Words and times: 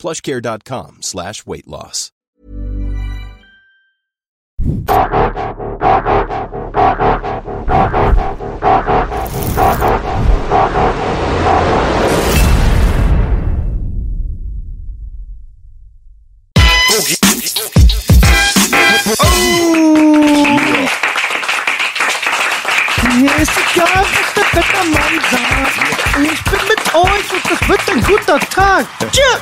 plushcare.com 0.00 1.02
slash 1.02 1.46
weight 1.46 1.66
loss. 1.66 2.10
Ich 26.22 26.44
bin 26.44 26.60
mit 26.68 26.94
euch 26.94 27.32
und 27.32 27.50
das 27.50 27.68
wird 27.68 27.90
ein 27.90 28.02
guter 28.02 28.38
Tag. 28.50 28.86
Tschüss. 29.10 29.40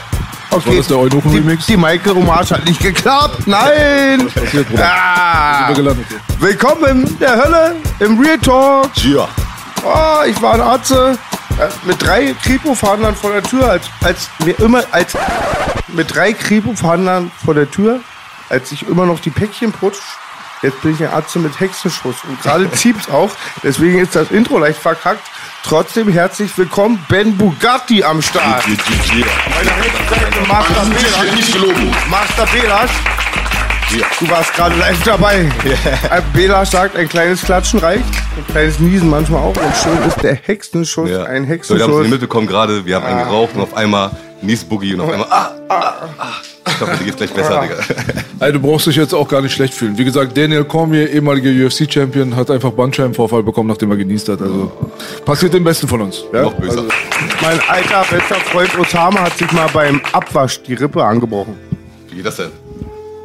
War 0.51 0.61
das 0.75 0.89
der 0.89 0.99
Eunuchen 0.99 1.31
die, 1.33 1.57
die 1.57 1.77
Michael 1.77 2.15
Hommage 2.15 2.51
hat 2.53 2.65
nicht 2.65 2.81
geklappt. 2.81 3.47
Nein. 3.47 4.29
passiert? 4.29 4.67
Ah. 4.79 5.73
Willkommen 6.39 7.05
in 7.05 7.19
der 7.19 7.37
Hölle 7.37 7.77
im 8.01 8.19
Real 8.19 8.39
Talk. 8.39 8.91
Ja. 9.05 9.29
Oh, 9.85 10.25
ich 10.27 10.41
war 10.41 10.55
ein 10.55 10.61
Arzt 10.61 10.91
äh, 10.91 11.15
mit 11.85 12.03
drei 12.03 12.35
Kripo-Verhandlern 12.43 13.15
vor 13.15 13.33
der 13.33 13.43
Tür, 13.43 13.71
als, 13.71 13.87
als 14.03 14.31
mir 14.45 14.59
immer, 14.61 14.83
als 14.91 15.17
mit 15.89 16.15
drei 16.15 16.33
Kripo-Verhandlern 16.33 17.31
vor 17.45 17.55
der 17.55 17.71
Tür, 17.71 18.01
als 18.49 18.73
ich 18.73 18.89
immer 18.89 19.07
noch 19.07 19.21
die 19.21 19.31
Päckchen 19.31 19.73
putsch. 19.73 19.99
Jetzt 20.63 20.83
bin 20.83 20.93
ich 20.95 21.01
ein 21.03 21.11
Arzt 21.11 21.37
mit 21.37 21.59
Hexenschuss 21.61 22.17
und 22.29 22.41
gerade 22.43 22.71
zieht's 22.73 23.09
auch. 23.09 23.31
Deswegen 23.63 23.99
ist 24.01 24.17
das 24.17 24.31
Intro 24.31 24.59
leicht 24.59 24.81
verkackt. 24.81 25.23
Trotzdem 25.65 26.09
herzlich 26.11 26.57
willkommen, 26.59 27.05
Ben 27.09 27.37
Bugatti 27.37 28.03
am 28.03 28.21
Start. 28.23 28.65
Meine 28.67 28.81
rechte 28.81 30.15
Seite, 30.15 30.49
Master 30.49 30.85
Belasch. 30.85 32.09
Master 32.11 32.47
Belasch. 32.47 32.91
Du 34.21 34.29
warst 34.29 34.53
gerade 34.55 34.75
live 34.77 35.03
dabei. 35.05 35.51
Ein 36.11 36.23
Belasch 36.35 36.71
sagt, 36.71 36.97
ein 36.97 37.09
kleines 37.09 37.43
Klatschen 37.43 37.79
reicht. 37.79 38.05
Ein 38.37 38.47
kleines 38.53 38.79
Niesen 38.81 39.09
manchmal 39.09 39.41
auch. 39.41 39.57
Und 39.57 39.77
schon 39.83 40.03
ist 40.07 40.21
der 40.23 40.35
Hexenschuss 40.35 41.09
Ja. 41.09 41.25
ein 41.25 41.45
So, 41.45 41.49
wir 41.49 41.49
haben 41.49 41.51
es 41.51 41.51
Hexenschuss. 41.51 42.01
nicht 42.03 42.11
mitbekommen 42.11 42.47
gerade, 42.47 42.85
wir 42.85 42.97
haben 42.97 43.07
einen 43.07 43.21
geraucht 43.25 43.55
und 43.55 43.63
auf 43.63 43.75
einmal 43.75 44.11
Nies 44.43 44.63
Boogie 44.65 44.95
und 44.95 45.01
auf 45.03 45.11
einmal, 45.13 45.29
ah, 45.31 45.51
ah, 45.69 45.93
ah. 46.19 46.27
Ich 46.69 46.81
hoffe, 46.81 46.97
dir 46.99 47.05
geht's 47.05 47.17
gleich 47.17 47.33
besser, 47.33 47.61
Digga. 47.63 47.77
Ey, 48.47 48.53
du 48.53 48.61
brauchst 48.61 48.87
dich 48.87 48.97
jetzt 48.97 49.15
auch 49.15 49.29
gar 49.29 49.43
nicht 49.43 49.53
schlecht 49.55 49.75
fühlen. 49.75 49.97
Wie 49.99 50.05
gesagt, 50.05 50.37
Daniel 50.37 50.65
Cormier, 50.65 51.11
ehemaliger 51.11 51.51
UFC-Champion, 51.67 52.37
hat 52.37 52.51
einfach 52.51 52.71
Bandscheibenvorfall 52.71 53.43
bekommen, 53.43 53.69
nachdem 53.69 53.91
er 53.91 53.97
genießt 53.97 54.29
hat. 54.29 54.43
Also 54.43 54.71
passiert 55.25 55.55
den 55.55 55.65
Besten 55.65 55.89
von 55.89 56.03
uns. 56.03 56.25
Ja? 56.33 56.43
Noch 56.43 56.55
böser. 56.55 56.85
Mein 57.43 57.61
alter 57.69 58.05
bester 58.11 58.37
Freund 58.37 58.79
Osama 58.79 59.21
hat 59.21 59.37
sich 59.37 59.51
mal 59.53 59.69
beim 59.73 60.01
Abwasch 60.13 60.63
die 60.63 60.75
Rippe 60.75 61.03
angebrochen. 61.05 61.57
Wie 62.09 62.17
geht 62.17 62.27
das 62.27 62.37
denn? 62.37 62.51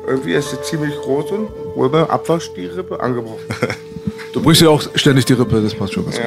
Irgendwie 0.07 0.33
ist 0.33 0.49
sie 0.51 0.61
ziemlich 0.61 0.95
groß 1.01 1.31
und 1.31 1.47
wohl 1.75 1.89
beim 1.89 2.05
Abwasch 2.05 2.49
die 2.55 2.65
Rippe 2.65 2.99
angebrochen. 2.99 3.39
Du 4.33 4.41
brichst 4.41 4.63
ja 4.63 4.69
auch 4.69 4.81
ständig 4.95 5.25
die 5.25 5.33
Rippe, 5.33 5.61
das 5.61 5.75
passt 5.75 5.93
schon 5.93 6.05
ganz 6.05 6.17
gut. 6.17 6.25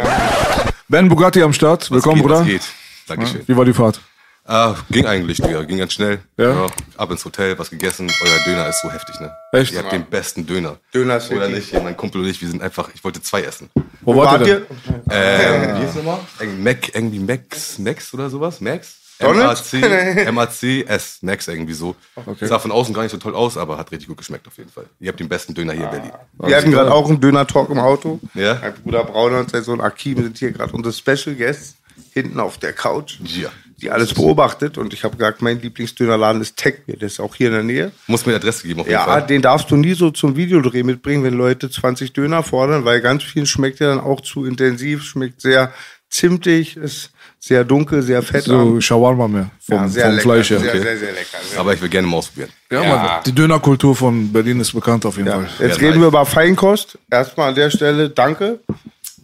Ben 0.89 1.09
Bugatti 1.09 1.43
am 1.43 1.53
Start, 1.53 1.91
willkommen, 1.91 2.15
geht, 2.19 2.23
Bruder. 2.23 2.39
Was 2.39 2.47
geht? 2.47 2.63
Dankeschön. 3.09 3.41
Wie 3.45 3.57
war 3.57 3.65
die 3.65 3.73
Fahrt? 3.73 4.01
Ah, 4.49 4.77
ging 4.91 5.07
eigentlich, 5.07 5.39
Digga. 5.39 5.63
Ging 5.65 5.79
ganz 5.79 5.93
schnell. 5.93 6.21
Ja? 6.37 6.67
ab 6.97 7.11
ins 7.11 7.25
Hotel, 7.25 7.59
was 7.59 7.69
gegessen. 7.71 8.11
Euer 8.23 8.45
Döner 8.45 8.69
ist 8.69 8.81
so 8.81 8.91
heftig, 8.91 9.19
ne? 9.21 9.33
Echt? 9.53 9.73
Ihr 9.73 9.81
habt 9.81 9.93
den 9.93 10.05
besten 10.07 10.47
Döner. 10.47 10.77
Döner 10.95 11.17
ist 11.17 11.31
Oder 11.33 11.49
nicht? 11.49 11.73
Mein 11.73 11.97
Kumpel 11.97 12.21
und 12.21 12.29
ich, 12.29 12.41
wir 12.41 12.49
sind 12.49 12.63
einfach, 12.63 12.89
ich 12.95 13.03
wollte 13.03 13.21
zwei 13.21 13.43
essen. 13.43 13.71
Wo 14.03 14.15
wart 14.17 14.47
ihr 14.47 14.61
denn? 14.61 14.67
Ähm, 15.11 15.81
wie 15.81 15.85
ist 15.85 15.97
nochmal? 15.97 16.21
Irgendwie 16.39 16.63
Mac, 16.63 16.95
irgendwie 16.95 17.19
Max, 17.19 17.79
Max 17.79 18.15
oder 18.15 18.31
sowas? 18.31 18.61
Max? 18.61 18.97
Donald's? 19.19 19.73
MAC, 19.73 20.33
MAC-S, 20.33 21.19
Max 21.23 21.49
irgendwie 21.49 21.73
so. 21.73 21.97
Sah 22.41 22.59
von 22.59 22.71
außen 22.71 22.95
gar 22.95 23.03
nicht 23.03 23.13
so 23.13 23.17
toll 23.19 23.35
aus, 23.35 23.57
aber 23.57 23.79
hat 23.79 23.91
richtig 23.91 24.09
gut 24.09 24.19
geschmeckt 24.19 24.47
auf 24.47 24.57
jeden 24.59 24.71
Fall. 24.71 24.85
Ihr 25.01 25.09
habt 25.09 25.19
den 25.19 25.29
besten 25.29 25.55
Döner 25.55 25.73
hier 25.73 25.85
in 25.85 25.91
Berlin. 25.91 26.13
Wir 26.39 26.57
hatten 26.57 26.71
gerade 26.71 26.93
auch 26.93 27.09
einen 27.09 27.21
Döner-Talk 27.21 27.71
im 27.71 27.79
Auto. 27.79 28.21
Ja? 28.35 28.59
Mein 28.61 28.75
Bruder 28.75 29.05
Brauner 29.05 29.39
und 29.41 29.51
sein 29.51 29.65
Sohn 29.65 29.81
Akim 29.81 30.23
sind 30.23 30.39
hier 30.39 30.53
gerade 30.53 30.73
unsere 30.73 30.93
Special 30.93 31.35
Guests 31.35 31.77
hinten 32.13 32.41
auf 32.41 32.59
der 32.59 32.73
Couch, 32.73 33.19
Ja. 33.25 33.51
Die 33.81 33.91
alles 33.91 34.15
beobachtet. 34.15 34.79
Und 34.79 34.93
ich 34.95 35.05
habe 35.05 35.17
gesagt, 35.17 35.43
mein 35.43 35.61
Lieblingsdönerladen 35.61 36.41
ist 36.41 36.57
Techbeer. 36.57 36.97
Der 36.97 37.07
ist 37.09 37.21
auch 37.21 37.35
hier 37.35 37.49
in 37.49 37.53
der 37.55 37.63
Nähe. 37.63 37.93
Muss 38.07 38.25
mir 38.27 38.33
die 38.33 38.37
Adresse 38.37 38.67
geben 38.67 38.81
auf 38.81 38.87
jeden 38.87 38.99
Ja, 38.99 39.05
Fall. 39.05 39.27
den 39.27 39.43
darfst 39.43 39.71
du 39.71 39.77
nie 39.77 39.95
so 39.95 40.11
zum 40.11 40.37
Videodreh 40.37 40.83
mitbringen, 40.83 41.23
wenn 41.25 41.35
Leute 41.35 41.71
20 41.71 42.13
Döner 42.13 42.43
fordern, 42.43 42.85
weil 42.85 43.01
ganz 43.01 43.23
vielen 43.23 43.47
schmeckt 43.47 43.81
der 43.81 43.89
dann 43.91 44.01
auch 44.01 44.21
zu 44.23 44.45
intensiv, 44.47 45.03
schmeckt 45.05 45.41
sehr 45.41 45.73
zimtig, 46.09 46.77
ist 46.77 47.11
sehr 47.39 47.65
dunkel, 47.65 48.03
sehr 48.03 48.23
fett. 48.23 48.45
So 48.45 48.81
Shawarma 48.81 49.29
mehr 49.29 49.51
vom, 49.61 49.77
ja, 49.77 49.89
sehr 49.89 50.05
vom 50.05 50.11
lecker, 50.13 50.23
Fleisch 50.23 50.51
her. 50.51 50.61
Sehr, 50.61 50.69
Okay. 50.71 50.81
sehr, 50.83 50.99
sehr 50.99 51.13
lecker. 51.13 51.39
Sehr 51.51 51.61
Aber 51.61 51.75
ich 51.75 51.83
will 51.83 51.89
gerne 51.89 52.07
mal 52.09 52.17
ausprobieren. 52.19 52.51
Ja, 52.71 52.83
Ja. 52.83 52.97
Mann, 52.97 53.21
die 53.27 53.33
Dönerkultur 53.33 53.95
von 53.95 54.33
Berlin 54.33 54.61
ist 54.61 54.73
bekannt 54.73 55.05
auf 55.05 55.17
jeden 55.17 55.29
Ja. 55.29 55.35
Fall. 55.41 55.49
Jetzt 55.67 55.77
Ja, 55.81 55.89
reden 55.89 55.91
nice. 55.91 56.01
wir 56.01 56.07
über 56.09 56.25
Feinkost. 56.27 56.99
Erstmal 57.11 57.49
an 57.51 57.55
der 57.57 57.71
Stelle 57.71 58.09
danke. 58.09 58.61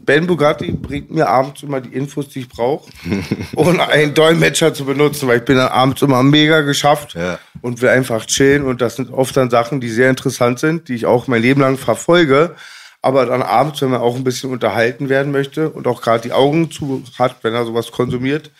Ben 0.04 0.26
Bugatti 0.26 0.72
bringt 0.72 1.10
mir 1.10 1.28
abends 1.28 1.62
immer 1.62 1.80
die 1.80 1.94
Infos, 1.96 2.28
die 2.28 2.40
ich 2.40 2.48
brauche, 2.48 2.90
ohne 3.56 3.88
einen 3.88 4.14
Dolmetscher 4.14 4.74
zu 4.74 4.84
benutzen, 4.84 5.28
weil 5.28 5.38
ich 5.38 5.44
bin 5.44 5.56
dann 5.56 5.68
abends 5.68 6.02
immer 6.02 6.22
mega 6.22 6.60
geschafft 6.62 7.14
Ja. 7.14 7.38
und 7.60 7.80
will 7.80 7.88
einfach 7.88 8.26
chillen. 8.26 8.64
Und 8.64 8.80
das 8.80 8.96
sind 8.96 9.12
oft 9.12 9.36
dann 9.36 9.50
Sachen, 9.50 9.80
die 9.80 9.88
sehr 9.91 10.10
interessant 10.10 10.58
sind, 10.58 10.88
die 10.88 10.94
ich 10.94 11.06
auch 11.06 11.28
mein 11.28 11.42
Leben 11.42 11.60
lang 11.60 11.78
verfolge. 11.78 12.54
Aber 13.00 13.26
dann 13.26 13.42
abends, 13.42 13.82
wenn 13.82 13.91
man 13.91 14.00
auch 14.00 14.14
ein 14.16 14.24
bisschen 14.24 14.50
unterhalten 14.50 15.08
werden 15.08 15.32
möchte 15.32 15.70
und 15.70 15.86
auch 15.86 16.02
gerade 16.02 16.22
die 16.22 16.32
Augen 16.32 16.70
zu 16.70 17.02
hat, 17.18 17.36
wenn 17.42 17.54
er 17.54 17.64
sowas 17.64 17.91
konsumiert, 17.91 18.50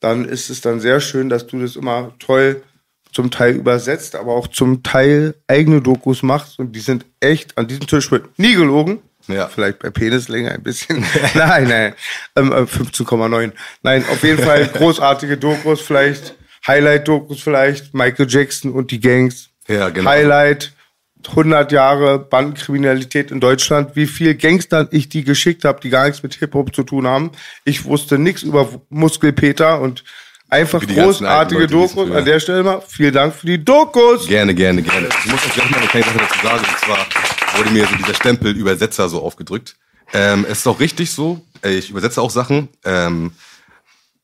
dann 0.00 0.24
ist 0.24 0.50
es 0.50 0.60
dann 0.60 0.80
sehr 0.80 1.00
schön, 1.00 1.28
dass 1.28 1.46
du 1.46 1.60
das 1.60 1.76
immer 1.76 2.12
toll 2.18 2.62
zum 3.12 3.30
Teil 3.30 3.54
übersetzt, 3.54 4.16
aber 4.16 4.32
auch 4.32 4.48
zum 4.48 4.82
Teil 4.82 5.34
eigene 5.46 5.80
Dokus 5.80 6.22
machst. 6.22 6.58
Und 6.58 6.72
die 6.72 6.80
sind 6.80 7.06
echt, 7.20 7.56
an 7.56 7.68
diesem 7.68 7.86
Tisch 7.86 8.10
wird 8.10 8.38
nie 8.38 8.54
gelogen. 8.54 9.00
Ja. 9.28 9.48
Vielleicht 9.48 9.78
bei 9.78 9.90
Penislänge 9.90 10.52
ein 10.52 10.62
bisschen. 10.62 11.04
nein, 11.34 11.68
nein. 11.68 11.94
Ähm, 12.36 12.52
äh, 12.52 12.62
15,9. 12.62 13.52
Nein, 13.82 14.04
auf 14.10 14.22
jeden 14.22 14.42
Fall 14.42 14.66
großartige 14.66 15.36
Dokus 15.36 15.80
vielleicht. 15.80 16.34
Highlight-Dokus 16.66 17.42
vielleicht. 17.42 17.94
Michael 17.94 18.26
Jackson 18.28 18.72
und 18.72 18.90
die 18.90 19.00
Gangs. 19.00 19.50
Ja, 19.68 19.90
genau. 19.90 20.10
Highlight. 20.10 20.72
100 21.28 21.72
Jahre 21.72 22.18
Bandenkriminalität 22.18 23.30
in 23.30 23.40
Deutschland, 23.40 23.96
wie 23.96 24.06
viel 24.06 24.34
Gangstern 24.34 24.88
ich 24.90 25.08
die 25.08 25.24
geschickt 25.24 25.64
habe, 25.64 25.80
die 25.80 25.88
gar 25.88 26.04
nichts 26.04 26.22
mit 26.22 26.34
Hip-Hop 26.34 26.74
zu 26.74 26.82
tun 26.82 27.06
haben. 27.06 27.32
Ich 27.64 27.86
wusste 27.86 28.18
nichts 28.18 28.42
über 28.42 28.68
Muskelpeter 28.90 29.80
und 29.80 30.04
einfach 30.50 30.86
großartige 30.86 31.66
Dokus. 31.66 32.10
An 32.10 32.24
der 32.24 32.40
Stelle 32.40 32.62
mal 32.62 32.82
vielen 32.86 33.14
Dank 33.14 33.34
für 33.34 33.46
die 33.46 33.64
Dokus. 33.64 34.26
Gerne, 34.26 34.54
gerne, 34.54 34.82
gerne. 34.82 35.08
Ich 35.24 35.30
muss 35.30 35.40
auch 35.46 35.54
gleich 35.54 35.70
mal 35.70 35.78
eine 35.78 35.86
kleine 35.86 36.06
Sache 36.06 36.18
dazu 36.18 36.46
sagen. 36.46 36.64
Und 36.68 36.78
zwar 36.78 37.23
wurde 37.56 37.70
mir 37.70 37.86
so 37.86 37.96
dieser 37.96 38.14
Stempel 38.14 38.56
Übersetzer 38.56 39.08
so 39.08 39.22
aufgedrückt. 39.22 39.76
Ähm, 40.12 40.44
es 40.48 40.58
ist 40.58 40.66
auch 40.66 40.80
richtig 40.80 41.10
so. 41.10 41.40
Ich 41.62 41.90
übersetze 41.90 42.20
auch 42.20 42.30
Sachen. 42.30 42.68
Ähm, 42.84 43.32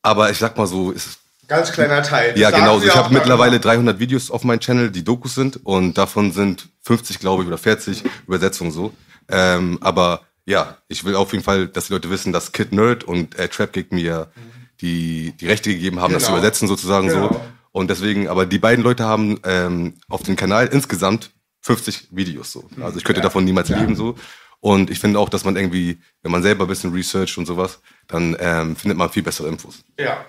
aber 0.01 0.31
ich 0.31 0.37
sag 0.37 0.57
mal 0.57 0.67
so, 0.67 0.91
es 0.91 1.17
Ganz 1.47 1.73
kleiner 1.73 2.01
Teil. 2.01 2.39
Ja, 2.39 2.49
genau. 2.49 2.79
so. 2.79 2.85
Ich 2.85 2.95
habe 2.95 3.13
mittlerweile 3.13 3.59
300 3.59 3.99
Videos 3.99 4.31
auf 4.31 4.45
meinem 4.45 4.61
Channel, 4.61 4.89
die 4.89 5.03
Dokus 5.03 5.35
sind 5.35 5.59
und 5.65 5.97
davon 5.97 6.31
sind 6.31 6.69
50, 6.83 7.19
glaube 7.19 7.43
ich, 7.43 7.47
oder 7.47 7.57
40 7.57 8.03
Übersetzungen 8.25 8.71
so. 8.71 8.93
Ähm, 9.27 9.77
aber 9.81 10.21
ja, 10.45 10.77
ich 10.87 11.03
will 11.03 11.15
auf 11.15 11.33
jeden 11.33 11.43
Fall, 11.43 11.67
dass 11.67 11.87
die 11.87 11.93
Leute 11.93 12.09
wissen, 12.09 12.31
dass 12.31 12.53
Kid 12.53 12.71
Nerd 12.71 13.03
und 13.03 13.37
äh, 13.37 13.49
Trap 13.49 13.73
Kick 13.73 13.91
mir 13.91 14.31
die, 14.79 15.33
die 15.41 15.47
Rechte 15.47 15.71
gegeben 15.71 15.99
haben, 15.99 16.13
das 16.13 16.23
zu 16.23 16.29
Genau. 16.29 16.37
übersetzen 16.39 16.69
sozusagen 16.69 17.09
so. 17.09 17.27
Genau. 17.27 17.45
Und 17.73 17.89
deswegen, 17.89 18.29
aber 18.29 18.45
die 18.45 18.59
beiden 18.59 18.81
Leute 18.83 19.03
haben 19.03 19.37
ähm, 19.43 19.95
auf 20.07 20.23
dem 20.23 20.37
Kanal 20.37 20.67
insgesamt 20.67 21.31
50 21.61 22.07
Videos 22.11 22.51
so. 22.51 22.63
Also 22.81 22.97
ich 22.97 23.03
könnte 23.03 23.21
davon 23.21 23.43
niemals 23.45 23.69
leben 23.69 23.95
so. 23.95 24.15
Und 24.59 24.91
ich 24.91 24.99
finde 24.99 25.17
auch, 25.19 25.29
dass 25.29 25.43
man 25.43 25.55
irgendwie, 25.55 25.99
wenn 26.21 26.31
man 26.31 26.43
selber 26.43 26.65
ein 26.65 26.67
bisschen 26.67 26.93
researcht 26.93 27.35
und 27.39 27.47
sowas, 27.47 27.79
dann 28.07 28.35
ähm, 28.39 28.75
findet 28.75 28.95
man 28.97 29.09
viel 29.09 29.23
bessere 29.23 29.47
Infos. 29.47 29.79
Ja. 29.99 30.23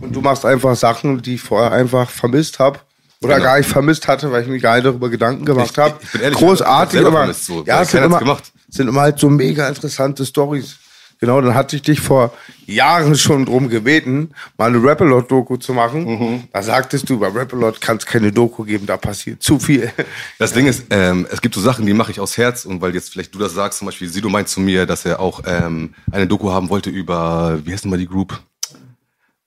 Und 0.00 0.14
du 0.14 0.20
machst 0.20 0.44
einfach 0.44 0.76
Sachen, 0.76 1.20
die 1.20 1.34
ich 1.34 1.40
vorher 1.40 1.72
einfach 1.72 2.08
vermisst 2.08 2.58
habe. 2.60 2.78
Oder 3.22 3.34
Genau. 3.34 3.44
gar 3.46 3.58
nicht 3.58 3.68
vermisst 3.68 4.06
hatte, 4.08 4.30
weil 4.32 4.42
ich 4.42 4.48
mir 4.48 4.58
gar 4.60 4.74
nicht 4.76 4.84
darüber 4.86 5.08
Gedanken 5.08 5.44
gemacht 5.44 5.70
Ich- 5.72 5.78
habe. 5.78 5.96
ich 6.00 6.10
bin 6.12 6.20
ehrlich, 6.22 6.38
Großartig 6.38 7.00
ich 7.00 7.06
vermisst 7.08 7.46
so, 7.46 7.64
ja, 7.64 7.82
es 7.82 7.90
sind 7.90 8.02
immer, 8.04 8.18
gemacht. 8.20 8.52
sind 8.68 8.88
immer 8.88 9.00
halt 9.02 9.18
so 9.18 9.28
mega 9.30 9.68
interessante 9.68 10.24
Stories. 10.26 10.76
Genau, 11.22 11.40
dann 11.40 11.54
hatte 11.54 11.76
ich 11.76 11.82
dich 11.82 12.00
vor 12.00 12.32
Jahren 12.66 13.14
schon 13.14 13.46
drum 13.46 13.68
gebeten, 13.68 14.30
mal 14.58 14.66
eine 14.66 14.82
Rappalot-Doku 14.82 15.56
zu 15.56 15.72
machen. 15.72 16.04
Mhm. 16.04 16.44
Da 16.52 16.64
sagtest 16.64 17.08
du, 17.08 17.20
bei 17.20 17.28
Rappalot 17.28 17.80
kann 17.80 17.98
es 17.98 18.06
keine 18.06 18.32
Doku 18.32 18.64
geben, 18.64 18.86
da 18.86 18.96
passiert 18.96 19.40
zu 19.40 19.60
viel. 19.60 19.92
Das 20.40 20.52
Ding 20.52 20.66
ist, 20.66 20.86
ähm, 20.90 21.24
es 21.30 21.40
gibt 21.40 21.54
so 21.54 21.60
Sachen, 21.60 21.86
die 21.86 21.94
mache 21.94 22.10
ich 22.10 22.18
aus 22.18 22.36
Herz 22.36 22.64
und 22.64 22.80
weil 22.80 22.92
jetzt 22.92 23.12
vielleicht 23.12 23.32
du 23.32 23.38
das 23.38 23.54
sagst, 23.54 23.78
zum 23.78 23.86
Beispiel 23.86 24.08
Sido 24.08 24.28
meint 24.30 24.48
zu 24.48 24.60
mir, 24.60 24.84
dass 24.84 25.04
er 25.04 25.20
auch 25.20 25.42
ähm, 25.46 25.94
eine 26.10 26.26
Doku 26.26 26.50
haben 26.50 26.70
wollte 26.70 26.90
über, 26.90 27.60
wie 27.64 27.72
heißt 27.72 27.84
denn 27.84 27.92
mal 27.92 27.98
die 27.98 28.08
Group? 28.08 28.40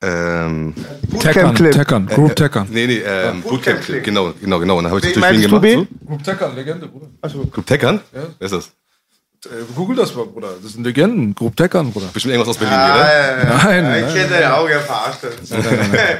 Ähm, 0.01 0.73
Teckern, 1.19 1.53
Clip. 1.55 1.73
Teckern, 1.73 2.05
Group 2.05 2.37
Teckern. 2.37 2.67
nee, 2.71 2.87
nee, 2.87 2.99
ähm, 3.05 3.41
Bootcamp 3.41 3.49
Bootcamp 3.49 3.81
Clip. 3.81 4.03
Genau, 4.05 4.33
genau, 4.39 4.59
genau. 4.59 4.77
Und 4.77 4.85
dann 4.85 4.93
habe 4.93 5.05
ich 5.05 5.13
Wen 5.13 5.19
natürlich 5.19 5.41
du, 5.43 5.59
gemacht. 5.59 5.63
wen? 5.63 5.87
So. 5.99 6.07
Group 6.07 6.23
Teckern, 6.23 6.55
Legende, 6.55 6.87
Bruder. 6.87 7.09
Group 7.51 7.65
Teckern? 7.65 7.99
Wer 8.13 8.31
ist 8.39 8.53
das? 8.53 8.71
Äh, 9.45 9.49
Google 9.75 9.95
das 9.97 10.15
mal, 10.15 10.25
Bruder. 10.25 10.49
Das 10.61 10.73
sind 10.73 10.83
Legenden. 10.83 11.33
Group 11.35 11.55
Teckern, 11.55 11.91
Bruder. 11.91 12.07
Bestimmt 12.13 12.33
irgendwas 12.33 12.49
aus 12.55 12.57
Berlin, 12.57 12.77
Ah, 12.77 12.93
oder? 12.95 13.63
Nein, 13.63 13.83
nein, 13.83 14.05
Ich 14.07 14.13
kenne 14.13 14.29
deine 14.29 14.53
Augen, 14.55 14.69
er 14.71 14.79
verarscht. 14.81 15.19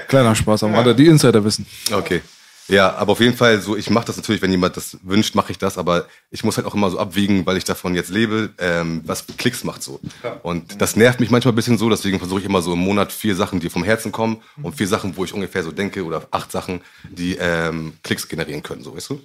Kleiner 0.07 0.35
Spaß 0.35 0.63
am 0.63 0.75
Rande. 0.75 0.95
Die 0.95 1.07
Insider 1.07 1.43
wissen. 1.43 1.65
Okay. 1.91 2.21
Ja, 2.67 2.95
aber 2.95 3.11
auf 3.11 3.19
jeden 3.19 3.37
Fall 3.37 3.61
so, 3.61 3.75
ich 3.77 3.89
mache 3.91 4.05
das 4.05 4.17
natürlich, 4.17 4.41
wenn 4.41 4.49
jemand 4.49 4.75
das 4.75 4.97
wünscht, 5.03 5.35
mache 5.35 5.51
ich 5.51 5.59
das, 5.59 5.77
aber 5.77 6.05
ich 6.31 6.43
muss 6.43 6.57
halt 6.57 6.65
auch 6.65 6.73
immer 6.73 6.89
so 6.89 6.97
abwiegen, 6.97 7.45
weil 7.45 7.57
ich 7.57 7.63
davon 7.63 7.93
jetzt 7.93 8.09
lebe, 8.09 8.49
ähm, 8.57 9.01
was 9.05 9.25
Klicks 9.37 9.63
macht 9.63 9.83
so. 9.83 9.99
Und 10.41 10.81
das 10.81 10.95
nervt 10.95 11.19
mich 11.19 11.29
manchmal 11.29 11.53
ein 11.53 11.55
bisschen 11.55 11.77
so, 11.77 11.89
deswegen 11.89 12.17
versuche 12.17 12.39
ich 12.39 12.45
immer 12.45 12.63
so 12.63 12.73
im 12.73 12.79
Monat 12.79 13.11
vier 13.11 13.35
Sachen, 13.35 13.59
die 13.59 13.69
vom 13.69 13.83
Herzen 13.83 14.11
kommen 14.11 14.37
und 14.63 14.75
vier 14.75 14.87
Sachen, 14.87 15.15
wo 15.15 15.23
ich 15.25 15.33
ungefähr 15.33 15.61
so 15.63 15.71
denke 15.71 16.03
oder 16.03 16.27
acht 16.31 16.51
Sachen, 16.51 16.81
die 17.09 17.35
ähm, 17.39 17.93
Klicks 18.03 18.27
generieren 18.27 18.63
können, 18.63 18.83
so, 18.83 18.95
weißt 18.95 19.11
du? 19.11 19.21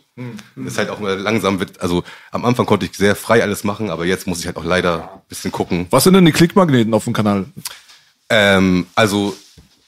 Das 0.56 0.72
ist 0.74 0.78
halt 0.78 0.90
auch 0.90 1.00
immer 1.00 1.16
langsam 1.16 1.60
wird, 1.60 1.80
also 1.80 2.04
am 2.32 2.44
Anfang 2.44 2.66
konnte 2.66 2.84
ich 2.84 2.94
sehr 2.94 3.16
frei 3.16 3.42
alles 3.42 3.64
machen, 3.64 3.88
aber 3.88 4.04
jetzt 4.04 4.26
muss 4.26 4.40
ich 4.40 4.46
halt 4.46 4.58
auch 4.58 4.64
leider 4.64 5.14
ein 5.14 5.20
bisschen 5.30 5.50
gucken, 5.50 5.86
Was 5.88 6.04
sind 6.04 6.12
denn 6.12 6.26
die 6.26 6.32
Klickmagneten 6.32 6.92
auf 6.92 7.04
dem 7.04 7.14
Kanal? 7.14 7.46
ähm, 8.28 8.86
also, 8.94 9.34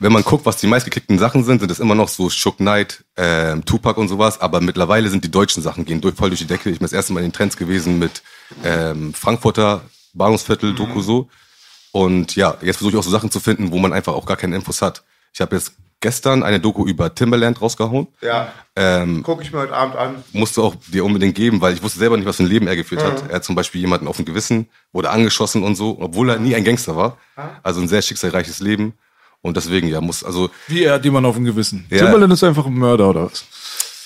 wenn 0.03 0.13
man 0.13 0.25
guckt, 0.25 0.45
was 0.45 0.57
die 0.57 0.67
meistgeklickten 0.67 1.19
Sachen 1.19 1.45
sind, 1.45 1.61
sind 1.61 1.71
es 1.71 1.79
immer 1.81 1.95
noch 1.95 2.09
so 2.09 2.29
Shook 2.29 2.57
Knight, 2.59 3.05
ähm, 3.17 3.65
Tupac 3.65 3.99
und 4.01 4.09
sowas, 4.09 4.41
aber 4.41 4.61
mittlerweile 4.61 5.09
sind 5.09 5.25
die 5.25 5.31
deutschen 5.31 5.63
Sachen, 5.63 5.85
gehen 5.85 6.01
durch, 6.01 6.15
voll 6.17 6.31
durch 6.31 6.41
die 6.41 6.47
Decke. 6.47 6.71
Ich 6.71 6.79
bin 6.79 6.85
das 6.85 6.93
erste 6.93 7.13
Mal 7.13 7.21
in 7.21 7.27
den 7.27 7.33
Trends 7.33 7.57
gewesen 7.57 7.99
mit 7.99 8.23
ähm, 8.65 9.15
Frankfurter 9.15 9.83
Bahnhofsviertel, 10.15 10.75
Doku 10.75 11.01
so. 11.01 11.29
Und 11.93 12.37
ja, 12.37 12.57
jetzt 12.63 12.79
versuche 12.79 12.93
ich 12.93 12.99
auch 12.99 13.03
so 13.05 13.11
Sachen 13.11 13.31
zu 13.31 13.39
finden, 13.41 13.71
wo 13.71 13.79
man 13.79 13.93
einfach 13.93 14.15
auch 14.15 14.27
gar 14.27 14.37
keine 14.37 14.57
Infos 14.57 14.83
hat. 14.83 15.03
Ich 15.33 15.41
habe 15.41 15.55
jetzt 15.57 15.73
gestern 16.01 16.43
eine 16.43 16.59
Doku 16.59 16.85
über 16.87 17.15
Timberland 17.15 17.61
rausgehauen. 17.63 18.09
Ja, 18.21 18.53
Ähm, 18.75 19.23
gucke 19.23 19.43
ich 19.43 19.53
mir 19.53 19.61
heute 19.61 19.75
Abend 19.75 19.97
an. 19.97 20.17
musste 20.33 20.63
auch 20.63 20.75
dir 20.89 21.05
unbedingt 21.05 21.35
geben, 21.35 21.61
weil 21.61 21.75
ich 21.75 21.83
wusste 21.83 21.99
selber 21.99 22.17
nicht, 22.17 22.27
was 22.27 22.37
für 22.37 22.43
ein 22.43 22.49
Leben 22.49 22.67
er 22.67 22.75
geführt 22.75 23.05
hat. 23.05 23.29
Er 23.29 23.37
hat 23.37 23.45
zum 23.45 23.55
Beispiel 23.55 23.81
jemanden 23.83 24.09
auf 24.09 24.17
dem 24.17 24.25
Gewissen, 24.25 24.69
wurde 24.93 25.11
angeschossen 25.11 25.63
und 25.63 25.77
so, 25.77 25.99
obwohl 26.01 26.31
er 26.31 26.39
nie 26.39 26.55
ein 26.57 26.65
Gangster 26.65 26.97
war. 26.97 27.19
Also 27.63 27.81
ein 27.81 27.89
sehr 27.89 28.03
schicksalreiches 28.03 28.61
Leben. 28.61 28.95
Und 29.43 29.57
deswegen, 29.57 29.89
ja, 29.89 30.01
muss, 30.01 30.23
also, 30.23 30.51
Wie 30.69 30.85
er 30.85 30.95
hat 30.95 31.05
jemand 31.05 31.27
auf 31.27 31.35
dem 31.35 31.45
Gewissen. 31.45 31.85
Ja. 31.91 31.99
Timberland 31.99 32.33
ist 32.33 32.45
einfach 32.45 32.65
ein 32.65 32.75
Mörder, 32.75 33.11
oder 33.11 33.25
was? 33.27 33.45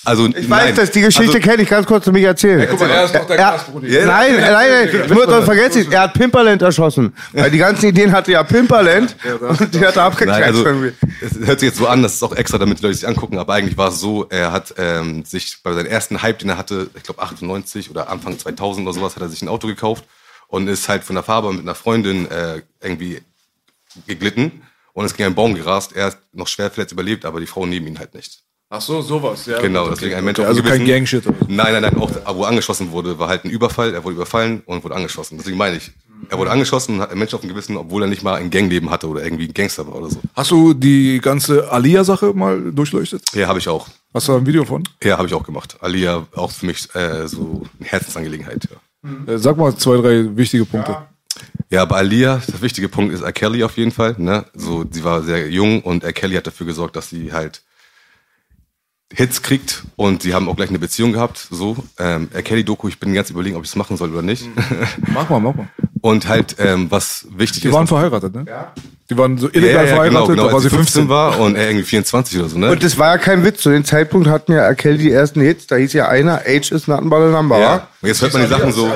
also. 0.03 0.27
Ich 0.29 0.49
weiß 0.49 0.75
das, 0.77 0.91
die 0.93 1.03
Geschichte 1.03 1.41
kenne 1.41 1.62
ich, 1.62 1.69
ganz 1.69 1.87
kurz 1.87 2.05
zu 2.06 2.12
mich 2.12 2.23
erzählen. 2.23 2.67
Guck 2.71 2.81
mal, 2.81 2.88
er 2.88 3.05
ist 3.05 3.15
doch 3.15 3.27
der 3.27 3.37
Er- 3.37 3.50
Gastbruder. 3.53 3.87
Ja, 3.87 4.06
Nein, 4.06 4.37
nein, 4.41 4.53
nein, 4.91 5.09
nur 5.09 5.27
dann 5.27 5.44
vergesst 5.44 5.77
nicht, 5.77 5.93
er 5.93 6.03
hat 6.03 6.15
Pimperland 6.15 6.62
erschossen. 6.62 7.12
Weil 7.33 7.50
die 7.50 7.59
ganzen 7.59 7.87
Ideen 7.87 8.12
hatte 8.12 8.33
ja 8.33 8.43
Pimperland 8.44 9.15
und 9.41 9.75
die 9.75 9.81
hat 9.81 9.97
er 9.97 10.05
abgekriegt. 10.05 10.31
Nein, 10.31 10.43
also 10.44 10.65
irgendwie. 10.65 10.93
es 11.21 11.47
hört 11.47 11.61
sich 11.61 11.69
jetzt 11.69 11.79
so 11.79 11.87
an, 11.87 12.03
das 12.03 12.15
ist 12.15 12.23
auch 12.23 12.35
extra, 12.35 12.56
damit 12.56 12.79
die 12.79 12.85
Leute 12.85 12.94
sich 12.94 13.06
angucken, 13.06 13.37
aber 13.38 13.53
eigentlich 13.55 13.77
war 13.77 13.88
es 13.88 14.00
so, 14.00 14.27
er 14.31 14.53
hat 14.53 14.73
ähm, 14.79 15.23
sich 15.27 15.59
bei 15.62 15.75
seinem 15.75 15.87
ersten 15.87 16.23
Hype, 16.23 16.38
den 16.38 16.49
er 16.49 16.56
hatte, 16.56 16.88
ich 16.97 17.03
glaube 17.03 17.21
98 17.21 17.91
oder 17.91 18.09
Anfang 18.09 18.38
2000 18.38 18.87
oder 18.87 18.94
sowas, 18.94 19.17
hat 19.17 19.23
er 19.23 19.29
sich 19.29 19.43
ein 19.43 19.49
Auto 19.49 19.67
gekauft 19.67 20.05
und 20.49 20.67
ist 20.69 20.88
halt 20.88 21.05
von 21.05 21.15
der 21.17 21.25
Farbe 21.25 21.53
mit 21.53 21.61
einer 21.62 21.75
Freundin 21.75 22.31
äh, 22.31 22.62
irgendwie 22.81 23.21
geglitten 24.06 24.62
und 24.97 25.05
ist 25.05 25.17
gegen 25.17 25.27
einen 25.27 25.35
Baum 25.35 25.55
gerast. 25.55 25.95
Er 25.95 26.07
hat 26.07 26.19
noch 26.33 26.49
schwer 26.49 26.71
verletzt 26.71 26.93
überlebt, 26.93 27.25
aber 27.27 27.39
die 27.41 27.47
Frau 27.47 27.67
neben 27.67 27.87
ihn 27.87 27.99
halt 27.99 28.15
nicht. 28.15 28.41
Ach 28.71 28.81
so, 28.81 29.01
sowas. 29.03 29.47
Ja, 29.47 29.61
Genau, 29.61 29.83
okay. 29.83 29.91
deswegen 29.95 30.15
ein 30.17 30.25
Mensch 30.25 30.39
Okay, 30.41 30.47
auf 30.47 30.49
Also 30.49 30.63
dem 30.63 30.69
kein 30.69 30.79
Gewissen. 30.81 30.95
Gangshit. 30.97 31.27
oder. 31.27 31.37
Nein, 31.49 31.73
nein, 31.75 31.83
nein, 31.83 31.97
auch 31.99 32.11
wo 32.35 32.43
er 32.43 32.49
angeschossen 32.49 32.91
wurde, 32.91 33.17
war 33.19 33.29
halt 33.29 33.45
ein 33.45 33.51
Überfall. 33.51 33.95
Er 33.95 34.03
wurde 34.03 34.17
überfallen 34.17 34.63
und 34.67 34.83
wurde 34.83 34.97
angeschossen. 34.97 35.37
Deswegen 35.39 35.57
meine 35.57 35.77
ich, 35.77 35.93
er 36.31 36.39
wurde 36.39 36.51
angeschossen 36.51 36.97
und 36.97 37.01
hat 37.03 37.11
einen 37.11 37.21
Mensch 37.21 37.33
auf 37.35 37.43
dem 37.43 37.51
Gewissen, 37.51 37.77
obwohl 37.77 38.03
er 38.03 38.09
nicht 38.09 38.25
mal 38.25 38.35
ein 38.35 38.51
Gangleben 38.51 38.91
hatte 38.91 39.07
oder 39.07 39.23
irgendwie 39.23 39.47
ein 39.47 39.55
Gangster 39.55 39.87
war 39.87 39.95
oder 39.97 40.11
so. 40.11 40.21
Hast 40.35 40.51
du 40.51 40.75
die 40.75 41.21
ganze 41.21 41.71
Alia-Sache 41.71 42.33
mal 42.35 42.73
durchleuchtet? 42.73 43.23
Ja, 43.35 43.47
habe 43.47 43.61
ich 43.61 43.69
auch. 43.69 43.87
Hast 44.15 44.27
du 44.27 44.33
da 44.33 44.39
ein 44.39 44.47
Video 44.47 44.65
von? 44.65 44.83
Ja, 45.05 45.19
habe 45.19 45.29
ich 45.29 45.35
auch 45.35 45.45
gemacht. 45.45 45.77
Alia 45.81 46.27
auch 46.35 46.51
für 46.51 46.67
mich 46.67 46.93
äh, 46.95 47.29
so 47.29 47.63
eine 47.79 47.89
Herzensangelegenheit. 47.89 48.67
Ja. 49.27 49.35
Äh, 49.35 49.39
Sag 49.39 49.59
mal 49.59 49.77
zwei, 49.77 49.99
drei 49.99 50.37
wichtige 50.37 50.65
Punkte. 50.65 50.91
ja, 50.93 51.09
bei 51.85 51.97
Alia, 51.97 52.41
das 52.47 52.62
wichtige 52.62 52.88
Punkt 52.88 53.12
ist 53.12 53.23
R. 53.23 53.33
Kelly 53.33 53.65
auf 53.65 53.77
jeden 53.77 53.93
Fall. 53.93 54.15
Ne? 54.19 54.47
So, 54.55 54.85
sie 54.91 55.05
war 55.05 55.23
sehr 55.23 55.50
jung 55.50 55.83
und 55.83 56.05
R. 56.05 56.12
Kelly 56.12 56.37
hat 56.37 56.47
dafür 56.47 56.67
gesorgt, 56.67 56.97
dass 56.97 57.11
sie 57.11 57.33
halt 57.33 57.62
Hits 59.12 59.43
kriegt 59.43 59.85
und 59.94 60.23
sie 60.23 60.35
haben 60.35 60.49
auch 60.49 60.56
gleich 60.56 60.69
eine 60.69 60.79
Beziehung 60.79 61.12
gehabt. 61.12 61.38
So, 61.50 61.77
ähm, 61.99 62.29
R. 62.33 62.43
Kelly-Doku, 62.43 62.88
ich 62.88 62.99
bin 62.99 63.15
ganz 63.15 63.31
überlegen, 63.31 63.56
ob 63.56 63.65
ich 63.65 63.71
es 63.71 63.77
machen 63.77 63.97
soll 63.97 64.11
oder 64.11 64.23
nicht. 64.23 64.49
Mach 65.12 65.29
mal, 65.29 65.41
mach 65.41 65.55
mal. 65.55 65.69
Und 66.06 66.29
halt, 66.29 66.56
ähm, 66.61 66.87
was 66.88 67.26
wichtig 67.37 67.62
Die 67.62 67.69
ist. 67.69 67.75
waren 67.75 67.88
verheiratet, 67.88 68.32
ne? 68.32 68.44
Ja. 68.47 68.73
Die 69.11 69.19
waren 69.19 69.38
so 69.38 69.49
illegal 69.49 69.85
ja, 69.85 69.91
ja, 69.91 69.94
verheiratet, 69.94 70.11
genau, 70.12 70.26
genau, 70.26 70.43
da 70.44 70.49
war 70.49 70.55
als 70.55 70.62
sie 70.62 70.69
sie 70.69 70.76
15 70.76 71.03
15. 71.03 71.08
war 71.08 71.41
und 71.41 71.56
er 71.56 71.69
irgendwie 71.69 71.85
24 71.85 72.38
oder 72.38 72.49
so, 72.49 72.58
ne? 72.58 72.70
Und 72.70 72.82
das 72.82 72.97
war 72.97 73.08
ja 73.08 73.19
kein 73.19 73.44
Witz. 73.44 73.62
Zu 73.62 73.70
dem 73.70 73.85
Zeitpunkt 73.85 74.29
hatten 74.29 74.53
ja 74.53 74.73
Kelly 74.75 74.99
die 74.99 75.11
ersten 75.11 75.41
Hits. 75.41 75.67
Da 75.67 75.76
hieß 75.76 75.93
ja 75.94 76.08
einer, 76.08 76.43
Age 76.47 76.70
is 76.70 76.87
not 76.87 77.03
but 77.03 77.19
a 77.19 77.31
number. 77.31 77.58
Ja. 77.58 77.88
Und 78.03 78.08
jetzt 78.08 78.23
hört 78.23 78.32
man 78.35 78.43
die 78.43 78.49
Sachen 78.49 78.70
so, 78.73 78.88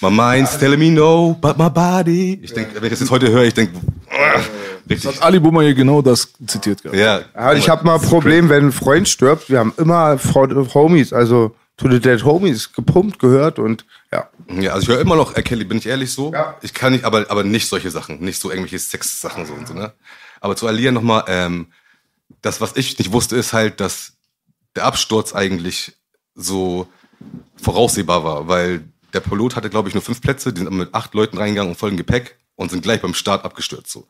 my 0.00 0.10
mind's 0.10 0.58
telling 0.58 0.78
me 0.78 0.90
no, 0.90 1.36
but 1.40 1.58
my 1.58 1.68
body. 1.68 2.40
Ich 2.42 2.54
denke, 2.54 2.74
wenn 2.76 2.84
ich 2.84 2.90
das 2.90 3.00
jetzt 3.00 3.10
heute 3.10 3.30
höre, 3.30 3.44
ich 3.44 3.54
denke, 3.54 3.74
richtig. 4.88 5.16
Hat 5.16 5.22
Ali 5.22 5.38
Bummer 5.38 5.62
hier 5.62 5.74
genau 5.74 6.00
das 6.00 6.32
zitiert 6.46 6.82
gehabt. 6.82 6.98
Ja, 6.98 7.20
Ja, 7.34 7.52
ich 7.52 7.68
habe 7.68 7.84
mal 7.84 7.96
ein 7.96 8.00
Problem, 8.00 8.48
wenn 8.48 8.66
ein 8.66 8.72
Freund 8.72 9.08
stirbt. 9.08 9.50
Wir 9.50 9.58
haben 9.58 9.74
immer 9.76 10.18
Homies, 10.74 11.12
also 11.12 11.54
To 11.78 11.90
the 11.90 12.00
Dead 12.00 12.24
Homies 12.24 12.72
gepumpt 12.72 13.18
gehört 13.18 13.58
und 13.58 13.84
ja. 14.16 14.60
Ja, 14.60 14.72
also 14.72 14.82
ich 14.82 14.88
höre 14.88 15.00
immer 15.00 15.16
noch 15.16 15.34
R. 15.34 15.42
Kelly, 15.42 15.64
bin 15.64 15.78
ich 15.78 15.86
ehrlich 15.86 16.12
so. 16.12 16.32
Ja. 16.32 16.56
Ich 16.62 16.74
kann 16.74 16.92
nicht, 16.92 17.04
aber, 17.04 17.26
aber 17.30 17.44
nicht 17.44 17.68
solche 17.68 17.90
Sachen, 17.90 18.20
nicht 18.20 18.40
so 18.40 18.50
irgendwelche 18.50 18.78
Sex-Sachen 18.78 19.46
so 19.46 19.54
und 19.54 19.68
so, 19.68 19.74
ne? 19.74 19.92
Aber 20.40 20.56
zu 20.56 20.66
Alia 20.66 20.92
nochmal, 20.92 21.24
ähm, 21.28 21.72
das, 22.42 22.60
was 22.60 22.76
ich 22.76 22.98
nicht 22.98 23.12
wusste, 23.12 23.36
ist 23.36 23.52
halt, 23.52 23.80
dass 23.80 24.12
der 24.74 24.84
Absturz 24.84 25.34
eigentlich 25.34 25.96
so 26.34 26.88
voraussehbar 27.56 28.24
war, 28.24 28.48
weil 28.48 28.84
der 29.12 29.20
Pilot 29.20 29.56
hatte, 29.56 29.70
glaube 29.70 29.88
ich, 29.88 29.94
nur 29.94 30.02
fünf 30.02 30.20
Plätze, 30.20 30.52
die 30.52 30.60
sind 30.60 30.70
mit 30.70 30.94
acht 30.94 31.14
Leuten 31.14 31.38
reingegangen 31.38 31.72
und 31.72 31.78
vollem 31.78 31.96
Gepäck 31.96 32.36
und 32.54 32.70
sind 32.70 32.82
gleich 32.82 33.00
beim 33.00 33.14
Start 33.14 33.44
abgestürzt 33.44 33.90
so. 33.90 34.06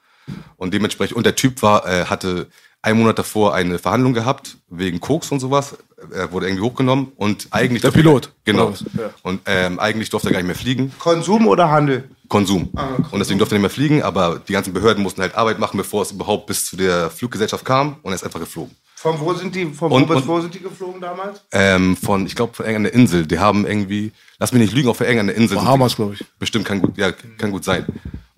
Und 0.57 0.75
dementsprechend, 0.75 1.17
und 1.17 1.25
der 1.25 1.37
Typ 1.37 1.63
war, 1.63 1.87
äh, 1.87 2.07
hatte 2.07 2.49
einen 2.87 3.01
Monat 3.01 3.19
davor 3.19 3.55
eine 3.55 3.79
Verhandlung 3.79 4.15
gehabt, 4.15 4.57
wegen 4.71 5.01
Koks 5.01 5.31
und 5.33 5.41
sowas. 5.41 5.77
Er 6.13 6.31
wurde 6.33 6.47
irgendwie 6.47 6.63
hochgenommen 6.65 7.13
und 7.17 7.49
eigentlich. 7.51 7.83
Der 7.83 7.91
Pilot, 7.91 8.31
Genau. 8.45 8.65
oder 8.69 8.73
was? 8.73 8.81
Ja. 8.97 9.11
Und 9.23 9.41
ähm, 9.47 9.79
eigentlich 9.81 10.09
durfte 10.11 10.29
er 10.29 10.33
gar 10.33 10.39
nicht 10.39 10.47
mehr 10.47 10.55
fliegen. 10.57 10.93
Konsum 10.99 11.49
oder 11.49 11.71
Handel? 11.71 12.09
Konsum. 12.29 12.71
Ah, 12.77 12.87
Konsum. 12.87 13.07
Und 13.13 13.19
deswegen 13.19 13.39
durfte 13.39 13.55
er 13.55 13.59
nicht 13.59 13.63
mehr 13.63 13.71
fliegen, 13.71 14.03
aber 14.03 14.41
die 14.47 14.53
ganzen 14.53 14.73
Behörden 14.73 15.03
mussten 15.03 15.21
halt 15.21 15.35
Arbeit 15.35 15.59
machen, 15.59 15.77
bevor 15.79 16.03
es 16.03 16.13
überhaupt 16.13 16.47
bis 16.47 16.67
zu 16.67 16.77
der 16.77 17.11
Fluggesellschaft 17.11 17.65
kam 17.65 17.97
und 18.03 18.13
er 18.13 18.15
ist 18.15 18.25
einfach 18.25 18.41
geflogen. 18.41 18.75
Von 18.95 19.19
wo 19.21 19.35
sind 19.35 19.55
die, 19.55 19.67
von 19.67 19.91
Und- 19.91 20.03
wo 20.09 20.15
bis 20.15 20.23
und- 20.23 20.29
wo 20.29 20.41
sind 20.41 20.55
die 20.55 20.61
geflogen 20.61 21.01
damals? 21.01 21.41
Ähm, 21.53 21.97
von, 21.97 22.25
ich 22.27 22.35
glaube, 22.37 22.55
von 22.55 22.67
irgendeiner 22.67 22.95
Insel. 22.95 23.27
Die 23.27 23.39
haben 23.39 23.67
irgendwie, 23.67 24.13
lass 24.39 24.53
mich 24.53 24.63
nicht 24.63 24.75
lügen, 24.75 24.89
auf 24.89 25.01
irgendeiner 25.01 25.35
Insel. 25.35 25.57
Bahamas, 25.57 25.97
glaube 25.97 26.15
ich. 26.15 26.25
Bestimmt 26.39 26.65
kann 26.67 26.81
gut, 26.83 26.97
ja, 26.99 27.11
kann 27.13 27.51
gut 27.51 27.65
sein. 27.65 27.85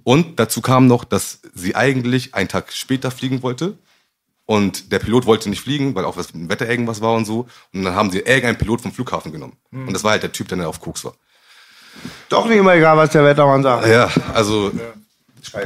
Und 0.05 0.39
dazu 0.41 0.61
kam 0.63 0.87
noch, 0.87 1.05
dass 1.05 1.41
sie 1.55 1.75
eigentlich 1.77 2.35
einen 2.35 2.49
Tag 2.49 2.73
später 2.73 3.11
fliegen 3.11 3.43
wollte. 3.43 3.77
Und 4.51 4.93
der 4.93 4.99
Pilot 4.99 5.27
wollte 5.27 5.51
nicht 5.51 5.61
fliegen, 5.61 5.95
weil 5.95 6.07
auch 6.07 6.17
was 6.17 6.33
mit 6.33 6.43
dem 6.43 6.49
Wetter 6.49 6.67
irgendwas 6.67 7.03
war 7.03 7.13
und 7.13 7.27
so. 7.27 7.47
Und 7.75 7.85
dann 7.85 7.95
haben 7.95 8.11
sie 8.11 8.21
irgendeinen 8.21 8.57
Pilot 8.57 8.81
vom 8.81 8.93
Flughafen 8.93 9.31
genommen. 9.31 9.59
Und 9.71 9.93
das 9.93 10.05
war 10.05 10.13
halt 10.13 10.23
der 10.23 10.33
Typ, 10.33 10.49
der 10.49 10.57
dann 10.57 10.67
auf 10.67 10.81
Koks 10.81 11.05
war. 11.05 11.13
Doch 12.31 12.47
nicht 12.47 12.57
immer 12.57 12.75
egal, 12.75 12.97
was 12.97 13.11
der 13.11 13.25
Wettermann 13.25 13.63
sagt. 13.63 13.87
Ja, 13.87 14.11
also 14.33 14.73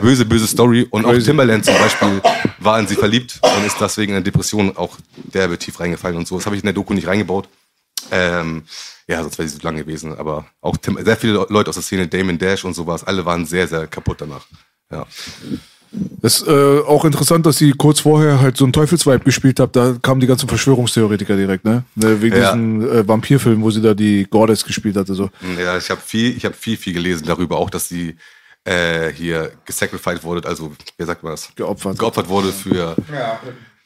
böse, 0.01 0.25
böse 0.25 0.49
Story. 0.49 0.85
Und 0.91 1.05
auch 1.05 1.17
Timberland 1.17 1.65
zum 1.65 1.75
Beispiel 1.75 2.21
war 2.59 2.81
in 2.81 2.89
sie 2.89 2.97
verliebt 2.97 3.39
und 3.41 3.65
ist 3.65 3.81
deswegen 3.81 4.17
in 4.17 4.25
der 4.25 4.33
Depression 4.33 4.77
auch 4.77 4.99
derbe 5.15 5.57
tief 5.59 5.79
reingefallen 5.79 6.17
und 6.17 6.27
so. 6.27 6.37
Das 6.37 6.47
habe 6.47 6.57
ich 6.57 6.63
in 6.63 6.67
der 6.67 6.75
Doku 6.75 6.93
nicht 6.93 7.07
reingebaut. 7.07 7.49
Ähm, 8.11 8.65
ja, 9.07 9.23
sonst 9.23 9.39
wäre 9.39 9.49
sie 9.49 9.59
so 9.59 9.63
lang 9.63 9.77
gewesen. 9.77 10.19
Aber 10.19 10.47
auch 10.61 10.77
Tim, 10.77 10.99
sehr 11.05 11.17
viele 11.17 11.47
Leute 11.49 11.71
aus 11.71 11.77
der 11.77 11.85
Szene, 11.85 12.09
Damon 12.09 12.37
Dash 12.37 12.65
und 12.65 12.75
sowas, 12.75 13.05
alle 13.05 13.25
waren 13.25 13.47
sehr, 13.47 13.69
sehr 13.69 13.87
kaputt 13.87 14.23
danach. 14.23 14.45
Ja. 14.91 15.07
Das 16.23 16.41
ist 16.41 16.49
äh, 16.49 16.81
auch 16.87 17.05
interessant, 17.05 17.45
dass 17.45 17.59
sie 17.59 17.73
kurz 17.73 18.01
vorher 18.01 18.41
halt 18.41 18.57
so 18.57 18.65
einen 18.65 18.73
Teufelsvibe 18.73 19.21
gespielt 19.25 19.61
hat. 19.61 19.77
Da 19.77 19.97
kamen 20.01 20.21
die 20.21 20.27
ganzen 20.27 20.49
Verschwörungstheoretiker 20.49 21.37
direkt, 21.37 21.65
ne? 21.65 21.85
Ne, 21.97 22.23
Wegen 22.23 22.37
Ja. 22.37 22.53
diesen 22.53 22.89
äh, 22.91 23.07
Vampirfilm, 23.07 23.61
wo 23.63 23.71
sie 23.71 23.83
da 23.83 23.93
die 23.93 24.27
Goddess 24.31 24.65
gespielt 24.65 24.97
hatte. 24.97 25.15
So. 25.15 25.29
Ja, 25.59 25.77
ich 25.77 25.91
habe 25.91 26.01
viel, 26.01 26.35
ich 26.37 26.45
habe 26.47 26.55
viel, 26.55 26.77
viel 26.79 26.95
gelesen 26.95 27.27
darüber, 27.27 27.59
auch 27.59 27.69
dass 27.69 27.89
sie 27.89 28.17
äh, 28.65 29.13
hier 29.13 29.53
gesacrificed 29.67 30.25
wurde, 30.25 30.49
also 30.49 30.73
wie 30.97 31.05
sagt 31.05 31.23
man 31.23 31.33
das? 31.33 31.51
Geopfert. 31.57 31.99
Geopfert 31.99 32.29
wurde 32.29 32.53
für 32.53 32.97
Ja. 33.13 33.41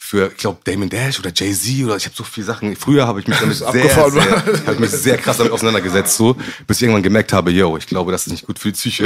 Für, 0.06 0.28
ich 0.28 0.36
glaube, 0.36 0.58
Damon 0.62 0.88
Dash 0.88 1.18
oder 1.18 1.32
Jay-Z 1.34 1.84
oder 1.84 1.96
ich 1.96 2.04
habe 2.04 2.14
so 2.14 2.22
viele 2.22 2.46
Sachen. 2.46 2.76
Früher 2.76 3.08
habe 3.08 3.18
ich 3.18 3.26
mich 3.26 3.38
damit 3.40 3.56
sehr, 3.56 3.66
abgefahren, 3.66 4.12
sehr, 4.12 4.66
hab 4.66 4.74
ich 4.74 4.78
mich 4.78 4.90
sehr 4.90 5.18
krass 5.18 5.36
damit 5.38 5.52
auseinandergesetzt, 5.52 6.16
so, 6.16 6.36
bis 6.64 6.76
ich 6.76 6.84
irgendwann 6.84 7.02
gemerkt 7.02 7.32
habe, 7.32 7.50
yo, 7.50 7.76
ich 7.76 7.88
glaube, 7.88 8.12
das 8.12 8.26
ist 8.26 8.32
nicht 8.32 8.46
gut 8.46 8.56
für 8.56 8.68
die 8.68 8.74
Psyche. 8.74 9.04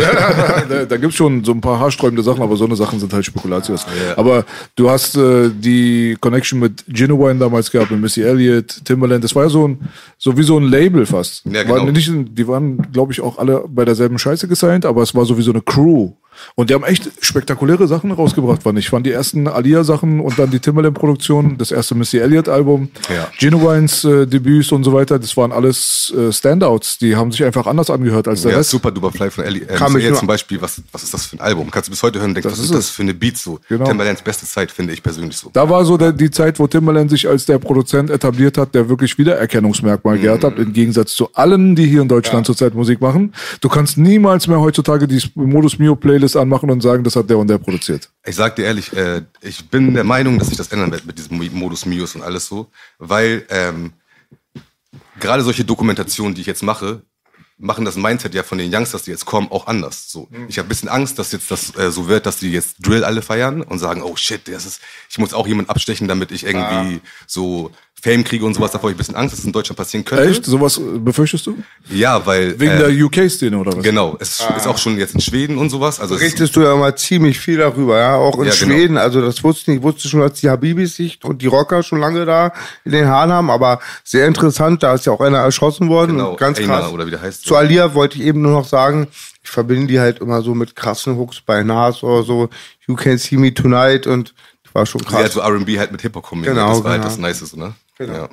da, 0.68 0.84
da 0.84 0.96
gibt's 0.98 1.16
schon 1.16 1.42
so 1.42 1.52
ein 1.52 1.62
paar 1.62 1.80
haarsträubende 1.80 2.22
Sachen, 2.22 2.42
aber 2.42 2.54
so 2.56 2.66
eine 2.66 2.76
Sachen 2.76 3.00
sind 3.00 3.14
halt 3.14 3.24
Spekulatius. 3.24 3.86
Aber 4.16 4.44
du 4.76 4.90
hast 4.90 5.16
äh, 5.16 5.48
die 5.48 6.18
Connection 6.20 6.60
mit 6.60 6.84
Genuine 6.86 7.40
damals 7.40 7.70
gehabt, 7.70 7.90
mit 7.90 8.00
Missy 8.00 8.20
Elliott, 8.20 8.84
Timberland. 8.84 9.24
Das 9.24 9.34
war 9.34 9.44
ja 9.44 9.48
so 9.48 9.68
ein, 9.68 9.78
so 10.18 10.36
wie 10.36 10.42
so 10.42 10.58
ein 10.58 10.64
Label 10.64 11.06
fast. 11.06 11.46
Ja, 11.46 11.62
genau. 11.62 11.76
War 11.76 11.90
nicht, 11.90 12.12
die 12.12 12.46
waren, 12.46 12.92
glaube 12.92 13.14
ich, 13.14 13.22
auch 13.22 13.38
alle 13.38 13.64
bei 13.66 13.86
derselben 13.86 14.18
Scheiße 14.18 14.46
gesigned, 14.48 14.84
aber 14.84 15.02
es 15.02 15.14
war 15.14 15.24
so 15.24 15.38
wie 15.38 15.42
so 15.42 15.50
eine 15.50 15.62
Crew. 15.62 16.12
Und 16.54 16.70
die 16.70 16.74
haben 16.74 16.84
echt 16.84 17.10
spektakuläre 17.20 17.86
Sachen 17.88 18.10
rausgebracht, 18.12 18.62
fand 18.62 18.78
ich. 18.78 18.86
Ich 18.86 18.90
fand 18.90 19.06
die 19.06 19.12
ersten 19.12 19.46
Alia-Sachen 19.46 20.20
und 20.20 20.38
dann 20.38 20.50
die 20.50 20.58
Timberland-Produktion, 20.58 21.56
das 21.58 21.70
erste 21.70 21.94
Missy 21.94 22.18
Elliott-Album, 22.18 22.90
Ja. 23.08 23.28
Genuines 23.38 24.04
äh, 24.04 24.26
Debüts 24.26 24.72
und 24.72 24.84
so 24.84 24.92
weiter, 24.92 25.18
das 25.18 25.36
waren 25.36 25.52
alles 25.52 26.12
äh, 26.16 26.32
Standouts. 26.32 26.98
Die 26.98 27.14
haben 27.16 27.30
sich 27.32 27.44
einfach 27.44 27.66
anders 27.66 27.90
angehört 27.90 28.26
als 28.28 28.42
der 28.42 28.52
Ja, 28.52 28.58
Rest. 28.58 28.70
super 28.70 28.90
duper 28.90 29.10
Fly 29.12 29.30
von 29.30 29.44
Ellie. 29.44 29.62
Äh, 29.62 29.72
mich 29.90 30.02
Elliott 30.04 30.18
zum 30.18 30.28
Beispiel, 30.28 30.60
was, 30.60 30.80
was 30.92 31.02
ist 31.02 31.14
das 31.14 31.26
für 31.26 31.36
ein 31.36 31.40
Album? 31.40 31.70
Kannst 31.70 31.88
du 31.88 31.90
bis 31.92 32.02
heute 32.02 32.18
hören 32.20 32.30
und 32.30 32.34
denkst, 32.34 32.48
Das 32.48 32.58
was 32.58 32.64
ist 32.64 32.74
das 32.74 32.90
für 32.90 33.02
eine 33.02 33.14
Beat 33.14 33.36
so? 33.36 33.58
Genau. 33.68 33.84
Timberlands 33.84 34.22
beste 34.22 34.46
Zeit, 34.46 34.70
finde 34.70 34.92
ich 34.92 35.02
persönlich 35.02 35.36
so. 35.36 35.50
Da 35.52 35.68
war 35.68 35.84
so 35.84 35.96
der, 35.96 36.12
die 36.12 36.30
Zeit, 36.30 36.58
wo 36.58 36.66
Timberland 36.66 37.10
sich 37.10 37.28
als 37.28 37.46
der 37.46 37.58
Produzent 37.58 38.10
etabliert 38.10 38.56
hat, 38.58 38.74
der 38.74 38.88
wirklich 38.88 39.18
Wiedererkennungsmerkmal 39.18 40.16
Mhm. 40.16 40.22
gehabt 40.22 40.44
hat, 40.44 40.58
im 40.58 40.72
Gegensatz 40.72 41.14
zu 41.14 41.28
allen, 41.34 41.74
die 41.76 41.86
hier 41.86 42.02
in 42.02 42.08
Deutschland 42.08 42.46
zurzeit 42.46 42.74
Musik 42.74 43.00
machen. 43.00 43.32
Du 43.60 43.68
kannst 43.68 43.98
niemals 43.98 44.46
mehr 44.46 44.60
heutzutage 44.60 45.06
die 45.08 45.20
Modus 45.34 45.78
Mio 45.78 45.96
Playlist 45.96 46.29
anmachen 46.36 46.70
und 46.70 46.80
sagen, 46.80 47.04
das 47.04 47.16
hat 47.16 47.28
der 47.30 47.38
und 47.38 47.48
der 47.48 47.58
produziert. 47.58 48.10
Ich 48.24 48.36
sag 48.36 48.56
dir 48.56 48.64
ehrlich, 48.64 48.92
äh, 48.92 49.22
ich 49.40 49.68
bin 49.68 49.94
der 49.94 50.04
Meinung, 50.04 50.38
dass 50.38 50.48
sich 50.48 50.56
das 50.56 50.68
ändern 50.68 50.92
wird 50.92 51.06
mit 51.06 51.18
diesem 51.18 51.36
Mo- 51.38 51.50
Modus 51.52 51.86
Mios 51.86 52.14
und 52.14 52.22
alles 52.22 52.46
so, 52.46 52.70
weil 52.98 53.46
ähm, 53.50 53.92
gerade 55.18 55.42
solche 55.42 55.64
Dokumentationen, 55.64 56.34
die 56.34 56.40
ich 56.40 56.46
jetzt 56.46 56.62
mache, 56.62 57.02
machen 57.62 57.84
das 57.84 57.96
Mindset 57.96 58.34
ja 58.34 58.42
von 58.42 58.56
den 58.56 58.74
Youngsters, 58.74 59.02
die 59.02 59.10
jetzt 59.10 59.26
kommen, 59.26 59.48
auch 59.50 59.66
anders. 59.66 60.10
So, 60.10 60.28
ich 60.48 60.56
habe 60.58 60.66
ein 60.66 60.70
bisschen 60.70 60.88
Angst, 60.88 61.18
dass 61.18 61.30
jetzt 61.32 61.50
das 61.50 61.76
äh, 61.76 61.90
so 61.90 62.08
wird, 62.08 62.24
dass 62.24 62.38
die 62.38 62.50
jetzt 62.50 62.76
Drill 62.80 63.04
alle 63.04 63.20
feiern 63.20 63.60
und 63.60 63.78
sagen, 63.78 64.02
oh 64.02 64.16
shit, 64.16 64.48
das 64.48 64.64
ist, 64.64 64.80
ich 65.10 65.18
muss 65.18 65.34
auch 65.34 65.46
jemand 65.46 65.68
abstechen, 65.68 66.08
damit 66.08 66.32
ich 66.32 66.44
irgendwie 66.44 67.00
so 67.26 67.70
Fame 68.02 68.24
kriege 68.24 68.44
und 68.44 68.54
sowas. 68.54 68.70
Davor 68.72 68.84
habe 68.84 68.92
ich 68.92 68.96
ein 68.96 68.98
bisschen 68.98 69.14
Angst, 69.16 69.32
dass 69.32 69.40
es 69.40 69.44
in 69.44 69.52
Deutschland 69.52 69.76
passieren 69.76 70.04
könnte. 70.04 70.24
Echt? 70.28 70.44
Sowas 70.44 70.78
äh, 70.78 70.98
befürchtest 70.98 71.46
du? 71.46 71.58
Ja, 71.90 72.24
weil 72.26 72.58
Wegen 72.58 72.72
äh, 72.72 72.78
der 72.92 73.04
UK-Szene 73.06 73.58
oder 73.58 73.76
was? 73.76 73.82
genau, 73.84 74.16
es 74.20 74.40
ist 74.56 74.66
auch 74.66 74.78
schon 74.78 74.96
jetzt 74.98 75.14
in 75.14 75.20
Schweden 75.20 75.58
und 75.58 75.70
sowas. 75.70 76.00
Also 76.00 76.14
Richtest 76.14 76.56
du 76.56 76.62
ja 76.62 76.72
immer 76.74 76.94
ziemlich 76.96 77.38
viel 77.38 77.58
darüber, 77.58 77.98
ja, 77.98 78.16
auch 78.16 78.38
in 78.38 78.44
Ja, 78.46 78.52
genau. 78.58 78.72
Schweden. 78.74 78.96
Also 78.96 79.20
das 79.20 79.44
wusste 79.44 79.62
ich 79.62 79.68
nicht, 79.68 79.76
ich 79.78 79.82
wusste 79.82 80.08
schon, 80.08 80.20
dass 80.20 80.34
die 80.34 80.48
Habibis 80.48 80.96
sich 80.96 81.18
und 81.24 81.42
die 81.42 81.46
Rocker 81.46 81.82
schon 81.82 82.00
lange 82.00 82.24
da 82.24 82.52
in 82.84 82.92
den 82.92 83.06
Haaren 83.06 83.32
haben, 83.32 83.50
aber 83.50 83.80
sehr 84.04 84.26
interessant, 84.26 84.82
da 84.82 84.94
ist 84.94 85.06
ja 85.06 85.12
auch 85.12 85.20
einer 85.20 85.38
erschossen 85.38 85.88
worden 85.88 86.16
Genau, 86.16 86.36
ganz 86.36 86.58
Einar 86.58 86.80
krass. 86.82 86.92
oder 86.92 87.06
wie 87.06 87.10
der 87.10 87.20
heißt. 87.22 87.44
Zu 87.44 87.56
Alia 87.56 87.94
wollte 87.94 88.16
ich 88.18 88.24
eben 88.24 88.40
nur 88.42 88.52
noch 88.52 88.66
sagen, 88.66 89.08
ich 89.42 89.50
verbinde 89.50 89.86
die 89.88 90.00
halt 90.00 90.18
immer 90.20 90.42
so 90.42 90.54
mit 90.54 90.74
krassen 90.76 91.16
Hooks 91.16 91.40
bei 91.40 91.62
Nas 91.62 92.02
oder 92.02 92.22
so, 92.22 92.48
You 92.86 92.94
Can 92.94 93.18
See 93.18 93.36
Me 93.36 93.52
Tonight 93.52 94.06
und 94.06 94.34
das 94.64 94.74
war 94.74 94.86
schon 94.86 95.00
Sie 95.00 95.06
hat 95.08 95.22
krass. 95.24 95.32
so 95.34 95.40
R&B 95.40 95.78
halt 95.78 95.92
mit 95.92 96.00
Hip-Hop 96.02 96.22
kombiniert. 96.24 96.54
Genau, 96.56 96.68
das 96.74 96.84
war 96.84 96.92
halt 96.92 97.02
genau. 97.02 97.10
das 97.10 97.18
Nice, 97.40 97.56
ne? 97.56 97.74
Genau. 98.00 98.14
Ja. 98.14 98.28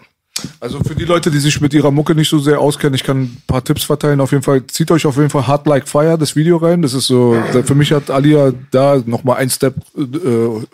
Also 0.60 0.80
für 0.84 0.94
die 0.96 1.04
Leute, 1.06 1.32
die 1.32 1.40
sich 1.40 1.60
mit 1.62 1.74
ihrer 1.74 1.90
Mucke 1.90 2.14
nicht 2.14 2.30
so 2.30 2.38
sehr 2.38 2.60
auskennen, 2.60 2.94
ich 2.94 3.04
kann 3.04 3.24
ein 3.24 3.42
paar 3.48 3.64
Tipps 3.64 3.84
verteilen. 3.84 4.22
Auf 4.22 4.32
jeden 4.32 4.44
Fall, 4.44 4.66
zieht 4.68 4.92
euch 4.92 5.06
auf 5.08 5.18
jeden 5.18 5.32
Fall 5.32 5.48
Hard 5.48 5.66
Like 5.66 5.88
Fire, 5.88 6.16
das 6.16 6.36
Video 6.36 6.58
rein. 6.58 6.84
Das 6.84 6.94
ist 6.94 7.08
so, 7.08 7.36
für 7.66 7.74
mich 7.74 7.92
hat 7.92 8.12
Alia 8.12 8.54
da 8.70 9.02
nochmal 9.06 9.38
ein 9.38 9.50
Step 9.50 9.76
äh, 9.98 10.02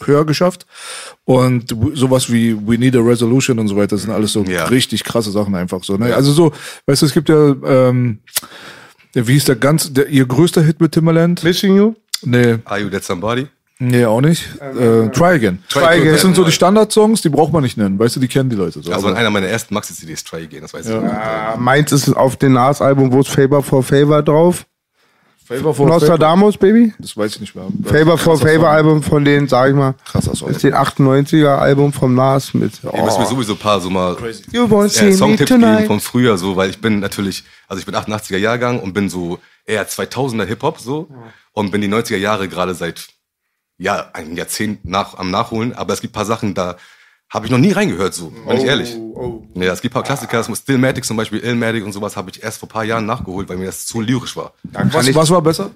höher 0.06 0.26
geschafft. 0.26 0.66
Und 1.24 1.74
sowas 1.94 2.30
wie 2.32 2.56
We 2.56 2.78
Need 2.78 2.96
a 2.98 3.00
Resolution 3.00 3.58
und 3.58 3.70
so 3.70 3.78
weiter, 3.78 3.96
das 3.96 4.02
sind 4.02 4.12
alles 4.12 4.34
so 4.34 4.44
Ja. 4.44 4.66
richtig 4.66 5.06
krasse 5.06 5.32
Sachen 5.32 5.56
einfach 5.56 5.84
so. 5.84 5.96
Ne? 5.96 6.14
Also 6.14 6.34
so, 6.34 6.52
weißt 6.86 7.02
du, 7.02 7.06
es 7.06 7.14
gibt 7.14 7.30
ja, 7.30 7.56
ähm, 7.66 8.20
wie 9.14 9.32
hieß 9.34 9.46
der 9.46 9.56
ganz, 9.56 9.94
der, 9.94 10.10
ihr 10.10 10.26
größter 10.26 10.62
Hit 10.62 10.82
mit 10.82 10.92
Timberland? 10.92 11.42
Missing 11.42 11.78
You? 11.78 11.94
Nee, 12.24 12.58
Are 12.66 12.80
You 12.82 12.90
That 12.90 13.06
Somebody? 13.06 13.48
Nee, 13.80 14.06
auch 14.06 14.22
nicht. 14.22 14.48
Äh, 14.62 15.10
Try 15.10 15.36
Again. 15.36 15.64
Try 15.70 15.84
Again. 15.84 16.12
Das 16.14 16.22
sind 16.22 16.36
so 16.36 16.44
die 16.44 16.52
Standardsongs, 16.52 17.22
die 17.22 17.30
braucht 17.30 17.52
man 17.54 17.64
nicht 17.64 17.78
nennen. 17.78 17.98
Weißt 18.00 18.16
du, 18.16 18.20
die 18.20 18.28
kennen 18.28 18.50
die 18.50 18.56
Leute. 18.56 18.82
So. 18.82 18.92
Also 18.92 19.08
Aber- 19.08 19.18
einer 19.18 19.30
meiner 19.30 19.48
ersten 19.48 19.74
Maxi-CDs, 19.74 20.24
Try 20.24 20.44
Again, 20.44 20.62
das 20.62 20.74
weiß 20.74 20.88
ich. 20.88 20.96
Ah, 20.96 21.56
meins 21.58 21.92
ist 21.92 22.14
auf 22.16 22.36
dem 22.38 22.54
Nas-Album, 22.54 23.12
wo 23.12 23.20
ist 23.22 23.30
Favor 23.30 23.62
for 23.64 23.84
Favor 23.84 24.22
drauf? 24.24 24.66
Favor 25.46 25.74
for 25.76 25.86
Nostradamus, 25.88 26.56
Baby? 26.58 26.94
Das 27.00 27.18
weiß 27.18 27.36
ich 27.36 27.42
nicht 27.42 27.54
mehr. 27.54 27.66
Favor 27.84 28.18
for 28.18 28.38
Favor. 28.40 28.70
Album 28.70 29.04
von 29.04 29.26
denen, 29.26 29.50
sag 29.50 29.70
ich 29.72 29.76
mal. 29.76 29.94
Krasser 30.06 30.34
Song. 30.36 30.50
Ist 30.50 30.64
den 30.64 30.74
98er 30.74 31.58
Album 31.58 31.92
vom 31.92 32.16
Nas 32.16 32.54
mit. 32.54 32.72
Ihr 32.82 33.04
müsst 33.04 33.20
mir 33.20 33.26
Oh. 33.26 33.30
sowieso 33.30 33.52
ein 33.54 33.60
paar 33.60 33.82
so 33.82 33.90
mal 33.90 34.16
äh, 34.24 35.12
Songtipps 35.12 35.50
geben 35.52 35.86
von 35.86 36.00
früher, 36.00 36.38
so, 36.38 36.56
weil 36.56 36.70
ich 36.70 36.80
bin 36.80 37.02
natürlich, 37.02 37.44
also 37.68 37.78
ich 37.82 37.86
bin 37.86 37.94
88er 37.94 38.38
Jahrgang 38.38 38.80
und 38.80 38.94
bin 38.94 39.10
so 39.10 39.38
eher 39.66 39.86
2000er 39.86 40.46
Hip-Hop, 40.46 40.80
so, 40.80 41.10
und 41.52 41.72
bin 41.72 41.82
die 41.82 41.90
90er 41.90 42.16
Jahre 42.18 42.48
gerade 42.48 42.74
seit, 42.74 43.08
ja, 43.84 44.10
ein 44.14 44.36
Jahrzehnt 44.38 44.86
nach, 44.86 45.18
am 45.18 45.30
Nachholen, 45.30 45.74
aber 45.74 45.94
es 45.94 46.00
gibt 46.02 46.12
ein 46.14 46.16
paar 46.20 46.26
Sachen, 46.26 46.54
da 46.54 46.78
habe 47.30 47.46
ich 47.48 47.52
noch 47.52 47.58
nie 47.60 47.72
reingehört, 47.72 48.14
so, 48.14 48.30
bin 48.30 48.58
ich 48.58 48.64
ehrlich. 48.64 48.96
oh. 48.96 49.44
Ja, 49.56 49.74
es 49.74 49.82
gibt 49.82 49.92
ein 49.94 49.96
paar 49.96 50.04
Klassiker, 50.04 50.38
das 50.38 50.48
muss 50.50 50.60
Stillmatic 50.60 51.04
zum 51.04 51.18
Beispiel, 51.18 51.40
Illmatic 51.40 51.84
und 51.84 51.92
sowas 51.92 52.16
habe 52.16 52.30
ich 52.32 52.42
erst 52.42 52.60
vor 52.60 52.68
ein 52.70 52.72
paar 52.72 52.84
Jahren 52.86 53.06
nachgeholt, 53.06 53.50
weil 53.50 53.58
mir 53.58 53.66
das 53.66 53.86
zu 53.86 54.02
lyrisch 54.02 54.36
war. 54.36 54.54
Was, 54.72 55.14
was 55.14 55.30
war 55.30 55.42
besser? 55.42 55.72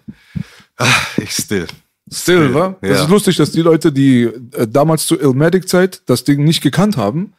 Ich 1.17 1.31
still. 1.31 1.67
Still, 2.11 2.53
wa? 2.53 2.75
Das 2.81 2.89
Ja. 2.89 3.03
ist 3.03 3.09
lustig, 3.09 3.35
dass 3.37 3.51
die 3.51 3.61
Leute, 3.61 3.91
die 3.91 4.23
äh, 4.23 4.67
damals 4.67 5.05
zur 5.07 5.19
Illmatic-Zeit 5.21 6.03
das 6.05 6.23
Ding 6.23 6.43
nicht 6.43 6.61
gekannt 6.61 6.95
haben, 6.95 7.33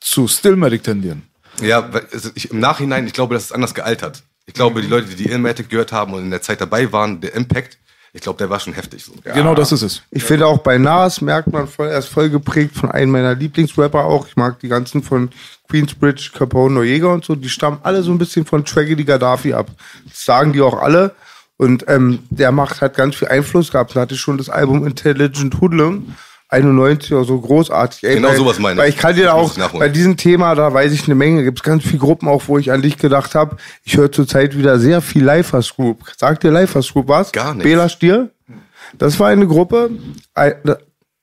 zu 0.00 0.28
Stillmatic 0.28 0.82
tendieren. 0.84 1.22
Ja, 1.60 1.90
also 2.12 2.30
ich, 2.34 2.50
im 2.50 2.60
Nachhinein, 2.60 3.06
ich 3.06 3.12
glaube, 3.12 3.34
das 3.34 3.44
ist 3.44 3.52
anders 3.52 3.74
gealtert. 3.74 4.22
Ich 4.46 4.54
glaube, 4.54 4.80
die 4.82 4.88
Leute, 4.88 5.08
die 5.08 5.16
die 5.16 5.28
Illmatic 5.30 5.68
gehört 5.68 5.92
haben 5.92 6.14
und 6.14 6.22
in 6.24 6.30
der 6.30 6.40
Zeit 6.42 6.60
dabei 6.60 6.92
waren, 6.92 7.20
der 7.20 7.34
Impact, 7.34 7.76
ich 8.14 8.20
glaube, 8.20 8.36
der 8.36 8.50
war 8.50 8.60
schon 8.60 8.74
heftig. 8.74 9.04
So. 9.04 9.12
Genau 9.24 9.54
das 9.54 9.72
ist 9.72 9.82
es. 9.82 10.02
Ich 10.10 10.22
finde 10.22 10.46
auch 10.46 10.58
bei 10.58 10.76
Nas 10.76 11.22
merkt 11.22 11.50
man 11.50 11.66
voll, 11.66 11.88
er 11.88 11.98
ist 11.98 12.08
voll 12.08 12.28
geprägt 12.28 12.76
von 12.76 12.90
einem 12.90 13.10
meiner 13.10 13.34
Lieblingsrapper 13.34 14.04
auch. 14.04 14.26
Ich 14.28 14.36
mag 14.36 14.60
die 14.60 14.68
ganzen 14.68 15.02
von 15.02 15.30
Queensbridge, 15.68 16.32
Capone, 16.34 16.74
Noriega 16.74 17.08
und 17.08 17.24
so. 17.24 17.34
Die 17.34 17.48
stammen 17.48 17.78
alle 17.82 18.02
so 18.02 18.12
ein 18.12 18.18
bisschen 18.18 18.44
von 18.44 18.66
Tragedy 18.66 19.04
Gaddafi 19.04 19.54
ab. 19.54 19.70
Das 20.06 20.24
sagen 20.26 20.52
die 20.52 20.60
auch 20.60 20.80
alle. 20.80 21.14
Und 21.56 21.86
ähm, 21.88 22.18
der 22.28 22.52
macht, 22.52 22.82
hat 22.82 22.96
ganz 22.96 23.16
viel 23.16 23.28
Einfluss 23.28 23.72
gehabt. 23.72 23.96
Da 23.96 24.00
hatte 24.00 24.16
schon 24.16 24.36
das 24.36 24.50
Album 24.50 24.86
Intelligent 24.86 25.60
Hoodlum. 25.60 26.14
91 26.52 27.12
oder 27.14 27.24
so 27.24 27.40
großartig. 27.40 28.04
Ey, 28.04 28.14
Genau 28.16 28.28
weil, 28.28 28.36
sowas 28.36 28.58
meine 28.58 28.80
Weil 28.80 28.88
ich. 28.90 28.96
ich 28.96 29.00
kann 29.00 29.14
dir 29.16 29.32
muss 29.34 29.58
auch, 29.58 29.72
ich 29.72 29.78
bei 29.78 29.88
diesem 29.88 30.16
Thema, 30.16 30.54
da 30.54 30.72
weiß 30.72 30.92
ich 30.92 31.04
eine 31.06 31.14
Menge, 31.14 31.42
gibt 31.44 31.58
es 31.58 31.62
ganz 31.62 31.82
viele 31.82 31.98
Gruppen 31.98 32.28
auch, 32.28 32.42
wo 32.46 32.58
ich 32.58 32.70
an 32.72 32.82
dich 32.82 32.98
gedacht 32.98 33.34
habe. 33.34 33.56
Ich 33.84 33.96
höre 33.96 34.12
zurzeit 34.12 34.56
wieder 34.56 34.78
sehr 34.78 35.00
viel 35.00 35.24
Lifers 35.24 35.74
Group. 35.74 35.98
Sagt 36.16 36.42
dir 36.42 36.50
Lifers 36.50 36.92
Group 36.92 37.08
was? 37.08 37.32
Gar 37.32 37.54
nichts. 37.54 37.64
Bela 37.64 37.88
Stier? 37.88 38.30
Das 38.98 39.18
war 39.18 39.28
eine 39.28 39.46
Gruppe. 39.46 39.90
Ei- 40.34 40.54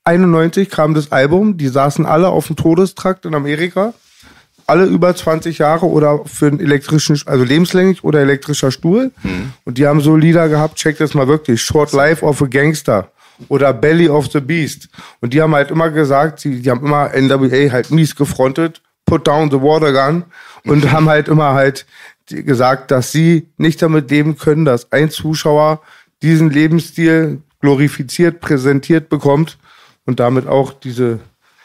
91 0.03 0.69
kam 0.69 0.93
das 0.93 1.11
Album. 1.11 1.57
Die 1.57 1.67
saßen 1.67 2.05
alle 2.05 2.29
auf 2.29 2.47
dem 2.47 2.55
Todestrakt 2.55 3.25
in 3.25 3.35
Amerika. 3.35 3.93
Alle 4.65 4.85
über 4.85 5.15
20 5.15 5.57
Jahre 5.57 5.87
oder 5.87 6.19
für 6.25 6.47
einen 6.47 6.59
elektrischen, 6.59 7.19
also 7.25 7.43
lebenslänglich 7.43 8.03
oder 8.03 8.19
elektrischer 8.19 8.71
Stuhl. 8.71 9.11
Und 9.65 9.77
die 9.79 9.87
haben 9.87 9.99
so 10.01 10.15
Lieder 10.15 10.47
gehabt, 10.47 10.75
check 10.77 10.97
das 10.99 11.13
mal 11.15 11.27
wirklich. 11.27 11.61
Short 11.61 11.91
Life 11.91 12.23
of 12.23 12.41
a 12.41 12.45
Gangster 12.45 13.11
oder 13.47 13.73
Belly 13.73 14.09
of 14.09 14.31
the 14.31 14.39
Beast. 14.39 14.89
Und 15.21 15.33
die 15.33 15.41
haben 15.41 15.55
halt 15.55 15.71
immer 15.71 15.89
gesagt, 15.89 16.43
die, 16.43 16.61
die 16.61 16.69
haben 16.69 16.85
immer 16.85 17.11
NWA 17.15 17.71
halt 17.71 17.91
mies 17.91 18.15
gefrontet, 18.15 18.81
put 19.05 19.27
down 19.27 19.49
the 19.49 19.61
water 19.61 19.93
gun 19.93 20.25
und 20.65 20.91
haben 20.91 21.09
halt 21.09 21.27
immer 21.27 21.53
halt 21.53 21.85
gesagt, 22.27 22.91
dass 22.91 23.11
sie 23.11 23.47
nicht 23.57 23.81
damit 23.81 24.11
leben 24.11 24.37
können, 24.37 24.65
dass 24.65 24.91
ein 24.91 25.09
Zuschauer 25.09 25.81
diesen 26.21 26.49
Lebensstil 26.49 27.41
glorifiziert, 27.61 28.39
präsentiert 28.39 29.09
bekommt 29.09 29.57
und 30.05 30.19
damit 30.19 30.47
auch 30.47 30.73
diese 30.73 31.19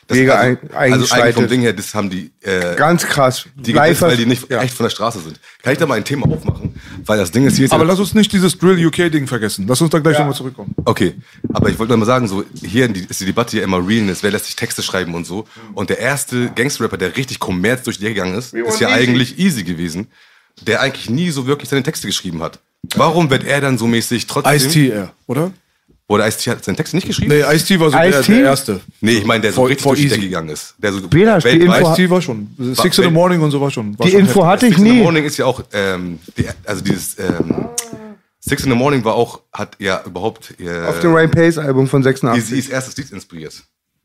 Das- 0.07 0.19
Wege 0.19 0.35
also, 0.37 0.59
ein, 0.75 0.93
also 0.93 1.15
eigentlich 1.15 1.35
vom. 1.35 1.49
Ding 1.49 1.61
her, 1.63 1.73
das 1.73 1.95
haben 1.95 2.11
die, 2.11 2.31
äh, 2.43 2.77
Ganz 2.77 3.05
krass. 3.07 3.47
die 3.55 3.73
gegessen, 3.73 4.03
weil 4.03 4.17
die 4.17 4.27
nicht 4.27 4.51
ja. 4.51 4.63
echt 4.63 4.75
von 4.75 4.85
der 4.85 4.91
Straße 4.91 5.21
sind. 5.21 5.41
Kann 5.63 5.73
ich 5.73 5.79
da 5.79 5.87
mal 5.87 5.95
ein 5.95 6.05
Thema 6.05 6.27
aufmachen? 6.31 6.75
Weil 7.07 7.19
das 7.19 7.31
Ding 7.31 7.47
ist 7.47 7.57
hier. 7.57 7.65
ist 7.67 7.73
Aber 7.73 7.85
ja- 7.85 7.91
lass 7.91 7.99
uns 8.01 8.15
nicht 8.15 8.33
dieses 8.33 8.59
Drill 8.59 8.85
UK-Ding 8.87 9.27
vergessen. 9.27 9.67
Lass 9.69 9.81
uns 9.81 9.91
da 9.91 9.99
gleich 9.99 10.19
nochmal 10.19 10.35
zurückkommen. 10.35 10.75
Okay, 10.85 11.15
aber 11.53 11.69
ich 11.71 11.79
wollte 11.79 11.93
noch 11.93 11.99
mal 11.99 12.07
sagen, 12.07 12.29
so 12.29 12.45
hier 12.63 12.85
in 12.87 12.93
die, 12.95 13.05
ist 13.09 13.21
die 13.21 13.27
Debatte 13.27 13.57
ja 13.57 13.65
immer 13.65 13.79
Realness, 13.87 14.23
wer 14.23 14.31
lässt 14.31 14.47
sich 14.47 14.57
Texte 14.57 14.83
schreiben 14.83 15.15
und 15.15 15.27
so. 15.27 15.47
Und 15.75 15.91
der 15.91 15.99
erste 15.99 16.51
Gangster-Rapper, 16.55 16.97
der 16.99 17.17
richtig 17.17 17.39
kommerz 17.39 17.83
durch 17.85 17.99
die 17.99 18.05
Decke 18.05 18.15
gegangen 18.17 18.37
ist, 18.37 18.53
ist 18.55 18.81
ja 18.81 18.89
Easy. 18.89 19.01
eigentlich 19.01 19.39
Easy 19.39 19.63
gewesen, 19.65 20.09
der 20.67 20.81
eigentlich 20.83 21.09
nie 21.09 21.31
so 21.31 21.47
wirklich 21.47 21.69
seine 21.71 21.83
Texte 21.83 22.07
geschrieben 22.07 22.43
hat. 22.43 22.59
Warum 22.97 23.31
wird 23.31 23.45
er 23.45 23.63
dann 23.63 23.79
so 23.79 23.87
mäßig 23.87 24.27
trotzdem... 24.27 24.55
Ice-T, 24.55 24.89
eher, 24.89 25.13
oder? 25.27 25.51
Oder 26.07 26.29
Ice-T 26.29 26.51
hat 26.51 26.63
seinen 26.63 26.77
Text 26.77 26.93
nicht 26.93 27.07
geschrieben? 27.07 27.31
Nee, 27.35 27.41
Ice-T 27.55 27.81
war 27.81 27.91
so 27.91 27.97
der, 27.97 28.23
der 28.23 28.41
Erste. 28.45 28.81
Nee, 29.01 29.13
ich 29.13 29.25
meine, 29.25 29.41
der 29.41 29.53
so 29.53 29.57
Vor- 29.63 29.69
richtig 29.69 29.83
vor 29.83 29.93
durch 29.93 30.01
die 30.03 30.07
Easy. 30.09 30.15
Decke 30.17 30.27
gegangen 30.29 30.51
ist. 30.51 30.75
Der 30.79 30.93
so 30.93 31.09
Bela, 31.09 31.39
die 31.39 31.49
Info- 31.49 31.81
Ice-T 31.93 32.11
war 32.11 32.21
schon. 32.21 32.49
Six 32.59 32.99
in 32.99 33.05
the 33.05 33.11
Morning 33.11 33.41
und 33.41 33.51
so 33.51 33.61
war 33.61 33.71
schon. 33.71 33.99
War 33.99 34.05
Die 34.07 34.13
schon 34.13 34.21
Info 34.21 34.41
heftig. 34.47 34.51
hatte 34.51 34.67
ich 34.67 34.75
Six 34.75 34.81
in 34.83 34.87
the 34.87 34.93
nie. 34.99 35.03
Morning 35.03 35.25
ist 35.25 35.37
ja 35.39 35.47
auch, 35.47 35.63
ähm, 35.73 36.19
die, 36.37 36.45
also 36.67 36.83
dieses, 36.85 37.19
ähm, 37.19 37.69
Six 38.41 38.65
in 38.65 38.71
the 38.71 38.77
Morning 38.77 39.03
war 39.05 39.15
auch, 39.15 39.41
hat 39.51 39.77
ja 39.79 40.03
überhaupt, 40.05 40.55
äh, 40.61 40.87
Auf 40.87 41.01
dem 41.01 41.15
Ryan 41.15 41.31
Pace 41.31 41.57
Album 41.57 41.89
von 41.89 42.03
86. 42.03 42.53
Easy's 42.53 42.69
erstes 42.69 42.97
Lied 42.99 43.11
inspiriert. 43.11 43.55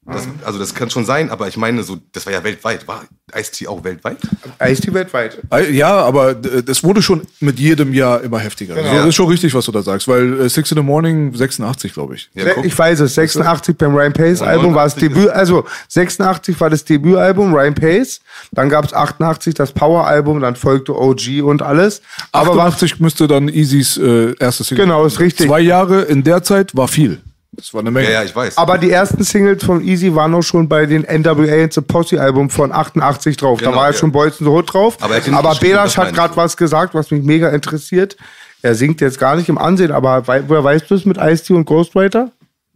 Das, 0.05 0.27
also 0.43 0.57
das 0.57 0.73
kann 0.73 0.89
schon 0.89 1.05
sein, 1.05 1.29
aber 1.29 1.47
ich 1.47 1.57
meine 1.57 1.83
so, 1.83 1.97
das 2.13 2.25
war 2.25 2.33
ja 2.33 2.43
weltweit. 2.43 2.87
War 2.87 3.03
Ice-T 3.35 3.67
auch 3.67 3.83
weltweit? 3.83 4.17
Ice-T 4.59 4.91
weltweit. 4.93 5.37
Äh, 5.53 5.71
Ja, 5.71 5.97
aber 5.97 6.31
äh, 6.31 6.63
das 6.63 6.83
wurde 6.83 7.01
schon 7.01 7.27
mit 7.39 7.59
jedem 7.59 7.93
Jahr 7.93 8.21
immer 8.21 8.39
heftiger. 8.39 8.73
Genau. 8.73 8.87
Also 8.87 8.97
das 9.01 9.09
ist 9.09 9.15
schon 9.15 9.27
richtig, 9.27 9.53
was 9.53 9.65
du 9.65 9.71
da 9.71 9.83
sagst, 9.83 10.07
weil 10.07 10.41
äh, 10.41 10.49
Six 10.49 10.71
in 10.71 10.77
the 10.77 10.83
Morning 10.83 11.33
86, 11.35 11.93
glaube 11.93 12.15
ich. 12.15 12.29
Ja, 12.33 12.45
ich 12.63 12.77
weiß 12.77 13.01
es, 13.01 13.13
86 13.13 13.77
beim 13.77 13.93
Ryan 13.93 14.13
Pace 14.13 14.41
Und 14.41 14.47
Album 14.47 14.73
war 14.73 14.85
das 14.85 14.95
89 14.95 15.09
Debüt, 15.15 15.29
also 15.29 15.65
86 15.89 16.59
war 16.59 16.69
das 16.71 16.83
Debütalbum, 16.85 17.53
Ryan 17.53 17.75
Pace, 17.75 18.21
dann 18.51 18.69
gab 18.69 18.85
es 18.85 18.93
88 18.93 19.53
das 19.53 19.73
Power-Album, 19.73 20.39
dann 20.39 20.55
folgte 20.55 20.95
OG 20.95 21.43
und 21.43 21.61
alles. 21.61 22.01
Aber 22.31 22.55
war 22.55 22.67
88 22.67 22.99
müsste 22.99 23.27
dann 23.27 23.47
Easys 23.47 23.97
äh, 23.97 24.33
erstes 24.39 24.67
Single. 24.67 24.85
Genau, 24.85 25.05
ist 25.05 25.19
richtig. 25.19 25.47
Zwei 25.47 25.59
Jahre 25.59 26.01
in 26.03 26.23
der 26.23 26.41
Zeit 26.41 26.75
war 26.75 26.87
viel. 26.87 27.21
Das 27.59 27.73
war 27.73 27.81
eine 27.81 27.91
Menge. 27.91 28.07
Ja, 28.07 28.21
ja, 28.21 28.23
ich 28.23 28.35
weiß. 28.35 28.57
Aber 28.57 28.77
die 28.77 28.89
ersten 28.91 29.23
Singles 29.23 29.63
von 29.63 29.83
Easy 29.85 30.13
waren 30.15 30.33
auch 30.33 30.41
schon 30.41 30.67
bei 30.69 30.85
den 30.85 31.01
NWA 31.03 31.63
and 31.63 31.73
the 31.73 31.81
Posse 31.81 32.19
Album 32.21 32.49
von 32.49 32.71
88 32.71 33.35
drauf. 33.37 33.59
da 33.59 33.65
Genau, 33.65 33.77
war 33.77 33.87
ja 33.87 33.91
ja. 33.91 33.97
schon 33.97 34.11
Boys 34.11 34.39
in 34.39 34.45
the 34.45 34.51
Hood 34.51 34.73
drauf. 34.73 34.97
Aber 35.01 35.15
er 35.17 35.33
aber 35.33 35.55
Belasch 35.55 35.97
hat 35.97 36.13
gerade 36.13 36.35
was 36.37 36.55
gesagt, 36.55 36.93
was 36.93 37.11
mich 37.11 37.23
mega 37.23 37.49
interessiert. 37.49 38.15
Er 38.61 38.75
singt 38.75 39.01
jetzt 39.01 39.19
gar 39.19 39.35
nicht 39.35 39.49
im 39.49 39.57
Ansehen, 39.57 39.91
aber 39.91 40.25
woher 40.47 40.63
weißt 40.63 40.89
du 40.89 40.95
es 40.95 41.05
mit 41.05 41.17
Ice-T 41.17 41.53
und 41.53 41.65
Ghostwriter? 41.65 42.31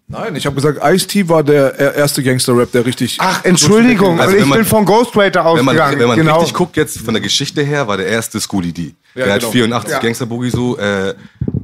Nein, 0.08 0.36
ich 0.36 0.46
habe 0.46 0.56
gesagt, 0.56 0.80
Ice-T 0.84 1.30
war 1.30 1.44
der 1.44 1.80
äh, 1.80 1.98
erste 1.98 2.22
Gangster-Rap, 2.22 2.72
der 2.74 2.86
richtig. 2.86 3.18
Ach, 3.20 3.44
Entschuldigung, 3.46 4.20
Also 4.20 4.36
ich 4.36 4.46
man- 4.46 4.60
bin 4.60 4.68
von 4.68 4.86
Ghostwriter 4.86 5.40
wenn 5.56 5.63
man, 5.66 5.75
ausgegangen. 5.80 6.00
wenn 6.00 6.08
man 6.08 6.18
genau. 6.18 6.38
richtig 6.40 6.54
guckt 6.56 6.75
jetzt 6.78 7.00
von 7.00 7.13
der 7.13 7.22
Geschichte 7.24 7.63
her, 7.63 7.88
war 7.88 7.98
der 7.98 8.08
erste 8.08 8.40
Schoolie 8.40 8.74
D. 8.74 8.94
Ja, 9.16 9.25
der 9.25 9.34
genau. 9.36 9.48
hat 9.48 9.52
84 9.54 9.92
Ja. 9.94 10.00
Gangster 10.00 10.25
Boogie 10.25 10.50
so 10.50 10.78
äh, 10.78 11.10
äh, 11.10 11.13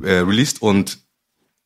released 0.04 0.62
und 0.62 1.00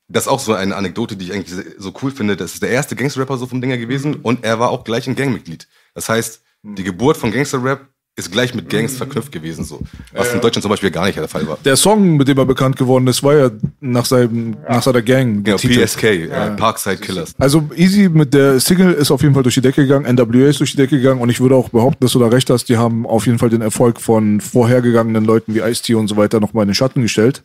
das 0.08 0.26
ist 0.26 0.28
auch 0.28 0.40
so 0.40 0.54
eine 0.54 0.76
Anekdote, 0.76 1.16
die 1.16 1.26
ich 1.26 1.34
eigentlich 1.34 1.66
so 1.78 1.94
cool 2.02 2.12
finde. 2.12 2.36
Das 2.36 2.54
ist 2.54 2.64
der 2.64 2.70
erste 2.70 2.96
Gangster-Rapper 2.96 3.38
so 3.38 3.48
vom 3.48 3.62
Dinger 3.62 3.78
gewesen 3.78 4.16
und 4.16 4.44
er 4.44 4.60
war 4.60 4.70
auch 4.70 4.84
gleich 4.84 5.08
ein 5.08 5.16
Gangmitglied. 5.16 5.68
Das 5.94 6.10
heißt, 6.10 6.42
die 6.64 6.84
Geburt 6.84 7.18
von 7.18 7.32
Gangster-Rap 7.32 7.88
ist 8.15 8.32
gleich 8.32 8.53
mit 8.53 8.70
Gangs 8.70 8.96
verknüpft 8.96 9.32
gewesen, 9.32 9.63
so. 9.63 9.79
Was 10.12 10.32
in 10.32 10.39
Deutschland 10.39 10.62
zum 10.62 10.70
Beispiel 10.70 10.91
gar 10.91 11.05
nicht 11.08 11.17
der 11.17 11.27
Fall 11.27 11.48
war. 11.48 11.58
Der 11.65 11.75
Song, 11.75 12.15
mit 12.17 12.27
dem 12.27 12.38
er 12.38 12.46
bekannt 12.46 12.77
geworden 12.77 13.08
ist, 13.08 13.24
war 13.24 13.36
ja 13.36 13.50
nach, 13.79 14.05
seinem, 14.05 14.55
nach 14.70 14.84
seiner 14.84 15.01
Gang. 15.01 15.43
Genau, 15.43 15.58
betitelt. 15.58 15.89
PSK, 15.89 16.03
äh, 16.03 16.51
Parkside 16.55 16.98
Killers. 16.98 17.34
Also 17.39 17.67
Easy 17.75 18.10
mit 18.10 18.36
der 18.36 18.60
Single 18.60 18.93
ist 18.93 19.10
auf 19.10 19.24
jeden 19.24 19.34
Fall 19.34 19.41
durch 19.41 19.55
die 19.55 19.62
Decke 19.62 19.82
gegangen, 19.82 20.05
NWA 20.05 20.48
ist 20.48 20.60
durch 20.60 20.72
die 20.72 20.77
Decke 20.77 20.98
gegangen 20.98 21.22
und 21.22 21.29
ich 21.29 21.39
würde 21.41 21.55
auch 21.55 21.70
behaupten, 21.70 22.01
dass 22.01 22.12
du 22.12 22.20
da 22.20 22.27
recht 22.27 22.51
hast, 22.51 22.70
die 22.70 22.77
haben 22.77 23.08
auf 23.08 23.25
jeden 23.25 23.39
Fall 23.39 23.50
den 23.50 23.62
Erfolg 23.62 24.00
von 24.00 24.41
vorhergegangenen 24.41 25.25
Leuten 25.25 25.55
wie 25.55 25.62
Ice-T 25.62 25.96
und 25.96 26.08
so 26.08 26.15
weiter 26.15 26.39
nochmal 26.39 26.63
in 26.63 26.70
den 26.70 26.75
Schatten 26.75 27.01
gestellt. 27.01 27.43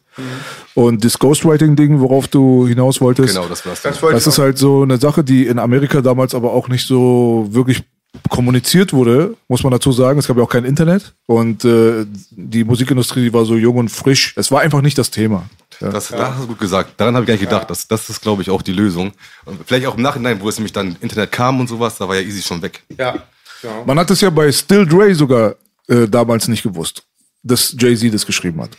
Und 0.74 1.02
das 1.02 1.18
Ghostwriting-Ding, 1.18 2.00
worauf 2.00 2.28
du 2.28 2.66
hinaus 2.66 3.00
wolltest, 3.00 3.34
Genau, 3.34 3.48
das 3.48 3.64
war's. 3.64 3.80
Das 3.80 4.00
das 4.00 4.26
ist 4.26 4.38
halt 4.38 4.58
so 4.58 4.82
eine 4.82 4.98
Sache, 4.98 5.24
die 5.24 5.46
in 5.46 5.58
Amerika 5.58 6.02
damals 6.02 6.34
aber 6.34 6.52
auch 6.52 6.68
nicht 6.68 6.86
so 6.86 7.48
wirklich 7.50 7.84
kommuniziert 8.28 8.92
wurde, 8.92 9.36
muss 9.48 9.62
man 9.62 9.70
dazu 9.72 9.92
sagen. 9.92 10.18
Es 10.18 10.26
gab 10.26 10.36
ja 10.36 10.42
auch 10.42 10.48
kein 10.48 10.64
Internet 10.64 11.14
und 11.26 11.64
äh, 11.64 12.06
die 12.30 12.64
Musikindustrie 12.64 13.22
die 13.24 13.32
war 13.32 13.44
so 13.44 13.54
jung 13.56 13.76
und 13.76 13.88
frisch. 13.90 14.32
Es 14.36 14.50
war 14.50 14.60
einfach 14.60 14.80
nicht 14.80 14.98
das 14.98 15.10
Thema. 15.10 15.48
Ja. 15.80 15.90
Das, 15.90 16.08
das 16.08 16.18
hast 16.20 16.42
du 16.42 16.46
gut 16.48 16.58
gesagt. 16.58 16.92
Daran 16.96 17.14
habe 17.14 17.24
ich 17.24 17.28
gar 17.28 17.34
nicht 17.34 17.44
gedacht. 17.44 17.70
Das, 17.70 17.86
das 17.86 18.08
ist, 18.10 18.20
glaube 18.20 18.42
ich, 18.42 18.50
auch 18.50 18.62
die 18.62 18.72
Lösung. 18.72 19.12
Und 19.44 19.60
vielleicht 19.64 19.86
auch 19.86 19.96
im 19.96 20.02
Nachhinein, 20.02 20.40
wo 20.40 20.48
es 20.48 20.56
nämlich 20.58 20.72
dann 20.72 20.96
Internet 21.00 21.30
kam 21.32 21.60
und 21.60 21.68
sowas, 21.68 21.96
da 21.98 22.08
war 22.08 22.16
ja 22.16 22.22
Easy 22.22 22.42
schon 22.42 22.60
weg. 22.62 22.82
ja. 22.98 23.22
genau. 23.62 23.84
Man 23.84 23.98
hat 23.98 24.10
es 24.10 24.20
ja 24.20 24.30
bei 24.30 24.50
Still 24.50 24.86
Dre 24.86 25.14
sogar 25.14 25.54
äh, 25.88 26.08
damals 26.08 26.48
nicht 26.48 26.62
gewusst, 26.62 27.02
dass 27.42 27.74
Jay-Z 27.78 28.12
das 28.12 28.26
geschrieben 28.26 28.60
hat. 28.62 28.70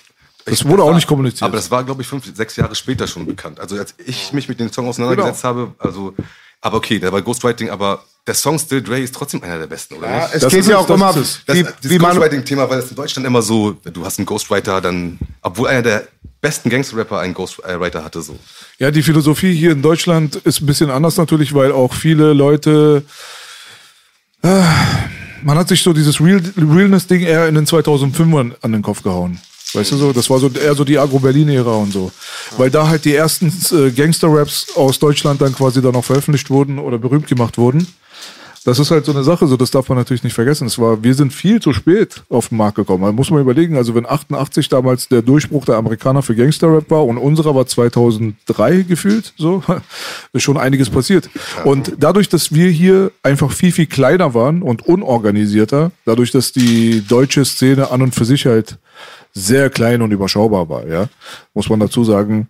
Das 0.46 0.62
Ich- 0.62 0.66
wurde 0.68 0.84
auch 0.84 0.88
war- 0.88 0.96
nicht 0.96 1.08
kommuniziert. 1.08 1.44
Aber 1.44 1.56
das 1.58 1.70
war, 1.72 1.84
glaube 1.84 2.02
ich, 2.02 2.08
fünf, 2.08 2.26
sechs 2.36 2.56
Jahre 2.56 2.74
später 2.76 3.08
schon 3.08 3.26
bekannt. 3.26 3.60
Also 3.60 3.78
als 3.78 3.94
ich 4.06 4.34
mich 4.34 4.50
mit 4.50 4.60
dem 4.60 4.72
Song 4.72 4.88
auseinandergesetzt 4.88 5.42
Genau. 5.44 5.50
habe, 5.56 5.74
also, 5.78 6.14
aber 6.62 6.78
okay, 6.78 7.00
da 7.00 7.12
war 7.12 7.22
Ghostwriting, 7.22 7.70
aber 7.70 8.04
der 8.30 8.36
Song 8.36 8.60
Still 8.60 8.84
Dre 8.84 9.00
ist 9.00 9.16
trotzdem 9.16 9.42
einer 9.42 9.58
der 9.58 9.66
besten, 9.66 9.96
oder 9.96 10.08
Ja, 10.08 10.24
nicht? 10.26 10.36
es 10.36 10.42
Das 10.44 10.52
geht 10.52 10.60
ist 10.60 10.70
ja 10.70 10.78
auch 10.78 10.86
das 10.86 10.96
immer. 10.96 11.14
Das, 11.14 11.42
wie, 11.48 11.64
dieses 11.64 11.90
wie 11.90 11.98
man, 11.98 12.12
Ghostwriting-Thema, 12.12 12.70
weil 12.70 12.78
es 12.78 12.92
in 12.92 12.96
Deutschland 12.96 13.26
immer 13.26 13.42
so, 13.42 13.72
du 13.72 14.06
hast 14.06 14.20
einen 14.20 14.28
Ghostwriter, 14.28 14.82
dann, 14.82 15.18
obwohl 15.42 15.68
einer 15.68 15.82
der 15.82 16.08
besten 16.40 16.70
Gangster-Rapper 16.70 17.20
einen 17.20 17.34
Ghostwriter 17.34 18.04
hatte, 18.04 18.22
so. 18.22 18.38
Ja, 18.78 18.92
die 18.92 19.02
Philosophie 19.02 19.56
hier 19.56 19.72
in 19.72 19.82
Deutschland 19.82 20.36
ist 20.36 20.62
ein 20.62 20.68
bisschen 20.68 20.92
anders 20.92 21.18
natürlich, 21.18 21.56
weil 21.56 21.72
auch 21.72 21.92
viele 21.96 22.34
Leute. 22.34 23.02
Äh, 24.44 24.62
man 25.42 25.58
hat 25.58 25.68
sich 25.68 25.82
so 25.82 25.92
dieses 25.92 26.22
Real, 26.22 26.40
Realness-Ding 26.56 27.22
eher 27.22 27.48
in 27.48 27.56
den 27.56 27.66
2005ern 27.66 28.54
an 28.62 28.72
den 28.72 28.84
Kopf 28.84 29.02
gehauen. 29.02 29.40
Weißt 29.74 29.92
du 29.92 29.98
so? 29.98 30.14
Das 30.14 30.30
war 30.30 30.38
so 30.38 30.50
eher 30.50 30.76
so 30.76 30.84
die 30.84 31.00
Agro-Berlin-Ära 31.00 31.72
und 31.78 31.92
so. 31.92 32.12
Weil 32.58 32.70
da 32.70 32.88
halt 32.88 33.06
die 33.06 33.16
ersten 33.16 33.52
äh, 33.72 33.90
Gangster-Raps 33.90 34.76
aus 34.76 35.00
Deutschland 35.00 35.42
dann 35.42 35.56
quasi 35.56 35.82
dann 35.82 35.96
auch 35.96 36.06
veröffentlicht 36.06 36.50
wurden 36.52 36.78
oder 36.78 36.98
berühmt 37.00 37.28
gemacht 37.28 37.58
wurden. 37.58 37.88
Das 38.66 38.78
ist 38.78 38.92
halt 38.92 39.06
so 39.06 39.12
eine 39.12 39.24
Sache, 39.24 39.48
so 39.48 39.58
das 39.58 39.72
darf 39.72 39.90
man 39.90 39.98
natürlich 39.98 40.24
nicht 40.24 40.34
vergessen. 40.34 40.68
Es 40.68 40.78
war, 40.78 41.02
wir 41.04 41.14
sind 41.14 41.34
viel 41.34 41.62
zu 41.62 41.74
spät 41.74 42.24
auf 42.30 42.50
den 42.50 42.58
Markt 42.58 42.76
gekommen. 42.76 43.04
Man 43.04 43.16
muss 43.16 43.32
mal 43.32 43.42
überlegen, 43.42 43.78
also 43.78 43.96
wenn 43.96 44.06
88 44.06 44.70
damals 44.70 45.08
der 45.08 45.22
Durchbruch 45.22 45.66
der 45.66 45.76
Amerikaner 45.76 46.22
für 46.22 46.36
Gangster-Rap 46.36 46.90
war 46.90 47.06
und 47.06 47.18
unserer 47.18 47.56
war 47.56 47.66
2003 47.66 48.84
gefühlt, 48.84 49.34
so, 49.38 49.64
ist 50.34 50.44
schon 50.44 50.58
einiges 50.58 50.90
passiert. 50.90 51.30
Und 51.64 51.94
dadurch, 52.00 52.30
dass 52.30 52.54
wir 52.54 52.70
hier 52.70 53.12
einfach 53.24 53.52
viel, 53.52 53.72
viel 53.72 53.88
kleiner 53.88 54.34
waren 54.34 54.62
und 54.62 54.86
unorganisierter, 54.86 55.92
dadurch, 56.06 56.32
dass 56.32 56.52
die 56.52 57.04
deutsche 57.08 57.46
Szene 57.46 57.92
an 57.92 58.02
und 58.02 58.16
für 58.16 58.26
sich 58.26 58.46
halt 58.46 58.78
sehr 59.34 59.70
klein 59.70 60.02
und 60.02 60.12
überschaubar 60.12 60.70
war, 60.70 60.88
ja, 60.88 61.08
muss 61.54 61.70
man 61.70 61.80
dazu 61.80 62.04
sagen, 62.04 62.50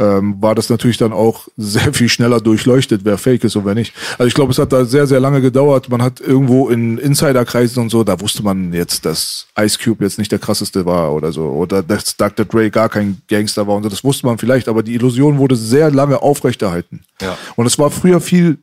ähm, 0.00 0.40
war 0.40 0.54
das 0.54 0.70
natürlich 0.70 0.96
dann 0.96 1.12
auch 1.12 1.46
sehr 1.56 1.92
viel 1.92 2.08
schneller 2.08 2.40
durchleuchtet, 2.40 3.02
wer 3.04 3.18
fake 3.18 3.44
ist 3.44 3.54
und 3.54 3.66
wer 3.66 3.74
nicht. 3.74 3.92
Also 4.18 4.26
ich 4.26 4.34
glaube, 4.34 4.52
es 4.52 4.58
hat 4.58 4.72
da 4.72 4.84
sehr, 4.84 5.06
sehr 5.06 5.20
lange 5.20 5.40
gedauert. 5.40 5.90
Man 5.90 6.02
hat 6.02 6.20
irgendwo 6.20 6.70
in 6.70 6.98
Insiderkreisen 6.98 7.82
und 7.82 7.90
so, 7.90 8.02
da 8.02 8.18
wusste 8.20 8.42
man 8.42 8.72
jetzt, 8.72 9.04
dass 9.04 9.46
Ice 9.58 9.78
Cube 9.82 10.02
jetzt 10.02 10.18
nicht 10.18 10.32
der 10.32 10.38
krasseste 10.38 10.86
war 10.86 11.12
oder 11.12 11.32
so. 11.32 11.42
Oder 11.42 11.82
dass 11.82 12.16
Dr. 12.16 12.46
Dre 12.46 12.70
gar 12.70 12.88
kein 12.88 13.20
Gangster 13.28 13.66
war 13.66 13.76
und 13.76 13.82
so. 13.82 13.88
Das 13.90 14.02
wusste 14.02 14.26
man 14.26 14.38
vielleicht, 14.38 14.68
aber 14.68 14.82
die 14.82 14.94
Illusion 14.94 15.38
wurde 15.38 15.54
sehr 15.54 15.90
lange 15.90 16.22
aufrechterhalten. 16.22 17.02
Ja. 17.20 17.36
Und 17.56 17.66
es 17.66 17.78
war 17.78 17.90
früher 17.90 18.20
viel 18.20 18.58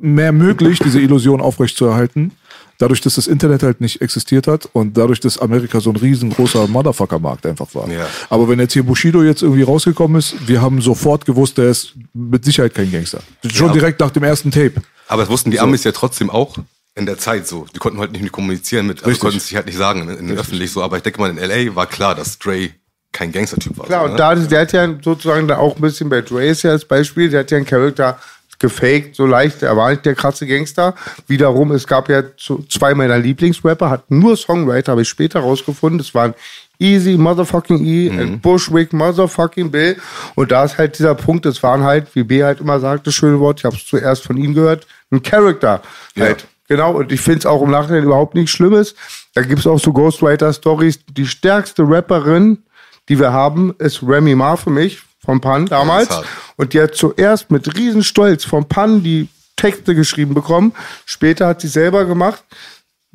mehr 0.00 0.32
möglich, 0.32 0.78
diese 0.78 1.00
Illusion 1.00 1.40
aufrechtzuerhalten. 1.40 2.32
Dadurch, 2.78 3.00
dass 3.00 3.14
das 3.14 3.26
Internet 3.26 3.62
halt 3.62 3.80
nicht 3.80 4.00
existiert 4.00 4.46
hat 4.46 4.68
und 4.72 4.96
dadurch, 4.96 5.20
dass 5.20 5.38
Amerika 5.38 5.80
so 5.80 5.90
ein 5.90 5.96
riesengroßer 5.96 6.66
Motherfucker-Markt 6.66 7.46
einfach 7.46 7.72
war. 7.74 7.88
Ja. 7.90 8.06
Aber 8.28 8.48
wenn 8.48 8.58
jetzt 8.58 8.72
hier 8.72 8.82
Bushido 8.82 9.22
jetzt 9.22 9.42
irgendwie 9.42 9.62
rausgekommen 9.62 10.18
ist, 10.18 10.34
wir 10.48 10.60
haben 10.60 10.80
sofort 10.80 11.24
gewusst, 11.24 11.58
der 11.58 11.70
ist 11.70 11.94
mit 12.12 12.44
Sicherheit 12.44 12.74
kein 12.74 12.90
Gangster. 12.90 13.20
Schon 13.52 13.68
Ja. 13.68 13.72
direkt 13.74 14.00
nach 14.00 14.10
dem 14.10 14.24
ersten 14.24 14.50
Tape. 14.50 14.74
Aber 15.08 15.22
das 15.22 15.30
wussten 15.30 15.50
die 15.50 15.60
Amis 15.60 15.84
ja 15.84 15.92
trotzdem 15.92 16.30
auch 16.30 16.56
in 16.94 17.06
der 17.06 17.18
Zeit 17.18 17.46
so. 17.46 17.66
Die 17.74 17.78
konnten 17.78 17.98
halt 18.00 18.12
nicht 18.12 18.32
kommunizieren 18.32 18.86
mit, 18.86 19.04
also 19.04 19.18
konnten 19.18 19.40
sich 19.40 19.54
halt 19.56 19.66
nicht 19.66 19.78
sagen 19.78 20.08
in, 20.08 20.30
in 20.30 20.38
öffentlich 20.38 20.70
so. 20.70 20.82
Aber 20.82 20.96
ich 20.96 21.02
denke 21.02 21.20
mal, 21.20 21.30
in 21.30 21.38
L.A. 21.38 21.74
war 21.74 21.86
klar, 21.86 22.14
dass 22.14 22.38
Dre 22.38 22.70
kein 23.12 23.30
Gangster-Typ 23.30 23.76
war. 23.78 23.86
Klar, 23.86 24.00
so, 24.00 24.04
und 24.06 24.12
ne? 24.12 24.16
da, 24.18 24.34
der 24.34 24.60
hat 24.62 24.72
ja 24.72 24.88
sozusagen 25.02 25.46
da 25.46 25.58
auch 25.58 25.76
ein 25.76 25.82
bisschen 25.82 26.08
bei 26.08 26.22
Dre 26.22 26.46
ist 26.46 26.62
ja 26.62 26.70
als 26.70 26.84
Beispiel, 26.84 27.28
der 27.28 27.40
hat 27.40 27.50
ja 27.50 27.58
einen 27.58 27.66
Charakter 27.66 28.18
gefaked, 28.62 29.14
so 29.14 29.26
leicht, 29.26 29.62
er 29.62 29.76
war 29.76 29.90
nicht 29.90 30.06
der 30.06 30.14
krasse 30.14 30.46
Gangster. 30.46 30.94
Wiederum, 31.26 31.72
es 31.72 31.86
gab 31.86 32.08
ja 32.08 32.22
zwei 32.70 32.94
meiner 32.94 33.18
Lieblingsrapper, 33.18 33.90
hatten 33.90 34.18
nur 34.18 34.36
Songwriter, 34.38 34.92
habe 34.92 35.02
ich 35.02 35.08
später 35.08 35.40
rausgefunden, 35.40 35.98
das 35.98 36.14
waren 36.14 36.32
Easy 36.78 37.16
Motherfucking 37.18 37.84
E 37.84 38.08
und 38.08 38.40
Bushwick 38.40 38.92
Motherfucking 38.92 39.70
Bill. 39.70 39.96
Und 40.34 40.50
da 40.50 40.64
ist 40.64 40.78
halt 40.78 40.98
dieser 40.98 41.14
Punkt, 41.14 41.44
das 41.44 41.62
waren 41.62 41.82
halt, 41.82 42.14
wie 42.14 42.24
B 42.24 42.42
halt 42.42 42.60
immer 42.60 42.80
sagt, 42.80 43.06
das 43.06 43.14
schöne 43.14 43.38
Wort, 43.38 43.60
ich 43.60 43.64
habe 43.64 43.76
es 43.76 43.84
zuerst 43.86 44.24
von 44.24 44.36
ihm 44.36 44.54
gehört, 44.54 44.86
ein 45.10 45.22
Charakter 45.22 45.82
halt. 46.18 46.46
Genau, 46.68 46.92
und 46.92 47.12
ich 47.12 47.20
finde 47.20 47.40
es 47.40 47.46
auch 47.46 47.60
im 47.60 47.70
Nachhinein 47.70 48.04
überhaupt 48.04 48.34
nichts 48.34 48.52
Schlimmes. 48.52 48.94
Da 49.34 49.42
gibt 49.42 49.60
es 49.60 49.66
auch 49.66 49.78
so 49.78 49.92
Ghostwriter-Stories. 49.92 51.00
Die 51.06 51.26
stärkste 51.26 51.82
Rapperin, 51.86 52.62
die 53.08 53.18
wir 53.18 53.32
haben, 53.32 53.74
ist 53.78 54.02
Remy 54.02 54.34
Ma 54.34 54.56
für 54.56 54.70
mich, 54.70 55.02
vom 55.24 55.40
Pan 55.40 55.66
damals. 55.66 56.08
Und 56.56 56.72
die 56.72 56.80
hat 56.80 56.94
zuerst 56.94 57.50
mit 57.50 57.76
Riesenstolz 57.76 58.44
vom 58.44 58.68
Pan 58.68 59.02
die 59.02 59.28
Texte 59.56 59.94
geschrieben 59.94 60.34
bekommen. 60.34 60.72
Später 61.06 61.46
hat 61.46 61.60
sie 61.60 61.68
selber 61.68 62.04
gemacht. 62.04 62.42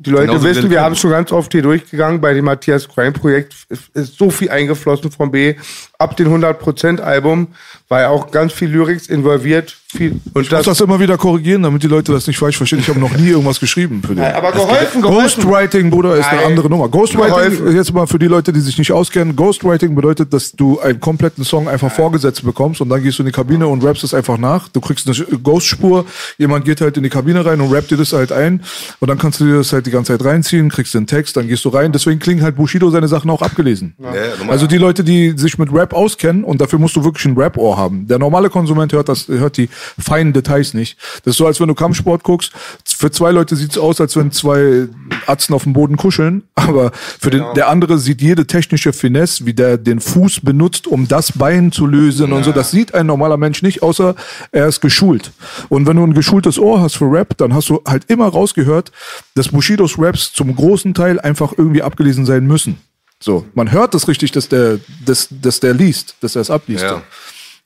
Die 0.00 0.10
Leute 0.10 0.26
Genauso 0.28 0.44
wissen, 0.46 0.70
wir 0.70 0.80
haben 0.80 0.94
schon 0.94 1.10
ganz 1.10 1.32
oft 1.32 1.50
hier 1.50 1.62
durchgegangen, 1.62 2.20
bei 2.20 2.32
dem 2.32 2.44
Matthias 2.44 2.88
Crime 2.88 3.10
Projekt 3.10 3.54
ist- 3.68 3.88
ist 3.94 4.16
so 4.16 4.30
viel 4.30 4.48
eingeflossen 4.48 5.10
von 5.10 5.30
B. 5.32 5.56
Ab 5.98 6.16
dem 6.16 6.28
100% 6.28 7.00
Album 7.00 7.48
war 7.88 8.02
ja 8.02 8.08
auch 8.10 8.30
ganz 8.30 8.52
viel 8.52 8.68
Lyrics 8.68 9.08
involviert. 9.08 9.76
Viel, 9.90 10.20
und 10.34 10.42
Ich 10.42 10.50
muss 10.52 10.66
das 10.66 10.80
immer 10.82 11.00
wieder 11.00 11.16
korrigieren, 11.16 11.62
damit 11.62 11.82
die 11.82 11.86
Leute 11.86 12.12
das 12.12 12.26
nicht 12.26 12.38
falsch 12.38 12.58
verstehen. 12.58 12.80
Ich 12.80 12.88
habe 12.88 13.00
noch 13.00 13.16
nie 13.16 13.28
irgendwas 13.28 13.58
geschrieben 13.58 14.02
für 14.02 14.14
den. 14.14 14.18
Nein, 14.18 14.34
aber 14.34 14.52
geholfen, 14.52 15.00
geholfen. 15.00 15.42
Ghostwriting, 15.42 15.90
Bruder, 15.90 16.16
ist 16.16 16.26
eine 16.26 16.42
Nein. 16.42 16.50
andere 16.50 16.68
Nummer. 16.68 16.90
Ghostwriting, 16.90 17.56
Geholfen. 17.56 17.74
jetzt 17.74 17.94
mal 17.94 18.06
für 18.06 18.18
die 18.18 18.26
Leute, 18.26 18.52
die 18.52 18.60
sich 18.60 18.76
nicht 18.76 18.92
auskennen, 18.92 19.34
Ghostwriting 19.34 19.94
bedeutet, 19.94 20.32
dass 20.34 20.52
du 20.52 20.78
einen 20.78 21.00
kompletten 21.00 21.42
Song 21.42 21.68
einfach 21.68 21.90
vorgesetzt 21.90 22.44
bekommst 22.44 22.82
und 22.82 22.90
dann 22.90 23.02
gehst 23.02 23.18
du 23.18 23.22
in 23.22 23.26
die 23.28 23.32
Kabine 23.32 23.66
und 23.66 23.82
rappst 23.82 24.04
es 24.04 24.12
einfach 24.12 24.36
nach. 24.36 24.68
Du 24.68 24.82
kriegst 24.82 25.08
eine 25.08 25.38
Ghostspur, 25.38 26.04
jemand 26.36 26.66
geht 26.66 26.82
halt 26.82 26.98
in 26.98 27.02
die 27.02 27.08
Kabine 27.08 27.46
rein 27.46 27.58
und 27.62 27.72
rappt 27.72 27.90
dir 27.90 27.96
das 27.96 28.12
halt 28.12 28.30
ein 28.30 28.62
und 29.00 29.08
dann 29.08 29.16
kannst 29.16 29.40
du 29.40 29.46
dir 29.46 29.56
das 29.56 29.72
halt 29.72 29.86
die 29.86 29.90
ganze 29.90 30.12
Zeit 30.12 30.24
reinziehen, 30.24 30.68
kriegst 30.68 30.94
den 30.94 31.06
Text, 31.06 31.38
dann 31.38 31.48
gehst 31.48 31.64
du 31.64 31.70
rein. 31.70 31.92
Deswegen 31.92 32.20
klingen 32.20 32.42
halt 32.42 32.56
Bushido 32.56 32.90
seine 32.90 33.08
Sachen 33.08 33.30
auch 33.30 33.40
abgelesen. 33.40 33.94
Ja. 33.98 34.12
Also 34.48 34.66
die 34.66 34.76
Leute, 34.78 35.02
die 35.02 35.32
sich 35.36 35.56
mit 35.56 35.72
Rap 35.72 35.87
auskennen 35.94 36.44
und 36.44 36.60
dafür 36.60 36.78
musst 36.78 36.96
du 36.96 37.04
wirklich 37.04 37.24
ein 37.26 37.36
Rap-Ohr 37.36 37.76
haben. 37.76 38.06
Der 38.06 38.18
normale 38.18 38.50
Konsument 38.50 38.92
hört 38.92 39.08
das, 39.08 39.28
hört 39.28 39.56
die 39.56 39.68
feinen 39.98 40.32
Details 40.32 40.74
nicht. 40.74 40.98
Das 41.24 41.32
ist 41.32 41.38
so, 41.38 41.46
als 41.46 41.60
wenn 41.60 41.68
du 41.68 41.74
Kampfsport 41.74 42.22
guckst. 42.22 42.52
Für 42.84 43.10
zwei 43.10 43.30
Leute 43.30 43.56
sieht's 43.56 43.78
aus, 43.78 44.00
als 44.00 44.16
wenn 44.16 44.32
zwei 44.32 44.88
Atzen 45.26 45.54
auf 45.54 45.64
dem 45.64 45.72
Boden 45.72 45.96
kuscheln, 45.96 46.42
aber 46.54 46.92
für 46.92 47.30
den, 47.30 47.44
der 47.54 47.68
andere 47.68 47.98
sieht 47.98 48.20
jede 48.20 48.46
technische 48.46 48.92
Finesse, 48.92 49.46
wie 49.46 49.54
der 49.54 49.78
den 49.78 50.00
Fuß 50.00 50.40
benutzt, 50.40 50.86
um 50.86 51.08
das 51.08 51.32
Bein 51.32 51.72
zu 51.72 51.86
lösen 51.86 52.32
und 52.32 52.44
so. 52.44 52.52
Das 52.52 52.70
sieht 52.70 52.94
ein 52.94 53.06
normaler 53.06 53.36
Mensch 53.36 53.62
nicht, 53.62 53.82
außer 53.82 54.14
er 54.52 54.66
ist 54.68 54.80
geschult. 54.80 55.32
Und 55.68 55.86
wenn 55.86 55.96
du 55.96 56.04
ein 56.04 56.14
geschultes 56.14 56.58
Ohr 56.58 56.80
hast 56.80 56.96
für 56.96 57.10
Rap, 57.10 57.36
dann 57.36 57.54
hast 57.54 57.68
du 57.68 57.82
halt 57.86 58.04
immer 58.08 58.28
rausgehört, 58.28 58.92
dass 59.34 59.48
Bushidos 59.48 59.98
Raps 59.98 60.32
zum 60.32 60.54
großen 60.54 60.94
Teil 60.94 61.20
einfach 61.20 61.52
irgendwie 61.56 61.82
abgelesen 61.82 62.26
sein 62.26 62.46
müssen. 62.46 62.78
So, 63.20 63.46
man 63.54 63.72
hört 63.72 63.94
das 63.94 64.06
richtig, 64.06 64.32
dass 64.32 64.48
der, 64.48 64.80
dass, 65.04 65.28
dass 65.30 65.60
der 65.60 65.74
liest, 65.74 66.16
dass 66.20 66.36
er 66.36 66.42
es 66.42 66.50
abliest. 66.50 66.84
Ja. 66.84 67.02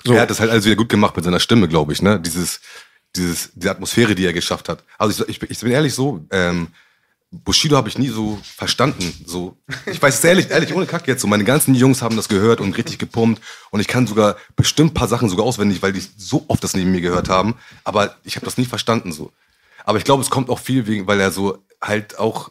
So. 0.04 0.14
Er 0.14 0.22
hat 0.22 0.30
das 0.30 0.40
halt 0.40 0.50
alles 0.50 0.64
wieder 0.64 0.76
gut 0.76 0.88
gemacht 0.88 1.14
mit 1.14 1.24
seiner 1.24 1.40
Stimme, 1.40 1.68
glaube 1.68 1.92
ich, 1.92 2.02
ne? 2.02 2.18
Dieses, 2.18 2.60
dieses, 3.14 3.50
die 3.54 3.68
Atmosphäre, 3.68 4.14
die 4.14 4.24
er 4.24 4.32
geschafft 4.32 4.68
hat. 4.68 4.82
Also 4.98 5.24
ich, 5.28 5.42
ich, 5.42 5.50
ich 5.50 5.60
bin 5.60 5.70
ehrlich 5.70 5.94
so, 5.94 6.24
ähm, 6.30 6.68
Bushido 7.30 7.76
habe 7.76 7.88
ich 7.88 7.96
nie 7.96 8.08
so 8.08 8.38
verstanden. 8.42 9.12
So, 9.26 9.56
ich 9.86 10.00
weiß 10.00 10.18
es 10.18 10.24
ehrlich, 10.24 10.50
ehrlich, 10.50 10.74
ohne 10.74 10.86
Kack 10.86 11.08
jetzt. 11.08 11.22
So, 11.22 11.26
meine 11.26 11.44
ganzen 11.44 11.74
Jungs 11.74 12.02
haben 12.02 12.16
das 12.16 12.28
gehört 12.28 12.60
und 12.60 12.76
richtig 12.76 12.98
gepumpt. 12.98 13.42
Und 13.70 13.80
ich 13.80 13.88
kann 13.88 14.06
sogar 14.06 14.36
bestimmt 14.54 14.92
paar 14.92 15.08
Sachen 15.08 15.30
sogar 15.30 15.46
auswendig, 15.46 15.80
weil 15.82 15.94
die 15.94 16.02
so 16.16 16.44
oft 16.48 16.62
das 16.62 16.74
neben 16.74 16.90
mir 16.90 17.00
gehört 17.00 17.30
haben. 17.30 17.54
Aber 17.84 18.16
ich 18.22 18.36
habe 18.36 18.44
das 18.44 18.58
nie 18.58 18.66
verstanden 18.66 19.12
so. 19.12 19.32
Aber 19.84 19.98
ich 19.98 20.04
glaube, 20.04 20.22
es 20.22 20.30
kommt 20.30 20.50
auch 20.50 20.58
viel 20.58 20.86
wegen, 20.86 21.06
weil 21.06 21.20
er 21.20 21.32
so 21.32 21.58
halt 21.80 22.18
auch 22.18 22.50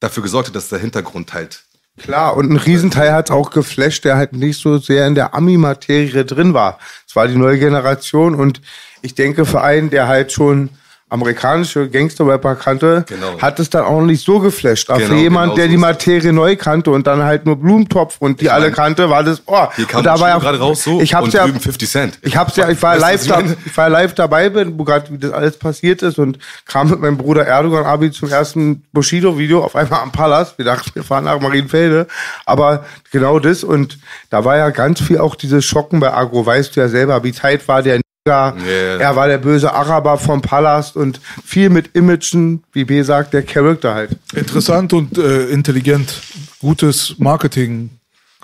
dafür 0.00 0.22
gesorgt 0.22 0.48
hat, 0.48 0.56
dass 0.56 0.68
der 0.68 0.80
Hintergrund 0.80 1.32
halt 1.32 1.64
Klar, 1.98 2.36
und 2.36 2.50
ein 2.50 2.56
Riesenteil 2.56 3.12
hat 3.12 3.30
auch 3.30 3.50
geflasht, 3.50 4.04
der 4.04 4.16
halt 4.16 4.34
nicht 4.34 4.60
so 4.60 4.76
sehr 4.78 5.06
in 5.06 5.14
der 5.14 5.34
Ami-Materie 5.34 6.24
drin 6.24 6.52
war. 6.52 6.78
Es 7.08 7.16
war 7.16 7.26
die 7.26 7.36
neue 7.36 7.58
Generation 7.58 8.34
und 8.34 8.60
ich 9.00 9.14
denke, 9.14 9.46
für 9.46 9.62
einen, 9.62 9.88
der 9.88 10.06
halt 10.06 10.32
schon 10.32 10.70
amerikanische 11.08 11.88
Gangster-Rapper 11.88 12.56
kannte, 12.56 13.04
Genau. 13.08 13.38
hat 13.40 13.60
es 13.60 13.70
dann 13.70 13.84
auch 13.84 14.00
nicht 14.00 14.24
so 14.24 14.40
geflasht. 14.40 14.90
Aber 14.90 14.98
Genau, 14.98 15.10
für 15.14 15.16
jemand, 15.20 15.44
genau 15.44 15.56
der 15.56 15.64
so 15.66 15.70
die. 15.70 15.76
Materie 15.76 16.32
neu 16.32 16.56
kannte 16.56 16.90
und 16.90 17.06
dann 17.06 17.22
halt 17.22 17.46
nur 17.46 17.56
Blumentopf 17.56 18.16
und 18.18 18.40
die 18.40 18.46
Ich 18.46 18.52
alle 18.52 18.66
mein, 18.66 18.74
kannte, 18.74 19.08
war 19.08 19.22
das, 19.22 19.40
oh, 19.46 19.66
Hier 19.76 19.86
kam 19.86 19.98
und 19.98 20.04
da 20.04 20.18
war 20.18 20.30
ja, 20.30 20.38
gerade 20.38 20.58
raus 20.58 20.82
so 20.82 21.00
ich 21.00 21.14
hab's 21.14 21.26
und 21.26 21.34
ja, 21.34 21.44
drüben 21.44 21.60
50 21.60 21.88
Cent. 21.90 22.18
ich 22.22 22.36
hab's 22.36 22.56
ja, 22.56 22.68
ich 22.68 22.82
war 22.82 22.98
live 22.98 23.24
da, 23.26 23.40
ich 23.64 23.76
war 23.76 23.88
live 23.88 24.14
dabei 24.14 24.48
bin, 24.48 24.76
wo 24.78 24.84
gerade 24.84 25.10
wie 25.12 25.18
das 25.18 25.30
alles 25.32 25.56
passiert 25.58 26.02
ist 26.02 26.18
und 26.18 26.38
kam 26.66 26.90
mit 26.90 27.00
meinem 27.00 27.16
Bruder 27.18 27.46
Erdogan 27.46 27.84
Abi 27.84 28.10
zum 28.10 28.28
ersten 28.28 28.82
Bushido-Video 28.92 29.62
auf 29.64 29.76
einmal 29.76 30.00
am 30.00 30.10
Palast. 30.12 30.58
Wir 30.58 30.64
dachten, 30.64 30.90
wir 30.94 31.04
fahren 31.04 31.24
nach 31.24 31.40
Marienfelde. 31.40 32.08
Aber 32.46 32.84
genau 33.12 33.38
das 33.38 33.62
und 33.62 33.98
da 34.30 34.44
war 34.44 34.56
ja 34.56 34.70
ganz 34.70 35.00
viel 35.00 35.18
auch 35.18 35.36
dieses 35.36 35.64
Schocken 35.64 36.00
bei 36.00 36.12
Agro. 36.12 36.44
Weißt 36.44 36.74
du 36.76 36.80
ja 36.80 36.88
selber, 36.88 37.22
wie 37.22 37.32
Zeit 37.32 37.66
war 37.68 37.82
der. 37.82 38.00
Yeah. 38.26 39.00
Er 39.00 39.16
war 39.16 39.28
der 39.28 39.38
böse 39.38 39.72
Araber 39.72 40.18
vom 40.18 40.42
Palast 40.42 40.96
und 40.96 41.20
viel 41.44 41.70
mit 41.70 41.94
Imagen, 41.94 42.62
wie 42.72 42.84
B 42.84 43.02
sagt, 43.02 43.32
der 43.32 43.42
Charakter 43.42 43.94
halt. 43.94 44.16
Interessant 44.34 44.92
und 44.92 45.16
äh, 45.16 45.46
intelligent. 45.46 46.20
Gutes 46.60 47.14
Marketing, 47.18 47.90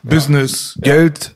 Business, 0.03 0.79
Geld. 0.81 1.35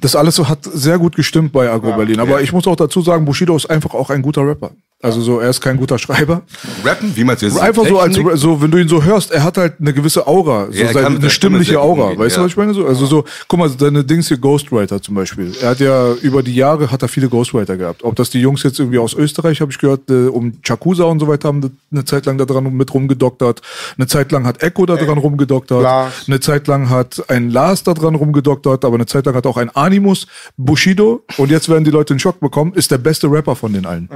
Das 0.00 0.16
alles 0.16 0.36
so 0.36 0.48
hat 0.48 0.60
sehr 0.64 0.98
gut 0.98 1.16
gestimmt 1.16 1.52
bei 1.52 1.70
Agro 1.70 1.92
Berlin. 1.92 2.20
Aber 2.20 2.40
ich 2.40 2.52
muss 2.52 2.66
auch 2.66 2.76
dazu 2.76 3.02
sagen, 3.02 3.24
Bushido 3.24 3.56
ist 3.56 3.68
einfach 3.70 3.94
auch 3.94 4.10
ein 4.10 4.22
guter 4.22 4.46
Rapper. 4.46 4.70
Also 5.02 5.20
so, 5.20 5.40
er 5.40 5.50
ist 5.50 5.60
kein 5.60 5.76
guter 5.76 5.98
Schreiber. 5.98 6.42
Rappen? 6.84 7.10
Wie 7.16 7.24
meinst 7.24 7.42
du 7.42 7.46
das? 7.48 7.58
Einfach 7.58 7.84
so 7.88 7.98
als 7.98 8.14
so, 8.34 8.62
wenn 8.62 8.70
du 8.70 8.78
ihn 8.78 8.86
so 8.86 9.02
hörst, 9.02 9.32
er 9.32 9.42
hat 9.42 9.58
halt 9.58 9.74
eine 9.80 9.92
gewisse 9.92 10.28
Aura, 10.28 10.68
so 10.70 10.78
Ja, 10.78 10.92
seine, 10.92 11.16
eine 11.16 11.28
stimmliche 11.28 11.80
Aura. 11.80 12.04
umgehen, 12.04 12.20
weißt 12.20 12.36
du, 12.36 12.40
ja. 12.40 12.44
was 12.44 12.52
ich 12.52 12.56
meine? 12.56 12.72
So, 12.72 12.86
also 12.86 13.06
so, 13.06 13.24
guck 13.48 13.58
mal, 13.58 13.68
deine 13.68 14.04
Dings 14.04 14.28
hier 14.28 14.38
Ghostwriter 14.38 15.02
zum 15.02 15.16
Beispiel. 15.16 15.52
Er 15.60 15.70
hat 15.70 15.80
ja 15.80 16.12
über 16.14 16.44
die 16.44 16.54
Jahre 16.54 16.88
hat 16.92 17.02
er 17.02 17.08
viele 17.08 17.28
Ghostwriter 17.28 17.76
gehabt. 17.76 18.04
Ob 18.04 18.14
das 18.14 18.30
die 18.30 18.40
Jungs 18.40 18.62
jetzt 18.62 18.78
irgendwie 18.78 18.98
aus 18.98 19.12
Österreich, 19.14 19.60
habe 19.60 19.72
ich 19.72 19.78
gehört, 19.78 20.08
äh, 20.08 20.28
um 20.28 20.62
Chakusa 20.62 21.02
und 21.02 21.18
so 21.18 21.26
weiter 21.26 21.48
haben 21.48 21.76
eine 21.90 22.04
Zeit 22.04 22.26
lang 22.26 22.38
da 22.38 22.44
dran 22.44 22.72
mit 22.72 22.94
rumgedoktert. 22.94 23.60
Eine 23.98 24.06
Zeit 24.06 24.30
lang 24.30 24.46
hat 24.46 24.62
Echo 24.62 24.86
da 24.86 24.94
dran 24.94 25.18
rumgedoktert. 25.18 25.82
Lars. 25.82 26.28
Eine 26.28 26.38
Zeit 26.38 26.68
lang 26.68 26.90
hat 26.90 27.24
ein 27.28 27.50
Lars 27.50 27.82
da 27.82 27.94
dran 27.94 28.14
rumgedoktert, 28.14 28.84
aber 28.84 28.94
eine 28.94 29.06
Zeit 29.06 29.26
lang 29.26 29.34
hat 29.34 29.46
auch 29.46 29.56
ein 29.56 29.70
Animus, 29.70 30.28
Bushido 30.56 31.24
und 31.38 31.50
jetzt 31.50 31.68
werden 31.68 31.82
die 31.82 31.90
Leute 31.90 32.12
einen 32.12 32.20
Schock 32.20 32.38
bekommen, 32.38 32.72
ist 32.74 32.92
der 32.92 32.98
beste 32.98 33.28
Rapper 33.28 33.56
von 33.56 33.72
den 33.72 33.84
allen. 33.84 34.08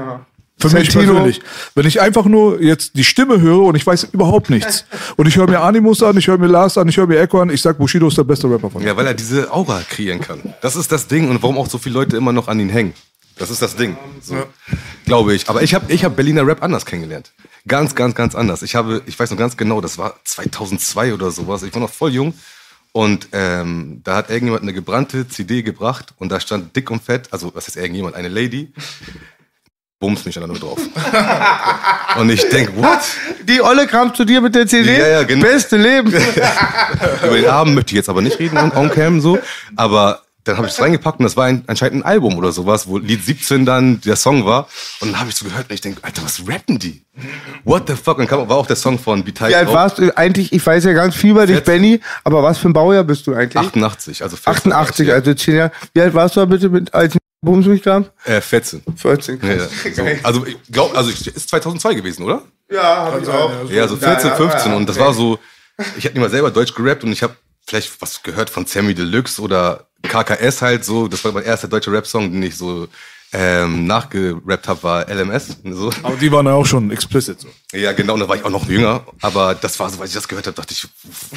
Für 0.59 0.71
mich 0.71 0.91
persönlich. 0.91 1.41
Wenn 1.75 1.87
ich 1.87 2.01
einfach 2.01 2.25
nur 2.25 2.63
jetzt 2.63 2.97
die 2.97 3.05
Stimme 3.05 3.41
höre 3.41 3.63
und 3.63 3.75
ich 3.75 3.87
weiß 3.87 4.09
überhaupt 4.13 4.49
nichts. 4.49 4.87
Und 5.17 5.27
ich 5.29 5.37
höre 5.37 5.49
mir 5.49 5.61
Animus 5.61 6.03
an, 6.03 6.17
ich 6.17 6.29
höre 6.29 6.39
mir 6.39 6.47
Lars 6.47 6.79
an, 6.79 6.89
ich 6.89 6.97
höre 6.97 7.07
mir 7.07 7.19
Echo 7.19 7.41
an, 7.41 7.51
ich 7.51 7.61
sag 7.61 7.79
Bushido 7.79 8.09
ist 8.09 8.17
der 8.17 8.25
beste 8.25 8.51
Rapper 8.51 8.71
von 8.71 8.83
Ja, 8.83 8.97
weil 8.97 9.07
er 9.07 9.15
diese 9.15 9.53
Aura 9.53 9.83
kreieren 9.89 10.21
kann. 10.21 10.55
Das 10.63 10.77
ist 10.77 10.91
das 10.93 11.07
Ding 11.07 11.29
und 11.29 11.43
warum 11.43 11.59
auch 11.59 11.69
so 11.69 11.79
viele 11.79 11.95
Leute 11.95 12.17
immer 12.17 12.33
noch 12.33 12.49
an 12.49 12.59
ihn 12.61 12.69
hängen. 12.69 12.95
Das 13.39 13.51
ist 13.51 13.61
das 13.61 13.77
Ding. 13.77 13.97
So, 14.23 14.35
Glaube 15.05 15.35
ich. 15.35 15.49
Aber 15.49 15.63
ich 15.63 15.75
habe 15.75 15.93
ich 15.93 16.05
hab 16.05 16.17
Berliner 16.17 16.47
Rap 16.47 16.63
anders 16.63 16.87
kennengelernt. 16.87 17.33
Ganz, 17.69 17.95
ganz, 17.95 18.15
ganz 18.15 18.35
anders. 18.35 18.63
Ich 18.63 18.75
habe, 18.75 19.03
ich 19.07 19.19
weiß 19.19 19.31
noch 19.31 19.39
ganz 19.39 19.57
genau, 19.57 19.81
das 19.81 19.99
war 19.99 20.19
2002 20.25 21.13
oder 21.13 21.31
sowas. 21.31 21.63
Ich 21.63 21.75
war 21.75 21.81
noch 21.83 21.91
voll 21.91 22.13
jung. 22.13 22.35
Und 22.93 23.29
ähm, 23.33 24.01
da 24.05 24.17
hat 24.17 24.31
irgendjemand 24.31 24.63
eine 24.63 24.73
gebrannte 24.73 25.29
CD 25.29 25.63
gebracht 25.63 26.15
und 26.17 26.33
da 26.33 26.41
stand 26.41 26.75
dick 26.75 26.91
und 26.91 27.03
fett, 27.03 27.29
also 27.31 27.55
was 27.55 27.69
ist 27.69 27.77
irgendjemand, 27.77 28.15
eine 28.15 28.29
Lady, 28.29 28.73
bums 29.99 30.25
mich 30.25 30.35
dann 30.35 30.49
nur 30.49 30.59
drauf. 30.59 30.79
und 32.19 32.31
ich 32.31 32.49
denk, 32.49 32.77
what? 32.77 33.01
Die 33.45 33.61
Olle 33.63 33.87
kam 33.87 34.15
zu 34.15 34.25
dir 34.25 34.41
mit 34.41 34.55
der 34.55 34.67
CD. 34.67 34.99
Ja, 34.99 35.09
ja, 35.09 35.23
genau. 35.23 35.43
Beste 35.43 35.77
Leben. 35.77 36.13
Über 37.25 37.37
den 37.37 37.49
Abend 37.49 37.75
möchte 37.75 37.93
ich 37.93 37.97
jetzt 37.97 38.09
aber 38.09 38.23
nicht 38.23 38.39
reden 38.39 38.59
on, 38.59 38.73
on 38.73 38.91
cam 38.91 39.21
so. 39.21 39.39
Aber 39.77 40.23
dann 40.47 40.59
habe 40.59 40.67
ich 40.69 40.75
es 40.75 40.81
reingepackt 40.81 41.19
und 41.19 41.25
das 41.25 41.37
war 41.37 41.47
ein, 41.47 41.65
anscheinend 41.67 42.05
ein 42.05 42.09
Album 42.09 42.37
oder 42.37 42.53
sowas, 42.53 42.87
wo 42.87 42.99
Lied 42.99 43.25
17 43.25 43.67
dann 43.67 44.01
der 44.03 44.15
Song 44.15 44.45
war. 44.45 44.69
Und 45.01 45.11
dann 45.11 45.21
habe 45.21 45.31
ich 45.31 45.37
so 45.37 45.45
gehört 45.45 45.69
und 45.69 45.75
ich 45.75 45.81
denke, 45.81 46.05
Alter, 46.05 46.23
was 46.23 46.47
rappen 46.47 46.79
die? 46.79 47.03
What 47.65 47.89
the 47.89 47.95
fuck? 47.95 48.19
Und 48.19 48.29
kam, 48.29 48.49
war 48.49 48.57
auch 48.57 48.67
der 48.67 48.77
Song 48.77 48.99
von 48.99 49.25
Beteil 49.25 49.51
Wie 49.51 49.57
alt 49.57 49.73
warst 49.73 49.99
du 49.99 50.17
eigentlich? 50.17 50.53
Ich 50.53 50.65
weiß 50.65 50.85
ja 50.85 50.93
ganz 50.93 51.17
viel 51.17 51.31
über 51.31 51.47
dich, 51.47 51.57
14. 51.57 51.75
Benny, 51.75 52.01
aber 52.23 52.43
was 52.43 52.59
für 52.59 52.69
ein 52.69 52.73
Baujahr 52.73 53.03
bist 53.03 53.27
du 53.27 53.35
eigentlich? 53.35 53.57
88, 53.57 54.23
also 54.23 54.37
14, 54.37 54.73
88, 54.73 55.13
also 55.13 55.35
10 55.35 55.57
Jahre. 55.57 55.73
Wie 55.95 56.01
alt 56.01 56.15
warst 56.15 56.37
du 56.37 56.41
da 56.41 56.47
bitte, 56.47 56.69
mit, 56.69 56.95
als 56.95 57.17
Bums 57.47 57.67
mich 57.67 57.83
kam? 57.83 58.05
Äh, 58.25 58.41
14. 58.43 58.83
14. 58.97 59.41
Ja, 59.43 59.55
ja. 59.55 59.67
So, 59.95 60.03
also 60.23 60.47
ich 60.47 60.59
glaube, 60.71 60.97
also 60.97 61.11
ich, 61.11 61.27
ist 61.27 61.49
2002 61.49 61.95
gewesen, 61.95 62.25
oder? 62.25 62.43
Ja, 62.71 63.07
hab 63.13 63.23
ich 63.23 63.29
auch. 63.29 63.71
Ja, 63.71 63.89
so 63.89 63.97
14, 63.97 64.29
Ja, 64.29 64.33
ja, 64.33 64.37
15 64.37 64.71
ja, 64.73 64.77
und 64.77 64.89
das 64.89 64.99
war 64.99 65.15
so, 65.15 65.39
ich 65.97 66.05
habe 66.05 66.15
nicht 66.15 66.17
mal 66.17 66.31
selber 66.31 66.51
Deutsch 66.51 66.75
gerappt 66.75 67.05
und 67.05 67.13
ich 67.13 67.23
habe 67.23 67.37
vielleicht 67.67 68.03
was 68.03 68.23
gehört 68.23 68.51
von 68.51 68.67
Sammy 68.67 68.95
Deluxe 68.95 69.41
oder 69.41 69.87
KKS 70.03 70.61
halt 70.63 70.85
so, 70.85 71.09
das 71.09 71.25
war 71.25 71.33
mein 71.33 71.45
erster 71.45 71.69
deutscher 71.69 71.93
Rap-Song, 71.93 72.31
den 72.31 72.43
ich 72.43 72.57
so 72.57 72.89
ähm, 73.33 73.87
nachgerappt 73.87 74.69
habe, 74.69 74.83
war 74.83 75.09
LMS. 75.09 75.59
So. 75.65 75.91
Aber 76.03 76.17
die 76.17 76.31
waren 76.31 76.47
ja 76.47 76.53
auch 76.53 76.67
schon 76.67 76.91
explicit 76.91 77.41
so. 77.41 77.49
Ja, 77.77 77.93
genau, 77.93 78.15
und 78.15 78.21
da 78.21 78.29
war 78.29 78.37
ich 78.37 78.45
auch 78.45 78.51
noch 78.51 78.69
jünger, 78.69 79.05
aber 79.21 79.55
das 79.55 79.79
war 79.81 79.91
so, 79.91 80.01
als 80.01 80.11
ich 80.11 80.15
das 80.17 80.29
gehört 80.29 80.47
habe, 80.47 80.57
dachte 80.57 80.73
ich, 80.73 80.87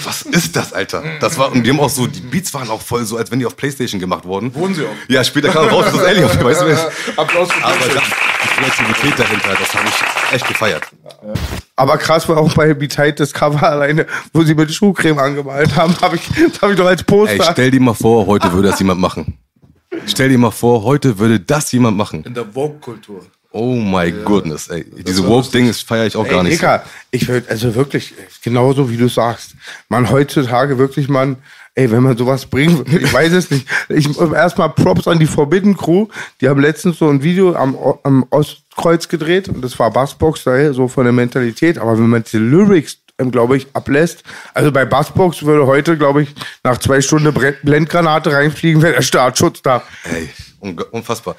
was 0.04 0.21
ist 0.21 0.56
das, 0.56 0.71
Alter? 0.73 1.04
Das 1.19 1.38
war, 1.38 1.52
und 1.52 1.63
die 1.63 1.69
haben 1.71 1.80
auch 1.80 1.89
so, 1.89 2.08
die 2.08 2.21
Beats 2.21 2.54
waren 2.54 2.69
auch 2.69 2.82
voll 2.82 3.06
so, 3.06 3.17
als 3.17 3.32
wenn 3.32 3.39
die 3.39 3.45
auf 3.45 3.58
Playstation 3.58 3.99
gemacht 3.99 4.23
wurden. 4.25 4.54
Wurden 4.54 4.75
sie 4.75 4.86
auch. 4.86 4.95
Ja, 5.08 5.23
später 5.23 5.49
kam 5.49 5.67
raus, 5.67 5.86
das 5.86 5.95
ist 6.02 6.06
Alien, 6.06 6.43
weißt 6.43 6.62
du? 6.62 7.21
Applaus 7.21 7.52
für 7.52 7.65
Aber 7.65 7.75
das, 7.75 8.04
die 8.04 8.47
Kreativität 8.62 9.19
dahinter, 9.19 9.49
das 9.60 9.73
habe 9.73 9.88
ich 9.88 10.36
echt 10.36 10.47
gefeiert. 10.47 10.84
Aber 11.75 11.97
krass 11.97 12.28
war 12.30 12.38
auch 12.38 12.54
bei 12.54 12.73
Be 12.73 12.88
Tight 12.88 13.19
das 13.19 13.34
Cover 13.34 13.63
alleine, 13.63 14.06
wo 14.34 14.43
sie 14.43 14.54
mit 14.54 14.71
Schuhcreme 14.73 15.17
angemalt 15.17 15.75
haben, 15.75 15.95
habe 16.02 16.17
ich, 16.17 16.21
das 16.28 16.62
hab 16.62 16.69
ich 16.69 16.78
doch 16.78 16.86
als 16.86 17.02
Ey, 17.02 17.06
Poster. 17.06 17.52
stell 17.52 17.71
dir 17.71 17.80
mal 17.80 17.93
vor, 17.93 18.28
heute 18.28 18.52
würde 18.54 18.69
das 18.69 18.80
jemand 18.80 19.02
machen. 19.02 19.38
Stell 20.05 20.29
dir 20.29 20.38
mal 20.38 20.51
vor, 20.51 20.83
heute 20.83 21.19
würde 21.19 21.39
das 21.39 21.71
jemand 21.71 21.97
machen. 21.97 22.23
In 22.23 22.33
der 22.33 22.45
Vogue-Kultur. 22.45 23.25
Oh 23.51 23.73
my 23.73 24.12
goodness, 24.12 24.67
ey. 24.67 24.85
Diese 25.07 25.25
Woke-Ding 25.25 25.73
feiere 25.73 26.05
ich 26.05 26.15
auch 26.15 26.27
gar 26.27 26.39
Ey, 26.39 26.43
nicht. 26.43 26.62
Digga, 26.62 26.83
ich 27.09 27.27
würde, 27.27 27.49
also 27.49 27.73
wirklich, 27.73 28.13
genauso 28.43 28.91
wie 28.91 28.97
du 28.97 29.07
sagst, 29.07 29.55
man 29.88 30.12
heutzutage 30.12 30.77
wirklich, 30.77 31.09
man, 31.09 31.38
ey, 31.73 31.89
wenn 31.89 32.03
man 32.03 32.15
sowas 32.15 32.45
bringt, 32.45 32.88
ich 32.93 33.12
weiß 33.12 33.33
es 33.33 33.49
nicht. 33.49 33.65
Ich 33.89 34.19
erstmal 34.19 34.69
Props 34.69 35.07
an 35.07 35.17
die 35.17 35.25
Forbidden 35.25 35.75
Crew, 35.75 36.07
die 36.41 36.47
haben 36.47 36.62
letztens 36.62 36.99
so 36.99 37.09
ein 37.09 37.23
Video 37.23 37.55
am, 37.55 37.75
am 38.03 38.27
Ostkreuz 38.29 39.07
gedreht 39.07 39.49
und 39.49 39.63
das 39.63 39.79
war 39.79 39.89
Bassbox, 39.89 40.43
so 40.71 40.88
von 40.88 41.05
der 41.05 41.13
Mentalität, 41.13 41.79
aber 41.79 41.97
wenn 41.97 42.07
man 42.07 42.23
die 42.23 42.38
Lyrics 42.38 42.99
glaube 43.32 43.58
ich, 43.58 43.67
ablässt. 43.73 44.23
Also 44.53 44.71
bei 44.71 44.86
Bassbox 44.86 45.43
würde 45.43 45.67
heute, 45.67 45.97
glaube 45.97 46.23
ich, 46.23 46.34
nach 46.63 46.77
zwei 46.77 47.01
Stunden 47.01 47.34
Blendgranate 47.63 48.32
reinfliegen, 48.32 48.82
wäre 48.82 48.93
der 48.93 49.01
Startschutz 49.01 49.62
da. 49.62 49.84
Ey, 50.03 50.29
unfassbar. 50.91 51.36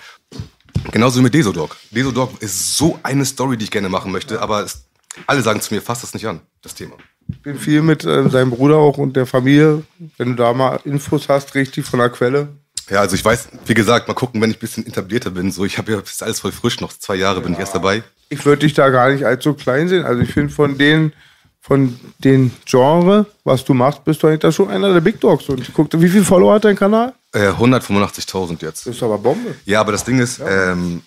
Genauso 0.92 1.20
mit 1.22 1.34
Desodog. 1.34 1.76
Desodog 1.90 2.40
ist 2.40 2.76
so 2.76 2.98
eine 3.02 3.24
Story, 3.24 3.56
die 3.56 3.64
ich 3.64 3.70
gerne 3.70 3.88
machen 3.88 4.12
möchte, 4.12 4.40
aber 4.40 4.62
es, 4.62 4.84
alle 5.26 5.42
sagen 5.42 5.60
zu 5.60 5.74
mir, 5.74 5.80
fass 5.82 6.02
das 6.02 6.14
nicht 6.14 6.26
an, 6.26 6.40
das 6.62 6.74
Thema. 6.74 6.94
Ich 7.28 7.42
bin 7.42 7.58
viel 7.58 7.82
mit 7.82 8.04
äh, 8.04 8.28
seinem 8.28 8.50
Bruder 8.50 8.76
auch 8.76 8.98
und 8.98 9.16
der 9.16 9.26
Familie. 9.26 9.84
Wenn 10.16 10.30
du 10.30 10.34
da 10.34 10.52
mal 10.52 10.80
Infos 10.84 11.28
hast, 11.28 11.54
richtig 11.54 11.86
von 11.86 12.00
der 12.00 12.10
Quelle. 12.10 12.48
Ja, 12.88 13.00
also 13.00 13.14
ich 13.14 13.24
weiß, 13.24 13.48
wie 13.66 13.74
gesagt, 13.74 14.08
mal 14.08 14.14
gucken, 14.14 14.42
wenn 14.42 14.50
ich 14.50 14.56
ein 14.56 14.60
bisschen 14.60 14.86
etablierter 14.86 15.30
bin. 15.30 15.52
So, 15.52 15.64
ich 15.64 15.78
habe 15.78 15.92
ja 15.92 16.00
ist 16.00 16.22
alles 16.22 16.40
voll 16.40 16.50
frisch, 16.50 16.80
noch 16.80 16.92
zwei 16.92 17.14
Jahre 17.14 17.40
bin 17.40 17.52
ich 17.52 17.58
erst 17.60 17.74
dabei. 17.74 18.02
Ich 18.30 18.44
würde 18.44 18.60
dich 18.60 18.74
da 18.74 18.90
gar 18.90 19.10
nicht 19.10 19.24
allzu 19.24 19.54
klein 19.54 19.88
sehen. 19.88 20.04
Also 20.04 20.22
ich 20.22 20.32
finde 20.32 20.52
von 20.52 20.76
denen, 20.76 21.12
von 21.70 21.96
den 22.18 22.50
Genre, 22.66 23.26
was 23.44 23.64
du 23.64 23.74
machst, 23.74 24.04
bist 24.04 24.20
du 24.20 24.26
eigentlich 24.26 24.40
da 24.40 24.50
schon 24.50 24.68
einer 24.70 24.92
der 24.92 25.00
Big 25.00 25.20
Dogs. 25.20 25.48
Und 25.48 25.60
ich 25.60 25.72
guckte, 25.72 26.02
wie 26.02 26.08
viele 26.08 26.24
Follower 26.24 26.54
hat 26.54 26.64
dein 26.64 26.74
Kanal? 26.74 27.12
Äh, 27.32 27.50
185.000 27.50 28.60
jetzt. 28.62 28.88
Das 28.88 28.96
ist 28.96 29.02
aber 29.04 29.18
Bombe. 29.18 29.54
Ja, 29.66 29.80
aber 29.80 29.92
das 29.92 30.02
Ding 30.02 30.18
ist, 30.18 30.40
ähm, 30.44 31.02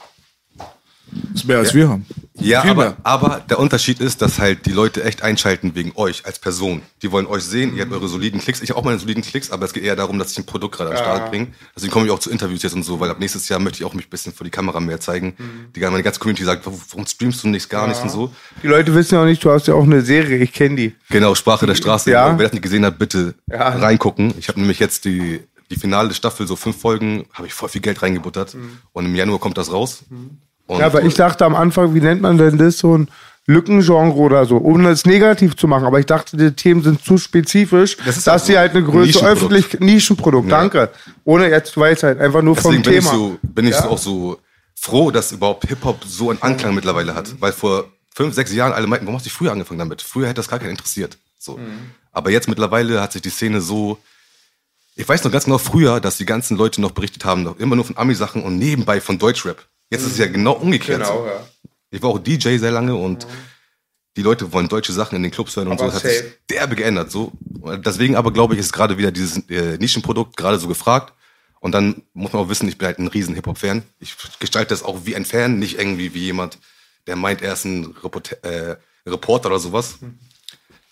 Das 1.32 1.41
ist 1.41 1.47
mehr 1.47 1.58
als 1.60 1.73
wir 1.73 1.89
haben. 1.89 2.06
ja, 2.39 2.63
aber, 2.63 2.97
aber 3.04 3.43
der 3.49 3.60
Unterschied 3.60 3.99
ist, 3.99 4.21
dass 4.21 4.39
halt 4.39 4.65
die 4.65 4.71
Leute 4.71 5.04
echt 5.04 5.21
einschalten 5.21 5.76
wegen 5.76 5.91
euch 5.95 6.26
als 6.26 6.39
Person. 6.39 6.82
Die 7.02 7.12
wollen 7.12 7.26
euch 7.28 7.43
sehen, 7.43 7.76
ihr 7.76 7.84
habt 7.84 7.91
eure 7.91 8.08
soliden 8.08 8.39
Klicks. 8.39 8.62
Ich 8.62 8.69
habe 8.69 8.80
auch 8.80 8.84
meine 8.84 8.97
soliden 8.99 9.23
Klicks, 9.23 9.52
aber 9.52 9.65
es 9.65 9.73
geht 9.73 9.84
eher 9.84 9.95
darum, 9.95 10.17
dass 10.19 10.32
ich 10.32 10.38
ein 10.39 10.45
Produkt 10.45 10.76
gerade 10.78 10.89
den 10.91 10.97
Start 10.97 11.30
bringe. 11.30 11.47
Deswegen 11.76 11.91
komme 11.91 12.06
ich 12.06 12.12
auch 12.12 12.19
zu 12.19 12.30
Interviews 12.30 12.63
jetzt 12.63 12.73
und 12.73 12.84
so, 12.84 12.99
weil 12.99 13.10
ab 13.10 13.19
nächstes 13.19 13.47
Jahr 13.49 13.60
möchte 13.60 13.80
ich 13.80 13.86
auch 13.86 13.93
mich 13.93 14.08
ein 14.08 14.10
bisschen 14.10 14.34
vor 14.34 14.45
die 14.45 14.52
Kamera 14.52 14.80
mehr 14.80 14.99
zeigen. 14.99 15.36
Die 15.76 15.80
meine 15.80 16.02
ganze 16.04 16.19
Community 16.19 16.43
sagt, 16.43 16.65
warum 16.65 17.06
streamst 17.08 17.43
du 17.43 17.47
nichts, 17.49 17.69
gar 17.69 17.88
nichts 17.88 18.02
und 18.04 18.10
so. 18.10 18.32
Die 18.62 18.67
Leute 18.67 18.93
wissen 18.95 19.15
ja 19.15 19.21
auch 19.21 19.26
nicht, 19.26 19.43
du 19.43 19.52
hast 19.52 19.67
ja 19.67 19.73
auch 19.76 19.84
eine 19.84 20.02
Serie, 20.02 20.38
ich 20.38 20.54
kenne 20.54 20.76
die. 20.76 20.95
Genau, 21.10 21.36
Sprache 21.36 21.65
der 21.65 21.76
Straße. 21.76 22.10
Ja. 22.12 22.38
Wer 22.38 22.45
das 22.45 22.54
nicht 22.54 22.63
gesehen 22.63 22.86
hat, 22.86 22.97
bitte 22.97 23.36
Ja. 23.49 23.69
reingucken. 23.69 24.34
Ich 24.39 24.47
habe 24.49 24.60
nämlich 24.60 24.80
jetzt 24.80 25.06
die, 25.06 25.41
die 25.69 25.76
finale 25.76 26.13
Staffel, 26.13 26.47
so 26.47 26.56
fünf 26.56 26.80
Folgen, 26.80 27.26
habe 27.34 27.47
ich 27.47 27.54
voll 27.54 27.69
viel 27.69 27.82
Geld 27.82 28.02
reingebuttert. 28.02 28.56
Und 28.91 29.06
im 29.06 29.15
Januar 29.15 29.39
kommt 29.39 29.58
das 29.58 29.71
raus. 29.71 30.04
Und 30.67 30.80
Ja, 30.80 30.86
aber 30.88 31.04
ich 31.04 31.13
dachte 31.15 31.45
am 31.45 31.56
Anfang, 31.56 31.93
wie 31.93 31.99
nennt 32.02 32.21
man 32.21 32.38
denn 32.38 32.58
das, 32.58 32.78
so 32.78 32.97
ein 32.97 33.10
Lückengenre 33.45 34.13
oder 34.15 34.45
so, 34.45 34.58
ohne 34.58 34.89
es 34.89 35.06
negativ 35.06 35.58
zu 35.58 35.67
machen. 35.67 35.86
Aber 35.86 35.99
ich 35.99 36.06
dachte, 36.06 36.38
die 36.38 36.52
Themen 36.54 36.82
sind 36.82 37.04
zu 37.04 37.17
spezifisch, 37.17 37.97
Das 38.06 38.23
dass 38.23 38.45
sie 38.45 38.58
halt 38.58 38.71
eine 38.73 38.84
größere 38.84 39.28
öffentlich 39.28 39.80
Nischenprodukt, 39.82 40.49
Ja. 40.49 40.60
danke. 40.60 40.89
Ohne 41.26 41.49
jetzt 41.49 41.76
Weisheit, 41.78 42.19
einfach 42.19 42.41
nur 42.41 42.56
vom 42.56 42.71
Deswegen 42.71 42.84
bin 42.84 42.93
ich, 42.93 42.99
Thema. 43.10 43.12
so, 43.13 43.38
bin 43.43 43.65
ich 43.65 43.71
Ja. 43.73 43.82
so 43.84 43.89
auch 43.89 43.97
so 43.97 44.38
froh, 44.76 45.12
dass 45.12 45.34
überhaupt 45.34 45.67
Hip-Hop 45.67 46.06
so 46.06 46.30
einen 46.30 46.41
Anklang 46.41 46.73
mittlerweile 46.73 47.13
hat. 47.15 47.36
Weil 47.41 47.52
vor 47.52 47.86
fünf, 48.15 48.34
sechs 48.34 48.54
Jahren 48.54 48.71
alle 48.71 48.88
meinten, 48.88 49.06
warum 49.08 49.17
hast 49.17 49.26
du 49.26 49.30
früher 49.30 49.52
angefangen 49.52 49.80
damit? 49.80 50.02
Früher 50.02 50.28
hätte 50.28 50.36
das 50.36 50.47
gar 50.47 50.60
keinen 50.60 50.69
interessiert. 50.71 51.17
So. 51.38 51.58
Mhm. 51.58 51.91
Aber 52.13 52.30
jetzt 52.30 52.47
mittlerweile 52.47 53.02
hat 53.02 53.12
sich 53.12 53.21
die 53.21 53.30
Szene 53.30 53.60
so. 53.60 53.97
Ich 54.95 55.10
weiß 55.10 55.23
noch 55.26 55.32
ganz 55.32 55.45
genau 55.45 55.58
früher, 55.58 55.99
dass 55.99 56.17
die 56.17 56.26
ganzen 56.26 56.56
Leute 56.56 56.80
noch 56.80 56.91
berichtet 56.91 57.26
haben, 57.26 57.43
noch 57.43 57.58
immer 57.60 57.76
nur 57.76 57.84
von 57.84 57.97
Ami-Sachen 57.97 58.43
und 58.43 58.58
nebenbei 58.58 59.02
von 59.02 59.17
Deutschrap. 59.17 59.65
Jetzt 59.93 60.06
ist 60.06 60.13
es 60.13 60.17
ja 60.17 60.27
genau 60.27 60.53
umgekehrt. 60.53 61.01
Genau, 61.01 61.21
so. 61.21 61.27
ja. 61.27 61.47
Ich 61.91 62.01
war 62.01 62.10
auch 62.10 62.19
DJ 62.19 62.58
sehr 62.58 62.71
lange 62.71 62.95
und 62.95 63.27
die 64.17 64.23
Leute 64.23 64.51
wollen 64.51 64.67
deutsche 64.67 64.91
Sachen 64.91 65.15
in 65.15 65.23
den 65.23 65.32
Clubs 65.32 65.56
hören 65.56 65.67
und 65.67 65.79
Aber 65.79 65.91
so. 65.91 65.99
Das 65.99 66.03
hat 66.03 66.10
sich 66.12 66.23
derbe 66.49 66.75
geändert. 66.75 67.12
So. 67.12 67.32
Deswegen 67.86 68.15
aber 68.15 68.34
glaube 68.34 68.56
ich, 68.56 68.60
ist 68.60 68.73
gerade 68.73 68.97
wieder 68.97 69.12
dieses 69.12 69.47
äh, 69.49 69.77
Nischenprodukt 69.77 70.36
gerade 70.36 70.58
so 70.58 70.67
gefragt. 70.67 71.13
Und 71.60 71.73
dann 71.73 72.01
muss 72.13 72.34
man 72.34 72.41
auch 72.41 72.49
wissen, 72.49 72.67
ich 72.67 72.77
bin 72.77 72.88
halt 72.88 72.99
ein 72.99 73.08
riesen 73.08 73.36
Hip-Hop-Fan. 73.36 73.84
Ich 73.99 74.15
gestalte 74.39 74.69
das 74.69 74.84
auch 74.84 75.06
wie 75.06 75.15
ein 75.15 75.25
Fan, 75.25 75.60
nicht 75.60 75.77
irgendwie 75.79 76.13
wie 76.13 76.25
jemand, 76.25 76.58
der 77.08 77.15
meint, 77.15 77.41
er 77.41 77.53
ist 77.53 77.65
ein 77.65 77.95
Report 78.03 78.43
äh, 78.43 78.75
Reporter 79.06 79.49
oder 79.49 79.60
sowas. 79.60 79.99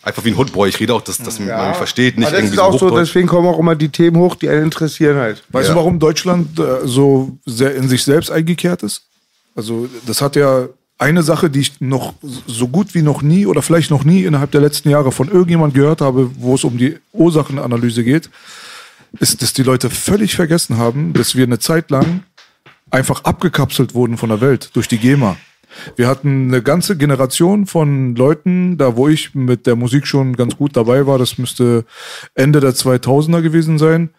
Einfach 0.03 0.23
wie 0.25 0.29
ein 0.31 0.37
Hoodboy. 0.37 0.67
Ich 0.69 0.79
rede 0.79 0.93
auch, 0.95 1.01
dass, 1.01 1.17
dass 1.19 1.39
man 1.39 1.47
mich 1.69 1.77
versteht, 1.77 2.17
nicht 2.17 2.27
Aber 2.27 2.35
das 2.35 2.39
irgendwie 2.45 2.55
ist 2.55 2.61
auch 2.61 2.79
so, 2.79 2.97
deswegen 2.97 3.27
kommen 3.27 3.47
auch 3.47 3.59
immer 3.59 3.75
die 3.75 3.89
Themen 3.89 4.17
hoch, 4.17 4.35
die 4.35 4.49
einen 4.49 4.63
interessieren 4.63 5.17
halt. 5.17 5.43
Weißt 5.49 5.67
Ja. 5.67 5.73
du, 5.73 5.79
warum 5.79 5.99
Deutschland 5.99 6.57
äh, 6.59 6.85
so 6.87 7.37
sehr 7.45 7.75
in 7.75 7.87
sich 7.87 8.03
selbst 8.03 8.31
eingekehrt 8.31 8.81
ist? 8.81 9.03
Also, 9.55 9.87
das 10.07 10.21
hat 10.21 10.35
ja 10.35 10.67
eine 10.97 11.21
Sache, 11.23 11.49
die 11.49 11.59
ich 11.59 11.81
noch 11.81 12.13
so 12.47 12.67
gut 12.67 12.93
wie 12.95 13.01
noch 13.01 13.21
nie 13.21 13.45
oder 13.45 13.61
vielleicht 13.61 13.91
noch 13.91 14.03
nie 14.03 14.23
innerhalb 14.23 14.51
der 14.51 14.61
letzten 14.61 14.89
Jahre 14.89 15.11
von 15.11 15.29
irgendjemand 15.29 15.73
gehört 15.73 16.01
habe, 16.01 16.31
wo 16.37 16.55
es 16.55 16.63
um 16.63 16.77
die 16.77 16.97
Ursachenanalyse 17.13 18.03
geht, 18.03 18.29
ist, 19.19 19.41
dass 19.41 19.53
die 19.53 19.63
Leute 19.63 19.89
völlig 19.89 20.35
vergessen 20.35 20.77
haben, 20.77 21.13
dass 21.13 21.35
wir 21.35 21.43
eine 21.43 21.59
Zeit 21.59 21.91
lang 21.91 22.23
einfach 22.91 23.23
abgekapselt 23.23 23.93
wurden 23.93 24.17
von 24.17 24.29
der 24.29 24.41
Welt 24.41 24.69
durch 24.73 24.87
die 24.87 24.97
GEMA. 24.99 25.37
Wir 25.95 26.07
hatten 26.07 26.47
eine 26.49 26.61
ganze 26.61 26.97
Generation 26.97 27.65
von 27.65 28.15
Leuten, 28.15 28.77
da 28.77 28.95
wo 28.95 29.07
ich 29.07 29.33
mit 29.35 29.67
der 29.67 29.75
Musik 29.75 30.07
schon 30.07 30.35
ganz 30.35 30.55
gut 30.57 30.75
dabei 30.75 31.07
war, 31.07 31.17
das 31.17 31.37
müsste 31.37 31.85
Ende 32.35 32.59
der 32.59 32.71
2000er 32.73 33.41
gewesen 33.41 33.77
sein. 33.77 34.09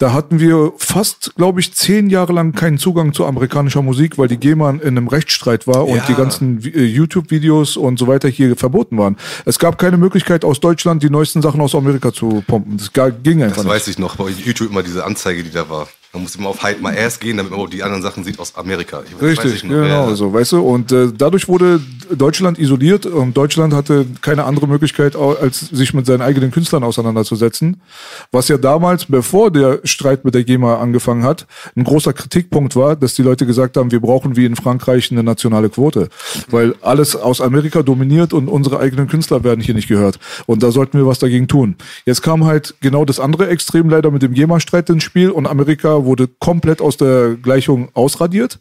Da 0.00 0.12
hatten 0.12 0.38
wir 0.38 0.72
fast, 0.76 1.34
glaube 1.34 1.58
ich, 1.58 1.74
zehn 1.74 2.08
Jahre 2.08 2.32
lang 2.32 2.52
keinen 2.52 2.78
Zugang 2.78 3.12
zu 3.12 3.26
amerikanischer 3.26 3.82
Musik, 3.82 4.16
weil 4.16 4.28
die 4.28 4.36
GEMA 4.36 4.70
in 4.70 4.80
einem 4.80 5.08
Rechtsstreit 5.08 5.66
war 5.66 5.88
und 5.88 5.96
Ja. 5.96 6.04
die 6.08 6.14
ganzen 6.14 6.62
äh, 6.62 6.84
YouTube-Videos 6.84 7.76
und 7.76 7.98
so 7.98 8.06
weiter 8.06 8.28
hier 8.28 8.54
verboten 8.54 8.96
waren. 8.96 9.16
Es 9.44 9.58
gab 9.58 9.76
keine 9.76 9.96
Möglichkeit 9.96 10.44
aus 10.44 10.60
Deutschland 10.60 11.02
die 11.02 11.10
neuesten 11.10 11.42
Sachen 11.42 11.60
aus 11.60 11.74
Amerika 11.74 12.12
zu 12.12 12.44
pumpen. 12.46 12.76
Das 12.78 12.92
ging 12.92 13.42
einfach 13.42 13.56
Das 13.56 13.64
nicht. 13.64 13.74
weiß 13.74 13.88
ich 13.88 13.98
noch, 13.98 14.14
bei 14.14 14.28
YouTube 14.28 14.70
immer 14.70 14.84
diese 14.84 15.04
Anzeige, 15.04 15.42
die 15.42 15.50
da 15.50 15.68
war. 15.68 15.88
Man 16.12 16.22
musste 16.22 16.38
immer 16.38 16.48
auf 16.48 16.66
Hide 16.66 16.80
My 16.80 16.96
Ass 16.96 17.20
gehen, 17.20 17.36
damit 17.36 17.52
man 17.52 17.60
auch 17.60 17.68
die 17.68 17.82
anderen 17.82 18.02
Sachen 18.02 18.24
sieht 18.24 18.38
aus 18.38 18.54
Amerika. 18.56 19.02
Ich, 19.06 19.20
Richtig, 19.20 19.62
genau 19.62 19.74
Ja, 19.74 20.08
ja. 20.08 20.14
so, 20.14 20.32
weißt 20.32 20.52
du. 20.52 20.62
Und 20.62 20.90
äh, 20.90 21.08
dadurch 21.14 21.48
wurde 21.48 21.80
Deutschland 22.10 22.58
isoliert 22.58 23.04
und 23.04 23.36
Deutschland 23.36 23.74
hatte 23.74 24.06
keine 24.22 24.44
andere 24.44 24.66
Möglichkeit, 24.66 25.16
als 25.16 25.60
sich 25.60 25.92
mit 25.92 26.06
seinen 26.06 26.22
eigenen 26.22 26.50
Künstlern 26.50 26.82
auseinanderzusetzen. 26.82 27.82
Was 28.32 28.48
ja 28.48 28.56
damals, 28.56 29.04
bevor 29.04 29.50
der 29.50 29.80
Streit 29.84 30.24
mit 30.24 30.34
der 30.34 30.44
GEMA 30.44 30.78
angefangen 30.78 31.24
hat, 31.24 31.46
ein 31.76 31.84
großer 31.84 32.14
Kritikpunkt 32.14 32.74
war, 32.74 32.96
dass 32.96 33.14
die 33.14 33.22
Leute 33.22 33.44
gesagt 33.44 33.76
haben, 33.76 33.90
wir 33.90 34.00
brauchen 34.00 34.34
wie 34.34 34.46
in 34.46 34.56
Frankreich 34.56 35.10
eine 35.10 35.22
nationale 35.22 35.68
Quote. 35.68 36.08
Weil 36.48 36.74
alles 36.80 37.16
aus 37.16 37.42
Amerika 37.42 37.82
dominiert 37.82 38.32
und 38.32 38.48
unsere 38.48 38.80
eigenen 38.80 39.08
Künstler 39.08 39.44
werden 39.44 39.60
hier 39.60 39.74
nicht 39.74 39.88
gehört. 39.88 40.18
Und 40.46 40.62
da 40.62 40.70
sollten 40.70 40.96
wir 40.96 41.06
was 41.06 41.18
dagegen 41.18 41.48
tun. 41.48 41.76
Jetzt 42.06 42.22
kam 42.22 42.46
halt 42.46 42.76
genau 42.80 43.04
das 43.04 43.20
andere 43.20 43.48
Extrem 43.48 43.90
leider 43.90 44.10
mit 44.10 44.22
dem 44.22 44.32
GEMA-Streit 44.32 44.88
ins 44.88 45.04
Spiel 45.04 45.30
und 45.30 45.46
Amerika 45.46 45.97
wurde 46.04 46.28
komplett 46.28 46.80
aus 46.80 46.96
der 46.96 47.36
Gleichung 47.36 47.90
ausradiert. 47.94 48.60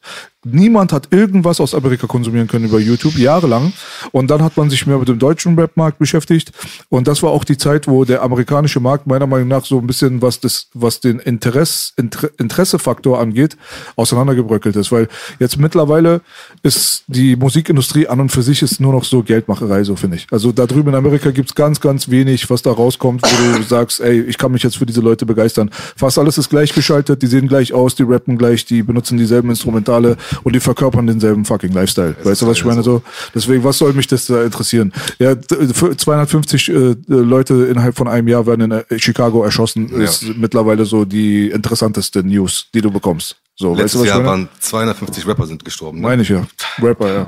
Niemand 0.52 0.94
hat 0.94 1.08
irgendwas 1.12 1.60
aus 1.60 1.74
Amerika 1.74 2.08
konsumieren 2.08 2.48
können 2.48 2.66
über 2.66 2.80
YouTube, 2.80 3.18
jahrelang. 3.18 3.74
Und 4.12 4.30
dann 4.30 4.44
hat 4.44 4.58
man 4.58 4.70
sich 4.70 4.86
mehr 4.86 4.98
mit 4.98 5.08
dem 5.08 5.20
deutschen 5.20 5.58
Rap-Markt 5.58 6.00
beschäftigt. 6.00 6.52
Und 6.90 7.08
das 7.08 7.24
war 7.24 7.32
auch 7.32 7.44
die 7.44 7.58
Zeit, 7.58 7.88
wo 7.88 8.06
der 8.06 8.22
amerikanische 8.22 8.80
Markt 8.80 9.08
meiner 9.08 9.28
Meinung 9.28 9.48
nach 9.48 9.66
so 9.66 9.80
ein 9.80 9.88
bisschen, 9.88 10.22
was 10.22 10.40
das, 10.40 10.68
was 10.74 11.00
den 11.00 11.20
Interess, 11.20 11.94
Inter, 11.98 12.30
Interessefaktor 12.38 13.20
angeht, 13.20 13.58
auseinandergebröckelt 13.96 14.76
ist. 14.76 14.92
Weil 14.92 15.08
jetzt 15.40 15.58
mittlerweile 15.58 16.22
ist 16.64 17.04
die 17.08 17.36
Musikindustrie 17.36 18.08
an 18.08 18.20
und 18.20 18.30
für 18.30 18.44
sich 18.44 18.62
ist 18.62 18.80
nur 18.80 18.94
noch 18.94 19.04
so 19.04 19.24
Geldmacherei, 19.24 19.84
so 19.84 19.96
finde 19.96 20.18
ich. 20.18 20.28
Also 20.32 20.52
da 20.52 20.66
drüben 20.66 20.90
in 20.90 20.96
Amerika 20.96 21.32
gibt's 21.32 21.56
ganz, 21.56 21.80
ganz 21.82 22.10
wenig, 22.10 22.50
was 22.50 22.62
da 22.62 22.72
rauskommt, 22.72 23.22
wo 23.24 23.58
du 23.58 23.64
sagst, 23.68 24.02
ey, 24.02 24.22
ich 24.22 24.38
kann 24.38 24.52
mich 24.52 24.64
jetzt 24.64 24.78
für 24.78 24.86
diese 24.86 25.02
Leute 25.02 25.26
begeistern. 25.26 25.70
Fast 25.96 26.18
alles 26.18 26.38
ist 26.38 26.50
gleichgeschaltet, 26.50 27.22
die 27.22 27.28
sehen 27.28 27.48
gleich 27.48 27.74
aus, 27.74 27.96
die 27.96 28.04
rappen 28.04 28.38
gleich, 28.38 28.66
die 28.66 28.84
benutzen 28.84 29.18
dieselben 29.18 29.50
Instrumentale 29.50 30.18
und 30.44 30.54
die 30.56 30.60
verkörpern 30.60 31.08
denselben 31.08 31.46
fucking 31.46 31.72
Lifestyle. 31.74 32.16
weißt 32.24 32.42
du, 32.42 32.48
was 32.48 32.58
ich 32.58 32.66
meine? 32.66 32.84
So, 32.84 33.02
deswegen, 33.36 33.64
was 33.64 33.78
soll 33.78 33.94
mich 33.94 34.08
das 34.08 34.26
da 34.26 34.44
interessieren? 34.44 34.94
Ja, 35.20 35.36
d- 35.36 35.74
für 35.74 35.96
250 35.96 36.70
äh, 36.70 36.96
Leute 37.08 37.66
innerhalb 37.66 37.96
von 37.98 38.08
einem 38.08 38.28
Jahr 38.28 38.46
werden 38.46 38.72
in 38.72 38.72
äh, 38.72 39.00
Chicago 39.00 39.44
erschossen, 39.44 39.90
ist 40.02 40.24
mittlerweile 40.38 40.86
so 40.86 41.06
die 41.06 41.50
interessanteste 41.50 42.24
News, 42.24 42.68
die 42.74 42.82
du 42.82 42.92
bekommst. 42.92 43.36
So, 43.56 43.72
weißt 43.72 43.78
du, 43.78 43.82
Letztes 43.82 44.00
was 44.02 44.06
ich 44.06 44.10
Jahr 44.10 44.18
meine? 44.20 44.30
waren 44.30 44.50
250 44.60 45.28
Rapper 45.28 45.48
sind 45.48 45.66
gestorben. 45.66 46.00
Ne? 46.00 46.08
Meine 46.08 46.22
ich 46.22 46.30
ja. 46.30 46.46
Rapper, 46.82 47.12
ja. 47.14 47.28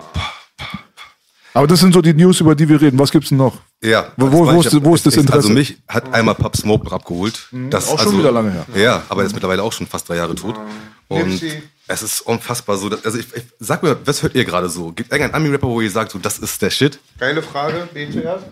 Aber 1.53 1.65
das 1.65 1.79
sind 1.79 1.93
so 1.93 2.01
die 2.01 2.13
News, 2.13 2.39
über 2.41 2.53
die 2.53 2.69
wir 2.69 2.79
reden. 2.79 2.99
Was 2.99 3.09
gibt's 3.11 3.29
denn 3.29 3.39
noch? 3.39 3.57
Ja. 3.83 4.11
Wo- 4.17 4.31
wo- 4.31 4.45
wo 4.53 4.61
ist- 4.61 4.71
ja. 4.71 4.83
wo 4.83 4.93
ist 4.93 5.05
das 5.05 5.13
Also 5.17 5.21
Interesse? 5.25 5.51
mich 5.51 5.77
hat 5.87 6.13
einmal 6.13 6.35
Pub 6.35 6.55
Smoke 6.55 6.85
noch 6.85 6.93
abgeholt. 6.93 7.47
Das, 7.71 7.87
auch 7.87 7.97
schon 7.97 8.07
also, 8.09 8.19
wieder 8.19 8.31
lange 8.31 8.51
her. 8.51 8.65
Ja, 8.75 9.01
aber 9.09 9.21
er 9.23 9.27
ist 9.27 9.33
mittlerweile 9.33 9.63
auch 9.63 9.73
schon 9.73 9.87
fast 9.87 10.07
drei 10.07 10.17
Jahre 10.17 10.35
tot. 10.35 10.55
Und 11.07 11.27
Nipsey. 11.27 11.63
Es 11.89 12.01
ist 12.03 12.21
unfassbar 12.21 12.77
so. 12.77 12.87
dass- 12.89 13.03
Also 13.05 13.17
ich, 13.17 13.25
ich 13.35 13.43
sag 13.59 13.83
mir, 13.83 13.97
was 14.05 14.23
hört 14.23 14.35
ihr 14.35 14.45
gerade 14.45 14.69
so? 14.69 14.91
Gibt 14.91 15.11
irgendeinen 15.11 15.35
Ami-Rapper, 15.43 15.67
wo 15.67 15.81
ihr 15.81 15.91
sagt, 15.91 16.11
so, 16.11 16.19
das 16.19 16.39
ist 16.39 16.61
der 16.61 16.69
Shit? 16.69 16.99
Geile 17.19 17.41
Frage, 17.41 17.89
wen 17.93 18.11
zuerst? 18.11 18.45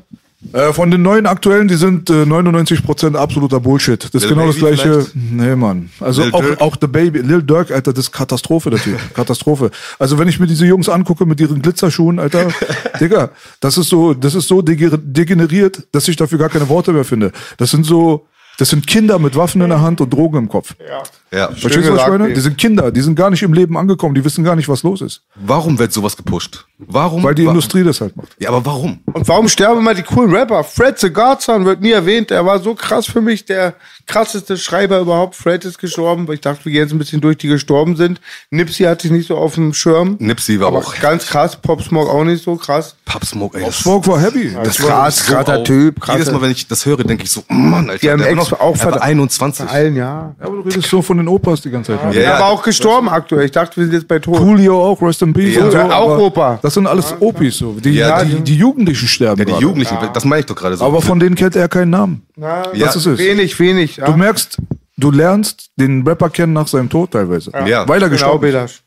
Äh, 0.54 0.72
von 0.72 0.92
den 0.92 1.02
neuen 1.02 1.26
aktuellen, 1.26 1.68
die 1.68 1.76
sind 1.78 2.12
äh, 2.12 2.24
99% 2.24 3.16
absoluter 3.16 3.60
Bullshit. 3.60 4.04
Das 4.04 4.14
ist 4.14 4.22
Lil 4.22 4.30
genau 4.36 4.46
das 4.48 4.56
Baby 4.60 4.76
gleiche. 4.76 5.02
vielleicht? 5.02 5.16
Nee, 5.16 5.56
Mann. 5.56 5.90
Also 6.00 6.22
Lil 6.24 6.32
auch, 6.34 6.60
auch 6.62 6.78
The 6.80 6.86
Baby, 6.88 7.20
Lil 7.22 7.42
Durk, 7.42 7.72
Alter, 7.72 7.92
das 7.92 8.06
ist 8.06 8.12
Katastrophe, 8.12 8.70
der 8.70 8.80
Typ. 8.80 9.00
Katastrophe. 9.16 9.72
Also 9.98 10.20
wenn 10.20 10.28
ich 10.28 10.40
mir 10.40 10.46
diese 10.46 10.66
Jungs 10.68 10.90
angucke 10.90 11.26
mit 11.26 11.40
ihren 11.40 11.62
Glitzerschuhen, 11.64 12.20
Alter, 12.20 12.50
Digga, 13.00 13.30
das 13.62 13.78
ist 13.80 13.90
so, 13.90 14.14
das 14.14 14.36
ist 14.36 14.48
so 14.48 14.60
degener- 14.60 15.00
degeneriert, 15.02 15.88
dass 15.92 16.08
ich 16.08 16.16
dafür 16.18 16.38
gar 16.38 16.50
keine 16.50 16.70
Worte 16.70 16.94
mehr 16.94 17.04
finde. 17.06 17.32
Das 17.58 17.72
sind 17.72 17.84
so, 17.86 18.28
das 18.58 18.70
sind 18.70 18.88
Kinder 18.88 19.20
mit 19.20 19.36
Waffen 19.36 19.62
in 19.62 19.70
der 19.70 19.82
Hand 19.82 20.02
und 20.02 20.12
Drogen 20.12 20.38
im 20.38 20.50
Kopf. 20.50 20.76
Ja. 20.80 21.04
Ja. 21.38 21.48
Verstehst 21.50 21.88
du, 21.88 21.94
was 21.94 22.02
ich 22.02 22.08
meine? 22.08 22.34
Die 22.34 22.42
sind 22.42 22.58
Kinder, 22.58 22.92
die 22.92 23.02
sind 23.02 23.16
gar 23.16 23.30
nicht 23.30 23.44
im 23.44 23.54
Leben 23.54 23.78
angekommen, 23.78 24.16
die 24.16 24.24
wissen 24.24 24.44
gar 24.44 24.56
nicht, 24.56 24.68
was 24.68 24.84
los 24.84 25.02
ist. 25.02 25.24
Warum 25.36 25.78
wird 25.80 25.94
sowas 25.94 26.18
gepusht? 26.18 26.66
Warum? 26.80 27.24
Weil 27.24 27.34
die 27.34 27.46
wa 27.46 27.50
Industrie 27.50 27.84
das 27.84 28.02
halt 28.02 28.16
macht. 28.16 28.30
Ja, 28.40 28.50
aber 28.50 28.64
warum? 28.66 29.00
Und 29.12 29.28
warum 29.28 29.48
sterben 29.50 29.80
immer 29.80 29.96
die 29.96 30.04
coolen 30.04 30.32
Rapper? 30.34 30.64
Fred 30.64 31.00
the 31.00 31.10
Godson 31.12 31.66
wird 31.66 31.82
nie 31.82 31.92
erwähnt. 31.92 32.30
Er 32.30 32.46
war 32.46 32.60
so 32.60 32.76
krass 32.76 33.08
für 33.08 33.20
mich, 33.20 33.46
der 33.46 33.74
krasseste 34.06 34.58
Schreiber 34.58 35.00
überhaupt. 35.00 35.36
Fred 35.36 35.66
ist 35.66 35.80
gestorben. 35.80 36.28
Ich 36.32 36.42
dachte, 36.42 36.66
wir 36.66 36.72
gehen 36.72 36.82
jetzt 36.84 36.92
ein 36.94 37.00
bisschen 37.00 37.20
durch, 37.20 37.38
die 37.38 37.48
gestorben 37.48 37.96
sind. 37.96 38.22
Nipsey 38.52 38.86
hatte 38.86 39.08
ich 39.08 39.12
nicht 39.14 39.28
so 39.28 39.38
auf 39.38 39.56
dem 39.56 39.74
Schirm. 39.74 40.18
Nipsey 40.20 40.60
war 40.60 40.68
Aber 40.68 40.78
auch 40.78 40.96
ganz 41.00 41.26
krass. 41.26 41.56
Pop 41.56 41.82
Smoke 41.82 42.12
auch 42.12 42.24
nicht 42.24 42.44
so 42.44 42.56
krass. 42.56 42.96
Pub 43.06 43.26
Smoke, 43.26 43.58
ey. 43.58 43.66
Das, 43.66 43.80
Smoke 43.80 44.06
war 44.08 44.20
heavy. 44.22 44.54
Das 44.64 44.82
war 44.84 44.90
krass, 44.90 45.26
so 45.26 45.34
krasser. 45.34 45.64
Typ. 45.64 46.00
Krasser. 46.00 46.20
Jedes 46.20 46.32
Mal, 46.34 46.42
wenn 46.42 46.52
ich 46.52 46.68
das 46.68 46.86
höre, 46.86 47.04
denke 47.04 47.24
ich 47.24 47.32
so, 47.32 47.42
Mann, 47.48 47.90
Alter, 47.90 48.00
Die 48.02 48.12
haben 48.12 48.20
der 48.22 48.36
noch, 48.36 48.52
auch 48.54 48.78
er 48.78 48.86
war 48.86 48.94
ver- 48.94 49.02
21. 49.02 49.66
Vor 49.66 49.74
allen 49.74 49.96
Jahren. 49.96 50.36
Ja, 50.40 50.46
aber 50.46 50.58
du 50.58 50.62
redest 50.62 50.90
so 50.90 51.02
von 51.02 51.18
den 51.18 51.28
Opas 51.28 51.62
die 51.62 51.72
ganze 51.72 51.94
Zeit. 51.94 52.04
Mann. 52.04 52.14
Ja, 52.14 52.22
Ja, 52.22 52.36
aber 52.36 52.48
auch 52.48 52.62
gestorben 52.62 53.10
aktuell. 53.10 53.46
Ich 53.46 53.52
dachte, 53.52 53.78
wir 53.78 53.86
sind 53.86 53.94
jetzt 53.94 54.08
bei 54.08 54.20
Tod. 54.20 54.38
Coolio 54.38 54.84
auch, 54.86 55.02
Rest 55.02 55.22
in 55.22 55.34
Peace. 55.34 55.56
Ja, 55.56 55.64
und 55.66 55.72
so, 55.72 55.78
auch 55.80 56.18
Opa. 56.20 56.60
Das 56.68 56.74
sind 56.74 56.86
alles 56.86 57.16
Opis, 57.22 57.60
so. 57.60 57.78
Die, 57.80 57.92
Ja, 57.92 58.26
die, 58.26 58.42
die 58.42 58.58
Jugendlichen 58.58 59.08
sterben. 59.08 59.40
Ja, 59.40 59.46
die 59.46 59.52
gerade. 59.52 59.64
Jugendlichen, 59.64 59.98
das 60.14 60.26
meine 60.26 60.42
ich 60.42 60.48
doch 60.48 60.56
gerade 60.56 60.76
so. 60.76 60.84
Aber 60.84 61.02
von 61.02 61.18
denen 61.18 61.34
kennt 61.36 61.56
er 61.56 61.70
keinen 61.70 61.92
Namen. 61.92 62.24
Na, 62.36 62.74
Ja. 62.74 62.88
Das 62.88 62.98
ist 62.98 63.06
es. 63.06 63.18
Wenig, 63.18 63.58
wenig. 63.58 63.96
Ja. 63.96 64.06
Du 64.06 64.18
merkst, 64.18 64.58
du 64.98 65.10
lernst 65.10 65.70
den 65.78 66.06
Rapper 66.06 66.30
kennen 66.30 66.52
nach 66.52 66.68
seinem 66.68 66.90
Tod 66.90 67.12
teilweise. 67.12 67.52
Ja. 67.66 67.88
Weil 67.88 68.02
er 68.04 68.10
genau, 68.10 68.12
gestorben 68.12 68.46
ist. 68.48 68.52
Belasch. 68.52 68.84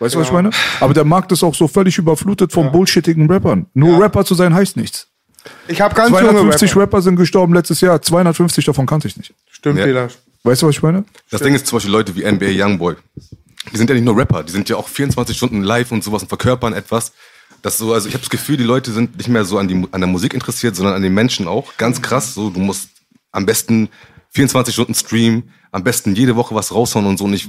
Weißt 0.00 0.16
du, 0.16 0.18
was 0.18 0.26
ich 0.26 0.32
meine? 0.32 0.50
Aber 0.80 0.92
der 0.92 1.04
Markt 1.04 1.30
ist 1.30 1.44
auch 1.44 1.54
so 1.54 1.68
völlig 1.68 1.96
überflutet 1.98 2.50
von 2.52 2.72
bullshittigen 2.72 3.30
Rappern. 3.30 3.66
Nur 3.74 4.02
Rapper 4.02 4.24
zu 4.24 4.34
sein 4.34 4.52
heißt 4.52 4.76
nichts. 4.76 5.06
Ich 5.68 5.80
habe 5.80 5.94
ganz 5.94 6.10
junge 6.10 6.22
250 6.22 6.70
Rapper. 6.72 6.80
Rapper. 6.82 7.02
sind 7.02 7.14
gestorben 7.14 7.54
letztes 7.54 7.80
Jahr. 7.80 8.02
250 8.02 8.64
davon 8.64 8.86
kannte 8.86 9.06
ich 9.06 9.16
nicht. 9.16 9.32
Stimmt, 9.52 9.78
Ja. 9.78 9.84
Belasch. 9.84 10.14
Weißt 10.42 10.62
du, 10.62 10.66
was 10.66 10.74
ich 10.74 10.82
meine? 10.82 11.04
Das 11.30 11.42
Ding 11.42 11.54
ist 11.54 11.68
zum 11.68 11.76
Beispiel 11.76 11.92
Leute 11.92 12.16
wie 12.16 12.24
NBA 12.24 12.64
Youngboy. 12.64 12.96
Die 13.72 13.76
sind 13.76 13.90
ja 13.90 13.94
nicht 13.94 14.04
nur 14.04 14.16
Rapper, 14.16 14.42
die 14.42 14.52
sind 14.52 14.68
ja 14.68 14.76
auch 14.76 14.88
24 14.88 15.36
Stunden 15.36 15.62
live 15.62 15.92
und 15.92 16.02
sowas 16.02 16.22
und 16.22 16.28
verkörpern 16.28 16.72
etwas. 16.72 17.12
Das 17.62 17.78
so, 17.78 17.92
also 17.92 18.08
ich 18.08 18.14
habe 18.14 18.22
das 18.22 18.30
Gefühl, 18.30 18.56
die 18.56 18.64
Leute 18.64 18.92
sind 18.92 19.16
nicht 19.16 19.28
mehr 19.28 19.44
so 19.44 19.58
an, 19.58 19.68
die, 19.68 19.86
an 19.90 20.00
der 20.00 20.08
Musik 20.08 20.32
interessiert, 20.32 20.76
sondern 20.76 20.94
an 20.94 21.02
den 21.02 21.14
Menschen 21.14 21.48
auch. 21.48 21.76
Ganz 21.76 22.00
krass, 22.00 22.34
so 22.34 22.50
du 22.50 22.60
musst 22.60 22.90
am 23.32 23.46
besten 23.46 23.88
24 24.30 24.72
Stunden 24.74 24.94
streamen, 24.94 25.50
am 25.72 25.82
besten 25.82 26.14
jede 26.14 26.36
Woche 26.36 26.54
was 26.54 26.72
raushauen 26.72 27.06
und 27.06 27.18
so. 27.18 27.24
Und 27.24 27.34
ich, 27.34 27.48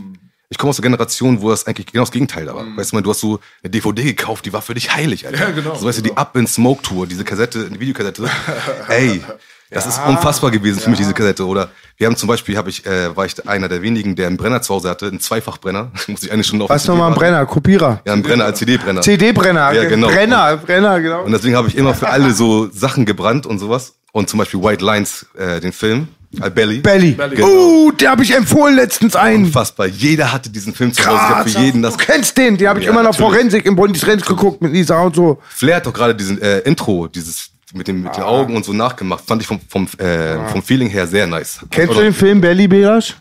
ich 0.49 0.57
komme 0.57 0.71
aus 0.71 0.77
der 0.77 0.83
Generation, 0.83 1.41
wo 1.41 1.51
das 1.51 1.67
eigentlich 1.67 1.87
genau 1.87 2.03
das 2.03 2.11
Gegenteil 2.11 2.47
war. 2.47 2.65
Weißt 2.75 2.91
du 2.91 2.95
mal, 2.95 3.01
du 3.01 3.11
hast 3.11 3.19
so 3.19 3.39
eine 3.61 3.69
DVD 3.69 4.03
gekauft, 4.03 4.45
die 4.45 4.53
war 4.53 4.63
für 4.63 4.73
dich 4.73 4.93
heilig, 4.93 5.27
Alter. 5.27 5.49
Ja, 5.49 5.51
genau. 5.51 5.75
So 5.75 5.85
weißt 5.85 5.99
du, 5.99 6.01
die 6.01 6.17
Up 6.17 6.35
in 6.35 6.47
Smoke 6.47 6.81
Tour, 6.81 7.05
diese 7.05 7.23
Kassette, 7.23 7.69
die 7.69 7.79
Videokassette. 7.79 8.27
Ey, 8.87 9.21
das 9.69 9.85
ist 9.85 10.01
unfassbar 10.07 10.49
gewesen 10.49 10.79
für 10.79 10.89
mich, 10.89 10.97
diese 10.97 11.13
Kassette. 11.13 11.45
Oder 11.45 11.69
wir 11.97 12.07
haben 12.07 12.15
zum 12.15 12.27
Beispiel, 12.27 12.57
hab 12.57 12.67
ich, 12.67 12.83
äh, 12.87 13.15
war 13.15 13.27
ich 13.27 13.47
einer 13.47 13.67
der 13.67 13.83
wenigen, 13.83 14.15
der 14.15 14.25
einen 14.25 14.37
Brenner 14.37 14.63
zu 14.63 14.73
Hause 14.73 14.89
hatte, 14.89 15.05
einen 15.05 15.19
Zweifachbrenner. 15.19 15.91
Muss 16.07 16.23
ich 16.23 16.31
eine 16.31 16.43
Stunde 16.43 16.65
auf 16.65 16.71
Was 16.71 16.87
nochmal 16.87 17.11
ein 17.11 17.15
Brenner? 17.15 17.45
Kopierer. 17.45 18.01
Ja, 18.05 18.13
ein 18.13 18.23
Brenner 18.23 18.45
als 18.45 18.57
CD-Brenner. 18.57 19.01
CD-Brenner. 19.01 19.71
Ja, 19.73 19.87
genau. 19.87 20.07
Brenner, 20.07 20.57
Brenner, 20.57 20.99
genau. 20.99 21.23
Und 21.25 21.31
deswegen 21.31 21.55
habe 21.57 21.67
ich 21.67 21.77
immer 21.77 21.93
für 21.93 22.09
alle 22.09 22.33
so 22.33 22.71
Sachen 22.71 23.05
gebrannt 23.05 23.45
und 23.45 23.59
sowas. 23.59 23.93
Und 24.11 24.27
zum 24.29 24.39
Beispiel 24.39 24.63
White 24.63 24.83
Lines, 24.83 25.27
äh, 25.37 25.59
den 25.59 25.73
Film, 25.73 26.07
äh, 26.41 26.49
Belly. 26.49 26.79
Belly. 26.79 27.13
Genau. 27.35 27.47
Uh, 27.47 27.91
der 27.91 28.11
habe 28.11 28.23
ich 28.23 28.35
empfohlen 28.35 28.75
letztens 28.75 29.15
einen. 29.15 29.45
Unfassbar. 29.45 29.87
Jeder 29.87 30.31
hatte 30.31 30.49
diesen 30.49 30.73
Film 30.73 30.93
zu 30.93 31.03
Hause. 31.05 31.15
Ich 31.15 31.21
habe 31.21 31.43
Krass. 31.43 31.53
für 31.53 31.59
jeden 31.59 31.81
das. 31.81 31.97
Du 31.97 32.05
kennst 32.05 32.37
den, 32.37 32.57
den 32.57 32.67
habe 32.67 32.79
ich 32.79 32.85
Ja, 32.85 32.91
immer 32.91 33.01
noch 33.03 33.11
natürlich. 33.11 33.33
Forensik 33.35 33.65
im 33.65 33.75
Bondis 33.75 34.01
Trends 34.01 34.25
geguckt 34.25 34.61
mit 34.61 34.71
Lisa 34.73 34.99
und 35.01 35.15
so. 35.15 35.39
Flair 35.49 35.77
hat 35.77 35.85
doch 35.85 35.93
gerade 35.93 36.13
diesen 36.15 36.41
äh, 36.41 36.59
Intro, 36.59 37.07
dieses 37.07 37.49
mit, 37.73 37.87
dem, 37.87 38.03
mit 38.03 38.15
den 38.15 38.23
Augen 38.23 38.55
und 38.55 38.63
so 38.65 38.73
nachgemacht. 38.73 39.23
Fand 39.25 39.41
ich 39.41 39.47
vom, 39.47 39.59
vom, 39.67 39.87
äh, 39.97 40.47
vom 40.49 40.61
Feeling 40.61 40.89
her 40.89 41.07
sehr 41.07 41.25
nice. 41.27 41.59
Kennst 41.71 41.91
Oder- 41.91 41.99
du 41.99 42.05
den 42.05 42.13
Film 42.13 42.41
Belly 42.41 42.67
Belasch? 42.67 43.15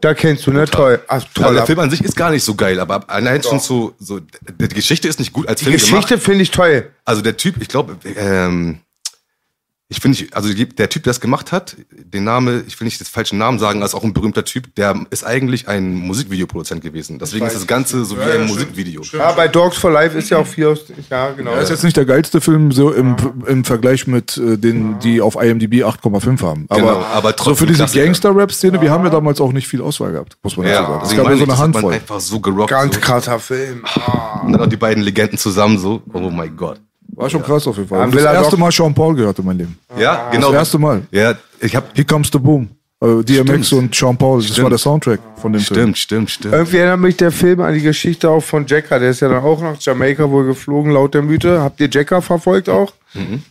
Da 0.00 0.14
kennst 0.14 0.46
du, 0.48 0.50
ne? 0.50 0.64
Toll. 0.64 1.00
Ach, 1.06 1.22
toll. 1.32 1.54
der 1.54 1.64
Film 1.64 1.78
an 1.78 1.88
sich 1.88 2.02
ist 2.02 2.16
gar 2.16 2.30
nicht 2.32 2.42
so 2.42 2.56
geil, 2.56 2.80
aber 2.80 3.08
allein 3.08 3.40
schon 3.40 3.60
so, 3.60 3.94
so, 4.00 4.18
die 4.18 4.68
Geschichte 4.68 5.06
ist 5.06 5.20
nicht 5.20 5.32
gut 5.32 5.46
als 5.46 5.60
Die 5.60 5.66
Film 5.66 5.76
Geschichte 5.76 6.08
gemacht. 6.08 6.24
finde 6.24 6.42
ich 6.42 6.50
toll. 6.50 6.90
Also 7.04 7.22
der 7.22 7.36
Typ, 7.36 7.62
ich 7.62 7.68
glaube, 7.68 7.96
ähm, 8.16 8.80
ich 9.92 10.00
finde, 10.00 10.18
ich- 10.18 10.34
also 10.34 10.48
der 10.52 10.88
Typ, 10.88 11.02
der 11.04 11.12
das 11.12 11.20
gemacht 11.20 11.52
hat, 11.52 11.76
den 11.90 12.24
Name, 12.24 12.64
ich 12.66 12.80
will 12.80 12.86
nicht 12.86 12.98
den 12.98 13.04
falschen 13.06 13.38
Namen 13.38 13.58
sagen, 13.58 13.82
ist 13.82 13.94
auch 13.94 14.04
ein 14.04 14.12
berühmter 14.14 14.44
Typ, 14.44 14.74
der 14.74 14.98
ist 15.10 15.24
eigentlich 15.24 15.68
ein 15.68 15.94
Musikvideoproduzent 15.94 16.82
gewesen. 16.82 17.18
Deswegen 17.18 17.46
ist 17.46 17.54
das 17.56 17.66
Ganze 17.66 18.04
so 18.04 18.16
wie 18.16 18.22
ein 18.22 18.46
Musikvideo. 18.46 19.02
Ja, 19.12 19.32
bei 19.32 19.48
Dogs 19.48 19.76
for 19.76 19.90
Life 19.90 20.16
ist 20.16 20.30
ja 20.30 20.38
auch 20.38 20.46
viel 20.46 20.66
aus. 20.66 20.80
Ja, 21.10 21.30
genau. 21.32 21.54
Das 21.54 21.64
ist 21.64 21.70
jetzt 21.70 21.84
nicht 21.84 21.96
der 21.96 22.06
geilste 22.06 22.40
Film 22.40 22.72
so 22.72 22.90
im, 22.92 23.16
im 23.46 23.64
Vergleich 23.64 24.06
mit 24.06 24.36
äh, 24.38 24.56
denen, 24.56 24.98
die 25.00 25.20
auf 25.20 25.36
IMDb 25.36 25.84
8,5 25.84 26.40
haben. 26.42 26.66
Aber, 26.68 26.80
Genau, 26.80 27.00
aber 27.12 27.28
so 27.30 27.34
trotzdem 27.36 27.56
für 27.56 27.66
diese. 27.66 27.86
Gangster-Rap-Szene, 27.98 28.80
wir 28.80 28.90
haben 28.90 29.04
ja 29.04 29.10
damals 29.10 29.40
auch 29.40 29.52
nicht 29.52 29.68
viel 29.68 29.82
Auswahl 29.82 30.12
gehabt, 30.12 30.36
muss 30.42 30.56
man 30.56 30.66
dazu 30.66 30.82
Ja, 30.82 30.88
sagen. 30.88 31.02
Es 31.04 31.16
gab 31.16 31.28
ja 31.28 31.36
so 31.36 31.44
eine 31.44 31.58
Handvoll. 31.58 31.92
einfach 31.94 32.20
so 32.20 32.40
gerockt. 32.40 32.70
Ganz 32.70 32.94
so. 32.94 33.00
krasser 33.00 33.38
Film. 33.38 33.84
Und 34.44 34.52
dann 34.52 34.60
auch 34.62 34.66
die 34.66 34.76
beiden 34.76 35.02
Legenden 35.02 35.38
zusammen 35.38 35.78
so. 35.78 36.02
Oh 36.12 36.30
mein 36.30 36.56
Gott. 36.56 36.80
War 37.12 37.28
schon 37.28 37.42
krass 37.42 37.66
auf 37.66 37.76
jeden 37.76 37.88
Fall. 37.88 38.10
Das 38.10 38.24
er 38.24 38.34
erste 38.34 38.56
Mal 38.56 38.72
Sean 38.72 38.94
Paul 38.94 39.14
gehört 39.14 39.38
in 39.38 39.44
meinem 39.44 39.58
Leben. 39.58 39.78
Ja, 39.98 40.30
genau. 40.30 40.48
Das 40.48 40.60
erste 40.60 40.78
Mal. 40.78 41.02
Ja, 41.10 41.34
ich 41.60 41.76
hab. 41.76 41.94
Here 41.94 42.06
Comes 42.06 42.30
the 42.32 42.38
Boom. 42.38 42.70
Äh, 43.02 43.24
DMX 43.24 43.66
Stimmt. 43.66 43.72
und 43.72 43.94
Sean 43.94 44.16
Paul, 44.16 44.38
das 44.38 44.46
Stimmt. 44.46 44.62
war 44.62 44.70
der 44.70 44.78
Soundtrack 44.78 45.20
von 45.36 45.52
dem 45.52 45.60
Film. 45.60 45.80
Stimmt, 45.94 45.98
stimmt, 45.98 46.30
stimmt. 46.30 46.54
Irgendwie 46.54 46.76
erinnert 46.76 47.00
mich 47.00 47.16
der 47.16 47.32
Film 47.32 47.60
an 47.60 47.74
die 47.74 47.82
Geschichte 47.82 48.30
auch 48.30 48.42
von 48.42 48.64
Jacker. 48.66 49.00
Der 49.00 49.10
ist 49.10 49.20
ja 49.20 49.28
dann 49.28 49.42
auch 49.42 49.60
nach 49.60 49.76
Jamaika 49.80 50.30
wohl 50.30 50.46
geflogen, 50.46 50.92
laut 50.92 51.12
der 51.12 51.22
Mythe. 51.22 51.60
Habt 51.60 51.80
ihr 51.80 51.88
Jacker 51.90 52.22
verfolgt 52.22 52.68
auch? 52.68 52.92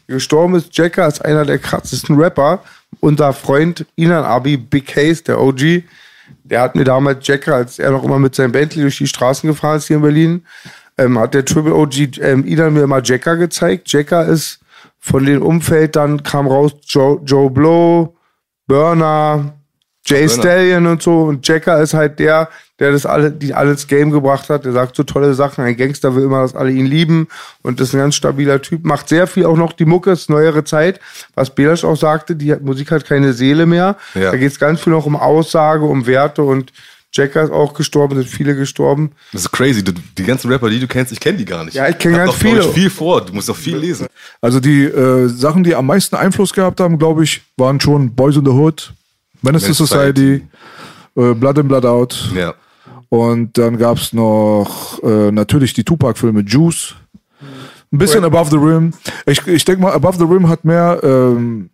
Gestorben 0.07 0.55
ist 0.55 0.75
Jacker 0.75 1.03
als 1.03 1.21
einer 1.21 1.45
der 1.45 1.59
krassesten 1.59 2.15
Rapper. 2.15 2.63
Unser 2.99 3.33
Freund 3.33 3.85
Inan 3.95 4.23
Abi, 4.23 4.57
Big 4.57 4.87
Case, 4.87 5.21
der 5.23 5.39
OG, 5.39 5.83
der 6.43 6.61
hat 6.61 6.75
mir 6.75 6.83
damals 6.83 7.27
Jacker, 7.27 7.55
als 7.55 7.77
er 7.77 7.91
noch 7.91 8.03
immer 8.03 8.19
mit 8.19 8.33
seinem 8.35 8.51
Bentley 8.51 8.81
durch 8.81 8.97
die 8.97 9.07
Straßen 9.07 9.47
gefahren 9.47 9.77
ist 9.77 9.87
hier 9.87 9.97
in 9.97 10.01
Berlin, 10.01 10.45
ähm, 10.97 11.19
hat 11.19 11.33
der 11.33 11.45
Triple 11.45 11.75
OG 11.75 12.17
ähm, 12.19 12.45
Inan 12.45 12.73
mir 12.73 12.83
immer 12.83 13.01
Jacker 13.03 13.37
gezeigt. 13.37 13.91
Jacker 13.91 14.25
ist 14.25 14.59
von 14.99 15.25
dem 15.25 15.41
Umfeld, 15.41 15.95
dann 15.95 16.23
kam 16.23 16.47
raus 16.47 16.73
Joe, 16.85 17.19
Joe 17.25 17.49
Blow, 17.49 18.15
Burner, 18.67 19.53
Jay 20.05 20.25
Burner. 20.25 20.41
Stallion 20.41 20.87
und 20.87 21.01
so. 21.01 21.23
Und 21.23 21.47
Jacker 21.47 21.81
ist 21.81 21.93
halt 21.93 22.19
der, 22.19 22.49
der 22.79 22.91
das 22.91 23.05
alle, 23.05 23.31
die 23.31 23.53
alles 23.53 23.87
Game 23.87 24.11
gebracht 24.11 24.49
hat. 24.49 24.65
Der 24.65 24.71
sagt 24.71 24.95
so 24.95 25.03
tolle 25.03 25.33
Sachen. 25.33 25.63
Ein 25.63 25.77
Gangster 25.77 26.15
will 26.15 26.23
immer, 26.23 26.41
dass 26.41 26.55
alle 26.55 26.71
ihn 26.71 26.85
lieben. 26.85 27.27
Und 27.61 27.79
ist 27.79 27.93
ein 27.93 27.99
ganz 27.99 28.15
stabiler 28.15 28.61
Typ. 28.61 28.83
Macht 28.83 29.09
sehr 29.09 29.27
viel 29.27 29.45
auch 29.45 29.57
noch 29.57 29.73
die 29.73 29.85
Mucke, 29.85 30.11
ist 30.11 30.29
neuere 30.29 30.63
Zeit. 30.63 30.99
Was 31.35 31.53
Belasch 31.53 31.83
auch 31.83 31.97
sagte, 31.97 32.35
die 32.35 32.55
Musik 32.61 32.91
hat 32.91 33.05
keine 33.05 33.33
Seele 33.33 33.65
mehr. 33.65 33.97
Ja. 34.15 34.31
Da 34.31 34.37
geht 34.37 34.51
es 34.51 34.59
ganz 34.59 34.81
viel 34.81 34.93
noch 34.93 35.05
um 35.05 35.15
Aussage, 35.15 35.85
um 35.85 36.05
Werte 36.07 36.43
und 36.43 36.71
Jacker 37.13 37.43
ist 37.43 37.51
auch 37.51 37.73
gestorben, 37.73 38.15
sind 38.15 38.29
viele 38.29 38.55
gestorben. 38.55 39.11
Das 39.33 39.41
ist 39.41 39.51
crazy. 39.51 39.83
Du, 39.83 39.91
die 40.17 40.23
ganzen 40.23 40.49
Rapper, 40.49 40.69
die 40.69 40.79
du 40.79 40.87
kennst, 40.87 41.11
ich 41.11 41.19
kenne 41.19 41.37
die 41.37 41.45
gar 41.45 41.65
nicht. 41.65 41.73
Ja, 41.73 41.89
ich 41.89 41.97
kenn 41.97 42.15
Hab 42.15 42.27
ganz 42.27 42.37
viele. 42.37 42.63
Viel 42.63 42.89
vor. 42.89 43.25
Du 43.25 43.33
musst 43.33 43.49
doch 43.49 43.55
viel 43.55 43.77
lesen. 43.77 44.07
Also 44.39 44.59
die 44.59 44.83
äh, 44.83 45.27
Sachen, 45.27 45.63
die 45.63 45.75
am 45.75 45.87
meisten 45.87 46.15
Einfluss 46.15 46.53
gehabt 46.53 46.79
haben, 46.79 46.97
glaube 46.97 47.23
ich, 47.23 47.41
waren 47.57 47.79
schon 47.79 48.15
Boys 48.15 48.37
in 48.37 48.45
the 48.45 48.51
Hood, 48.51 48.93
Menace 49.41 49.63
to 49.63 49.67
Menace 49.67 49.77
Society, 49.77 50.47
äh, 51.15 51.33
Blood 51.33 51.57
in 51.57 51.67
Blood 51.67 51.85
Out. 51.85 52.31
Ja. 52.33 52.53
Und 53.09 53.57
dann 53.57 53.77
gab's 53.77 54.13
noch 54.13 55.03
äh, 55.03 55.31
natürlich 55.31 55.73
die 55.73 55.83
Tupac-Filme 55.83 56.41
Juice. 56.41 56.95
Ein 57.91 57.97
bisschen 57.97 58.23
Above 58.23 58.49
the 58.49 58.55
Rim. 58.55 58.93
Ich, 59.25 59.45
ich 59.47 59.65
denke 59.65 59.81
mal, 59.81 59.91
Above 59.91 60.17
the 60.17 60.23
Rim 60.23 60.47
hat 60.47 60.63
mehr, 60.63 61.01
ähm, 61.03 61.71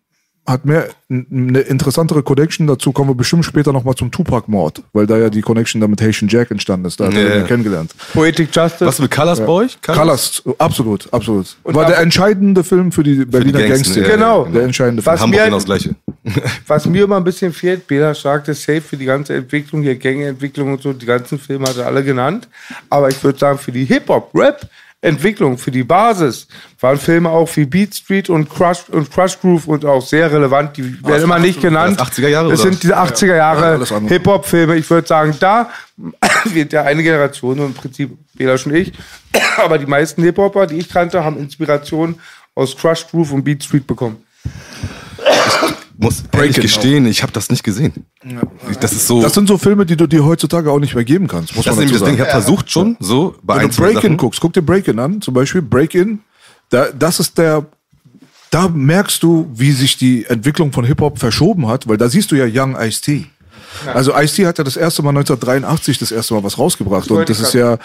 hat 0.47 0.65
mehr 0.65 0.87
eine 1.09 1.59
interessantere 1.59 2.23
Connection. 2.23 2.67
Dazu 2.67 2.93
kommen 2.93 3.09
wir 3.09 3.15
bestimmt 3.15 3.43
später 3.43 3.73
nochmal 3.73 3.95
zum 3.95 4.11
Tupac-Mord, 4.11 4.81
weil 4.93 5.05
da 5.05 5.17
ja 5.17 5.29
die 5.29 5.41
Connection 5.41 5.81
da 5.81 5.87
mit 5.89 6.01
Haitian 6.01 6.29
Jack 6.29 6.51
entstanden 6.51 6.85
ist. 6.85 6.99
Da 6.99 7.07
hat 7.07 7.13
Ja, 7.13 7.19
er 7.19 7.35
ihn 7.35 7.41
ja. 7.41 7.47
kennengelernt. 7.47 7.93
Poetic 8.13 8.55
Justice. 8.55 8.85
Was 8.85 8.99
mit 8.99 9.11
Colors 9.11 9.39
bei 9.39 9.47
euch? 9.49 9.77
Colors, 9.81 10.41
absolut, 10.57 11.11
absolut. 11.13 11.57
Und 11.63 11.75
War 11.75 11.85
der 11.85 11.99
entscheidende 11.99 12.63
Film 12.63 12.91
für 12.93 13.03
die 13.03 13.25
Berliner 13.25 13.59
Gangster, 13.67 13.95
Gangster. 13.95 14.01
ja, 14.01 14.15
Genau. 14.15 14.45
Der 14.45 14.63
entscheidende 14.63 15.01
Film. 15.01 15.13
Was 15.13 15.21
Hamburg 15.21 15.39
mir- 15.39 15.45
genau 15.45 15.57
das 15.57 15.65
Gleiche. 15.65 15.95
Was 16.67 16.85
mir 16.85 17.03
immer 17.03 17.17
ein 17.17 17.23
bisschen 17.23 17.51
fehlt, 17.53 17.85
Bela 17.87 18.13
sagte 18.13 18.53
safe 18.53 18.81
für 18.81 18.97
die 18.97 19.05
ganze 19.05 19.33
Entwicklung, 19.35 19.81
hier 19.81 19.95
Gängeentwicklung 19.95 20.73
und 20.73 20.81
so, 20.81 20.91
die 20.93 21.05
ganzen 21.05 21.39
Filme 21.39 21.67
hat 21.67 21.77
er 21.77 21.85
alle 21.87 22.03
genannt. 22.03 22.47
Aber 22.89 23.09
ich 23.09 23.21
würde 23.23 23.37
sagen, 23.39 23.57
für 23.57 23.71
die 23.71 23.85
Hip-Hop, 23.85 24.31
Rap, 24.33 24.61
Entwicklung, 25.07 25.57
für 25.57 25.71
die 25.71 25.83
Basis, 25.83 26.47
waren 26.79 26.97
Filme 26.97 27.29
auch 27.29 27.49
wie 27.55 27.65
Beat 27.65 27.95
Street 27.95 28.29
und 28.29 28.49
Crush 28.49 28.89
und 28.89 29.11
Crush 29.11 29.39
Groove 29.39 29.67
und 29.67 29.85
auch 29.85 30.05
sehr 30.05 30.31
relevant. 30.31 30.77
Die 30.77 31.03
werden 31.03 31.23
immer 31.23 31.39
nicht 31.39 31.61
genannt. 31.61 31.99
das 31.99 32.11
80er 32.11 32.27
Jahre, 32.27 32.49
Das 32.49 32.61
oder? 32.61 32.69
sind 32.71 32.83
diese 32.83 32.97
80er 32.97 33.27
Ja, 33.27 33.35
Jahre 33.35 33.65
andere. 33.95 34.07
Hip-Hop-Filme. 34.13 34.75
Ich 34.75 34.89
würde 34.89 35.07
sagen, 35.07 35.35
da 35.39 35.69
wird 36.45 36.73
ja 36.73 36.83
eine 36.83 37.01
Generation, 37.03 37.57
im 37.59 37.73
Prinzip 37.73 38.11
Bela 38.35 38.53
und 38.53 38.73
ich, 38.75 38.93
aber 39.57 39.77
die 39.77 39.85
meisten 39.85 40.21
Hip-Hopper, 40.23 40.67
die 40.67 40.77
ich 40.77 40.89
kannte, 40.89 41.23
haben 41.23 41.37
Inspiration 41.37 42.19
aus 42.55 42.75
Crush 42.75 43.07
Groove 43.09 43.33
und 43.33 43.43
Beat 43.43 43.63
Street 43.63 43.85
bekommen. 43.87 44.17
Muss 45.97 46.23
ehrlich 46.31 46.55
gestehen, 46.57 47.05
ich 47.07 47.23
habe 47.23 47.31
das 47.31 47.49
nicht 47.49 47.63
gesehen. 47.63 48.05
Das 48.79 48.93
ist 48.93 49.07
so. 49.07 49.21
Das 49.21 49.33
sind 49.33 49.47
so 49.47 49.57
Filme, 49.57 49.85
die 49.85 49.97
du 49.97 50.05
dir 50.05 50.23
heutzutage 50.23 50.71
auch 50.71 50.79
nicht 50.79 50.93
mehr 50.93 51.03
geben 51.03 51.27
kannst, 51.27 51.55
muss 51.55 51.65
das 51.65 51.73
ist 51.73 51.77
man 51.77 51.85
nämlich 51.85 51.99
dazu 51.99 52.05
das 52.05 52.09
Ding. 52.09 52.15
Ich 52.15 52.33
habe 52.33 52.43
versucht 52.43 52.71
schon, 52.71 52.97
so 52.99 53.35
bei 53.41 53.61
Wenn 53.61 53.69
du 53.69 53.75
Break-In 53.75 54.17
guckst, 54.17 54.39
guck 54.39 54.53
dir 54.53 54.61
Break-In 54.61 54.99
an, 54.99 55.21
zum 55.21 55.33
Beispiel 55.33 55.61
Break-In, 55.61 56.19
da, 56.69 56.87
das 56.91 57.19
ist 57.19 57.37
der, 57.37 57.65
da 58.51 58.67
merkst 58.67 59.23
du, 59.23 59.49
wie 59.53 59.71
sich 59.71 59.97
die 59.97 60.25
Entwicklung 60.25 60.71
von 60.71 60.85
Hip-Hop 60.85 61.17
verschoben 61.17 61.67
hat, 61.67 61.87
weil 61.87 61.97
da 61.97 62.09
siehst 62.09 62.31
du 62.31 62.35
ja 62.35 62.45
Young 62.47 62.75
Also 63.93 64.15
Ice-T 64.15 64.45
hat 64.45 64.57
ja 64.57 64.63
das 64.63 64.77
erste 64.77 65.01
Mal 65.01 65.09
1983 65.09 65.99
das 65.99 66.11
erste 66.11 66.33
Mal 66.33 66.43
was 66.43 66.57
rausgebracht 66.57 67.09
und 67.11 67.29
das 67.29 67.39
ist 67.39 67.53
ja, 67.53 67.77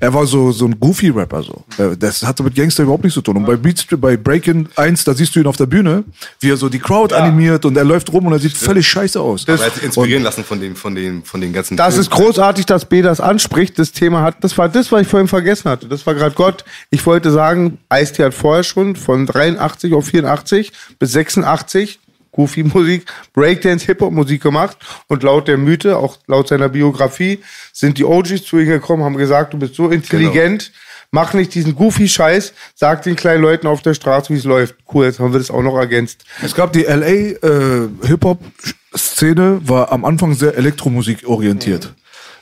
er 0.00 0.14
war 0.14 0.26
so, 0.26 0.52
so 0.52 0.66
ein 0.66 0.78
Goofy-Rapper 0.78 1.42
so. 1.42 1.64
Das 1.98 2.22
hatte 2.22 2.42
mit 2.42 2.54
Gangster 2.54 2.82
überhaupt 2.82 3.04
nichts 3.04 3.14
zu 3.14 3.22
tun. 3.22 3.36
Und 3.36 3.46
bei 3.46 3.56
Beats, 3.56 3.86
bei 3.90 4.16
Break-In 4.16 4.68
1, 4.76 5.04
da 5.04 5.14
siehst 5.14 5.34
du 5.36 5.40
ihn 5.40 5.46
auf 5.46 5.56
der 5.56 5.66
Bühne, 5.66 6.04
wie 6.40 6.50
er 6.50 6.56
so 6.56 6.68
die 6.68 6.78
Crowd 6.78 7.14
animiert 7.14 7.64
und 7.64 7.76
er 7.76 7.84
läuft 7.84 8.12
rum 8.12 8.26
und 8.26 8.32
er 8.32 8.38
sieht 8.38 8.56
völlig 8.56 8.86
scheiße 8.88 9.20
aus. 9.20 9.48
Aber 9.48 9.58
er 9.58 9.66
hat 9.66 9.74
sich 9.74 9.84
inspirieren 9.84 10.22
lassen 10.22 10.44
von 10.44 10.60
den, 10.60 10.76
von 10.76 10.94
den, 10.94 11.24
von 11.24 11.40
den 11.40 11.52
ganzen. 11.52 11.76
Das 11.76 11.96
ist 11.96 12.12
Filmen. 12.12 12.26
großartig, 12.26 12.66
dass 12.66 12.84
B 12.84 13.02
das 13.02 13.20
anspricht. 13.20 13.78
Das 13.78 13.92
Thema 13.92 14.22
hat, 14.22 14.42
das 14.42 14.56
war 14.58 14.68
das, 14.68 14.90
was 14.92 15.02
ich 15.02 15.08
vorhin 15.08 15.28
vergessen 15.28 15.70
hatte. 15.70 15.88
Das 15.88 16.06
war 16.06 16.14
gerade 16.14 16.34
Gott. 16.34 16.64
Ich 16.90 17.04
wollte 17.06 17.30
sagen, 17.30 17.78
Ice-T 17.92 18.24
hat 18.24 18.34
vorher 18.34 18.64
schon 18.64 18.96
von 18.96 19.26
83 19.26 19.94
auf 19.94 20.06
84 20.06 20.72
bis 20.98 21.12
86 21.12 22.00
Goofy-Musik, 22.34 23.06
Breakdance, 23.32 23.86
Hip-Hop-Musik 23.86 24.42
gemacht. 24.42 24.76
Und 25.08 25.22
laut 25.22 25.48
der 25.48 25.56
Mythe, 25.56 25.96
auch 25.96 26.18
laut 26.26 26.48
seiner 26.48 26.68
Biografie, 26.68 27.40
sind 27.72 27.98
die 27.98 28.04
OGs 28.04 28.44
zu 28.44 28.58
ihm 28.58 28.66
gekommen, 28.66 29.04
haben 29.04 29.16
gesagt, 29.16 29.54
du 29.54 29.58
bist 29.58 29.74
so 29.74 29.88
intelligent, 29.88 30.72
Mach 31.14 31.32
nicht 31.32 31.54
diesen 31.54 31.76
Goofy-Scheiß, 31.76 32.54
sag 32.74 33.02
den 33.02 33.14
kleinen 33.14 33.40
Leuten 33.40 33.68
auf 33.68 33.82
der 33.82 33.94
Straße, 33.94 34.34
wie 34.34 34.38
es 34.38 34.42
läuft. 34.42 34.74
Cool, 34.92 35.04
jetzt 35.04 35.20
haben 35.20 35.32
wir 35.32 35.38
das 35.38 35.48
auch 35.48 35.62
noch 35.62 35.76
ergänzt. 35.76 36.24
Es 36.42 36.56
gab 36.56 36.72
die 36.72 36.82
LA 36.82 37.06
äh, 37.06 37.88
Hip-Hop-Szene, 38.02 39.60
war 39.62 39.92
am 39.92 40.04
Anfang 40.04 40.34
sehr 40.34 40.56
Elektromusik 40.56 41.28
orientiert. 41.28 41.94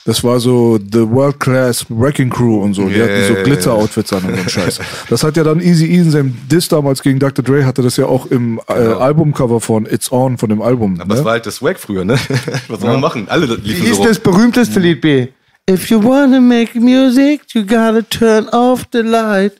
Das 0.04 0.24
war 0.24 0.40
so 0.40 0.78
The 0.78 1.08
World 1.08 1.38
Class 1.38 1.86
Wrecking 1.88 2.28
Crew 2.28 2.60
und 2.62 2.74
so. 2.74 2.88
Die 2.88 2.96
Yeah. 2.96 3.06
hatten 3.06 3.36
so 3.36 3.42
Glitzer-Outfits 3.44 4.12
an 4.12 4.24
und 4.24 4.36
so 4.36 4.48
Scheiß. 4.48 4.80
Das 5.08 5.22
hat 5.22 5.36
ja 5.36 5.44
dann 5.44 5.60
Easy 5.60 5.86
E 5.86 5.98
in 5.98 6.10
seinem 6.10 6.36
Diss 6.50 6.68
damals 6.68 7.02
gegen 7.02 7.20
Dr. 7.20 7.44
Dre 7.44 7.64
hatte 7.64 7.82
das 7.82 7.96
ja 7.96 8.06
auch 8.06 8.26
im 8.26 8.60
äh, 8.68 8.72
Albumcover 8.72 9.60
von 9.60 9.86
It's 9.86 10.10
On 10.10 10.38
von 10.38 10.48
dem 10.48 10.60
Album. 10.60 11.00
Aber 11.00 11.10
das 11.10 11.20
ne? 11.20 11.24
war 11.24 11.32
halt 11.32 11.46
das 11.46 11.56
Swag 11.56 11.78
früher, 11.78 12.04
ne? 12.04 12.14
Was 12.68 12.80
soll 12.80 12.90
man 12.90 13.00
machen? 13.00 13.28
Alle 13.28 13.48
Wie 13.48 13.68
liefen 13.68 13.86
hieß 13.86 13.96
so 13.98 14.04
das 14.04 14.18
berühmteste 14.18 14.80
Lied 14.80 15.00
B? 15.00 15.28
If 15.70 15.88
you 15.90 16.02
wanna 16.02 16.40
make 16.40 16.78
music, 16.78 17.42
you 17.54 17.62
gotta 17.62 18.02
turn 18.02 18.48
off 18.48 18.84
the 18.92 19.02
light. 19.02 19.52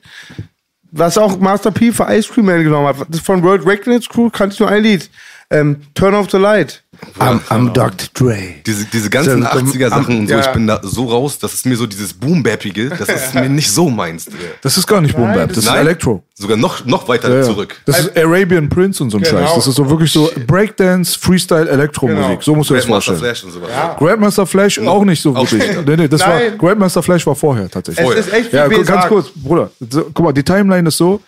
Was 0.91 1.17
auch 1.17 1.39
Master 1.39 1.71
P 1.71 1.93
für 1.93 2.05
Ice 2.09 2.29
Cream 2.31 2.45
Man 2.45 2.63
genommen 2.63 2.87
hat. 2.87 2.99
Das 2.99 3.17
ist 3.17 3.25
von 3.25 3.41
World 3.41 3.65
Records 3.65 4.09
Crew 4.09 4.29
kannte 4.29 4.53
ich 4.53 4.59
nur 4.59 4.69
ein 4.69 4.83
Lied. 4.83 5.09
Ähm, 5.53 5.81
turn 5.93 6.15
off 6.15 6.27
the 6.31 6.37
light. 6.37 6.81
I'm, 7.19 7.41
I'm 7.49 7.73
Dr. 7.73 8.07
Dre. 8.13 8.37
Diese, 8.65 8.85
diese 8.85 9.09
ganzen 9.09 9.41
So, 9.41 9.47
am- 9.49 9.67
80er 9.67 9.89
Sachen 9.89 10.19
und 10.19 10.27
so, 10.27 10.33
ja. 10.35 10.39
ich 10.39 10.47
bin 10.47 10.67
da 10.67 10.79
so 10.83 11.05
raus, 11.05 11.37
das 11.37 11.53
ist 11.53 11.65
mir 11.65 11.75
so 11.75 11.85
dieses 11.85 12.13
Boom-Bappige, 12.13 12.89
das 12.89 13.09
ist 13.09 13.35
mir 13.35 13.49
nicht 13.49 13.69
so 13.69 13.89
meins. 13.89 14.27
Das 14.61 14.77
ist 14.77 14.87
gar 14.87 15.01
nicht 15.01 15.13
Boom 15.15 15.33
Bap, 15.33 15.49
das 15.49 15.57
ist 15.59 15.65
Nein, 15.65 15.79
Elektro. 15.79 16.23
Sogar 16.33 16.55
noch, 16.55 16.85
noch 16.85 17.07
weiter 17.09 17.29
Ja, 17.29 17.35
ja. 17.37 17.43
zurück. 17.43 17.75
Das 17.85 17.99
ist 17.99 18.17
Arabian 18.17 18.69
Prince 18.69 19.03
und 19.03 19.09
so 19.09 19.17
ein 19.17 19.23
Genau. 19.23 19.37
Scheiß. 19.41 19.55
Das 19.55 19.67
ist 19.67 19.75
so 19.75 19.89
wirklich 19.89 20.11
so 20.13 20.31
Breakdance, 20.47 21.19
Freestyle, 21.19 21.69
Elektromusik. 21.69 22.23
Genau. 22.25 22.41
So 22.41 22.55
musst 22.55 22.69
du 22.69 22.75
das 22.75 22.85
Grandmaster 22.85 23.11
vorstellen. 23.17 23.35
Flash 23.35 23.43
und 23.43 23.51
sowas. 23.51 23.97
Grandmaster 23.97 24.45
Flash 24.47 24.79
auch 24.79 25.03
nicht 25.03 25.21
so 25.21 25.35
wirklich. 25.35 25.63
Nee, 25.85 25.95
nee, 25.97 26.07
das 26.07 26.21
war, 26.21 26.29
Nein. 26.39 26.57
Grandmaster 26.57 27.03
Flash 27.03 27.27
war 27.27 27.35
vorher 27.35 27.69
tatsächlich. 27.69 28.07
Es 28.11 28.27
ist 28.27 28.33
echt 28.33 28.51
wie 28.53 28.55
Ja, 28.57 28.67
ganz 28.69 28.87
sagt. 28.87 29.07
kurz, 29.09 29.27
Bruder. 29.35 29.69
So, 29.89 30.09
guck 30.13 30.23
mal, 30.25 30.31
die 30.31 30.43
Timeline 30.43 30.87
ist 30.87 30.97
so, 30.97 31.19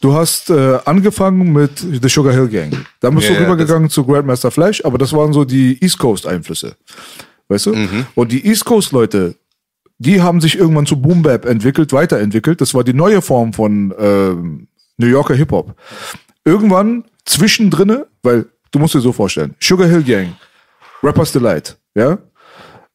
du 0.00 0.14
hast 0.14 0.50
äh, 0.50 0.78
angefangen 0.84 1.52
mit 1.52 1.78
The 1.78 2.08
Sugar 2.08 2.32
Hill 2.32 2.48
Gang. 2.48 2.72
Dann 3.00 3.14
bist 3.14 3.28
Ja, 3.28 3.34
du 3.34 3.42
ja, 3.42 3.46
rübergegangen 3.48 3.90
zu 3.90 4.04
Grandmaster 4.04 4.50
Flash, 4.50 4.84
aber 4.84 4.98
das 4.98 5.12
waren 5.12 5.32
so 5.32 5.44
die 5.44 5.82
East 5.82 5.98
Coast 5.98 6.26
Einflüsse. 6.26 6.76
Weißt 7.48 7.66
du? 7.66 7.74
Mhm. 7.74 8.06
Und 8.14 8.32
die 8.32 8.46
East 8.46 8.64
Coast 8.64 8.92
Leute, 8.92 9.34
die 9.98 10.22
haben 10.22 10.40
sich 10.40 10.56
irgendwann 10.58 10.86
zu 10.86 11.00
Boom 11.00 11.22
Bap 11.22 11.44
entwickelt, 11.44 11.92
weiterentwickelt. 11.92 12.60
Das 12.60 12.74
war 12.74 12.84
die 12.84 12.94
neue 12.94 13.20
Form 13.22 13.52
von 13.52 13.94
ähm, 13.98 14.68
New 14.96 15.06
Yorker 15.08 15.34
Hip 15.34 15.52
Hop. 15.52 15.74
Irgendwann 16.44 17.04
zwischendrinne, 17.24 18.06
weil 18.22 18.46
du 18.70 18.78
musst 18.78 18.94
dir 18.94 19.00
so 19.00 19.12
vorstellen, 19.12 19.54
Sugar 19.60 19.88
Hill 19.88 20.02
Gang, 20.02 20.36
Rappers 21.02 21.32
Delight, 21.32 21.76
ja, 21.94 22.18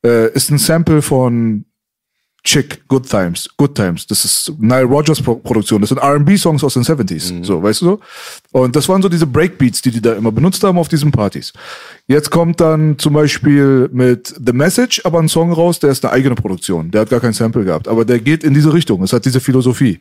äh, 0.03 0.32
ist 0.34 0.49
ein 0.49 0.58
Sample 0.58 1.01
von 1.01 1.66
Chick, 2.46 2.88
Good 2.88 3.10
Times, 3.10 3.50
Good 3.58 3.76
Times. 3.76 4.06
Das 4.06 4.24
ist 4.24 4.54
Nile 4.60 4.84
Rogers 4.84 5.20
Pro 5.22 5.36
Produktion. 5.36 5.82
Das 5.82 5.89
sind 5.89 5.98
R&B-Songs 5.98 6.64
aus 6.64 6.76
den 6.76 6.84
70s. 6.84 7.43
So, 7.43 7.62
weißt 7.62 7.82
du 7.82 7.86
so? 7.86 8.00
Und 8.56 8.74
das 8.74 8.88
waren 8.88 9.01
so 9.01 9.10
diese 9.10 9.28
Breakbeats, 9.28 9.82
die 9.82 9.91
die 9.91 9.99
da 9.99 10.14
immer 10.14 10.32
benutzt 10.32 10.64
haben 10.64 10.78
auf 10.78 10.88
diesen 10.88 11.12
Partys. 11.12 11.51
Jetzt 12.08 12.32
kommt 12.32 12.62
dann 12.62 12.97
zum 12.97 13.14
Beispiel 13.14 13.89
mit 13.91 14.34
The 14.34 14.53
Message 14.53 15.01
aber 15.03 15.20
ein 15.20 15.28
Song 15.28 15.51
raus, 15.51 15.80
der 15.80 15.89
ist 15.89 16.06
eine 16.06 16.14
eigene 16.14 16.36
Produktion. 16.36 16.89
Der 16.89 17.01
hat 17.01 17.10
gar 17.10 17.20
kein 17.20 17.34
Sample 17.34 17.66
gehabt. 17.66 17.89
Aber 17.89 18.06
der 18.06 18.20
geht 18.20 18.45
in 18.45 18.53
diese 18.53 18.72
Richtung. 18.72 19.03
Es 19.03 19.12
hat 19.12 19.26
diese 19.26 19.41
Philosophie. 19.41 19.99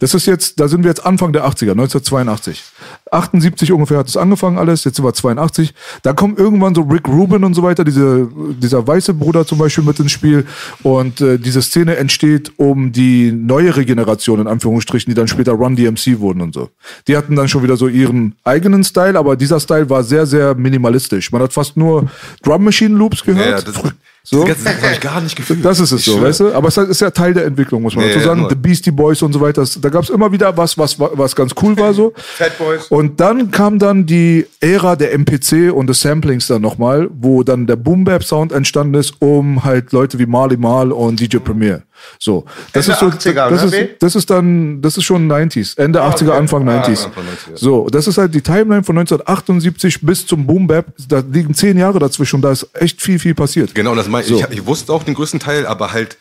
Das 0.00 0.12
ist 0.12 0.26
jetzt, 0.26 0.60
da 0.60 0.68
sind 0.68 0.82
wir 0.82 0.90
jetzt 0.90 1.06
Anfang 1.06 1.32
der 1.32 1.46
80er, 1.46 1.70
1982. 1.70 2.62
78 3.10 3.72
ungefähr 3.72 3.96
hat 3.96 4.08
es 4.08 4.18
angefangen 4.18 4.58
alles. 4.58 4.84
Jetzt 4.84 4.96
sind 4.96 5.04
wir 5.06 5.14
82. 5.14 5.72
Da 6.02 6.12
kommt 6.12 6.38
irgendwann 6.38 6.74
so 6.74 6.82
Rick 6.82 7.08
Rubin 7.08 7.42
und 7.42 7.54
so 7.54 7.62
weiter, 7.62 7.84
diese, 7.84 8.28
dieser 8.60 8.86
weiße 8.86 9.14
Bruder 9.14 9.46
zum 9.46 9.56
Beispiel 9.56 9.84
mit 9.84 9.98
ins 9.98 10.12
Spiel. 10.12 10.44
Und 10.82 11.22
äh, 11.22 11.38
diese 11.38 11.62
Szene 11.62 11.96
entsteht 11.96 12.52
um 12.58 12.92
die 12.92 13.32
neuere 13.32 13.86
Generation, 13.86 14.40
in 14.40 14.46
Anführungsstrichen, 14.46 15.10
die 15.10 15.14
dann 15.14 15.28
später 15.28 15.52
Run 15.52 15.74
DMC 15.74 16.18
wurden 16.18 16.42
und 16.42 16.52
so. 16.52 16.68
Die 17.08 17.16
hatten 17.16 17.34
dann 17.34 17.48
schon 17.48 17.62
wieder 17.62 17.78
so 17.78 17.93
ihren 17.94 18.34
eigenen 18.44 18.84
Style, 18.84 19.18
aber 19.18 19.36
dieser 19.36 19.60
Style 19.60 19.88
war 19.88 20.02
sehr, 20.02 20.26
sehr 20.26 20.54
minimalistisch. 20.54 21.32
Man 21.32 21.42
hat 21.42 21.52
fast 21.52 21.76
nur 21.76 22.10
Drum 22.42 22.64
Machine 22.64 22.96
Loops 22.96 23.24
gehört. 23.24 23.66
ja, 23.66 23.90
so. 24.24 24.46
Sachen 24.46 24.66
habe 24.82 24.92
ich 24.94 25.00
gar 25.00 25.20
nicht 25.20 25.36
gefühlt. 25.36 25.64
Das 25.64 25.78
ist 25.78 25.92
es 25.92 26.00
Ich 26.00 26.06
so, 26.06 26.16
schwör. 26.18 26.28
weißt 26.28 26.40
du? 26.40 26.54
Aber 26.54 26.68
es 26.68 26.76
ist 26.78 27.00
ja 27.00 27.10
Teil 27.10 27.34
der 27.34 27.44
Entwicklung, 27.44 27.82
muss 27.82 27.94
man 27.94 28.04
Ja, 28.06 28.08
dazu 28.08 28.20
ja, 28.20 28.24
sagen. 28.26 28.40
nur. 28.40 28.48
The 28.50 28.56
Beastie 28.56 28.90
Boys 28.90 29.22
und 29.22 29.32
so 29.34 29.40
weiter. 29.40 29.60
Das- 29.60 29.80
Da 29.80 29.88
gab 29.90 30.02
es 30.02 30.10
immer 30.10 30.32
wieder 30.32 30.56
was, 30.56 30.76
was, 30.78 30.98
was 30.98 31.36
ganz 31.36 31.52
cool 31.62 31.76
war 31.78 31.92
so. 31.94 32.12
Fat 32.16 32.56
Boys. 32.58 32.86
Und 32.88 33.20
dann 33.20 33.50
kam 33.50 33.78
dann 33.78 34.06
die 34.06 34.46
Ära 34.60 34.96
der 34.96 35.12
MPC 35.12 35.70
und 35.72 35.86
des 35.88 36.00
Samplings 36.00 36.46
dann 36.46 36.62
nochmal, 36.62 37.08
wo 37.12 37.42
dann 37.42 37.66
der 37.66 37.76
Boom 37.76 38.04
Bap 38.04 38.24
Sound 38.24 38.52
entstanden 38.52 38.94
ist, 38.94 39.14
um 39.20 39.62
halt 39.62 39.92
Leute 39.92 40.18
wie 40.18 40.26
Marley 40.26 40.56
Marl 40.56 40.90
und 40.90 41.20
DJ 41.20 41.36
Premier. 41.38 41.82
So, 42.18 42.44
das 42.72 42.86
Ende 42.88 42.92
ist 43.06 43.22
so, 43.24 43.30
80er, 43.30 43.48
das 43.50 43.70
ne, 43.70 43.76
ist, 43.78 43.90
das 44.02 44.16
ist 44.16 44.28
dann, 44.28 44.82
das 44.82 44.96
ist 44.96 45.04
schon 45.04 45.30
90s, 45.30 45.78
Ende 45.78 46.02
80er, 46.02 46.32
Anfang 46.32 46.68
90s. 46.68 47.04
Anfang 47.06 47.24
90er. 47.24 47.56
So, 47.56 47.86
das 47.88 48.08
ist 48.08 48.18
halt 48.18 48.34
die 48.34 48.42
Timeline 48.42 48.82
von 48.82 48.98
1978 48.98 50.00
bis 50.02 50.26
zum 50.26 50.46
Boom 50.46 50.66
Bap. 50.66 50.86
Da 51.08 51.22
liegen 51.30 51.54
zehn 51.54 51.78
Jahre 51.78 51.98
dazwischen 52.00 52.36
und 52.36 52.42
da 52.42 52.50
ist 52.52 52.68
echt 52.74 53.00
viel, 53.00 53.18
viel 53.18 53.34
passiert. 53.34 53.74
Genau, 53.74 53.94
das 53.94 54.08
mein, 54.14 54.24
So. 54.24 54.38
ich, 54.38 54.58
ich 54.58 54.66
wusste 54.66 54.92
auch 54.92 55.02
den 55.02 55.14
größten 55.14 55.40
Teil, 55.40 55.66
aber 55.66 55.92
halt, 55.92 56.18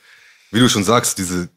wie 0.52 0.60
du 0.60 0.70
schon 0.70 0.84
sagst, 0.84 1.18
diese, 1.18 1.50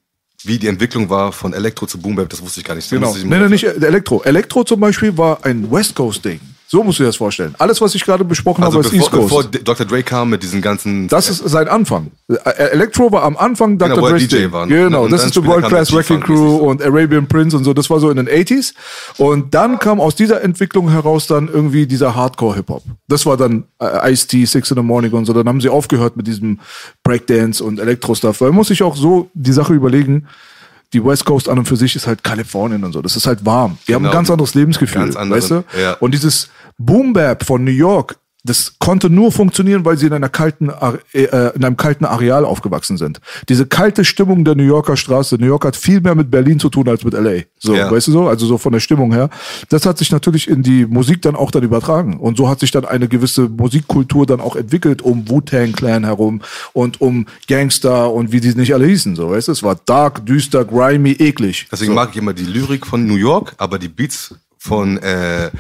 wie 0.45 0.59
die 0.59 0.68
Entwicklung 0.68 1.11
war 1.11 1.32
von 1.32 1.53
Elektro 1.53 1.87
zu 1.87 1.99
Boom 1.99 2.16
Bap, 2.16 2.28
das 2.28 2.43
wusste 2.43 2.61
ich 2.61 2.66
gar 2.66 2.74
nicht. 2.74 2.91
Da 2.91 2.97
Genau. 2.97 3.14
Nee, 3.14 3.39
nee, 3.39 3.49
nicht 3.49 3.64
Elektro. 3.64 4.22
Elektro 4.22 4.64
zum 4.64 4.80
Beispiel 4.80 5.16
war 5.16 5.45
ein 5.45 5.70
West 5.70 5.95
Coast 5.95 6.24
Ding. 6.24 6.41
So 6.69 6.83
musst 6.83 6.99
du 6.99 7.05
dir 7.05 7.09
das 7.09 7.17
vorstellen. 7.17 7.55
Alles, 7.59 7.81
was 7.81 7.95
ich 7.95 8.05
gerade 8.05 8.25
besprochen 8.25 8.64
Also 8.64 8.79
habe, 8.79 8.87
ist 8.87 8.93
bevor, 8.93 9.21
East 9.21 9.31
Coast. 9.31 9.51
bevor 9.53 9.62
Dr. 9.64 9.87
Dre 9.87 10.03
kam 10.03 10.31
mit 10.31 10.43
diesen 10.43 10.61
ganzen. 10.61 11.07
das 11.07 11.29
ist 11.31 11.39
sein 11.49 11.69
Anfang. 11.69 12.11
Äh, 12.29 12.51
Elektro 12.73 13.12
war 13.12 13.23
am 13.23 13.37
Anfang 13.37 13.79
Dr. 13.79 13.95
Genau, 13.95 14.09
Dre's 14.09 14.27
DJ 14.27 14.37
Ding. 14.37 14.53
war, 14.53 14.67
ne? 14.67 14.75
Genau, 14.85 15.05
Und 15.05 15.12
das 15.12 15.25
ist 15.25 15.37
die 15.37 15.45
World 15.47 15.67
Class 15.67 15.93
Wrecking 15.93 16.21
Crew 16.21 16.57
und 16.57 16.83
Arabian 16.83 17.29
Prince 17.29 17.57
und 17.57 17.62
so. 17.62 17.73
Das 17.73 17.89
war 17.89 18.01
so 18.01 18.11
in 18.11 18.17
den 18.17 18.29
80s. 18.29 18.75
Und 19.19 19.55
dann 19.55 19.79
kam 19.79 20.01
aus 20.01 20.17
dieser 20.17 20.43
Entwicklung 20.43 20.91
heraus 20.91 21.29
dann 21.29 21.49
irgendwie 21.49 21.87
dieser 21.87 22.17
Hardcore-Hip-Hop. 22.17 22.83
Das 23.07 23.25
war 23.27 23.37
dann 23.37 23.64
äh, 23.81 24.12
Ice-T, 24.12 24.45
Six 24.45 24.71
in 24.73 24.77
the 24.77 24.83
Morning 24.83 25.12
und 25.12 25.25
so. 25.25 25.33
Dann 25.33 25.47
haben 25.49 25.61
sie 25.61 25.69
aufgehört 25.69 26.17
mit 26.17 26.27
diesem 26.27 26.59
Breakdance 27.05 27.62
und 27.62 27.79
Elektro-Stuff. 27.79 28.41
Weil 28.41 28.49
man 28.49 28.57
muss 28.57 28.69
sich 28.69 28.83
auch 28.83 28.97
so 28.97 29.31
die 29.35 29.53
Sache 29.53 29.73
überlegen, 29.73 30.27
die 30.93 31.05
West 31.05 31.24
Coast 31.24 31.49
an 31.49 31.59
und 31.59 31.66
für 31.66 31.76
sich 31.76 31.97
ist 31.97 32.07
halt 32.07 32.22
Kalifornien 32.24 32.84
und 32.84 32.93
so. 32.93 33.03
Das 33.03 33.16
ist 33.16 33.26
halt 33.26 33.45
warm. 33.45 33.78
Die 33.89 33.95
haben 33.95 34.03
ein 34.03 34.05
Genau. 34.11 34.14
ganz 34.18 34.30
anderes 34.30 34.55
Lebensgefühl, 34.55 35.03
Ganz 35.03 35.16
anderen, 35.16 35.41
weißt 35.43 35.51
du? 35.51 35.64
ja. 35.80 35.95
Und 35.95 36.12
dieses 36.12 36.49
Boom 36.78 37.12
Bap 37.12 37.45
von 37.45 37.64
New 37.64 37.70
York, 37.72 38.16
das 38.47 38.74
konnte 38.78 39.11
nur 39.11 39.32
funktionieren, 39.32 39.84
weil 39.84 39.99
sie 39.99 40.07
in 40.07 40.12
einer 40.12 40.28
kalten, 40.28 40.70
Are- 40.70 40.99
äh, 41.12 41.55
in 41.55 41.64
einem 41.64 41.76
kalten 41.76 42.05
Areal 42.05 42.44
aufgewachsen 42.44 42.97
sind. 42.97 43.20
Diese 43.49 43.66
kalte 43.66 44.05
Stimmung 44.05 44.44
der 44.44 44.55
New 44.55 44.62
Yorker 44.62 44.97
Straße. 44.97 45.36
New 45.36 45.47
York 45.47 45.64
hat 45.64 45.76
viel 45.76 46.01
mehr 46.01 46.14
mit 46.14 46.30
Berlin 46.30 46.59
zu 46.59 46.68
tun 46.68 46.88
als 46.88 47.05
mit 47.05 47.14
LA. 47.14 47.42
So, 47.59 47.74
Ja. 47.74 47.90
weißt 47.90 48.07
du 48.09 48.12
so? 48.12 48.28
Also 48.28 48.47
so 48.47 48.57
von 48.59 48.72
der 48.72 48.80
Stimmung 48.80 49.12
her. 49.12 49.28
Das 49.68 49.84
hat 49.86 49.99
sich 49.99 50.11
natürlich 50.12 50.49
in 50.49 50.62
die 50.62 50.86
Musik 50.86 51.22
dann 51.22 51.36
auch 51.36 51.51
dann 51.51 51.62
übertragen. 51.62 52.18
Und 52.18 52.36
so 52.36 52.49
hat 52.49 52.61
sich 52.61 52.70
dann 52.70 52.84
eine 52.84 53.09
gewisse 53.09 53.49
Musikkultur 53.49 54.24
dann 54.26 54.40
auch 54.40 54.57
entwickelt 54.57 55.03
um 55.03 55.28
Wu-Tang 55.28 55.72
Clan 55.72 56.05
herum 56.05 56.40
und 56.72 57.01
um 57.01 57.26
Gangster 57.49 58.12
und 58.12 58.32
wie 58.32 58.40
die 58.40 58.55
nicht 58.55 58.72
alle 58.72 58.86
hießen. 58.86 59.16
So, 59.16 59.30
weißt 59.30 59.49
du? 59.49 59.53
Es 59.53 59.62
war 59.62 59.76
dark, 59.84 60.24
düster, 60.24 60.64
grimy, 60.64 61.12
eklig. 61.12 61.66
Deswegen 61.70 61.94
mag 61.94 62.11
ich 62.12 62.16
immer 62.16 62.32
die 62.32 62.44
Lyrik 62.44 62.86
von 62.86 63.07
New 63.07 63.16
York, 63.16 63.55
aber 63.59 63.78
die 63.78 63.88
Beats 63.88 64.34
von 64.59 64.99
äh, 64.99 65.51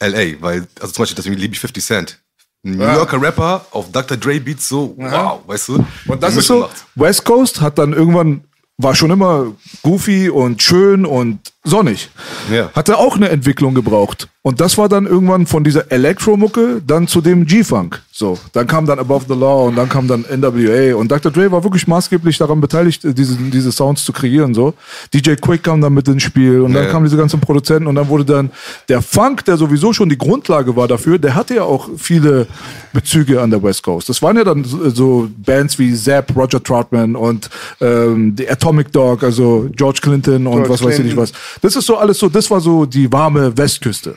LA, 0.00 0.40
weil, 0.40 0.66
also 0.80 0.92
zum 0.92 1.02
Beispiel, 1.02 1.16
deswegen 1.16 1.36
liebe 1.36 1.54
ich 1.54 1.60
50 1.60 1.84
Cent. 1.84 2.20
Ein 2.64 2.72
New 2.72 2.84
Yorker 2.84 3.20
Rapper 3.20 3.66
auf 3.70 3.90
Dr. 3.92 4.16
Dre 4.16 4.40
Beats 4.40 4.68
so, 4.68 4.94
wow, 4.96 5.40
weißt 5.46 5.68
du? 5.68 5.86
Und 6.06 6.22
das 6.22 6.36
ist 6.36 6.46
so. 6.46 6.68
West 6.96 7.24
Coast 7.24 7.60
hat 7.60 7.78
dann 7.78 7.92
irgendwann, 7.92 8.44
war 8.78 8.94
schon 8.94 9.10
immer 9.10 9.52
goofy 9.82 10.28
und 10.28 10.62
schön 10.62 11.06
und 11.06 11.52
sonnig. 11.64 12.10
Ja. 12.52 12.70
Hatte 12.74 12.98
auch 12.98 13.16
eine 13.16 13.28
Entwicklung 13.28 13.74
gebraucht. 13.74 14.28
Und 14.42 14.60
das 14.60 14.78
war 14.78 14.88
dann 14.88 15.04
irgendwann 15.06 15.46
von 15.46 15.62
dieser 15.62 15.92
Electro-Mucke 15.92 16.80
dann 16.86 17.06
zu 17.06 17.20
dem 17.20 17.44
G-Funk. 17.44 18.00
So, 18.10 18.38
dann 18.52 18.66
kam 18.66 18.86
dann 18.86 18.98
Above 18.98 19.26
the 19.28 19.34
Law 19.34 19.66
und 19.68 19.76
dann 19.76 19.88
kam 19.88 20.08
dann 20.08 20.22
NWA 20.22 20.96
und 20.96 21.10
Dr. 21.10 21.30
Dre 21.30 21.52
war 21.52 21.62
wirklich 21.62 21.86
maßgeblich 21.86 22.38
daran 22.38 22.60
beteiligt, 22.60 23.02
diese, 23.04 23.36
diese 23.36 23.70
Sounds 23.70 24.04
zu 24.04 24.12
kreieren. 24.12 24.54
So, 24.54 24.74
DJ 25.12 25.34
Quick 25.34 25.62
kam 25.64 25.80
dann 25.82 25.92
mit 25.92 26.08
ins 26.08 26.22
Spiel 26.22 26.62
und 26.62 26.72
dann 26.72 26.84
Ja. 26.84 26.90
kamen 26.90 27.04
diese 27.04 27.16
ganzen 27.18 27.40
Produzenten 27.40 27.86
und 27.86 27.94
dann 27.96 28.08
wurde 28.08 28.24
dann 28.24 28.50
der 28.88 29.02
Funk, 29.02 29.44
der 29.44 29.56
sowieso 29.56 29.92
schon 29.92 30.08
die 30.08 30.18
Grundlage 30.18 30.74
war 30.74 30.88
dafür, 30.88 31.18
der 31.18 31.34
hatte 31.34 31.56
ja 31.56 31.62
auch 31.64 31.90
viele 31.98 32.46
Bezüge 32.92 33.40
an 33.42 33.50
der 33.50 33.62
West 33.62 33.82
Coast. 33.82 34.08
Das 34.08 34.22
waren 34.22 34.36
ja 34.36 34.44
dann 34.44 34.64
so, 34.64 35.28
Bands 35.36 35.78
wie 35.78 35.94
Zapp, 35.94 36.34
Roger 36.34 36.62
Troutman 36.62 37.14
und 37.16 37.50
ähm, 37.80 38.34
die 38.34 38.48
Atomic 38.48 38.90
Dog, 38.92 39.22
also 39.22 39.68
George 39.76 40.00
Clinton 40.02 40.46
und 40.46 40.54
George 40.54 40.70
was 40.70 40.82
weiß 40.82 40.98
ich 41.00 41.04
nicht 41.04 41.16
was. 41.16 41.32
Das 41.60 41.74
ist 41.76 41.86
so 41.86 41.96
alles 41.96 42.18
so, 42.18 42.28
das 42.28 42.50
war 42.50 42.60
so 42.60 42.86
die 42.86 43.10
warme 43.12 43.56
Westküste. 43.56 44.16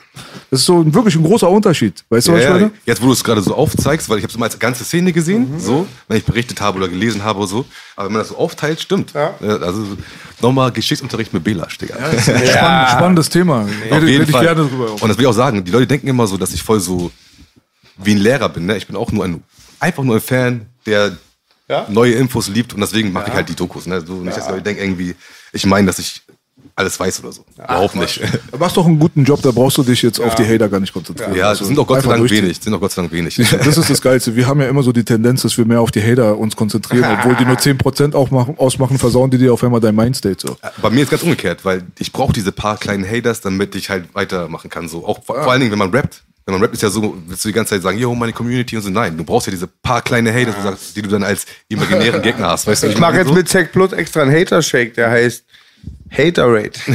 Das 0.50 0.60
ist 0.60 0.66
so 0.66 0.80
ein, 0.80 0.92
wirklich 0.94 1.14
ein 1.16 1.22
großer 1.24 1.48
Unterschied. 1.48 2.04
Weißt 2.08 2.28
du, 2.28 2.32
was 2.32 2.38
ich 2.38 2.44
Ja, 2.44 2.50
ja, 2.50 2.56
meine? 2.60 2.72
jetzt, 2.86 3.00
wo 3.02 3.06
du 3.06 3.12
es 3.12 3.24
gerade 3.24 3.40
so 3.42 3.54
aufzeigst, 3.54 4.08
weil 4.08 4.18
ich 4.18 4.24
habe 4.24 4.30
es 4.30 4.36
immer 4.36 4.44
als 4.46 4.58
ganze 4.58 4.84
Szene 4.84 5.12
gesehen, 5.12 5.58
so, 5.58 5.86
wenn 6.08 6.18
ich 6.18 6.24
berichtet 6.24 6.60
habe 6.60 6.78
oder 6.78 6.88
gelesen 6.88 7.24
habe 7.24 7.38
oder 7.40 7.48
so. 7.48 7.64
Aber 7.96 8.06
wenn 8.06 8.12
man 8.12 8.20
das 8.20 8.28
so 8.28 8.36
aufteilt, 8.36 8.80
stimmt. 8.80 9.12
Ja. 9.14 9.34
Also 9.40 9.84
nochmal 10.40 10.70
Geschichtsunterricht 10.72 11.32
mit 11.32 11.42
Belasch, 11.44 11.78
Digga. 11.78 11.94
Spann, 12.20 12.88
spannendes 12.88 13.28
Thema. 13.28 13.62
Auf 13.62 13.96
Rede, 13.96 14.10
jeden 14.10 14.26
Fall. 14.26 14.48
Und 14.60 15.08
das 15.08 15.16
will 15.16 15.24
ich 15.24 15.26
auch 15.26 15.32
sagen, 15.32 15.64
die 15.64 15.70
Leute 15.70 15.86
denken 15.86 16.06
immer 16.08 16.26
so, 16.26 16.36
dass 16.36 16.52
ich 16.52 16.62
voll 16.62 16.80
so 16.80 17.10
wie 17.98 18.12
ein 18.12 18.18
Lehrer 18.18 18.48
bin. 18.48 18.66
Ne? 18.66 18.76
Ich 18.76 18.86
bin 18.86 18.96
auch 18.96 19.10
nur 19.12 19.24
ein, 19.24 19.42
einfach 19.80 20.02
nur 20.02 20.16
ein 20.16 20.20
Fan, 20.20 20.66
der 20.86 21.16
Ja? 21.68 21.86
neue 21.88 22.12
Infos 22.14 22.48
liebt 22.48 22.74
und 22.74 22.80
deswegen 22.80 23.12
mache 23.12 23.28
ich 23.30 23.34
halt 23.34 23.48
die 23.48 23.54
Dokus. 23.54 23.86
Ne? 23.86 24.00
So, 24.00 24.14
nicht, 24.14 24.36
dass 24.36 24.48
Leute 24.48 24.62
denken 24.62 24.82
irgendwie, 24.82 25.14
ich 25.52 25.64
meine, 25.66 25.86
dass 25.86 25.98
ich 25.98 26.22
alles 26.74 26.98
weiß 26.98 27.20
oder 27.20 27.32
so. 27.32 27.44
Überhaupt 27.56 27.96
nicht. 27.96 28.20
Du 28.50 28.58
machst 28.58 28.76
doch 28.76 28.86
einen 28.86 28.98
guten 28.98 29.24
Job, 29.24 29.42
da 29.42 29.50
brauchst 29.50 29.76
du 29.78 29.82
dich 29.82 30.00
jetzt 30.02 30.20
auf 30.20 30.34
die 30.34 30.44
Hater 30.44 30.68
gar 30.68 30.80
nicht 30.80 30.92
konzentrieren. 30.92 31.34
Ja, 31.34 31.48
Also 31.48 31.64
sind 31.64 31.78
auch 31.78 31.86
Gott 31.86 32.02
sei 32.02 32.08
Dank 32.16 32.30
wenig. 32.30 32.58
Sind 32.60 32.72
auch 32.74 32.80
Gott 32.80 32.92
sei 32.92 33.02
Dank 33.02 33.12
wenig. 33.12 33.36
Das 33.36 33.76
ist 33.76 33.90
das 33.90 34.00
Geilste. 34.00 34.34
Wir 34.36 34.46
haben 34.46 34.60
ja 34.60 34.68
immer 34.68 34.82
so 34.82 34.92
die 34.92 35.04
Tendenz, 35.04 35.42
dass 35.42 35.56
wir 35.58 35.64
mehr 35.66 35.80
auf 35.80 35.90
die 35.90 36.02
Hater 36.02 36.38
uns 36.38 36.56
konzentrieren, 36.56 37.04
obwohl 37.18 37.34
die 37.36 37.44
nur 37.44 37.56
10% 37.56 38.14
auch 38.14 38.30
machen, 38.30 38.54
ausmachen, 38.58 38.98
versauen 38.98 39.30
die 39.30 39.38
dir 39.38 39.52
auf 39.52 39.62
einmal 39.62 39.80
dein 39.80 39.94
Mindstate. 39.94 40.46
So. 40.46 40.56
Bei 40.80 40.90
mir 40.90 41.02
ist 41.02 41.10
ganz 41.10 41.22
umgekehrt, 41.22 41.64
weil 41.64 41.82
ich 41.98 42.10
brauche 42.12 42.32
diese 42.32 42.52
paar 42.52 42.76
kleinen 42.78 43.06
Haters, 43.08 43.40
damit 43.42 43.74
ich 43.74 43.90
halt 43.90 44.14
weitermachen 44.14 44.70
kann. 44.70 44.88
So 44.88 45.06
auch 45.06 45.22
vor, 45.22 45.42
vor 45.42 45.52
allen 45.52 45.60
Dingen, 45.60 45.72
wenn 45.72 45.78
man 45.78 45.90
rappt. 45.90 46.22
Wenn 46.44 46.54
man 46.54 46.62
rappt, 46.62 46.74
ist 46.74 46.82
ja 46.82 46.90
so, 46.90 47.16
willst 47.28 47.44
du 47.44 47.50
die 47.50 47.52
ganze 47.52 47.74
Zeit 47.74 47.82
sagen, 47.82 47.98
yo, 47.98 48.12
meine 48.16 48.32
Community 48.32 48.76
und 48.76 48.82
so. 48.82 48.90
Nein, 48.90 49.16
du 49.16 49.22
brauchst 49.22 49.46
ja 49.46 49.52
diese 49.52 49.68
paar 49.68 50.02
kleine 50.02 50.32
Haters, 50.34 50.92
die 50.94 51.00
du 51.02 51.08
dann 51.08 51.22
als 51.22 51.46
imaginären 51.68 52.20
Gegner 52.20 52.48
hast. 52.48 52.66
Weißt 52.66 52.82
du, 52.82 52.88
wie 52.88 52.92
Ich 52.92 52.98
mache 52.98 53.18
jetzt 53.18 53.28
so? 53.28 53.34
mit 53.34 53.48
Zack 53.48 53.70
Blood 53.70 53.92
extra 53.92 54.22
einen 54.22 54.32
Hater-Shake, 54.34 54.94
der 54.94 55.10
heißt 55.10 55.44
Haterade. 56.10 56.72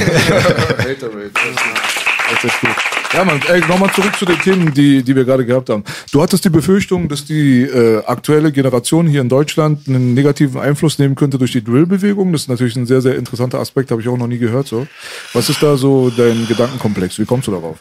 Ja, 3.14 3.24
man, 3.24 3.42
ey, 3.48 3.62
nochmal 3.62 3.90
zurück 3.94 4.16
zu 4.18 4.26
den 4.26 4.38
Themen, 4.40 4.74
die, 4.74 5.02
die 5.02 5.16
wir 5.16 5.24
gerade 5.24 5.46
gehabt 5.46 5.70
haben. 5.70 5.86
Du 6.12 6.22
hattest 6.22 6.44
die 6.44 6.50
Befürchtung, 6.50 7.08
dass 7.08 7.24
die 7.24 7.62
äh, 7.62 8.04
aktuelle 8.06 8.52
Generation 8.52 9.08
hier 9.08 9.22
in 9.22 9.30
Deutschland 9.30 9.88
einen 9.88 10.14
negativen 10.14 10.60
Einfluss 10.60 11.00
nehmen 11.00 11.16
könnte 11.16 11.38
durch 11.38 11.54
die 11.54 11.64
Drill-Bewegung. 11.64 12.34
Das 12.34 12.42
ist 12.42 12.48
natürlich 12.50 12.76
ein 12.76 12.86
sehr, 12.86 13.02
sehr 13.02 13.16
interessanter 13.16 13.60
Aspekt, 13.60 13.92
habe 13.92 14.02
ich 14.02 14.10
auch 14.10 14.18
noch 14.18 14.28
nie 14.28 14.40
gehört. 14.40 14.68
So. 14.68 14.88
Was 15.32 15.50
ist 15.50 15.64
da 15.64 15.78
so 15.78 16.10
dein 16.10 16.48
Gedankenkomplex? 16.48 17.18
Wie 17.18 17.26
kommst 17.26 17.48
du 17.48 17.52
darauf? 17.52 17.78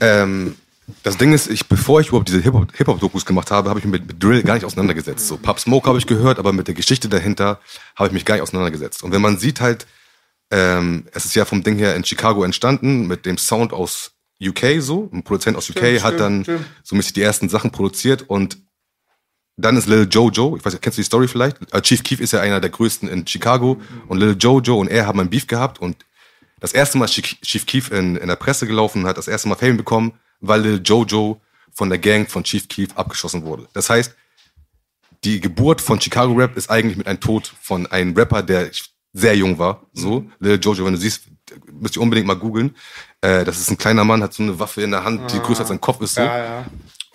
Ähm, 0.00 0.56
das 1.04 1.16
Ding 1.16 1.32
ist, 1.32 1.48
ich, 1.48 1.68
bevor 1.68 2.00
ich 2.00 2.08
überhaupt 2.08 2.28
diese 2.28 2.40
Hip-Hop- 2.40 2.76
Hip-Hop-Dokus 2.76 3.24
gemacht 3.24 3.52
habe, 3.52 3.68
habe 3.70 3.78
ich 3.78 3.84
mich 3.84 4.00
mit, 4.00 4.08
mit 4.08 4.22
Drill 4.22 4.42
gar 4.42 4.54
nicht 4.54 4.64
auseinandergesetzt. 4.64 5.28
So 5.28 5.36
Pub 5.36 5.60
Smoke 5.60 5.88
habe 5.88 5.98
ich 5.98 6.08
gehört, 6.08 6.40
aber 6.40 6.52
mit 6.52 6.66
der 6.66 6.74
Geschichte 6.74 7.08
dahinter 7.08 7.60
habe 7.94 8.08
ich 8.08 8.12
mich 8.12 8.24
gar 8.24 8.34
nicht 8.34 8.42
auseinandergesetzt. 8.42 9.04
Und 9.04 9.12
wenn 9.12 9.22
man 9.22 9.38
sieht 9.38 9.60
halt, 9.60 9.86
ähm, 10.50 11.06
es 11.12 11.24
ist 11.24 11.34
ja 11.34 11.44
vom 11.44 11.62
Ding 11.62 11.76
her 11.76 11.94
in 11.94 12.04
Chicago 12.04 12.44
entstanden, 12.44 13.06
mit 13.06 13.26
dem 13.26 13.38
Sound 13.38 13.72
aus 13.72 14.12
UK 14.42 14.80
so. 14.80 15.08
Ein 15.12 15.22
Produzent 15.22 15.56
aus 15.56 15.68
UK 15.70 15.78
Stimmt, 15.78 16.02
hat 16.02 16.20
dann 16.20 16.42
stimmt. 16.44 16.66
so 16.82 16.96
mäßig 16.96 17.12
die 17.12 17.22
ersten 17.22 17.48
Sachen 17.48 17.70
produziert 17.70 18.22
und 18.28 18.58
dann 19.56 19.76
ist 19.76 19.86
Lil 19.86 20.08
Jojo, 20.10 20.56
ich 20.56 20.64
weiß 20.64 20.72
nicht, 20.72 20.82
kennst 20.82 20.96
du 20.96 21.02
die 21.02 21.06
Story 21.06 21.28
vielleicht? 21.28 21.58
Äh, 21.72 21.82
Chief 21.82 22.02
Keef 22.02 22.20
ist 22.20 22.32
ja 22.32 22.40
einer 22.40 22.60
der 22.60 22.70
größten 22.70 23.08
in 23.08 23.26
Chicago 23.26 23.80
und 24.08 24.18
Lil 24.18 24.36
Jojo 24.38 24.78
und 24.78 24.88
er 24.88 25.06
haben 25.06 25.20
ein 25.20 25.28
Beef 25.28 25.46
gehabt 25.46 25.80
und 25.80 25.96
das 26.60 26.72
erste 26.72 26.98
Mal 26.98 27.06
Chief 27.06 27.66
Keef 27.66 27.90
in, 27.90 28.16
in 28.16 28.28
der 28.28 28.36
Presse 28.36 28.66
gelaufen 28.66 29.06
hat 29.06 29.18
das 29.18 29.28
erste 29.28 29.48
Mal 29.48 29.56
Fame 29.56 29.76
bekommen, 29.76 30.12
weil 30.40 30.62
Lil 30.62 30.80
Jojo 30.84 31.40
von 31.72 31.90
der 31.90 31.98
Gang 31.98 32.28
von 32.28 32.42
Chief 32.44 32.68
Keef 32.68 32.96
abgeschossen 32.96 33.44
wurde. 33.44 33.68
Das 33.72 33.90
heißt, 33.90 34.14
die 35.24 35.40
Geburt 35.40 35.80
von 35.80 36.00
Chicago 36.00 36.32
Rap 36.32 36.56
ist 36.56 36.70
eigentlich 36.70 36.96
mit 36.96 37.06
einem 37.06 37.20
Tod 37.20 37.52
von 37.60 37.86
einem 37.86 38.16
Rapper, 38.16 38.42
der 38.42 38.70
sehr 39.12 39.36
jung 39.36 39.58
war. 39.58 39.82
So, 39.92 40.24
Lil 40.38 40.58
Jojo, 40.62 40.84
wenn 40.84 40.94
du 40.94 40.98
siehst, 41.00 41.22
müsst 41.72 41.96
ihr 41.96 42.02
unbedingt 42.02 42.26
mal 42.26 42.34
googeln. 42.34 42.76
Äh, 43.20 43.44
das 43.44 43.58
ist 43.58 43.70
ein 43.70 43.78
kleiner 43.78 44.04
Mann, 44.04 44.22
hat 44.22 44.32
so 44.34 44.42
eine 44.42 44.58
Waffe 44.58 44.82
in 44.82 44.90
der 44.92 45.02
Hand, 45.04 45.32
die 45.32 45.38
größer 45.40 45.60
als 45.60 45.68
sein 45.68 45.80
Kopf 45.80 46.00
ist. 46.00 46.14
So. 46.14 46.20
Ja, 46.22 46.38
ja. 46.38 46.64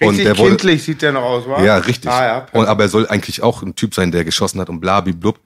Und 0.01 0.09
Richtig 0.09 0.25
der 0.25 0.37
wurde- 0.37 0.49
kindlich 0.49 0.83
sieht 0.83 1.01
der 1.01 1.13
noch 1.13 1.21
aus, 1.23 1.47
wa? 1.47 1.63
Ja, 1.63 1.77
richtig. 1.77 2.11
Ah, 2.11 2.25
ja, 2.25 2.47
und, 2.51 2.65
aber 2.67 2.83
er 2.83 2.89
soll 2.89 3.07
eigentlich 3.07 3.41
auch 3.41 3.61
ein 3.63 3.75
Typ 3.75 3.95
sein, 3.95 4.11
der 4.11 4.25
geschossen 4.25 4.59
hat 4.59 4.69
und 4.69 4.81
blabiblub. 4.81 5.39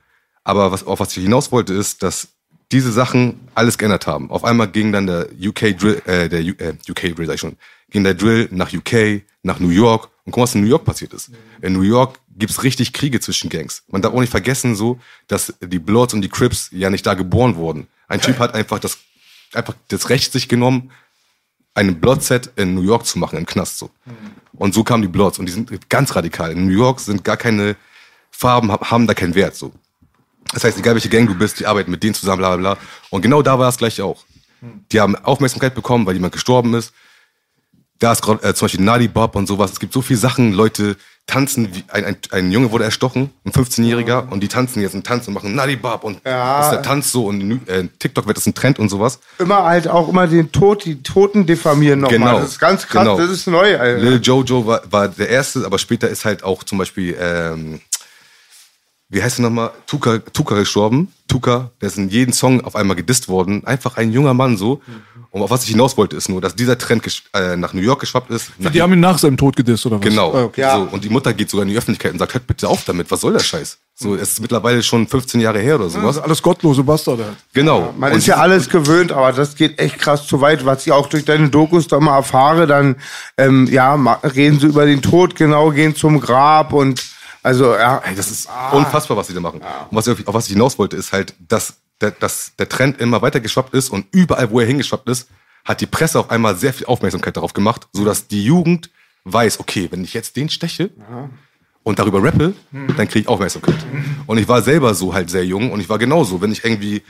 Aber 0.43 0.71
was, 0.71 0.87
auf 0.87 0.99
was 0.99 1.15
ich 1.15 1.21
hinaus 1.23 1.51
wollte, 1.51 1.75
ist, 1.75 2.01
dass 2.01 2.29
diese 2.71 2.91
Sachen 2.91 3.39
alles 3.53 3.77
geändert 3.77 4.07
haben. 4.07 4.31
Auf 4.31 4.43
einmal 4.43 4.67
ging 4.67 4.91
dann 4.91 5.05
der 5.05 5.27
UK 5.39 5.77
Drill, 5.77 6.01
äh, 6.05 6.29
der 6.29 6.39
äh, 6.41 6.73
UK 6.89 7.15
Drill, 7.15 7.27
sag 7.27 7.35
ich 7.35 7.41
schon, 7.41 7.57
ging 7.91 8.03
der 8.03 8.15
Drill 8.15 8.47
nach 8.51 8.73
UK, 8.73 9.21
nach 9.43 9.59
New 9.59 9.69
York. 9.69 10.09
Und 10.29 10.33
guck 10.33 10.41
mal, 10.41 10.43
was 10.43 10.53
in 10.53 10.61
New 10.61 10.67
York 10.67 10.85
passiert 10.85 11.11
ist. 11.13 11.31
In 11.63 11.73
New 11.73 11.81
York 11.81 12.19
gibt's 12.37 12.61
richtig 12.61 12.93
Kriege 12.93 13.19
zwischen 13.19 13.49
Gangs. 13.49 13.81
Man 13.87 14.03
darf 14.03 14.13
auch 14.13 14.19
nicht 14.19 14.29
vergessen, 14.29 14.75
so, 14.75 14.99
dass 15.27 15.55
die 15.59 15.79
Bloods 15.79 16.13
und 16.13 16.21
die 16.21 16.29
Crips 16.29 16.69
ja 16.71 16.91
nicht 16.91 17.03
da 17.05 17.15
geboren 17.15 17.55
wurden. 17.55 17.87
Ein 18.07 18.21
Typ 18.21 18.37
hat 18.37 18.53
einfach 18.53 18.77
das, 18.77 18.99
einfach 19.53 19.73
das 19.87 20.09
Recht 20.09 20.31
sich 20.31 20.47
genommen, 20.47 20.91
einen 21.73 21.99
Blood-Set 21.99 22.51
in 22.57 22.75
New 22.75 22.83
York 22.83 23.07
zu 23.07 23.17
machen, 23.17 23.39
im 23.39 23.47
Knast 23.47 23.79
so. 23.79 23.89
Und 24.53 24.75
so 24.75 24.83
kamen 24.83 25.01
die 25.01 25.07
Bloods 25.07 25.39
und 25.39 25.47
die 25.47 25.51
sind 25.51 25.89
ganz 25.89 26.15
radikal. 26.15 26.51
In 26.51 26.67
New 26.67 26.73
York 26.77 26.99
sind 26.99 27.23
gar 27.23 27.37
keine 27.37 27.75
Farben, 28.29 28.71
hab- 28.71 28.91
haben 28.91 29.07
da 29.07 29.15
keinen 29.15 29.33
Wert 29.33 29.55
so. 29.55 29.71
Das 30.53 30.63
heißt, 30.63 30.77
egal 30.77 30.93
welche 30.93 31.09
Gang 31.09 31.27
du 31.27 31.35
bist, 31.35 31.59
die 31.59 31.65
arbeiten 31.65 31.89
mit 31.91 32.03
denen 32.03 32.13
zusammen, 32.13 32.39
bla 32.39 32.55
bla 32.55 32.75
bla. 32.75 32.81
Und 33.09 33.21
genau 33.23 33.41
da 33.41 33.57
war 33.57 33.65
das 33.65 33.77
gleiche 33.77 34.05
auch. 34.05 34.25
Die 34.91 34.99
haben 34.99 35.15
Aufmerksamkeit 35.15 35.73
bekommen, 35.73 36.05
weil 36.05 36.13
jemand 36.15 36.33
gestorben 36.33 36.73
ist. 36.75 36.93
Da 37.99 38.13
ist 38.13 38.21
gerade 38.21 38.41
äh, 38.47 38.53
zum 38.53 38.65
Beispiel 38.65 38.83
Nadi 38.83 39.07
Bob 39.07 39.35
und 39.35 39.47
sowas. 39.47 39.71
Es 39.73 39.79
gibt 39.79 39.93
so 39.93 40.01
viele 40.01 40.19
Sachen, 40.19 40.53
Leute 40.53 40.95
tanzen, 41.27 41.75
wie, 41.75 41.83
ein, 41.89 42.05
ein, 42.05 42.17
ein 42.31 42.51
Junge 42.51 42.71
wurde 42.71 42.85
erstochen, 42.85 43.29
ein 43.45 43.51
15-Jähriger, 43.51 44.29
und 44.29 44.39
die 44.41 44.47
tanzen 44.47 44.81
jetzt 44.81 44.93
einen 44.95 45.03
Tanz 45.03 45.27
und 45.27 45.35
machen 45.35 45.53
Nadi 45.53 45.75
Bob 45.75 46.03
und 46.03 46.21
Ja. 46.25 46.63
ist 46.63 46.71
der 46.71 46.81
Tanz 46.81 47.11
so 47.11 47.25
und 47.27 47.67
äh, 47.67 47.87
TikTok 47.99 48.25
wird 48.25 48.37
das 48.37 48.47
ein 48.47 48.55
Trend 48.55 48.79
und 48.79 48.89
sowas. 48.89 49.19
Immer 49.37 49.63
halt 49.63 49.87
auch 49.87 50.09
immer 50.09 50.25
den 50.27 50.51
Tod, 50.51 50.85
die 50.85 51.03
Toten 51.03 51.45
diffamieren 51.45 51.99
nochmal. 51.99 52.17
Genau. 52.17 52.39
Das 52.39 52.51
ist 52.51 52.59
ganz 52.59 52.87
krass, 52.87 53.03
Genau. 53.03 53.17
das 53.19 53.29
ist 53.29 53.45
neu, 53.47 53.77
Alter. 53.77 53.99
Lil 54.03 54.19
Jojo 54.23 54.65
war, 54.65 54.81
war 54.89 55.07
der 55.09 55.29
erste, 55.29 55.65
aber 55.65 55.77
später 55.77 56.09
ist 56.09 56.25
halt 56.25 56.43
auch 56.43 56.63
zum 56.63 56.79
Beispiel, 56.79 57.15
ähm, 57.19 57.79
wie 59.09 59.21
heißt 59.23 59.39
er 59.39 59.43
nochmal? 59.43 59.71
Tuka, 59.87 60.19
Tuka 60.19 60.55
gestorben. 60.55 61.11
Tuka, 61.27 61.71
der 61.81 61.87
ist 61.89 61.97
in 61.97 62.09
jedem 62.09 62.31
Song 62.33 62.61
auf 62.61 62.75
einmal 62.75 62.95
gedisst 62.95 63.27
worden. 63.27 63.65
Einfach 63.65 63.97
ein 63.97 64.11
junger 64.11 64.33
Mann 64.35 64.55
so. 64.57 64.81
Und 65.31 65.43
auf 65.43 65.51
was 65.51 65.63
ich 65.63 65.69
hinaus 65.69 65.95
wollte, 65.95 66.15
ist 66.15 66.27
nur, 66.27 66.41
dass 66.41 66.55
dieser 66.55 66.75
Trend 66.77 67.05
äh, 67.33 67.55
nach 67.55 67.73
New 67.73 67.81
York 67.81 67.99
geschwappt 67.99 68.31
ist. 68.31 68.51
Nach 68.57 68.71
Die 68.71 68.81
haben 68.81 68.93
ihn 68.93 68.99
nach 68.99 69.19
seinem 69.19 69.37
Tod 69.37 69.55
gedisst, 69.55 69.85
oder 69.85 69.97
was? 69.97 70.01
Genau. 70.03 70.33
Ah, 70.33 70.43
okay. 70.45 70.61
Ja. 70.61 70.75
So, 70.77 70.87
und 70.91 71.03
die 71.03 71.09
Mutter 71.09 71.33
geht 71.33 71.49
sogar 71.51 71.63
in 71.63 71.69
die 71.69 71.77
Öffentlichkeit 71.77 72.13
und 72.13 72.19
sagt, 72.19 72.33
hört 72.33 72.47
bitte 72.47 72.67
auf 72.67 72.83
damit, 72.85 73.11
was 73.11 73.21
soll 73.21 73.33
der 73.33 73.39
Scheiß? 73.39 73.77
So, 73.93 74.15
es 74.15 74.31
ist 74.31 74.39
mittlerweile 74.39 74.81
schon 74.81 75.07
15 75.07 75.39
Jahre 75.41 75.59
her 75.59 75.75
oder 75.75 75.83
Das 75.83 75.93
sowas. 75.93 76.15
sind 76.15 76.23
alles 76.23 76.41
gottlose 76.41 76.83
Bastarde. 76.83 77.25
halt. 77.25 77.35
Genau. 77.53 77.93
Man 77.97 78.11
Und 78.13 78.17
ist 78.19 78.25
ja 78.27 78.37
alles 78.37 78.69
gewöhnt, 78.69 79.11
aber 79.11 79.31
das 79.33 79.55
geht 79.55 79.77
echt 79.77 79.99
krass 79.99 80.25
zu 80.25 80.41
weit. 80.41 80.65
Was 80.65 80.87
ich 80.87 80.91
auch 80.93 81.07
durch 81.07 81.25
deine 81.25 81.49
Dokus 81.49 81.87
da 81.87 81.99
mal 81.99 82.15
erfahre, 82.15 82.65
dann 82.65 82.95
ähm, 83.37 83.67
ja, 83.69 83.93
reden 84.23 84.59
sie 84.59 84.67
über 84.67 84.85
den 84.85 85.01
Tod, 85.03 85.35
genau, 85.35 85.69
gehen 85.71 85.95
zum 85.95 86.19
Grab 86.21 86.73
und 86.73 87.03
also 87.43 87.75
ja, 87.75 87.99
Ey, 88.05 88.15
das 88.15 88.31
ist 88.31 88.49
unfassbar, 88.71 89.15
was 89.15 89.27
sie 89.27 89.33
da 89.33 89.39
machen. 89.41 89.61
Und 89.89 89.95
was 89.97 90.07
ich, 90.07 90.27
auf 90.27 90.33
was 90.33 90.47
ich 90.47 90.53
hinaus 90.53 90.79
wollte, 90.79 90.97
ist 90.97 91.11
halt, 91.13 91.35
dass 91.47 91.73
der, 92.01 92.11
dass 92.11 92.53
der 92.57 92.69
Trend 92.69 92.99
immer 92.99 93.21
weiter 93.21 93.39
geschwappt 93.39 93.73
ist 93.73 93.89
und 93.89 94.05
überall, 94.11 94.49
wo 94.51 94.59
er 94.59 94.65
hingeschwappt 94.65 95.09
ist, 95.09 95.29
hat 95.65 95.81
die 95.81 95.85
Presse 95.85 96.19
auf 96.19 96.31
einmal 96.31 96.55
sehr 96.55 96.73
viel 96.73 96.87
Aufmerksamkeit 96.87 97.35
darauf 97.37 97.53
gemacht, 97.53 97.87
so 97.93 98.05
dass 98.05 98.27
die 98.27 98.43
Jugend 98.43 98.89
weiß, 99.25 99.59
okay, 99.59 99.87
wenn 99.91 100.03
ich 100.03 100.13
jetzt 100.13 100.35
den 100.35 100.49
steche 100.49 100.89
und 101.83 101.99
darüber 101.99 102.23
rappe, 102.23 102.53
dann 102.71 103.07
kriege 103.07 103.19
ich 103.19 103.27
Aufmerksamkeit. 103.27 103.75
Und 104.25 104.37
ich 104.37 104.47
war 104.47 104.61
selber 104.61 104.93
so 104.93 105.13
halt 105.13 105.29
sehr 105.29 105.45
jung 105.45 105.71
und 105.71 105.79
ich 105.79 105.89
war 105.89 105.97
genauso, 105.97 106.41
wenn 106.41 106.51
ich 106.51 106.63
irgendwie 106.63 107.03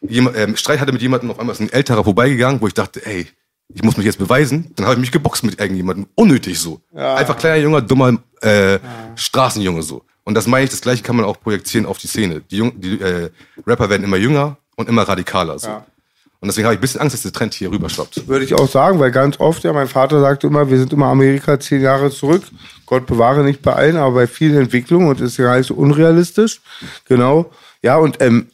jemand, 0.00 0.36
ähm, 0.36 0.56
Streit 0.56 0.80
hatte 0.80 0.92
mit 0.92 1.02
jemandem, 1.02 1.30
auf 1.30 1.38
einmal 1.38 1.54
ist 1.54 1.60
ein 1.60 1.72
älterer 1.72 2.04
vorbeigegangen, 2.04 2.60
wo 2.60 2.66
ich 2.66 2.74
dachte, 2.74 3.04
ey, 3.06 3.26
ich 3.74 3.82
muss 3.82 3.96
mich 3.96 4.06
jetzt 4.06 4.18
beweisen, 4.18 4.72
dann 4.76 4.86
habe 4.86 4.94
ich 4.94 5.00
mich 5.00 5.12
geboxt 5.12 5.44
mit 5.44 5.58
irgendjemandem. 5.58 6.06
Unnötig 6.14 6.58
so. 6.58 6.80
Einfach 7.16 7.36
kleiner, 7.36 7.56
junger, 7.56 7.82
dummer 7.82 8.18
äh, 8.40 8.78
Straßenjunge 9.16 9.82
so. 9.82 10.04
Und 10.26 10.34
das 10.34 10.48
meine 10.48 10.64
ich, 10.64 10.70
das 10.70 10.80
gleiche 10.80 11.04
kann 11.04 11.14
man 11.14 11.24
auch 11.24 11.40
projizieren 11.40 11.86
auf 11.86 11.98
die 11.98 12.08
Szene. 12.08 12.42
Die, 12.50 12.56
Jung, 12.56 12.72
die 12.80 13.00
äh, 13.00 13.30
Rapper 13.64 13.88
werden 13.88 14.02
immer 14.02 14.16
jünger 14.16 14.56
und 14.74 14.88
immer 14.88 15.02
radikaler 15.02 15.56
so. 15.58 15.68
Und 16.40 16.48
deswegen 16.48 16.66
habe 16.66 16.74
ich 16.74 16.78
ein 16.78 16.80
bisschen 16.80 17.00
Angst, 17.00 17.14
dass 17.14 17.22
der 17.22 17.32
Trend 17.32 17.54
hier 17.54 17.70
rüberschwappt. 17.70 18.26
würde 18.28 18.44
ich 18.44 18.52
auch 18.52 18.68
sagen, 18.68 18.98
weil 18.98 19.12
ganz 19.12 19.38
oft, 19.40 19.62
ja, 19.64 19.72
mein 19.72 19.86
Vater 19.86 20.20
sagte 20.20 20.48
immer, 20.48 20.68
wir 20.68 20.78
sind 20.78 20.92
immer 20.92 21.06
Amerika 21.06 21.58
zehn 21.58 21.80
Jahre 21.80 22.10
zurück. 22.10 22.42
Gott 22.86 23.06
bewahre 23.06 23.42
nicht 23.44 23.62
bei 23.62 23.72
allen, 23.72 23.96
aber 23.96 24.14
bei 24.16 24.26
vielen 24.26 24.56
Entwicklungen 24.56 25.08
und 25.08 25.20
ist 25.20 25.36
ja 25.38 25.44
gar 25.44 25.58
nicht 25.58 25.68
so 25.68 25.74
unrealistisch. 25.74 26.60
Genau. 27.06 27.50
Ja, 27.82 27.96
und, 27.96 28.20
ähm, 28.20 28.48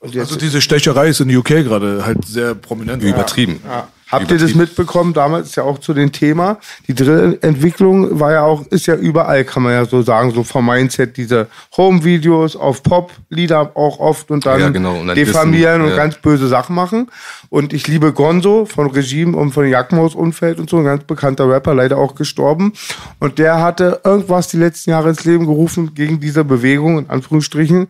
und 0.00 0.14
jetzt, 0.14 0.28
Also 0.28 0.36
diese 0.36 0.60
Stecherei 0.60 1.08
ist 1.08 1.20
in 1.20 1.36
UK 1.36 1.48
gerade 1.64 2.06
halt 2.06 2.24
sehr 2.24 2.54
prominent. 2.54 3.02
Übertrieben. 3.02 3.60
Ja. 3.66 3.88
Habt 4.10 4.30
ihr 4.30 4.38
das 4.38 4.54
mitbekommen? 4.54 5.12
Damals 5.14 5.56
ja 5.56 5.64
auch 5.64 5.78
zu 5.78 5.92
dem 5.92 6.12
Thema. 6.12 6.58
Die 6.86 6.94
Drill-Entwicklung 6.94 8.20
war 8.20 8.32
ja 8.32 8.42
auch, 8.42 8.64
ist 8.68 8.86
ja 8.86 8.94
überall, 8.94 9.44
kann 9.44 9.64
man 9.64 9.72
ja 9.72 9.84
so 9.84 10.00
sagen, 10.02 10.30
so 10.30 10.44
vom 10.44 10.66
Mindset, 10.66 11.16
diese 11.16 11.48
Home-Videos 11.76 12.54
auf 12.54 12.84
Pop-Lieder 12.84 13.72
auch 13.74 13.98
oft 13.98 14.30
und 14.30 14.46
dann, 14.46 14.60
Ja, 14.60 14.68
genau. 14.68 15.00
Und 15.00 15.08
dann 15.08 15.16
diffamieren 15.16 15.80
dissen, 15.80 15.82
und 15.82 15.90
ja. 15.90 15.96
ganz 15.96 16.16
böse 16.18 16.46
Sachen 16.46 16.76
machen. 16.76 17.10
Und 17.48 17.72
ich 17.72 17.88
liebe 17.88 18.12
Gonzo 18.12 18.64
von 18.64 18.88
Regime 18.90 19.36
und 19.36 19.50
von 19.50 19.68
Jackenhaus-Umfeld 19.68 20.60
und 20.60 20.70
so, 20.70 20.78
ein 20.78 20.84
ganz 20.84 21.02
bekannter 21.02 21.48
Rapper, 21.48 21.74
leider 21.74 21.98
auch 21.98 22.14
gestorben. 22.14 22.74
Und 23.18 23.38
der 23.38 23.60
hatte 23.60 24.00
irgendwas 24.04 24.46
die 24.48 24.58
letzten 24.58 24.90
Jahre 24.90 25.08
ins 25.08 25.24
Leben 25.24 25.46
gerufen 25.46 25.94
gegen 25.94 26.20
diese 26.20 26.44
Bewegung, 26.44 26.98
in 26.98 27.10
Anführungsstrichen. 27.10 27.88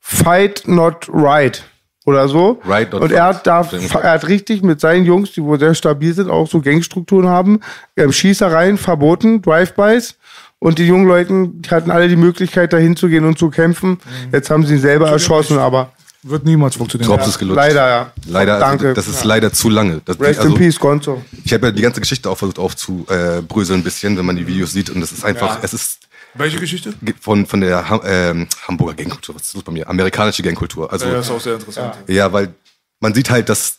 Fight 0.00 0.62
not 0.66 1.06
right. 1.12 1.64
Oder 2.06 2.28
so. 2.28 2.60
Right 2.64 2.92
und 2.94 3.12
er 3.12 3.24
hat 3.24 3.46
da, 3.46 3.68
er 3.70 4.12
hat 4.12 4.26
richtig 4.26 4.62
mit 4.62 4.80
seinen 4.80 5.04
Jungs, 5.04 5.32
die 5.32 5.42
wohl 5.42 5.58
sehr 5.58 5.74
stabil 5.74 6.14
sind, 6.14 6.30
auch 6.30 6.48
so 6.48 6.60
Gangstrukturen 6.60 7.28
haben, 7.28 7.60
ähm, 7.96 8.10
Schießereien 8.10 8.78
verboten, 8.78 9.42
Drive-Bys. 9.42 10.16
Und 10.58 10.78
die 10.78 10.86
jungen 10.86 11.06
Leute 11.06 11.48
die 11.52 11.70
hatten 11.70 11.90
alle 11.90 12.08
die 12.08 12.16
Möglichkeit, 12.16 12.72
da 12.72 12.76
hinzugehen 12.76 13.24
und 13.24 13.38
zu 13.38 13.48
kämpfen. 13.48 13.98
Jetzt 14.30 14.50
haben 14.50 14.64
sie 14.66 14.74
ihn 14.74 14.80
selber 14.80 15.08
erschossen, 15.10 15.58
aber 15.58 15.92
Wird 16.22 16.44
niemals 16.44 16.76
funktionieren. 16.76 17.08
Drops 17.08 17.28
ist 17.28 17.38
gelutscht. 17.38 17.56
leider, 17.56 17.88
ja. 17.88 18.12
Leider, 18.26 18.54
also, 18.54 18.66
Danke. 18.66 18.94
das 18.94 19.08
ist 19.08 19.24
leider 19.24 19.52
zu 19.52 19.70
lange. 19.70 20.02
Das, 20.04 20.20
Rest 20.20 20.40
also, 20.40 20.52
in 20.52 20.58
Peace, 20.58 20.78
Gonzo. 20.78 21.22
Ich 21.44 21.52
habe 21.54 21.66
ja 21.66 21.72
die 21.72 21.80
ganze 21.80 22.00
Geschichte 22.00 22.28
auch 22.28 22.36
versucht 22.36 22.58
aufzubröseln 22.58 23.80
ein 23.80 23.84
bisschen, 23.84 24.18
wenn 24.18 24.26
man 24.26 24.36
die 24.36 24.46
Videos 24.46 24.72
sieht. 24.72 24.90
Und 24.90 25.00
es 25.00 25.12
ist 25.12 25.24
einfach, 25.24 25.58
es 25.62 25.72
ist, 25.72 26.00
Welche 26.34 26.58
Geschichte? 26.58 26.94
Von, 27.20 27.46
von 27.46 27.60
der 27.60 28.02
ähm, 28.04 28.46
Hamburger 28.66 28.94
Gangkultur, 28.94 29.34
was 29.34 29.42
ist 29.42 29.54
los 29.54 29.62
bei 29.64 29.72
mir? 29.72 29.88
Amerikanische 29.88 30.42
Gangkultur. 30.42 30.92
Also, 30.92 31.06
Ja, 31.06 31.14
das 31.14 31.26
ist 31.26 31.32
auch 31.32 31.40
sehr 31.40 31.54
interessant. 31.54 31.96
Ja, 32.06 32.32
weil 32.32 32.54
man 33.00 33.14
sieht 33.14 33.30
halt, 33.30 33.48
dass 33.48 33.78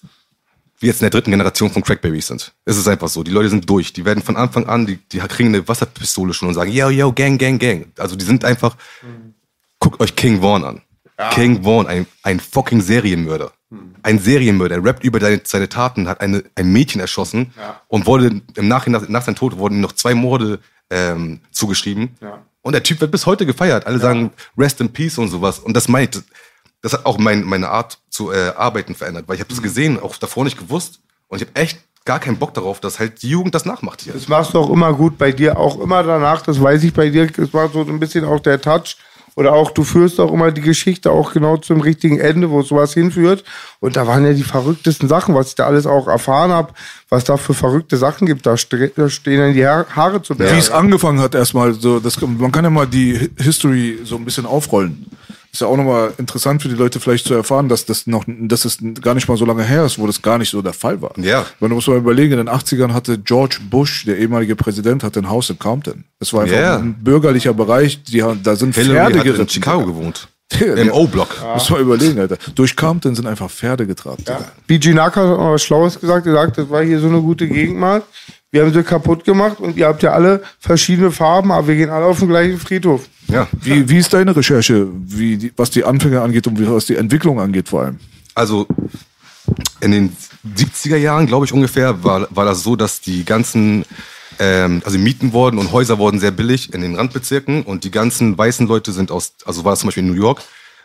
wir 0.80 0.88
jetzt 0.88 1.02
in 1.02 1.06
der 1.06 1.12
dritten 1.12 1.32
Generation 1.32 1.70
von 1.72 1.84
Crackbabies 1.84 2.28
sind. 2.28 2.54
Es 2.66 2.78
ist 2.78 2.88
einfach 2.88 3.08
so. 3.08 3.24
Die 3.24 3.32
Leute 3.32 3.50
sind 3.50 3.70
durch. 3.70 3.94
Die 3.94 4.04
werden 4.04 4.24
von 4.24 4.36
Anfang 4.36 4.68
an, 4.68 4.86
die, 4.88 4.98
die 4.98 5.20
kriegen 5.20 5.50
eine 5.50 5.68
Wasserpistole 5.68 6.34
schon 6.34 6.48
und 6.48 6.56
sagen, 6.56 6.72
yo, 6.72 6.90
yo, 6.90 7.14
gang, 7.14 7.40
gang, 7.40 7.60
gang. 7.60 7.88
Also 7.98 8.16
die 8.16 8.26
sind 8.26 8.44
einfach, 8.44 8.76
guckt 9.80 10.00
euch 10.02 10.16
King 10.16 10.42
Vaughn 10.42 10.64
an. 10.64 10.82
King 11.34 11.64
Vaughn, 11.64 11.86
ein, 11.86 12.08
ein 12.24 12.40
fucking 12.40 12.82
Serienmörder. 12.82 13.52
Ein 14.02 14.18
Serienmörder. 14.18 14.78
Er 14.78 14.84
rappt 14.84 15.04
über 15.04 15.20
seine, 15.20 15.40
seine 15.44 15.70
Taten, 15.70 16.08
hat 16.08 16.20
eine, 16.20 16.44
ein 16.56 16.74
Mädchen 16.74 17.00
erschossen 17.00 17.54
und 17.88 18.08
wurde 18.08 18.42
im 18.56 18.68
Nachhinein, 18.68 19.06
nach 19.10 19.22
seinem 19.22 19.36
Tod 19.36 19.58
wurden 19.58 19.82
noch 19.82 19.92
zwei 19.92 20.16
Morde 20.16 20.60
ähm, 20.92 21.40
zugeschrieben. 21.52 22.16
Und 22.62 22.74
der 22.74 22.84
Typ 22.84 23.02
wird 23.02 23.12
bis 23.12 23.26
heute 23.26 23.46
gefeiert. 23.48 23.88
Alle 23.88 23.98
sagen 23.98 24.32
Rest 24.56 24.80
in 24.82 24.94
Peace 24.94 25.18
und 25.18 25.30
sowas. 25.30 25.58
Und 25.58 25.76
das 25.76 25.88
meine 25.88 26.06
ich, 26.06 26.22
das, 26.82 26.94
hat 26.94 27.06
auch 27.06 27.18
mein, 27.18 27.44
meine 27.44 27.70
Art 27.70 27.98
zu 28.10 28.32
äh, 28.32 28.54
arbeiten 28.56 28.94
verändert, 28.94 29.28
weil 29.28 29.36
ich 29.36 29.42
habe 29.42 29.50
das 29.50 29.64
gesehen, 29.64 30.00
auch 30.00 30.16
davor 30.18 30.44
nicht 30.44 30.60
gewusst. 30.60 31.00
Und 31.28 31.42
ich 31.42 31.48
habe 31.48 31.60
echt 31.60 31.80
gar 32.06 32.20
keinen 32.20 32.38
Bock 32.38 32.54
darauf, 32.54 32.80
dass 32.80 33.00
halt 33.00 33.22
die 33.22 33.30
Jugend 33.30 33.56
das 33.56 33.66
nachmacht 33.66 34.02
hier. 34.02 34.14
Das 34.14 34.28
machst 34.28 34.54
du 34.54 34.60
auch 34.60 34.70
immer 34.70 34.94
gut 34.94 35.18
bei 35.18 35.32
dir, 35.32 35.58
auch 35.58 35.80
immer 35.80 36.04
danach, 36.04 36.42
das 36.42 36.62
weiß 36.62 36.84
ich 36.84 36.94
bei 36.94 37.10
dir, 37.10 37.28
das 37.28 37.54
war 37.54 37.70
so 37.70 37.82
ein 37.82 38.00
bisschen 38.00 38.26
auch 38.26 38.40
der 38.40 38.60
Touch. 38.60 38.98
Oder 39.36 39.54
auch, 39.54 39.72
du 39.72 39.84
führst 39.84 40.20
auch 40.20 40.32
immer 40.34 40.52
die 40.52 40.62
Geschichte 40.62 41.10
auch 41.12 41.32
genau 41.34 41.56
zum 41.58 41.80
richtigen 41.82 42.20
Ende, 42.20 42.50
wo 42.50 42.62
sowas 42.64 42.94
hinführt. 42.94 43.44
Und 43.80 43.96
da 43.96 44.06
waren 44.06 44.26
ja 44.26 44.34
die 44.34 44.44
verrücktesten 44.44 45.08
Sachen, 45.08 45.34
was 45.36 45.48
ich 45.50 45.56
da 45.56 45.66
alles 45.68 45.86
auch 45.86 46.08
erfahren 46.08 46.52
habe, 46.52 46.74
was 47.10 47.24
da 47.24 47.38
für 47.38 47.54
verrückte 47.54 47.96
Sachen 47.98 48.28
gibt. 48.28 48.46
Da, 48.46 48.58
stehen 48.58 48.92
dann 48.96 49.54
die 49.54 49.66
Haare, 49.66 50.22
zu 50.22 50.34
Wie 50.34 50.40
Berge. 50.40 50.58
es 50.58 50.70
angefangen 50.70 51.20
hat 51.20 51.34
erstmal, 51.34 51.74
so, 51.74 52.00
das, 52.00 52.20
man 52.20 52.52
kann 52.52 52.66
ja 52.66 52.70
mal 52.70 52.88
die 52.88 53.18
Hi- 53.20 53.32
History 53.38 54.00
so 54.04 54.18
ein 54.18 54.26
bisschen 54.26 54.46
aufrollen. 54.46 55.06
Ist 55.54 55.60
ja 55.60 55.68
auch 55.68 55.76
nochmal 55.76 56.14
interessant 56.18 56.62
für 56.62 56.70
die 56.70 56.76
Leute 56.76 57.00
vielleicht 57.02 57.26
zu 57.28 57.34
erfahren, 57.34 57.68
dass 57.68 57.86
das 57.86 58.08
noch, 58.08 58.24
dass 58.26 58.64
es 58.64 58.78
gar 59.02 59.14
nicht 59.16 59.28
mal 59.28 59.36
so 59.36 59.46
lange 59.46 59.64
her 59.64 59.84
ist, 59.86 60.00
wo 60.00 60.08
das 60.08 60.22
gar 60.22 60.38
nicht 60.38 60.50
so 60.50 60.62
der 60.62 60.72
Fall 60.72 61.02
war. 61.02 61.12
Ja. 61.18 61.46
Weil 61.60 61.68
du 61.70 61.76
musst 61.76 61.90
mal 61.90 61.98
überlegen, 61.98 62.32
in 62.32 62.38
den 62.38 62.50
80ern 62.50 62.94
hatte 62.94 63.18
George 63.18 63.58
Bush, 63.70 64.06
der 64.06 64.18
ehemalige 64.18 64.56
Präsident, 64.56 65.04
hatte 65.04 65.20
ein 65.20 65.30
Haus 65.30 65.50
in 65.50 65.60
Compton. 65.60 66.06
Das 66.20 66.32
war 66.32 66.44
einfach 66.44 66.56
Ja. 66.56 66.78
ein 66.78 66.94
bürgerlicher 66.94 67.54
Bereich, 67.54 68.02
die, 68.04 68.24
haben- 68.24 68.42
da 68.44 68.56
sind 68.56 68.74
Hillary 68.76 68.94
Pferde 68.96 69.20
hat 69.20 69.26
in 69.26 69.32
geritten. 69.34 69.50
Chicago 69.50 69.86
gewohnt. 69.86 70.28
Ja. 70.60 70.74
Im 70.76 70.92
O-Block. 70.92 71.30
Muss 71.54 71.70
mal 71.70 71.80
überlegen, 71.80 72.20
Alter. 72.20 72.38
Durch 72.56 72.76
Compton 72.76 73.16
sind 73.16 73.26
einfach 73.26 73.50
Pferde 73.50 73.88
getrabt. 73.88 74.28
Ja. 74.28 74.40
BG 74.68 74.94
Naka 74.94 75.22
hat 75.22 75.38
auch 75.40 75.54
was 75.54 75.64
Schlaues 75.64 75.98
gesagt. 75.98 76.28
Er 76.28 76.34
sagt, 76.34 76.58
das 76.58 76.70
war 76.70 76.84
hier 76.84 77.00
so 77.00 77.08
eine 77.08 77.22
gute 77.22 77.48
Gegend 77.48 77.78
mal. 77.78 78.02
Wir 78.52 78.64
haben 78.64 78.74
sie 78.74 78.84
kaputt 78.84 79.24
gemacht 79.24 79.62
und 79.62 79.78
ihr 79.78 79.88
habt 79.88 80.04
ja 80.04 80.12
alle 80.12 80.44
verschiedene 80.60 81.12
Farben, 81.12 81.54
aber 81.54 81.70
wir 81.70 81.76
gehen 81.76 81.90
alle 81.90 82.06
auf 82.06 82.20
den 82.20 82.28
gleichen 82.28 82.60
Friedhof. 82.60 83.08
Ja. 83.30 83.48
Wie, 83.54 83.88
wie 83.88 83.98
ist 83.98 84.14
deine 84.14 84.36
Recherche, 84.36 84.88
wie 84.92 85.38
die, 85.38 85.54
was 85.56 85.70
die 85.70 85.86
Anfänge 85.86 86.22
angeht 86.22 86.48
und 86.48 86.60
wie, 86.60 86.70
was 86.70 86.86
die 86.86 86.98
Entwicklung 86.98 87.40
angeht 87.40 87.70
vor 87.70 87.84
allem? 87.84 88.00
Also 88.36 88.68
in 89.80 89.92
den 89.92 90.18
70er 90.58 90.98
Jahren, 90.98 91.28
glaube 91.28 91.46
ich 91.46 91.54
ungefähr, 91.54 92.04
war, 92.04 92.28
war 92.30 92.44
das 92.44 92.62
so, 92.62 92.76
dass 92.76 93.00
die 93.00 93.24
ganzen, 93.24 93.86
ähm, 94.38 94.82
also 94.84 94.98
Mieten 94.98 95.32
wurden 95.32 95.58
und 95.58 95.72
Häuser 95.72 95.98
wurden 95.98 96.20
sehr 96.20 96.32
billig 96.32 96.74
in 96.74 96.82
den 96.82 96.96
Randbezirken 96.96 97.64
und 97.64 97.86
die 97.86 97.92
ganzen 97.92 98.38
weißen 98.38 98.68
Leute 98.68 98.92
sind 98.92 99.12
aus, 99.12 99.32
also 99.46 99.64
war 99.64 99.72
das 99.72 99.80
zum 99.80 99.88
Beispiel 99.88 100.04
in 100.04 100.10
New 100.10 100.22
York, 100.22 100.42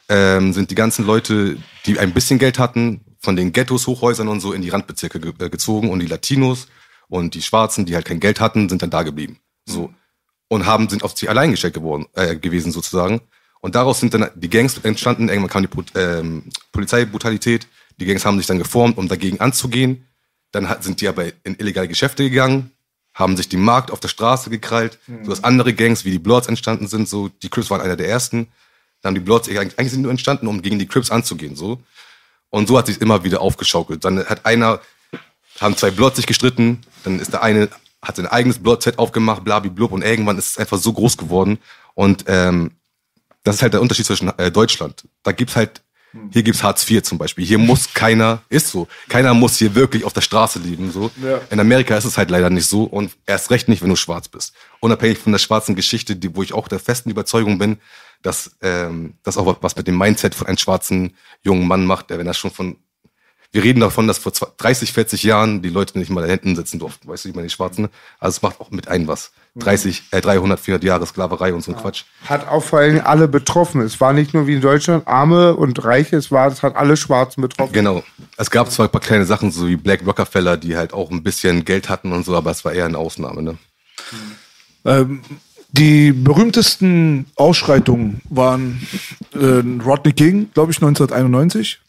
ähm, 0.08 0.52
sind 0.52 0.70
die 0.70 0.76
ganzen 0.76 1.04
Leute, 1.04 1.56
die 1.84 1.98
ein 1.98 2.12
bisschen 2.12 2.38
Geld 2.38 2.60
hatten, 2.60 3.00
von 3.18 3.34
den 3.34 3.52
Ghettos, 3.52 3.88
Hochhäusern 3.88 4.28
und 4.28 4.38
so 4.38 4.52
in 4.52 4.62
die 4.62 4.68
Randbezirke 4.68 5.18
ge 5.18 5.32
äh, 5.40 5.50
gezogen 5.50 5.90
und 5.90 5.98
die 5.98 6.06
Latinos 6.06 6.68
und 7.08 7.34
die 7.34 7.42
Schwarzen, 7.42 7.86
die 7.86 7.94
halt 7.94 8.04
kein 8.04 8.20
Geld 8.20 8.40
hatten, 8.40 8.68
sind 8.68 8.82
dann 8.82 8.90
da 8.90 9.02
geblieben. 9.02 9.38
So. 9.64 9.92
Und 10.48 10.66
haben, 10.66 10.88
sind 10.88 11.02
auf 11.02 11.16
sich 11.16 11.28
allein 11.28 11.50
gestellt 11.50 11.74
geworden, 11.74 12.06
äh, 12.14 12.36
gewesen 12.36 12.72
sozusagen. 12.72 13.20
Und 13.60 13.74
daraus 13.74 14.00
sind 14.00 14.14
dann 14.14 14.30
die 14.34 14.50
Gangs 14.50 14.78
entstanden. 14.78 15.28
Irgendwann 15.28 15.50
kam 15.50 15.66
die 15.66 15.98
ähm, 15.98 16.44
Polizeibrutalität. 16.72 17.66
Die 17.98 18.06
Gangs 18.06 18.24
haben 18.24 18.38
sich 18.38 18.46
dann 18.46 18.58
geformt, 18.58 18.98
um 18.98 19.08
dagegen 19.08 19.40
anzugehen. 19.40 20.06
Dann 20.52 20.68
hat, 20.68 20.84
sind 20.84 21.00
die 21.00 21.08
aber 21.08 21.24
in 21.42 21.58
illegale 21.58 21.88
Geschäfte 21.88 22.28
gegangen, 22.28 22.70
haben 23.12 23.36
sich 23.36 23.48
den 23.48 23.60
Markt 23.60 23.90
auf 23.90 23.98
der 24.00 24.08
Straße 24.08 24.50
gekrallt, 24.50 24.98
so 25.06 25.30
dass 25.30 25.42
andere 25.42 25.74
Gangs 25.74 26.04
wie 26.04 26.10
die 26.10 26.18
Bloods 26.18 26.46
entstanden 26.46 26.86
sind. 26.86 27.08
So 27.08 27.28
die 27.28 27.48
Crips 27.48 27.70
waren 27.70 27.80
einer 27.80 27.96
der 27.96 28.08
ersten. 28.08 28.48
Dann 29.00 29.10
haben 29.10 29.14
die 29.16 29.20
Bloods 29.20 29.48
eigentlich 29.48 29.78
eigentlich 29.78 29.92
sind 29.92 30.02
nur 30.02 30.10
entstanden, 30.10 30.46
um 30.46 30.62
gegen 30.62 30.78
die 30.78 30.86
Crips 30.86 31.10
anzugehen. 31.10 31.56
So 31.56 31.80
und 32.50 32.68
so 32.68 32.78
hat 32.78 32.86
sich 32.86 33.00
immer 33.00 33.24
wieder 33.24 33.40
aufgeschaukelt. 33.40 34.04
Dann 34.04 34.24
hat 34.24 34.46
einer 34.46 34.80
haben 35.60 35.76
zwei 35.76 35.90
Bloods 35.90 36.16
sich 36.16 36.26
gestritten, 36.26 36.82
dann 37.04 37.20
ist 37.20 37.32
der 37.32 37.42
eine 37.42 37.68
hat 38.02 38.16
sein 38.16 38.26
eigenes 38.26 38.60
Blood-Set 38.60 38.98
aufgemacht, 38.98 39.42
blablablub 39.42 39.90
und 39.90 40.02
irgendwann 40.02 40.38
ist 40.38 40.50
es 40.50 40.58
einfach 40.58 40.78
so 40.78 40.92
groß 40.92 41.16
geworden 41.16 41.58
und 41.94 42.24
ähm, 42.28 42.72
das 43.42 43.56
ist 43.56 43.62
halt 43.62 43.74
der 43.74 43.80
Unterschied 43.80 44.06
zwischen 44.06 44.36
äh, 44.38 44.50
Deutschland. 44.50 45.04
Da 45.22 45.32
gibt's 45.32 45.56
halt, 45.56 45.82
hier 46.30 46.42
gibt's 46.42 46.62
Hartz 46.62 46.88
IV 46.88 47.02
zum 47.02 47.18
Beispiel. 47.18 47.44
Hier 47.44 47.58
muss 47.58 47.94
keiner, 47.94 48.42
ist 48.48 48.70
so, 48.70 48.88
keiner 49.08 49.34
muss 49.34 49.56
hier 49.56 49.74
wirklich 49.74 50.04
auf 50.04 50.12
der 50.12 50.20
Straße 50.20 50.58
leben. 50.58 50.90
So. 50.90 51.10
Ja. 51.22 51.40
In 51.50 51.60
Amerika 51.60 51.96
ist 51.96 52.04
es 52.04 52.18
halt 52.18 52.30
leider 52.30 52.50
nicht 52.50 52.66
so 52.66 52.84
und 52.84 53.12
erst 53.24 53.50
recht 53.50 53.68
nicht, 53.68 53.82
wenn 53.82 53.88
du 53.88 53.96
schwarz 53.96 54.28
bist. 54.28 54.52
Unabhängig 54.80 55.18
von 55.18 55.32
der 55.32 55.38
schwarzen 55.38 55.76
Geschichte, 55.76 56.16
die, 56.16 56.34
wo 56.34 56.42
ich 56.42 56.52
auch 56.54 56.66
der 56.66 56.80
festen 56.80 57.10
Überzeugung 57.10 57.58
bin, 57.58 57.78
dass 58.22 58.56
ähm, 58.62 59.14
das 59.22 59.36
auch 59.36 59.58
was 59.60 59.76
mit 59.76 59.86
dem 59.86 59.96
Mindset 59.96 60.34
von 60.34 60.48
einem 60.48 60.58
schwarzen 60.58 61.14
jungen 61.42 61.68
Mann 61.68 61.86
macht, 61.86 62.10
der 62.10 62.18
wenn 62.18 62.26
er 62.26 62.34
schon 62.34 62.50
von 62.50 62.76
wir 63.56 63.64
reden 63.64 63.80
davon, 63.80 64.06
dass 64.06 64.18
vor 64.18 64.32
30, 64.32 64.92
40 64.92 65.22
Jahren 65.22 65.62
die 65.62 65.70
Leute 65.70 65.98
nicht 65.98 66.10
mal 66.10 66.20
da 66.20 66.26
hinten 66.26 66.54
sitzen 66.54 66.78
durften, 66.78 67.08
weißt 67.08 67.24
du, 67.24 67.30
ich 67.30 67.34
meine, 67.34 67.46
die 67.46 67.52
Schwarzen. 67.52 67.88
Also 68.20 68.36
es 68.36 68.42
macht 68.42 68.60
auch 68.60 68.70
mit 68.70 68.88
ein 68.88 69.08
was. 69.08 69.32
30, 69.54 70.02
äh, 70.10 70.20
300, 70.20 70.60
400 70.60 70.84
Jahre 70.84 71.06
Sklaverei 71.06 71.54
und 71.54 71.64
so 71.64 71.72
ein 71.72 71.78
Quatsch. 71.78 72.04
Hat 72.26 72.46
auch 72.48 72.62
vor 72.62 72.80
allem 72.80 73.00
alle 73.02 73.28
betroffen. 73.28 73.80
Es 73.80 73.98
war 73.98 74.12
nicht 74.12 74.34
nur 74.34 74.46
wie 74.46 74.56
in 74.56 74.60
Deutschland 74.60 75.08
Arme 75.08 75.56
und 75.56 75.82
Reiche, 75.82 76.16
es 76.16 76.30
war, 76.30 76.48
es 76.48 76.62
hat 76.62 76.76
alle 76.76 76.98
Schwarzen 76.98 77.40
betroffen. 77.40 77.72
Genau. 77.72 78.02
Es 78.36 78.50
gab 78.50 78.70
zwar 78.70 78.88
ein 78.88 78.92
paar 78.92 79.00
kleine 79.00 79.24
Sachen, 79.24 79.50
so 79.50 79.66
wie 79.66 79.76
Black 79.76 80.06
Rockefeller, 80.06 80.58
die 80.58 80.76
halt 80.76 80.92
auch 80.92 81.10
ein 81.10 81.22
bisschen 81.22 81.64
Geld 81.64 81.88
hatten 81.88 82.12
und 82.12 82.26
so, 82.26 82.36
aber 82.36 82.50
es 82.50 82.62
war 82.62 82.74
eher 82.74 82.84
eine 82.84 82.98
Ausnahme, 82.98 83.40
ne? 83.40 83.58
Ähm, 84.84 85.22
die 85.72 86.12
berühmtesten 86.12 87.26
Ausschreitungen 87.36 88.20
waren 88.30 88.80
äh, 89.34 89.62
Rodney 89.84 90.12
King, 90.12 90.48
glaube 90.54 90.72
ich, 90.72 90.78
1991. 90.78 91.80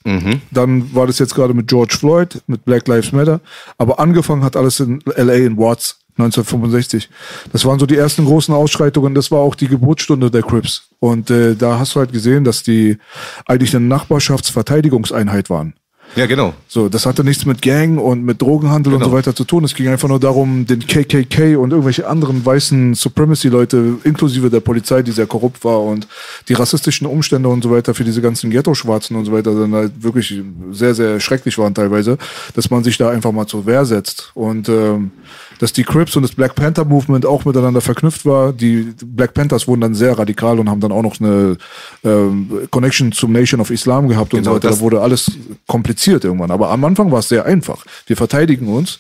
Dann 0.52 0.94
war 0.94 1.08
das 1.08 1.20
jetzt 1.20 1.36
gerade 1.36 1.54
mit 1.54 1.68
George 1.68 1.96
Floyd, 1.98 2.42
mit 2.48 2.66
Black 2.66 2.88
Lives 2.88 3.12
Matter. 3.12 3.40
Aber 3.78 4.00
angefangen 4.00 4.44
hat 4.44 4.56
alles 4.56 4.80
in 4.80 5.02
LA 5.06 5.34
in 5.34 5.58
Watts 5.58 6.00
1965. 6.18 7.10
Das 7.52 7.66
waren 7.66 7.80
so 7.80 7.86
die 7.86 7.96
ersten 7.96 8.26
großen 8.26 8.54
Ausschreitungen. 8.54 9.14
Das 9.14 9.32
war 9.32 9.40
auch 9.40 9.56
die 9.56 9.68
Geburtsstunde 9.68 10.32
der 10.32 10.42
Crips. 10.42 10.90
Und 11.00 11.30
äh, 11.30 11.56
da 11.56 11.80
hast 11.80 11.96
du 11.96 12.00
halt 12.00 12.12
gesehen, 12.12 12.44
dass 12.44 12.64
die 12.64 12.98
eigentlich 13.46 13.76
eine 13.76 13.86
Nachbarschaftsverteidigungseinheit 13.86 15.50
waren. 15.50 15.76
Ja, 16.16 16.26
genau. 16.26 16.54
So, 16.68 16.90
das 16.90 17.06
hatte 17.06 17.24
nichts 17.24 17.46
mit 17.46 17.62
Gang 17.62 18.00
und 18.00 18.24
mit 18.24 18.42
Drogenhandel 18.42 18.94
und 18.94 19.00
Genau. 19.00 19.12
so 19.12 19.16
weiter 19.18 19.36
zu 19.36 19.44
tun. 19.44 19.64
Es 19.64 19.76
ging 19.76 19.88
einfach 19.88 20.08
nur 20.08 20.20
darum, 20.20 20.66
den 20.66 20.80
KKK 20.80 21.56
und 21.58 21.72
irgendwelche 21.72 22.08
anderen 22.08 22.44
weißen 22.44 22.96
Supremacy-Leute, 22.96 23.98
inklusive 24.04 24.50
der 24.50 24.62
Polizei, 24.62 25.04
die 25.04 25.12
sehr 25.12 25.28
korrupt 25.28 25.64
war 25.64 25.82
und 25.84 26.08
die 26.48 26.54
rassistischen 26.54 27.06
Umstände 27.06 27.50
und 27.50 27.64
so 27.64 27.70
weiter 27.70 27.94
für 27.94 28.04
diese 28.04 28.22
ganzen 28.22 28.50
Ghetto-Schwarzen 28.50 29.16
und 29.16 29.26
so 29.26 29.32
weiter 29.32 29.54
dann 29.54 29.74
halt 29.74 30.02
wirklich 30.02 30.42
sehr, 30.72 30.96
sehr 30.96 31.20
schrecklich 31.20 31.58
waren 31.60 31.76
teilweise, 31.76 32.18
dass 32.56 32.72
man 32.72 32.84
sich 32.84 32.98
da 32.98 33.10
einfach 33.10 33.32
mal 33.32 33.46
zur 33.46 33.66
Wehr 33.68 33.86
setzt. 33.86 34.32
Und 34.34 34.70
ähm, 34.70 35.12
dass 35.60 35.74
die 35.74 35.84
Crips 35.84 36.16
und 36.16 36.24
das 36.24 36.32
Black 36.34 36.56
Panther 36.56 36.86
Movement 36.86 37.26
auch 37.26 37.46
miteinander 37.46 37.82
verknüpft 37.82 38.26
war. 38.26 38.54
Die 38.54 38.94
Black 39.06 39.34
Panthers 39.34 39.68
wurden 39.68 39.82
dann 39.82 39.96
sehr 39.96 40.18
radikal 40.18 40.60
und 40.60 40.70
haben 40.70 40.80
dann 40.82 40.92
auch 40.92 41.02
noch 41.04 41.20
eine 41.20 41.58
ähm, 42.04 42.68
Connection 42.72 43.12
zum 43.12 43.32
Nation 43.32 43.60
of 43.62 43.72
Islam 43.72 44.08
gehabt 44.08 44.34
und 44.34 44.40
Genau, 44.42 44.52
so 44.52 44.56
weiter. 44.58 44.68
das- 44.70 44.78
Da 44.78 44.82
wurde 44.84 45.02
alles 45.02 45.32
kompliziert 45.68 46.24
irgendwann. 46.24 46.52
Aber 46.52 46.70
am 46.70 46.84
Anfang 46.86 47.12
war 47.12 47.20
es 47.20 47.30
sehr 47.30 47.46
einfach. 47.46 47.84
Wir 48.06 48.16
verteidigen 48.18 48.68
uns 48.68 49.00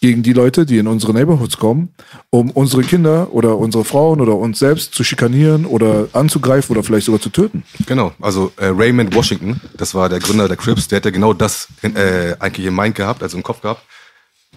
gegen 0.00 0.22
die 0.22 0.32
Leute, 0.32 0.64
die 0.64 0.78
in 0.78 0.86
unsere 0.86 1.12
Neighborhoods 1.12 1.58
kommen, 1.58 1.90
um 2.30 2.50
unsere 2.50 2.82
Kinder 2.82 3.28
oder 3.32 3.58
unsere 3.58 3.84
Frauen 3.84 4.20
oder 4.22 4.34
uns 4.34 4.58
selbst 4.58 4.94
zu 4.94 5.04
schikanieren 5.04 5.66
oder 5.66 6.08
anzugreifen 6.14 6.74
oder 6.74 6.82
vielleicht 6.82 7.04
sogar 7.06 7.20
zu 7.20 7.28
töten. 7.28 7.64
Genau. 7.86 8.12
Also 8.20 8.50
äh, 8.56 8.66
Raymond 8.68 9.14
Washington, 9.14 9.60
das 9.76 9.94
war 9.94 10.08
der 10.08 10.20
Gründer 10.20 10.48
der 10.48 10.56
Crips, 10.56 10.88
der 10.88 10.96
hätte 10.98 11.12
genau 11.12 11.34
das 11.34 11.68
äh, 11.82 12.34
eigentlich 12.38 12.66
im 12.66 12.76
Mind 12.76 12.94
gehabt, 12.94 13.22
also 13.22 13.36
im 13.36 13.42
Kopf 13.42 13.60
gehabt. 13.60 13.82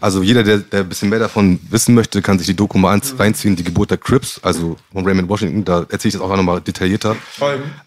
Also 0.02 0.24
jeder, 0.24 0.44
der, 0.44 0.58
der 0.58 0.82
ein 0.82 0.90
bisschen 0.90 1.10
mehr 1.10 1.20
davon 1.20 1.60
wissen 1.70 1.96
möchte, 1.96 2.22
kann 2.22 2.38
sich 2.40 2.48
die 2.48 2.56
Doku 2.56 2.78
mal 2.78 3.00
reinziehen, 3.18 3.56
die 3.56 3.64
Geburt 3.64 3.92
der 3.92 3.98
Crips, 3.98 4.40
also 4.44 4.76
von 4.92 5.06
Raymond 5.06 5.30
Washington, 5.30 5.64
da 5.64 5.86
erzähle 5.90 6.10
ich 6.10 6.14
das 6.14 6.22
auch 6.22 6.36
nochmal 6.36 6.60
detaillierter. 6.60 7.16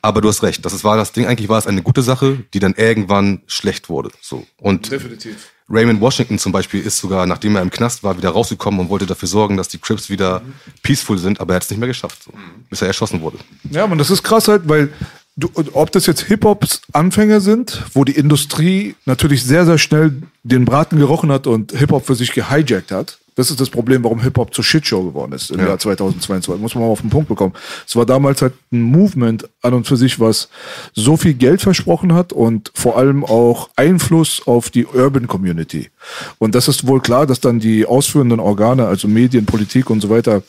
Aber 0.01 0.21
du 0.21 0.29
hast 0.29 0.43
recht, 0.45 0.65
das 0.65 0.73
ist, 0.73 0.85
war 0.85 0.97
das 0.97 1.13
Ding, 1.13 1.27
eigentlich 1.27 1.49
war 1.49 1.59
es 1.59 1.67
eine 1.67 1.83
gute 1.83 2.03
Sache, 2.03 2.39
die 2.55 2.61
dann 2.61 2.75
irgendwann 2.75 3.43
schlecht 3.47 3.89
wurde. 3.89 4.11
So. 4.21 4.47
Und 4.57 4.91
Definitiv. 4.91 5.51
Raymond 5.69 6.01
Washington 6.01 6.39
zum 6.39 6.53
Beispiel 6.53 6.81
ist 6.81 6.99
sogar, 6.99 7.27
nachdem 7.27 7.57
er 7.57 7.63
im 7.63 7.71
Knast 7.71 8.05
war, 8.05 8.17
wieder 8.17 8.31
rausgekommen 8.31 8.81
und 8.81 8.91
wollte 8.91 9.07
dafür 9.07 9.29
sorgen, 9.29 9.57
dass 9.57 9.69
die 9.69 9.79
Crips 9.79 10.11
wieder 10.11 10.43
peaceful 10.83 11.19
sind, 11.19 11.41
aber 11.41 11.55
er 11.55 11.57
hat 11.57 11.65
es 11.65 11.71
nicht 11.71 11.79
mehr 11.79 11.89
geschafft, 11.89 12.23
so, 12.23 12.33
bis 12.69 12.83
er 12.83 12.89
erschossen 12.89 13.23
wurde. 13.23 13.39
Ja, 13.71 13.87
man, 13.87 13.99
das 13.99 14.11
ist 14.11 14.23
krass 14.23 14.47
halt, 14.47 14.69
weil 14.69 14.93
du, 15.37 15.49
ob 15.73 15.91
das 15.93 16.07
jetzt 16.07 16.23
Hip-Hops 16.23 16.83
Anfänger 16.93 17.41
sind, 17.41 17.83
wo 17.93 18.05
die 18.05 18.13
Industrie 18.17 18.95
natürlich 19.05 19.45
sehr, 19.45 19.65
sehr 19.65 19.79
schnell 19.79 20.23
den 20.43 20.65
Braten 20.65 20.99
gerochen 20.99 21.31
hat 21.33 21.47
und 21.47 21.73
Hip-Hop 21.73 22.07
für 22.07 22.15
sich 22.15 22.33
gehijackt 22.33 22.91
hat 22.91 23.19
Das 23.37 23.51
ist 23.51 23.61
das 23.61 23.69
Problem, 23.69 24.05
warum 24.05 24.21
Hip-Hop 24.23 24.55
zur 24.55 24.63
Shitshow 24.63 25.03
geworden 25.03 25.33
ist 25.33 25.51
im 25.51 25.59
Ja. 25.59 25.67
Jahr 25.67 25.79
2022. 25.81 26.63
Muss 26.63 26.77
man 26.77 26.85
mal 26.85 26.91
auf 26.91 27.01
den 27.01 27.11
Punkt 27.11 27.29
bekommen. 27.29 27.53
Es 27.85 27.97
war 27.97 28.07
damals 28.07 28.41
halt 28.43 28.53
ein 28.71 28.81
Movement 28.83 29.49
an 29.61 29.75
und 29.75 29.89
für 29.89 29.97
sich, 29.97 30.21
was 30.21 30.49
so 30.93 31.17
viel 31.17 31.35
Geld 31.35 31.61
versprochen 31.61 32.15
hat 32.15 32.33
und 32.33 32.71
vor 32.75 32.97
allem 32.97 33.25
auch 33.25 33.71
Einfluss 33.75 34.41
auf 34.47 34.71
die 34.71 34.87
Urban 34.87 35.27
Community. 35.27 35.91
Und 36.39 36.55
das 36.55 36.69
ist 36.69 36.87
wohl 36.87 37.01
klar, 37.01 37.27
dass 37.27 37.41
dann 37.41 37.59
die 37.59 37.87
ausführenden 37.87 38.39
Organe, 38.39 38.87
also 38.87 39.09
Medien, 39.09 39.47
Politik 39.47 39.91
und 39.91 40.01
so 40.01 40.11
weiter, 40.11 40.45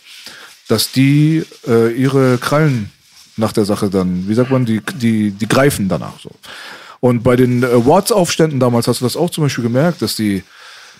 dass 0.67 0.91
die 0.91 1.43
äh, 1.67 1.91
ihre 1.91 2.37
Krallen 2.37 2.91
nach 3.37 3.51
der 3.51 3.65
Sache 3.65 3.89
dann, 3.89 4.27
wie 4.27 4.33
sagt 4.33 4.51
man, 4.51 4.65
die, 4.65 4.81
die, 4.95 5.31
die 5.31 5.47
greifen 5.47 5.89
danach 5.89 6.19
so. 6.19 6.31
Und 6.99 7.23
bei 7.23 7.35
den 7.35 7.63
äh, 7.63 7.85
Watts-Aufständen 7.85 8.59
damals 8.59 8.87
hast 8.87 9.01
du 9.01 9.05
das 9.05 9.17
auch 9.17 9.29
zum 9.29 9.43
Beispiel 9.43 9.63
gemerkt, 9.63 10.01
dass 10.01 10.15
die 10.15 10.43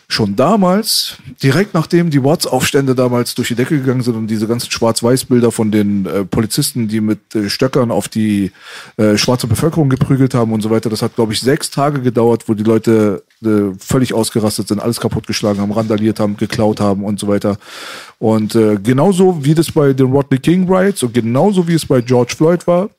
schon 0.07 0.35
damals, 0.35 1.17
direkt 1.41 1.73
nachdem 1.73 2.09
die 2.09 2.23
Watts-Aufstände 2.23 2.93
damals 2.95 3.35
durch 3.35 3.47
die 3.47 3.55
Decke 3.55 3.79
gegangen 3.79 4.01
sind 4.01 4.15
und 4.15 4.27
diese 4.27 4.47
ganzen 4.47 4.71
Schwarz-Weiß-Bilder 4.71 5.51
von 5.51 5.71
den 5.71 6.05
äh, 6.05 6.25
Polizisten, 6.25 6.87
die 6.87 7.01
mit 7.01 7.33
äh, 7.33 7.49
Stöckern 7.49 7.91
auf 7.91 8.07
die 8.07 8.51
äh, 8.97 9.17
schwarze 9.17 9.47
Bevölkerung 9.47 9.89
geprügelt 9.89 10.33
haben 10.33 10.53
und 10.53 10.61
so 10.61 10.69
weiter, 10.69 10.89
das 10.89 11.01
hat, 11.01 11.15
glaube 11.15 11.33
ich, 11.33 11.41
sechs 11.41 11.71
Tage 11.71 12.01
gedauert, 12.01 12.47
wo 12.47 12.53
die 12.53 12.63
Leute 12.63 13.23
äh, 13.43 13.71
völlig 13.79 14.13
ausgerastet 14.13 14.67
sind, 14.67 14.79
alles 14.79 14.99
kaputtgeschlagen 14.99 15.61
haben, 15.61 15.71
randaliert 15.71 16.19
haben, 16.19 16.37
geklaut 16.37 16.79
haben 16.79 17.03
und 17.03 17.19
so 17.19 17.27
weiter. 17.27 17.57
Und 18.19 18.55
äh, 18.55 18.77
genauso 18.77 19.43
wie 19.43 19.55
das 19.55 19.71
bei 19.71 19.93
den 19.93 20.11
Rodney 20.11 20.37
King 20.37 20.67
Riots 20.67 21.03
und 21.03 21.13
genauso 21.13 21.67
wie 21.67 21.73
es 21.73 21.85
bei 21.85 22.01
George 22.01 22.33
Floyd 22.37 22.67
war, 22.67 22.89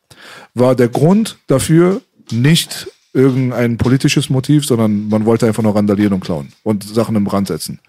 war 0.54 0.74
der 0.74 0.88
Grund 0.88 1.36
dafür 1.46 2.00
nicht 2.32 2.88
irgendein 3.16 3.78
politisches 3.78 4.30
Motiv, 4.30 4.66
sondern 4.66 5.08
man 5.08 5.24
wollte 5.24 5.46
einfach 5.46 5.62
nur 5.62 5.74
randalieren 5.74 6.12
und 6.12 6.20
klauen 6.20 6.52
und 6.62 6.84
Sachen 6.84 7.16
im 7.16 7.24
Brand 7.24 7.48
setzen. 7.48 7.80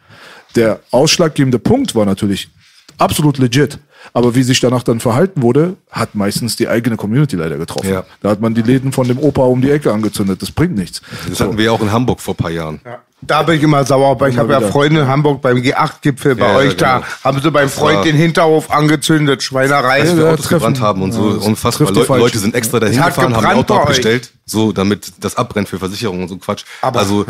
Der 0.56 0.80
ausschlaggebende 0.92 1.60
Punkt 1.60 1.94
war 1.94 2.06
natürlich 2.06 2.50
absolut 2.98 3.38
legit. 3.38 3.80
Aber 4.14 4.36
wie 4.36 4.44
sich 4.44 4.60
danach 4.60 4.84
dann 4.84 5.00
verhalten 5.00 5.42
wurde, 5.42 5.76
hat 5.92 6.16
meistens 6.16 6.56
die 6.56 6.70
eigene 6.70 6.96
Community 6.96 7.36
leider 7.36 7.58
getroffen. 7.58 7.90
Ja. 7.90 8.06
Da 8.22 8.30
hat 8.30 8.40
man 8.40 8.54
die 8.54 8.62
Läden 8.62 8.92
von 8.92 9.08
dem 9.08 9.20
Opa 9.20 9.44
um 9.44 9.62
die 9.62 9.70
Ecke 9.70 9.92
angezündet. 9.92 10.42
Das 10.42 10.52
bringt 10.52 10.78
nichts. 10.78 11.02
Das 11.28 11.42
hatten 11.42 11.58
wir 11.58 11.66
ja 11.66 11.72
auch 11.72 11.82
in 11.82 11.92
Hamburg 11.92 12.22
vor 12.22 12.34
ein 12.34 12.38
paar 12.38 12.52
Jahren. 12.52 12.80
Da 13.22 13.42
bin 13.42 13.56
ich 13.58 13.64
immer 13.64 13.84
sauer, 13.84 14.20
weil 14.20 14.32
ich 14.32 14.38
habe 14.38 14.54
ja. 14.54 14.62
Freunde 14.62 15.02
in 15.02 15.08
Hamburg 15.08 15.42
beim 15.42 15.58
G8-Gipfel 15.58 16.36
bei 16.36 16.46
Ja, 16.46 16.52
ja, 16.52 16.58
euch 16.58 16.78
da. 16.78 16.96
genau. 17.00 17.08
Haben 17.24 17.42
sie 17.42 17.50
beim 17.52 17.68
Freund 17.70 18.06
den 18.06 18.16
Hinterhof 18.16 18.70
angezündet, 18.70 19.42
Schweinerei. 19.42 20.02
Als 20.02 20.16
wir 20.16 20.24
Ja, 20.26 20.32
Autos 20.34 20.46
treffen. 20.46 20.60
gebrannt 20.60 20.82
haben 20.82 21.02
und 21.02 21.12
so 21.14 21.32
Ja, 21.32 21.38
unfassbar. 21.38 21.88
trifft 21.88 22.10
die 22.10 22.14
Leute, 22.14 22.38
sind 22.38 22.54
extra 22.54 22.80
dahin 22.80 22.96
gefahren, 23.02 23.36
haben 23.36 23.46
ein 23.46 23.58
Auto 23.58 23.74
abgestellt, 23.76 24.32
so 24.46 24.72
damit 24.72 25.14
das 25.20 25.36
abbrennt 25.36 25.68
für 25.68 25.80
Versicherungen 25.80 26.22
und 26.24 26.30
so 26.30 26.38
Quatsch. 26.38 26.64
Aber- 26.82 27.00
also 27.00 27.26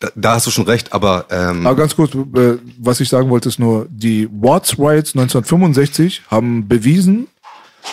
da, 0.00 0.08
da 0.16 0.34
hast 0.34 0.46
du 0.46 0.50
schon 0.50 0.64
recht, 0.66 0.92
aber 0.92 1.26
ähm, 1.30 1.64
Aber 1.66 1.76
ganz 1.76 1.94
kurz, 1.94 2.12
äh, 2.14 2.56
was 2.78 2.98
ich 3.00 3.08
sagen 3.08 3.30
wollte, 3.30 3.48
ist 3.50 3.58
nur, 3.60 3.86
die 3.88 4.28
Watts 4.32 4.78
Riots 4.78 5.14
1965 5.14 6.22
haben 6.28 6.66
bewiesen, 6.66 7.28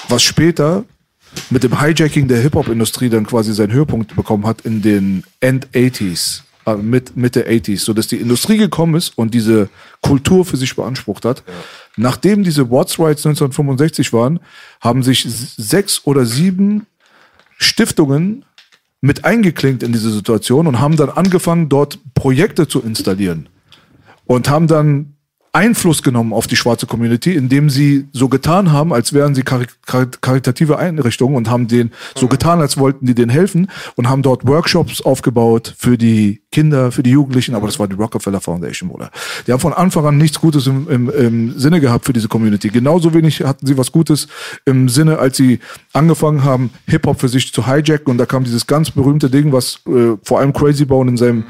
was 0.10 0.24
später 0.24 0.86
mit 1.52 1.64
dem 1.64 1.80
Hijacking 1.80 2.28
der 2.28 2.40
Hip-Hop-Industrie 2.40 3.10
dann 3.10 3.28
quasi 3.28 3.54
seinen 3.54 3.74
Höhepunkt 3.74 4.16
bekommen 4.16 4.48
hat 4.48 4.62
in 4.62 4.82
den 4.82 5.24
End-80s, 5.42 6.40
äh, 6.40 6.44
mit, 6.76 7.16
Mitte 7.16 7.48
80s, 7.48 7.80
so 7.80 7.94
dass 7.94 8.08
die 8.08 8.18
Industrie 8.18 8.58
gekommen 8.58 8.96
ist 8.96 9.18
und 9.18 9.34
diese 9.34 9.70
Kultur 10.02 10.44
für 10.46 10.58
sich 10.58 10.76
beansprucht 10.76 11.24
hat. 11.24 11.44
Nachdem 11.96 12.44
diese 12.44 12.70
Watts 12.70 13.00
Riots 13.00 13.26
1965 13.26 14.12
waren, 14.14 14.40
haben 14.82 15.04
sich 15.04 15.26
sechs 15.28 16.02
oder 16.06 16.26
sieben 16.26 16.86
Stiftungen 17.58 18.46
mit 19.02 19.26
eingeklinkt 19.26 19.84
in 19.84 19.94
diese 19.94 20.12
Situation 20.12 20.68
und 20.68 20.80
haben 20.80 20.98
dann 20.98 21.10
angefangen, 21.10 21.70
dort 21.70 22.00
Projekte 22.14 22.68
zu 22.68 22.82
installieren 22.82 23.50
und 24.26 24.50
haben 24.50 24.68
dann 24.68 25.17
Einfluss 25.58 26.04
genommen 26.04 26.34
auf 26.34 26.46
die 26.46 26.56
schwarze 26.56 26.86
Community, 26.86 27.34
indem 27.34 27.72
sie 27.72 28.06
so 28.14 28.30
getan 28.30 28.72
haben, 28.72 28.94
als 28.94 29.12
wären 29.12 29.34
sie 29.34 29.42
kari 29.42 29.66
kar 29.88 30.06
karitative 30.22 30.78
Einrichtungen 30.78 31.36
und 31.36 31.50
haben 31.50 31.68
den 31.68 31.92
so 32.16 32.28
getan, 32.28 32.62
als 32.62 32.78
wollten 32.78 33.08
die 33.08 33.16
denen 33.16 33.32
helfen 33.32 33.68
und 33.96 34.08
haben 34.08 34.22
dort 34.22 34.46
Workshops 34.46 35.02
aufgebaut 35.02 35.74
für 35.76 35.98
die 35.98 36.42
Kinder, 36.52 36.92
für 36.92 37.02
die 37.02 37.10
Jugendlichen, 37.10 37.56
aber 37.56 37.66
das 37.66 37.80
war 37.80 37.88
die 37.88 37.96
Rockefeller 37.96 38.40
Foundation, 38.40 38.90
Bruder. 38.90 39.10
Die 39.48 39.52
haben 39.52 39.60
von 39.60 39.74
Anfang 39.74 40.06
an 40.06 40.18
nichts 40.20 40.40
Gutes 40.40 40.68
im, 40.68 40.88
im, 40.90 41.10
im 41.10 41.60
Sinne 41.60 41.82
gehabt 41.82 42.06
für 42.06 42.14
diese 42.14 42.28
Community. 42.28 42.70
Genauso 42.70 43.16
wenig 43.16 43.42
hatten 43.42 43.66
sie 43.66 43.80
was 43.80 43.92
Gutes 43.92 44.28
im 44.66 44.90
Sinne, 44.90 45.18
als 45.18 45.38
sie 45.38 45.60
angefangen 45.92 46.44
haben, 46.44 46.70
Hip-Hop 46.86 47.20
für 47.20 47.30
sich 47.30 47.52
zu 47.52 47.66
hijacken 47.66 48.12
und 48.12 48.20
da 48.20 48.28
kam 48.28 48.44
dieses 48.44 48.68
ganz 48.68 48.92
berühmte 48.92 49.32
Ding, 49.32 49.52
was 49.52 49.80
äh, 49.88 50.18
vor 50.22 50.40
allem 50.40 50.54
Crazy 50.54 50.86
Bone 50.86 51.10
in 51.10 51.18
seinem 51.18 51.46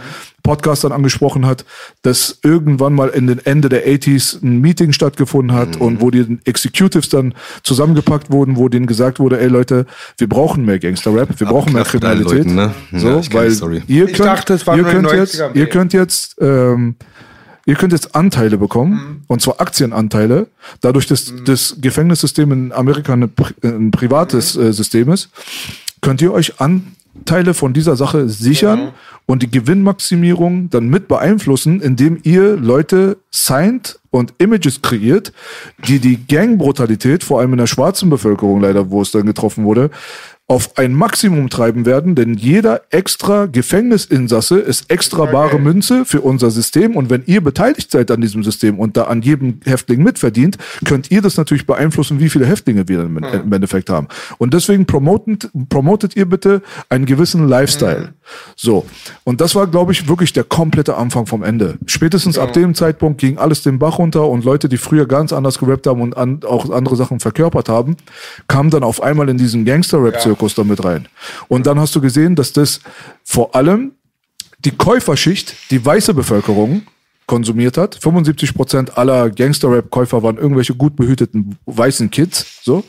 Podcast 0.48 0.84
dann 0.84 0.92
angesprochen 0.92 1.46
hat, 1.46 1.66
dass 2.02 2.40
irgendwann 2.44 2.94
mal 2.94 3.10
in 3.10 3.28
den 3.28 3.46
Ende 3.46 3.70
der 3.70 3.86
80s 3.88 4.42
ein 4.42 4.62
Meeting 4.62 4.94
stattgefunden 4.94 5.56
hat 5.56 5.76
Mhm. 5.76 5.82
und 5.82 6.02
wo 6.02 6.10
die 6.10 6.40
Executives 6.46 7.10
dann 7.10 7.34
zusammengepackt 7.64 8.32
wurden, 8.32 8.56
wo 8.56 8.70
denen 8.70 8.88
gesagt 8.88 9.20
wurde, 9.20 9.40
ey 9.40 9.48
Leute, 9.48 9.86
wir 10.18 10.28
brauchen 10.30 10.66
mehr 10.66 10.80
Gangster-Rap, 10.80 11.40
wir 11.40 11.48
brauchen 11.48 11.74
mehr 11.74 11.84
Kriminalität. 11.84 12.46
Leuten, 12.46 12.56
ne? 12.56 12.74
So, 12.94 13.10
Ja, 13.20 13.34
weil 13.34 13.52
ihr 13.88 14.06
könnt, 14.08 14.20
dachte, 14.20 14.54
ihr 14.76 14.84
könnt 14.84 15.12
jetzt, 15.12 15.36
90ern 15.42 15.56
ihr 15.56 15.68
könnt 15.68 15.94
jetzt, 15.94 16.36
ähm, 16.42 16.96
ihr 17.66 17.76
könnt 17.76 17.92
jetzt 17.92 18.16
Anteile 18.16 18.58
bekommen, 18.58 18.94
Mhm. 18.94 19.22
und 19.28 19.42
zwar 19.42 19.60
Aktienanteile, 19.60 20.48
dadurch, 20.80 21.06
dass 21.08 21.34
das 21.46 21.76
Gefängnissystem 21.82 22.52
in 22.54 22.72
Amerika 22.72 23.14
pri- 23.14 23.54
ein 23.64 23.92
privates 23.92 24.56
Mhm. 24.56 24.64
äh, 24.68 24.72
System 24.74 25.12
ist, 25.12 25.30
könnt 26.02 26.22
ihr 26.22 26.32
euch 26.32 26.62
Anteile 27.18 27.54
von 27.54 27.74
dieser 27.74 27.96
Sache 27.96 28.30
sichern 28.30 28.94
und 29.26 29.44
die 29.44 29.52
Gewinnmaximierung 29.52 30.70
dann 30.70 30.88
mit 30.88 31.08
beeinflussen, 31.08 31.82
indem 31.82 32.20
ihr 32.24 32.56
Leute 32.56 33.18
signed 33.32 34.00
und 34.12 34.34
Images 34.38 34.82
kreiert, 34.82 35.34
die 35.88 36.00
die 36.00 36.26
Gangbrutalität, 36.28 37.24
vor 37.24 37.40
allem 37.40 37.52
in 37.54 37.58
der 37.58 37.68
schwarzen 37.68 38.10
Bevölkerung 38.10 38.62
leider, 38.62 38.90
wo 38.90 39.02
es 39.02 39.12
dann 39.12 39.26
getroffen 39.26 39.66
wurde, 39.66 39.90
auf 40.50 40.78
ein 40.78 40.94
Maximum 40.94 41.50
treiben 41.50 41.86
werden, 41.86 42.16
denn 42.16 42.36
jeder 42.36 42.82
extra 42.90 43.48
Gefängnisinsasse 43.48 44.58
ist 44.60 44.90
extra 44.90 45.26
bare 45.26 45.60
Münze 45.60 46.06
für 46.06 46.22
unser 46.22 46.52
System 46.52 46.96
und 46.96 47.10
wenn 47.10 47.24
ihr 47.26 47.42
beteiligt 47.42 47.92
seid 47.92 48.10
an 48.12 48.22
diesem 48.22 48.46
System 48.46 48.80
und 48.80 48.96
da 48.96 49.04
an 49.04 49.22
jedem 49.22 49.60
Häftling 49.66 50.04
mitverdient, 50.04 50.58
könnt 50.86 51.12
ihr 51.12 51.22
das 51.22 51.36
natürlich 51.36 51.66
beeinflussen, 51.66 52.22
wie 52.22 52.30
viele 52.30 52.46
Häftlinge 52.46 52.88
wir 52.88 53.02
im, 53.02 53.18
im 53.18 53.52
Endeffekt 53.52 53.90
haben. 53.90 54.08
Und 54.38 54.54
deswegen 54.54 54.86
promotet, 54.86 55.50
promotet 55.68 56.16
ihr 56.16 56.26
bitte 56.26 56.62
einen 56.88 57.06
gewissen 57.06 57.50
Lifestyle. 57.50 58.14
So. 58.56 58.86
Und 59.26 59.42
das 59.42 59.54
war, 59.54 59.68
glaube 59.68 59.92
ich, 59.92 60.08
wirklich 60.08 60.32
der 60.32 60.46
komplette 60.46 60.96
Anfang 60.96 61.26
vom 61.26 61.44
Ende. 61.44 61.78
Spätestens 61.88 62.38
ab 62.38 62.54
dem 62.54 62.74
Zeitpunkt 62.74 63.20
ging 63.20 63.38
alles 63.38 63.64
den 63.64 63.80
Bach 63.80 64.00
runter 64.00 64.28
und 64.30 64.46
Leute, 64.46 64.70
die 64.70 64.78
früher 64.78 65.08
ganz 65.08 65.34
anders 65.34 65.60
gerappt 65.60 65.88
haben 65.88 66.02
und 66.02 66.16
an, 66.16 66.40
auch 66.46 66.70
andere 66.70 66.96
Sachen 66.96 67.20
verkörpert 67.20 67.68
haben, 67.68 67.98
kamen 68.48 68.70
dann 68.70 68.84
auf 68.84 69.04
einmal 69.04 69.28
in 69.28 69.38
diesen 69.38 69.66
Gangster-Rap-Zirkus 70.38 70.56
damit 70.56 70.84
rein. 70.84 71.08
Und 71.48 71.68
dann 71.68 71.80
hast 71.80 71.96
du 71.96 72.02
gesehen, 72.02 72.36
dass 72.36 72.54
das 72.54 72.80
vor 73.24 73.56
allem 73.56 73.94
die 74.60 74.72
Käuferschicht, 74.72 75.56
die 75.72 75.84
weiße 75.84 76.14
Bevölkerung, 76.14 76.84
konsumiert 77.26 77.78
hat. 77.78 77.96
75 77.96 78.54
Prozent 78.54 78.98
aller 78.98 79.30
Gangster-Rap-Käufer 79.30 80.24
waren 80.24 80.38
irgendwelche 80.38 80.74
gut 80.74 80.96
behüteten 80.96 81.58
weißen 81.66 82.10
Kids, 82.10 82.62
so. 82.64 82.86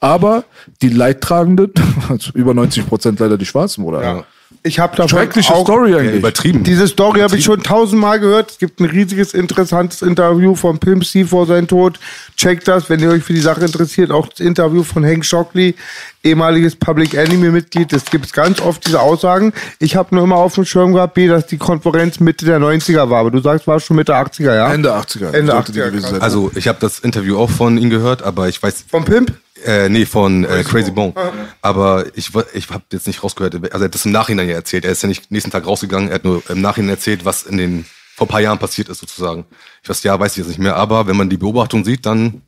Aber 0.00 0.44
die 0.80 0.88
Leidtragenden, 0.88 1.70
also 2.08 2.32
über 2.32 2.54
90 2.54 2.86
Prozent 2.86 3.20
leider 3.20 3.36
die 3.36 3.44
Schwarzen, 3.44 3.84
oder? 3.84 4.02
Ja. 4.02 4.24
Ich 4.66 4.78
habe 4.78 4.96
davon 4.96 5.10
Schreckliche 5.10 5.52
auch 5.54 5.66
Story 5.66 5.94
eigentlich. 5.94 6.16
übertrieben. 6.16 6.64
Diese 6.64 6.88
Story 6.88 7.20
habe 7.20 7.36
ich 7.36 7.44
schon 7.44 7.62
tausendmal 7.62 8.18
gehört. 8.18 8.52
Es 8.52 8.58
gibt 8.58 8.80
ein 8.80 8.86
riesiges, 8.86 9.34
interessantes 9.34 10.00
Interview 10.00 10.54
von 10.54 10.78
Pimp 10.78 11.04
C 11.04 11.26
vor 11.26 11.44
seinem 11.44 11.68
Tod. 11.68 12.00
Checkt 12.34 12.66
das, 12.66 12.88
wenn 12.88 12.98
ihr 13.00 13.10
euch 13.10 13.22
für 13.22 13.34
die 13.34 13.42
Sache 13.42 13.62
interessiert. 13.62 14.10
Auch 14.10 14.26
das 14.26 14.40
Interview 14.40 14.82
von 14.82 15.04
Hank 15.04 15.26
Shockley, 15.26 15.74
ehemaliges 16.22 16.76
Public 16.76 17.12
Enemy-Mitglied. 17.12 17.92
Es 17.92 18.06
gibt 18.06 18.32
ganz 18.32 18.62
oft 18.62 18.86
diese 18.86 19.02
Aussagen. 19.02 19.52
Ich 19.80 19.96
habe 19.96 20.14
nur 20.14 20.24
immer 20.24 20.36
auf 20.36 20.54
dem 20.54 20.64
Schirm 20.64 20.94
gehabt, 20.94 21.12
B, 21.12 21.28
dass 21.28 21.46
die 21.46 21.58
Konferenz 21.58 22.18
Mitte 22.18 22.46
der 22.46 22.58
90er 22.58 23.10
war. 23.10 23.20
Aber 23.20 23.30
du 23.30 23.40
sagst, 23.40 23.66
war 23.66 23.78
schon 23.80 23.96
Mitte 23.96 24.14
80er, 24.14 24.54
ja? 24.54 24.72
Ende 24.72 24.94
80er. 24.94 25.30
Ende 25.34 25.52
sollte 25.52 25.72
die 25.72 25.80
80er, 25.80 25.84
gewesen 25.88 26.00
krass. 26.04 26.10
sein. 26.12 26.22
Also 26.22 26.50
ich 26.54 26.68
habe 26.68 26.78
das 26.80 27.00
Interview 27.00 27.36
auch 27.36 27.50
von 27.50 27.76
ihm 27.76 27.90
gehört, 27.90 28.22
aber 28.22 28.48
ich 28.48 28.62
weiß, 28.62 28.86
Vom 28.90 29.04
Pimp? 29.04 29.30
Äh, 29.64 29.88
nee, 29.88 30.06
von 30.06 30.44
äh, 30.44 30.62
Crazy 30.64 30.90
Bone. 30.90 31.14
Aber 31.62 32.06
ich, 32.14 32.30
ich 32.52 32.70
habe 32.70 32.84
jetzt 32.92 33.06
nicht 33.06 33.22
rausgehört, 33.22 33.54
also 33.54 33.66
er 33.66 33.80
hat 33.84 33.94
das 33.94 34.06
im 34.06 34.12
Nachhinein 34.12 34.48
ja 34.48 34.54
erzählt. 34.54 34.84
Er 34.84 34.92
ist 34.92 35.02
ja 35.02 35.08
nicht 35.08 35.30
nächsten 35.30 35.50
Tag 35.50 35.66
rausgegangen, 35.66 36.08
er 36.08 36.16
hat 36.16 36.24
nur 36.24 36.42
im 36.48 36.60
Nachhinein 36.60 36.90
erzählt, 36.90 37.24
was 37.24 37.44
in 37.44 37.56
den 37.56 37.86
vor 38.14 38.26
ein 38.26 38.30
paar 38.30 38.40
Jahren 38.40 38.58
passiert 38.58 38.88
ist 38.88 38.98
sozusagen. 38.98 39.44
Ich 39.82 39.88
weiß, 39.88 40.02
ja, 40.04 40.18
weiß 40.18 40.32
ich 40.32 40.38
jetzt 40.38 40.48
nicht 40.48 40.60
mehr, 40.60 40.76
aber 40.76 41.06
wenn 41.06 41.16
man 41.16 41.28
die 41.28 41.36
Beobachtung 41.36 41.84
sieht, 41.84 42.06
dann, 42.06 42.42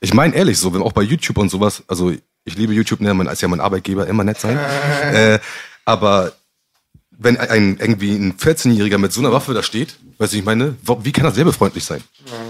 ich 0.00 0.14
meine 0.14 0.34
ehrlich 0.34 0.58
so, 0.58 0.72
wenn 0.72 0.82
auch 0.82 0.92
bei 0.92 1.02
YouTube 1.02 1.36
und 1.38 1.50
sowas, 1.50 1.82
also 1.88 2.10
ich 2.44 2.56
liebe 2.56 2.72
YouTube, 2.72 3.00
ne, 3.00 3.12
man 3.12 3.26
ist 3.26 3.42
ja 3.42 3.48
mein 3.48 3.60
Arbeitgeber, 3.60 4.06
immer 4.06 4.24
nett 4.24 4.40
sein, 4.40 4.58
äh, 5.12 5.38
aber 5.84 6.32
wenn 7.18 7.36
ein 7.36 7.78
irgendwie 7.78 8.14
ein 8.14 8.34
14-Jähriger 8.36 8.98
mit 8.98 9.12
so 9.12 9.20
einer 9.20 9.32
Waffe 9.32 9.54
da 9.54 9.62
steht, 9.62 9.96
weißt 10.18 10.32
du, 10.32 10.38
ich 10.38 10.44
meine, 10.44 10.76
wie 11.02 11.12
kann 11.12 11.24
das 11.24 11.36
werbefreundlich 11.36 11.84
sein? 11.84 12.02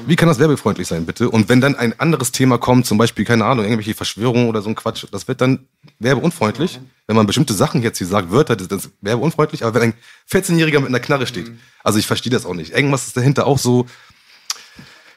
Wie 0.07 0.17
kann 0.17 0.29
das 0.29 0.39
werbefreundlich 0.39 0.87
sein, 0.87 1.07
bitte? 1.07 1.31
Und 1.31 1.49
wenn 1.49 1.61
dann 1.61 1.75
ein 1.75 1.99
anderes 1.99 2.33
Thema 2.33 2.59
kommt, 2.59 2.87
zum 2.87 2.99
Beispiel, 2.99 3.25
keine 3.25 3.45
Ahnung, 3.45 3.65
irgendwelche 3.65 3.95
Verschwörungen 3.95 4.49
oder 4.49 4.63
so 4.63 4.69
ein 4.69 4.75
Quatsch, 4.75 5.07
das 5.11 5.29
wird 5.29 5.41
dann 5.41 5.67
werbeunfreundlich. 5.99 6.81
Wenn 7.07 7.17
man 7.17 7.27
bestimmte 7.27 7.55
Sachen 7.55 7.83
jetzt 7.83 7.99
hier 7.99 8.07
sagt, 8.07 8.31
Wörter, 8.31 8.57
das 8.57 8.69
ist 8.85 8.91
werbeunfreundlich, 9.01 9.65
aber 9.65 9.75
wenn 9.75 9.91
ein 9.91 9.95
14-Jähriger 10.31 10.81
mit 10.81 10.89
einer 10.89 11.01
Knarre 11.01 11.27
steht, 11.27 11.51
also 11.83 11.99
ich 11.99 12.07
verstehe 12.07 12.33
das 12.33 12.47
auch 12.47 12.55
nicht. 12.55 12.75
Irgendwas 12.75 13.07
ist 13.07 13.17
dahinter 13.17 13.47
auch 13.47 13.59
so, 13.59 13.87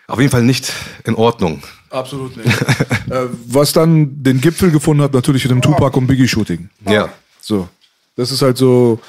Auf 0.08 0.20
jeden 0.20 0.32
Fall 0.32 0.44
nicht 0.44 0.72
in 1.04 1.16
Ordnung. 1.16 1.62
Absolut 1.90 2.38
nicht. 2.38 2.48
äh, 3.10 3.28
was 3.46 3.74
dann 3.74 4.24
den 4.24 4.40
Gipfel 4.40 4.72
gefunden 4.72 5.04
hat, 5.04 5.14
natürlich 5.14 5.44
in 5.44 5.50
dem 5.50 5.62
Tupac 5.62 5.98
und 5.98 6.08
Biggie 6.08 6.28
Shooting. 6.28 6.70
Ja. 6.88 7.10
So. 7.42 7.68
Das 8.16 8.32
ist 8.32 8.42
halt 8.42 8.58
so, 8.58 9.00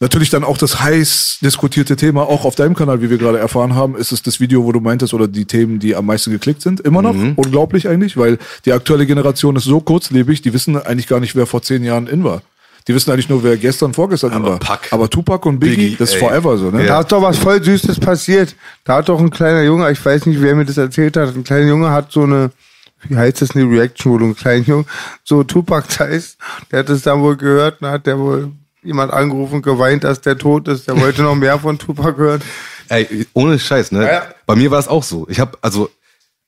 natürlich 0.00 0.30
dann 0.30 0.44
auch 0.44 0.58
das 0.58 0.80
heiß 0.80 1.38
diskutierte 1.42 1.94
Thema, 1.94 2.22
auch 2.22 2.44
auf 2.44 2.54
deinem 2.54 2.74
Kanal, 2.74 3.02
wie 3.02 3.10
wir 3.10 3.18
gerade 3.18 3.38
erfahren 3.38 3.74
haben, 3.74 3.96
ist 3.96 4.12
es 4.12 4.22
das 4.22 4.40
Video, 4.40 4.64
wo 4.64 4.72
du 4.72 4.80
meintest, 4.80 5.14
oder 5.14 5.28
die 5.28 5.44
Themen, 5.44 5.78
die 5.78 5.94
am 5.94 6.06
meisten 6.06 6.30
geklickt 6.30 6.62
sind, 6.62 6.80
immer 6.80 7.02
noch. 7.02 7.14
Mhm. 7.14 7.34
Unglaublich 7.36 7.86
eigentlich, 7.86 8.16
weil 8.16 8.38
die 8.64 8.72
aktuelle 8.72 9.06
Generation 9.06 9.56
ist 9.56 9.64
so 9.64 9.80
kurzlebig, 9.80 10.40
die 10.42 10.52
wissen 10.52 10.76
eigentlich 10.76 11.06
gar 11.06 11.20
nicht, 11.20 11.36
wer 11.36 11.46
vor 11.46 11.62
zehn 11.62 11.84
Jahren 11.84 12.06
in 12.06 12.24
war. 12.24 12.42
Die 12.88 12.94
wissen 12.94 13.10
eigentlich 13.10 13.28
nur, 13.28 13.44
wer 13.44 13.58
gestern, 13.58 13.92
vorgestern 13.92 14.30
in 14.30 14.36
Aber 14.38 14.50
war. 14.52 14.58
Pac. 14.58 14.88
Aber 14.90 15.10
Tupac 15.10 15.46
und 15.46 15.60
Biggie, 15.60 15.76
Biggie, 15.76 15.96
das 15.96 16.10
ist 16.10 16.14
ey. 16.16 16.20
forever 16.20 16.56
so, 16.56 16.70
ne? 16.70 16.86
Da 16.86 17.00
ist 17.00 17.12
doch 17.12 17.20
was 17.20 17.36
voll 17.36 17.62
Süßes 17.62 18.00
passiert. 18.00 18.56
Da 18.84 18.96
hat 18.96 19.10
doch 19.10 19.20
ein 19.20 19.30
kleiner 19.30 19.62
Junge, 19.62 19.90
ich 19.92 20.02
weiß 20.02 20.24
nicht, 20.24 20.40
wer 20.40 20.54
mir 20.54 20.64
das 20.64 20.78
erzählt 20.78 21.16
hat, 21.18 21.34
ein 21.34 21.44
kleiner 21.44 21.68
Junge 21.68 21.90
hat 21.90 22.10
so 22.10 22.22
eine, 22.22 22.50
wie 23.06 23.16
heißt 23.16 23.42
das, 23.42 23.54
eine 23.54 23.70
Reaction, 23.70 24.12
wo 24.12 24.18
du 24.18 24.24
einen 24.24 24.36
kleinen 24.36 24.64
Jungen, 24.64 24.86
so 25.24 25.44
Tupac 25.44 25.86
heißt, 25.98 26.38
der 26.72 26.78
hat 26.78 26.88
es 26.88 27.02
dann 27.02 27.20
wohl 27.20 27.36
gehört, 27.36 27.82
dann 27.82 27.90
hat 27.90 28.06
der 28.06 28.18
wohl 28.18 28.50
jemand 28.82 29.12
angerufen 29.12 29.56
und 29.56 29.62
geweint, 29.62 30.04
dass 30.04 30.20
der 30.20 30.38
tot 30.38 30.68
ist. 30.68 30.88
Der 30.88 30.98
wollte 31.00 31.22
noch 31.22 31.34
mehr 31.34 31.58
von 31.58 31.78
Tupac 31.78 32.16
hören. 32.16 32.42
Ey, 32.88 33.26
ohne 33.34 33.58
Scheiß, 33.58 33.92
ne? 33.92 34.02
Ja, 34.02 34.12
ja. 34.12 34.34
Bei 34.46 34.56
mir 34.56 34.70
war 34.70 34.78
es 34.78 34.88
auch 34.88 35.02
so. 35.02 35.26
Ich 35.28 35.38
habe 35.38 35.58
also 35.62 35.90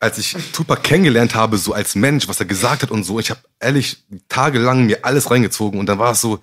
als 0.03 0.19
ich 0.19 0.37
Tupac 0.53 0.83
kennengelernt 0.83 1.37
habe, 1.37 1.57
so 1.59 1.73
als 1.73 1.95
Mensch, 1.95 2.27
was 2.27 2.41
er 2.41 2.47
gesagt 2.47 2.83
hat 2.83 2.91
und 2.91 3.05
so, 3.05 3.21
ich 3.21 3.31
habe 3.31 3.41
ehrlich 3.61 4.03
tagelang 4.29 4.85
mir 4.85 5.05
alles 5.05 5.31
reingezogen 5.31 5.79
und 5.79 5.87
dann 5.87 6.01
war 6.01 6.11
es 6.13 6.21
so. 6.21 6.41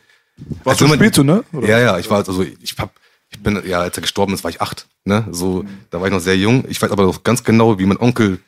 Warst 0.64 0.80
du 0.80 0.88
spielst 0.88 1.18
du, 1.18 1.24
ne? 1.24 1.44
Oder? 1.52 1.68
Ja, 1.68 1.80
ja, 1.80 2.00
ich 2.00 2.10
war 2.10 2.20
also 2.20 2.42
ich 2.42 2.76
hab, 2.78 2.92
ich 3.30 3.44
bin 3.44 3.62
ja, 3.66 3.82
als 3.82 3.98
er 3.98 4.02
gestorben 4.02 4.34
ist, 4.34 4.46
war 4.46 4.50
ich 4.50 4.62
acht, 4.62 4.88
ne? 5.04 5.28
So, 5.32 5.66
da 5.90 6.00
war 6.00 6.08
ich 6.08 6.14
noch 6.14 6.22
sehr 6.22 6.38
jung. 6.38 6.64
Ich 6.70 6.82
weiß 6.82 6.90
aber 6.90 7.04
noch 7.04 7.24
ganz 7.24 7.44
genau, 7.44 7.78
wie 7.78 7.86
mein 7.86 8.00
Onkel 8.00 8.40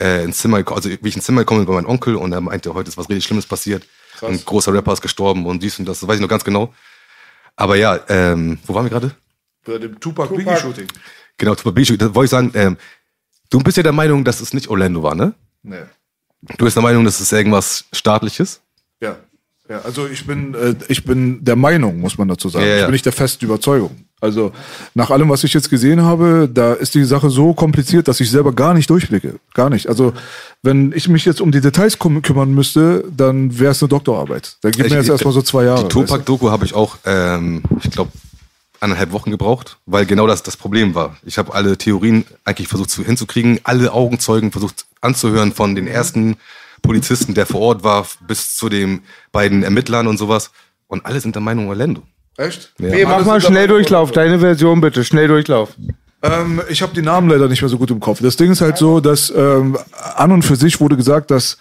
äh, 0.00 0.22
ins 0.22 0.38
Zimmer, 0.38 0.62
also 0.70 0.88
wie 0.88 1.08
ich 1.08 1.16
ins 1.16 1.24
Zimmer 1.24 1.40
gekommen 1.40 1.66
bin 1.66 1.66
bei 1.66 1.82
meinem 1.82 1.90
Onkel 1.90 2.14
und 2.14 2.32
er 2.32 2.40
meinte, 2.40 2.72
heute 2.72 2.88
ist 2.88 2.96
was 2.96 3.08
richtig 3.08 3.24
Schlimmes 3.24 3.46
passiert. 3.46 3.82
Ein 4.22 4.44
großer 4.44 4.72
Rapper 4.72 4.92
ist 4.92 5.02
gestorben 5.02 5.46
und 5.46 5.62
dies 5.62 5.78
und 5.78 5.86
das, 5.86 6.00
das 6.00 6.08
weiß 6.08 6.16
ich 6.16 6.22
noch 6.22 6.28
ganz 6.28 6.44
genau. 6.44 6.72
Aber 7.56 7.76
ja, 7.76 8.00
ähm, 8.08 8.58
wo 8.66 8.74
waren 8.74 8.84
wir 8.84 8.90
gerade? 8.90 9.14
Bei 9.64 9.78
dem 9.78 9.98
Tupac, 10.00 10.34
Biggie 10.34 10.56
Shooting. 10.56 10.88
Genau, 11.38 11.54
Tupac 11.54 11.74
Biggie, 11.74 11.96
da 11.96 12.14
wollte 12.14 12.24
ich 12.26 12.30
sagen, 12.30 12.50
ähm, 12.54 12.76
du 13.50 13.58
bist 13.60 13.76
ja 13.76 13.82
der 13.82 13.92
Meinung, 13.92 14.24
dass 14.24 14.40
es 14.40 14.54
nicht 14.54 14.68
Orlando 14.68 15.02
war, 15.02 15.14
ne? 15.14 15.34
Nee. 15.62 15.82
Du 16.56 16.64
bist 16.64 16.76
der 16.76 16.82
Meinung, 16.82 17.04
dass 17.04 17.20
es 17.20 17.30
irgendwas 17.30 17.84
staatliches? 17.92 18.60
Ja. 19.72 19.80
Also 19.84 20.06
ich 20.06 20.26
bin, 20.26 20.54
äh, 20.54 20.74
ich 20.88 21.04
bin 21.04 21.42
der 21.42 21.56
Meinung, 21.56 21.98
muss 21.98 22.18
man 22.18 22.28
dazu 22.28 22.50
sagen. 22.50 22.66
Ja, 22.66 22.70
ja, 22.72 22.78
Ich 22.80 22.84
bin 22.84 22.92
nicht 22.92 23.06
der 23.06 23.12
festen 23.12 23.46
Überzeugung. 23.46 24.04
Also 24.20 24.52
nach 24.94 25.10
allem, 25.10 25.30
was 25.30 25.44
ich 25.44 25.54
jetzt 25.54 25.70
gesehen 25.70 26.02
habe, 26.02 26.46
da 26.52 26.74
ist 26.74 26.94
die 26.94 27.04
Sache 27.04 27.30
so 27.30 27.54
kompliziert, 27.54 28.06
dass 28.06 28.20
ich 28.20 28.30
selber 28.30 28.52
gar 28.52 28.74
nicht 28.74 28.90
durchblicke. 28.90 29.36
Gar 29.54 29.70
nicht. 29.70 29.88
Also 29.88 30.12
wenn 30.62 30.92
ich 30.94 31.08
mich 31.08 31.24
jetzt 31.24 31.40
um 31.40 31.50
die 31.52 31.62
Details 31.62 31.98
küm 31.98 32.20
kümmern 32.20 32.52
müsste, 32.52 33.02
dann 33.16 33.58
wäre 33.58 33.72
es 33.72 33.82
eine 33.82 33.88
Doktorarbeit. 33.88 34.58
Da 34.60 34.70
gibt 34.70 34.90
mir 34.90 34.96
jetzt 34.96 35.08
erstmal 35.08 35.32
so 35.32 35.40
zwei 35.40 35.64
Jahre. 35.64 35.84
Die 35.84 35.88
Tupac-Doku 35.88 36.50
habe 36.50 36.66
ich 36.66 36.74
auch, 36.74 36.98
ähm, 37.06 37.62
ich 37.82 37.90
glaube, 37.90 38.12
eineinhalb 38.78 39.12
Wochen 39.12 39.30
gebraucht, 39.30 39.78
weil 39.86 40.04
genau 40.04 40.26
das 40.26 40.42
das 40.42 40.58
Problem 40.58 40.94
war. 40.94 41.16
Ich 41.24 41.38
habe 41.38 41.54
alle 41.54 41.78
Theorien 41.78 42.26
eigentlich 42.44 42.68
versucht 42.68 42.90
zu, 42.90 43.02
hinzukriegen, 43.02 43.60
alle 43.64 43.92
Augenzeugen 43.92 44.52
versucht 44.52 44.84
anzuhören, 45.00 45.52
von 45.52 45.74
den 45.74 45.86
ersten 45.86 46.36
Polizisten, 46.82 47.34
der 47.34 47.46
vor 47.46 47.60
Ort 47.60 47.84
war, 47.84 48.06
bis 48.26 48.56
zu 48.56 48.68
den 48.68 49.02
beiden 49.30 49.62
Ermittlern 49.62 50.06
und 50.06 50.18
sowas. 50.18 50.50
Und 50.88 51.06
alle 51.06 51.20
sind 51.20 51.34
der 51.34 51.42
Meinung 51.42 51.68
Orlando. 51.68 52.02
Echt? 52.36 52.72
Ja. 52.78 52.88
Nee, 52.88 53.04
mach 53.04 53.24
mal 53.24 53.40
Schnelldurchlauf, 53.40 54.12
deine 54.12 54.38
Version 54.40 54.80
bitte, 54.80 55.04
Schnelldurchlauf. 55.04 55.70
Ähm, 56.22 56.62
ich 56.68 56.82
habe 56.82 56.94
die 56.94 57.02
Namen 57.02 57.28
leider 57.28 57.48
nicht 57.48 57.62
mehr 57.62 57.68
so 57.68 57.78
gut 57.78 57.90
im 57.90 58.00
Kopf. 58.00 58.20
Das 58.22 58.36
Ding 58.36 58.52
ist 58.52 58.60
halt 58.60 58.78
so, 58.78 59.00
dass 59.00 59.32
ähm, 59.34 59.76
an 60.14 60.32
und 60.32 60.42
für 60.42 60.56
sich 60.56 60.80
wurde 60.80 60.96
gesagt, 60.96 61.30
dass 61.30 61.58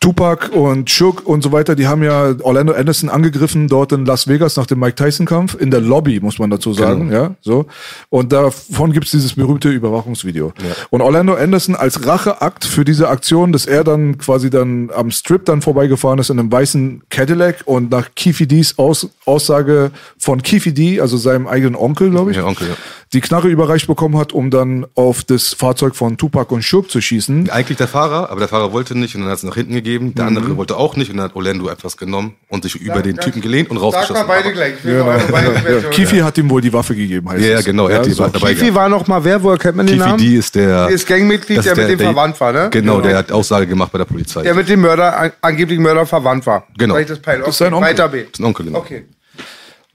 Tupac 0.00 0.50
und 0.52 0.90
Shook 0.90 1.26
und 1.26 1.42
so 1.42 1.52
weiter, 1.52 1.74
die 1.74 1.86
haben 1.86 2.02
ja 2.02 2.34
Orlando 2.42 2.72
Anderson 2.72 3.08
angegriffen 3.08 3.68
dort 3.68 3.92
in 3.92 4.04
Las 4.06 4.28
Vegas 4.28 4.56
nach 4.56 4.66
dem 4.66 4.78
Mike 4.78 4.94
Tyson 4.94 5.26
Kampf 5.26 5.56
in 5.58 5.70
der 5.70 5.80
Lobby, 5.80 6.20
muss 6.20 6.38
man 6.38 6.50
dazu 6.50 6.72
sagen, 6.72 7.10
ja, 7.12 7.34
so. 7.40 7.66
Und 8.08 8.32
davon 8.32 8.92
gibt's 8.92 9.10
dieses 9.10 9.34
berühmte 9.34 9.68
Überwachungsvideo. 9.68 10.52
Und 10.90 11.00
Orlando 11.00 11.34
Anderson 11.34 11.74
als 11.74 12.06
Racheakt 12.06 12.64
für 12.64 12.84
diese 12.84 13.08
Aktion, 13.08 13.52
dass 13.52 13.66
er 13.66 13.84
dann 13.84 14.18
quasi 14.18 14.50
dann 14.50 14.90
am 14.94 15.10
Strip 15.10 15.44
dann 15.44 15.62
vorbeigefahren 15.62 16.18
ist 16.18 16.30
in 16.30 16.38
einem 16.38 16.50
weißen 16.50 17.02
Cadillac 17.10 17.62
und 17.64 17.90
nach 17.90 18.08
D's 18.14 18.78
Aus 18.78 19.08
Aussage 19.24 19.90
von 20.18 20.42
Keefe 20.42 20.72
D, 20.72 21.00
also 21.00 21.16
seinem 21.16 21.46
eigenen 21.46 21.76
Onkel, 21.76 22.10
glaube 22.10 22.30
ich, 22.30 22.36
Ja, 22.36 22.44
Onkel, 22.44 22.68
ja. 22.68 22.74
Die 23.12 23.20
Knarre 23.20 23.48
überreicht 23.48 23.86
bekommen 23.86 24.18
hat, 24.18 24.32
um 24.32 24.50
dann 24.50 24.84
auf 24.96 25.22
das 25.22 25.54
Fahrzeug 25.54 25.94
von 25.94 26.16
Tupac 26.16 26.52
und 26.52 26.62
Shook 26.62 26.90
zu 26.90 27.00
schießen. 27.00 27.50
Eigentlich 27.50 27.78
der 27.78 27.86
Fahrer, 27.86 28.30
aber 28.30 28.40
der 28.40 28.48
Fahrer 28.48 28.72
wollte 28.72 28.98
nicht 28.98 29.14
und 29.14 29.20
dann 29.22 29.30
hat 29.30 29.38
es 29.38 29.44
nach 29.44 29.54
hinten 29.54 29.74
gegeben. 29.74 30.12
Der 30.14 30.24
Mhm. 30.28 30.36
andere 30.36 30.56
wollte 30.56 30.76
auch 30.76 30.96
nicht 30.96 31.10
und 31.10 31.16
dann 31.18 31.26
hat 31.26 31.36
Orlando 31.36 31.68
etwas 31.68 31.96
genommen 31.96 32.34
und 32.48 32.64
sich 32.64 32.74
über 32.74 33.02
den 33.02 33.16
Typen 33.18 33.40
gelehnt 33.40 33.70
und 33.70 33.76
rausgeschossen. 33.76 34.16
Sag 34.16 34.26
mal 34.26 34.34
beide 34.42 34.52
gleich. 34.52 34.74
Genau. 34.82 35.04
machen 35.06 35.22
beide 35.30 35.80
Ja. 35.82 35.88
Kifi 35.90 36.18
hat 36.18 36.36
ihm 36.36 36.50
wohl 36.50 36.60
die 36.60 36.72
Waffe 36.72 36.96
gegeben, 36.96 37.28
heißt 37.30 37.42
Ja, 37.44 37.50
ja, 37.52 37.58
es. 37.60 37.64
genau, 37.64 37.86
er 37.86 37.98
hat 37.98 38.06
die 38.06 38.10
so. 38.10 38.26
dabei 38.26 38.54
Kifi 38.54 38.74
war 38.74 38.88
noch 38.88 39.06
mal 39.06 39.22
wer? 39.24 39.40
Woher 39.42 39.58
kennt 39.58 39.76
man 39.76 39.86
den 39.86 39.96
Kifi 39.98 40.08
Namen? 40.08 40.18
D 40.18 40.36
ist 40.36 40.54
der. 40.56 40.86
Der 40.86 40.88
ist 40.88 41.06
Gangmitglied, 41.06 41.58
das 41.58 41.64
der 41.66 41.76
mit 41.76 41.88
dem 41.90 41.98
verwandt 42.00 42.40
war, 42.40 42.52
ne? 42.52 42.68
Genau, 42.72 42.96
Genau. 42.96 43.06
der 43.06 43.18
hat 43.18 43.30
Aussage 43.30 43.68
gemacht 43.68 43.92
bei 43.92 43.98
der 43.98 44.04
Polizei. 44.06 44.42
Der 44.42 44.54
mit 44.54 44.68
dem 44.68 44.80
Mörder, 44.80 45.16
an- 45.16 45.32
angeblich 45.42 45.78
Mörder 45.78 46.06
verwandt 46.06 46.44
war. 46.46 46.66
Genau. 46.76 46.98
Das? 46.98 47.20
Das 47.22 47.48
ist 47.48 47.58
sein 47.58 47.72
Onkel. 47.72 47.88
Weiter 47.90 48.08
B. 48.08 48.22
Das 48.22 48.30
ist 48.32 48.40
ein 48.40 48.44
Onkel, 48.46 48.66
genau. 48.66 48.78
Okay. 48.80 49.04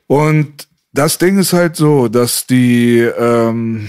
Und 0.08 0.68
das 0.94 1.18
Ding 1.18 1.38
ist 1.38 1.54
halt 1.54 1.76
so, 1.76 2.08
dass 2.08 2.46
die 2.48 3.00
ähm, 3.00 3.88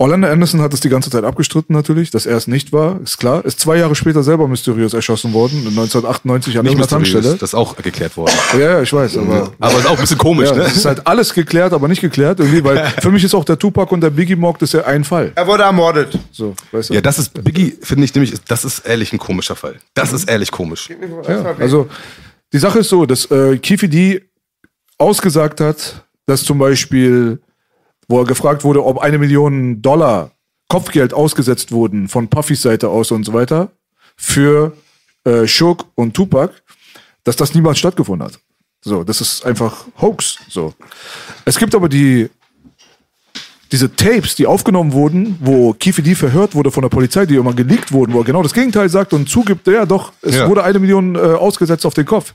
Orlando 0.00 0.28
Anderson 0.28 0.60
hat 0.60 0.72
es 0.72 0.78
die 0.78 0.90
ganze 0.90 1.10
Zeit 1.10 1.24
abgestritten 1.24 1.74
natürlich, 1.74 2.12
dass 2.12 2.24
er 2.24 2.36
es 2.36 2.46
nicht 2.46 2.72
war, 2.72 3.00
ist 3.00 3.18
klar. 3.18 3.44
Ist 3.44 3.58
zwei 3.58 3.78
Jahre 3.78 3.96
später 3.96 4.22
selber 4.22 4.46
mysteriös 4.46 4.94
erschossen 4.94 5.32
worden, 5.32 5.58
1998 5.66 6.56
an 6.56 6.62
Nicht 6.64 6.72
irgendeiner 6.74 7.00
mysteriös, 7.00 7.12
Tankstelle. 7.24 7.38
das 7.40 7.50
ist 7.50 7.54
auch 7.54 7.74
geklärt 7.76 8.16
worden. 8.16 8.32
Ja, 8.52 8.60
ja, 8.60 8.82
ich 8.82 8.92
weiß, 8.92 9.16
aber 9.18 9.52
Aber 9.58 9.78
ist 9.78 9.86
auch 9.86 9.92
ein 9.96 10.00
bisschen 10.00 10.18
komisch, 10.18 10.50
ja, 10.50 10.54
ne? 10.56 10.62
es 10.62 10.76
ist 10.76 10.84
halt 10.84 11.04
alles 11.06 11.34
geklärt, 11.34 11.72
aber 11.72 11.88
nicht 11.88 12.00
geklärt 12.00 12.38
irgendwie, 12.38 12.62
weil 12.62 12.86
für 13.00 13.10
mich 13.10 13.24
ist 13.24 13.34
auch 13.34 13.44
der 13.44 13.58
Tupac 13.58 13.92
und 13.92 14.00
der 14.00 14.10
Biggie 14.10 14.36
Mock 14.36 14.60
das 14.60 14.72
ist 14.72 14.80
ja 14.80 14.86
ein 14.86 15.02
Fall. 15.02 15.32
Er 15.34 15.46
wurde 15.48 15.64
ermordet. 15.64 16.16
So, 16.30 16.54
weißt 16.70 16.90
du? 16.90 16.94
Ja, 16.94 17.00
das 17.00 17.18
ist, 17.18 17.42
Biggie, 17.42 17.76
finde 17.82 18.04
ich 18.04 18.14
nämlich, 18.14 18.34
das 18.46 18.64
ist 18.64 18.86
ehrlich 18.86 19.12
ein 19.12 19.18
komischer 19.18 19.56
Fall. 19.56 19.76
Das 19.94 20.12
ist 20.12 20.30
ehrlich 20.30 20.52
komisch. 20.52 20.90
Ja, 21.28 21.56
also 21.58 21.88
die 22.52 22.58
Sache 22.58 22.78
ist 22.78 22.88
so, 22.88 23.04
dass 23.04 23.28
äh, 23.32 23.58
Kifi 23.58 23.88
D 23.88 24.22
ausgesagt 24.98 25.60
hat, 25.60 26.04
dass 26.26 26.44
zum 26.44 26.58
Beispiel, 26.58 27.40
wo 28.08 28.20
er 28.20 28.26
gefragt 28.26 28.64
wurde, 28.64 28.84
ob 28.84 28.98
eine 28.98 29.18
Million 29.18 29.80
Dollar 29.80 30.32
Kopfgeld 30.68 31.14
ausgesetzt 31.14 31.72
wurden 31.72 32.08
von 32.08 32.28
Puffys 32.28 32.62
Seite 32.62 32.88
aus 32.88 33.10
und 33.10 33.24
so 33.24 33.32
weiter 33.32 33.70
für 34.16 34.76
äh, 35.24 35.46
Shook 35.46 35.86
und 35.94 36.14
Tupac, 36.14 36.52
dass 37.24 37.36
das 37.36 37.54
niemals 37.54 37.78
stattgefunden 37.78 38.26
hat. 38.26 38.38
So, 38.80 39.02
das 39.02 39.20
ist 39.20 39.44
einfach 39.44 39.86
Hoax. 40.00 40.38
So. 40.48 40.74
Es 41.44 41.58
gibt 41.58 41.74
aber 41.74 41.88
die 41.88 42.28
diese 43.72 43.94
Tapes, 43.94 44.34
die 44.34 44.46
aufgenommen 44.46 44.92
wurden, 44.92 45.36
wo 45.40 45.72
Kifi 45.74 46.02
D 46.02 46.14
verhört 46.14 46.54
wurde 46.54 46.70
von 46.70 46.82
der 46.82 46.88
Polizei, 46.88 47.26
die 47.26 47.36
immer 47.36 47.52
geleakt 47.52 47.92
wurden, 47.92 48.12
wo 48.14 48.20
er 48.20 48.24
genau 48.24 48.42
das 48.42 48.54
Gegenteil 48.54 48.88
sagt 48.88 49.12
und 49.12 49.28
zugibt, 49.28 49.66
ja 49.66 49.84
doch, 49.86 50.12
es 50.22 50.36
Ja. 50.36 50.48
wurde 50.48 50.64
eine 50.64 50.78
Million 50.78 51.14
äh, 51.16 51.18
ausgesetzt 51.18 51.84
auf 51.84 51.94
den 51.94 52.06
Kopf. 52.06 52.32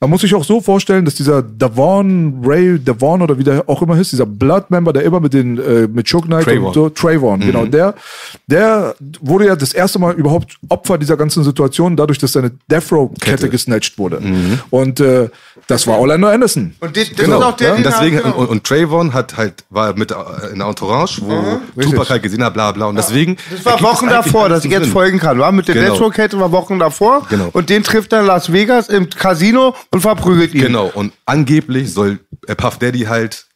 Man 0.00 0.10
muss 0.10 0.20
sich 0.20 0.34
auch 0.34 0.44
so 0.44 0.60
vorstellen, 0.60 1.04
dass 1.04 1.14
dieser 1.14 1.42
Davon, 1.42 2.40
Ray 2.44 2.78
Davon 2.82 3.22
oder 3.22 3.36
wie 3.38 3.44
der 3.44 3.68
auch 3.68 3.82
immer 3.82 3.96
hieß, 3.96 4.10
dieser 4.10 4.26
Blood-Member, 4.26 4.92
der 4.92 5.02
immer 5.02 5.20
mit 5.20 5.34
den, 5.34 5.58
äh, 5.58 5.88
mit 5.88 6.08
Shook 6.08 6.26
Knight 6.26 6.44
Trayvon. 6.44 6.66
und 6.68 6.74
so, 6.74 6.88
Trayvon, 6.88 7.40
genau, 7.40 7.66
der, 7.66 7.94
der 8.46 8.94
wurde 9.20 9.46
ja 9.46 9.56
das 9.56 9.72
erste 9.72 9.98
Mal 9.98 10.14
überhaupt 10.14 10.56
Opfer 10.68 10.98
dieser 10.98 11.16
ganzen 11.16 11.42
Situation, 11.44 11.96
dadurch, 11.96 12.18
dass 12.18 12.32
seine 12.32 12.52
Death 12.70 12.92
Row-Kette 12.92 13.30
Kette. 13.36 13.48
gesnatcht 13.50 13.98
wurde. 13.98 14.20
Und 14.70 15.00
äh, 15.00 15.28
das 15.66 15.86
war 15.86 15.98
Orlando 15.98 16.28
Anderson. 16.28 16.74
Und 16.80 16.96
das, 16.96 17.08
das 17.10 17.16
Genau. 17.26 17.38
ist 17.40 17.44
auch 17.44 17.56
der, 17.56 17.70
und 17.74 17.84
den 17.84 17.90
deswegen, 17.90 18.16
genau. 18.18 18.36
und, 18.36 18.46
und 18.48 18.64
Trayvon 18.64 19.12
hat 19.14 19.36
halt, 19.36 19.64
war 19.70 19.94
mit 19.96 20.10
äh, 20.12 20.14
in 20.52 20.58
der 20.58 20.66
Entourage, 20.76 21.20
wo 21.22 21.80
Tupac 21.80 22.10
halt 22.10 22.22
gesehen 22.22 22.44
hat, 22.44 22.52
bla 22.54 22.70
bla. 22.72 22.86
Und 22.86 22.96
deswegen. 22.96 23.36
Das 23.50 23.64
war 23.64 23.80
Wochen 23.82 24.08
davor, 24.08 24.48
dass 24.48 24.64
ich 24.64 24.70
jetzt 24.70 24.84
Sinn. 24.84 24.92
folgen 24.92 25.18
kann, 25.18 25.38
war? 25.38 25.50
Mit 25.52 25.68
der 25.68 25.74
Genau. 25.74 25.92
Network-Kette 25.92 26.38
war 26.38 26.52
Wochen 26.52 26.78
davor. 26.78 27.26
Genau. 27.30 27.48
Und 27.52 27.70
den 27.70 27.82
trifft 27.82 28.12
er 28.12 28.20
in 28.20 28.26
Las 28.26 28.52
Vegas 28.52 28.88
im 28.88 29.08
Casino 29.08 29.74
und 29.90 30.00
verprügelt 30.02 30.54
ihn. 30.54 30.60
Genau, 30.62 30.90
und 30.94 31.12
angeblich 31.24 31.92
soll 31.92 32.18
Puff 32.56 32.78
Daddy 32.78 33.00
halt 33.00 33.46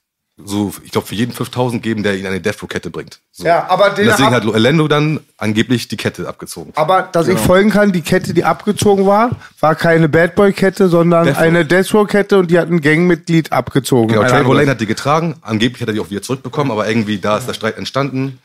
so, 0.45 0.73
ich 0.85 0.91
glaube, 0.91 1.07
für 1.07 1.15
jeden 1.15 1.33
5000 1.33 1.83
geben, 1.83 2.03
der 2.03 2.17
ihn 2.17 2.27
eine 2.27 2.41
Death 2.41 2.63
Row 2.63 2.69
Kette 2.69 2.91
bringt. 2.91 3.21
So. 3.33 3.45
Ja, 3.45 3.69
aber 3.69 3.91
den 3.91 4.07
Und 4.09 4.13
deswegen 4.19 4.31
hat 4.35 4.45
Orlando 4.47 4.89
dann 4.89 5.21
angeblich 5.37 5.89
die 5.89 5.97
Kette 5.97 6.29
abgezogen. 6.29 6.73
Aber 6.77 7.03
dass 7.03 7.27
Genau. 7.27 7.39
ich 7.39 7.45
folgen 7.47 7.71
kann, 7.71 7.93
die 7.93 8.03
Kette, 8.03 8.35
die 8.35 8.45
abgezogen 8.45 9.07
war, 9.07 9.31
war 9.61 9.75
keine 9.75 10.09
Bad 10.09 10.35
Boy-Kette, 10.35 10.89
sondern 10.89 11.25
Death 11.27 11.37
Row. 11.37 11.43
eine 11.43 11.65
Death 11.65 11.95
Row-Kette 11.95 12.39
und 12.39 12.51
die 12.51 12.59
hat 12.59 12.69
ein 12.71 12.81
Gangmitglied 12.81 13.53
abgezogen. 13.53 14.09
Genau, 14.15 14.29
Trayvon. 14.29 14.57
Lane 14.57 14.71
hat 14.71 14.81
die 14.81 14.87
getragen. 14.87 15.37
Angeblich 15.43 15.81
hat 15.83 15.89
er 15.89 15.95
die 15.95 16.01
auch 16.01 16.11
wieder 16.11 16.23
zurückbekommen, 16.23 16.71
aber 16.73 16.89
irgendwie 16.89 17.19
da 17.19 17.39
ist 17.39 17.47
der 17.49 17.55
Streit 17.55 17.77
entstanden. 17.79 18.39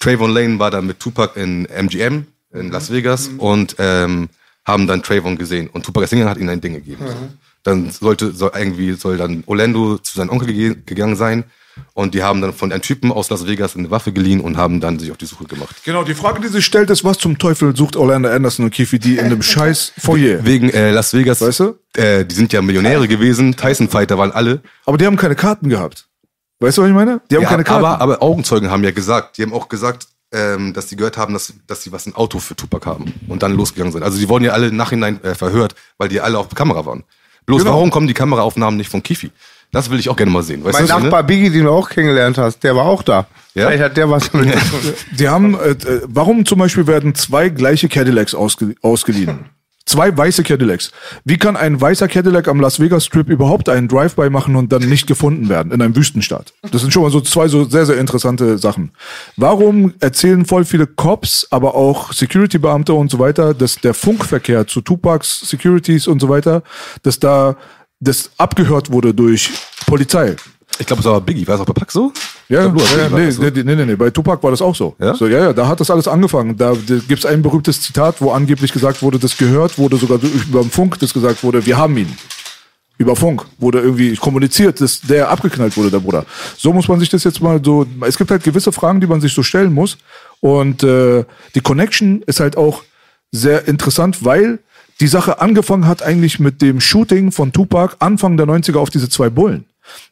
Trayvon 0.00 0.30
Lane 0.32 0.58
war 0.58 0.70
dann 0.70 0.86
mit 0.86 1.00
Tupac 1.00 1.38
in 1.40 1.66
MGM 1.66 2.26
in 2.52 2.70
Las 2.70 2.90
Vegas 2.92 3.30
und 3.38 3.76
ähm, 3.78 4.28
haben 4.64 4.86
dann 4.86 5.02
Trayvon 5.02 5.36
gesehen. 5.38 5.68
Und 5.72 5.84
Tupac 5.86 6.02
als 6.02 6.10
Sänger 6.10 6.28
hat 6.28 6.38
ihnen 6.38 6.48
ein 6.50 6.60
Ding 6.60 6.74
gegeben. 6.74 7.04
So. 7.06 7.14
Dann 7.64 7.90
sollte 7.90 8.32
soll 8.32 8.52
irgendwie 8.56 8.92
soll 8.94 9.16
dann 9.16 9.44
Orlando 9.46 9.98
zu 9.98 10.16
seinem 10.16 10.30
Onkel 10.30 10.48
gege 10.52 10.76
gegangen 10.76 11.16
sein 11.16 11.44
Und 11.94 12.12
die 12.14 12.22
haben 12.22 12.40
dann 12.42 12.52
von 12.52 12.70
einem 12.72 12.82
Typen 12.82 13.10
aus 13.12 13.30
Las 13.30 13.46
Vegas 13.46 13.76
eine 13.76 13.90
Waffe 13.90 14.12
geliehen 14.12 14.40
und 14.40 14.56
haben 14.58 14.80
dann 14.80 14.98
sich 14.98 15.10
auf 15.10 15.16
die 15.16 15.24
Suche 15.26 15.44
gemacht. 15.44 15.76
Genau, 15.84 16.04
die 16.04 16.14
Frage, 16.14 16.40
die 16.40 16.48
sich 16.48 16.64
stellt, 16.66 16.90
ist, 16.90 17.02
was 17.04 17.16
zum 17.18 17.38
Teufel 17.38 17.74
sucht 17.74 17.96
Orlando 17.96 18.28
Anderson 18.28 18.66
und 18.66 18.72
Keefe 18.74 18.98
D 18.98 19.14
in 19.14 19.20
einem 19.20 19.42
scheiß 19.52 19.92
Foyer? 19.98 20.44
Wegen 20.44 20.68
äh, 20.70 20.90
Las 20.90 21.14
Vegas, 21.14 21.40
Weißt 21.40 21.60
du? 21.60 21.78
äh, 21.96 22.24
die 22.26 22.34
sind 22.34 22.52
ja 22.52 22.60
Millionäre 22.60 23.08
gewesen, 23.08 23.56
Tyson-Fighter 23.56 24.18
waren 24.18 24.32
alle. 24.32 24.60
Aber 24.84 24.98
die 24.98 25.06
haben 25.06 25.16
keine 25.16 25.34
Karten 25.36 25.68
gehabt. 25.70 26.08
Weißt 26.60 26.76
du, 26.78 26.82
was 26.82 26.88
ich 26.88 26.94
meine? 26.94 27.20
Die 27.30 27.36
haben 27.36 27.42
Ja, 27.42 27.48
keine 27.48 27.64
Karten. 27.64 27.84
aber, 27.84 28.00
aber 28.00 28.22
Augenzeugen 28.22 28.70
haben 28.70 28.84
ja 28.84 28.90
gesagt, 28.90 29.38
die 29.38 29.42
haben 29.42 29.54
auch 29.54 29.68
gesagt, 29.68 30.08
ähm, 30.32 30.74
dass 30.74 30.88
sie 30.88 30.96
gehört 30.96 31.16
haben, 31.16 31.32
dass, 31.32 31.54
dass 31.66 31.82
sie 31.82 31.90
was 31.92 32.06
ein 32.06 32.14
Auto 32.14 32.38
für 32.38 32.54
Tupac 32.54 32.86
haben 32.86 33.12
und 33.28 33.42
dann 33.42 33.52
losgegangen 33.54 33.92
sind. 33.92 34.02
Also 34.02 34.18
die 34.18 34.28
wurden 34.28 34.44
ja 34.44 34.52
alle 34.52 34.68
im 34.68 34.76
Nachhinein 34.76 35.22
äh, 35.24 35.34
verhört, 35.34 35.74
weil 35.98 36.08
die 36.08 36.20
alle 36.20 36.38
auf 36.38 36.48
Kamera 36.54 36.84
waren. 36.86 37.04
Bloß 37.46 37.62
Genau. 37.62 37.74
warum 37.74 37.90
kommen 37.90 38.06
die 38.06 38.14
Kameraaufnahmen 38.14 38.76
nicht 38.76 38.90
von 38.90 39.02
Kifi? 39.02 39.30
Das 39.72 39.88
will 39.90 39.98
ich 39.98 40.08
auch 40.10 40.16
gerne 40.16 40.30
mal 40.30 40.42
sehen. 40.42 40.62
Weißt 40.62 40.74
Mein 40.74 40.86
du, 40.86 40.92
Nachbar 40.92 41.10
meine? 41.10 41.24
Biggie, 41.24 41.50
den 41.50 41.64
du 41.64 41.70
auch 41.70 41.88
kennengelernt 41.88 42.36
hast, 42.36 42.62
der 42.62 42.76
war 42.76 42.84
auch 42.84 43.02
da. 43.02 43.26
Ja? 43.54 43.68
Vielleicht 43.68 43.82
hat 43.82 43.96
der 43.96 44.10
was 44.10 44.30
damit 44.32 44.52
zu 44.58 44.66
tun. 44.66 44.92
Die 45.18 45.28
haben, 45.28 45.54
äh, 45.54 45.70
äh, 45.70 46.02
warum 46.08 46.44
zum 46.44 46.58
Beispiel 46.58 46.86
werden 46.86 47.14
zwei 47.14 47.48
gleiche 47.48 47.88
Cadillacs 47.88 48.34
ausge 48.34 48.74
ausgeliehen? 48.82 49.46
Zwei 49.84 50.16
weiße 50.16 50.42
Cadillacs. 50.42 50.92
Wie 51.24 51.38
kann 51.38 51.56
ein 51.56 51.80
weißer 51.80 52.08
Cadillac 52.08 52.48
am 52.48 52.60
Las 52.60 52.78
Vegas 52.78 53.04
Strip 53.04 53.28
überhaupt 53.28 53.68
einen 53.68 53.88
Drive-by 53.88 54.30
machen 54.30 54.54
und 54.56 54.72
dann 54.72 54.88
nicht 54.88 55.06
gefunden 55.06 55.48
werden 55.48 55.72
in 55.72 55.82
einem 55.82 55.96
Wüstenstaat? 55.96 56.52
Das 56.70 56.82
sind 56.82 56.92
schon 56.92 57.02
mal 57.02 57.10
so 57.10 57.20
zwei 57.20 57.48
so 57.48 57.64
sehr, 57.64 57.86
sehr 57.86 57.98
interessante 57.98 58.58
Sachen. 58.58 58.92
Warum 59.36 59.94
erzählen 60.00 60.46
voll 60.46 60.64
viele 60.64 60.86
Cops, 60.86 61.48
aber 61.50 61.74
auch 61.74 62.12
Security-Beamte 62.12 62.94
und 62.94 63.10
so 63.10 63.18
weiter, 63.18 63.54
dass 63.54 63.76
der 63.76 63.94
Funkverkehr 63.94 64.66
zu 64.66 64.80
Tupacs 64.80 65.40
Securities 65.40 66.06
und 66.06 66.20
so 66.20 66.28
weiter, 66.28 66.62
dass 67.02 67.18
da 67.18 67.56
das 68.00 68.30
abgehört 68.38 68.92
wurde 68.92 69.14
durch 69.14 69.50
Polizei? 69.86 70.36
Ich 70.78 70.86
glaube, 70.86 71.00
es 71.00 71.06
war 71.06 71.20
Biggie. 71.20 71.46
War 71.46 71.56
es 71.56 71.60
auch 71.60 71.66
bei 71.66 71.72
Pack 71.72 71.92
so? 71.92 72.12
Ja, 72.48 72.66
glaub, 72.66 72.80
ja, 72.96 73.08
nee, 73.08 73.30
so. 73.30 73.42
nee, 73.42 73.50
nee, 73.54 73.74
nee, 73.74 73.86
nee, 73.86 73.96
bei 73.96 74.10
Tupac 74.10 74.42
war 74.42 74.50
das 74.50 74.62
auch 74.62 74.74
so. 74.74 74.94
Ja? 74.98 75.14
So, 75.14 75.26
ja, 75.26 75.38
ja, 75.38 75.52
da 75.52 75.66
hat 75.66 75.80
das 75.80 75.90
alles 75.90 76.08
angefangen. 76.08 76.56
Da, 76.56 76.74
gibt's 77.08 77.24
ein 77.24 77.42
berühmtes 77.42 77.80
Zitat, 77.80 78.20
wo 78.20 78.32
angeblich 78.32 78.72
gesagt 78.72 79.02
wurde, 79.02 79.18
das 79.18 79.36
gehört 79.36 79.78
wurde, 79.78 79.96
sogar 79.96 80.18
über 80.18 80.60
den 80.60 80.70
Funk, 80.70 80.98
das 80.98 81.12
gesagt 81.14 81.42
wurde, 81.42 81.64
wir 81.64 81.76
haben 81.76 81.96
ihn. 81.96 82.14
Über 82.98 83.16
Funk 83.16 83.44
wurde 83.58 83.80
irgendwie 83.80 84.16
kommuniziert, 84.16 84.80
dass 84.80 85.00
der 85.00 85.30
abgeknallt 85.30 85.76
wurde, 85.76 85.90
der 85.90 86.00
Bruder. 86.00 86.24
So 86.56 86.72
muss 86.72 86.88
man 86.88 87.00
sich 87.00 87.08
das 87.08 87.24
jetzt 87.24 87.40
mal 87.40 87.60
so. 87.64 87.86
Es 88.06 88.18
gibt 88.18 88.30
halt 88.30 88.44
gewisse 88.44 88.70
Fragen, 88.70 89.00
die 89.00 89.06
man 89.06 89.20
sich 89.20 89.32
so 89.32 89.42
stellen 89.42 89.72
muss. 89.72 89.96
Und 90.40 90.82
äh, 90.82 91.24
die 91.54 91.60
Connection 91.60 92.22
ist 92.26 92.40
halt 92.40 92.56
auch 92.56 92.82
sehr 93.30 93.66
interessant, 93.66 94.24
weil 94.24 94.58
die 95.00 95.06
Sache 95.06 95.40
angefangen 95.40 95.86
hat 95.86 96.02
eigentlich 96.02 96.38
mit 96.38 96.60
dem 96.60 96.80
Shooting 96.80 97.32
von 97.32 97.52
Tupac 97.52 97.96
Anfang 97.98 98.36
der 98.36 98.46
90er 98.46 98.76
auf 98.76 98.90
diese 98.90 99.08
zwei 99.08 99.30
Bullen 99.30 99.64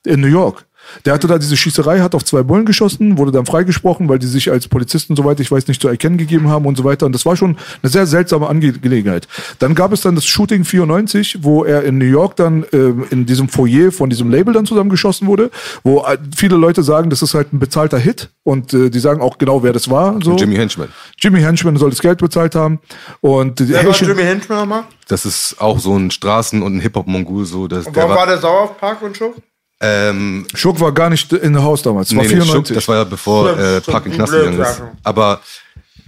in 0.05 0.21
New 0.21 0.29
York. 0.29 0.65
Der 1.05 1.15
hatte 1.15 1.27
da 1.27 1.39
diese 1.39 1.57
Schießerei, 1.57 2.01
hat 2.01 2.15
auf 2.15 2.25
zwei 2.25 2.43
Bullen 2.43 2.65
geschossen, 2.65 3.19
wurde 3.19 3.33
dann 3.33 3.47
freigesprochen, 3.47 4.09
weil 4.09 4.19
die 4.19 4.27
sich 4.27 4.51
als 4.51 4.69
Polizisten, 4.69 5.17
soweit 5.17 5.41
ich 5.41 5.51
weiß, 5.51 5.69
nicht 5.69 5.81
zu 5.81 5.89
erkennen 5.89 6.19
gegeben 6.19 6.49
haben 6.49 6.67
und 6.67 6.77
so 6.77 6.85
weiter. 6.85 7.07
Und 7.07 7.13
das 7.13 7.25
war 7.27 7.37
schon 7.37 7.57
eine 7.83 7.91
sehr 7.91 8.07
seltsame 8.07 8.49
Angelegenheit. 8.49 9.29
Dann 9.59 9.75
gab 9.75 9.93
es 9.93 10.01
dann 10.01 10.15
das 10.15 10.27
Shooting 10.27 10.65
94, 10.65 11.39
wo 11.43 11.65
er 11.65 11.85
in 11.85 11.99
New 11.99 12.05
York 12.07 12.37
dann 12.37 12.65
ähm, 12.73 13.05
in 13.11 13.27
diesem 13.27 13.49
Foyer 13.49 13.93
von 13.93 14.11
diesem 14.11 14.31
Label 14.31 14.53
dann 14.53 14.67
zusammengeschossen 14.67 15.27
wurde, 15.27 15.51
wo 15.83 16.05
äh, 16.05 16.19
viele 16.35 16.57
Leute 16.57 16.83
sagen, 16.83 17.11
das 17.11 17.23
ist 17.23 17.35
halt 17.35 17.53
ein 17.53 17.59
bezahlter 17.59 17.99
Hit 17.99 18.31
und 18.43 18.73
äh, 18.75 18.91
die 18.91 19.01
sagen 19.01 19.21
auch 19.21 19.39
genau, 19.39 19.63
wer 19.63 19.73
das 19.73 19.91
war. 19.91 20.19
So. 20.23 20.37
Jimmy 20.37 20.57
Henchman. 20.57 20.89
Jimmy 21.19 21.41
Henchman 21.41 21.77
soll 21.77 21.91
das 21.91 22.01
Geld 22.01 22.19
bezahlt 22.19 22.55
haben. 22.55 22.81
Und 23.21 23.59
die 23.61 23.69
Wer 23.69 23.87
war 23.87 23.95
Jimmy 23.95 24.23
Henchman 24.23 24.59
nochmal? 24.59 24.85
Das 25.09 25.25
ist 25.25 25.61
auch 25.61 25.79
so 25.79 25.97
ein 25.97 26.11
Straßen- 26.11 26.63
und 26.63 26.77
ein 26.77 26.81
Hip-Hop-Mongol. 26.81 27.45
So, 27.45 27.69
das, 27.69 27.87
Und 27.87 27.97
warum 27.97 28.11
war 28.11 28.27
der 28.27 28.39
sauer 28.39 28.63
auf 28.63 28.79
Park 28.79 29.03
und 29.03 29.17
Schuh? 29.17 29.35
Ähm, 29.81 30.47
Schuck 30.55 30.79
war 30.81 30.93
gar 30.93 31.09
nicht 31.09 31.33
in 31.33 31.55
der 31.55 31.63
Haus 31.63 31.83
damals. 31.83 32.09
Das 32.09 32.17
war 32.17 32.25
Nee, 32.25 32.35
nee, 32.35 32.43
94. 32.43 32.69
Schuck, 32.69 32.75
das 32.75 32.89
war 32.89 32.97
ja 32.97 33.05
bevor 33.05 33.59
äh, 33.59 33.81
Park 33.81 34.07
in 34.07 34.13
Knast 34.13 34.33
gegangen 34.33 34.61
ist. 34.61 34.83
Aber 35.03 35.41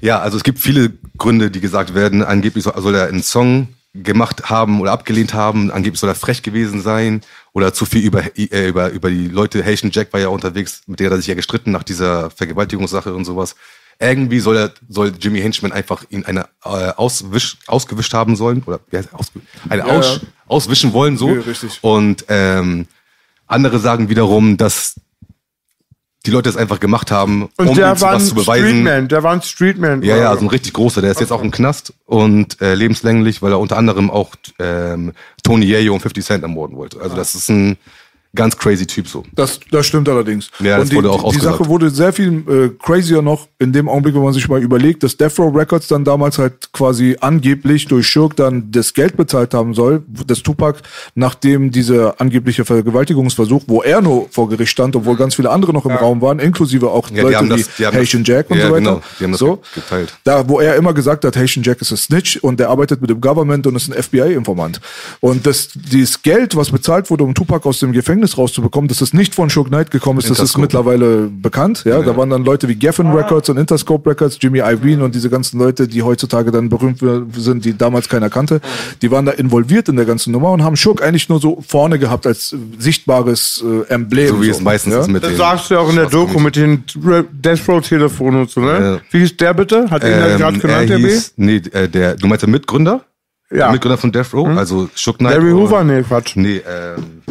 ja, 0.01 0.18
also 0.18 0.37
es 0.37 0.43
gibt 0.43 0.59
viele 0.59 0.93
Gründe, 1.16 1.51
die 1.51 1.61
gesagt 1.61 1.95
werden. 1.95 2.23
Angeblich 2.23 2.64
soll, 2.64 2.75
soll 2.77 2.95
er 2.95 3.07
einen 3.07 3.23
Song 3.23 3.68
gemacht 3.95 4.51
haben 4.51 4.81
oder 4.81 4.93
abgelehnt 4.93 5.33
haben. 5.33 5.70
Angeblich 5.70 6.01
soll 6.01 6.11
er 6.11 6.14
frech 6.14 6.43
gewesen 6.43 6.83
sein 6.83 7.23
oder 7.53 7.73
zu 7.73 7.87
viel 7.87 8.03
über, 8.03 8.25
äh, 8.37 8.68
über, 8.68 8.91
über 8.91 9.11
die 9.11 9.29
Leute. 9.29 9.64
Haitian 9.64 9.91
Jack 9.93 10.12
war 10.12 10.20
ja 10.20 10.29
unterwegs, 10.29 10.83
mit 10.87 11.01
der 11.01 11.07
hat 11.07 11.14
er 11.14 11.18
sich 11.18 11.27
ja 11.27 11.35
gestritten 11.35 11.70
nach 11.70 11.83
dieser 11.83 12.31
Vergewaltigungssache 12.31 13.14
und 13.14 13.25
sowas. 13.25 13.55
Irgendwie 13.99 14.41
soll 14.41 14.57
er, 14.57 14.73
soll 14.89 15.12
Jimmy 15.18 15.41
Henchman 15.41 15.70
einfach 15.70 16.05
ihn 16.11 16.25
eine 16.25 16.47
äh, 16.64 16.91
auswisch, 16.97 17.59
ausgewischt 17.66 18.12
haben 18.14 18.37
sollen 18.37 18.62
oder 18.66 18.81
wie 18.91 18.97
heißt, 18.97 19.14
ausge, 19.14 19.41
eine 19.68 19.87
Ja, 19.87 19.99
aus, 19.99 20.20
ja. 20.23 20.29
auswischen 20.47 20.93
wollen 20.93 21.16
so. 21.16 21.29
Ja, 21.29 21.41
richtig. 21.43 21.79
Und 21.83 22.25
ähm, 22.29 22.87
andere 23.53 23.79
sagen 23.79 24.09
wiederum, 24.09 24.57
dass 24.57 24.97
die 26.27 26.31
Leute 26.31 26.49
es 26.49 26.57
einfach 26.57 26.79
gemacht 26.79 27.11
haben, 27.11 27.49
Und 27.57 27.69
um 27.69 27.75
der 27.75 27.91
ihm 27.91 27.97
zu 27.97 28.03
war 28.03 28.11
ein 28.11 28.17
was 28.17 28.29
zu 28.29 28.35
beweisen. 28.35 28.69
Streetman, 28.69 29.09
der 29.09 29.23
war 29.23 29.33
ein 29.33 29.43
Streetman. 29.43 30.03
Ja, 30.03 30.17
ja, 30.17 30.31
also 30.31 30.45
ein 30.45 30.49
richtig 30.49 30.73
großer. 30.73 31.01
Der 31.01 31.11
ist 31.11 31.21
jetzt 31.21 31.33
auch 31.33 31.43
im 31.43 31.51
Knast 31.51 31.95
und 32.07 32.61
äh, 32.61 32.75
lebenslänglich, 32.75 33.43
weil 33.43 33.53
er 33.53 33.59
unter 33.59 33.77
anderem 33.77 34.11
auch 34.11 34.31
ähm, 34.61 35.13
Tony 35.43 35.67
Yayo 35.67 35.95
und 35.95 36.01
50 36.01 36.25
Cent 36.25 36.43
ermorden 36.43 36.77
wollte. 36.77 37.01
Also 37.01 37.17
das 37.17 37.35
ist 37.35 37.49
ein 37.49 37.77
ganz 38.35 38.57
crazy 38.57 38.87
Typ 38.87 39.09
so. 39.09 39.24
Das, 39.35 39.61
das 39.70 39.87
stimmt 39.87 40.09
allerdings. 40.09 40.51
Ja, 40.61 40.76
das 40.78 40.85
und 40.85 40.93
die, 40.93 40.97
wurde 40.97 41.11
auch 41.11 41.20
die 41.20 41.24
ausgesagt. 41.26 41.59
Sache 41.59 41.68
wurde 41.68 41.91
sehr 41.91 42.12
viel 42.12 42.43
äh, 42.49 42.68
crazier 42.83 43.20
noch 43.22 43.49
in 43.59 43.72
dem 43.72 43.89
Augenblick, 43.89 44.14
wenn 44.14 44.22
man 44.22 44.33
sich 44.33 44.49
mal 44.49 44.62
überlegt, 44.62 45.03
dass 45.03 45.16
Death 45.16 45.39
Row 45.39 45.55
Records 45.55 45.87
dann 45.89 46.05
damals 46.05 46.39
halt 46.39 46.72
quasi 46.72 47.16
angeblich 47.20 47.87
durch 47.87 48.07
Schurk 48.09 48.37
dann 48.37 48.70
das 48.70 48.95
Geld 48.95 49.16
bezahlt 49.16 49.53
haben 49.55 49.74
soll, 49.74 50.03
das 50.26 50.43
Tupac, 50.43 50.80
nachdem 51.14 51.70
dieser 51.70 52.20
angebliche 52.20 52.64
Vergewaltigungsversuch, 52.64 53.64
wo 53.66 53.83
er 53.83 54.01
nur 54.01 54.28
vor 54.30 54.49
Gericht 54.49 54.72
stand, 54.72 54.97
obwohl 54.97 55.16
ganz 55.16 55.35
viele 55.35 55.51
andere 55.51 55.72
noch 55.72 55.85
im 55.85 55.93
Raum 55.93 56.20
waren, 56.22 56.39
inklusive 56.39 56.91
auch 56.91 57.11
Ja, 57.11 57.16
die 57.16 57.47
Leute 57.49 57.57
wie 57.59 57.64
die 57.78 57.87
Haitian 57.87 58.24
Jack 58.24 58.51
und 58.51 58.59
ja, 58.59 58.68
so 58.68 58.72
weiter. 58.72 58.80
genau, 58.80 59.03
die 59.20 59.24
haben 59.24 59.33
das 59.33 59.39
so, 59.41 59.57
ge- 59.57 59.64
geteilt. 59.74 60.14
Da, 60.24 60.49
wo 60.49 60.61
er 60.61 60.76
immer 60.76 60.95
gesagt 60.95 61.24
hat, 61.24 61.37
Haitian 61.37 61.62
Jack 61.64 61.80
ist 61.80 61.91
ein 61.91 61.97
Snitch 61.97 62.37
und 62.39 62.59
der 62.61 62.70
arbeitet 62.70 63.01
mit 63.01 63.11
dem 63.11 63.20
Government 63.20 63.66
und 63.66 63.76
ist 63.76 63.93
ein 63.93 64.03
FBI-Informant. 64.03 64.80
Und 65.20 65.47
das, 65.47 65.68
dieses 65.74 66.22
Geld, 66.22 66.57
was 66.57 66.70
bezahlt 66.70 67.11
wurde, 67.11 67.24
um 67.24 67.35
Tupac 67.35 67.68
aus 67.68 67.80
dem 67.80 67.93
Gefängnis 67.93 68.22
rauszubekommen, 68.39 68.89
dass 68.89 69.01
es 69.01 69.12
nicht 69.12 69.35
von 69.35 69.49
Suge 69.51 69.68
Knight 69.70 69.91
gekommen 69.91 70.18
ist, 70.18 70.25
das 70.31 70.39
ist 70.39 70.55
Interscope. 70.57 70.62
mittlerweile 70.62 71.29
bekannt. 71.29 71.83
Ja, 71.85 72.01
da 72.03 72.16
waren 72.16 72.31
dann 72.31 72.45
Leute 72.45 72.68
wie 72.68 72.75
Geffen 72.75 73.11
Records 73.12 73.49
und 73.49 73.57
Interscope 73.59 74.09
Records, 74.11 74.39
Jimmy 74.41 74.59
Iovine 74.61 75.05
und 75.05 75.14
diese 75.14 75.29
ganzen 75.31 75.59
Leute, 75.59 75.89
die 75.89 76.03
heutzutage 76.03 76.51
dann 76.51 76.68
berühmt 76.68 77.01
sind, 77.37 77.64
die 77.64 77.77
damals 77.77 78.09
keiner 78.09 78.31
kannte. 78.31 78.61
Die 79.03 79.11
waren 79.11 79.27
da 79.27 79.33
involviert 79.33 79.89
in 79.89 79.97
der 79.97 80.05
ganzen 80.05 80.33
Nummer 80.33 80.51
und 80.53 80.62
haben 80.64 80.77
Suge 80.77 81.05
eigentlich 81.05 81.29
nur 81.29 81.41
so 81.41 81.62
vorne 81.66 81.99
gehabt 81.99 82.27
als 82.27 82.53
äh, 82.53 82.57
sichtbares 82.79 83.64
äh, 83.66 83.93
Emblem. 83.93 84.29
So 84.29 84.43
wie 84.43 84.49
es 84.49 84.61
meistens 84.61 84.95
ja? 84.95 85.01
ist 85.01 85.09
mit 85.09 85.23
Das 85.23 85.37
sagst 85.37 85.70
du 85.70 85.75
ja 85.75 85.81
auch 85.81 85.91
in 85.91 85.97
der 85.97 86.07
Doku 86.07 86.39
mit 86.39 86.57
den 86.57 86.85
Death 87.33 87.68
Row 87.68 87.81
Telefon 87.87 88.37
und 88.37 88.51
so, 88.51 88.61
ne? 88.61 88.81
Ja. 88.81 89.01
Wie 89.11 89.18
hieß 89.20 89.37
der 89.37 89.55
bitte? 89.55 89.91
Hat 89.91 90.03
ihn 90.05 90.11
der 90.11 90.39
gerade 90.39 90.55
Ähm, 90.55 90.61
genannt, 90.61 90.64
er 90.64 90.87
der 90.87 90.97
B? 90.99 91.11
hieß, 91.11 91.33
nee, 91.37 91.57
äh, 91.73 91.89
der, 91.89 92.14
du 92.16 92.27
meinst 92.27 92.43
der 92.43 92.49
Mitgründer? 92.51 93.05
Ja. 93.51 93.57
Der 93.66 93.73
Mitgründer 93.73 93.99
von 93.99 94.12
Death 94.12 94.33
Row, 94.33 94.49
also 94.57 94.89
Shook 94.95 95.18
Knight. 95.18 95.35
Larry 95.37 95.51
Hoover? 95.51 95.85
Nee, 95.85 96.03
Quatsch. 96.03 96.37
Nee, 96.37 96.62
ähm, 96.66 97.23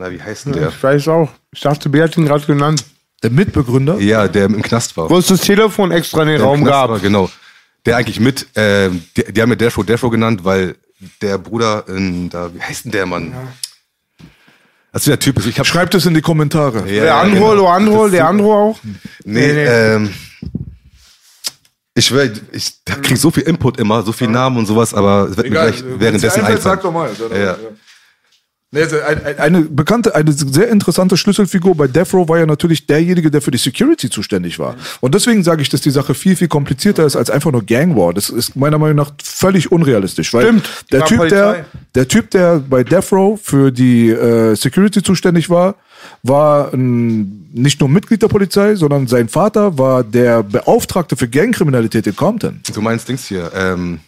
na, 0.00 0.10
wie 0.10 0.20
heißt 0.20 0.46
denn 0.46 0.54
der? 0.54 0.68
Ich 0.70 0.82
weiß 0.82 1.08
auch. 1.08 1.30
Ich 1.52 1.60
dachte, 1.60 1.88
B 1.90 2.02
hat 2.02 2.16
ihn 2.16 2.24
gerade 2.24 2.44
genannt. 2.46 2.84
Der 3.22 3.30
Mitbegründer. 3.30 3.98
Ja, 3.98 4.26
der 4.28 4.46
im 4.46 4.62
Knast 4.62 4.96
war. 4.96 5.10
Wo 5.10 5.18
es 5.18 5.26
das 5.26 5.42
Telefon 5.42 5.90
extra 5.92 6.22
in 6.22 6.28
den 6.28 6.38
Der 6.38 6.46
Raum 6.46 6.60
Knast 6.60 6.70
gab. 6.70 6.90
War, 6.90 6.98
genau. 7.00 7.30
Der 7.84 7.96
eigentlich 7.98 8.18
mit, 8.18 8.46
ähm, 8.56 9.04
die, 9.16 9.30
die 9.32 9.42
haben 9.42 9.50
ja 9.58 9.68
Row 9.68 9.84
Death 9.84 10.02
Row 10.02 10.10
genannt, 10.10 10.42
weil 10.44 10.76
der 11.20 11.36
Bruder 11.38 11.84
in, 11.88 12.30
da, 12.30 12.52
wie 12.54 12.60
heißt 12.62 12.86
denn 12.86 12.92
der 12.92 13.04
Mann? 13.06 13.34
Das 14.92 15.02
ist 15.02 15.08
der 15.08 15.18
Typ, 15.18 15.44
ich 15.46 15.58
hab, 15.58 15.66
Schreibt 15.66 15.94
es 15.94 16.04
in 16.06 16.14
die 16.14 16.20
Kommentare. 16.22 16.88
Ja, 16.90 17.02
Der 17.04 17.14
Andro, 17.16 17.34
genau. 17.50 17.54
Loandro, 17.54 18.02
Das- 18.04 18.12
der 18.12 18.26
Andro 18.28 18.54
auch? 18.70 18.78
Nee, 18.82 19.46
Nee, 19.46 19.52
nee. 19.52 19.64
ähm. 19.66 20.14
Ich 21.94 22.06
schwör, 22.06 22.30
ich 22.52 22.72
krieg 23.02 23.16
so 23.18 23.30
viel 23.30 23.42
Input 23.42 23.78
immer, 23.78 24.02
so 24.02 24.12
viel 24.12 24.28
Namen 24.28 24.56
und 24.56 24.66
sowas, 24.66 24.94
aber 24.94 25.28
es 25.30 25.36
wird 25.36 25.46
mir 25.48 25.52
gleich 25.52 25.82
währenddessen 25.84 26.40
Einfällt. 26.40 26.62
Sag 26.62 26.82
doch 26.82 26.92
mal. 26.92 27.10
Ja, 27.32 27.36
ja. 27.36 27.56
Nee, 27.56 27.58
also 27.58 27.66
ein- 27.66 27.68
ein- 27.68 27.78
Eine 28.72 29.62
bekannte, 29.62 30.14
eine 30.14 30.32
sehr 30.32 30.68
interessante 30.68 31.16
Schlüsselfigur 31.16 31.74
bei 31.74 31.88
Death 31.88 32.14
Row 32.14 32.28
war 32.28 32.38
ja 32.38 32.46
natürlich 32.46 32.86
derjenige, 32.86 33.28
der 33.28 33.42
für 33.42 33.50
die 33.50 33.58
Security 33.58 34.08
zuständig 34.08 34.60
war. 34.60 34.76
Und 35.00 35.12
deswegen 35.16 35.42
sage 35.42 35.60
ich, 35.62 35.70
dass 35.70 35.80
die 35.80 35.90
Sache 35.90 36.14
viel, 36.14 36.36
viel 36.36 36.46
komplizierter 36.46 37.04
ist 37.04 37.16
als 37.16 37.30
einfach 37.30 37.50
nur 37.50 37.64
Gang 37.64 37.96
War. 37.96 38.14
Das 38.14 38.30
ist 38.30 38.54
meiner 38.54 38.78
Meinung 38.78 38.94
nach 38.94 39.10
völlig 39.20 39.72
unrealistisch. 39.72 40.32
Weil 40.32 40.44
Stimmt, 40.44 40.84
Der 40.92 41.04
Typ, 41.04 41.28
der, 41.28 41.66
der 41.96 42.06
Typ, 42.06 42.30
der 42.30 42.60
bei 42.60 42.84
Death 42.84 43.10
Row 43.10 43.40
für 43.42 43.72
die 43.72 44.10
äh, 44.10 44.54
Security 44.54 45.02
zuständig 45.02 45.50
war, 45.50 45.74
war 46.22 46.72
ein, 46.72 47.48
nicht 47.52 47.80
nur 47.80 47.88
Mitglied 47.88 48.22
der 48.22 48.28
Polizei, 48.28 48.76
sondern 48.76 49.08
sein 49.08 49.28
Vater 49.28 49.78
war 49.78 50.04
der 50.04 50.44
Beauftragte 50.44 51.16
für 51.16 51.26
Gangkriminalität 51.26 52.06
in 52.06 52.14
Compton. 52.14 52.60
Du 52.72 52.80
meinst 52.80 53.08
Dings 53.08 53.26
hier, 53.26 53.50
ähm, 53.52 53.98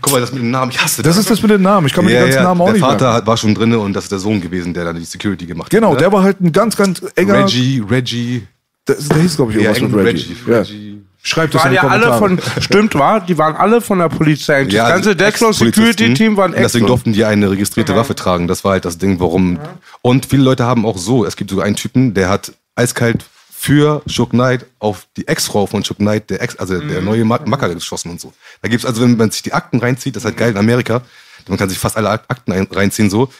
guck 0.00 0.12
mal, 0.12 0.20
das 0.20 0.32
mit 0.32 0.42
dem 0.42 0.50
Namen, 0.50 0.70
ich 0.70 0.82
hasse 0.82 1.02
Das 1.02 1.16
ist 1.16 1.30
das 1.30 1.40
mit 1.42 1.50
den 1.50 1.62
Namen. 1.62 1.86
Ich 1.86 1.92
kann 1.92 2.04
mir 2.04 2.12
ja, 2.12 2.18
die 2.20 2.24
ganzen 2.26 2.36
ja, 2.38 2.42
Namen 2.44 2.60
auch 2.60 2.64
der 2.66 2.72
nicht 2.74 2.82
Vater 2.82 3.04
merken. 3.04 3.16
hat- 3.16 3.26
war 3.26 3.36
schon 3.36 3.54
drinne 3.54 3.78
und 3.78 3.92
das 3.94 4.04
ist 4.04 4.12
der 4.12 4.18
Sohn 4.18 4.40
gewesen, 4.40 4.72
der 4.74 4.84
dann 4.84 4.96
die 4.96 5.04
Security 5.04 5.46
gemacht 5.46 5.70
Genau, 5.70 5.88
hat. 5.88 5.94
ne? 5.94 5.98
der 6.00 6.12
war 6.12 6.22
halt 6.22 6.40
ein 6.40 6.52
ganz, 6.52 6.76
ganz 6.76 7.02
enger. 7.14 7.44
Reggie, 7.44 7.82
Reggie, 7.88 8.46
Der, 8.88 8.96
der 8.96 9.18
hieß, 9.18 9.36
glaube 9.36 9.52
ich, 9.52 9.58
ja, 9.58 9.72
irgendwas 9.72 9.82
mit 9.82 9.90
irgendein 9.92 10.06
Reggie. 10.16 10.36
Reggie, 10.46 10.50
Ja. 10.50 10.58
Reggie. 10.58 11.02
Schreibt 11.26 11.54
das 11.54 11.62
waren 11.62 11.72
in 11.72 11.80
die 11.80 11.86
ja 11.86 11.90
alle 11.90 12.18
von, 12.18 12.38
stimmt 12.60 12.94
war, 12.96 13.18
die 13.20 13.38
waren 13.38 13.56
alle 13.56 13.80
von 13.80 13.98
der 13.98 14.10
Polizei. 14.10 14.64
Das 14.64 14.74
Ja, 14.74 14.90
ganze 14.90 15.12
Ex-Polizisten. 15.18 15.64
Security 15.72 16.12
Team 16.12 16.36
waren 16.36 16.52
Und 16.52 16.60
Deswegen 16.60 16.86
durften 16.86 17.14
die 17.14 17.24
eine 17.24 17.50
registrierte 17.50 17.96
Waffe 17.96 18.14
tragen. 18.14 18.46
Das 18.46 18.62
war 18.62 18.72
halt 18.72 18.84
das 18.84 18.98
Ding, 18.98 19.18
warum. 19.20 19.58
Und 20.02 20.26
viele 20.26 20.42
Leute 20.42 20.64
haben 20.64 20.84
auch 20.84 20.98
so, 20.98 21.24
es 21.24 21.36
gibt 21.36 21.48
sogar 21.48 21.64
einen 21.64 21.76
Typen, 21.76 22.12
der 22.12 22.28
hat 22.28 22.52
eiskalt 22.76 23.24
für 23.64 24.02
Shook 24.06 24.30
Knight 24.30 24.66
auf 24.78 25.06
die 25.16 25.26
Ex-Frau 25.26 25.66
von 25.66 25.82
Shook 25.82 25.96
Knight, 25.96 26.28
der 26.28 26.42
Ex, 26.42 26.56
also 26.56 26.78
der 26.78 27.00
neue 27.00 27.24
Ma- 27.24 27.40
Macker 27.46 27.72
geschossen 27.74 28.10
und 28.10 28.20
so. 28.20 28.32
Da 28.60 28.68
gibt's 28.68 28.84
also, 28.84 29.00
wenn 29.02 29.16
man 29.16 29.30
sich 29.30 29.40
die 29.42 29.54
Akten 29.54 29.78
reinzieht, 29.78 30.14
das 30.14 30.22
ist 30.22 30.26
halt 30.26 30.36
geil 30.36 30.50
in 30.50 30.58
Amerika, 30.58 31.00
man 31.48 31.56
kann 31.58 31.70
sich 31.70 31.78
fast 31.78 31.96
alle 31.96 32.10
Ak- 32.10 32.24
Akten 32.28 32.52
ein- 32.52 32.68
reinziehen 32.70 33.08
so. 33.08 33.30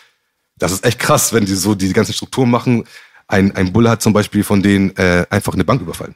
Das 0.56 0.72
ist 0.72 0.84
echt 0.86 0.98
krass, 0.98 1.32
wenn 1.34 1.44
die 1.44 1.54
so 1.54 1.74
die 1.74 1.92
ganzen 1.92 2.14
Strukturen 2.14 2.50
machen. 2.50 2.84
Ein, 3.28 3.54
ein 3.56 3.72
Bulle 3.72 3.90
hat 3.90 4.00
zum 4.02 4.12
Beispiel 4.14 4.44
von 4.44 4.62
denen 4.62 4.96
äh, 4.96 5.26
einfach 5.28 5.52
eine 5.54 5.64
Bank 5.64 5.82
überfallen. 5.82 6.14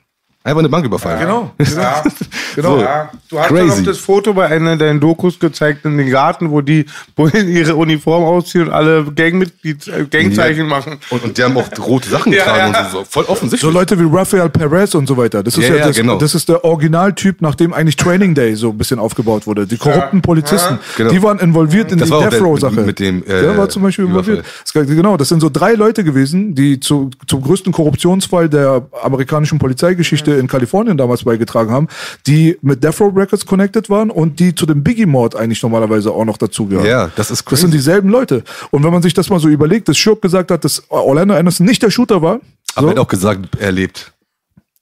Einfach 0.49 0.61
eine 0.61 0.68
Bank 0.70 0.86
überfallen. 0.86 1.20
Genau. 1.20 1.51
Ja, 1.59 2.03
Genau. 2.57 2.78
Ja. 2.80 3.11
Du 3.28 3.38
hast 3.38 3.51
ja 3.51 3.57
Crazy. 3.57 3.80
noch 3.80 3.86
das 3.86 3.99
Foto 3.99 4.32
bei 4.32 4.46
einer 4.46 4.76
deiner 4.76 4.99
Dokus 4.99 5.38
gezeigt 5.38 5.84
in 5.84 5.99
den 5.99 6.09
Garten, 6.11 6.51
wo 6.51 6.62
die 6.62 6.86
Bullen 7.14 7.46
ihre 7.49 7.76
Uniform 7.76 8.24
ausziehen 8.24 8.66
und 8.68 8.72
alle 8.72 9.05
Gangmitglied, 9.05 9.86
äh, 9.88 10.07
Gangzeichen 10.11 10.66
machen. 10.66 10.96
Und, 11.11 11.22
und 11.24 11.36
die 11.36 11.42
haben 11.44 11.57
auch 11.59 11.66
rote 11.78 12.09
Sachen 12.09 12.32
getragen 12.32 12.72
ja. 12.72 12.80
und 12.84 12.90
so, 12.90 12.99
so. 13.01 13.05
Voll 13.05 13.24
offensichtlich. 13.24 13.61
So 13.61 13.70
Leute 13.70 13.99
wie 14.01 14.07
Rafael 14.11 14.49
Perez 14.49 14.94
und 14.94 15.07
so 15.07 15.16
weiter. 15.18 15.42
Das 15.42 15.57
ist 15.59 15.64
Ja, 15.68 15.74
ja, 15.74 15.80
ja, 15.80 15.86
das, 15.88 15.96
genau. 15.96 16.16
das 16.16 16.34
ist 16.34 16.49
der 16.49 16.64
Originaltyp, 16.64 17.42
nach 17.42 17.55
dem 17.55 17.74
eigentlich 17.74 17.96
Training 17.96 18.34
Day 18.34 18.55
so 18.57 18.70
ein 18.70 18.78
bisschen 18.78 18.99
aufgebaut 18.99 19.46
wurde. 19.46 19.66
Die 19.66 19.76
korrupten 19.76 20.22
Polizisten, 20.22 20.78
Genau. 20.96 21.11
die 21.11 21.22
waren 21.22 21.38
involviert 21.40 21.92
in 21.92 21.99
Das 21.99 22.09
die 22.09 22.18
Death 22.18 22.32
der- 22.32 22.40
Row 22.40 22.53
mit- 22.55 22.61
Sache. 22.62 22.80
mit 22.80 22.99
dem, 22.99 23.22
äh, 23.24 23.26
der 23.42 23.59
war 23.59 23.68
zum 23.68 23.82
Beispiel 23.82 24.07
involviert. 24.07 24.44
Das, 24.64 24.72
genau, 24.72 25.16
das 25.18 25.28
sind 25.28 25.40
so 25.40 25.51
drei 25.51 25.74
Leute 25.74 26.03
gewesen, 26.03 26.55
die 26.55 26.80
zu, 26.80 27.11
zum 27.26 27.42
größten 27.42 27.72
Korruptionsfall 27.72 28.49
der 28.49 28.86
amerikanischen 29.03 29.59
Polizeigeschichte 29.59 30.38
in 30.39 30.47
Kalifornien 30.49 30.97
damals 30.97 31.24
beigetragen 31.24 31.70
haben, 31.70 31.89
die 32.26 32.57
mit 32.62 32.82
Death 32.82 33.01
Row 33.01 33.12
Records 33.14 33.45
connected 33.47 33.91
waren 33.91 34.11
und 34.11 34.39
die 34.41 34.55
zu 34.55 34.66
dem 34.66 34.82
Biggie-Mord 34.82 35.36
eigentlich 35.36 35.62
normalerweise 35.62 36.11
auch 36.11 36.24
noch 36.24 36.36
dazugehören. 36.39 36.86
Ja, 36.86 37.11
das 37.16 37.30
ist 37.30 37.41
Das 37.41 37.45
crazy. 37.45 37.62
sind 37.62 37.74
dieselben 37.74 38.09
Leute. 38.11 38.43
Und 38.70 38.84
wenn 38.84 38.93
man 38.93 39.03
sich 39.03 39.14
das 39.14 39.28
mal 39.30 39.41
so 39.41 39.49
überlegt, 39.49 39.89
dass 39.89 39.99
Schurk 39.99 40.22
gesagt 40.22 40.51
hat, 40.51 40.64
dass 40.64 40.82
Orlando 40.91 41.34
Anderson 41.34 41.66
nicht 41.66 41.82
der 41.82 41.91
Shooter 41.91 42.22
war, 42.22 42.41
Aber 42.74 42.82
so, 42.82 42.86
er 42.89 42.91
hat 42.91 42.99
auch 42.99 43.09
gesagt, 43.09 43.49
er 43.59 43.72
lebt. 43.72 44.12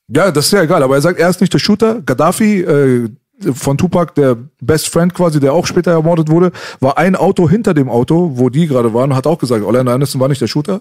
ja, 0.08 0.30
das 0.30 0.46
ist 0.46 0.52
ja 0.52 0.62
egal, 0.62 0.82
aber 0.82 0.94
er 0.96 1.00
sagt, 1.02 1.18
er 1.18 1.28
ist 1.28 1.40
nicht 1.40 1.52
der 1.52 1.58
Shooter. 1.58 2.00
Gaddafi 2.02 2.60
äh, 2.60 3.08
von 3.54 3.76
Tupac, 3.76 4.14
der 4.14 4.36
Best 4.60 4.88
Friend 4.88 5.12
quasi, 5.12 5.40
der 5.40 5.52
auch 5.52 5.66
später 5.66 5.90
ermordet 5.90 6.30
wurde, 6.30 6.52
war 6.80 6.96
ein 6.96 7.14
Auto 7.16 7.48
hinter 7.48 7.74
dem 7.74 7.88
Auto, 7.90 8.32
wo 8.34 8.48
die 8.48 8.66
gerade 8.66 8.94
waren, 8.94 9.14
hat 9.14 9.26
auch 9.26 9.38
gesagt, 9.38 9.62
Orlando 9.62 9.92
Anderson 9.92 10.20
war 10.20 10.28
nicht 10.28 10.40
der 10.40 10.46
Shooter. 10.46 10.80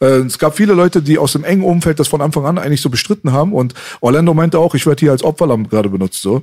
Äh, 0.00 0.06
es 0.20 0.38
gab 0.38 0.56
viele 0.56 0.72
Leute, 0.72 1.02
die 1.02 1.18
aus 1.18 1.32
dem 1.32 1.44
engen 1.44 1.62
Umfeld 1.64 2.00
das 2.00 2.08
von 2.08 2.22
Anfang 2.22 2.46
an 2.46 2.58
eigentlich 2.58 2.80
so 2.80 2.88
bestritten 2.88 3.32
haben 3.32 3.52
und 3.52 3.74
Orlando 4.00 4.32
meinte 4.32 4.58
auch, 4.58 4.74
ich 4.74 4.86
werde 4.86 5.00
hier 5.00 5.12
als 5.12 5.22
Opferlamm 5.22 5.68
gerade 5.68 5.90
benutzt. 5.90 6.22
So, 6.22 6.42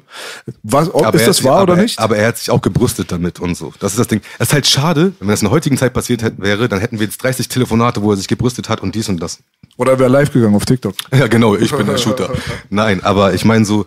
Was, 0.64 0.93
ob, 0.93 1.14
ist 1.16 1.28
das 1.28 1.38
sich- 1.38 1.45
wahr 1.45 1.62
aber, 1.62 1.74
oder 1.74 1.82
nicht? 1.82 1.97
Aber 1.99 2.18
er 2.18 2.28
hat 2.28 2.38
sich 2.38 2.51
auch 2.51 2.62
gebrüstet 2.62 3.12
damit 3.12 3.39
und 3.39 3.55
so. 3.55 3.74
Das 3.80 3.93
ist 3.93 3.99
das 3.99 4.08
Ding. 4.08 4.22
Es 4.38 4.49
ist 4.49 4.53
halt 4.53 4.68
schade, 4.68 5.14
wenn 5.20 5.28
das 5.28 5.41
in 5.41 5.45
der 5.45 5.51
heutigen 5.53 5.78
Zeit 5.78 5.93
passiert 5.93 6.22
hätte, 6.22 6.41
wäre, 6.41 6.70
dann 6.70 6.80
hätten 6.80 6.99
wir 6.99 7.05
jetzt 7.05 7.22
30 7.24 7.47
Telefonate, 7.47 8.01
wo 8.03 8.12
er 8.12 8.18
sich 8.18 8.28
gebrüstet 8.28 8.70
hat 8.70 8.82
und 8.82 8.93
dies 8.93 9.10
und 9.10 9.20
das. 9.22 9.39
Oder 9.78 9.93
er 9.93 9.99
wäre 9.99 10.10
live 10.10 10.32
gegangen 10.32 10.55
auf 10.55 10.66
TikTok. 10.66 10.93
Ja, 11.18 11.28
genau, 11.28 11.55
ich 11.55 11.72
bin 11.76 11.88
der 11.88 11.97
Shooter. 11.97 12.30
Nein, 12.70 13.03
aber 13.03 13.34
ich 13.34 13.43
meine 13.45 13.66
so, 13.66 13.86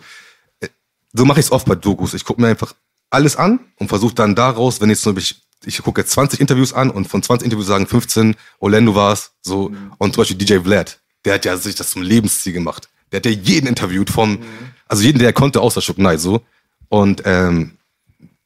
so 1.13 1.25
mache 1.25 1.39
ich 1.39 1.47
es 1.47 1.51
oft 1.51 1.65
bei 1.65 1.75
Dokus. 1.75 2.13
Ich 2.13 2.25
gucke 2.25 2.41
mir 2.41 2.47
einfach 2.47 2.73
alles 3.09 3.35
an 3.35 3.59
und 3.77 3.89
versuche 3.89 4.15
dann 4.15 4.35
daraus, 4.35 4.81
wenn 4.81 4.89
jetzt 4.89 5.01
zum 5.01 5.15
Beispiel, 5.15 5.37
ich 5.65 5.81
gucke 5.81 6.01
jetzt 6.01 6.11
20 6.11 6.39
Interviews 6.39 6.73
an 6.73 6.89
und 6.89 7.07
von 7.07 7.21
20 7.21 7.45
Interviews 7.45 7.67
sagen 7.67 7.85
15, 7.85 8.35
Orlando 8.59 8.95
war's, 8.95 9.31
so, 9.41 9.71
und 9.97 10.13
zum 10.13 10.21
Beispiel 10.21 10.37
DJ 10.37 10.59
Vlad, 10.59 10.99
der 11.25 11.35
hat 11.35 11.45
ja 11.45 11.57
sich 11.57 11.75
das 11.75 11.91
zum 11.91 12.01
Lebensziel 12.01 12.53
gemacht. 12.53 12.89
Der 13.11 13.17
hat 13.17 13.25
ja 13.25 13.31
jeden 13.31 13.67
interviewt 13.67 14.09
vom, 14.09 14.39
also 14.87 15.03
jeden, 15.03 15.19
der 15.19 15.29
er 15.29 15.33
konnte, 15.33 15.61
außer 15.61 15.81
Shook 15.81 15.97
Knight, 15.97 16.19
so. 16.19 16.41
Und, 16.89 17.23
ähm, 17.25 17.77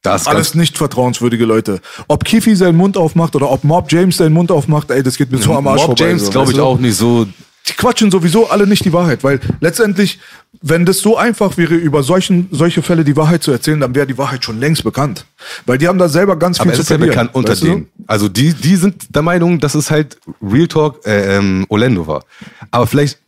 da 0.02 0.14
ist 0.14 0.28
Alles 0.28 0.54
nicht 0.54 0.78
vertrauenswürdige 0.78 1.44
Leute. 1.44 1.80
Ob 2.06 2.24
Kiffy 2.24 2.54
seinen 2.54 2.76
Mund 2.76 2.96
aufmacht 2.96 3.34
oder 3.34 3.50
ob 3.50 3.64
Mob 3.64 3.90
James 3.90 4.18
seinen 4.18 4.34
Mund 4.34 4.52
aufmacht, 4.52 4.90
ey, 4.92 5.02
das 5.02 5.16
geht 5.16 5.32
mir 5.32 5.38
so 5.38 5.52
am 5.52 5.66
Arsch 5.66 5.80
Mob 5.80 5.98
vorbei. 5.98 6.10
James 6.10 6.26
so, 6.26 6.30
glaube 6.30 6.52
ich 6.52 6.60
auch 6.60 6.78
nicht 6.78 6.96
so, 6.96 7.26
die 7.68 7.72
quatschen 7.72 8.10
sowieso 8.10 8.48
alle 8.48 8.66
nicht 8.66 8.84
die 8.84 8.92
Wahrheit, 8.92 9.24
weil 9.24 9.40
letztendlich, 9.60 10.20
wenn 10.62 10.86
das 10.86 10.98
so 10.98 11.16
einfach 11.16 11.56
wäre, 11.56 11.74
über 11.74 12.02
solchen, 12.02 12.48
solche 12.52 12.82
Fälle 12.82 13.04
die 13.04 13.16
Wahrheit 13.16 13.42
zu 13.42 13.50
erzählen, 13.50 13.80
dann 13.80 13.94
wäre 13.94 14.06
die 14.06 14.16
Wahrheit 14.18 14.44
schon 14.44 14.60
längst 14.60 14.84
bekannt. 14.84 15.26
Weil 15.66 15.78
die 15.78 15.88
haben 15.88 15.98
da 15.98 16.08
selber 16.08 16.36
ganz 16.36 16.58
viel 16.58 16.68
Aber 16.68 16.74
zu 16.74 16.82
ist 16.82 16.90
ja 16.90 16.96
verlieren. 16.96 17.10
bekannt 17.10 17.34
unter 17.34 17.52
weißt 17.52 17.62
du? 17.62 17.66
denen. 17.66 17.88
Also 18.06 18.28
die, 18.28 18.54
die 18.54 18.76
sind 18.76 19.14
der 19.14 19.22
Meinung, 19.22 19.58
dass 19.58 19.74
es 19.74 19.90
halt 19.90 20.18
Real 20.40 20.68
Talk 20.68 21.04
äh, 21.06 21.36
ähm, 21.38 21.66
Orlando 21.68 22.06
war. 22.06 22.24
Aber 22.70 22.86
vielleicht, 22.86 23.18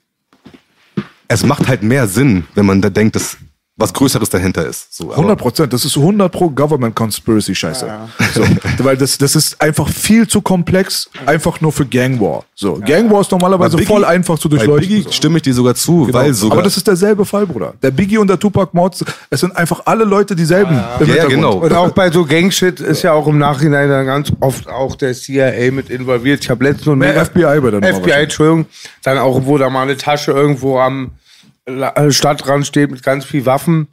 es 1.27 1.45
macht 1.45 1.67
halt 1.67 1.83
mehr 1.83 2.07
Sinn, 2.07 2.45
wenn 2.55 2.67
man 2.67 2.81
da 2.81 2.91
denkt, 2.91 3.17
dass 3.17 3.37
was 3.81 3.93
Größeres 3.95 4.29
dahinter 4.29 4.67
ist. 4.67 4.93
So, 4.95 5.05
aber- 5.07 5.17
100 5.19 5.39
Prozent, 5.39 5.73
das 5.73 5.85
ist 5.85 5.97
100 5.97 6.31
pro 6.33 6.51
Government 6.51 6.95
Conspiracy 6.97 7.55
Scheiße. 7.55 7.89
So, 8.35 8.43
weil 8.85 8.97
das, 8.97 9.17
das 9.19 9.37
ist 9.37 9.61
einfach 9.63 9.89
viel 9.89 10.27
zu 10.27 10.41
komplex, 10.43 11.09
einfach 11.27 11.61
nur 11.61 11.73
für 11.73 11.87
Gang 11.87 12.21
War. 12.21 12.45
So, 12.57 12.75
Gang 12.85 13.09
War 13.11 13.21
ist 13.21 13.31
normalerweise 13.31 13.77
Bei 13.77 13.83
Biggie- 13.85 13.87
voll 13.87 14.05
einfach 14.05 14.37
zu 14.39 14.49
Bei 14.49 14.57
durchleuchten. 14.57 14.89
Biggie 14.89 15.03
so. 15.05 15.13
stimme 15.13 15.37
ich 15.37 15.43
dir 15.43 15.55
sogar 15.55 15.77
zu, 15.77 16.07
Genau. 16.07 16.19
weil 16.19 16.35
sogar. 16.35 16.59
Aber 16.59 16.65
das 16.65 16.77
ist 16.77 16.87
derselbe 16.89 17.25
Fall, 17.25 17.47
Bruder. 17.47 17.75
Der 17.81 17.93
Biggie 17.93 18.19
und 18.19 18.27
der 18.29 18.39
Tupac 18.39 18.71
Mord, 18.75 19.01
es 19.31 19.41
sind 19.41 19.57
einfach 19.57 19.83
alle 19.85 20.03
Leute 20.05 20.35
dieselben. 20.35 20.73
im 20.73 20.77
Ja, 20.77 20.99
Hintergrund. 20.99 21.31
genau. 21.35 21.53
Und 21.59 21.73
auch 21.73 21.91
bei 21.93 22.11
so 22.11 22.25
Gangshit 22.25 22.81
ist 22.81 23.03
ja 23.03 23.13
auch 23.13 23.29
im 23.29 23.39
Nachhinein 23.39 23.89
dann 23.89 24.07
ganz 24.07 24.33
oft 24.41 24.69
auch 24.69 24.97
der 24.97 25.15
CIA 25.15 25.71
mit 25.71 25.89
involviert. 25.89 26.41
Ich 26.43 26.51
habe 26.51 26.65
letztens 26.65 26.87
nur 26.87 26.97
Mehr 26.97 27.15
FBI 27.25 27.61
bei 27.61 27.71
der 27.71 27.95
FBI, 27.95 28.11
Entschuldigung. 28.25 28.67
Dann 29.05 29.19
auch, 29.19 29.41
wo 29.47 29.57
da 29.57 29.71
mal 29.71 29.83
eine 29.83 29.97
Tasche 29.97 30.33
irgendwo 30.33 30.79
am 30.81 31.13
Stadtrand 32.11 32.67
steht 32.67 32.91
mit 32.91 33.03
ganz 33.03 33.25
viel 33.25 33.47
Waffen. 33.47 33.89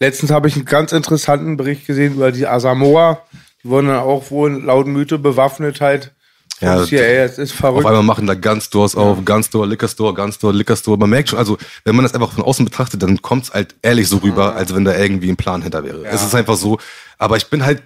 Letztens 0.00 0.30
habe 0.30 0.48
ich 0.48 0.56
einen 0.56 0.64
ganz 0.64 0.92
interessanten 0.92 1.56
Bericht 1.56 1.86
gesehen 1.86 2.14
über 2.14 2.32
die 2.32 2.46
Asamoah. 2.46 3.22
Die 3.62 3.68
wurden 3.68 3.88
dann 3.88 3.98
auch 3.98 4.30
wohl 4.30 4.62
laut 4.62 4.86
Mythe 4.86 5.18
bewaffnet 5.18 5.80
halt. 5.80 6.12
Ja, 6.60 6.84
CIA, 6.84 7.24
es 7.24 7.38
ist 7.38 7.52
auf 7.52 7.58
verrückt. 7.58 7.86
einmal 7.86 8.02
machen 8.02 8.26
da 8.26 8.34
Gun-Stores 8.34 8.94
auf, 8.94 9.24
Gun-Store, 9.24 9.66
Liquor-Store, 9.66 10.14
Gun-Store, 10.14 10.52
Liquor-Store. 10.52 10.96
Man 10.96 11.10
merkt 11.10 11.28
schon, 11.30 11.38
also 11.38 11.58
wenn 11.84 11.96
man 11.96 12.04
das 12.04 12.14
einfach 12.14 12.32
von 12.32 12.44
außen 12.44 12.64
betrachtet, 12.64 13.02
dann 13.02 13.20
kommt 13.22 13.44
es 13.44 13.52
halt 13.52 13.74
ehrlich 13.82 14.08
so 14.08 14.18
rüber, 14.18 14.54
als 14.54 14.74
wenn 14.74 14.84
da 14.84 14.96
irgendwie 14.96 15.30
ein 15.30 15.36
Plan 15.36 15.62
hinter 15.62 15.82
wäre. 15.84 16.04
Es 16.04 16.22
ist 16.22 16.34
einfach 16.34 16.56
so, 16.56 16.78
aber 17.18 17.36
ich 17.36 17.46
bin 17.46 17.64
halt 17.64 17.82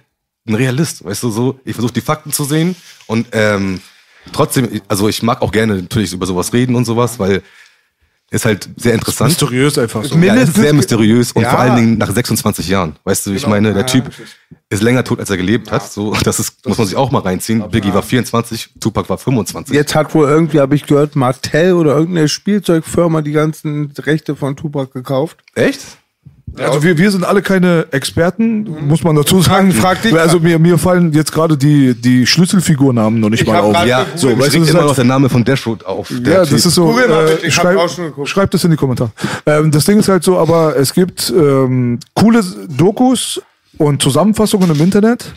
ein 0.47 0.55
Realist, 0.55 1.03
weißt 1.03 1.23
du, 1.23 1.31
so. 1.31 1.59
Ich 1.65 1.73
versuche 1.73 1.93
die 1.93 2.01
Fakten 2.01 2.31
zu 2.31 2.43
sehen 2.43 2.75
und 3.07 3.27
ähm, 3.31 3.81
trotzdem, 4.31 4.81
also 4.87 5.09
ich 5.09 5.23
mag 5.23 5.41
auch 5.41 5.51
gerne 5.51 5.75
natürlich 5.75 6.13
über 6.13 6.25
sowas 6.25 6.53
reden 6.53 6.75
und 6.75 6.85
sowas, 6.85 7.17
weil 7.17 7.41
ist 8.31 8.45
halt 8.45 8.69
sehr 8.77 8.93
interessant. 8.93 9.29
Mysteriös 9.29 9.77
einfach 9.77 10.03
so. 10.03 10.15
Ja, 10.17 10.35
ist 10.35 10.55
sehr 10.55 10.73
mysteriös 10.73 11.31
und 11.31 11.41
Ja. 11.41 11.49
vor 11.51 11.59
allen 11.59 11.75
Dingen 11.75 11.97
nach 11.97 12.11
26 12.11 12.67
Jahren. 12.67 12.95
Weißt 13.03 13.25
du, 13.25 13.33
ich 13.33 13.47
meine, 13.47 13.73
der 13.73 13.85
Typ 13.85 14.11
ist 14.69 14.83
länger 14.83 15.03
tot, 15.03 15.19
als 15.19 15.29
er 15.29 15.37
gelebt 15.37 15.71
hat. 15.71 15.91
So, 15.91 16.13
das 16.23 16.39
ist, 16.39 16.65
muss 16.67 16.77
man 16.77 16.85
sich 16.87 16.95
auch 16.95 17.09
mal 17.11 17.19
reinziehen. 17.21 17.67
Biggie 17.71 17.93
war 17.93 18.03
24, 18.03 18.69
Tupac 18.79 19.09
war 19.09 19.17
25. 19.17 19.73
Jetzt 19.75 19.95
hat 19.95 20.13
wohl 20.13 20.27
irgendwie, 20.27 20.59
habe 20.59 20.75
ich 20.75 20.85
gehört, 20.85 21.15
Mattel 21.15 21.73
oder 21.73 21.95
irgendeine 21.97 22.27
Spielzeugfirma 22.29 23.21
die 23.21 23.31
ganzen 23.31 23.91
Rechte 23.97 24.35
von 24.35 24.55
Tupac 24.55 24.91
gekauft. 24.93 25.37
Echt? 25.55 25.79
Also 26.57 26.83
wir, 26.83 26.97
wir 26.97 27.11
sind 27.11 27.23
alle 27.23 27.41
keine 27.41 27.87
Experten, 27.91 28.87
muss 28.87 29.03
man 29.03 29.15
dazu 29.15 29.41
sagen. 29.41 29.71
Frag 29.71 30.01
dich. 30.01 30.13
also 30.17 30.39
mir, 30.39 30.59
mir 30.59 30.77
fallen 30.77 31.13
jetzt 31.13 31.31
gerade 31.31 31.57
die, 31.57 31.93
die 31.93 32.25
Schlüsselfigurnamen 32.25 33.19
noch 33.19 33.29
nicht 33.29 33.41
Ich 33.41 33.47
mal 33.47 33.57
hab 33.57 33.63
auf. 33.63 33.85
Ja, 33.85 34.05
so, 34.15 34.27
weißt 34.37 34.55
du, 34.55 34.59
das 34.59 34.69
immer 34.69 34.83
noch 34.83 34.95
der 34.95 35.05
Name 35.05 35.29
von 35.29 35.43
Dashroad 35.43 35.85
auf. 35.85 36.11
Der 36.11 36.33
Ja, 36.33 36.39
das 36.39 36.51
ist 36.51 36.75
so. 36.75 36.97
Äh, 36.99 37.45
ich 37.45 37.53
schreib, 37.53 37.77
auch 37.77 37.89
schon 37.89 38.05
geguckt. 38.05 38.29
schreibt 38.29 38.53
es 38.53 38.63
in 38.63 38.71
die 38.71 38.77
Kommentare. 38.77 39.11
Ähm, 39.45 39.71
das 39.71 39.85
Ding 39.85 39.99
ist 39.99 40.09
halt 40.09 40.23
so, 40.23 40.37
aber 40.37 40.75
es 40.75 40.93
gibt 40.93 41.33
ähm, 41.35 41.99
coole 42.13 42.41
Dokus 42.67 43.41
und 43.77 44.01
Zusammenfassungen 44.01 44.69
im 44.71 44.81
Internet. 44.81 45.33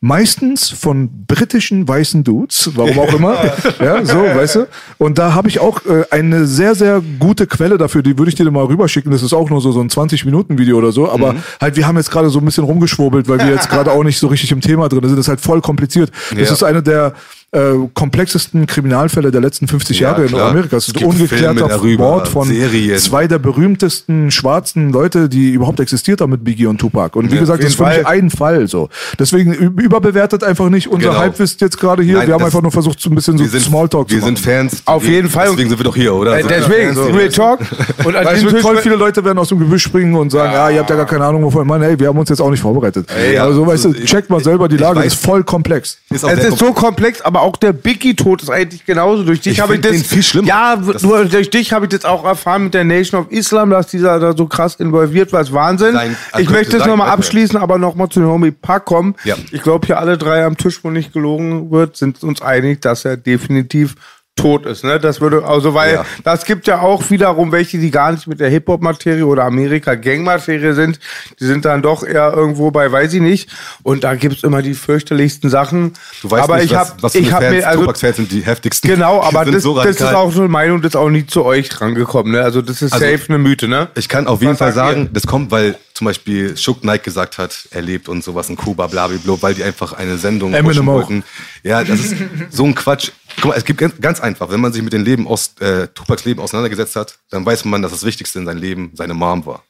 Meistens 0.00 0.70
von 0.70 1.26
britischen 1.26 1.88
weißen 1.88 2.22
Dudes, 2.22 2.70
warum 2.76 3.00
auch 3.00 3.12
immer. 3.14 3.34
ja, 3.80 4.04
so, 4.04 4.18
weißt 4.18 4.54
du? 4.56 4.66
Und 4.96 5.18
da 5.18 5.34
habe 5.34 5.48
ich 5.48 5.58
auch 5.58 5.84
äh, 5.86 6.04
eine 6.10 6.46
sehr, 6.46 6.76
sehr 6.76 7.02
gute 7.18 7.48
Quelle 7.48 7.78
dafür, 7.78 8.02
die 8.02 8.16
würde 8.16 8.28
ich 8.28 8.36
dir 8.36 8.48
mal 8.48 8.64
rüberschicken. 8.64 9.10
Das 9.10 9.24
ist 9.24 9.32
auch 9.32 9.50
nur 9.50 9.60
so, 9.60 9.72
so 9.72 9.80
ein 9.80 9.88
20-Minuten-Video 9.88 10.78
oder 10.78 10.92
so. 10.92 11.10
Aber 11.10 11.34
halt, 11.60 11.74
wir 11.76 11.88
haben 11.88 11.96
jetzt 11.96 12.12
gerade 12.12 12.30
so 12.30 12.38
ein 12.38 12.44
bisschen 12.44 12.62
rumgeschwurbelt, 12.62 13.28
weil 13.28 13.40
wir 13.40 13.48
jetzt 13.48 13.68
gerade 13.70 13.90
auch 13.90 14.04
nicht 14.04 14.18
so 14.20 14.28
richtig 14.28 14.52
im 14.52 14.60
Thema 14.60 14.88
drin 14.88 15.00
sind. 15.02 15.16
Das 15.16 15.24
ist 15.26 15.28
halt 15.28 15.40
voll 15.40 15.60
kompliziert. 15.60 16.12
Das 16.30 16.48
Ja. 16.48 16.52
ist 16.54 16.62
eine 16.62 16.80
der 16.82 17.14
äh, 17.52 17.60
komplexesten 17.94 18.66
Kriminalfälle 18.66 19.30
der 19.30 19.40
letzten 19.40 19.68
50 19.68 20.00
Ja, 20.00 20.10
Jahre 20.10 20.22
in 20.22 20.28
klar. 20.28 20.50
Amerika. 20.50 20.76
Es 20.76 20.88
ist 20.88 21.02
ungeklärter 21.02 21.66
darüber, 21.68 22.04
Mord 22.04 22.28
von 22.28 22.46
Serien. 22.46 22.98
zwei 22.98 23.26
der 23.26 23.38
berühmtesten 23.38 24.30
schwarzen 24.30 24.92
Leute, 24.92 25.28
die 25.30 25.52
überhaupt 25.52 25.80
existiert 25.80 26.20
haben 26.20 26.30
mit 26.30 26.44
Biggie 26.44 26.66
und 26.66 26.78
Tupac. 26.78 27.16
Und 27.18 27.30
wie 27.30 27.36
Ja, 27.36 27.40
gesagt, 27.40 27.62
das 27.62 27.70
ist 27.70 27.76
für 27.76 27.86
mich 27.86 28.06
ein 28.06 28.28
Fall 28.30 28.68
so. 28.68 28.90
Deswegen 29.18 29.54
überbewertet 29.54 30.44
einfach 30.44 30.68
nicht 30.68 30.88
unser 30.88 31.08
Genau. 31.08 31.20
Halbwissen 31.20 31.56
jetzt 31.60 31.78
gerade 31.80 32.02
hier. 32.02 32.18
Nein, 32.18 32.26
wir 32.26 32.34
haben 32.34 32.44
einfach 32.44 32.60
nur 32.60 32.70
versucht, 32.70 33.00
so 33.00 33.08
ein 33.08 33.14
bisschen 33.14 33.38
so 33.38 33.44
wir 33.44 33.50
sind, 33.50 33.62
Smalltalk 33.62 34.10
wir 34.10 34.18
zu 34.20 34.24
sind 34.26 34.34
machen. 34.34 34.68
Fans. 34.68 34.82
Auf 34.84 35.02
Wir- 35.04 35.10
jeden 35.12 35.30
Fall. 35.30 35.48
Deswegen 35.50 35.70
sind 35.70 35.78
wir 35.78 35.84
doch 35.84 35.96
hier, 35.96 36.14
oder? 36.14 36.38
Äh, 36.38 36.44
deswegen, 36.46 36.94
So. 36.94 37.04
Real 37.04 37.28
Talk. 37.30 37.60
Und 38.04 38.14
an 38.14 38.26
Tisch- 38.36 38.60
voll 38.60 38.76
viele 38.78 38.96
Leute 38.96 39.24
werden 39.24 39.38
aus 39.38 39.48
dem 39.48 39.58
Gebüsch 39.58 39.82
springen 39.84 40.14
und 40.14 40.30
sagen, 40.30 40.52
ja, 40.52 40.68
ihr 40.70 40.80
habt 40.80 40.90
ja 40.90 40.96
gar 40.96 41.06
keine 41.06 41.24
Ahnung, 41.24 41.42
wovon. 41.44 41.66
Mann, 41.66 41.80
hey, 41.82 41.98
wir 41.98 42.08
haben 42.08 42.18
uns 42.18 42.28
jetzt 42.28 42.40
auch 42.40 42.50
nicht 42.50 42.60
vorbereitet. 42.60 43.08
ja, 43.34 43.44
also, 43.44 43.66
weißt 43.66 43.86
du, 43.86 43.92
ich- 43.94 44.04
checkt 44.04 44.28
mal 44.30 44.42
selber, 44.42 44.68
die 44.68 44.74
ich 44.76 44.80
Lage 44.82 45.00
weiß- 45.00 45.04
ist 45.06 45.24
voll 45.24 45.44
komplex. 45.44 45.98
Ist 46.10 46.24
Es 46.24 46.44
ist 46.44 46.58
so 46.58 46.72
komplex, 46.72 47.20
aber 47.22 47.37
aber 47.38 47.46
auch 47.46 47.56
der 47.56 47.72
Biggie-Tod 47.72 48.42
ist 48.42 48.50
eigentlich 48.50 48.84
genauso. 48.84 49.22
Durch 49.22 49.40
dich 49.40 49.54
Ich 49.54 49.60
habe 49.60 49.76
ich 49.76 49.80
das. 49.80 49.92
den 49.92 50.04
viel 50.04 50.22
schlimmer. 50.22 50.48
Ja, 50.48 50.76
nur 51.02 51.24
durch 51.26 51.50
dich 51.50 51.72
habe 51.72 51.86
ich 51.86 51.90
das 51.90 52.04
auch 52.04 52.24
erfahren 52.24 52.64
mit 52.64 52.74
der 52.74 52.84
Nation 52.84 53.20
of 53.20 53.30
Islam, 53.30 53.70
dass 53.70 53.86
dieser 53.88 54.18
da 54.18 54.36
so 54.36 54.46
krass 54.46 54.74
involviert 54.76 55.32
war. 55.32 55.40
Das 55.40 55.48
ist 55.48 55.54
Wahnsinn. 55.54 55.92
Sein- 55.94 56.16
ich 56.32 56.32
könnte 56.46 56.52
möchte 56.52 56.76
es 56.78 56.86
nochmal 56.86 57.08
abschließen, 57.10 57.56
aber 57.56 57.78
nochmal 57.78 58.08
zu 58.08 58.20
dem 58.20 58.28
Homie 58.28 58.50
Park 58.50 58.84
kommen. 58.86 59.14
Ja. 59.24 59.36
Ich 59.52 59.62
glaube, 59.62 59.86
hier 59.86 59.98
alle 59.98 60.18
drei 60.18 60.44
am 60.44 60.56
Tisch, 60.56 60.80
wo 60.82 60.90
nicht 60.90 61.12
gelogen 61.12 61.70
wird, 61.70 61.96
sind 61.96 62.22
uns 62.22 62.42
einig, 62.42 62.80
dass 62.82 63.04
er 63.04 63.16
definitiv 63.16 63.94
tot 64.38 64.66
ist. 64.66 64.84
Ne? 64.84 64.98
Das 64.98 65.20
würde, 65.20 65.44
also 65.44 65.74
weil 65.74 65.94
Ja. 65.94 66.04
das 66.24 66.44
gibt 66.44 66.66
ja 66.66 66.80
auch 66.80 67.10
wiederum 67.10 67.52
welche, 67.52 67.78
die 67.78 67.90
gar 67.90 68.12
nicht 68.12 68.26
mit 68.26 68.40
der 68.40 68.48
Hip-Hop-Materie 68.50 69.26
oder 69.26 69.44
Amerika-Gang-Materie 69.44 70.74
sind. 70.74 70.98
Die 71.40 71.44
sind 71.44 71.64
dann 71.64 71.82
doch 71.82 72.02
eher 72.04 72.32
irgendwo 72.34 72.70
bei, 72.70 72.90
weiß 72.90 73.12
ich 73.14 73.20
nicht. 73.20 73.48
Und 73.82 74.04
da 74.04 74.14
gibt's 74.14 74.42
immer 74.42 74.62
die 74.62 74.74
fürchterlichsten 74.74 75.50
Sachen. 75.50 75.92
Du 76.22 76.30
weißt 76.30 76.44
aber 76.44 76.56
nicht, 76.56 76.66
ich 76.66 76.72
was, 76.72 76.90
hab, 76.90 77.02
was 77.02 77.12
für 77.12 77.18
ich 77.18 77.32
hab 77.32 77.42
Fans, 77.42 77.56
mir, 77.56 77.66
also 77.66 77.80
Tupacs-Fans 77.80 78.16
sind 78.16 78.32
die 78.32 78.40
heftigsten. 78.42 78.88
Genau, 78.90 79.22
aber 79.22 79.44
das, 79.44 79.62
so 79.62 79.74
das 79.76 79.96
ist 79.96 80.02
auch 80.14 80.32
so 80.32 80.40
eine 80.40 80.48
Meinung, 80.48 80.82
das 80.82 80.90
ist 80.90 80.96
auch 80.96 81.10
nie 81.10 81.26
zu 81.26 81.44
euch 81.44 81.68
drangekommen. 81.68 82.32
Ne? 82.32 82.42
Also 82.42 82.62
das 82.62 82.82
ist 82.82 82.92
Also, 82.92 83.04
safe 83.04 83.24
eine 83.28 83.38
Mythe, 83.38 83.68
ne? 83.68 83.88
Ich 83.96 84.08
kann 84.08 84.26
auf 84.26 84.40
jeden 84.40 84.52
Was 84.52 84.58
Fall 84.58 84.72
sagen, 84.72 85.02
ihr? 85.04 85.10
das 85.12 85.26
kommt, 85.26 85.50
weil 85.50 85.76
zum 85.94 86.04
Beispiel 86.06 86.56
Shook 86.56 86.82
Knight 86.82 87.02
gesagt 87.02 87.38
hat, 87.38 87.68
er 87.72 87.82
lebt 87.82 88.08
und 88.08 88.22
sowas 88.22 88.48
in 88.48 88.56
Kuba, 88.56 88.86
blablabla, 88.86 89.36
weil 89.40 89.54
die 89.54 89.64
einfach 89.64 89.92
eine 89.94 90.16
Sendung 90.16 90.52
wollten. 90.52 91.24
Ja, 91.64 91.82
das 91.82 91.98
ist 92.00 92.14
so 92.50 92.64
ein 92.64 92.74
Quatsch. 92.74 93.10
Guck 93.36 93.46
mal, 93.46 93.54
es 93.56 93.64
gibt 93.64 94.00
ganz, 94.00 94.20
einfach, 94.20 94.50
wenn 94.50 94.60
man 94.60 94.72
sich 94.72 94.82
mit 94.82 94.92
dem 94.92 95.04
Leben 95.04 95.28
aus, 95.28 95.54
äh, 95.60 95.88
Tupacs 95.88 96.24
Leben 96.24 96.40
auseinandergesetzt 96.40 96.96
hat, 96.96 97.18
dann 97.30 97.44
weiß 97.46 97.64
man, 97.66 97.82
dass 97.82 97.92
das 97.92 98.04
Wichtigste 98.04 98.38
in 98.38 98.46
seinem 98.46 98.60
Leben 98.60 98.90
seine 98.94 99.14
Mom 99.14 99.46
war. 99.46 99.64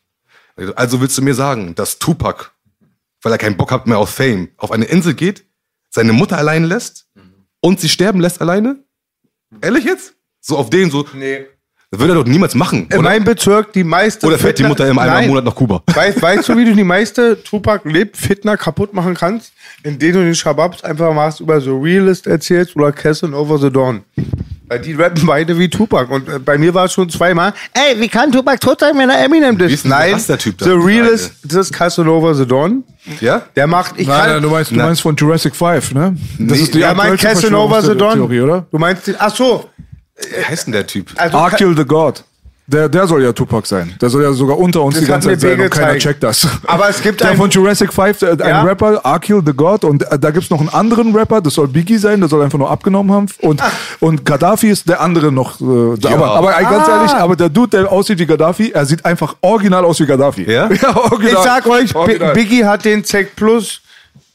Also 0.75 1.01
willst 1.01 1.17
du 1.19 1.23
mir 1.23 1.35
sagen, 1.35 1.75
dass 1.75 1.99
Tupac, 1.99 2.53
weil 3.23 3.33
er 3.33 3.39
keinen 3.39 3.57
Bock 3.57 3.71
hat 3.71 3.87
mehr 3.87 3.99
auf 3.99 4.11
Fame, 4.11 4.49
auf 4.57 4.71
eine 4.71 4.87
Insel 4.87 5.15
geht, 5.15 5.45
seine 5.91 6.13
Mutter 6.13 6.39
allein 6.39 6.65
lässt 6.65 7.09
und 7.61 7.81
sie 7.81 7.89
sterben 7.89 8.21
lässt 8.21 8.41
alleine? 8.41 8.83
Ehrlich 9.61 9.85
jetzt? 9.85 10.15
So 10.41 10.57
auf 10.57 10.71
den 10.71 10.91
so, 10.91 11.07
Nee. 11.15 11.47
Das 11.91 12.01
würde 12.01 12.13
er 12.13 12.17
doch 12.17 12.27
niemals 12.27 12.55
machen, 12.55 12.87
In 12.91 12.99
oder? 12.99 13.09
meinem 13.09 13.25
Bezirk 13.25 13.73
die 13.73 13.83
meiste 13.85 14.27
Oder 14.27 14.37
fährt 14.39 14.59
die 14.59 14.63
Fitner- 14.63 14.69
Mutter 14.69 14.89
immer 14.89 15.03
einmal 15.03 15.23
im. 15.23 15.29
Monat 15.31 15.45
nach 15.45 15.55
Kuba? 15.55 15.83
Weißt, 15.95 16.21
weißt 16.21 16.49
du, 16.49 16.57
wie 16.59 16.65
du 16.67 16.75
die 16.75 16.85
meiste 16.85 17.43
Tupac 17.43 17.89
lebt 17.89 18.17
Fitner 18.17 18.57
kaputt 18.59 18.93
machen 18.93 19.15
kannst? 19.15 19.53
Indem 19.83 20.13
du 20.13 20.19
den 20.25 20.35
Shababs 20.35 20.85
einfach 20.85 21.15
machst 21.15 21.41
über 21.41 21.61
so 21.61 21.79
Realist 21.79 22.27
erzählst 22.27 22.77
oder 22.77 22.93
Cassin 22.93 23.33
Over 23.33 23.59
the 23.59 23.71
Dawn. 23.71 24.03
Weil 24.71 24.81
die 24.81 24.93
rappen 24.93 25.25
beide 25.25 25.59
wie 25.59 25.71
Tupac. 25.71 26.13
Und 26.13 26.29
äh, 26.29 26.39
bei 26.39 26.59
mir 26.59 26.75
war 26.75 26.85
es 26.85 26.93
schon 26.93 27.09
zweimal, 27.09 27.55
ey, 27.73 27.99
wie 27.99 28.09
kann 28.09 28.31
Tupac 28.31 28.61
tot 28.61 28.81
sein, 28.81 28.93
wenn 28.99 29.09
er 29.09 29.25
Eminem 29.25 29.59
Wie 29.59 29.65
ist? 29.73 29.87
Nein, 29.87 30.13
das 30.13 30.27
der 30.27 30.37
Typ 30.37 30.59
da? 30.59 30.67
The 30.67 30.73
Realist, 30.73 31.37
das 31.43 31.69
ist 31.69 31.73
Cassin 31.73 32.07
Over 32.07 32.35
the 32.35 32.45
Dawn. 32.45 32.85
Ja? 33.23 33.43
Der 33.57 33.67
macht, 33.67 33.95
ich 33.97 34.07
Nein, 34.07 34.21
kann, 34.21 34.31
nein, 34.33 34.43
du 34.43 34.51
meinst, 34.51 34.71
du 34.73 34.75
meinst 34.75 35.01
von 35.01 35.17
Jurassic 35.17 35.57
5, 35.57 35.95
ne? 35.95 36.17
Das 36.39 36.59
Nee, 36.59 36.63
ist 36.65 36.75
die 36.75 36.81
ja, 36.81 36.93
mein 36.93 37.13
aktuellste 37.13 37.45
Cassin 37.47 37.55
Over 37.55 37.81
the 37.81 37.87
Dawn. 37.89 37.99
Verschwörungstheorie, 37.99 38.41
oder? 38.43 38.67
Du 38.71 38.77
meinst, 38.79 39.11
ach 39.19 39.35
so. 39.35 39.71
Wie 40.37 40.45
heißt 40.45 40.67
denn 40.67 40.73
der 40.73 40.87
Typ? 40.87 41.11
Also, 41.17 41.37
Arkil 41.39 41.77
the 41.77 41.85
God. 41.85 42.25
Der, 42.71 42.87
der 42.91 43.07
soll 43.07 43.23
ja 43.23 43.33
Tupac 43.33 43.67
sein. 43.67 43.95
Der 43.99 44.11
soll 44.11 44.23
ja 44.23 44.31
sogar 44.35 44.59
unter 44.59 44.83
uns 44.83 44.95
Das 44.97 45.03
die 45.03 45.09
ganze 45.09 45.29
Zeit 45.31 45.41
sein 45.41 45.59
und 45.59 45.71
keiner 45.71 45.97
checkt 45.97 46.23
das. 46.23 46.47
Aber 46.67 46.87
es 46.91 47.01
gibt 47.03 47.19
der 47.23 47.29
einen- 47.31 47.39
von 47.39 47.49
Jurassic 47.49 47.91
5, 47.95 48.21
äh, 48.21 48.31
ein 48.33 48.39
Ja. 48.41 48.63
Rapper, 48.63 49.07
Arkil 49.07 49.41
the 49.47 49.55
God. 49.55 49.85
Und 49.85 50.03
äh, 50.03 50.19
da 50.19 50.31
gibt's 50.31 50.51
noch 50.51 50.61
einen 50.61 50.69
anderen 50.69 51.17
Rapper, 51.17 51.41
das 51.41 51.55
soll 51.55 51.67
Biggie 51.67 51.97
sein, 51.97 52.21
der 52.21 52.29
soll 52.29 52.43
einfach 52.43 52.59
nur 52.59 52.71
abgenommen 52.71 53.11
haben. 53.11 53.27
Und, 53.41 53.63
und 54.01 54.23
Gaddafi 54.27 54.69
ist 54.69 54.87
der 54.87 55.01
andere 55.01 55.33
noch. 55.33 55.59
Äh, 55.63 55.97
da- 55.99 56.11
aber, 56.11 56.31
aber 56.33 56.61
äh, 56.61 56.63
ganz 56.65 56.87
Ah. 56.89 56.97
ehrlich, 56.99 57.13
aber 57.15 57.37
der 57.37 57.49
Dude, 57.49 57.71
der 57.79 57.91
aussieht 57.91 58.19
wie 58.19 58.27
Gaddafi, 58.27 58.73
er 58.73 58.85
sieht 58.85 59.03
einfach 59.03 59.37
original 59.41 59.87
aus 59.87 59.99
wie 60.01 60.05
Gaddafi. 60.07 60.43
Ja? 60.43 60.69
ja 60.83 60.95
original. 60.95 61.33
Ich 61.33 61.39
sag 61.39 61.67
euch, 61.67 61.95
Original. 61.95 62.35
Biggie 62.35 62.67
hat 62.67 62.85
den 62.85 63.03
Zack 63.03 63.35
Plus 63.35 63.81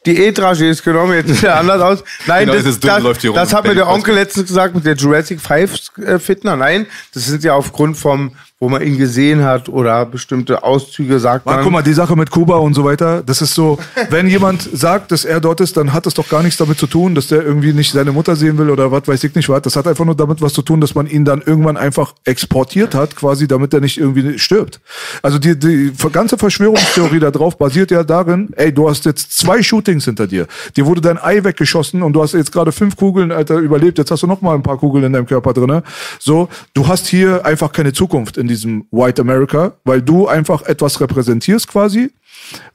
Diätrages 0.06 0.84
genommen, 0.84 1.14
jetzt 1.14 1.30
sieht 1.30 1.44
er 1.44 1.60
anders 1.60 1.82
aus. 1.82 2.04
Nein, 2.28 2.46
Genau, 2.46 2.54
das, 2.54 2.64
das 2.64 2.74
ist 2.76 2.84
das, 2.84 3.04
läuft 3.04 3.22
hier 3.22 3.30
rum. 3.32 3.36
das 3.36 3.54
hat 3.54 3.66
mir 3.66 3.76
der 3.76 3.88
Onkel 3.88 4.16
letztens 4.16 4.48
gesagt 4.48 4.76
mit 4.76 4.86
der 4.86 4.96
Jurassic 4.96 5.40
5 5.40 5.98
äh, 5.98 6.20
Fitner. 6.20 6.56
Nein, 6.56 6.86
das 7.14 7.26
sind 7.26 7.44
ja 7.44 7.54
aufgrund 7.54 7.98
vom, 7.98 8.36
wo 8.64 8.70
man 8.70 8.82
ihn 8.82 8.98
gesehen 8.98 9.44
hat 9.44 9.68
oder 9.68 10.06
bestimmte 10.06 10.64
Auszüge 10.64 11.20
sagt 11.20 11.46
Ah, 11.46 11.56
man. 11.56 11.64
guck 11.64 11.72
mal, 11.74 11.82
die 11.82 11.92
Sache 11.92 12.16
mit 12.16 12.32
Kuba 12.32 12.56
und 12.56 12.74
so 12.74 12.86
weiter, 12.86 13.22
das 13.22 13.42
ist 13.42 13.54
so, 13.54 13.78
wenn 14.10 14.28
jemand 14.28 14.62
sagt, 14.72 15.12
dass 15.12 15.26
er 15.26 15.42
dort 15.42 15.60
ist, 15.60 15.76
dann 15.76 15.92
hat 15.92 16.06
das 16.06 16.14
doch 16.14 16.30
gar 16.30 16.42
nichts 16.44 16.58
damit 16.58 16.78
zu 16.80 16.88
tun, 16.88 17.14
dass 17.14 17.28
der 17.28 17.44
irgendwie 17.44 17.74
nicht 17.74 17.92
seine 17.92 18.14
Mutter 18.14 18.38
sehen 18.38 18.58
will 18.58 18.70
oder 18.70 18.90
was 18.90 19.06
weiß 19.06 19.22
ich 19.26 19.36
nicht 19.36 19.50
was. 19.50 19.62
Das 19.64 19.76
hat 19.76 19.86
einfach 19.86 20.06
nur 20.06 20.16
damit 20.16 20.42
was 20.42 20.54
zu 20.54 20.62
tun, 20.62 20.80
dass 20.80 20.96
man 20.96 21.08
ihn 21.08 21.26
dann 21.26 21.42
irgendwann 21.46 21.76
einfach 21.76 22.14
exportiert 22.24 22.96
hat, 22.96 23.18
quasi, 23.18 23.50
damit 23.50 23.74
er 23.74 23.82
nicht 23.82 23.98
irgendwie 23.98 24.40
stirbt. 24.40 24.80
Also 25.22 25.40
die, 25.40 25.60
die 25.60 25.92
ganze 26.14 26.38
Verschwörungstheorie 26.38 27.20
da 27.20 27.32
drauf 27.32 27.58
basiert 27.58 27.92
ja 27.92 28.06
darin, 28.06 28.50
ey, 28.56 28.74
du 28.74 28.90
hast 28.90 29.04
jetzt 29.04 29.38
zwei 29.38 29.62
Shootings 29.62 30.06
hinter 30.06 30.26
dir. 30.26 30.48
Dir 30.78 30.86
wurde 30.86 31.02
dein 31.02 31.18
Ei 31.18 31.44
weggeschossen 31.44 32.02
und 32.02 32.14
du 32.14 32.24
hast 32.24 32.34
jetzt 32.34 32.54
gerade 32.54 32.72
fünf 32.72 32.96
Kugeln, 32.96 33.34
Alter, 33.34 33.58
überlebt. 33.58 33.98
Jetzt 33.98 34.10
hast 34.12 34.24
du 34.24 34.28
noch 34.28 34.40
mal 34.42 34.56
ein 34.56 34.64
paar 34.64 34.78
Kugeln 34.78 35.04
in 35.04 35.12
deinem 35.12 35.26
Körper 35.26 35.52
drinne. 35.52 35.84
So, 36.20 36.48
du 36.74 36.88
hast 36.88 37.08
hier 37.08 37.46
einfach 37.46 37.74
keine 37.74 37.92
Zukunft 37.92 38.38
in 38.38 38.48
diesem 38.54 38.86
White 38.92 39.22
America, 39.22 39.74
weil 39.84 40.02
du 40.02 40.28
einfach 40.28 40.62
etwas 40.64 41.00
repräsentierst 41.02 41.68
quasi, 41.68 42.12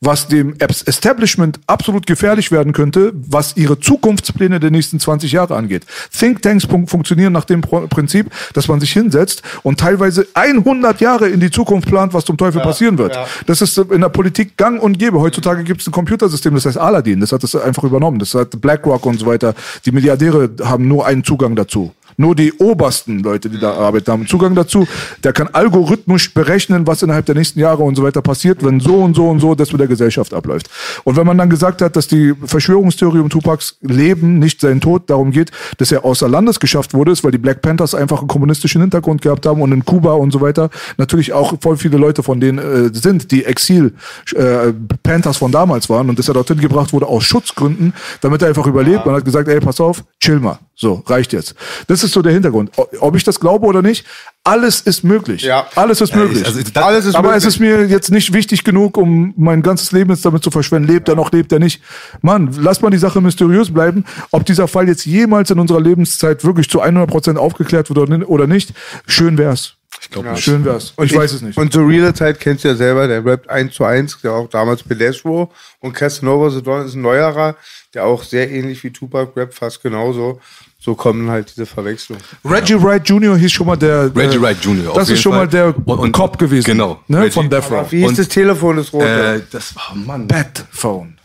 was 0.00 0.28
dem 0.28 0.54
Establishment 0.58 1.60
absolut 1.66 2.06
gefährlich 2.06 2.50
werden 2.50 2.72
könnte, 2.72 3.12
was 3.14 3.56
ihre 3.56 3.78
Zukunftspläne 3.78 4.60
der 4.60 4.70
nächsten 4.70 4.98
20 4.98 5.32
Jahre 5.32 5.56
angeht. 5.56 5.84
Thinktanks 6.16 6.64
fun- 6.64 6.86
funktionieren 6.86 7.32
nach 7.32 7.44
dem 7.44 7.60
Prinzip, 7.60 8.30
dass 8.54 8.66
man 8.68 8.80
sich 8.80 8.92
hinsetzt 8.92 9.42
und 9.62 9.78
teilweise 9.78 10.26
100 10.34 11.00
Jahre 11.00 11.28
in 11.28 11.40
die 11.40 11.50
Zukunft 11.50 11.88
plant, 11.88 12.14
was 12.14 12.24
zum 12.24 12.36
Teufel 12.36 12.60
passieren 12.62 12.98
wird. 12.98 13.14
ja. 13.14 13.26
Das 13.46 13.60
ist 13.60 13.76
in 13.78 14.00
der 14.00 14.08
Politik 14.08 14.56
gang 14.56 14.80
und 14.82 14.98
gäbe. 14.98 15.20
Heutzutage 15.20 15.62
gibt 15.64 15.80
es 15.82 15.86
ein 15.86 15.92
Computersystem, 15.92 16.54
das 16.54 16.64
heißt 16.66 16.78
Aladdin. 16.78 17.20
Das 17.20 17.32
hat 17.32 17.42
das 17.42 17.54
einfach 17.54 17.84
übernommen. 17.84 18.18
Das 18.18 18.34
hat 18.34 18.60
BlackRock 18.60 19.04
und 19.06 19.18
so 19.20 19.26
weiter. 19.26 19.54
Die 19.84 19.92
Milliardäre 19.92 20.50
haben 20.64 20.88
nur 20.88 21.06
einen 21.06 21.24
Zugang 21.24 21.54
dazu. 21.56 21.92
Nur 22.20 22.34
die 22.34 22.52
obersten 22.54 23.20
Leute, 23.20 23.48
die 23.48 23.60
da 23.60 23.74
arbeiten, 23.74 24.10
haben 24.10 24.26
Zugang 24.26 24.56
dazu. 24.56 24.88
Der 25.22 25.32
kann 25.32 25.48
algorithmisch 25.52 26.34
berechnen, 26.34 26.84
was 26.84 27.02
innerhalb 27.02 27.26
der 27.26 27.36
nächsten 27.36 27.60
Jahre 27.60 27.84
und 27.84 27.94
so 27.94 28.02
weiter 28.02 28.22
passiert, 28.22 28.64
wenn 28.64 28.80
so 28.80 28.96
und 28.96 29.14
so 29.14 29.28
und 29.28 29.38
so 29.38 29.54
das 29.54 29.70
mit 29.70 29.80
der 29.80 29.86
Gesellschaft 29.86 30.34
abläuft. 30.34 30.68
Und 31.04 31.16
wenn 31.16 31.24
man 31.24 31.38
dann 31.38 31.48
gesagt 31.48 31.80
hat, 31.80 31.94
dass 31.94 32.08
die 32.08 32.34
Verschwörungstheorie 32.44 33.20
um 33.20 33.30
Tupacs 33.30 33.76
Leben, 33.82 34.40
nicht 34.40 34.60
sein 34.60 34.80
Tod, 34.80 35.08
darum 35.08 35.30
geht, 35.30 35.52
dass 35.76 35.92
er 35.92 36.04
außer 36.04 36.28
Landes 36.28 36.58
geschafft 36.58 36.92
wurde, 36.92 37.12
ist, 37.12 37.22
weil 37.22 37.30
die 37.30 37.38
Black 37.38 37.62
Panthers 37.62 37.94
einfach 37.94 38.18
einen 38.18 38.28
kommunistischen 38.28 38.80
Hintergrund 38.80 39.22
gehabt 39.22 39.46
haben 39.46 39.62
und 39.62 39.70
in 39.70 39.84
Kuba 39.84 40.14
und 40.14 40.32
so 40.32 40.40
weiter 40.40 40.70
natürlich 40.96 41.32
auch 41.32 41.54
voll 41.60 41.76
viele 41.76 41.98
Leute 41.98 42.24
von 42.24 42.40
denen 42.40 42.58
äh, 42.58 42.90
sind, 42.92 43.30
die 43.30 43.44
Exil 43.44 43.94
äh, 44.34 44.72
Panthers 45.04 45.36
von 45.36 45.52
damals 45.52 45.88
waren 45.88 46.10
und 46.10 46.18
dass 46.18 46.26
er 46.26 46.34
dorthin 46.34 46.58
gebracht 46.58 46.92
wurde 46.92 47.06
aus 47.06 47.22
Schutzgründen, 47.22 47.94
damit 48.20 48.42
er 48.42 48.48
einfach 48.48 48.66
überlebt. 48.66 49.06
Man 49.06 49.14
hat 49.14 49.24
gesagt, 49.24 49.48
ey, 49.48 49.60
pass 49.60 49.80
auf, 49.80 50.02
chill 50.20 50.40
mal. 50.40 50.58
So, 50.80 51.02
reicht 51.06 51.32
jetzt. 51.32 51.56
Das 51.88 52.04
ist 52.04 52.07
so 52.12 52.22
der 52.22 52.32
Hintergrund. 52.32 52.70
Ob 53.00 53.16
ich 53.16 53.24
das 53.24 53.38
glaube 53.40 53.66
oder 53.66 53.82
nicht, 53.82 54.04
alles 54.44 54.80
ist 54.80 55.04
möglich. 55.04 55.42
Ja. 55.42 55.66
Alles 55.74 56.00
ist 56.00 56.10
Ja, 56.10 56.16
möglich. 56.18 56.40
ich- 56.40 56.46
also 56.46 56.60
das- 56.62 56.82
Alles 56.82 57.04
ist 57.06 57.14
Aber 57.14 57.28
möglich. 57.28 57.44
es 57.44 57.54
ist 57.54 57.60
mir 57.60 57.84
jetzt 57.86 58.10
nicht 58.10 58.32
wichtig 58.32 58.64
genug, 58.64 58.96
um 58.96 59.34
mein 59.36 59.62
ganzes 59.62 59.92
Leben 59.92 60.10
jetzt 60.10 60.24
damit 60.24 60.42
zu 60.42 60.50
verschwenden. 60.50 60.88
Lebt 60.88 61.08
er 61.08 61.14
noch, 61.16 61.30
lebt 61.32 61.52
er 61.52 61.58
nicht? 61.58 61.82
Mann, 62.22 62.54
lass 62.58 62.80
mal 62.80 62.90
die 62.90 62.98
Sache 62.98 63.20
mysteriös 63.20 63.72
bleiben. 63.72 64.04
Ob 64.30 64.44
dieser 64.46 64.68
Fall 64.68 64.88
jetzt 64.88 65.04
jemals 65.06 65.50
in 65.50 65.58
unserer 65.58 65.80
Lebenszeit 65.80 66.44
wirklich 66.44 66.68
zu 66.70 66.82
100% 66.82 67.38
aufgeklärt 67.38 67.88
wird 67.90 67.98
oder 67.98 68.18
ni- 68.18 68.24
oder 68.24 68.46
nicht, 68.46 68.72
schön 69.06 69.36
wär's. 69.38 69.74
Ich 70.00 70.10
glaube 70.10 70.30
nicht. 70.30 70.44
Schön 70.44 70.64
wär's. 70.64 70.94
Ich, 71.02 71.14
weiß 71.16 71.32
es 71.32 71.42
nicht. 71.42 71.58
Und 71.58 71.72
zur 71.72 71.88
reale 71.88 72.14
Zeit 72.14 72.38
kennst 72.38 72.62
du 72.62 72.68
ja 72.68 72.76
selber, 72.76 73.08
der 73.08 73.24
rappt 73.24 73.50
1 73.50 73.74
zu 73.74 73.84
1, 73.84 74.18
der 74.22 74.32
auch 74.32 74.48
damals 74.48 74.82
Pedestro. 74.84 75.50
Und 75.80 75.92
Casanova 75.92 76.50
the 76.50 76.62
Don 76.62 76.86
ist 76.86 76.94
ein 76.94 77.02
neuerer, 77.02 77.56
der 77.94 78.04
auch 78.04 78.22
sehr 78.22 78.48
ähnlich 78.50 78.84
wie 78.84 78.90
Tupac 78.90 79.32
rappt, 79.36 79.54
fast 79.54 79.82
genauso. 79.82 80.40
So 80.88 80.94
kommen 80.94 81.28
halt 81.28 81.50
diese 81.54 81.66
Verwechslungen. 81.66 82.24
Reggie 82.46 82.82
Wright 82.82 83.06
Jr. 83.06 83.36
hieß 83.36 83.52
schon 83.52 83.66
mal 83.66 83.76
der. 83.76 84.04
Reggie 84.16 84.38
äh, 84.38 84.40
Wright 84.40 84.56
Jr. 84.64 84.94
Das 84.94 85.10
ist 85.10 85.20
schon 85.20 85.32
Fall. 85.32 85.40
mal 85.44 85.46
der 85.48 85.74
Und- 85.86 85.98
und- 85.98 86.12
Cop 86.12 86.38
gewesen. 86.38 86.64
genau. 86.64 86.98
Ne, 87.08 87.18
Reggie. 87.20 87.30
von 87.32 87.50
Death 87.50 87.70
Row. 87.70 87.92
Wie 87.92 87.98
hieß 87.98 88.08
Und- 88.08 88.18
das 88.18 88.28
Telefon, 88.28 88.76
das 88.78 88.90
rote? 88.90 89.06
Äh, 89.34 89.40
das 89.50 89.76
war, 89.76 89.94
Mann. 89.94 90.26
Bad 90.26 90.64
Phone. 90.70 91.18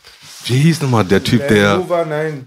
Wie 0.48 0.56
hieß 0.58 0.82
nochmal 0.82 1.06
der 1.06 1.24
Typ, 1.24 1.48
der. 1.48 1.78
Hoover, 1.78 2.06
nein. 2.06 2.46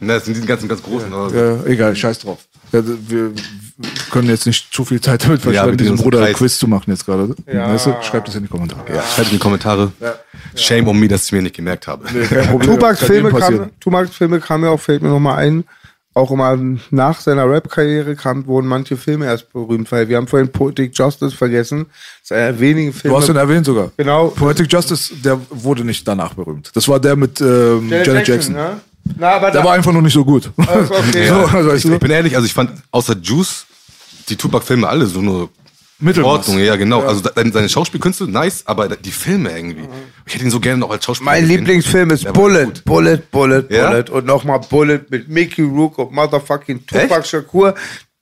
Ne, 0.00 0.14
das 0.14 0.24
sind 0.24 0.34
die 0.42 0.46
ganzen 0.46 0.66
ganz 0.66 0.82
großen. 0.82 1.12
aber- 1.12 1.34
Ja, 1.34 1.62
egal, 1.66 1.94
scheiß 1.94 2.20
drauf. 2.20 2.38
Ja, 2.72 2.80
wir 2.82 3.32
können 4.10 4.28
jetzt 4.30 4.46
nicht 4.46 4.72
zu 4.72 4.82
viel 4.86 5.02
Zeit 5.02 5.24
damit 5.24 5.42
verschwenden, 5.42 5.72
mit 5.72 5.80
diesem 5.80 5.96
Bruder 5.96 6.20
Kreis. 6.20 6.36
Quiz 6.36 6.58
zu 6.58 6.66
machen 6.66 6.90
jetzt 6.90 7.04
gerade. 7.04 7.34
Ja. 7.52 7.68
Weißt 7.68 7.84
du? 7.84 7.94
Schreibt 8.00 8.28
es 8.28 8.34
in 8.34 8.44
die 8.44 8.48
Kommentare. 8.48 8.82
Ja, 8.94 9.02
schreibt 9.02 9.28
in 9.28 9.34
die 9.34 9.38
Kommentare. 9.38 9.92
Shame 10.56 10.88
on 10.88 10.98
me, 10.98 11.06
dass 11.06 11.26
ich 11.26 11.32
mir 11.32 11.42
nicht 11.42 11.54
gemerkt 11.54 11.86
habe. 11.86 12.06
Tupacs 12.64 13.00
Kann 13.00 13.08
Filme, 13.08 13.28
passieren. 13.30 13.70
kam, 13.84 14.08
Filme 14.08 14.40
kamen 14.40 14.64
ja 14.64 14.70
auch, 14.70 14.80
fällt 14.80 15.02
mir 15.02 15.10
nochmal 15.10 15.36
ein, 15.44 15.64
auch 16.14 16.30
immer 16.30 16.56
nach 16.90 17.20
seiner 17.20 17.50
Rap-Karriere 17.50 18.14
kam, 18.14 18.46
wurden 18.46 18.68
manche 18.68 18.96
Filme 18.96 19.26
erst 19.26 19.52
berühmt, 19.52 19.90
weil 19.90 20.08
wir 20.08 20.16
haben 20.16 20.28
vorhin 20.28 20.50
Poetic 20.50 20.96
Justice 20.96 21.34
vergessen. 21.34 21.86
Das 22.20 22.30
ist 22.30 22.32
einer 22.32 22.52
der 22.52 22.60
wenigen 22.60 22.92
Filme. 22.92 23.16
Du 23.16 23.20
hast 23.20 23.28
ihn 23.28 23.36
erwähnt 23.36 23.66
sogar. 23.66 23.90
Genau. 23.96 24.28
Poetic 24.28 24.72
Justice, 24.72 25.12
der 25.24 25.40
wurde 25.50 25.84
nicht 25.84 26.06
danach 26.06 26.34
berühmt. 26.34 26.70
Das 26.74 26.88
war 26.88 27.00
der 27.00 27.16
mit 27.16 27.40
ähm, 27.40 27.90
Janet, 27.90 28.28
Jackson. 28.28 28.54
Ne? 28.54 28.80
Na, 29.18 29.32
aber 29.32 29.50
Der 29.50 29.60
da, 29.60 29.66
war 29.66 29.74
einfach 29.74 29.92
nur 29.92 30.02
nicht 30.02 30.14
so 30.14 30.24
gut. 30.24 30.50
Also, 30.56 30.94
okay. 30.94 31.26
so, 31.28 31.34
Ja, 31.34 31.66
weißt 31.66 31.84
ich, 31.84 31.90
ich 31.90 31.98
bin 31.98 32.10
ehrlich, 32.10 32.34
also 32.36 32.46
ich 32.46 32.54
fand 32.54 32.70
außer 32.90 33.16
Juice 33.20 33.66
die 34.28 34.36
Tupac-Filme 34.36 34.88
alle 34.88 35.06
so 35.06 35.20
nur 35.20 35.50
Mittelmaß. 35.98 36.48
Ordnung, 36.48 36.58
ja, 36.58 36.76
genau. 36.76 37.02
Also 37.02 37.22
seine, 37.52 37.68
Schauspielkünste, 37.68 38.28
nice, 38.28 38.66
aber 38.66 38.88
die 38.88 39.12
Filme 39.12 39.50
irgendwie. 39.56 39.88
Ich 40.26 40.34
hätte 40.34 40.44
ihn 40.44 40.50
so 40.50 40.60
gerne 40.60 40.78
noch 40.78 40.90
als 40.90 41.04
Schauspieler 41.04 41.30
Mein. 41.32 41.46
Lieblingsfilm 41.46 42.10
ist 42.10 42.32
Bullet, 42.32 42.64
gut. 42.64 42.84
Bullet, 42.84 43.18
Bullet, 43.30 43.64
Ja? 43.70 43.90
Bullet 43.90 44.10
und 44.10 44.26
nochmal 44.26 44.60
Bullet 44.68 45.00
mit 45.10 45.28
Mickey 45.28 45.62
Rook 45.62 45.98
und 45.98 46.12
motherfucking 46.12 46.84
Tupac? 46.86 47.24
Shakur. 47.24 47.74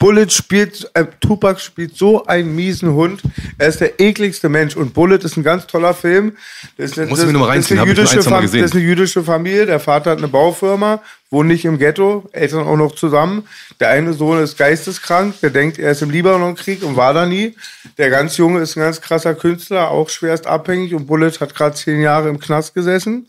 Bullet 0.02 0.30
spielt, 0.30 0.90
äh, 0.94 1.04
Tupac 1.20 1.60
spielt 1.60 1.96
so 1.96 2.26
einen 2.26 2.56
miesen 2.56 2.92
Hund. 2.92 3.22
Er 3.56 3.68
ist 3.68 3.80
der 3.80 4.00
ekligste 4.00 4.48
Mensch 4.48 4.76
und 4.76 4.94
Bullet 4.94 5.18
ist 5.18 5.36
ein 5.36 5.44
ganz 5.44 5.68
toller 5.68 5.94
Film. 5.94 6.36
Das 6.76 6.90
ist 6.90 6.98
eine, 6.98 7.08
Muss 7.08 7.20
ich 7.20 7.26
mir 7.26 7.32
noch 7.32 7.40
mal 7.46 7.56
das 7.56 7.66
ist 7.66 7.70
eine 7.70 7.80
reinziehen, 7.80 7.80
hab 7.80 7.86
ich 7.86 7.96
nur 7.96 8.04
jüdische 8.04 8.16
ein, 8.18 8.22
zwei 8.22 8.30
Mal 8.30 8.36
Fam- 8.38 8.42
gesehen. 8.42 8.62
Das 8.62 8.70
ist 8.72 8.74
eine 8.76 8.84
jüdische 8.84 9.22
Familie. 9.22 9.66
Der 9.66 9.78
Vater 9.78 10.10
hat 10.10 10.18
eine 10.18 10.26
Baufirma, 10.26 11.00
wohnt 11.30 11.48
nicht 11.48 11.64
im 11.64 11.78
Ghetto, 11.78 12.28
Eltern 12.32 12.66
auch 12.66 12.76
noch 12.76 12.96
zusammen. 12.96 13.46
Der 13.78 13.90
eine 13.90 14.12
Sohn 14.12 14.40
ist 14.40 14.58
geisteskrank, 14.58 15.40
der 15.40 15.50
denkt, 15.50 15.78
er 15.78 15.92
ist 15.92 16.02
im 16.02 16.10
Libanonkrieg 16.10 16.82
und 16.82 16.96
war 16.96 17.14
da 17.14 17.24
nie. 17.24 17.54
Der 17.96 18.10
ganz 18.10 18.36
Junge 18.36 18.60
ist 18.60 18.76
ein 18.76 18.80
ganz 18.80 19.00
krasser 19.00 19.36
Künstler, 19.36 19.90
auch 19.90 20.08
schwerst 20.08 20.48
abhängig 20.48 20.94
und 20.94 21.06
Bullet 21.06 21.30
hat 21.38 21.54
gerade 21.54 21.76
zehn 21.76 22.00
Jahre 22.00 22.28
im 22.28 22.40
Knast 22.40 22.74
gesessen. 22.74 23.28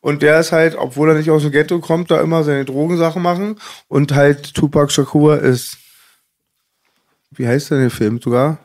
Und 0.00 0.22
der 0.22 0.40
ist 0.40 0.52
halt, 0.52 0.74
obwohl 0.76 1.10
er 1.10 1.16
nicht 1.16 1.30
aus 1.30 1.42
dem 1.42 1.52
Ghetto 1.52 1.80
kommt, 1.80 2.10
da 2.10 2.20
immer 2.20 2.44
seine 2.44 2.64
Drogensachen 2.64 3.22
machen. 3.22 3.56
Und 3.88 4.14
halt 4.14 4.54
Tupac 4.54 4.90
Shakur 4.90 5.38
ist, 5.38 5.78
wie 7.36 7.46
heißt 7.46 7.70
denn 7.70 7.80
der 7.80 7.90
Film 7.90 8.20
sogar? 8.20 8.58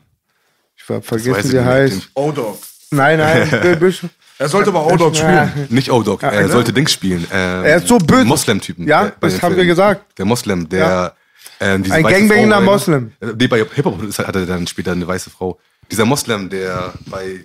Ich 0.75 0.83
hab 0.89 0.97
weiß 0.99 1.05
vergessen, 1.23 1.51
wie 1.51 1.55
er 1.57 1.65
heißt. 1.65 2.09
O-Dog. 2.13 2.57
Nein, 2.91 3.19
nein, 3.19 3.47
Er 4.39 4.47
sollte 4.47 4.69
aber 4.69 4.87
O-Dog 4.87 5.15
spielen. 5.15 5.67
Nicht 5.69 5.91
O-Dog, 5.91 6.23
er 6.23 6.47
sollte 6.47 6.71
Dings 6.71 6.93
spielen. 6.93 7.27
Ähm, 7.31 7.65
Er 7.65 7.75
ist 7.77 7.87
so 7.87 7.97
böse. 7.97 8.23
Moslem-Typen. 8.25 8.87
Ja, 8.87 9.11
das 9.19 9.41
haben 9.41 9.55
wir 9.57 9.65
gesagt. 9.65 10.17
Der 10.17 10.25
Moslem, 10.25 10.67
der. 10.69 10.79
Ja. 10.79 11.11
Ähm, 11.59 11.83
Ein 11.91 12.29
Frau, 12.29 12.61
Moslem. 12.61 13.11
Äh, 13.19 13.27
Nee, 13.37 13.47
bei 13.47 13.57
Hip-Hop 13.65 14.01
hat 14.17 14.35
er 14.35 14.45
dann 14.45 14.65
später 14.65 14.93
eine 14.93 15.05
weiße 15.05 15.29
Frau. 15.29 15.59
Dieser 15.91 16.05
Moslem, 16.05 16.49
der 16.49 16.93
bei. 17.07 17.43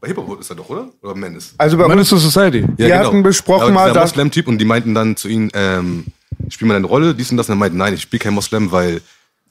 Bei 0.00 0.08
Hip-Hop 0.08 0.40
ist 0.40 0.50
er 0.50 0.56
doch, 0.56 0.68
oder? 0.70 0.88
Oder 1.02 1.14
Menace? 1.14 1.54
Also 1.58 1.76
bei 1.76 1.86
Menace 1.86 2.08
to 2.08 2.16
Society. 2.16 2.64
Wir 2.76 2.98
hatten 2.98 3.22
besprochen 3.22 3.64
Aber 3.64 3.70
mal, 3.72 3.92
dass- 3.92 4.12
Moslem-Typ 4.12 4.48
und 4.48 4.58
die 4.58 4.64
meinten 4.64 4.94
dann 4.94 5.14
zu 5.14 5.28
ihm, 5.28 5.50
ähm, 5.52 6.06
spiel 6.48 6.66
mal 6.66 6.74
deine 6.74 6.86
Rolle, 6.86 7.14
dies 7.14 7.30
und 7.30 7.36
das. 7.36 7.48
Und 7.48 7.52
er 7.56 7.58
meinte, 7.58 7.76
nein, 7.76 7.92
ich 7.94 8.02
spiele 8.02 8.18
kein 8.20 8.32
Moslem, 8.34 8.72
weil 8.72 9.00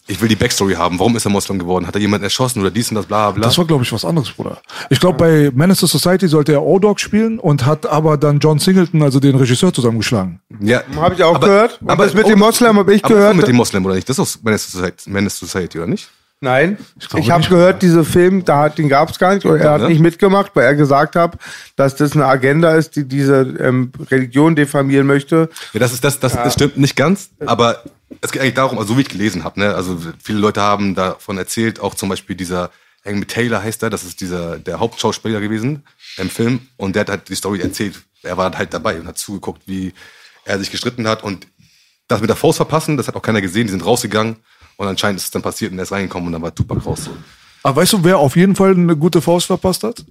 ich 0.08 0.20
will 0.22 0.28
die 0.28 0.36
Backstory 0.36 0.74
haben. 0.74 1.00
Warum 1.00 1.16
ist 1.16 1.26
er 1.26 1.32
Moslem 1.32 1.60
geworden? 1.60 1.88
Hat 1.88 1.96
er 1.96 2.02
jemanden 2.02 2.24
erschossen 2.24 2.60
oder 2.62 2.72
dies 2.72 2.90
und 2.90 2.96
das, 2.96 3.06
bla 3.06 3.32
bla? 3.32 3.44
Das 3.44 3.58
war, 3.58 3.66
glaube 3.66 3.84
ich, 3.84 3.92
was 3.94 4.04
anderes, 4.04 4.32
Bruder. 4.32 4.58
Ich 4.90 5.00
glaube, 5.00 5.18
bei 5.18 5.52
Menace 5.54 5.80
to 5.80 5.88
Society 5.88 6.28
sollte 6.28 6.52
er 6.54 6.64
O-Dog 6.64 7.00
spielen 7.00 7.40
und 7.40 7.66
hat 7.66 7.86
aber 7.86 8.18
dann 8.18 8.40
John 8.40 8.60
Singleton, 8.60 9.04
also 9.04 9.20
den 9.20 9.36
Regisseur, 9.36 9.72
zusammengeschlagen. 9.74 10.42
ja, 10.60 10.82
Habe 10.96 11.16
ich 11.16 11.24
auch 11.24 11.40
gehört. 11.40 11.80
Und 11.82 12.00
das 12.00 12.14
mit 12.14 12.28
dem 12.28 12.40
Moslem 12.40 12.78
habe 12.78 12.94
ich 12.94 13.04
aber 13.06 13.14
gehört. 13.16 13.36
mit 13.38 13.48
dem 13.48 13.56
Moslem 13.56 13.86
oder 13.86 13.96
nicht? 13.96 14.10
Das 14.10 14.18
ist 14.20 14.36
doch 14.38 14.44
Menace 14.44 14.72
Society, 14.72 15.10
Menace 15.10 15.38
Society 15.40 15.78
oder 15.78 15.88
nicht? 15.88 16.10
Nein, 16.44 16.80
ich, 17.00 17.08
glaube 17.08 17.32
habe 17.32 17.48
gehört, 17.48 17.84
dieser 17.84 18.04
Film, 18.04 18.44
da 18.44 18.64
hat, 18.64 18.80
den 18.80 18.90
gab 18.90 19.12
es 19.12 19.20
gar 19.20 19.36
nicht. 19.36 19.46
Er 19.46 19.74
hat 19.74 19.82
ne? 19.82 19.90
nicht 19.90 20.00
mitgemacht, 20.00 20.52
weil 20.56 20.66
er 20.66 20.74
gesagt 20.74 21.16
hat, 21.16 21.38
dass 21.76 21.96
das 21.96 22.14
eine 22.14 22.26
Agenda 22.26 22.74
ist, 22.74 22.96
die 22.96 23.08
diese 23.08 23.42
ähm, 23.60 23.92
Religion 24.10 24.56
diffamieren 24.56 25.06
möchte. 25.06 25.50
Ja, 25.74 25.80
das 25.80 25.94
ist 25.94 26.04
das, 26.04 26.20
das, 26.20 26.34
das 26.34 26.54
stimmt 26.54 26.78
nicht 26.78 26.96
ganz, 26.96 27.30
aber 27.46 27.84
es 28.22 28.32
geht 28.32 28.42
eigentlich 28.42 28.56
darum, 28.56 28.80
also 28.80 28.94
so 28.94 28.98
wie 28.98 29.04
ich 29.04 29.10
gelesen 29.10 29.44
habe, 29.44 29.60
ne, 29.60 29.76
also 29.76 30.00
viele 30.22 30.40
Leute 30.40 30.62
haben 30.62 30.96
davon 30.96 31.38
erzählt, 31.38 31.80
auch 31.80 31.94
zum 31.94 32.10
Beispiel 32.10 32.36
dieser 32.36 32.72
Hank 33.06 33.28
Taylor 33.28 33.62
heißt 33.62 33.84
er, 33.84 33.92
das 33.92 34.04
ist 34.04 34.20
dieser 34.20 34.58
der 34.58 34.80
Hauptschauspieler 34.80 35.42
gewesen 35.42 35.84
im 36.18 36.32
Film 36.32 36.62
und 36.76 36.96
der 36.96 37.02
hat 37.02 37.10
halt 37.10 37.30
die 37.30 37.36
Story 37.36 37.62
erzählt. 37.62 38.02
Er 38.24 38.38
war 38.38 38.52
halt 38.58 38.74
dabei 38.74 39.00
und 39.00 39.08
hat 39.08 39.20
zugeguckt, 39.20 39.62
wie 39.68 39.94
er 40.44 40.58
sich 40.58 40.72
gestritten 40.72 41.08
hat 41.08 41.24
und 41.24 41.46
das 42.08 42.20
mit 42.20 42.32
der 42.32 42.36
Faust 42.36 42.58
verpassen, 42.58 42.98
das 42.98 43.08
hat 43.08 43.16
auch 43.16 43.22
keiner 43.22 43.42
gesehen, 43.42 43.68
die 43.68 43.72
sind 43.72 43.86
rausgegangen 43.86 44.38
und 44.82 44.88
anscheinend 44.88 45.20
ist 45.20 45.26
es 45.26 45.32
dann 45.32 45.42
passiert 45.42 45.72
und 45.72 45.80
er 45.80 45.84
ist 45.84 45.92
reingekommen 45.92 46.28
und 46.28 46.34
dann 46.34 46.42
war 46.42 46.54
Tupac 46.54 46.84
raus. 46.84 47.06
So. 47.06 47.12
Aber 47.64 47.82
weißt 47.82 47.94
du, 47.94 48.04
wer 48.04 48.18
auf 48.18 48.36
jeden 48.36 48.56
Fall 48.56 48.72
eine 48.72 48.98
gute 48.98 49.22
Faust 49.22 49.48
verpasst 49.48 49.84
hat? 49.84 50.04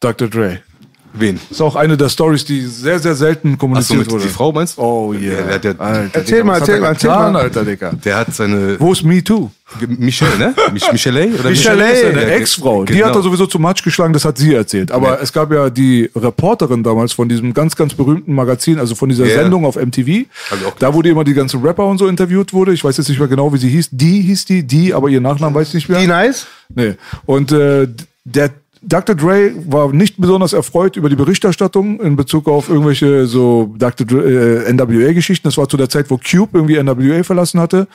Dr. 0.00 0.28
Dre. 0.28 0.62
Wen? 1.12 1.40
Ist 1.50 1.60
auch 1.60 1.74
eine 1.74 1.96
der 1.96 2.08
Stories, 2.08 2.44
die 2.44 2.60
sehr, 2.66 2.98
sehr 3.00 3.14
selten 3.16 3.58
kommuniziert 3.58 3.98
mit 4.00 4.10
wurde. 4.10 4.22
die 4.22 4.28
Frau 4.28 4.52
meinst 4.52 4.78
du? 4.78 4.82
Oh 4.82 5.12
yeah. 5.12 5.42
Der, 5.42 5.58
der, 5.58 5.74
der, 5.74 5.80
Alter, 5.84 6.18
Erzähl 6.20 6.34
Digga, 6.36 6.44
mal, 6.44 6.58
erzähl 6.58 6.74
er 6.76 6.80
mal, 6.80 6.86
erzähl 6.88 7.10
mal. 7.10 7.36
Alter, 7.36 7.64
Digga. 7.64 7.92
der 8.04 8.16
hat 8.16 8.34
seine 8.34 8.78
Wo 8.78 8.92
ist 8.92 9.02
Me 9.02 9.22
Too? 9.24 9.50
Michelle, 9.88 10.36
ne? 10.38 10.54
Mich, 10.72 10.90
Michelle 10.90 11.28
oder 11.38 11.50
Michelle, 11.50 11.96
Seine 11.96 12.20
Ja, 12.20 12.26
ge- 12.26 12.36
Ex-Frau, 12.36 12.84
die 12.84 12.92
genau. 12.94 13.06
hat 13.06 13.14
er 13.16 13.22
sowieso 13.22 13.46
zu 13.46 13.58
Matsch 13.58 13.82
geschlagen, 13.84 14.12
das 14.12 14.24
hat 14.24 14.38
sie 14.38 14.54
erzählt. 14.54 14.90
Aber 14.92 15.14
Ja. 15.14 15.18
es 15.22 15.32
gab 15.32 15.52
ja 15.52 15.68
die 15.70 16.10
Reporterin 16.14 16.82
damals 16.82 17.12
von 17.12 17.28
diesem 17.28 17.54
ganz, 17.54 17.74
ganz 17.76 17.94
berühmten 17.94 18.32
Magazin, 18.34 18.78
also 18.78 18.94
von 18.94 19.08
dieser 19.08 19.26
Ja. 19.26 19.34
Sendung 19.42 19.64
auf 19.64 19.76
MTV. 19.76 20.26
Da, 20.78 20.90
die 20.92 21.08
immer 21.08 21.24
die 21.24 21.34
ganzen 21.34 21.60
Rapper 21.62 21.86
und 21.86 21.98
so 21.98 22.06
interviewt 22.06 22.52
wurde. 22.52 22.72
Ich 22.72 22.84
weiß 22.84 22.96
jetzt 22.96 23.08
nicht 23.08 23.18
mehr 23.18 23.28
genau, 23.28 23.52
wie 23.52 23.58
sie 23.58 23.68
hieß. 23.68 23.88
Die 23.92 24.20
hieß 24.22 24.44
die, 24.44 24.62
die, 24.64 24.92
aber 24.94 25.08
ihr 25.08 25.20
Nachnamen 25.20 25.54
weiß 25.54 25.68
ich 25.68 25.74
nicht 25.74 25.88
mehr. 25.88 26.00
Die 26.00 26.06
nice? 26.06 26.46
Nee. 26.74 26.94
Und 27.26 27.52
äh, 27.52 27.88
der 28.24 28.50
Dr. 28.82 29.14
Dre 29.14 29.52
war 29.66 29.92
nicht 29.92 30.16
besonders 30.18 30.54
erfreut 30.54 30.96
über 30.96 31.10
die 31.10 31.16
Berichterstattung 31.16 32.00
in 32.00 32.16
Bezug 32.16 32.48
auf 32.48 32.68
irgendwelche 32.70 33.26
so 33.26 33.74
Dr. 33.76 34.06
Dre, 34.06 34.64
äh, 34.66 34.72
NWA-Geschichten. 34.72 35.46
Das 35.46 35.58
war 35.58 35.68
zu 35.68 35.76
der 35.76 35.90
Zeit, 35.90 36.10
wo 36.10 36.16
Cube 36.16 36.56
irgendwie 36.56 36.82
NWA 36.82 37.22
verlassen 37.22 37.60
hatte. 37.60 37.88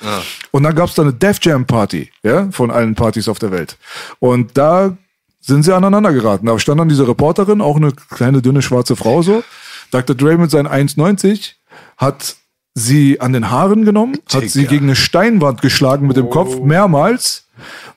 Und 0.52 0.64
dann 0.64 0.76
gab 0.76 0.90
es 0.90 0.96
da 0.96 1.02
eine 1.02 1.14
Def 1.14 1.40
Jam 1.42 1.66
Party, 1.66 2.12
ja, 2.22 2.50
von 2.52 2.70
allen 2.70 2.94
Partys 2.94 3.28
auf 3.28 3.40
der 3.40 3.52
Welt. 3.52 3.78
Und 4.20 4.58
da 4.58 4.96
sind 5.42 5.64
sie 5.64 5.76
aneinander 5.76 6.14
geraten. 6.14 6.46
Da 6.46 6.58
stand 6.60 6.80
dann 6.80 6.90
diese 6.90 7.08
Reporterin, 7.08 7.62
auch 7.62 7.78
eine 7.78 7.92
kleine, 7.92 8.42
dünne, 8.42 8.62
schwarze 8.62 8.96
Frau 8.96 9.24
so. 9.24 9.44
Dr. 9.90 10.16
Dre 10.16 10.38
mit 10.38 10.52
seinen 10.52 10.68
1,90 10.68 11.54
hat 11.98 12.36
sie 12.76 13.22
an 13.22 13.34
den 13.34 13.50
Haaren 13.50 13.86
genommen, 13.86 14.18
hat 14.32 14.50
sie 14.50 14.66
gegen 14.66 14.86
eine 14.86 14.96
Steinwand 14.96 15.62
geschlagen 15.62 16.08
mit 16.08 16.18
dem 16.18 16.30
Kopf 16.30 16.60
mehrmals, 16.60 17.46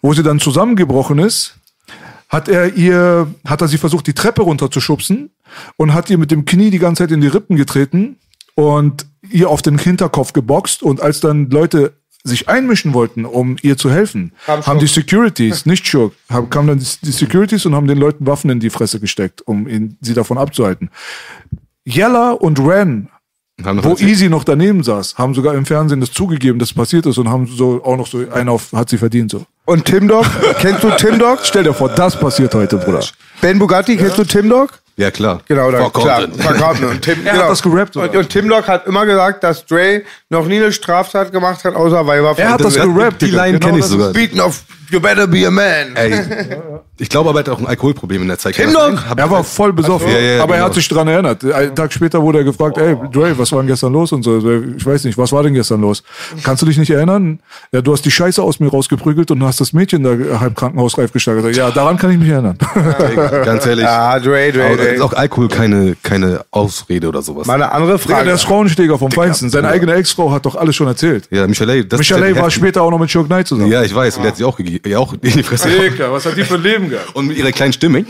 wo 0.00 0.14
sie 0.14 0.22
dann 0.22 0.40
zusammengebrochen 0.40 1.18
ist 1.18 1.57
hat 2.28 2.48
er 2.48 2.74
ihr, 2.74 3.26
hat 3.46 3.62
er 3.62 3.68
sie 3.68 3.78
versucht, 3.78 4.06
die 4.06 4.14
Treppe 4.14 4.42
runterzuschubsen 4.42 5.30
und 5.76 5.94
hat 5.94 6.10
ihr 6.10 6.18
mit 6.18 6.30
dem 6.30 6.44
Knie 6.44 6.70
die 6.70 6.78
ganze 6.78 7.04
Zeit 7.04 7.12
in 7.12 7.20
die 7.20 7.28
Rippen 7.28 7.56
getreten 7.56 8.16
und 8.54 9.06
ihr 9.30 9.48
auf 9.48 9.62
den 9.62 9.78
Hinterkopf 9.78 10.32
geboxt 10.32 10.82
und 10.82 11.00
als 11.00 11.20
dann 11.20 11.48
Leute 11.50 11.94
sich 12.24 12.48
einmischen 12.48 12.94
wollten, 12.94 13.24
um 13.24 13.56
ihr 13.62 13.76
zu 13.76 13.90
helfen, 13.90 14.32
Kam 14.44 14.66
haben 14.66 14.78
die. 14.80 14.86
Securities, 14.86 15.66
nicht 15.66 15.86
Schurk, 15.86 16.14
haben, 16.28 16.50
kamen 16.50 16.68
dann 16.68 16.78
die 16.78 17.10
Securities 17.12 17.64
und 17.64 17.74
haben 17.74 17.86
den 17.86 17.98
Leuten 17.98 18.26
Waffen 18.26 18.50
in 18.50 18.60
die 18.60 18.70
Fresse 18.70 19.00
gesteckt, 19.00 19.42
um 19.46 19.66
ihn, 19.66 19.96
sie 20.00 20.14
davon 20.14 20.36
abzuhalten. 20.36 20.90
Yella 21.84 22.32
und 22.32 22.58
Ren, 22.58 23.08
Haben 23.12 23.17
wo 23.64 23.90
erzählt. 23.90 24.00
Easy 24.10 24.28
noch 24.28 24.44
daneben 24.44 24.82
saß, 24.82 25.16
haben 25.16 25.34
sogar 25.34 25.54
im 25.54 25.66
Fernsehen 25.66 26.00
das 26.00 26.12
zugegeben, 26.12 26.58
dass 26.58 26.72
passiert 26.72 27.06
ist 27.06 27.18
und 27.18 27.28
haben 27.28 27.46
so 27.46 27.82
auch 27.84 27.96
noch 27.96 28.06
so 28.06 28.24
einen 28.32 28.48
auf, 28.48 28.72
hat 28.72 28.88
sie 28.88 28.98
verdient 28.98 29.30
so. 29.30 29.44
Und 29.64 29.84
Tim 29.84 30.08
Dog? 30.08 30.24
kennst 30.60 30.82
du 30.82 30.90
Tim 30.90 31.18
Dog? 31.18 31.40
Stell 31.42 31.64
dir 31.64 31.74
vor, 31.74 31.88
das 31.88 32.18
passiert 32.18 32.54
heute, 32.54 32.76
Bruder. 32.78 33.04
Ben 33.40 33.58
Bugatti, 33.58 33.96
kennst 33.96 34.18
du 34.18 34.24
Tim 34.24 34.48
Dog? 34.48 34.70
Ja, 34.96 35.12
klar. 35.12 35.40
Genau, 35.46 35.70
da, 35.70 35.78
Frau 35.78 35.90
klar. 35.90 36.22
Und 36.24 37.02
Tim, 37.02 37.18
Er 37.24 37.32
hat 37.32 37.38
genau. 37.38 37.48
das 37.50 37.62
gerappt, 37.62 37.96
oder? 37.96 38.10
Und, 38.10 38.16
und 38.16 38.28
Tim 38.30 38.48
Dog 38.48 38.66
hat 38.66 38.86
immer 38.86 39.06
gesagt, 39.06 39.44
dass 39.44 39.64
Dre 39.64 40.02
noch 40.28 40.46
nie 40.46 40.56
eine 40.56 40.72
Straftat 40.72 41.30
gemacht 41.30 41.62
hat, 41.64 41.76
außer 41.76 42.04
Weiber. 42.06 42.34
Er 42.36 42.50
hat 42.50 42.60
das 42.64 42.74
Das- 42.74 42.84
gerappt. 42.84 43.22
die. 43.22 43.26
Line 43.26 43.60
kenn 43.60 43.74
ich 43.76 43.82
das 43.82 43.90
sogar. 43.90 44.12
Beaten 44.12 44.40
of 44.40 44.62
You 44.90 45.00
better 45.00 45.26
be 45.26 45.46
a 45.46 45.50
man. 45.50 45.94
Ey, 45.94 46.14
ich 46.98 47.08
glaube 47.08 47.28
aber, 47.30 47.40
er 47.40 47.44
hat 47.46 47.48
auch 47.50 47.58
ein 47.58 47.66
Alkoholproblem 47.66 48.22
in 48.22 48.28
der 48.28 48.38
Zeit. 48.38 48.54
Tim? 48.54 48.74
Hab- 48.76 49.18
Er 49.18 49.30
war 49.30 49.44
voll 49.44 49.72
besoffen. 49.72 50.08
Ja, 50.10 50.18
ja, 50.18 50.34
ja, 50.36 50.42
aber 50.42 50.54
er 50.54 50.58
genau. 50.60 50.66
hat 50.68 50.74
sich 50.74 50.88
dran 50.88 51.06
erinnert. 51.08 51.44
Einen 51.44 51.74
Tag 51.74 51.92
später 51.92 52.22
wurde 52.22 52.38
er 52.38 52.44
gefragt, 52.44 52.78
ey, 52.78 52.96
Dre, 53.12 53.36
was 53.38 53.52
war 53.52 53.58
denn 53.60 53.68
gestern 53.68 53.92
los? 53.92 54.12
Und 54.12 54.22
so, 54.22 54.38
ich 54.38 54.84
weiß 54.86 55.04
nicht, 55.04 55.18
was 55.18 55.30
war 55.32 55.42
denn 55.42 55.52
gestern 55.54 55.80
los? 55.82 56.02
Kannst 56.42 56.62
du 56.62 56.66
dich 56.66 56.78
nicht 56.78 56.90
erinnern? 56.90 57.40
Ja, 57.72 57.80
du 57.82 57.92
hast 57.92 58.02
die 58.04 58.10
Scheiße 58.10 58.42
aus 58.42 58.60
mir 58.60 58.68
rausgeprügelt 58.68 59.30
und 59.30 59.42
hast 59.44 59.60
das 59.60 59.72
Mädchen 59.72 60.02
da 60.02 60.40
halb 60.40 60.56
krankenhausreif 60.56 61.12
gesteigert. 61.12 61.54
Ja, 61.54 61.70
daran 61.70 61.98
kann 61.98 62.10
ich 62.12 62.18
mich 62.18 62.28
erinnern. 62.30 62.56
Ey, 62.98 63.44
Ganz 63.44 63.66
ehrlich. 63.66 63.86
Ah, 63.86 64.18
Dre, 64.18 64.50
Dre, 64.52 64.66
Aber 64.66 64.76
Dre. 64.76 64.84
ist 64.86 65.00
auch 65.02 65.12
Alkohol 65.12 65.48
keine, 65.48 65.96
keine 66.02 66.40
Ausrede 66.50 67.08
oder 67.08 67.20
sowas. 67.22 67.46
Mal 67.46 67.54
eine 67.54 67.70
andere 67.72 67.98
Digga, 67.98 68.14
Frage. 68.14 68.24
der 68.26 68.34
ist 68.34 68.44
Frauensteger 68.44 68.98
vom 68.98 69.10
Feinsten. 69.10 69.50
Seine 69.50 69.68
eigene 69.68 69.94
Ex-Frau 69.94 70.30
hat 70.32 70.46
doch 70.46 70.56
alles 70.56 70.74
schon 70.76 70.86
erzählt. 70.86 71.28
Ja, 71.30 71.46
Michelle, 71.46 71.84
das 71.84 71.98
Michelle 71.98 72.30
ist 72.30 72.36
ja 72.36 72.42
war 72.42 72.50
später 72.50 72.82
auch 72.82 72.90
noch 72.90 72.98
mit 72.98 73.10
Shook 73.10 73.26
Knight 73.26 73.46
zusammen. 73.48 73.70
Ja, 73.70 73.82
ich 73.82 73.94
weiß, 73.94 74.16
und 74.16 74.22
der 74.22 74.30
hat 74.32 74.36
sie 74.38 74.44
auch, 74.44 74.56
gegeben, 74.56 74.77
ja, 74.86 74.98
auch 74.98 75.12
in 75.12 75.20
die 75.20 75.42
Fresse. 75.42 75.68
Digga, 75.68 76.10
was 76.12 76.26
hat 76.26 76.36
die 76.36 76.44
für 76.44 76.54
ein 76.54 76.62
Leben 76.62 76.88
gehabt? 76.90 77.14
Und 77.14 77.26
mit 77.28 77.36
ihrer 77.36 77.52
kleinen 77.52 77.72
Stimme. 77.72 78.00
Ja, 78.00 78.06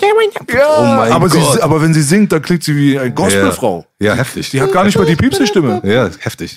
Oh 0.79 0.83
mein 0.85 1.13
aber, 1.13 1.29
Gott. 1.29 1.55
Sie, 1.55 1.63
aber 1.63 1.81
wenn 1.83 1.95
sie 1.95 2.03
singt, 2.03 2.33
dann 2.33 2.43
klingt 2.43 2.63
sie 2.65 2.77
wie 2.77 2.99
eine 2.99 3.13
Gospelfrau. 3.13 3.85
Ja, 4.01 4.15
heftig. 4.15 4.51
Die 4.51 4.61
hat 4.61 4.71
gar 4.73 4.85
nicht 4.85 4.97
mal 4.97 5.05
die 5.07 5.17
Piepse-Stimme. 5.17 5.81
ja, 5.85 6.09
heftig. 6.21 6.57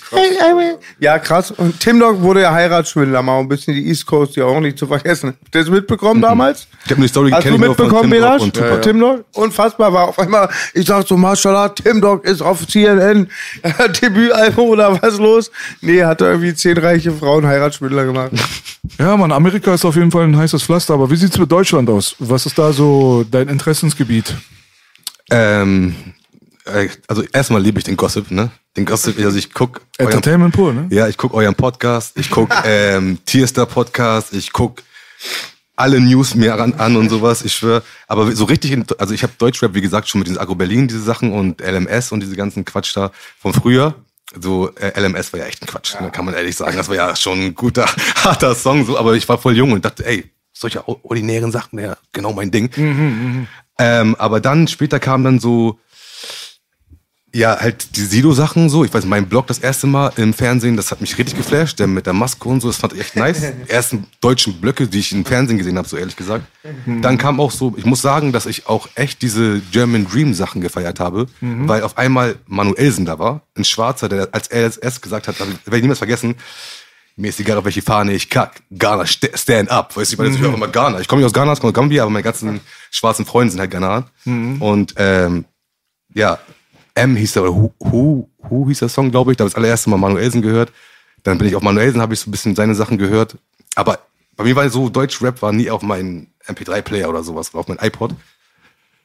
Ja, 1.00 1.18
krass. 1.18 1.50
Und 1.50 1.80
Tim 1.80 1.98
Dog 1.98 2.20
wurde 2.22 2.42
ja 2.42 2.52
Heiratsschwindler, 2.52 3.20
mal 3.22 3.40
ein 3.40 3.48
bisschen 3.48 3.74
die 3.74 3.88
East 3.88 4.06
Coast 4.06 4.36
ja 4.36 4.44
auch 4.44 4.60
nicht 4.60 4.78
zu 4.78 4.86
vergessen. 4.86 5.30
Habt 5.42 5.54
ihr 5.54 5.60
das 5.62 5.70
mitbekommen 5.70 6.22
damals? 6.22 6.68
Ich 6.84 6.90
habe 6.92 6.98
eine 7.00 7.08
Story 7.08 7.30
Hast 7.30 7.46
du 7.48 7.58
mitbekommen, 7.58 8.02
Tim 8.02 8.10
Dog 8.10 8.20
Belasch? 8.20 8.42
und 8.42 8.54
Tupac. 8.54 8.82
Tim 8.82 9.00
Dog? 9.00 9.24
Unfassbar 9.34 9.92
war 9.92 10.08
auf 10.08 10.18
einmal, 10.20 10.48
ich 10.74 10.86
sag 10.86 11.06
so, 11.08 11.16
Mashallah, 11.16 11.70
Tim 11.70 12.00
Dog 12.00 12.24
ist 12.24 12.42
auf 12.42 12.64
CNN, 12.66 13.28
Debütalbum 14.02 14.68
oder 14.68 15.02
was 15.02 15.18
los? 15.18 15.50
Nee, 15.80 16.04
hat 16.04 16.20
er 16.20 16.28
irgendwie 16.30 16.54
zehn 16.54 16.78
reiche 16.78 17.10
Frauen 17.12 17.44
Heiratsschwindler 17.46 18.04
gemacht. 18.04 18.30
Ja, 18.98 19.16
Mann, 19.16 19.32
Amerika 19.32 19.74
ist 19.74 19.84
auf 19.84 19.96
jeden 19.96 20.01
Fall 20.10 20.24
ein 20.24 20.36
heißes 20.36 20.62
Pflaster. 20.62 20.94
Aber 20.94 21.10
wie 21.10 21.16
sieht's 21.16 21.38
mit 21.38 21.50
Deutschland 21.50 21.88
aus? 21.88 22.16
Was 22.18 22.46
ist 22.46 22.58
da 22.58 22.72
so 22.72 23.24
dein 23.30 23.48
Interessensgebiet? 23.48 24.34
Ähm, 25.30 25.94
äh, 26.64 26.88
also 27.08 27.22
erstmal 27.32 27.62
liebe 27.62 27.78
ich 27.78 27.84
den 27.84 27.96
Gossip, 27.96 28.30
ne? 28.30 28.50
Den 28.76 28.84
Gossip, 28.84 29.18
also 29.18 29.36
ich 29.36 29.52
guck 29.52 29.80
euren, 29.98 30.12
Entertainment 30.12 30.54
pur, 30.54 30.72
ne? 30.72 30.86
ja, 30.90 31.08
ich 31.08 31.16
guck 31.16 31.34
euren 31.34 31.54
Podcast, 31.54 32.18
ich 32.18 32.30
guck 32.30 32.50
ähm, 32.64 33.18
Tierstar 33.24 33.66
Podcast, 33.66 34.32
ich 34.32 34.52
guck 34.52 34.82
alle 35.76 36.00
News 36.00 36.34
mir 36.34 36.54
an, 36.60 36.74
an 36.74 36.96
und 36.96 37.08
sowas, 37.08 37.42
ich 37.44 37.54
schwör. 37.54 37.82
Aber 38.06 38.30
so 38.32 38.44
richtig, 38.44 38.72
in, 38.72 38.84
also 38.98 39.14
ich 39.14 39.22
habe 39.22 39.32
Deutschrap, 39.38 39.74
wie 39.74 39.80
gesagt, 39.80 40.08
schon 40.08 40.20
mit 40.20 40.28
diesen 40.28 40.38
Agro 40.38 40.54
Berlin, 40.54 40.88
diese 40.88 41.02
Sachen 41.02 41.32
und 41.32 41.60
LMS 41.60 42.12
und 42.12 42.20
diese 42.20 42.36
ganzen 42.36 42.64
Quatsch 42.64 42.96
da 42.96 43.10
von 43.40 43.52
früher. 43.52 43.94
So, 44.40 44.70
äh, 44.76 44.98
LMS 44.98 45.32
war 45.32 45.40
ja 45.40 45.46
echt 45.46 45.62
ein 45.62 45.66
Quatsch, 45.66 46.00
ne, 46.00 46.10
kann 46.10 46.24
man 46.24 46.34
ehrlich 46.34 46.56
sagen. 46.56 46.76
Das 46.76 46.88
war 46.88 46.96
ja 46.96 47.14
schon 47.16 47.40
ein 47.40 47.54
guter, 47.54 47.86
harter 48.24 48.54
Song, 48.54 48.84
so, 48.86 48.98
aber 48.98 49.14
ich 49.14 49.28
war 49.28 49.38
voll 49.38 49.56
jung 49.56 49.72
und 49.72 49.84
dachte, 49.84 50.06
ey, 50.06 50.30
solche 50.52 50.86
ordinären 50.86 51.50
Sachen, 51.50 51.78
ja, 51.78 51.96
genau 52.12 52.32
mein 52.32 52.50
Ding. 52.50 53.48
Ähm, 53.78 54.14
aber 54.18 54.40
dann, 54.40 54.68
später 54.68 55.00
kam 55.00 55.24
dann 55.24 55.40
so, 55.40 55.78
ja, 57.34 57.58
halt 57.58 57.96
die 57.96 58.02
Sido-Sachen 58.02 58.68
so. 58.68 58.84
Ich 58.84 58.92
weiß, 58.92 59.06
mein 59.06 59.26
Blog 59.26 59.46
das 59.46 59.58
erste 59.58 59.86
Mal 59.86 60.12
im 60.16 60.34
Fernsehen, 60.34 60.76
das 60.76 60.90
hat 60.90 61.00
mich 61.00 61.16
richtig 61.16 61.36
geflasht. 61.36 61.78
Der 61.78 61.86
mit 61.86 62.06
der 62.06 62.12
Maske 62.12 62.46
und 62.48 62.60
so, 62.60 62.68
das 62.68 62.76
fand 62.76 62.92
ich 62.92 63.00
echt 63.00 63.16
nice. 63.16 63.40
Die 63.40 63.68
ersten 63.70 64.06
deutschen 64.20 64.60
Blöcke, 64.60 64.86
die 64.86 64.98
ich 64.98 65.12
im 65.12 65.24
Fernsehen 65.24 65.56
gesehen 65.56 65.78
habe, 65.78 65.88
so 65.88 65.96
ehrlich 65.96 66.16
gesagt. 66.16 66.44
Dann 66.86 67.16
kam 67.16 67.40
auch 67.40 67.50
so, 67.50 67.74
ich 67.76 67.86
muss 67.86 68.02
sagen, 68.02 68.32
dass 68.32 68.44
ich 68.46 68.66
auch 68.66 68.88
echt 68.96 69.22
diese 69.22 69.60
German 69.72 70.06
Dream 70.06 70.34
Sachen 70.34 70.60
gefeiert 70.60 71.00
habe, 71.00 71.26
weil 71.40 71.82
auf 71.82 71.96
einmal 71.96 72.36
Manuelsen 72.46 73.06
da 73.06 73.18
war, 73.18 73.42
ein 73.56 73.64
Schwarzer, 73.64 74.08
der 74.08 74.28
als 74.32 74.48
erst 74.48 75.00
gesagt 75.00 75.26
hat, 75.28 75.38
werde 75.40 75.76
ich 75.76 75.82
niemals 75.82 75.98
vergessen, 75.98 76.36
mir 77.16 77.28
ist 77.28 77.40
egal, 77.40 77.58
auf 77.58 77.64
welche 77.64 77.82
Fahne 77.82 78.12
ich 78.14 78.30
kack. 78.30 78.62
Ghana, 78.70 79.06
st 79.06 79.30
stand 79.34 79.70
up. 79.70 79.94
Weißt 79.96 80.12
du, 80.12 80.14
ich 80.14 80.18
meine, 80.18 80.34
ich 80.34 80.40
höre 80.40 80.54
immer 80.54 80.68
Ghana. 80.68 80.98
Ich 81.00 81.08
komme 81.08 81.20
nicht 81.20 81.26
aus 81.26 81.34
Ghana, 81.34 81.52
ich 81.52 81.60
komme 81.60 81.70
aus 81.70 81.74
Gambia, 81.74 82.02
aber 82.02 82.10
meine 82.10 82.22
ganzen 82.22 82.60
schwarzen 82.90 83.26
Freunde 83.26 83.50
sind 83.50 83.60
halt 83.60 83.70
Ghana. 83.70 84.06
Und 84.60 84.94
ähm, 84.96 85.44
ja, 86.14 86.38
M 86.94 87.16
hieß 87.16 87.32
der, 87.32 87.42
oder 87.42 87.54
Who, 87.54 87.72
Who, 87.78 88.28
Who 88.48 88.68
hieß 88.68 88.80
der 88.80 88.88
Song, 88.88 89.10
glaube 89.10 89.32
ich. 89.32 89.36
Da 89.36 89.42
habe 89.42 89.48
ich 89.48 89.54
das 89.54 89.62
allererste 89.62 89.90
Mal 89.90 89.96
Manuelsen 89.96 90.42
gehört. 90.42 90.72
Dann 91.22 91.38
bin 91.38 91.48
ich 91.48 91.56
auf 91.56 91.62
Manuelsen, 91.62 92.00
habe 92.00 92.14
ich 92.14 92.20
so 92.20 92.28
ein 92.28 92.32
bisschen 92.32 92.54
seine 92.54 92.74
Sachen 92.74 92.98
gehört. 92.98 93.36
Aber 93.74 94.00
bei 94.36 94.44
mir 94.44 94.56
war 94.56 94.68
so, 94.68 94.88
Deutsch-Rap 94.88 95.40
war 95.42 95.52
nie 95.52 95.70
auf 95.70 95.82
meinen 95.82 96.28
MP3-Player 96.46 97.08
oder 97.08 97.22
sowas, 97.22 97.54
auf 97.54 97.68
mein 97.68 97.78
iPod. 97.80 98.14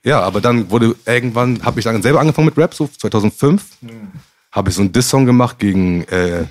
Ja, 0.04 0.22
aber 0.22 0.42
dann 0.42 0.72
wurde 0.72 0.96
irgendwann, 1.06 1.64
habe 1.64 1.80
ich 1.80 1.84
dann 1.84 2.02
selber 2.02 2.20
angefangen 2.20 2.48
mit 2.48 2.58
Rap, 2.58 2.74
so 2.74 2.88
2005. 2.88 3.64
Habe 4.52 4.70
ich 4.70 4.76
so 4.76 4.82
einen 4.82 4.92
Diss-Song 4.92 5.26
gemacht 5.26 5.60
gegen 5.60 6.04
äh, 6.06 6.46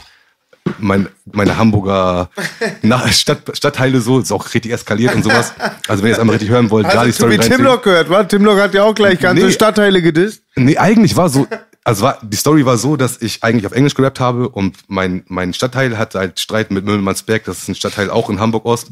mein, 0.78 1.08
meine 1.32 1.56
Hamburger 1.56 2.30
Stadt, 3.10 3.56
Stadtteile 3.56 4.00
so, 4.00 4.18
ist 4.20 4.32
auch 4.32 4.54
richtig 4.54 4.72
eskaliert 4.72 5.14
und 5.14 5.22
sowas. 5.22 5.52
Also 5.88 6.02
wenn 6.02 6.10
ihr 6.10 6.14
es 6.14 6.18
einmal 6.18 6.34
richtig 6.34 6.50
hören 6.50 6.70
wollt, 6.70 6.86
da 6.86 6.90
die 6.90 6.98
Hast 6.98 7.06
du 7.06 7.12
Story 7.12 7.32
wie 7.32 7.36
reinziehen. 7.36 7.56
Timlock 7.56 7.82
gehört, 7.82 8.10
wa? 8.10 8.24
Timlock 8.24 8.58
hat 8.60 8.74
ja 8.74 8.84
auch 8.84 8.94
gleich 8.94 9.20
ganze 9.20 9.46
Nee. 9.46 9.52
Stadtteile 9.52 10.02
gedisst. 10.02 10.42
Nee, 10.56 10.76
eigentlich 10.78 11.16
war 11.16 11.28
so, 11.28 11.46
also 11.84 12.02
war, 12.02 12.18
die 12.22 12.36
Story 12.36 12.66
war 12.66 12.78
so, 12.78 12.96
dass 12.96 13.20
ich 13.22 13.42
eigentlich 13.44 13.66
auf 13.66 13.72
Englisch 13.72 13.94
gerappt 13.94 14.20
habe 14.20 14.48
und 14.48 14.76
mein, 14.88 15.22
mein 15.28 15.52
Stadtteil 15.54 15.96
hatte 15.98 16.18
halt 16.18 16.40
Streit 16.40 16.70
mit 16.70 16.84
Müllmannsberg, 16.84 17.44
das 17.44 17.58
ist 17.58 17.68
ein 17.68 17.74
Stadtteil 17.74 18.10
auch 18.10 18.28
in 18.30 18.40
Hamburg-Ost. 18.40 18.90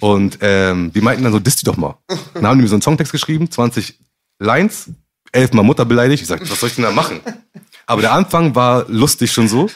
Und 0.00 0.38
ähm, 0.42 0.92
die 0.92 1.00
meinten 1.00 1.24
dann 1.24 1.32
so, 1.32 1.38
disst 1.38 1.62
die 1.62 1.64
doch 1.64 1.78
mal. 1.78 1.96
Dann 2.34 2.46
haben 2.46 2.58
die 2.58 2.62
mir 2.64 2.68
so 2.68 2.74
einen 2.74 2.82
Songtext 2.82 3.12
geschrieben, 3.12 3.50
20 3.50 3.98
Lines, 4.38 4.90
elfmal 5.32 5.64
Mutter 5.64 5.86
beleidigt. 5.86 6.20
Ich 6.20 6.28
sagte, 6.28 6.50
was 6.50 6.60
soll 6.60 6.68
ich 6.68 6.74
denn 6.74 6.84
da 6.84 6.90
machen? 6.90 7.20
Aber 7.86 8.02
der 8.02 8.12
Anfang 8.12 8.54
war 8.54 8.84
lustig 8.88 9.32
schon 9.32 9.48
so. 9.48 9.70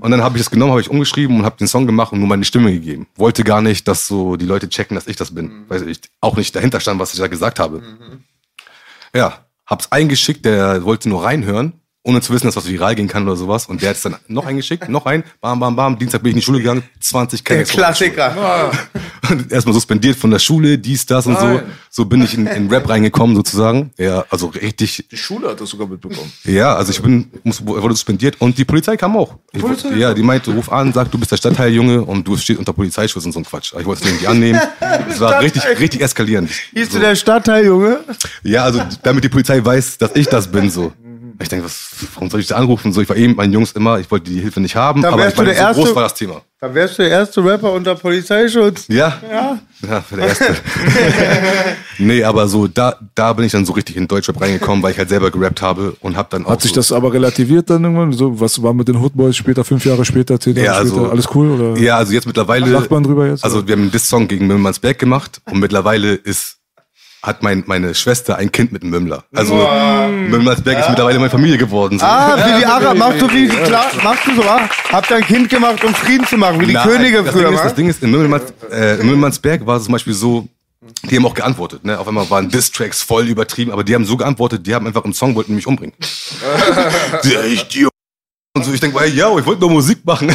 Und 0.00 0.10
dann 0.10 0.22
habe 0.22 0.36
ich 0.36 0.42
das 0.44 0.50
genommen, 0.50 0.72
habe 0.72 0.80
ich 0.80 0.90
umgeschrieben 0.90 1.38
und 1.38 1.44
habe 1.44 1.56
den 1.56 1.68
Song 1.68 1.86
gemacht 1.86 2.12
und 2.12 2.18
nur 2.18 2.28
meine 2.28 2.44
Stimme 2.44 2.72
gegeben. 2.72 3.06
Wollte 3.16 3.44
gar 3.44 3.62
nicht, 3.62 3.86
dass 3.88 4.06
so 4.06 4.36
die 4.36 4.46
Leute 4.46 4.68
checken, 4.68 4.94
dass 4.94 5.06
ich 5.06 5.16
das 5.16 5.34
bin. 5.34 5.64
Weil 5.68 5.88
ich 5.88 6.00
auch 6.20 6.36
nicht 6.36 6.54
dahinter 6.54 6.80
stand, 6.80 7.00
was 7.00 7.12
ich 7.12 7.20
da 7.20 7.26
gesagt 7.26 7.58
habe. 7.58 7.82
Ja, 9.14 9.46
hab's 9.66 9.92
eingeschickt, 9.92 10.44
der 10.44 10.84
wollte 10.84 11.08
nur 11.08 11.24
reinhören, 11.24 11.74
ohne 12.04 12.20
zu 12.20 12.32
wissen, 12.32 12.46
dass 12.46 12.56
was 12.56 12.68
viral 12.68 12.94
gehen 12.94 13.08
kann 13.08 13.22
oder 13.24 13.36
sowas. 13.36 13.66
Und 13.66 13.80
der 13.82 13.90
hat's 13.90 14.02
dann 14.02 14.16
noch 14.28 14.44
eingeschickt, 14.46 14.88
noch 14.88 15.06
ein, 15.06 15.22
bam, 15.40 15.60
bam, 15.60 15.76
bam. 15.76 15.98
Dienstag 15.98 16.22
bin 16.22 16.30
ich 16.30 16.34
in 16.34 16.40
die 16.40 16.44
Schule 16.44 16.58
gegangen, 16.58 16.82
20 17.00 17.44
Der 17.44 17.56
Kenntnis. 17.64 17.70
von 17.70 17.80
der 17.80 17.94
Schule. 17.94 18.10
Klassiker. 18.10 18.72
Und 19.30 19.52
Erstmal 19.52 19.72
suspendiert 19.72 20.16
von 20.16 20.30
der 20.32 20.40
Schule, 20.40 20.76
dies, 20.78 21.06
das 21.06 21.26
und 21.28 21.38
so. 21.38 21.46
Nein. 21.46 21.62
So 21.88 22.04
bin 22.04 22.22
ich 22.22 22.34
in, 22.34 22.46
in 22.48 22.68
Rap 22.68 22.88
reingekommen 22.88 23.36
sozusagen. 23.36 23.92
Ja, 23.96 24.24
also 24.30 24.48
richtig, 24.48 25.06
Die 25.10 25.16
Schule 25.16 25.48
hat 25.50 25.60
das 25.60 25.70
sogar 25.70 25.86
mitbekommen. 25.86 26.30
ja, 26.44 26.74
also 26.74 26.90
ich 26.90 27.00
bin, 27.00 27.30
muss, 27.44 27.64
wurde 27.64 27.94
suspendiert 27.94 28.40
und 28.40 28.58
die 28.58 28.64
Polizei 28.64 28.96
kam 28.96 29.16
auch. 29.16 29.36
Ich, 29.52 29.60
Polizei? 29.60 29.94
Ja, 29.94 30.12
die 30.12 30.22
meinte, 30.24 30.50
ruf 30.50 30.70
an, 30.72 30.92
sag, 30.92 31.10
du 31.12 31.18
bist 31.18 31.30
der 31.30 31.36
Stadtteiljunge 31.36 32.02
und 32.02 32.26
du 32.26 32.36
stehst 32.36 32.58
unter 32.58 32.72
Polizeischutz 32.72 33.24
und 33.24 33.32
so 33.32 33.38
ein 33.38 33.44
Quatsch. 33.44 33.72
Ich 33.78 33.86
wollte 33.86 34.04
es 34.04 34.12
nicht 34.12 34.26
annehmen. 34.26 34.60
Es 35.08 35.20
war 35.20 35.40
richtig, 35.40 35.62
richtig 35.78 36.00
eskalierend. 36.02 36.50
Hieß 36.74 36.90
So. 36.90 36.98
du 36.98 37.04
der 37.04 37.14
Stadtteil, 37.14 38.02
Ja, 38.42 38.64
also 38.64 38.82
damit 39.04 39.22
die 39.22 39.28
Polizei 39.28 39.64
weiß, 39.64 39.98
dass 39.98 40.10
ich 40.16 40.26
das 40.26 40.50
bin, 40.50 40.68
so. 40.68 40.92
Ich 41.42 41.48
denke, 41.48 41.64
was, 41.66 41.88
warum 42.14 42.30
soll 42.30 42.40
ich 42.40 42.46
da 42.46 42.56
anrufen? 42.56 42.92
So, 42.92 43.00
ich 43.02 43.08
war 43.08 43.16
eben 43.16 43.34
meinen 43.36 43.52
Jungs 43.52 43.72
immer, 43.72 43.98
ich 43.98 44.10
wollte 44.10 44.30
die 44.30 44.40
Hilfe 44.40 44.60
nicht 44.60 44.76
haben, 44.76 45.02
Dann 45.02 45.12
aber 45.12 45.22
wärst 45.24 45.34
ich 45.34 45.38
meine, 45.38 45.50
du 45.50 45.56
der 45.56 45.66
so 45.68 45.72
groß 45.74 45.84
Erste- 45.88 45.94
war 45.96 46.02
das 46.04 46.14
Thema. 46.14 46.42
Dann 46.60 46.74
wärst 46.74 46.96
du 46.98 47.02
der 47.02 47.10
erste 47.10 47.44
Rapper 47.44 47.72
unter 47.72 47.94
Polizeischutz. 47.96 48.84
Ja? 48.88 49.18
Ja. 49.30 49.58
Ja, 49.88 50.00
für 50.00 50.14
der 50.16 50.28
Erste. 50.28 50.54
nee, 51.98 52.22
aber 52.24 52.46
so, 52.48 52.68
da, 52.68 52.96
da 53.14 53.32
bin 53.32 53.44
ich 53.46 53.52
dann 53.52 53.64
so 53.66 53.72
richtig 53.72 53.96
in 53.96 54.06
Deutschrap 54.08 54.40
reingekommen, 54.40 54.82
weil 54.82 54.92
ich 54.92 54.98
halt 54.98 55.08
selber 55.08 55.30
gerappt 55.30 55.60
habe 55.62 55.96
und 56.00 56.16
hab 56.16 56.30
dann 56.30 56.46
auch 56.46 56.50
Hat 56.50 56.62
sich 56.62 56.70
so, 56.70 56.76
das 56.76 56.92
aber 56.92 57.12
relativiert 57.12 57.68
dann 57.70 57.82
irgendwann? 57.84 58.12
So, 58.12 58.38
was 58.40 58.62
war 58.62 58.74
mit 58.74 58.88
den 58.88 59.00
Hoodboys 59.00 59.36
später, 59.36 59.64
fünf 59.64 59.84
Jahre 59.84 60.04
später, 60.04 60.38
zehn 60.38 60.54
Jahre 60.56 60.66
Ja, 60.66 60.72
also- 60.74 60.94
später? 60.96 61.10
Alles 61.10 61.28
cool? 61.34 61.50
Oder? 61.50 61.80
Ja, 61.80 61.96
also 61.96 62.12
jetzt 62.12 62.26
mittlerweile. 62.26 62.66
Lacht 62.70 62.90
man 62.90 63.02
drüber 63.02 63.26
jetzt, 63.26 63.44
Also 63.44 63.58
oder? 63.58 63.66
wir 63.68 63.72
haben 63.74 63.82
einen 63.82 63.90
Diss-Song 63.90 64.28
gegen 64.28 64.46
Mümmelsberg 64.46 64.98
gemacht 64.98 65.40
und 65.50 65.58
mittlerweile 65.58 66.14
ist 66.14 66.58
hat 67.22 67.42
mein, 67.42 67.62
meine 67.66 67.94
Schwester 67.94 68.36
ein 68.36 68.50
Kind 68.50 68.72
mit 68.72 68.82
einem 68.82 68.90
Mümmler. 68.90 69.24
Also 69.32 69.54
Mümmelsberg 69.54 70.80
ist 70.80 70.88
mittlerweile 70.88 71.18
meine 71.18 71.30
Familie 71.30 71.56
geworden. 71.56 71.98
So. 71.98 72.04
Ah, 72.04 72.36
wie 72.36 72.58
die 72.58 72.66
Araber. 72.66 72.94
Machst 72.94 73.22
du 73.22 73.30
wie, 73.30 73.48
klar, 73.48 73.86
machst 74.02 74.26
du 74.26 74.34
so, 74.34 74.42
ah, 74.42 74.68
habt 74.90 75.10
ihr 75.10 75.16
ein 75.16 75.24
Kind 75.24 75.48
gemacht, 75.48 75.84
um 75.84 75.94
Frieden 75.94 76.26
zu 76.26 76.36
machen, 76.36 76.60
wie 76.60 76.66
die 76.66 76.72
Nein, 76.72 76.88
Könige 76.88 77.22
das 77.22 77.32
früher, 77.32 77.48
Ding 77.48 77.54
ist, 77.54 77.64
das 77.64 77.74
Ding 77.74 77.88
ist, 77.88 78.02
in 78.02 78.10
Mümmelmanns, 78.10 78.52
äh, 78.72 78.94
in 78.94 79.06
Mümmelmannsberg 79.06 79.64
war 79.64 79.76
es 79.76 79.84
zum 79.84 79.92
Beispiel 79.92 80.14
so, 80.14 80.48
die 81.08 81.16
haben 81.16 81.26
auch 81.26 81.34
geantwortet. 81.34 81.84
Ne? 81.84 81.98
Auf 81.98 82.08
einmal 82.08 82.28
waren 82.28 82.48
Diss-Tracks 82.48 83.02
voll 83.02 83.28
übertrieben, 83.28 83.70
aber 83.70 83.84
die 83.84 83.94
haben 83.94 84.04
so 84.04 84.16
geantwortet, 84.16 84.66
die 84.66 84.74
haben 84.74 84.86
einfach 84.88 85.04
im 85.04 85.12
Song 85.12 85.36
wollten 85.36 85.54
mich 85.54 85.68
umbringen. 85.68 85.94
echt, 87.44 87.74
die 87.74 87.86
und 88.54 88.66
so, 88.66 88.72
ich 88.74 88.80
denke, 88.80 89.00
ey, 89.00 89.08
yo, 89.08 89.38
ich 89.38 89.46
wollte 89.46 89.62
nur 89.62 89.70
Musik 89.70 90.04
machen. 90.04 90.30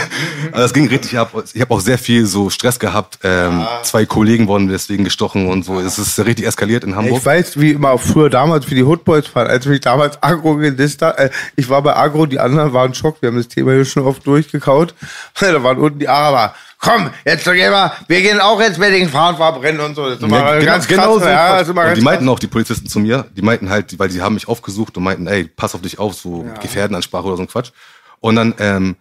Aber 0.51 0.61
das 0.61 0.73
ging 0.73 0.87
richtig 0.87 1.15
ab. 1.19 1.31
Ich 1.53 1.61
habe 1.61 1.71
auch 1.71 1.79
sehr 1.79 1.99
viel 1.99 2.25
so 2.25 2.49
Stress 2.49 2.79
gehabt. 2.79 3.19
Ähm, 3.23 3.63
Zwei 3.83 4.07
Kollegen 4.07 4.47
wurden 4.47 4.67
deswegen 4.67 5.03
gestochen 5.03 5.47
und 5.47 5.63
so. 5.63 5.79
Es 5.79 5.99
ist 5.99 6.17
richtig 6.25 6.47
eskaliert 6.47 6.83
in 6.83 6.95
Hamburg. 6.95 7.19
Ich 7.19 7.25
weiß, 7.25 7.59
wie 7.59 7.73
immer 7.73 7.91
auch 7.91 8.01
früher 8.01 8.31
damals, 8.31 8.67
wie 8.71 8.75
die 8.75 8.83
Hoodboys 8.83 9.35
waren, 9.35 9.45
als 9.47 9.67
mich 9.67 9.81
damals 9.81 10.17
Agro 10.23 10.55
gedisst 10.55 11.03
hat. 11.03 11.19
Äh, 11.19 11.29
ich 11.55 11.69
war 11.69 11.83
bei 11.83 11.95
Agro, 11.95 12.25
die 12.25 12.39
anderen 12.39 12.73
waren 12.73 12.95
Schock. 12.95 13.21
Wir 13.21 13.29
haben 13.29 13.37
das 13.37 13.49
Thema 13.49 13.73
hier 13.73 13.85
schon 13.85 14.01
oft 14.01 14.25
durchgekaut. 14.25 14.95
da 15.39 15.61
waren 15.61 15.77
unten 15.77 15.99
die 15.99 16.09
Araber. 16.09 16.55
Komm, 16.79 17.09
jetzt 17.25 17.45
doch 17.47 17.53
gehen 17.53 17.71
wir, 17.71 17.91
wir 18.07 18.21
gehen 18.21 18.39
auch 18.39 18.61
jetzt 18.61 18.77
mit 18.77 18.91
den 18.93 19.09
Frauen 19.09 19.35
verbrennen 19.35 19.81
und 19.81 19.95
so. 19.95 20.05
Das 20.09 20.19
ist 20.19 20.23
immer 20.23 20.37
Ja, 20.37 20.59
ganz 20.59 20.87
krass. 20.87 21.05
so. 21.05 21.19
ja, 21.25 21.53
das 21.53 21.63
ist 21.63 21.69
und 21.69 21.75
ganz 21.75 21.97
die 21.97 22.03
meinten 22.05 22.29
auch, 22.29 22.37
die 22.39 22.47
Polizisten 22.47 22.87
zu 22.87 22.99
mir, 22.99 23.25
die 23.35 23.41
meinten 23.41 23.69
halt, 23.69 23.97
weil 23.97 24.11
sie 24.11 24.21
haben 24.21 24.35
mich 24.35 24.47
aufgesucht 24.47 24.95
und 24.95 25.03
meinten, 25.03 25.25
ey, 25.27 25.45
pass 25.45 25.73
auf 25.73 25.81
dich 25.81 25.97
auf, 25.97 26.13
so 26.13 26.45
Gefährdenansprache 26.61 27.25
oder 27.25 27.37
so 27.37 27.43
ein 27.43 27.47
Quatsch. 27.47 27.71
Und 28.19 28.35
dann 28.35 28.53
ähm, 28.59 28.95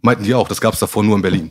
meinten 0.00 0.24
die 0.24 0.34
auch, 0.34 0.48
das 0.48 0.60
gab's 0.60 0.78
davor 0.78 1.02
nur 1.04 1.16
in 1.16 1.22
Berlin. 1.22 1.50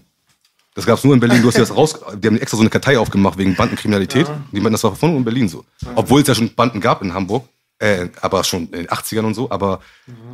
Das 0.73 0.85
gab's 0.85 1.03
nur 1.03 1.13
in 1.13 1.19
Berlin, 1.19 1.41
du 1.41 1.47
hast 1.47 1.57
das 1.57 1.75
raus, 1.75 1.99
die 2.15 2.27
haben 2.27 2.37
extra 2.39 2.57
so 2.57 2.61
eine 2.61 2.69
Kartei 2.69 2.97
aufgemacht 2.99 3.37
wegen 3.37 3.55
Bandenkriminalität. 3.55 4.27
Die 4.51 4.57
meinten, 4.59 4.73
das 4.73 4.83
war 4.83 4.95
nur 5.01 5.17
in 5.17 5.23
Berlin 5.25 5.47
so. 5.49 5.63
Obwohl 5.95 6.21
es 6.21 6.27
ja 6.27 6.35
schon 6.35 6.53
Banden 6.53 6.81
gab 6.81 7.01
in 7.01 7.13
Hamburg, 7.13 7.47
äh, 7.79 8.07
aber 8.21 8.43
schon 8.43 8.63
in 8.67 8.71
den 8.71 8.87
80ern 8.87 9.21
und 9.25 9.33
so, 9.33 9.51
aber 9.51 9.81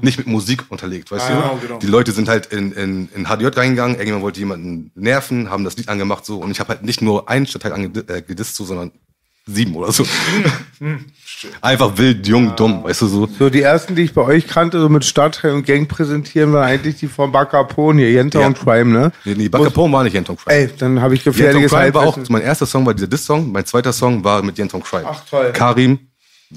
nicht 0.01 0.17
mit 0.17 0.27
Musik 0.27 0.65
unterlegt, 0.69 1.11
weißt 1.11 1.29
du? 1.29 1.33
genau, 1.33 1.59
genau. 1.61 1.79
Die 1.79 1.87
Leute 1.87 2.11
sind 2.11 2.29
halt 2.29 2.47
in, 2.47 2.71
in, 2.71 3.09
in 3.13 3.25
HDJ 3.25 3.47
reingegangen, 3.47 3.95
irgendjemand 3.95 4.23
wollte 4.23 4.39
jemanden 4.39 4.91
nerven, 4.95 5.49
haben 5.49 5.63
das 5.63 5.75
Lied 5.77 5.89
angemacht 5.89 6.25
so 6.25 6.37
und 6.39 6.51
ich 6.51 6.59
habe 6.59 6.69
halt 6.69 6.83
nicht 6.83 7.01
nur 7.01 7.29
einen 7.29 7.45
Stadtteil 7.45 7.73
angedisst, 7.73 8.09
äh, 8.09 8.21
gedisst, 8.21 8.55
so, 8.55 8.63
sondern 8.63 8.91
sieben 9.45 9.75
oder 9.75 9.91
so. 9.91 10.05
Einfach 11.61 11.97
wild, 11.97 12.25
jung, 12.25 12.55
dumm, 12.55 12.83
weißt 12.83 13.01
du 13.01 13.07
so. 13.07 13.27
So, 13.37 13.49
die 13.49 13.61
ersten, 13.61 13.95
die 13.95 14.03
ich 14.03 14.13
bei 14.13 14.21
euch 14.21 14.47
kannte, 14.47 14.79
so 14.79 14.87
mit 14.87 15.03
Stadtteil 15.03 15.51
und 15.51 15.65
Gang 15.65 15.89
präsentieren, 15.89 16.53
waren 16.53 16.63
eigentlich 16.63 16.95
die 16.95 17.07
von 17.07 17.33
Bacapone 17.33 17.99
hier, 17.99 18.11
Jenta 18.11 18.39
Ja. 18.39 18.47
und 18.47 18.57
Crime, 18.57 18.91
ne? 18.91 19.11
Nee, 19.25 19.35
nee, 19.35 19.49
Bacapone 19.49 19.91
war 19.91 20.03
nicht 20.05 20.13
Yenton 20.13 20.37
Crime. 20.37 20.55
Ey, 20.55 20.69
dann 20.77 21.01
habe 21.01 21.15
ich 21.15 21.23
gefährliches 21.23 21.71
Crime 21.71 21.93
war 21.93 22.07
auch, 22.07 22.17
mein 22.29 22.41
erster 22.41 22.65
Song 22.65 22.85
war 22.85 22.93
dieser 22.93 23.07
Diss-Song, 23.07 23.51
mein 23.51 23.65
zweiter 23.65 23.91
Song 23.91 24.23
war 24.23 24.41
mit 24.41 24.57
Yenton 24.57 24.81
Crime. 24.81 25.03
Ach, 25.05 25.25
toll. 25.29 25.51
Karim, 25.51 25.99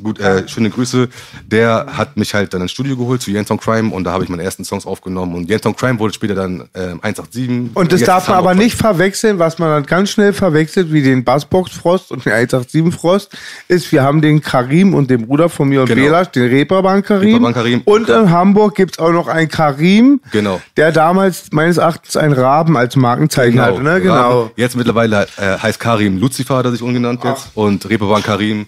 gut, 0.03 0.21
äh, 0.21 0.47
schöne 0.49 0.71
Grüße, 0.71 1.09
der 1.47 1.87
hat 1.97 2.17
mich 2.17 2.35
halt 2.35 2.55
dann 2.55 2.63
ins 2.63 2.73
Studio 2.73 2.97
geholt 2.97 3.23
zu 3.23 3.31
Yenton 3.31 3.59
Crime 3.59 3.93
und 3.95 4.05
da 4.05 4.13
habe 4.13 4.25
ich 4.25 4.31
meine 4.31 4.43
ersten 4.43 4.65
Songs 4.65 4.87
aufgenommen 4.87 5.35
und 5.35 5.49
Yenton 5.49 5.75
Crime 5.77 5.99
wurde 5.99 6.15
später 6.15 6.35
dann 6.35 6.69
ähm, 6.75 7.01
187. 7.03 7.77
Und 7.77 7.93
das 7.93 8.01
darf 8.03 8.29
man 8.29 8.39
aber 8.39 8.55
nicht 8.55 8.77
verwechseln, 8.77 9.39
was 9.39 9.59
man 9.59 9.69
dann 9.71 9.87
ganz 9.87 10.11
schnell 10.11 10.33
verwechselt, 10.33 10.93
wie 10.93 11.03
den 11.03 11.25
Bassbox 11.25 11.73
Frost 11.73 12.11
und 12.13 12.25
den 12.25 12.33
187 12.33 12.95
Frost, 13.01 13.37
ist, 13.69 13.91
wir 13.93 14.03
haben 14.03 14.21
den 14.23 14.41
Karim 14.41 14.95
und 14.95 15.11
den 15.11 15.27
Bruder 15.27 15.49
von 15.49 15.69
mir 15.69 15.83
und 15.83 15.89
Genau. 15.89 16.03
Belasch, 16.03 16.29
den 16.29 16.49
Reeperbahn 16.49 17.03
Karim. 17.03 17.29
Reeperbahn 17.29 17.55
Karim. 17.55 17.83
Und 17.85 18.09
in 18.09 18.31
Hamburg 18.31 18.75
gibt's 18.75 18.99
auch 18.99 19.13
noch 19.13 19.29
einen 19.29 19.49
Karim, 19.49 20.21
Genau. 20.33 20.61
der 20.77 20.93
damals 20.93 21.47
meines 21.53 21.77
Erachtens 21.79 22.17
einen 22.17 22.33
Raben 22.33 22.77
als 22.77 22.97
Markenzeichen 22.97 23.61
hatte, 23.61 23.83
ne? 23.83 24.01
Genau. 24.01 24.51
Jetzt 24.57 24.77
mittlerweile 24.77 25.27
äh, 25.37 25.59
heißt 25.59 25.81
Karim 25.81 26.19
Lucifer, 26.19 26.57
hat 26.57 26.65
er 26.67 26.73
sich 26.73 26.83
umgenannt 26.83 27.23
jetzt. 27.25 27.49
Und 27.55 27.89
Reeperbahn 27.89 28.23
Karim, 28.23 28.67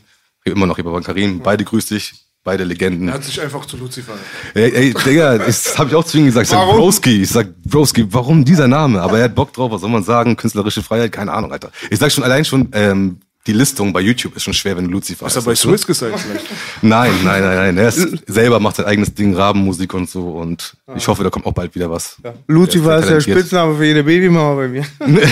immer 0.51 0.67
noch 0.67 0.79
Reeperbahn 0.79 1.03
Karim. 1.03 1.41
Beide 1.41 1.65
grüß 1.65 1.87
dich, 1.87 2.15
beide 2.45 2.65
Legenden. 2.65 3.09
Er 3.09 3.15
hat 3.15 3.25
sich 3.25 3.41
einfach 3.41 3.67
zu 3.67 3.77
Lucifer. 3.77 4.15
Ey, 4.55 4.71
ey 4.73 4.95
Digga, 4.95 5.39
das 5.39 5.79
habe 5.79 5.91
ich 5.91 5.95
auch 5.97 6.05
zu 6.05 6.19
ihm 6.19 6.27
gesagt. 6.27 6.47
Ich 6.47 6.51
sag? 6.51 6.67
Broski. 6.69 7.23
Ich 7.23 7.31
sag, 7.31 7.55
Broski, 7.63 8.07
warum 8.13 8.45
dieser 8.45 8.69
Name? 8.69 9.01
Aber 9.03 9.19
er 9.19 9.25
hat 9.25 9.35
Bock 9.35 9.53
drauf, 9.53 9.71
was 9.71 9.81
soll 9.81 9.91
man 9.91 10.03
sagen? 10.05 10.37
Künstlerische 10.37 10.83
Freiheit, 10.83 11.13
keine 11.13 11.33
Ahnung, 11.33 11.53
Alter. 11.53 11.71
Ich 11.91 11.99
sag 11.99 12.11
schon 12.13 12.25
allein 12.25 12.45
schon, 12.45 12.69
ähm, 12.73 13.19
die 13.47 13.55
Listung 13.55 13.95
bei 13.95 14.01
YouTube 14.01 14.37
ist 14.37 14.43
schon 14.43 14.53
schwer, 14.53 14.77
wenn 14.77 14.85
du 14.85 14.91
Lucifer 14.91 15.27
Ist 15.27 15.33
er 15.33 15.37
heißt, 15.37 15.47
bei 15.47 15.53
du? 15.53 15.57
Swiss 15.57 15.87
gesagt 15.87 16.21
vielleicht? 16.21 16.45
Nein, 16.83 17.13
nein, 17.25 17.43
nein, 17.43 17.57
nein. 17.57 17.79
Er 17.79 17.89
ist 17.89 18.07
selber 18.27 18.61
macht 18.61 18.77
sein 18.77 18.85
eigenes 18.85 19.15
Ding, 19.15 19.35
Rabenmusik 19.35 19.95
und 19.95 20.11
so. 20.11 20.33
Und 20.33 20.77
ich 20.97 21.09
hoffe, 21.09 21.25
da 21.25 21.31
kommt 21.31 21.47
auch 21.47 21.55
bald 21.55 21.75
wieder 21.75 21.91
was. 21.91 22.17
Lucifer 22.47 23.01
Der 23.01 23.17
ist 23.17 23.27
der. 23.27 23.33
Spitzname 23.33 23.77
für 23.77 23.87
jede 23.87 24.05
Babymama 24.05 24.55
bei 24.55 24.69
mir. 24.69 24.85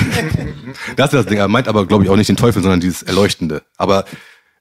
Das 0.96 1.12
ist 1.12 1.14
das 1.14 1.26
Ding. 1.26 1.38
Er 1.38 1.48
meint 1.48 1.68
aber, 1.68 1.86
glaube 1.86 2.04
ich, 2.04 2.10
auch 2.10 2.16
nicht 2.16 2.28
den 2.28 2.36
Teufel, 2.36 2.62
sondern 2.62 2.80
dieses 2.80 3.02
Erleuchtende. 3.02 3.62
Aber 3.76 4.04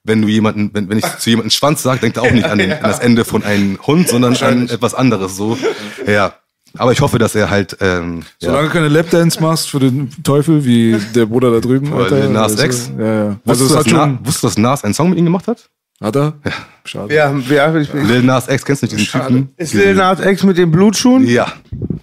wenn 0.06 0.22
du 0.22 0.28
jemanden, 0.28 0.72
wenn, 0.74 0.90
wenn 0.90 1.00
ich 1.00 1.18
zu 1.18 1.30
jemandem 1.30 1.52
Schwanz 1.52 1.84
sage, 1.84 2.00
denkt 2.00 2.18
er 2.18 2.24
auch 2.24 2.32
nicht 2.32 2.46
an, 2.46 2.58
den, 2.58 2.72
an 2.72 2.84
das 2.84 3.00
Ende 3.00 3.26
von 3.26 3.44
einem 3.44 3.80
Hund, 3.86 4.08
sondern 4.08 4.36
an 4.38 4.70
etwas 4.70 4.94
anderes. 4.94 5.36
So, 5.36 5.58
ja. 6.08 6.34
Aber 6.78 6.92
ich 6.92 7.02
hoffe, 7.02 7.18
dass 7.20 7.36
er 7.36 7.50
halt, 7.50 7.78
ähm, 7.80 8.24
Solange 8.40 8.64
ja. 8.64 8.68
du 8.68 8.74
keine 8.74 8.88
Lapdance 8.90 9.42
machst 9.42 9.70
für 9.70 9.80
den 9.80 10.12
Teufel, 10.24 10.66
wie 10.66 10.98
der 11.16 11.26
Bruder 11.26 11.52
da 11.52 11.60
drüben. 11.60 11.94
Oder 11.94 12.20
Lil 12.20 12.30
Nas 12.30 12.52
also, 12.52 12.64
X. 12.66 12.92
Ja, 12.98 13.06
ja. 13.06 13.38
Wusstest, 13.46 13.48
Also 13.48 13.68
du, 13.68 13.74
es 13.74 13.78
hat 13.78 13.86
dass 13.86 13.94
Na, 13.94 14.04
schon... 14.04 14.20
wusstest 14.26 14.44
du, 14.44 14.48
dass 14.48 14.58
Nas 14.58 14.84
einen 14.84 14.94
Song 14.94 15.10
mit 15.10 15.20
ihm 15.20 15.26
gemacht 15.26 15.48
hat? 15.48 15.70
Hat 16.02 16.16
er? 16.16 16.34
Ja. 16.44 16.52
Schade. 16.84 17.10
Wer, 17.10 17.34
wer, 17.48 17.76
ich 17.78 17.90
bin, 17.90 18.06
Lil 18.08 18.22
Nas 18.24 18.48
X, 18.50 18.66
kennst 18.66 18.82
du 18.84 18.88
nicht 18.88 18.98
diesen 19.14 19.22
Typen? 19.22 19.50
ist 19.58 19.74
Lil 19.74 19.96
Nas 19.96 20.20
Ex 20.20 20.44
mit 20.44 20.58
den 20.58 20.70
Blutschuhen? 20.72 21.26
Ja. 21.28 21.52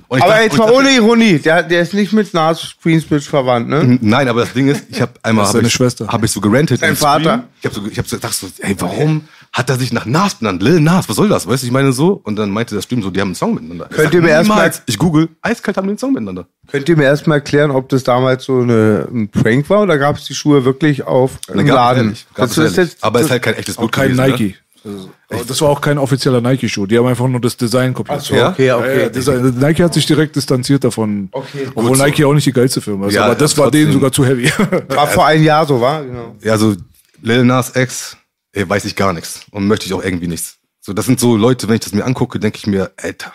Und 0.08 0.18
ich 0.18 0.24
Aber 0.24 0.32
dachte- 0.32 0.44
jetzt 0.44 0.58
mal 0.58 0.70
ohne 0.72 0.90
Ironie, 0.90 1.38
der, 1.38 1.62
der 1.62 1.82
ist 1.82 1.94
nicht 1.94 2.12
mit 2.12 2.32
Nas 2.34 2.74
Queensbridge 2.82 3.24
verwandt, 3.28 3.68
ne? 3.68 3.98
Nein, 4.00 4.28
aber 4.28 4.40
das 4.40 4.52
Ding 4.54 4.68
ist, 4.68 4.84
ich 4.88 5.00
habe 5.00 5.12
einmal 5.22 5.42
Das 5.44 5.50
ist 5.50 5.54
hab 5.54 5.58
seine 5.60 5.68
ich, 5.68 5.74
Schwester. 5.74 6.08
hab 6.08 6.24
ich 6.24 6.30
so 6.30 6.40
gerantet. 6.40 6.80
Sein 6.80 6.96
Stream. 6.96 7.08
Vater. 7.22 7.44
Ich 7.60 7.66
habe 7.66 7.74
so, 7.74 7.86
ich 7.90 7.98
hab 7.98 8.06
so 8.08 8.16
gedacht 8.16 8.34
so, 8.34 8.46
ey, 8.60 8.74
warum 8.78 9.22
hat 9.52 9.68
er 9.68 9.76
sich 9.76 9.92
nach 9.92 10.06
Nas 10.06 10.36
benannt? 10.36 10.62
Lil 10.62 10.80
Nas, 10.80 11.08
was 11.08 11.16
soll 11.16 11.28
das? 11.28 11.46
Weißt 11.46 11.62
du, 11.62 11.66
ich 11.66 11.72
meine 11.72 11.92
so. 11.92 12.20
Und 12.24 12.36
dann 12.36 12.50
meinte 12.50 12.74
der 12.74 12.80
Stream 12.82 13.02
so, 13.02 13.10
die 13.10 13.20
haben 13.20 13.28
einen 13.28 13.34
Song 13.34 13.54
miteinander. 13.54 13.86
Ich 13.90 13.96
Könnt 13.96 14.08
sag, 14.08 14.14
ihr 14.14 14.22
mir 14.22 14.30
erst 14.30 14.48
mal- 14.48 14.54
niemals. 14.56 14.82
Ich 14.86 14.98
google, 14.98 15.28
eiskalt 15.42 15.76
haben 15.76 15.84
die 15.86 15.90
einen 15.90 15.98
Song 15.98 16.12
miteinander. 16.14 16.46
Könnt 16.68 16.88
ihr 16.88 16.96
mir 16.96 17.04
erstmal 17.04 17.38
erklären, 17.38 17.70
ob 17.70 17.88
das 17.90 18.02
damals 18.02 18.44
so 18.44 18.60
eine, 18.60 19.06
ein 19.12 19.28
Prank 19.28 19.68
war 19.68 19.82
oder 19.82 19.98
gab 19.98 20.16
es 20.16 20.24
die 20.24 20.34
Schuhe 20.34 20.64
wirklich 20.64 21.02
auf 21.06 21.32
im 21.52 21.60
es 21.60 21.66
Laden? 21.68 22.04
ehrlich, 22.06 22.26
gab 22.34 22.46
Das 22.48 22.56
es 22.56 22.70
ist 22.70 22.76
jetzt- 22.78 23.04
aber 23.04 23.18
das- 23.18 23.26
ist 23.26 23.30
halt 23.32 23.42
kein 23.42 23.54
echtes 23.54 23.76
Blut 23.76 23.92
kein 23.92 24.16
gewesen, 24.16 24.30
Nike. 24.30 24.56
Ne? 24.84 24.94
Also, 25.28 25.44
das 25.44 25.60
war 25.60 25.68
auch 25.68 25.80
kein 25.80 25.96
offizieller 25.96 26.40
Nike-Schuh. 26.40 26.86
Die 26.86 26.98
haben 26.98 27.06
einfach 27.06 27.28
nur 27.28 27.40
das 27.40 27.56
Design 27.56 27.94
kopiert. 27.94 28.18
Ach 28.20 28.24
so, 28.24 28.34
Ja? 28.34 28.48
okay, 28.50 28.66
Ja, 28.66 28.78
okay. 28.78 29.10
ja, 29.14 29.32
Nike 29.68 29.84
hat 29.84 29.94
sich 29.94 30.06
direkt 30.06 30.34
distanziert 30.34 30.82
davon. 30.82 31.28
Okay. 31.30 31.68
Obwohl 31.74 31.90
Gut 31.90 31.98
so. 31.98 32.04
Nike 32.04 32.24
auch 32.24 32.32
nicht 32.34 32.46
die 32.46 32.52
geilste 32.52 32.80
Firma 32.80 33.06
ist. 33.06 33.14
Ja, 33.14 33.26
aber 33.26 33.36
das 33.36 33.56
war 33.56 33.70
denen 33.70 33.92
sogar 33.92 34.10
zu 34.10 34.24
heavy. 34.26 34.50
War 34.88 35.06
vor 35.06 35.24
einem 35.26 35.44
Jahr 35.44 35.66
so, 35.66 35.80
war? 35.80 36.02
Genau. 36.02 36.34
Ja, 36.42 36.58
so 36.58 36.74
Lil 37.22 37.44
Nas 37.44 37.76
X, 37.76 38.16
ey, 38.52 38.68
weiß 38.68 38.84
ich 38.84 38.96
gar 38.96 39.12
nichts. 39.12 39.46
Und 39.50 39.66
möchte 39.66 39.86
ich 39.86 39.94
auch 39.94 40.02
irgendwie 40.02 40.28
nichts. 40.28 40.58
So, 40.80 40.92
das 40.92 41.06
sind 41.06 41.20
so 41.20 41.36
Leute, 41.36 41.68
wenn 41.68 41.74
ich 41.76 41.80
das 41.80 41.92
mir 41.92 42.04
angucke, 42.04 42.38
denke 42.40 42.58
ich 42.58 42.66
mir, 42.66 42.90
Alter, 42.96 43.32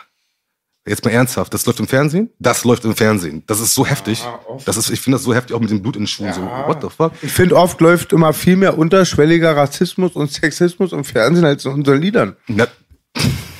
jetzt 0.85 1.03
mal 1.05 1.11
ernsthaft, 1.11 1.53
das 1.53 1.65
läuft 1.65 1.79
im 1.79 1.87
Fernsehen? 1.87 2.29
Das 2.39 2.63
läuft 2.65 2.83
im 2.85 2.95
Fernsehen. 2.95 3.43
Das 3.47 3.59
ist 3.59 3.73
so 3.73 3.85
heftig. 3.85 4.23
Das 4.65 4.77
ist, 4.77 4.89
ich 4.89 4.99
finde 4.99 5.17
das 5.17 5.23
so 5.23 5.33
heftig, 5.33 5.55
auch 5.55 5.59
mit 5.59 5.69
dem 5.69 5.81
Blut 5.81 5.95
in 5.95 6.03
den 6.03 6.07
Schuhen. 6.07 6.33
So, 6.33 6.41
what 6.41 6.81
the 6.81 6.89
fuck? 6.89 7.13
Ich 7.21 7.31
finde, 7.31 7.55
oft 7.55 7.79
läuft 7.81 8.13
immer 8.13 8.33
viel 8.33 8.55
mehr 8.57 8.77
unterschwelliger 8.77 9.55
Rassismus 9.55 10.13
und 10.13 10.31
Sexismus 10.31 10.91
im 10.91 11.03
Fernsehen 11.03 11.45
als 11.45 11.65
in 11.65 11.71
unseren 11.73 12.01
Liedern. 12.01 12.35
Na, 12.47 12.67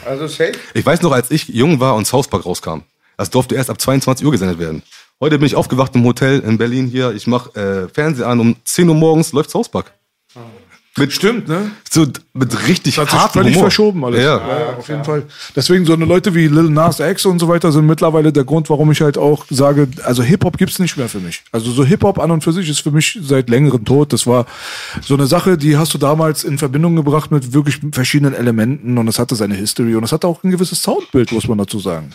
Also 0.06 0.28
safe. 0.28 0.54
Ich 0.74 0.86
weiß 0.86 1.02
noch, 1.02 1.12
als 1.12 1.32
ich 1.32 1.48
jung 1.50 1.80
war 1.80 1.96
und 1.96 2.06
South 2.06 2.28
Park 2.28 2.46
rauskam, 2.46 2.80
das 3.18 3.30
durfte 3.30 3.56
erst 3.56 3.70
ab 3.70 3.80
22 3.82 4.26
Uhr 4.26 4.32
gesendet 4.32 4.60
werden. 4.60 4.84
Heute 5.20 5.40
bin 5.40 5.48
ich 5.48 5.56
aufgewacht 5.56 5.96
im 5.96 6.04
Hotel 6.04 6.40
in 6.42 6.58
Berlin 6.58 6.88
hier. 6.88 7.12
Ich 7.12 7.26
mache 7.26 7.60
äh, 7.60 7.90
Fernseher 7.94 8.28
an, 8.28 8.40
um 8.40 8.56
10 8.64 8.88
Uhr 8.88 8.96
morgens 8.96 9.32
läuft 9.34 9.50
South 9.50 9.70
Park. 9.70 9.92
Mit, 10.98 11.14
Stimmt, 11.14 11.48
ne? 11.48 11.72
So 11.90 12.08
mit 12.34 12.68
richtig 12.68 12.96
Das 12.96 13.04
hat 13.06 13.12
sich 13.12 13.20
hartem 13.20 13.42
völlig 13.42 13.56
Humor. 13.56 13.66
verschoben 13.70 14.06
alles. 14.06 14.24
Ja. 14.24 14.76
auf 14.78 14.88
jeden 14.88 15.04
Fall. 15.04 15.24
Deswegen 15.56 15.86
so 15.86 15.94
eine 15.94 16.06
Leute 16.06 16.34
wie 16.34 16.48
Lil 16.48 16.70
Nas 16.70 17.00
X 17.00 17.26
und 17.26 17.40
so 17.40 17.48
weiter 17.48 17.72
sind 17.72 17.86
mittlerweile 17.86 18.34
der 18.34 18.44
Grund, 18.44 18.70
warum 18.70 18.92
ich 18.92 19.02
halt 19.02 19.18
auch 19.18 19.46
sage, 19.50 19.88
also 20.04 20.24
Hip-Hop 20.24 20.58
gibt's 20.58 20.80
nicht 20.80 20.98
mehr 20.98 21.08
für 21.08 21.20
mich. 21.20 21.44
Also 21.52 21.72
so 21.72 21.86
Hip-Hop 21.86 22.20
an 22.20 22.32
und 22.32 22.44
für 22.44 22.52
sich 22.52 22.68
ist 22.70 22.82
für 22.82 22.92
mich 22.92 23.20
seit 23.22 23.50
längerem 23.50 23.86
tot. 23.86 24.12
Das 24.12 24.26
war 24.26 24.46
so 25.02 25.14
eine 25.14 25.28
Sache, 25.28 25.58
die 25.58 25.78
hast 25.78 25.94
du 25.94 25.98
damals 25.98 26.44
in 26.44 26.58
Verbindung 26.58 26.96
gebracht 26.96 27.32
mit 27.32 27.54
wirklich 27.54 27.80
verschiedenen 27.92 28.34
Elementen 28.34 28.98
und 28.98 29.08
es 29.08 29.20
hatte 29.20 29.36
seine 29.36 29.56
History 29.56 29.96
und 29.96 30.04
es 30.04 30.12
hatte 30.12 30.28
auch 30.28 30.44
ein 30.44 30.52
gewisses 30.52 30.82
Soundbild, 30.82 31.32
muss 31.32 31.48
man 31.48 31.58
dazu 31.58 31.80
sagen. 31.80 32.10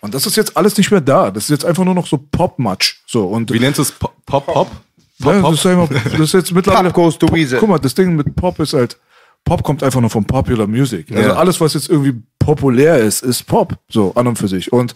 Und 0.00 0.14
das 0.14 0.26
ist 0.26 0.36
jetzt 0.36 0.56
alles 0.56 0.76
nicht 0.76 0.90
mehr 0.90 1.00
da. 1.00 1.30
Das 1.30 1.44
ist 1.44 1.50
jetzt 1.50 1.64
einfach 1.64 1.84
nur 1.84 1.94
noch 1.94 2.06
so 2.06 2.18
Pop-Match. 2.18 3.02
So, 3.06 3.24
und 3.24 3.52
Wie 3.52 3.58
nennst 3.58 3.78
du 3.78 3.82
es? 3.82 3.92
Pop, 3.92 4.76
Pop? 5.20 5.32
Pop? 5.32 5.34
ja, 5.34 5.40
Pop, 5.40 5.50
Das, 5.50 5.58
ist 5.60 5.66
einfach, 5.66 5.88
das 6.12 6.20
ist 6.20 6.32
jetzt 6.34 6.52
mittlerweile. 6.52 6.88
Pop 6.90 6.94
goes 7.04 7.18
to 7.18 7.26
Weasel. 7.32 7.58
Guck 7.58 7.68
mal, 7.68 7.78
das 7.78 7.94
Ding 7.94 8.16
mit 8.16 8.34
Pop 8.36 8.58
ist 8.60 8.72
halt. 8.74 8.98
Pop 9.44 9.62
kommt 9.62 9.82
einfach 9.84 10.00
nur 10.00 10.10
von 10.10 10.24
Popular 10.24 10.66
Music. 10.66 11.06
Also 11.12 11.28
Ja. 11.28 11.34
alles, 11.36 11.60
was 11.60 11.74
jetzt 11.74 11.88
irgendwie 11.88 12.14
populär 12.38 12.98
ist, 12.98 13.22
ist 13.22 13.44
Pop. 13.46 13.74
So, 13.88 14.12
an 14.16 14.26
und 14.26 14.36
für 14.38 14.48
sich. 14.48 14.72
Und 14.72 14.94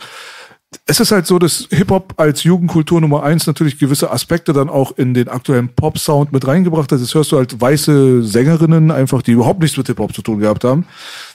es 0.87 1.01
ist 1.01 1.11
halt 1.11 1.27
so, 1.27 1.39
dass 1.39 1.67
Hip-Hop 1.71 2.15
als 2.17 2.45
Jugendkultur 2.45 3.01
Nummer 3.01 3.23
eins 3.25 3.47
natürlich 3.47 3.79
gewisse 3.79 4.11
Aspekte 4.13 4.53
dann 4.53 4.69
auch 4.69 4.97
in 4.99 5.15
den 5.15 5.29
aktuellen 5.29 5.69
Pop-Sound 5.69 6.33
mit 6.33 6.47
reingebracht 6.47 6.91
hat. 6.93 7.01
Jetzt 7.01 7.15
hörst 7.15 7.33
du 7.33 7.37
halt 7.39 7.61
weiße 7.61 8.23
Sängerinnen 8.23 8.91
einfach, 8.93 9.23
die 9.23 9.33
überhaupt 9.33 9.61
nichts 9.61 9.77
mit 9.77 9.87
Hip-Hop 9.89 10.15
zu 10.15 10.23
tun 10.23 10.39
gehabt 10.39 10.63
haben. 10.65 10.85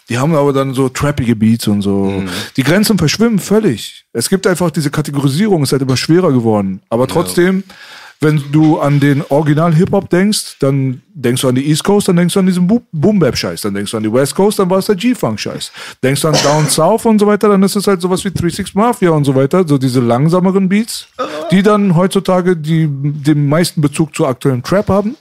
Die 0.10 0.18
haben 0.20 0.36
aber 0.36 0.53
dann 0.53 0.74
so 0.74 0.88
trappige 0.90 1.36
Beats 1.36 1.68
und 1.68 1.82
so. 1.82 2.24
Die 2.56 2.64
Grenzen 2.64 2.98
verschwimmen 2.98 3.40
völlig. 3.40 4.06
Es 4.14 4.30
gibt 4.30 4.45
einfach 4.48 4.72
diese 4.72 4.90
Kategorisierung, 4.90 5.64
ist 5.64 5.72
halt 5.74 5.82
immer 5.82 5.98
schwerer 5.98 6.32
geworden. 6.32 6.82
Aber 6.90 7.07
trotzdem, 7.07 7.64
wenn 8.22 8.42
du 8.52 8.80
an 8.80 9.00
den 9.00 9.22
Original-Hip-Hop 9.28 10.10
denkst, 10.10 10.58
dann 10.60 11.02
denkst 11.14 11.42
du 11.42 11.50
an 11.50 11.56
die 11.56 11.68
East 11.70 11.84
Coast, 11.84 12.08
dann 12.08 12.16
denkst 12.16 12.34
du 12.34 12.40
an 12.40 12.46
diesen 12.46 12.66
Bo- 12.68 12.82
Boom-Bap-Scheiß. 12.92 13.62
Dann 13.62 13.74
denkst 13.74 13.92
du 13.92 13.98
an 13.98 14.04
die 14.04 14.12
West 14.12 14.34
Coast, 14.36 14.58
dann 14.60 14.70
war 14.70 14.80
es 14.80 14.86
der 14.86 14.96
G-Funk-Scheiß. 14.96 15.72
Denkst 16.02 16.22
du 16.22 16.28
an 16.30 16.36
Down 16.44 16.70
South 16.70 17.06
und 17.06 17.20
so 17.20 17.28
weiter, 17.28 17.50
dann 17.50 17.62
ist 17.64 17.76
es 17.76 17.86
halt 17.88 18.02
sowas 18.02 18.24
wie 18.26 18.30
36 18.30 18.74
Mafia 18.76 19.12
und 19.12 19.26
so 19.26 19.36
weiter, 19.36 19.68
so 19.68 19.78
diese 19.78 20.00
langsameren 20.00 20.68
Beats, 20.70 21.08
die 21.52 21.62
dann 21.62 21.96
heutzutage 21.96 22.56
die, 22.58 22.88
den 22.90 23.48
meisten 23.48 23.82
Bezug 23.82 24.16
zu 24.16 24.26
aktuellen 24.26 24.64
Trap 24.64 24.90
haben. 24.90 25.16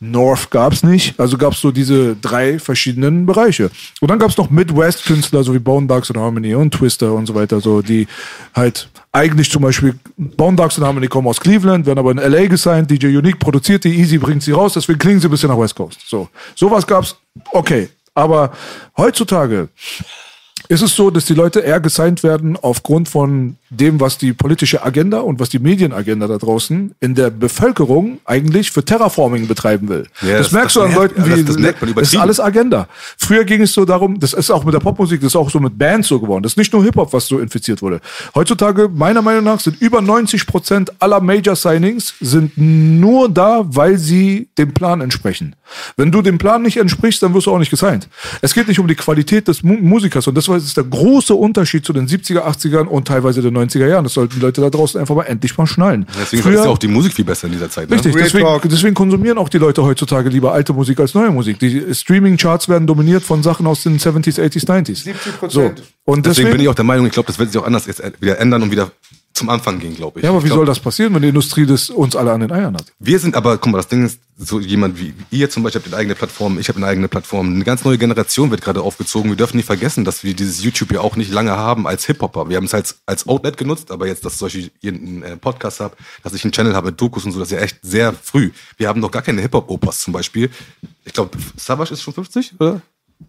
North 0.00 0.50
gab's 0.50 0.84
nicht, 0.84 1.18
also 1.18 1.36
gab's 1.36 1.60
so 1.60 1.72
diese 1.72 2.14
drei 2.14 2.60
verschiedenen 2.60 3.26
Bereiche. 3.26 3.70
Und 4.00 4.10
dann 4.10 4.20
gab's 4.20 4.36
noch 4.36 4.48
Midwest-Künstler, 4.48 5.42
so 5.42 5.52
wie 5.54 5.58
Bone 5.58 5.88
Dogs 5.88 6.08
and 6.10 6.18
Harmony 6.18 6.54
und 6.54 6.72
Twister 6.72 7.12
und 7.12 7.26
so 7.26 7.34
weiter, 7.34 7.60
so 7.60 7.82
die 7.82 8.06
halt 8.54 8.88
eigentlich 9.10 9.50
zum 9.50 9.62
Beispiel 9.62 9.98
Bone 10.16 10.56
Dogs 10.56 10.76
and 10.76 10.86
Harmony 10.86 11.08
kommen 11.08 11.26
aus 11.26 11.40
Cleveland, 11.40 11.84
werden 11.86 11.98
aber 11.98 12.12
in 12.12 12.18
LA 12.18 12.46
gesigned, 12.46 12.88
DJ 12.88 13.06
Unique 13.16 13.40
produziert 13.40 13.82
die, 13.82 13.98
Easy 13.98 14.18
bringt 14.18 14.42
sie 14.44 14.52
raus, 14.52 14.74
deswegen 14.74 15.00
klingen 15.00 15.18
sie 15.18 15.26
ein 15.26 15.32
bisschen 15.32 15.48
nach 15.48 15.58
West 15.58 15.74
Coast. 15.74 16.00
So, 16.06 16.28
sowas 16.54 16.86
gab's, 16.86 17.16
okay. 17.52 17.88
Aber 18.14 18.52
heutzutage 18.96 19.68
ist 20.68 20.82
es 20.82 20.94
so, 20.94 21.10
dass 21.10 21.24
die 21.24 21.34
Leute 21.34 21.60
eher 21.60 21.80
gesigned 21.80 22.22
werden 22.22 22.56
aufgrund 22.60 23.08
von 23.08 23.56
dem, 23.70 24.00
was 24.00 24.18
die 24.18 24.32
politische 24.32 24.82
Agenda 24.84 25.20
und 25.20 25.40
was 25.40 25.48
die 25.48 25.58
Medienagenda 25.58 26.26
da 26.26 26.36
draußen 26.38 26.94
in 27.00 27.14
der 27.14 27.30
Bevölkerung 27.30 28.18
eigentlich 28.24 28.70
für 28.70 28.84
Terraforming 28.84 29.46
betreiben 29.46 29.88
will. 29.88 30.06
Ja, 30.22 30.38
das, 30.38 30.52
merkst 30.52 30.76
das 30.76 30.82
du 30.82 30.86
an 30.86 30.88
nervt- 30.90 31.16
Leuten 31.16 31.24
wie, 31.26 31.30
das- 31.30 31.44
das 31.54 31.58
merkt 31.58 31.80
man 31.82 31.94
das 31.94 32.12
ist 32.12 32.16
alles 32.18 32.40
Agenda. 32.40 32.86
Früher 33.16 33.44
ging 33.44 33.62
es 33.62 33.72
so 33.72 33.84
darum, 33.84 34.18
das 34.20 34.32
ist 34.34 34.50
auch 34.50 34.64
mit 34.64 34.74
der 34.74 34.80
Popmusik, 34.80 35.20
das 35.20 35.28
ist 35.32 35.36
auch 35.36 35.50
so 35.50 35.60
mit 35.60 35.78
Bands 35.78 36.08
so 36.08 36.20
geworden. 36.20 36.42
Das 36.42 36.52
ist 36.52 36.56
nicht 36.58 36.72
nur 36.72 36.82
Hip-Hop, 36.84 37.12
was 37.12 37.26
so 37.26 37.38
infiziert 37.38 37.82
wurde. 37.82 38.00
Heutzutage, 38.34 38.88
meiner 38.88 39.22
Meinung 39.22 39.44
nach, 39.44 39.60
sind 39.60 39.80
über 39.80 40.00
90 40.02 40.46
Prozent 40.46 40.92
aller 41.00 41.20
Major 41.20 41.56
Signings 41.56 42.14
sind 42.20 42.52
nur 42.56 43.28
da, 43.28 43.62
weil 43.66 43.98
sie 43.98 44.48
dem 44.58 44.72
Plan 44.74 45.00
entsprechen. 45.00 45.54
Wenn 45.96 46.10
du 46.10 46.22
dem 46.22 46.38
Plan 46.38 46.62
nicht 46.62 46.76
entsprichst, 46.78 47.22
dann 47.22 47.34
wirst 47.34 47.46
du 47.46 47.52
auch 47.52 47.58
nicht 47.58 47.70
gesigned. 47.70 48.08
Es 48.40 48.54
geht 48.54 48.68
nicht 48.68 48.78
um 48.80 48.88
die 48.88 48.94
Qualität 48.94 49.48
des 49.48 49.62
Mu 49.62 49.74
Musikers 49.80 50.26
und 50.26 50.34
das 50.34 50.48
war- 50.48 50.57
das 50.58 50.66
ist 50.68 50.76
der 50.76 50.84
große 50.84 51.34
Unterschied 51.34 51.84
zu 51.84 51.92
den 51.92 52.06
70er, 52.06 52.40
80ern 52.42 52.84
und 52.86 53.08
teilweise 53.08 53.42
den 53.42 53.56
90er 53.56 53.86
Jahren. 53.86 54.04
Das 54.04 54.14
sollten 54.14 54.34
die 54.34 54.40
Leute 54.40 54.60
da 54.60 54.70
draußen 54.70 55.00
einfach 55.00 55.14
mal 55.14 55.24
endlich 55.24 55.56
mal 55.56 55.66
schnallen. 55.66 56.06
Deswegen 56.20 56.42
Früher- 56.42 56.58
ist 56.60 56.64
ja 56.64 56.70
auch 56.70 56.78
die 56.78 56.88
Musik 56.88 57.12
viel 57.14 57.24
besser 57.24 57.46
in 57.46 57.52
dieser 57.52 57.70
Zeit. 57.70 57.88
Ne? 57.88 57.96
Richtig, 57.96 58.14
deswegen, 58.14 58.46
deswegen 58.64 58.94
konsumieren 58.94 59.38
auch 59.38 59.48
die 59.48 59.58
Leute 59.58 59.82
heutzutage 59.82 60.28
lieber 60.28 60.52
alte 60.52 60.72
Musik 60.72 61.00
als 61.00 61.14
neue 61.14 61.30
Musik. 61.30 61.58
Die 61.58 61.94
Streaming-Charts 61.94 62.68
werden 62.68 62.86
dominiert 62.86 63.22
von 63.22 63.42
Sachen 63.42 63.66
aus 63.66 63.82
den 63.82 63.98
70s, 63.98 64.38
80s, 64.40 64.66
90s. 64.66 65.04
70%. 65.06 65.50
So. 65.50 65.60
Und 65.60 65.72
Deswegen, 65.74 66.22
deswegen, 66.24 66.50
bin 66.52 66.60
ich 66.60 66.68
auch 66.68 66.74
der 66.74 66.84
Meinung, 66.84 67.06
ich 67.06 67.12
glaube, 67.12 67.26
das 67.26 67.38
wird 67.38 67.52
sich 67.52 67.60
auch 67.60 67.66
anders 67.66 67.86
jetzt 67.86 68.02
wieder 68.20 68.38
ändern 68.38 68.62
und 68.62 68.70
wieder 68.70 68.90
zum 69.38 69.48
Anfang 69.48 69.78
gehen, 69.78 69.94
glaube 69.96 70.18
ich. 70.20 70.24
ja, 70.24 70.30
aber 70.30 70.38
ich 70.38 70.44
wie 70.44 70.48
glaub, 70.48 70.58
soll 70.58 70.66
das 70.66 70.78
passieren, 70.80 71.14
wenn 71.14 71.22
die 71.22 71.28
Industrie 71.28 71.64
das 71.64 71.88
uns 71.88 72.14
alle 72.14 72.32
an 72.32 72.40
den 72.40 72.52
Eiern 72.52 72.74
hat? 72.74 72.92
Wir 72.98 73.18
sind 73.18 73.34
aber, 73.34 73.56
guck 73.58 73.72
mal, 73.72 73.78
das 73.78 73.88
Ding 73.88 74.04
ist, 74.04 74.20
so 74.36 74.60
jemand 74.60 75.00
wie 75.00 75.14
ihr 75.30 75.50
zum 75.50 75.62
Beispiel 75.64 75.80
habt 75.80 75.88
eine 75.92 75.96
eigene 76.00 76.14
Plattform, 76.14 76.58
ich 76.60 76.68
habe 76.68 76.76
eine 76.76 76.86
eigene 76.86 77.08
Plattform. 77.08 77.52
Eine 77.54 77.64
ganz 77.64 77.84
neue 77.84 77.98
Generation 77.98 78.50
wird 78.50 78.60
gerade 78.62 78.82
aufgezogen. 78.82 79.30
Wir 79.30 79.36
dürfen 79.36 79.56
nicht 79.56 79.66
vergessen, 79.66 80.04
dass 80.04 80.22
wir 80.22 80.34
dieses 80.34 80.62
YouTube 80.62 80.92
ja 80.92 81.00
auch 81.00 81.16
nicht 81.16 81.32
lange 81.32 81.52
haben 81.52 81.86
als 81.88 82.04
Hip-Hopper. 82.06 82.48
Wir 82.48 82.56
haben 82.58 82.66
es 82.66 82.74
als, 82.74 82.98
als 83.06 83.26
Outlet 83.26 83.56
genutzt, 83.56 83.90
aber 83.90 84.06
jetzt, 84.06 84.24
dass 84.24 84.40
ich 84.42 84.70
einen 84.84 85.22
äh, 85.22 85.36
Podcast 85.36 85.80
habe, 85.80 85.96
dass 86.22 86.34
ich 86.34 86.44
einen 86.44 86.52
Channel 86.52 86.74
habe 86.76 86.88
mit 86.90 87.00
Dokus 87.00 87.24
und 87.24 87.32
so, 87.32 87.40
das 87.40 87.48
ist 87.50 87.56
ja 87.56 87.62
echt 87.64 87.78
sehr 87.82 88.12
früh. 88.12 88.50
Wir 88.76 88.88
haben 88.88 89.00
noch 89.00 89.10
gar 89.10 89.22
keine 89.22 89.40
Hip-Hop-Opas 89.40 90.00
zum 90.00 90.12
Beispiel. 90.12 90.50
Ich 91.04 91.12
glaube, 91.14 91.36
Savage 91.56 91.94
ist 91.94 92.02
schon 92.02 92.14
50, 92.14 92.54
oder? 92.60 92.80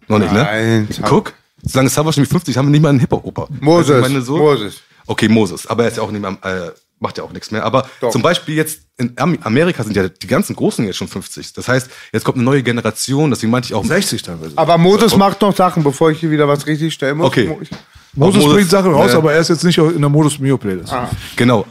Noch 0.06 0.18
nicht, 0.20 0.32
Nein, 0.32 0.82
ne? 0.82 0.88
Guck, 1.08 1.32
solange 1.64 1.90
Savage 1.90 2.18
nämlich 2.20 2.30
50, 2.30 2.56
haben 2.56 2.66
wir 2.68 2.70
nicht 2.70 2.82
mal 2.82 2.90
einen 2.90 3.00
Hip-Hop-Opa. 3.00 3.48
Moses, 3.60 3.90
Also 3.90 3.94
ich 4.06 4.12
meine 4.12 4.22
so- 4.24 4.36
Moses. 4.38 4.80
Okay, 5.10 5.28
Moses, 5.28 5.66
aber 5.66 5.82
er 5.82 5.88
ist 5.90 5.96
ja 5.96 6.04
auch 6.04 6.10
nicht 6.12 6.20
mehr, 6.20 6.36
äh, 6.42 6.70
macht 7.00 7.18
ja 7.18 7.24
auch 7.24 7.32
nichts 7.32 7.50
mehr. 7.50 7.64
Aber 7.64 7.88
Doch. 8.00 8.10
zum 8.10 8.22
Beispiel 8.22 8.54
jetzt 8.54 8.82
in 8.96 9.12
Am- 9.16 9.38
Amerika 9.42 9.82
sind 9.82 9.96
ja 9.96 10.08
die 10.08 10.26
ganzen 10.28 10.54
Großen 10.54 10.84
jetzt 10.86 10.98
schon 10.98 11.08
50. 11.08 11.52
Das 11.52 11.66
heißt, 11.66 11.90
jetzt 12.12 12.22
kommt 12.24 12.36
eine 12.36 12.44
neue 12.44 12.62
Generation, 12.62 13.28
deswegen 13.30 13.50
meinte 13.50 13.66
ich 13.66 13.74
auch. 13.74 13.84
60 13.84 14.22
teilweise. 14.22 14.52
Aber 14.56 14.78
Moses 14.78 15.16
macht 15.16 15.40
noch 15.42 15.56
Sachen, 15.56 15.82
bevor 15.82 16.12
ich 16.12 16.20
hier 16.20 16.30
wieder 16.30 16.46
was 16.46 16.64
richtig 16.66 16.94
stellen 16.94 17.16
muss. 17.18 17.26
Okay. 17.26 17.48
Moses 18.14 18.42
Moses- 18.44 18.54
bringt 18.54 18.70
Sachen 18.70 18.92
raus, 18.92 19.10
ne. 19.10 19.16
aber 19.18 19.32
er 19.32 19.40
ist 19.40 19.48
jetzt 19.48 19.64
nicht 19.64 19.78
in 19.78 20.00
der 20.00 20.08
Modus 20.10 20.38
Mio 20.38 20.56
Playlist. 20.58 20.92
Ah. 20.92 21.10
Genau. 21.34 21.66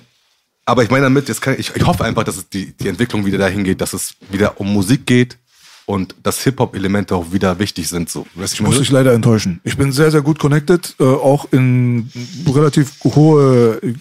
Aber 0.66 0.84
ich 0.84 0.90
meine 0.90 1.04
damit, 1.04 1.30
jetzt 1.30 1.42
kann, 1.42 1.56
ich, 1.58 1.72
ich 1.74 1.86
hoffe 1.86 2.04
einfach, 2.04 2.26
dass 2.26 2.36
es 2.36 2.50
die, 2.50 2.74
die 2.78 2.90
Entwicklung 2.90 3.26
wieder 3.26 3.38
dahin 3.38 3.64
geht, 3.64 3.80
dass 3.80 3.94
es 3.94 4.16
wieder 4.30 4.60
um 4.60 4.72
Musik 4.74 5.06
geht 5.06 5.38
und 5.90 6.14
dass 6.22 6.44
Hip-Hop-Elemente 6.44 7.16
auch 7.16 7.32
wieder 7.32 7.58
wichtig 7.58 7.90
sind. 7.90 8.12
So. 8.12 8.28
Weißt 8.36 8.54
Ich 8.54 8.62
muss 8.62 8.78
dich 8.78 8.92
leider 8.92 9.12
enttäuschen. 9.12 9.60
Ich 9.64 9.76
bin 9.76 9.92
sehr, 9.92 10.12
sehr 10.12 10.22
gut 10.22 10.38
connected, 10.38 10.96
äh, 11.00 11.04
auch 11.04 11.48
in 11.52 12.12
relativ 12.48 12.92
hohe, 13.04 13.80
äh, 13.82 13.94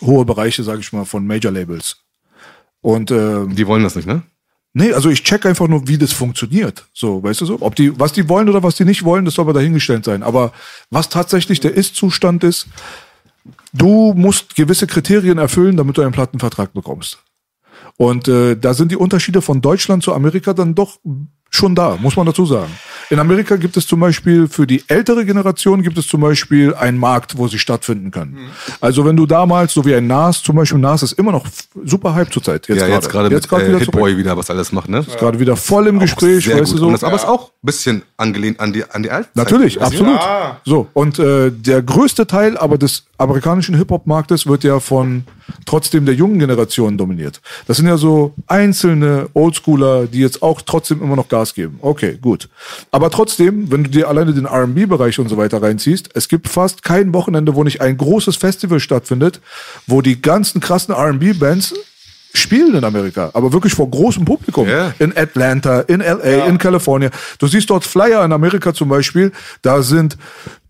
hohe 0.00 0.24
Bereiche, 0.24 0.62
sage 0.62 0.80
ich 0.80 0.94
mal, 0.94 1.04
von 1.04 1.26
Major-Labels. 1.26 1.98
Und 2.80 3.10
äh, 3.10 3.46
die 3.46 3.66
wollen 3.66 3.82
das 3.82 3.94
nicht, 3.94 4.08
ne? 4.08 4.22
Nee, 4.72 4.94
also 4.94 5.10
ich 5.10 5.22
check 5.22 5.44
einfach 5.44 5.68
nur, 5.68 5.86
wie 5.86 5.98
das 5.98 6.14
funktioniert. 6.14 6.86
So, 6.94 7.22
weißt 7.22 7.42
du 7.42 7.44
so? 7.44 7.58
Ob 7.60 7.76
die, 7.76 8.00
was 8.00 8.14
die 8.14 8.30
wollen 8.30 8.48
oder 8.48 8.62
was 8.62 8.76
die 8.76 8.86
nicht 8.86 9.04
wollen, 9.04 9.26
das 9.26 9.34
soll 9.34 9.44
aber 9.44 9.52
dahingestellt 9.52 10.06
sein. 10.06 10.22
Aber 10.22 10.52
was 10.88 11.10
tatsächlich 11.10 11.60
der 11.60 11.74
Ist-Zustand 11.74 12.42
ist, 12.42 12.68
du 13.74 14.14
musst 14.16 14.56
gewisse 14.56 14.86
Kriterien 14.86 15.36
erfüllen, 15.36 15.76
damit 15.76 15.98
du 15.98 16.02
einen 16.02 16.12
Plattenvertrag 16.12 16.72
bekommst. 16.72 17.18
Und 17.96 18.28
äh, 18.28 18.56
da 18.56 18.74
sind 18.74 18.92
die 18.92 18.96
Unterschiede 18.96 19.40
von 19.42 19.60
Deutschland 19.62 20.02
zu 20.02 20.12
Amerika 20.12 20.52
dann 20.52 20.74
doch 20.74 20.98
schon 21.50 21.74
da, 21.74 21.96
muss 22.00 22.16
man 22.16 22.26
dazu 22.26 22.46
sagen. 22.46 22.72
In 23.08 23.20
Amerika 23.20 23.54
gibt 23.56 23.76
es 23.76 23.86
zum 23.86 24.00
Beispiel 24.00 24.48
für 24.48 24.66
die 24.66 24.82
ältere 24.88 25.24
Generation 25.24 25.82
gibt 25.82 25.96
es 25.96 26.08
zum 26.08 26.20
Beispiel 26.20 26.74
einen 26.74 26.98
Markt, 26.98 27.38
wo 27.38 27.46
sie 27.46 27.58
stattfinden 27.58 28.10
können. 28.10 28.50
Also 28.80 29.04
wenn 29.04 29.16
du 29.16 29.26
damals, 29.26 29.74
so 29.74 29.84
wie 29.84 29.94
ein 29.94 30.08
Nas, 30.08 30.42
zum 30.42 30.56
Beispiel 30.56 30.78
Nas 30.80 31.04
ist 31.04 31.12
immer 31.12 31.30
noch 31.30 31.46
super 31.84 32.14
Hype 32.14 32.32
zurzeit. 32.32 32.66
ja, 32.68 32.86
jetzt 32.88 33.08
gerade 33.08 33.30
mit 33.30 33.48
grad 33.48 33.62
äh, 33.62 33.68
wieder 33.68 33.78
Hitboy 33.78 34.16
wieder, 34.16 34.36
was 34.36 34.50
alles 34.50 34.72
macht, 34.72 34.88
ne? 34.88 34.98
Ist 34.98 35.18
gerade 35.18 35.38
wieder 35.38 35.56
voll 35.56 35.86
im 35.86 36.00
Gespräch, 36.00 36.48
weißt 36.52 36.72
du 36.72 36.78
so. 36.78 36.86
Und 36.86 36.94
das, 36.94 37.04
aber 37.04 37.14
ist 37.14 37.28
auch 37.28 37.50
ein 37.50 37.66
bisschen 37.66 38.02
angelehnt 38.16 38.58
an 38.58 38.72
die, 38.72 38.84
an 38.90 39.04
die 39.04 39.10
alte 39.10 39.28
Zeit. 39.28 39.36
Natürlich, 39.36 39.80
absolut. 39.80 40.20
Ja. 40.20 40.60
So, 40.64 40.88
und 40.92 41.20
äh, 41.20 41.52
der 41.52 41.82
größte 41.82 42.26
Teil 42.26 42.58
aber 42.58 42.76
des 42.76 43.04
amerikanischen 43.18 43.76
Hip-Hop-Marktes 43.76 44.46
wird 44.46 44.64
ja 44.64 44.80
von 44.80 45.24
trotzdem 45.64 46.06
der 46.06 46.14
jungen 46.14 46.38
Generation 46.38 46.98
dominiert. 46.98 47.40
Das 47.66 47.76
sind 47.76 47.86
ja 47.86 47.96
so 47.96 48.34
einzelne 48.46 49.28
Oldschooler, 49.32 50.06
die 50.06 50.20
jetzt 50.20 50.42
auch 50.42 50.60
trotzdem 50.60 51.02
immer 51.02 51.16
noch 51.16 51.28
Gas 51.28 51.45
geben. 51.54 51.78
Okay, 51.82 52.18
gut. 52.20 52.48
Aber 52.90 53.10
trotzdem, 53.10 53.70
wenn 53.70 53.84
du 53.84 53.90
dir 53.90 54.08
alleine 54.08 54.32
den 54.32 54.46
R&B-Bereich 54.46 55.18
und 55.18 55.28
so 55.28 55.36
weiter 55.36 55.62
reinziehst, 55.62 56.10
es 56.14 56.28
gibt 56.28 56.48
fast 56.48 56.82
kein 56.82 57.12
Wochenende, 57.12 57.54
wo 57.54 57.64
nicht 57.64 57.80
ein 57.80 57.96
großes 57.96 58.36
Festival 58.36 58.80
stattfindet, 58.80 59.40
wo 59.86 60.02
die 60.02 60.20
ganzen 60.20 60.60
krassen 60.60 60.94
R&B-Bands 60.94 61.74
spielen 62.36 62.74
in 62.74 62.84
Amerika, 62.84 63.30
aber 63.32 63.52
wirklich 63.52 63.74
vor 63.74 63.90
großem 63.90 64.24
Publikum. 64.24 64.68
Ja. 64.68 64.92
In 64.98 65.16
Atlanta, 65.16 65.80
in 65.80 66.00
LA, 66.00 66.46
in 66.46 66.58
California. 66.58 67.10
Du 67.38 67.46
siehst 67.46 67.70
dort 67.70 67.84
Flyer 67.84 68.24
in 68.24 68.32
Amerika 68.32 68.74
zum 68.74 68.88
Beispiel, 68.88 69.32
da 69.62 69.82
sind 69.82 70.16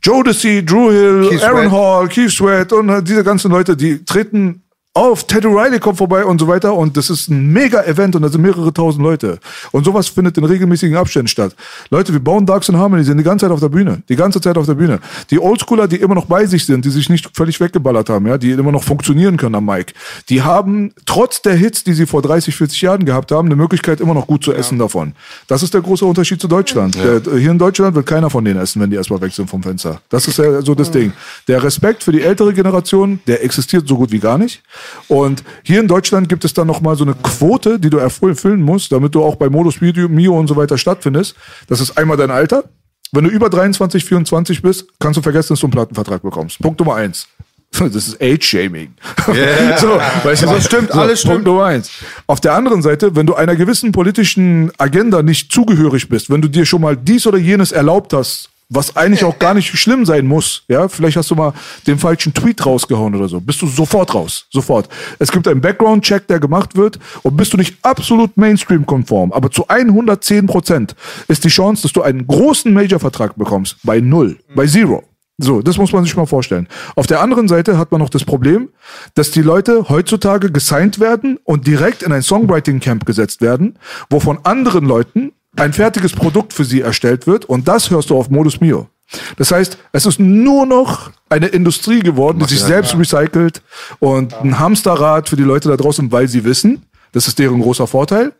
Jodeci, 0.03 0.65
Drew 0.65 0.91
Hill, 0.93 1.29
Keith 1.29 1.43
Aaron 1.43 1.69
Sweat. 1.69 1.73
Hall, 1.73 2.09
Keith 2.09 2.31
Sweat 2.31 2.73
und 2.73 3.09
diese 3.09 3.25
ganzen 3.25 3.51
Leute, 3.51 3.77
die 3.77 4.05
treten 4.05 4.63
auf, 4.97 5.25
Teddy 5.25 5.47
Riley 5.47 5.79
kommt 5.79 5.99
vorbei 5.99 6.25
und 6.25 6.41
so 6.41 6.49
weiter 6.49 6.75
und 6.75 6.97
das 6.97 7.11
ist 7.11 7.29
ein 7.29 7.53
Mega-Event 7.53 8.17
und 8.17 8.23
da 8.23 8.29
sind 8.29 8.41
mehrere 8.41 8.73
tausend 8.73 9.03
Leute. 9.03 9.39
Und 9.71 9.85
sowas 9.85 10.09
findet 10.09 10.39
in 10.39 10.45
regelmäßigen 10.45 10.97
Abständen 10.97 11.29
statt. 11.29 11.55
Leute, 11.91 12.13
wir 12.13 12.21
bauen 12.21 12.47
Darks 12.47 12.69
in 12.69 12.77
Harmony, 12.77 13.05
sind 13.05 13.19
die 13.19 13.25
ganze 13.25 13.45
Zeit 13.45 13.53
auf 13.53 13.61
der 13.61 13.69
Bühne. 13.69 14.03
Die 14.09 14.17
ganze 14.17 14.41
Zeit 14.41 14.57
auf 14.57 14.65
der 14.65 14.75
Bühne. 14.75 15.01
Die 15.31 15.39
Oldschooler, 15.39 15.87
die 15.87 15.97
immer 15.97 16.15
noch 16.15 16.25
bei 16.25 16.47
sich 16.47 16.65
sind, 16.65 16.85
die 16.85 16.91
sich 16.91 17.11
nicht 17.11 17.31
völlig 17.37 17.61
weggeballert 17.61 18.09
haben, 18.09 18.27
ja, 18.27 18.39
die 18.39 18.53
immer 18.53 18.73
noch 18.73 18.85
funktionieren 18.85 19.37
können 19.37 19.55
am 19.55 19.67
Mic, 19.67 19.93
die 20.31 20.43
haben 20.43 20.93
trotz 21.05 21.43
der 21.43 21.55
Hits, 21.55 21.85
die 21.85 21.93
sie 21.93 22.07
vor 22.07 22.23
30, 22.23 22.57
40 22.57 22.81
Jahren 22.81 23.05
gehabt 23.05 23.31
haben, 23.31 23.49
eine 23.49 23.57
Möglichkeit 23.57 24.01
immer 24.01 24.15
noch 24.15 24.27
gut 24.27 24.45
zu 24.45 24.55
essen 24.55 24.79
davon. 24.79 25.13
Das 25.47 25.63
ist 25.63 25.75
der 25.75 25.83
große 25.83 26.07
Unterschied 26.07 26.41
zu 26.41 26.49
Deutschland. 26.49 26.97
Der, 26.97 27.21
hier 27.39 27.51
in 27.51 27.59
Deutschland 27.59 27.95
wird 27.95 28.07
keiner 28.07 28.31
von 28.31 28.45
denen 28.45 28.61
essen, 28.61 28.81
wenn 28.81 28.91
die 28.91 28.97
erstmal 28.97 29.21
weg 29.21 29.33
sind 29.33 29.51
vom 29.51 29.63
Fenster. 29.63 30.01
Das 30.09 30.27
ist 30.27 30.39
ja 30.39 30.63
so 30.63 30.75
das 30.75 30.91
Ding. 30.91 31.13
Der 31.49 31.63
Respekt 31.63 32.03
für 32.03 32.13
die 32.13 32.23
ältere 32.23 32.55
Generation, 32.55 33.21
der 33.27 33.45
existiert 33.45 33.87
so 33.87 33.97
gut 33.97 34.11
wie 34.11 34.19
gar 34.19 34.39
nicht. 34.39 34.63
Und 35.09 35.43
hier 35.63 35.81
in 35.81 35.89
Deutschland 35.89 36.29
gibt 36.29 36.45
es 36.45 36.55
dann 36.55 36.67
nochmal 36.67 36.97
so 36.97 37.05
eine 37.05 37.15
Quote, 37.15 37.79
die 37.79 37.91
du 37.91 37.99
erfüllen 37.99 38.63
musst, 38.63 38.93
damit 38.93 39.15
du 39.15 39.23
auch 39.23 39.37
bei 39.37 39.49
Modus 39.49 39.81
Video, 39.81 40.09
Mio 40.09 40.39
und 40.39 40.47
so 40.49 40.57
weiter 40.57 40.79
stattfindest. 40.79 41.35
Das 41.69 41.81
ist 41.81 41.97
einmal 41.97 42.17
dein 42.17 42.31
Alter. 42.31 42.65
Wenn 43.13 43.25
du 43.25 43.31
über 43.31 43.49
23, 43.49 44.05
24 44.05 44.63
bist, 44.63 44.87
kannst 44.99 45.17
du 45.17 45.23
vergessen, 45.23 45.51
dass 45.51 45.61
du 45.61 45.67
einen 45.67 45.73
Plattenvertrag 45.73 46.23
bekommst. 46.23 46.59
Punkt 46.61 46.81
Nummer 46.81 46.97
eins. 46.97 47.29
Das 47.79 47.95
ist 47.95 48.23
Age-Shaming. 48.23 48.95
so, 49.27 50.01
weißt 50.23 50.43
du, 50.43 50.47
Das 50.47 50.65
stimmt, 50.65 50.93
alles 50.93 51.23
Punkt 51.23 51.41
stimmt. 51.41 51.45
Nummer 51.45 51.65
eins. 51.65 51.91
Auf 52.27 52.41
der 52.41 52.55
anderen 52.55 52.81
Seite, 52.81 53.15
wenn 53.17 53.27
du 53.27 53.35
einer 53.35 53.55
gewissen 53.55 53.93
politischen 53.93 54.71
Agenda 54.79 55.23
nicht 55.23 55.53
zugehörig 55.53 56.09
bist, 56.09 56.31
wenn 56.31 56.41
du 56.41 56.49
dir 56.49 56.65
schon 56.65 56.81
mal 56.81 56.97
dies 56.97 57.27
oder 57.27 57.39
jenes 57.39 57.73
erlaubt 57.73 58.13
hast, 58.13 58.51
was 58.69 58.97
eigentlich 58.97 59.25
auch 59.25 59.39
gar 59.39 59.55
nicht 59.55 59.69
schlimm 59.79 60.05
sein 60.05 60.27
muss, 60.27 60.65
ja, 60.69 60.89
vielleicht 60.89 61.17
hast 61.17 61.31
du 61.31 61.35
mal 61.35 61.53
den 61.87 61.99
falschen 61.99 62.35
Tweet 62.35 62.65
rausgehauen 62.65 63.15
oder 63.15 63.29
so, 63.29 63.41
bist 63.41 63.63
du 63.63 63.67
sofort 63.67 64.15
raus, 64.15 64.47
sofort. 64.51 64.89
Es 65.19 65.31
gibt 65.31 65.47
einen 65.47 65.61
Background-Check, 65.61 66.27
der 66.27 66.41
gemacht 66.41 66.77
wird 66.77 66.99
und 67.23 67.37
bist 67.37 67.53
du 67.53 67.57
nicht 67.57 67.77
absolut 67.83 68.37
Mainstream-konform, 68.37 69.33
aber 69.33 69.51
zu 69.51 69.69
110 69.69 70.47
Prozent 70.47 70.97
ist 71.29 71.45
die 71.45 71.49
Chance, 71.49 71.83
dass 71.83 71.93
du 71.93 72.03
einen 72.03 72.27
großen 72.27 72.73
Major-Vertrag 72.73 73.37
bekommst, 73.37 73.77
bei 73.85 74.01
null, 74.01 74.39
bei 74.55 74.67
zero. 74.67 75.05
So, 75.39 75.61
das 75.61 75.77
muss 75.77 75.93
man 75.93 76.03
sich 76.03 76.17
mal 76.17 76.25
vorstellen. 76.25 76.67
Auf 76.95 77.07
der 77.07 77.21
anderen 77.21 77.47
Seite 77.47 77.77
hat 77.77 77.93
man 77.93 78.01
noch 78.01 78.09
das 78.09 78.25
Problem, 78.25 78.71
dass 79.15 79.31
die 79.31 79.43
Leute 79.43 79.91
heutzutage 79.91 80.51
gesigned 80.51 80.99
werden 80.99 81.39
und 81.45 81.67
direkt 81.67 82.03
in 82.03 82.11
ein 82.13 82.23
Songwriting-Camp 82.23 83.05
gesetzt 83.05 83.43
werden, 83.43 83.79
wo 84.09 84.19
von 84.19 84.39
anderen 84.45 84.87
Leuten 84.87 85.33
ein 85.57 85.73
fertiges 85.73 86.13
Produkt 86.13 86.53
für 86.53 86.65
sie 86.65 86.81
erstellt 86.81 87.27
wird 87.27 87.45
und 87.45 87.69
das 87.69 87.91
hörst 87.91 88.11
du 88.11 88.17
auf 88.17 88.31
Modus 88.31 88.61
Mio. 88.61 88.89
Das 89.37 89.53
heißt, 89.53 89.79
es 89.93 90.07
ist 90.07 90.19
nur 90.19 90.67
noch 90.67 91.11
eine 91.29 91.47
Industrie 91.47 92.01
geworden, 92.01 92.39
die 92.41 92.47
sich 92.47 92.61
selbst 92.61 92.97
recycelt 92.99 93.63
und 94.01 94.35
ein 94.35 94.59
Hamsterrad 94.59 95.29
für 95.29 95.37
die 95.37 95.45
Leute 95.45 95.69
da 95.69 95.77
draußen, 95.77 96.11
weil 96.11 96.29
sie 96.29 96.45
wissen, 96.45 96.83
das 97.13 97.29
ist 97.29 97.39
deren 97.39 97.61
großer 97.61 97.87
Vorteil. 97.87 98.33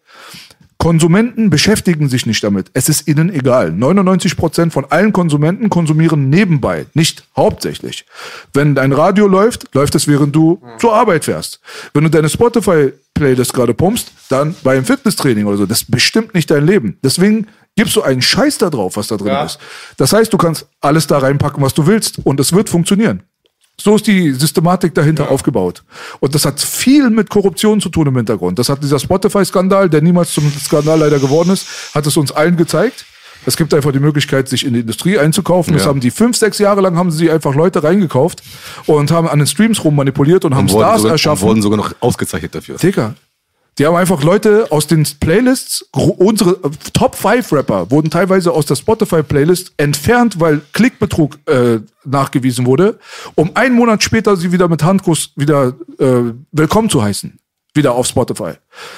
Konsumenten 0.79 1.51
beschäftigen 1.51 2.09
sich 2.09 2.27
nicht 2.27 2.45
damit. 2.45 2.71
Es 2.75 2.89
ist 2.89 3.09
ihnen 3.09 3.33
egal. 3.33 3.73
99 3.73 4.37
Prozent 4.37 4.73
von 4.73 4.85
allen 4.85 5.13
Konsumenten 5.13 5.71
konsumieren 5.71 6.29
nebenbei, 6.29 6.87
nicht 6.95 7.25
hauptsächlich. 7.37 8.05
Wenn 8.53 8.75
dein 8.75 8.93
Radio 8.93 9.27
läuft, 9.27 9.75
läuft 9.75 9.95
es, 9.95 10.07
während 10.07 10.37
du 10.37 10.63
zur 10.79 10.95
Arbeit 10.95 11.25
fährst. 11.25 11.61
Wenn 11.95 12.05
du 12.05 12.11
deine 12.11 12.29
Spotify-Playlist 12.29 13.53
gerade 13.53 13.75
pumpst, 13.75 14.13
dann 14.29 14.55
beim 14.63 14.85
Fitnesstraining 14.85 15.47
oder 15.47 15.57
so. 15.57 15.67
Das 15.67 15.85
bestimmt 15.85 16.35
nicht 16.35 16.51
dein 16.51 16.67
Leben. 16.67 16.99
Deswegen 17.03 17.47
gibst 17.75 17.97
du 17.97 18.03
einen 18.03 18.23
Scheiß 18.23 18.59
da 18.59 18.71
drauf, 18.71 18.97
was 18.97 19.09
da 19.09 19.17
drin 19.17 19.37
ist. 19.45 19.59
Das 19.97 20.13
heißt, 20.13 20.33
du 20.33 20.39
kannst 20.39 20.67
alles 20.81 21.07
da 21.07 21.19
reinpacken, 21.19 21.63
was 21.63 21.75
du 21.75 21.87
willst 21.87 22.21
und 22.25 22.39
es 22.39 22.53
wird 22.53 22.69
funktionieren. 22.69 23.23
So 23.81 23.97
ist 23.97 24.07
die 24.07 24.33
Systematik 24.33 24.95
dahinter 24.95 25.31
aufgebaut. 25.31 25.83
Und 26.21 26.35
das 26.35 26.45
hat 26.47 26.61
viel 26.61 27.11
mit 27.11 27.29
Korruption 27.29 27.81
zu 27.81 27.89
tun 27.91 28.07
im 28.07 28.17
Hintergrund. 28.17 28.59
Das 28.59 28.69
hat 28.69 28.83
dieser 28.83 28.99
Spotify-Skandal, 28.99 29.91
der 29.91 30.01
niemals 30.01 30.33
zum 30.33 30.51
Skandal 30.59 30.99
leider 30.99 31.19
geworden 31.19 31.51
ist, 31.51 31.67
hat 31.95 32.07
es 32.07 32.17
uns 32.17 32.33
allen 32.33 32.57
gezeigt. 32.57 33.05
Es 33.45 33.57
gibt 33.57 33.73
einfach 33.75 33.93
die 33.93 34.01
Möglichkeit, 34.01 34.49
sich 34.49 34.65
in 34.67 34.73
die 34.73 34.81
Industrie 34.81 35.19
einzukaufen. 35.19 35.75
Das 35.75 35.83
Ja. 35.85 35.89
haben 35.91 36.01
die 36.01 36.11
fünf, 36.11 36.37
sechs 36.37 36.59
Jahre 36.59 36.81
lang 36.81 36.97
haben 36.97 37.11
sie 37.13 37.31
einfach 37.31 37.55
Leute 37.55 37.83
reingekauft 37.83 38.43
und 38.87 39.11
haben 39.13 39.29
an 39.29 39.39
den 39.39 39.47
Streams 39.47 39.85
rummanipuliert 39.85 40.45
und 40.47 40.55
haben 40.55 40.65
Und 40.67 40.73
wurden, 40.73 40.81
Stars 40.83 40.97
sogar, 41.03 41.11
und 41.11 41.13
erschaffen. 41.13 41.47
wurden 41.49 41.63
sogar 41.63 41.77
noch 41.77 41.93
ausgezeichnet 42.01 42.55
dafür. 42.55 42.77
Digga. 42.79 43.15
Die 43.79 43.85
haben 43.85 43.95
einfach 43.95 44.23
Leute 44.23 44.69
aus 44.71 44.87
den 44.87 45.07
Playlists, 45.21 45.85
unsere 45.93 46.53
äh, 46.53 46.71
Top 46.95 47.15
5 47.15 47.53
Rapper 47.53 47.91
wurden 47.91 48.11
teilweise 48.11 48.53
aus 48.53 48.65
der 48.65 48.77
Spotify-Playlist 48.77 49.75
entfernt, 49.77 50.41
weil 50.41 50.63
Klickbetrug 50.73 51.39
äh, 51.47 51.81
nachgewiesen 52.05 52.65
wurde, 52.65 52.99
um 53.35 53.55
einen 53.55 53.75
Monat 53.75 54.03
später 54.03 54.37
sie 54.37 54.51
wieder 54.51 54.69
mit 54.69 54.83
Handkuss 54.83 55.33
wieder 55.37 55.75
äh, 55.99 56.33
willkommen 56.53 56.89
zu 56.89 57.03
heißen. 57.03 57.39
Wieder 57.75 57.93
auf 57.93 58.07
Spotify. 58.07 58.53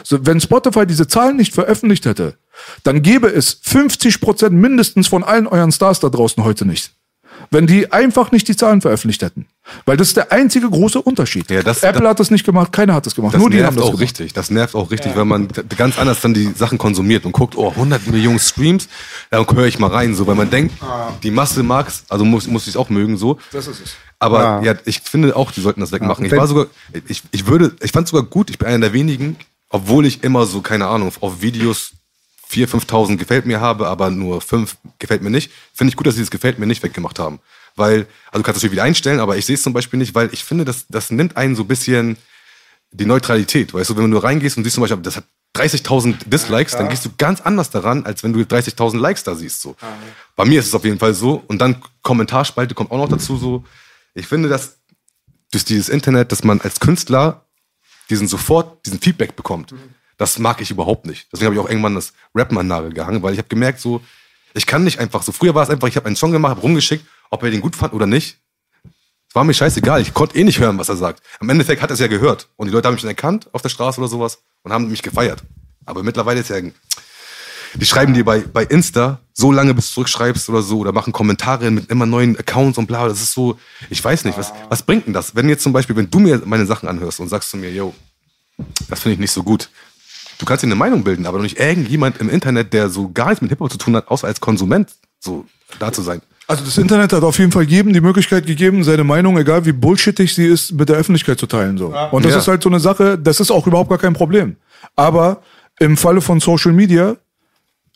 So, 0.04 0.24
wenn 0.24 0.40
Spotify 0.40 0.86
diese 0.86 1.08
Zahlen 1.08 1.36
nicht 1.36 1.52
veröffentlicht 1.52 2.06
hätte, 2.06 2.38
dann 2.84 3.02
gäbe 3.02 3.26
es 3.26 3.60
50% 3.60 4.50
mindestens 4.50 5.08
von 5.08 5.24
allen 5.24 5.48
euren 5.48 5.72
Stars 5.72 5.98
da 5.98 6.08
draußen 6.08 6.44
heute 6.44 6.64
nicht. 6.64 6.92
Wenn 7.50 7.66
die 7.66 7.90
einfach 7.90 8.30
nicht 8.30 8.46
die 8.46 8.56
Zahlen 8.56 8.80
veröffentlicht 8.80 9.22
hätten. 9.22 9.46
Weil 9.86 9.96
das 9.96 10.08
ist 10.08 10.16
der 10.16 10.32
einzige 10.32 10.68
große 10.68 11.00
Unterschied. 11.00 11.50
Ja, 11.50 11.62
das- 11.62 11.82
Apple 11.82 12.02
das- 12.02 12.10
hat 12.10 12.20
das 12.20 12.30
nicht 12.30 12.44
gemacht, 12.44 12.72
keiner 12.72 12.94
hat 12.94 13.06
das 13.06 13.14
gemacht. 13.14 13.34
Das 13.34 13.40
Nur 13.40 13.50
die 13.50 13.56
haben 13.58 13.62
nervt 13.74 13.76
das 13.78 13.84
auch 13.84 13.86
gemacht. 13.90 14.02
richtig. 14.02 14.32
Das 14.32 14.50
nervt 14.50 14.74
auch 14.74 14.90
richtig, 14.90 15.16
wenn 15.16 15.28
man 15.28 15.48
ganz 15.76 15.98
anders 15.98 16.20
dann 16.20 16.34
die 16.34 16.52
Sachen 16.56 16.78
konsumiert 16.78 17.24
und 17.24 17.32
guckt, 17.32 17.56
oh, 17.56 17.70
100 17.74 18.06
Millionen 18.06 18.38
Streams, 18.38 18.88
dann 19.30 19.46
höre 19.50 19.66
ich 19.66 19.78
mal 19.78 19.90
rein, 19.90 20.14
so, 20.14 20.26
weil 20.26 20.34
man 20.34 20.50
denkt, 20.50 20.74
die 21.22 21.30
Masse 21.30 21.62
mag's, 21.62 22.04
also 22.08 22.24
muss, 22.24 22.46
muss 22.46 22.62
ich 22.62 22.68
es 22.70 22.76
auch 22.76 22.88
mögen, 22.90 23.16
so. 23.16 23.38
Das 23.52 23.66
ist 23.66 23.80
es. 23.84 23.90
Aber 24.18 24.40
Ja. 24.42 24.62
ja. 24.62 24.74
ich 24.84 25.00
finde 25.00 25.36
auch, 25.36 25.52
die 25.52 25.60
sollten 25.60 25.80
das 25.80 25.92
wegmachen. 25.92 26.24
ich 26.24 26.32
wenn- 26.32 26.38
war 26.38 26.46
sogar, 26.48 26.66
ich, 27.06 27.22
ich 27.30 27.46
würde, 27.46 27.76
ich 27.80 27.92
fand 27.92 28.08
sogar 28.08 28.24
gut, 28.24 28.50
ich 28.50 28.58
bin 28.58 28.66
einer 28.68 28.78
der 28.80 28.92
wenigen, 28.92 29.36
obwohl 29.70 30.06
ich 30.06 30.24
immer 30.24 30.46
so, 30.46 30.60
keine 30.60 30.86
Ahnung, 30.86 31.12
auf 31.20 31.40
Videos 31.42 31.92
4.000, 32.50 32.66
5.000 32.86 33.16
gefällt 33.18 33.44
mir 33.46 33.60
habe, 33.60 33.86
aber 33.88 34.10
nur 34.10 34.40
5 34.40 34.76
gefällt 34.98 35.22
mir 35.22 35.30
nicht, 35.30 35.50
finde 35.74 35.90
ich 35.90 35.96
gut, 35.96 36.06
dass 36.06 36.14
sie 36.14 36.22
das 36.22 36.30
gefällt 36.30 36.58
mir 36.58 36.66
nicht 36.66 36.82
weggemacht 36.82 37.18
haben. 37.18 37.38
Weil, 37.78 38.06
also 38.26 38.40
du 38.40 38.42
kannst 38.42 38.56
natürlich 38.58 38.72
wieder 38.72 38.82
einstellen, 38.82 39.20
aber 39.20 39.36
ich 39.36 39.46
sehe 39.46 39.54
es 39.54 39.62
zum 39.62 39.72
Beispiel 39.72 39.98
nicht, 39.98 40.14
weil 40.14 40.28
ich 40.32 40.44
finde, 40.44 40.64
das, 40.64 40.86
das 40.88 41.10
nimmt 41.10 41.36
einen 41.36 41.56
so 41.56 41.62
ein 41.62 41.68
bisschen 41.68 42.16
die 42.90 43.06
Neutralität. 43.06 43.72
Weißt 43.72 43.90
du, 43.90 43.96
wenn 43.96 44.10
du 44.10 44.18
reingehst 44.18 44.56
und 44.56 44.64
siehst 44.64 44.74
zum 44.74 44.82
Beispiel, 44.82 45.00
das 45.02 45.16
hat 45.16 45.24
30.000 45.56 46.28
Dislikes, 46.28 46.72
dann 46.72 46.88
gehst 46.88 47.04
du 47.04 47.10
ganz 47.16 47.40
anders 47.40 47.70
daran, 47.70 48.04
als 48.04 48.22
wenn 48.22 48.32
du 48.32 48.40
30.000 48.40 48.98
Likes 48.98 49.24
da 49.24 49.34
siehst. 49.34 49.60
So. 49.60 49.76
Bei 50.36 50.44
mir 50.44 50.60
ist 50.60 50.66
es 50.66 50.74
auf 50.74 50.84
jeden 50.84 50.98
Fall 50.98 51.14
so. 51.14 51.42
Und 51.48 51.58
dann 51.58 51.82
Kommentarspalte 52.02 52.74
kommt 52.74 52.90
auch 52.90 52.98
noch 52.98 53.08
dazu 53.08 53.36
so. 53.36 53.64
Ich 54.14 54.26
finde, 54.26 54.48
dass 54.48 54.76
durch 55.50 55.64
dieses 55.64 55.88
Internet, 55.88 56.32
dass 56.32 56.44
man 56.44 56.60
als 56.60 56.80
Künstler 56.80 57.44
diesen 58.10 58.28
sofort, 58.28 58.84
diesen 58.86 59.00
Feedback 59.00 59.36
bekommt. 59.36 59.74
Das 60.16 60.38
mag 60.38 60.60
ich 60.60 60.70
überhaupt 60.70 61.06
nicht. 61.06 61.28
Deswegen 61.32 61.46
habe 61.46 61.54
ich 61.54 61.60
auch 61.60 61.68
irgendwann 61.68 61.94
das 61.94 62.12
Rappen 62.34 62.58
an 62.58 62.66
Nagel 62.66 62.92
gehangen, 62.92 63.22
weil 63.22 63.32
ich 63.32 63.38
habe 63.38 63.48
gemerkt, 63.48 63.80
so, 63.80 64.00
ich 64.54 64.66
kann 64.66 64.84
nicht 64.84 64.98
einfach 64.98 65.22
so. 65.22 65.32
Früher 65.32 65.54
war 65.54 65.62
es 65.62 65.70
einfach, 65.70 65.88
ich 65.88 65.96
habe 65.96 66.06
einen 66.06 66.16
Song 66.16 66.32
gemacht, 66.32 66.56
hab 66.56 66.62
rumgeschickt, 66.62 67.04
ob 67.30 67.42
er 67.42 67.50
den 67.50 67.60
gut 67.60 67.76
fand 67.76 67.92
oder 67.92 68.06
nicht. 68.06 68.38
Es 69.28 69.34
war 69.34 69.44
mir 69.44 69.54
scheißegal. 69.54 70.00
Ich 70.00 70.14
konnte 70.14 70.36
eh 70.38 70.44
nicht 70.44 70.58
hören, 70.58 70.78
was 70.78 70.88
er 70.88 70.96
sagt. 70.96 71.22
Am 71.38 71.48
Endeffekt 71.50 71.82
hat 71.82 71.90
er 71.90 71.94
es 71.94 72.00
ja 72.00 72.06
gehört. 72.06 72.48
Und 72.56 72.66
die 72.66 72.72
Leute 72.72 72.88
haben 72.88 72.94
mich 72.94 73.02
dann 73.02 73.10
erkannt 73.10 73.48
auf 73.52 73.62
der 73.62 73.68
Straße 73.68 74.00
oder 74.00 74.08
sowas 74.08 74.38
und 74.62 74.72
haben 74.72 74.88
mich 74.88 75.02
gefeiert. 75.02 75.42
Aber 75.84 76.02
mittlerweile 76.02 76.40
ist 76.40 76.48
ja, 76.48 76.56
die 77.74 77.86
schreiben 77.86 78.14
dir 78.14 78.24
bei, 78.24 78.40
bei 78.40 78.64
Insta 78.64 79.20
so 79.34 79.52
lange, 79.52 79.74
bis 79.74 79.88
du 79.88 79.94
zurückschreibst 79.94 80.48
oder 80.48 80.62
so, 80.62 80.78
oder 80.78 80.92
machen 80.92 81.12
Kommentare 81.12 81.70
mit 81.70 81.90
immer 81.90 82.06
neuen 82.06 82.38
Accounts 82.38 82.78
und 82.78 82.86
bla. 82.86 83.06
Das 83.06 83.20
ist 83.20 83.32
so, 83.32 83.58
ich 83.90 84.02
weiß 84.02 84.24
nicht, 84.24 84.38
was, 84.38 84.52
was 84.70 84.82
bringt 84.82 85.06
denn 85.06 85.12
das? 85.12 85.34
Wenn 85.34 85.48
jetzt 85.48 85.62
zum 85.62 85.72
Beispiel, 85.72 85.96
wenn 85.96 86.10
du 86.10 86.18
mir 86.18 86.40
meine 86.46 86.66
Sachen 86.66 86.88
anhörst 86.88 87.20
und 87.20 87.28
sagst 87.28 87.50
zu 87.50 87.58
mir, 87.58 87.70
yo, 87.70 87.94
das 88.88 89.00
finde 89.00 89.14
ich 89.14 89.20
nicht 89.20 89.32
so 89.32 89.42
gut. 89.42 89.68
Du 90.38 90.46
kannst 90.46 90.62
dir 90.62 90.68
eine 90.68 90.76
Meinung 90.76 91.04
bilden, 91.04 91.26
aber 91.26 91.40
nicht 91.40 91.58
irgendjemand 91.58 92.18
im 92.18 92.30
Internet, 92.30 92.72
der 92.72 92.88
so 92.88 93.10
gar 93.10 93.28
nichts 93.28 93.42
mit 93.42 93.50
Hip-Hop 93.50 93.70
zu 93.70 93.78
tun 93.78 93.96
hat, 93.96 94.08
außer 94.08 94.26
als 94.26 94.40
Konsument 94.40 94.90
so 95.18 95.44
da 95.78 95.92
zu 95.92 96.02
sein. 96.02 96.22
Also 96.50 96.64
das 96.64 96.78
Internet 96.78 97.12
hat 97.12 97.22
auf 97.22 97.38
jeden 97.38 97.52
Fall 97.52 97.64
jedem 97.64 97.92
die 97.92 98.00
Möglichkeit 98.00 98.46
gegeben, 98.46 98.82
seine 98.82 99.04
Meinung, 99.04 99.36
egal 99.38 99.66
wie 99.66 99.72
bullshittig 99.72 100.34
sie 100.34 100.46
ist, 100.46 100.72
mit 100.72 100.88
der 100.88 100.96
Öffentlichkeit 100.96 101.38
zu 101.38 101.46
teilen. 101.46 101.76
So. 101.76 101.94
Und 102.10 102.24
das 102.24 102.32
Ja. 102.32 102.38
ist 102.38 102.48
halt 102.48 102.62
so 102.62 102.70
eine 102.70 102.80
Sache, 102.80 103.18
das 103.18 103.38
ist 103.38 103.50
auch 103.50 103.66
überhaupt 103.66 103.90
gar 103.90 103.98
kein 103.98 104.14
Problem. 104.14 104.56
Aber 104.96 105.42
im 105.78 105.98
Falle 105.98 106.22
von 106.22 106.40
Social 106.40 106.72
Media 106.72 107.16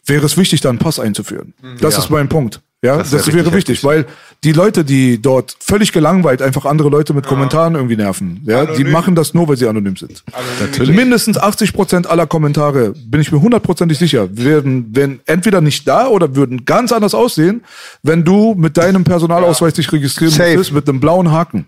wäre 0.04 0.26
es 0.26 0.36
wichtig, 0.36 0.60
da 0.60 0.68
einen 0.68 0.78
Pass 0.78 1.00
einzuführen. 1.00 1.54
Das 1.80 1.94
Ja. 1.94 2.00
ist 2.00 2.10
mein 2.10 2.28
Punkt. 2.28 2.60
Ja, 2.84 2.96
Das 2.96 3.10
das, 3.10 3.28
wär 3.28 3.34
wäre 3.34 3.52
wichtig, 3.54 3.76
heftig. 3.76 3.84
weil 3.84 4.06
die 4.42 4.50
Leute, 4.50 4.84
die 4.84 5.22
dort 5.22 5.56
völlig 5.60 5.92
gelangweilt 5.92 6.42
einfach 6.42 6.64
andere 6.64 6.88
Leute 6.88 7.14
mit 7.14 7.26
Kommentaren 7.26 7.76
irgendwie 7.76 7.94
nerven, 7.96 8.42
ja, 8.44 8.66
die 8.66 8.82
machen 8.82 9.14
das 9.14 9.34
nur, 9.34 9.46
weil 9.46 9.56
sie 9.56 9.68
anonym 9.68 9.96
sind. 9.96 10.24
Natürlich. 10.60 10.96
Mindestens 10.96 11.38
80 11.38 11.74
Prozent 11.74 12.08
aller 12.08 12.26
Kommentare, 12.26 12.92
bin 13.06 13.20
ich 13.20 13.30
mir 13.30 13.40
hundertprozentig 13.40 13.98
sicher, 13.98 14.36
werden, 14.36 14.96
werden 14.96 15.20
entweder 15.26 15.60
nicht 15.60 15.86
da 15.86 16.08
oder 16.08 16.34
würden 16.34 16.64
ganz 16.64 16.90
anders 16.90 17.14
aussehen, 17.14 17.62
wenn 18.02 18.24
du 18.24 18.56
mit 18.56 18.76
deinem 18.76 19.04
Personalausweis 19.04 19.74
dich 19.74 19.92
registrieren 19.92 20.34
müsstest 20.36 20.72
mit 20.72 20.88
einem 20.88 20.98
blauen 20.98 21.30
Haken. 21.30 21.66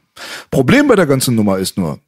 Problem 0.51 0.89
bei 0.89 0.97
der 0.97 1.07
ganzen 1.07 1.37
Nummer 1.37 1.59
ist 1.59 1.79
nur, 1.79 2.01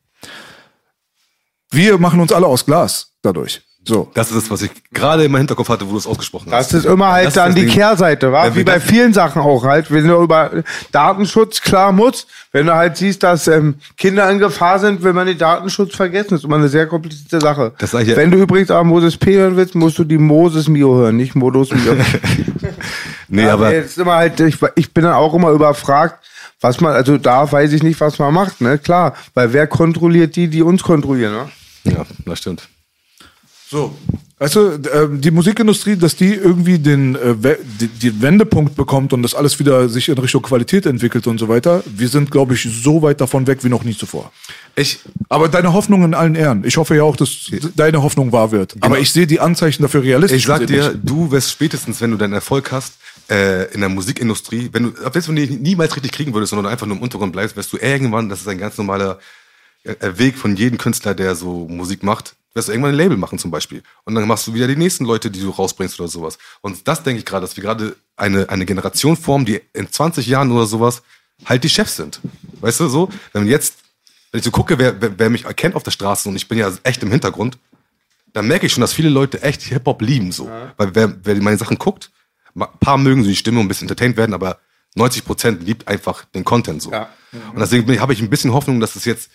wir 1.71 1.99
machen 1.99 2.19
uns 2.19 2.33
alle 2.33 2.47
aus 2.47 2.67
Glas 2.67 3.13
dadurch. 3.23 3.63
So. 3.89 4.11
Das 4.15 4.31
ist 4.33 4.37
es, 4.37 4.51
was 4.51 4.63
ich 4.63 4.71
gerade 4.93 5.25
im 5.25 5.37
Hinterkopf 5.37 5.69
hatte, 5.69 5.87
wo 5.87 5.93
du 5.93 5.99
es 5.99 6.07
ausgesprochen 6.09 6.51
hast. 6.51 6.73
Das 6.75 6.81
ist 6.85 6.87
immer 6.91 7.13
halt 7.13 7.27
Das 7.27 7.35
ist 7.35 7.37
dann 7.37 7.47
das 7.51 7.55
die 7.55 7.67
Ding. 7.67 7.71
Kehrseite, 7.75 8.33
wa? 8.33 8.53
Wie 8.55 8.65
bei 8.65 8.75
das- 8.75 8.83
vielen 8.85 9.13
Sachen 9.15 9.41
auch 9.41 9.65
halt. 9.65 9.91
Wenn 9.93 10.09
du 10.09 10.21
über 10.23 10.51
Datenschutz 10.91 11.61
klar 11.61 11.93
muss, 11.93 12.27
wenn 12.51 12.67
du 12.67 12.75
halt 12.75 12.97
siehst, 12.97 13.23
dass 13.23 13.47
ähm, 13.47 13.77
Kinder 13.97 14.29
in 14.31 14.39
Gefahr 14.41 14.79
sind, 14.81 15.03
will 15.05 15.13
man 15.13 15.27
den 15.29 15.39
Datenschutz 15.39 15.95
vergessen. 15.95 16.31
Das 16.31 16.41
ist 16.41 16.45
immer 16.45 16.57
eine 16.57 16.69
sehr 16.69 16.87
komplizierte 16.87 17.41
Sache. 17.41 17.73
Das 17.79 17.93
sag 17.93 18.03
ich 18.03 18.09
ja- 18.09 18.17
wenn 18.17 18.31
du 18.33 18.39
übrigens 18.39 18.71
auch 18.73 18.83
Moses 18.83 19.17
P. 19.17 19.35
hören 19.37 19.57
willst, 19.57 19.75
musst 19.77 19.99
du 19.99 20.05
die 20.05 20.19
Moses 20.19 20.69
Mio 20.69 20.97
hören, 20.97 21.17
nicht 21.17 21.35
Modus 21.37 21.71
Mio. 21.73 21.95
Nee, 23.29 23.43
Ja, 23.43 23.55
aber 23.55 23.73
jetzt 23.75 23.99
immer 23.99 24.15
halt, 24.17 24.39
ich, 24.41 24.57
ich 24.77 24.93
bin 24.95 25.05
dann 25.05 25.15
auch 25.15 25.35
immer 25.35 25.51
überfragt, 25.51 26.25
was 26.61 26.81
man, 26.81 26.93
also 26.93 27.19
da 27.19 27.51
weiß 27.51 27.73
ich 27.73 27.83
nicht, 27.83 28.01
was 28.01 28.19
man 28.19 28.33
macht, 28.33 28.61
ne? 28.61 28.79
Klar, 28.79 29.15
weil 29.35 29.53
wer 29.53 29.67
kontrolliert 29.67 30.37
die, 30.37 30.49
die 30.49 30.63
uns 30.63 30.83
kontrollieren, 30.83 31.33
ne? 31.33 31.49
ja, 31.93 32.05
das 32.25 32.39
stimmt. 32.39 32.69
So. 33.69 33.97
Weißt 34.39 34.55
du, 34.55 34.79
ähm, 34.93 35.23
die 35.23 35.31
Musikindustrie, 35.31 35.97
dass 35.97 36.15
die 36.15 36.35
irgendwie 36.35 36.79
den, 36.79 37.15
äh, 37.15 37.57
den 37.81 38.21
Wendepunkt 38.21 38.77
bekommt 38.77 39.15
und 39.15 39.23
das 39.23 39.35
alles 39.35 39.59
wieder 39.59 39.89
sich 39.89 40.11
in 40.11 40.19
Richtung 40.19 40.43
Qualität 40.43 40.85
entwickelt 40.85 41.27
und 41.27 41.39
so 41.39 41.49
weiter, 41.49 41.83
wir 41.87 42.09
sind, 42.09 42.31
glaube 42.31 42.53
ich, 42.53 42.69
so 42.71 43.01
weit 43.01 43.23
davon 43.23 43.47
weg 43.47 43.65
wie 43.65 43.71
noch 43.71 43.83
nie 43.83 43.97
zuvor. 43.97 44.31
Ich, 44.75 44.99
Aber 45.31 45.49
deine 45.49 45.73
Hoffnung 45.73 46.05
in 46.05 46.13
allen 46.13 46.35
Ehren. 46.35 46.65
Ich 46.67 46.77
hoffe 46.77 46.95
ja 46.95 47.03
auch, 47.03 47.17
dass 47.17 47.51
deine 47.77 48.03
Hoffnung 48.03 48.31
wahr 48.31 48.53
wird. 48.53 48.75
Aber 48.81 48.99
ich 48.99 49.11
sehe 49.11 49.27
die 49.27 49.41
Anzeichen 49.41 49.83
dafür 49.83 50.03
realistisch. 50.03 50.41
ich 50.41 50.47
sag 50.47 50.67
dir, 50.67 50.91
nicht. 50.91 51.01
du 51.03 51.31
wirst 51.31 51.51
spätestens, 51.51 52.03
wenn 52.03 52.11
du 52.11 52.19
deinen 52.19 52.35
Erfolg 52.35 52.71
hast, 52.73 52.99
äh, 53.31 53.73
in 53.73 53.81
der 53.81 53.89
Musikindustrie, 53.89 54.69
wenn 54.71 54.83
du, 54.83 54.93
selbst 55.01 55.29
wenn 55.29 55.37
du 55.37 55.47
die 55.47 55.57
niemals 55.57 55.97
richtig 55.97 56.13
kriegen 56.13 56.35
würdest, 56.35 56.51
sondern 56.51 56.71
einfach 56.71 56.87
nur 56.87 56.97
im 56.97 57.03
Untergrund 57.03 57.33
bleibst, 57.33 57.57
wirst 57.57 57.73
du 57.73 57.79
irgendwann, 57.79 58.29
das 58.29 58.43
ist 58.43 58.49
ein 58.49 58.59
ganz 58.59 58.77
normaler 58.77 59.19
äh, 59.83 59.95
Weg 60.19 60.37
von 60.37 60.57
jedem 60.57 60.77
Künstler, 60.77 61.15
der 61.15 61.35
so 61.35 61.67
Musik 61.69 62.03
macht, 62.03 62.36
wirst 62.57 62.69
du 62.69 62.73
irgendwann 62.73 62.93
ein 62.93 62.97
Label 62.97 63.17
machen 63.17 63.39
zum 63.39 63.51
Beispiel. 63.51 63.83
Und 64.05 64.15
dann 64.15 64.27
machst 64.27 64.47
du 64.47 64.55
wieder 64.55 64.67
die 64.67 64.77
nächsten 64.77 65.05
Leute, 65.05 65.31
die 65.31 65.41
du 65.41 65.51
rausbringst 65.51 66.01
oder 66.01 66.09
sowas. 66.09 66.39
Und 66.63 66.89
das 66.89 67.03
denke 67.03 67.19
ich 67.19 67.27
gerade, 67.27 67.43
dass 67.43 67.57
wir 67.57 67.63
gerade 67.63 67.97
eine, 68.17 68.49
eine 68.49 68.65
Generation 68.65 69.17
formen, 69.17 69.45
die 69.45 69.61
in 69.75 69.93
20 69.93 70.27
Jahren 70.27 70.51
oder 70.51 70.67
sowas 70.67 71.03
halt 71.45 71.63
die 71.65 71.69
Chefs 71.69 71.97
sind. 71.97 72.21
Weißt 72.61 72.81
du, 72.81 72.89
so? 72.89 73.11
Wenn 73.35 73.47
jetzt, 73.47 73.77
wenn 74.33 74.39
ich 74.39 74.45
so 74.45 74.51
gucke, 74.51 74.79
wer, 74.79 75.01
wer, 75.01 75.19
wer 75.19 75.31
mich 75.31 75.45
erkennt 75.45 75.75
auf 75.75 75.83
der 75.83 75.91
Straße 75.91 76.29
und 76.29 76.37
ich 76.37 76.49
bin 76.49 76.57
ja 76.57 76.73
echt 76.83 77.03
im 77.03 77.11
Hintergrund, 77.11 77.59
dann 78.33 78.49
merke 78.49 78.67
ich 78.67 78.73
schon, 78.73 78.81
dass 78.81 78.95
viele 78.95 79.11
Leute 79.11 79.43
echt 79.43 79.63
Hip-Hop 79.63 80.01
lieben, 80.01 80.33
so. 80.33 80.51
Weil 80.77 80.95
wer, 80.95 81.15
wer 81.25 81.35
meine 81.37 81.59
Sachen 81.59 81.79
guckt, 81.79 82.11
ein 82.55 82.67
paar 82.81 82.97
mögen 82.97 83.23
so 83.23 83.29
die 83.29 83.37
Stimme 83.37 83.61
und 83.61 83.67
ein 83.67 83.69
bisschen 83.69 83.89
entertained 83.89 84.17
werden, 84.17 84.35
aber 84.35 84.59
90% 84.97 85.61
liebt 85.61 85.89
einfach 85.89 86.25
den 86.35 86.45
Content 86.45 86.81
so. 86.81 86.91
Ja. 86.91 87.11
Und 87.53 87.61
deswegen 87.61 88.01
habe 88.01 88.15
ich 88.15 88.21
ein 88.21 88.31
bisschen 88.31 88.53
Hoffnung, 88.53 88.81
dass 88.81 88.97
es 88.97 89.05
jetzt, 89.05 89.31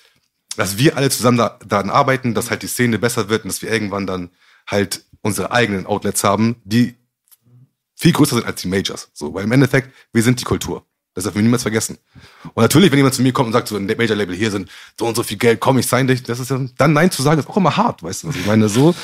dass 0.58 0.78
wir 0.78 0.98
alle 0.98 1.10
zusammen 1.10 1.38
da, 1.38 1.58
daran 1.66 1.90
arbeiten, 1.90 2.34
dass 2.34 2.50
halt 2.50 2.62
die 2.62 2.68
Szene 2.68 3.00
besser 3.00 3.30
wird 3.30 3.44
und 3.44 3.50
dass 3.50 3.62
wir 3.62 3.72
irgendwann 3.72 4.08
dann 4.08 4.30
halt 4.68 5.04
unsere 5.22 5.52
eigenen 5.52 5.86
Outlets 5.86 6.24
haben, 6.24 6.56
die 6.64 6.96
viel 7.96 8.12
größer 8.12 8.36
sind 8.36 8.46
als 8.46 8.62
die 8.62 8.68
Majors. 8.68 9.10
So, 9.14 9.34
weil 9.34 9.44
im 9.44 9.52
Endeffekt, 9.52 9.94
wir 10.12 10.24
sind 10.24 10.40
die 10.40 10.46
Kultur. 10.46 10.84
Das 11.14 11.26
darf 11.26 11.36
man 11.36 11.44
niemals 11.44 11.64
vergessen. 11.64 11.98
Und 12.54 12.64
natürlich, 12.64 12.90
wenn 12.90 12.98
jemand 12.98 13.14
zu 13.14 13.22
mir 13.22 13.34
kommt 13.34 13.48
und 13.48 13.54
sagt, 13.54 13.68
so 13.68 13.76
ein 13.76 13.86
Major-Label, 13.86 14.34
hier 14.34 14.50
sind 14.50 14.70
so 14.98 15.06
und 15.06 15.16
so 15.16 15.24
viel 15.24 15.38
Geld, 15.38 15.60
komm, 15.60 15.78
ich 15.78 15.86
sign 15.86 16.08
dich, 16.08 16.24
das 16.24 16.40
ist 16.40 16.50
ja, 16.50 16.60
dann 16.78 16.94
Nein 16.94 17.12
zu 17.12 17.22
sagen, 17.22 17.40
ist 17.40 17.50
auch 17.50 17.58
immer 17.58 17.76
hart, 17.76 18.02
weißt 18.02 18.24
du, 18.24 18.28
was 18.30 18.36
ich 18.38 18.46
meine, 18.46 18.70
so. 18.70 18.96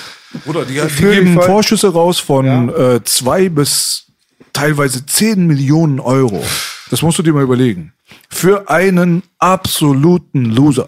Bruder, 0.45 0.63
die, 0.63 0.79
die 0.79 1.01
geben 1.03 1.33
voll. 1.33 1.43
Vorschüsse 1.43 1.89
raus 1.89 2.19
von 2.19 2.69
äh, 2.69 3.03
zwei 3.03 3.49
bis 3.49 4.05
teilweise 4.53 5.05
zehn 5.05 5.47
Millionen 5.47 5.99
Euro. 5.99 6.43
Das 6.89 7.01
musst 7.01 7.19
du 7.19 7.23
dir 7.23 7.33
mal 7.33 7.43
überlegen. 7.43 7.93
Für 8.29 8.69
einen 8.69 9.23
absoluten 9.37 10.45
Loser. 10.45 10.87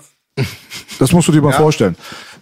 Das 1.00 1.12
musst 1.12 1.28
du 1.28 1.32
dir 1.32 1.42
mal 1.42 1.52
vorstellen. 1.54 1.96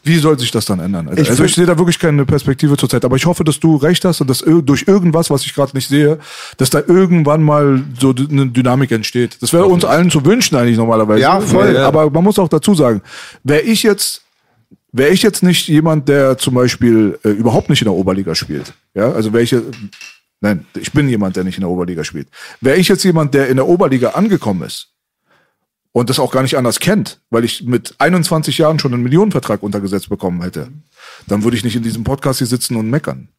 Wie 0.03 0.17
soll 0.17 0.39
sich 0.39 0.51
das 0.51 0.65
dann 0.65 0.79
ändern? 0.79 1.09
Also 1.09 1.21
Ich 1.21 1.29
also 1.29 1.43
ich 1.43 1.53
sehe 1.55 1.65
da 1.65 1.77
wirklich 1.77 1.99
keine 1.99 2.25
Perspektive 2.25 2.77
zurzeit. 2.77 3.03
Aber 3.03 3.15
ich 3.17 3.25
hoffe, 3.25 3.43
dass 3.43 3.59
du 3.59 3.75
recht 3.75 4.05
hast 4.05 4.21
und 4.21 4.29
dass 4.29 4.39
durch 4.39 4.85
irgendwas, 4.87 5.29
was 5.29 5.43
ich 5.45 5.53
gerade 5.53 5.75
nicht 5.75 5.87
sehe, 5.89 6.17
dass 6.57 6.69
da 6.69 6.79
irgendwann 6.85 7.43
mal 7.43 7.83
so 7.99 8.13
eine 8.29 8.47
Dynamik 8.47 8.91
entsteht. 8.91 9.37
Das 9.41 9.51
wäre 9.53 9.65
uns 9.65 9.83
allen 9.83 10.09
zu 10.09 10.23
wünschen 10.25 10.55
eigentlich 10.55 10.77
normalerweise. 10.77 11.21
Ja, 11.21 11.39
voll. 11.41 11.67
Weil- 11.73 11.77
Aber 11.77 12.09
man 12.09 12.23
muss 12.23 12.39
auch 12.39 12.47
dazu 12.47 12.73
sagen, 12.73 13.01
wäre 13.43 13.61
ich 13.61 13.83
jetzt 13.83 14.21
wäre 14.93 15.09
ich 15.11 15.21
jetzt 15.21 15.43
nicht 15.43 15.67
jemand, 15.67 16.07
der 16.07 16.37
zum 16.37 16.53
Beispiel 16.55 17.19
äh, 17.23 17.29
überhaupt 17.29 17.69
nicht 17.69 17.81
in 17.81 17.85
der 17.85 17.93
Oberliga 17.93 18.33
spielt, 18.33 18.73
ja, 18.95 19.11
also 19.11 19.31
welche, 19.33 19.61
nein, 20.41 20.65
ich 20.79 20.91
bin 20.93 21.07
jemand, 21.09 21.35
der 21.35 21.43
nicht 21.43 21.57
in 21.57 21.61
der 21.61 21.69
Oberliga 21.69 22.03
spielt. 22.03 22.29
Wäre 22.61 22.77
ich 22.77 22.87
jetzt 22.87 23.03
jemand, 23.03 23.33
der 23.33 23.47
in 23.49 23.57
der 23.57 23.67
Oberliga 23.67 24.11
angekommen 24.11 24.63
ist 24.63 24.87
und 25.97 26.11
das 26.11 26.19
auch 26.19 26.29
gar 26.29 26.43
nicht 26.43 26.55
anders 26.55 26.79
kennt, 26.79 27.21
weil 27.31 27.43
ich 27.43 27.63
mit 27.63 27.95
21 27.97 28.59
Jahren 28.59 28.77
schon 28.77 28.93
einen 28.93 29.01
Millionenvertrag 29.01 29.63
untergesetzt 29.63 30.09
bekommen 30.09 30.43
hätte, 30.43 30.67
dann 31.25 31.43
würde 31.43 31.57
ich 31.57 31.63
nicht 31.63 31.75
in 31.75 31.81
diesem 31.81 32.03
Podcast 32.03 32.37
hier 32.37 32.45
sitzen 32.45 32.75
und 32.75 32.87
meckern. 32.87 33.29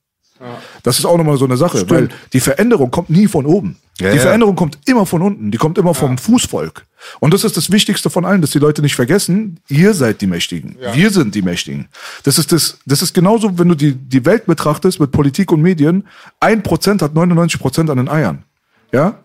Das 0.83 0.99
ist 0.99 1.05
auch 1.05 1.17
nochmal 1.17 1.37
so 1.37 1.45
eine 1.45 1.57
Sache, 1.57 1.89
weil 1.89 2.09
die 2.33 2.41
Veränderung 2.41 2.91
kommt 2.91 3.11
nie 3.11 3.29
von 3.29 3.47
oben. 3.47 3.77
Ja, 4.01 4.11
die 4.11 4.17
ja. 4.17 4.23
Veränderung 4.23 4.57
kommt 4.57 4.77
immer 4.87 5.07
von 5.07 5.23
unten. 5.23 5.53
Die 5.53 5.59
kommt 5.59 5.79
immer 5.79 5.95
vom 5.95 6.19
Fußvolk. 6.19 6.85
Und 7.21 7.33
das 7.33 7.45
ist 7.45 7.57
das 7.57 7.71
Wichtigste 7.71 8.11
von 8.11 8.25
allen, 8.25 8.41
dass 8.41 8.51
die 8.51 8.59
Leute 8.59 8.83
nicht 8.83 8.97
vergessen, 8.97 9.61
ihr 9.69 9.95
seid 9.95 10.21
die 10.21 10.27
Mächtigen. 10.27 10.77
Wir 10.95 11.11
sind 11.11 11.37
die 11.37 11.43
Mächtigen. 11.43 11.87
Das 12.25 12.39
ist 12.39 12.51
das, 12.51 12.79
das 12.87 13.03
ist 13.03 13.15
genauso, 13.15 13.57
wenn 13.61 13.69
du 13.69 13.77
die, 13.77 13.95
die 13.95 14.25
Welt 14.25 14.47
betrachtest 14.47 14.99
mit 14.99 15.13
Politik 15.13 15.53
und 15.53 15.63
Medien. 15.63 16.09
Ein 16.41 16.65
Prozent 16.65 17.03
hat 17.03 17.15
99 17.15 17.61
Prozent 17.61 17.89
an 17.89 17.99
den 17.99 18.09
Eiern. 18.09 18.43
Ja? 18.91 19.21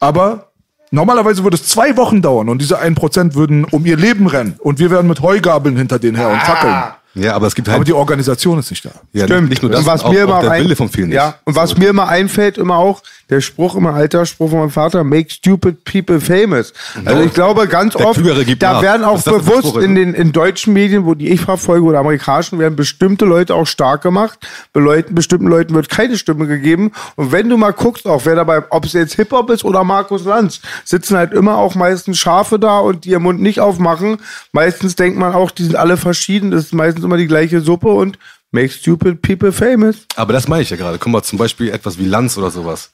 Aber 0.00 0.50
normalerweise 0.94 1.42
würde 1.44 1.56
es 1.56 1.64
zwei 1.68 1.96
Wochen 1.96 2.22
dauern 2.22 2.48
und 2.48 2.58
diese 2.62 2.78
ein 2.78 2.94
Prozent 2.94 3.34
würden 3.34 3.64
um 3.64 3.84
ihr 3.86 3.96
Leben 3.96 4.26
rennen 4.26 4.56
und 4.58 4.78
wir 4.78 4.90
wären 4.90 5.06
mit 5.06 5.20
Heugabeln 5.20 5.76
hinter 5.76 5.98
denen 5.98 6.16
her 6.16 6.28
und 6.30 6.40
fackeln. 6.40 6.74
Ja, 7.16 7.34
aber 7.36 7.46
es 7.46 7.54
gibt 7.54 7.68
halt, 7.68 7.76
Aber 7.76 7.84
die 7.84 7.92
Organisation 7.92 8.58
ist 8.58 8.70
nicht 8.70 8.84
da. 8.84 8.90
ja, 9.12 9.26
Stimmt. 9.26 9.48
nicht 9.48 9.62
nur 9.62 9.70
das, 9.70 9.80
und 9.82 9.86
was 9.86 10.02
auch, 10.02 10.10
mir 10.10 10.24
auch 10.24 10.28
immer 10.30 10.40
der 10.40 10.50
ein- 10.50 10.64
Wille 10.64 10.74
von 10.74 10.88
vielen 10.88 11.10
nicht. 11.10 11.16
Ja, 11.16 11.34
und 11.44 11.54
was 11.54 11.70
So. 11.70 11.76
mir 11.78 11.90
immer 11.90 12.08
einfällt, 12.08 12.58
immer 12.58 12.76
auch, 12.78 13.02
der 13.34 13.40
Spruch, 13.40 13.74
immer 13.74 13.94
alter 13.94 14.24
Spruch 14.26 14.50
von 14.50 14.60
meinem 14.60 14.70
Vater, 14.70 15.02
make 15.02 15.30
stupid 15.30 15.84
people 15.84 16.20
famous. 16.20 16.72
Also 17.04 17.22
ich 17.22 17.34
glaube 17.34 17.66
ganz 17.66 17.94
Der 17.94 18.06
oft, 18.06 18.20
da 18.58 18.72
nach. 18.74 18.82
werden 18.82 19.04
auch 19.04 19.22
bewusst 19.22 19.76
in 19.76 19.94
den 19.94 20.14
in 20.14 20.32
deutschen 20.32 20.72
Medien, 20.72 21.04
wo 21.04 21.14
die 21.14 21.30
ich 21.30 21.40
verfolge 21.40 21.84
oder 21.84 21.98
amerikanischen, 21.98 22.58
werden 22.58 22.76
bestimmte 22.76 23.24
Leute 23.24 23.54
auch 23.54 23.66
stark 23.66 24.02
gemacht. 24.02 24.38
Bei 24.72 24.80
Leuten, 24.80 25.14
bestimmten 25.14 25.48
Leuten 25.48 25.74
wird 25.74 25.88
keine 25.88 26.16
Stimme 26.16 26.46
gegeben. 26.46 26.92
Und 27.16 27.32
wenn 27.32 27.48
du 27.48 27.56
mal 27.56 27.72
guckst, 27.72 28.06
auch 28.06 28.24
wer 28.24 28.36
dabei, 28.36 28.62
ob 28.70 28.84
es 28.84 28.92
jetzt 28.92 29.14
Hip-Hop 29.14 29.50
ist 29.50 29.64
oder 29.64 29.82
Markus 29.82 30.24
Lanz, 30.24 30.60
sitzen 30.84 31.16
halt 31.16 31.32
immer 31.32 31.56
auch 31.58 31.74
meistens 31.74 32.18
Schafe 32.18 32.58
da 32.58 32.78
und 32.78 33.04
die 33.04 33.10
ihren 33.10 33.22
Mund 33.24 33.40
nicht 33.40 33.60
aufmachen. 33.60 34.18
Meistens 34.52 34.94
denkt 34.94 35.18
man 35.18 35.34
auch, 35.34 35.50
die 35.50 35.64
sind 35.64 35.76
alle 35.76 35.96
verschieden, 35.96 36.52
das 36.52 36.66
ist 36.66 36.74
meistens 36.74 37.04
immer 37.04 37.16
die 37.16 37.26
gleiche 37.26 37.60
Suppe 37.60 37.88
und 37.88 38.18
make 38.52 38.70
stupid 38.70 39.20
people 39.20 39.50
famous. 39.52 40.06
Aber 40.14 40.32
das 40.32 40.46
meine 40.46 40.62
ich 40.62 40.70
ja 40.70 40.76
gerade. 40.76 40.98
Guck 40.98 41.12
mal, 41.12 41.22
zum 41.22 41.38
Beispiel 41.38 41.70
etwas 41.70 41.98
wie 41.98 42.06
Lanz 42.06 42.38
oder 42.38 42.50
sowas. 42.50 42.93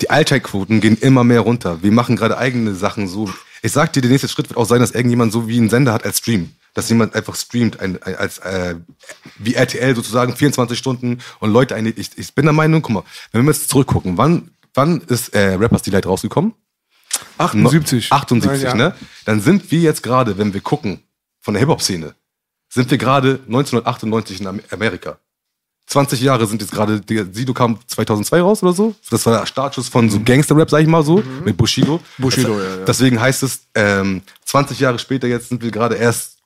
Die 0.00 0.10
Einschaltquoten 0.10 0.80
gehen 0.80 0.96
immer 0.98 1.24
mehr 1.24 1.40
runter. 1.40 1.82
Wir 1.82 1.92
machen 1.92 2.16
gerade 2.16 2.38
eigene 2.38 2.74
Sachen 2.74 3.08
so. 3.08 3.28
Ich 3.62 3.72
sag 3.72 3.92
dir, 3.92 4.00
der 4.00 4.10
nächste 4.10 4.28
Schritt 4.28 4.48
wird 4.48 4.56
auch 4.56 4.66
sein, 4.66 4.80
dass 4.80 4.92
irgendjemand 4.92 5.32
so 5.32 5.48
wie 5.48 5.58
einen 5.58 5.68
Sender 5.70 5.92
hat 5.92 6.04
als 6.04 6.18
Stream. 6.18 6.50
dass 6.74 6.88
jemand 6.90 7.14
einfach 7.16 7.34
streamt, 7.34 7.80
ein, 7.80 8.00
ein, 8.04 8.14
als 8.14 8.38
äh, 8.38 8.76
wie 9.38 9.54
RTL 9.54 9.96
sozusagen 9.96 10.36
24 10.36 10.78
Stunden 10.78 11.18
und 11.40 11.50
Leute 11.52 11.74
eine. 11.74 11.90
Ich, 11.90 12.16
ich 12.16 12.32
bin 12.34 12.44
der 12.44 12.52
Meinung, 12.52 12.82
guck 12.82 12.92
mal, 12.94 13.02
wenn 13.32 13.44
wir 13.44 13.52
jetzt 13.52 13.68
zurückgucken, 13.68 14.16
wann, 14.16 14.52
wann 14.74 15.00
ist 15.08 15.30
äh, 15.34 15.54
Rappers 15.54 15.82
Delight 15.82 16.06
rausgekommen? 16.06 16.54
78. 17.38 18.12
78, 18.12 18.62
Ja, 18.62 18.68
ja. 18.68 18.74
ne? 18.76 18.94
Dann 19.24 19.40
sind 19.40 19.70
wir 19.72 19.80
jetzt 19.80 20.02
gerade, 20.02 20.38
wenn 20.38 20.54
wir 20.54 20.60
gucken, 20.60 21.00
von 21.40 21.54
der 21.54 21.60
Hip-Hop-Szene, 21.60 22.14
sind 22.68 22.90
wir 22.90 22.98
gerade 22.98 23.40
1998 23.46 24.40
in 24.40 24.46
Am- 24.46 24.60
Amerika. 24.70 25.18
20 25.88 26.20
Jahre 26.20 26.46
sind 26.46 26.60
jetzt 26.60 26.70
gerade, 26.70 27.00
der 27.00 27.26
Sido 27.32 27.54
kam 27.54 27.78
2002 27.86 28.40
raus 28.42 28.62
oder 28.62 28.72
so. 28.74 28.94
Das 29.10 29.24
war 29.26 29.38
der 29.40 29.46
Startschuss 29.46 29.88
von 29.88 30.10
so 30.10 30.20
Gangster-Rap, 30.22 30.68
sag 30.70 30.82
ich 30.82 30.86
mal 30.86 31.02
so, 31.02 31.22
mit 31.44 31.56
Bushido. 31.56 32.00
Mhm. 32.18 32.22
Bushido, 32.22 32.58
das, 32.58 32.62
ja, 32.62 32.76
ja. 32.78 32.84
Deswegen 32.86 33.20
heißt 33.20 33.42
es, 33.42 33.60
ähm, 33.74 34.22
20 34.44 34.80
Jahre 34.80 34.98
später, 34.98 35.26
jetzt 35.26 35.48
sind 35.48 35.62
wir 35.62 35.70
gerade 35.70 35.94
erst 35.96 36.36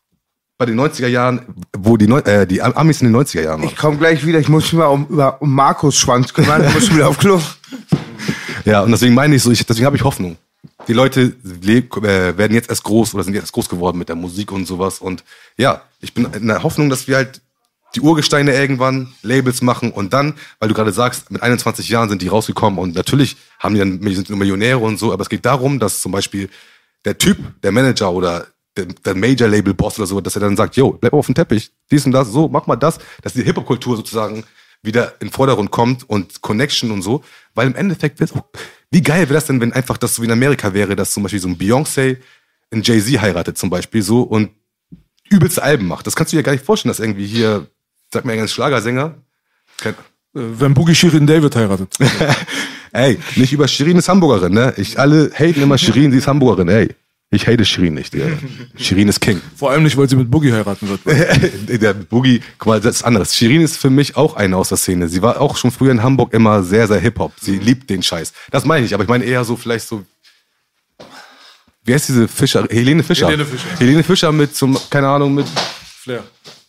bei 0.59 0.67
den 0.67 0.79
90er 0.81 1.09
Jahren, 1.09 1.47
wo 1.77 1.97
die, 1.97 2.07
Neu 2.07 2.19
äh, 2.21 2.47
die 2.47 2.63
Am- 2.63 2.75
Amis 2.75 3.01
in 3.03 3.13
den 3.13 3.17
90er 3.21 3.43
Jahren 3.43 3.63
waren. 3.63 3.69
Ich 3.69 3.77
komme 3.77 3.97
gleich 3.97 4.25
wieder, 4.25 4.39
ich 4.39 4.49
muss 4.49 4.65
mich 4.65 4.75
mal 4.75 4.87
um, 4.87 5.07
über, 5.09 5.43
um 5.43 5.53
Markus 5.53 5.97
Schwanz 5.99 6.33
kümmern, 6.33 6.65
ich 6.65 6.73
muss 6.75 6.95
wieder 6.95 7.09
auf 7.09 7.19
Klo. 7.19 7.41
Ja, 8.65 8.83
und 8.83 8.93
deswegen 8.93 9.15
meine 9.15 9.35
ich 9.35 9.43
so, 9.43 9.51
ich, 9.51 9.67
deswegen 9.67 9.87
habe 9.87 9.97
ich 9.97 10.05
Hoffnung. 10.05 10.37
Die 10.87 10.93
Leute 10.93 11.35
le- 11.43 11.79
äh, 11.79 12.37
werden 12.39 12.55
jetzt 12.55 12.71
erst 12.71 12.85
groß 12.85 13.13
oder 13.15 13.25
sind 13.25 13.35
jetzt 13.35 13.45
erst 13.45 13.53
groß 13.55 13.69
geworden 13.69 13.99
mit 13.99 14.09
der 14.09 14.15
Musik 14.15 14.53
und 14.53 14.67
sowas. 14.67 15.01
Und 15.01 15.25
ja, 15.57 15.83
ich 16.01 16.15
bin 16.15 16.27
in 16.33 16.47
der 16.47 16.63
Hoffnung, 16.63 16.89
dass 16.89 17.09
wir 17.09 17.17
halt 17.17 17.41
die 17.95 18.01
Urgesteine 18.01 18.55
irgendwann 18.55 19.13
Labels 19.23 19.63
machen 19.63 19.93
und 19.93 20.13
dann, 20.13 20.35
weil 20.59 20.69
du 20.69 20.75
gerade 20.75 20.93
sagst, 20.93 21.31
mit 21.31 21.43
21 21.43 21.89
Jahren 21.89 22.09
sind 22.09 22.23
die 22.23 22.29
rausgekommen 22.29 22.79
und 22.79 22.95
natürlich 22.95 23.37
haben 23.59 23.75
die 23.75 23.81
dann 23.81 24.01
sind 24.15 24.31
Millionäre 24.31 24.79
und 24.79 24.99
so, 24.99 25.13
aber 25.13 25.23
es 25.23 25.29
geht 25.29 25.45
darum, 25.45 25.79
dass 25.79 26.01
zum 26.01 26.13
Beispiel 26.13 26.49
der 27.05 27.19
Typ, 27.19 27.39
der 27.63 27.73
Manager 27.73 28.13
oder 28.13 28.47
der, 28.77 28.87
der 28.87 29.15
Major-Label-Boss 29.15 29.99
oder 29.99 30.07
so, 30.07 30.21
dass 30.21 30.37
er 30.37 30.41
dann 30.41 30.57
sagt, 30.57 30.77
yo, 30.77 30.93
bleib 30.93 31.13
auf 31.13 31.27
dem 31.27 31.35
Teppich, 31.35 31.71
dies 31.91 32.07
und 32.07 32.13
das, 32.13 32.29
so, 32.29 32.49
mach 32.49 32.67
mal 32.67 32.77
das, 32.77 32.99
dass 33.23 33.35
die 33.35 33.43
Hip-Hop-Kultur 33.43 33.97
sozusagen 33.97 34.45
wieder 34.83 35.13
in 35.21 35.29
den 35.29 35.33
Vordergrund 35.33 35.71
kommt 35.71 36.09
und 36.09 36.41
Connection 36.41 36.91
und 36.91 37.03
so, 37.03 37.23
weil 37.55 37.67
im 37.69 37.75
Endeffekt, 37.75 38.21
wie 38.91 39.03
geil 39.03 39.23
wäre 39.23 39.35
das 39.35 39.47
denn, 39.47 39.61
wenn 39.61 39.73
einfach 39.73 39.97
das 39.97 40.15
so 40.15 40.23
wie 40.23 40.27
in 40.27 40.33
Amerika 40.33 40.75
wäre, 40.75 40.97
dass 40.97 41.13
zum 41.13 41.23
Beispiel 41.23 41.41
so 41.41 41.49
ein 41.49 41.59
Beyoncé 41.59 42.19
ein 42.73 42.83
Jay-Z 42.83 43.21
heiratet 43.21 43.59
zum 43.59 43.71
Beispiel 43.71 44.03
so 44.03 44.23
und 44.23 44.51
übelste 45.31 45.63
Alben 45.63 45.87
macht. 45.87 46.07
Das 46.07 46.17
kannst 46.17 46.33
du 46.33 46.37
dir 46.37 46.43
gar 46.43 46.53
nicht 46.53 46.65
vorstellen, 46.65 46.91
dass 46.91 47.01
irgendwie 47.01 47.27
hier, 47.27 47.67
sag 48.13 48.25
mal, 48.25 48.39
ein 48.39 48.49
Schlagersänger, 48.49 49.15
kein, 49.79 49.95
Äh, 50.35 50.41
Wenn 50.61 50.75
Boogie 50.75 50.95
Shirin 50.95 51.27
David 51.27 51.55
heiratet. 51.57 51.95
ey, 52.93 53.19
nicht 53.37 53.53
über 53.53 53.69
Shirin 53.69 53.99
ist 53.99 54.09
Hamburgerin, 54.09 54.55
ne? 54.55 54.73
Ich, 54.77 54.99
alle 54.99 55.31
haten 55.35 55.63
immer 55.63 55.77
Shirin, 55.79 56.11
sie 56.13 56.19
ist 56.19 56.27
Hamburgerin, 56.27 56.69
ey. 56.69 56.95
Ich 57.35 57.47
hate 57.47 57.65
Shirin 57.65 57.95
nicht, 57.95 58.13
Digga. 58.13 58.27
Shirin 58.77 59.09
ist 59.09 59.21
King. 59.21 59.41
Vor 59.57 59.71
allem 59.71 59.85
nicht, 59.85 59.97
weil 59.97 60.07
sie 60.07 60.17
mit 60.17 60.31
Boogie 60.31 60.53
heiraten 60.53 60.87
wird. 60.87 61.01
der 61.83 61.95
Boogie, 61.95 62.43
guck 62.59 62.67
mal, 62.69 62.81
das 62.81 62.97
ist 62.97 63.03
anderes. 63.05 63.35
Shirin 63.35 63.63
ist 63.63 63.79
für 63.79 63.89
mich 63.89 64.17
auch 64.17 64.37
eine 64.37 64.55
aus 64.59 64.69
der 64.69 64.77
Szene. 64.77 65.09
Sie 65.09 65.23
war 65.23 65.41
auch 65.41 65.57
schon 65.57 65.71
früher 65.71 65.93
in 65.93 66.03
Hamburg 66.03 66.35
immer 66.35 66.63
sehr, 66.63 66.87
sehr 66.87 67.01
Hip-Hop. 67.01 67.33
Sie 67.41 67.59
liebt 67.59 67.89
den 67.89 68.03
Scheiß. 68.03 68.35
Das 68.51 68.67
meine 68.67 68.81
ich 68.81 68.91
nicht, 68.91 68.95
aber 68.95 69.05
ich 69.05 69.09
meine 69.09 69.25
eher 69.25 69.45
so 69.45 69.57
vielleicht 69.57 69.89
so. 69.89 70.05
Wie 71.85 71.95
heißt 71.95 72.09
diese 72.09 72.29
Fischer? 72.29 72.67
Helene 72.71 73.03
Fischer. 73.03 73.29
Helene 73.29 73.47
Fischer. 73.47 73.79
Helene 73.79 74.03
Fischer 74.03 74.31
mit 74.33 74.55
zum, 74.55 74.79
keine 74.91 75.09
Ahnung, 75.09 75.35
mit. 75.35 75.47
Flair. 76.03 76.25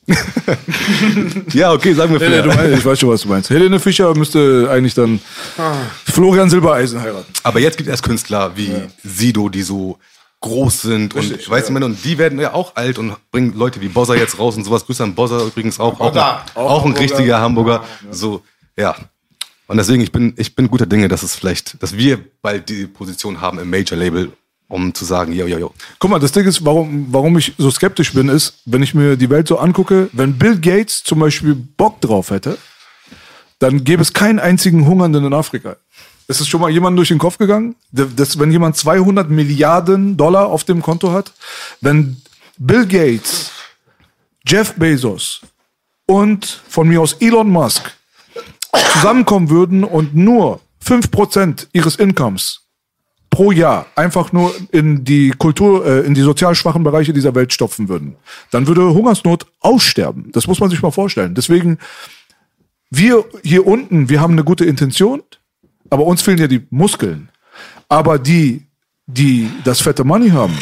Ja, 1.53 1.71
okay, 1.71 1.93
sagen 1.93 2.11
wir 2.13 2.19
Nee, 2.19 2.35
nee, 2.35 2.43
Flair. 2.43 2.55
meinst, 2.55 2.77
ich 2.79 2.85
weiß 2.85 2.99
schon, 2.99 3.09
was 3.09 3.21
du 3.21 3.27
meinst. 3.29 3.49
Helene 3.49 3.79
Fischer 3.79 4.13
müsste 4.15 4.67
eigentlich 4.71 4.93
dann 4.93 5.19
Florian 6.05 6.49
Silbereisen 6.49 7.01
heiraten. 7.01 7.31
Aber 7.43 7.59
jetzt 7.59 7.77
gibt 7.77 7.89
es 7.89 8.01
Künstler 8.01 8.51
wie 8.55 8.71
Sido, 9.03 9.49
die 9.49 9.61
so 9.63 9.97
groß 10.41 10.81
sind 10.81 11.15
und 11.15 11.21
Richtig, 11.21 11.49
weißt 11.49 11.69
du, 11.69 11.73
und 11.73 12.03
die 12.03 12.17
werden 12.17 12.39
ja 12.39 12.53
auch 12.53 12.75
alt 12.75 12.99
und 12.99 13.15
bringen 13.31 13.53
Leute 13.55 13.79
wie 13.79 13.87
Bozza 13.87 14.13
jetzt 14.15 14.37
raus 14.37 14.57
und 14.57 14.65
sowas. 14.65 14.85
Grüße 14.85 15.01
an 15.03 15.15
Bozza 15.15 15.41
übrigens 15.41 15.79
auch. 15.79 15.99
Auch, 15.99 16.09
Bozza. 16.11 16.43
ein, 16.53 16.61
auch 16.61 16.85
ein 16.85 16.91
richtiger 16.91 17.39
Hamburger. 17.39 17.83
So, 18.11 18.41
ja. 18.77 18.95
Und 19.67 19.77
deswegen, 19.77 20.03
ich 20.03 20.11
bin, 20.11 20.33
ich 20.37 20.53
bin 20.53 20.67
guter 20.67 20.85
Dinge, 20.85 21.07
dass 21.07 21.23
es 21.23 21.35
vielleicht, 21.35 21.81
dass 21.81 21.95
wir 21.95 22.19
bald 22.41 22.67
die 22.67 22.87
Position 22.87 23.39
haben 23.39 23.57
im 23.59 23.69
Major-Label, 23.69 24.33
um 24.73 24.93
zu 24.93 25.05
sagen, 25.05 25.33
yo, 25.33 25.45
yo, 25.45 25.59
yo. 25.59 25.73
Guck 25.99 26.09
mal, 26.09 26.19
das 26.19 26.31
Ding 26.31 26.45
ist, 26.45 26.65
warum, 26.65 27.07
warum 27.11 27.37
ich 27.37 27.53
so 27.57 27.69
skeptisch 27.69 28.13
bin, 28.13 28.27
ist, 28.27 28.55
wenn 28.65 28.81
ich 28.81 28.95
mir 28.95 29.15
die 29.15 29.29
Welt 29.29 29.47
so 29.47 29.59
angucke, 29.59 30.09
wenn 30.13 30.37
Bill 30.37 30.59
Gates 30.59 31.03
zum 31.03 31.19
Beispiel 31.19 31.53
Bock 31.53 32.01
drauf 32.01 32.31
hätte, 32.31 32.57
dann 33.59 33.83
gäbe 33.83 34.01
es 34.01 34.13
keinen 34.13 34.39
einzigen 34.39 34.87
Hungernden 34.87 35.25
in 35.25 35.33
Afrika. 35.33 35.77
Ist 36.27 36.41
es 36.41 36.47
schon 36.47 36.59
mal 36.59 36.71
jemandem 36.71 36.97
durch 36.97 37.09
den 37.09 37.19
Kopf 37.19 37.37
gegangen? 37.37 37.75
dass 37.91 38.39
wenn 38.39 38.51
jemand 38.51 38.75
200 38.75 39.29
Milliarden 39.29 40.17
Dollar 40.17 40.47
auf 40.47 40.63
dem 40.63 40.81
Konto 40.81 41.11
hat, 41.11 41.31
wenn 41.81 42.17
Bill 42.57 42.87
Gates, 42.87 43.51
Jeff 44.45 44.73
Bezos 44.73 45.41
und 46.07 46.45
von 46.67 46.87
mir 46.87 46.99
aus 46.99 47.13
Elon 47.19 47.49
Musk 47.49 47.91
zusammenkommen 48.93 49.49
würden 49.51 49.83
und 49.83 50.15
nur 50.15 50.61
5% 50.83 51.67
ihres 51.73 51.95
Incomes 51.97 52.62
pro 53.33 53.51
Jahr 53.51 53.87
einfach 53.95 54.31
nur 54.31 54.53
in 54.71 55.03
die 55.03 55.31
Kultur, 55.31 55.83
äh, 55.87 56.01
in 56.01 56.13
die 56.13 56.21
sozial 56.21 56.53
schwachen 56.53 56.83
Bereiche 56.83 57.13
dieser 57.13 57.33
Welt 57.33 57.51
stopfen 57.51 57.89
würden, 57.89 58.15
dann 58.51 58.67
würde 58.67 58.93
Hungersnot 58.93 59.47
aussterben. 59.59 60.31
Das 60.33 60.45
muss 60.45 60.59
man 60.59 60.69
sich 60.69 60.83
mal 60.83 60.91
vorstellen. 60.91 61.33
Deswegen, 61.33 61.79
wir 62.91 63.25
hier 63.43 63.65
unten, 63.65 64.07
wir 64.07 64.21
haben 64.21 64.33
eine 64.33 64.43
gute 64.43 64.65
Intention, 64.65 65.23
aber 65.89 66.05
uns 66.05 66.21
fehlen 66.21 66.37
ja 66.37 66.45
die 66.45 66.67
Muskeln. 66.69 67.29
Aber 67.89 68.19
die, 68.19 68.67
die 69.07 69.49
das 69.63 69.81
fette 69.81 70.03
Money 70.03 70.29
haben, 70.29 70.55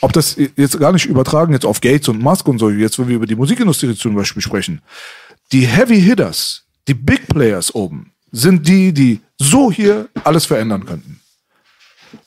ob 0.00 0.12
das 0.12 0.36
jetzt 0.36 0.78
gar 0.78 0.92
nicht 0.92 1.06
übertragen 1.06 1.52
jetzt 1.52 1.66
auf 1.66 1.80
Gates 1.80 2.08
und 2.08 2.22
Musk 2.22 2.46
und 2.46 2.58
so, 2.58 2.70
jetzt 2.70 3.00
wenn 3.00 3.08
wir 3.08 3.16
über 3.16 3.26
die 3.26 3.34
Musikindustrie 3.34 3.96
zum 3.96 4.14
Beispiel 4.14 4.42
sprechen, 4.42 4.80
die 5.50 5.66
Heavy 5.66 6.00
Hitters, 6.00 6.62
die 6.86 6.94
Big 6.94 7.26
Players 7.26 7.74
oben, 7.74 8.12
sind 8.30 8.68
die, 8.68 8.92
die 8.92 9.20
so 9.40 9.72
hier 9.72 10.08
alles 10.22 10.46
verändern 10.46 10.86
könnten. 10.86 11.18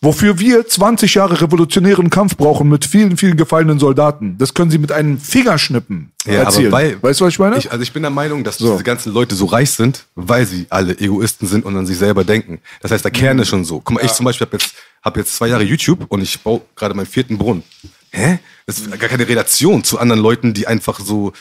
Wofür 0.01 0.39
wir 0.39 0.67
20 0.67 1.13
Jahre 1.15 1.41
revolutionären 1.41 2.09
Kampf 2.09 2.37
brauchen 2.37 2.69
mit 2.69 2.85
vielen, 2.85 3.17
vielen 3.17 3.37
gefallenen 3.37 3.79
Soldaten. 3.79 4.37
Das 4.37 4.53
können 4.53 4.71
sie 4.71 4.77
mit 4.77 4.91
einem 4.91 5.17
Fingerschnippen 5.19 6.11
erzielen. 6.25 6.71
weil, 6.71 7.01
weißt 7.01 7.21
du, 7.21 7.25
was 7.25 7.33
ich 7.33 7.39
meine? 7.39 7.57
Ich, 7.57 7.71
also 7.71 7.81
ich 7.83 7.91
bin 7.93 8.03
der 8.03 8.09
Meinung, 8.11 8.43
dass 8.43 8.57
So. 8.57 8.71
diese 8.73 8.83
ganzen 8.83 9.13
Leute 9.13 9.35
so 9.35 9.45
reich 9.45 9.71
sind, 9.71 10.05
weil 10.15 10.45
sie 10.45 10.67
alle 10.69 10.97
Egoisten 10.99 11.47
sind 11.47 11.65
und 11.65 11.75
an 11.77 11.85
sich 11.85 11.97
selber 11.97 12.23
denken. 12.23 12.59
Das 12.81 12.91
heißt, 12.91 13.03
der 13.03 13.11
Kern 13.11 13.39
ist 13.39 13.47
schon 13.49 13.65
so. 13.65 13.81
Guck 13.81 13.95
mal, 13.95 14.05
ich 14.05 14.11
zum 14.13 14.25
Beispiel 14.25 14.47
habe 14.47 14.57
jetzt, 14.57 14.73
hab 15.03 15.17
jetzt 15.17 15.35
zwei 15.35 15.47
Jahre 15.47 15.63
YouTube 15.63 16.05
und 16.09 16.21
ich 16.21 16.39
baue 16.41 16.61
gerade 16.75 16.93
meinen 16.93 17.05
vierten 17.05 17.37
Brunnen. 17.37 17.63
Hä? 18.11 18.39
Das 18.65 18.79
ist 18.79 18.89
gar 18.99 19.09
keine 19.09 19.27
Relation 19.27 19.83
zu 19.83 19.99
anderen 19.99 20.21
Leuten, 20.21 20.53
die 20.53 20.67
einfach 20.67 20.99
so 20.99 21.33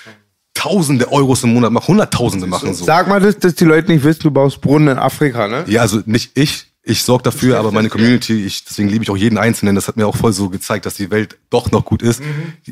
Tausende 0.57 1.11
Euros 1.11 1.43
im 1.43 1.53
Monat 1.53 1.73
machen, 1.73 1.89
Hunderttausende 1.89 2.47
machen 2.47 2.73
so. 2.75 2.85
Sag 2.85 3.09
mal, 3.09 3.21
dass, 3.21 3.37
dass 3.39 3.55
die 3.57 3.65
Leute 3.65 3.91
nicht 3.93 4.05
wissen, 4.05 4.21
du 4.23 4.31
baust 4.31 4.61
Brunnen 4.61 4.89
in 4.89 4.99
Afrika, 4.99 5.49
ne? 5.49 5.65
Ja, 5.67 5.81
also 5.83 6.01
nicht 6.07 6.31
ich. 6.39 6.73
Ich 6.87 7.03
sorge 7.03 7.23
dafür, 7.23 7.59
aber 7.59 7.73
meine 7.73 7.89
Community, 7.89 8.45
ich, 8.45 8.65
deswegen 8.65 8.91
liebe 8.91 9.05
ich 9.05 9.11
auch 9.11 9.17
jeden 9.17 9.39
Einzelnen. 9.39 9.75
Das 9.75 9.89
hat 9.89 9.97
mir 9.97 10.07
auch 10.07 10.17
voll 10.17 10.35
so 10.35 10.51
gezeigt, 10.51 10.85
dass 10.85 10.95
die 10.95 11.11
Welt 11.11 11.39
doch 11.49 11.71
noch 11.71 11.87
gut 11.87 12.03
ist. 12.03 12.23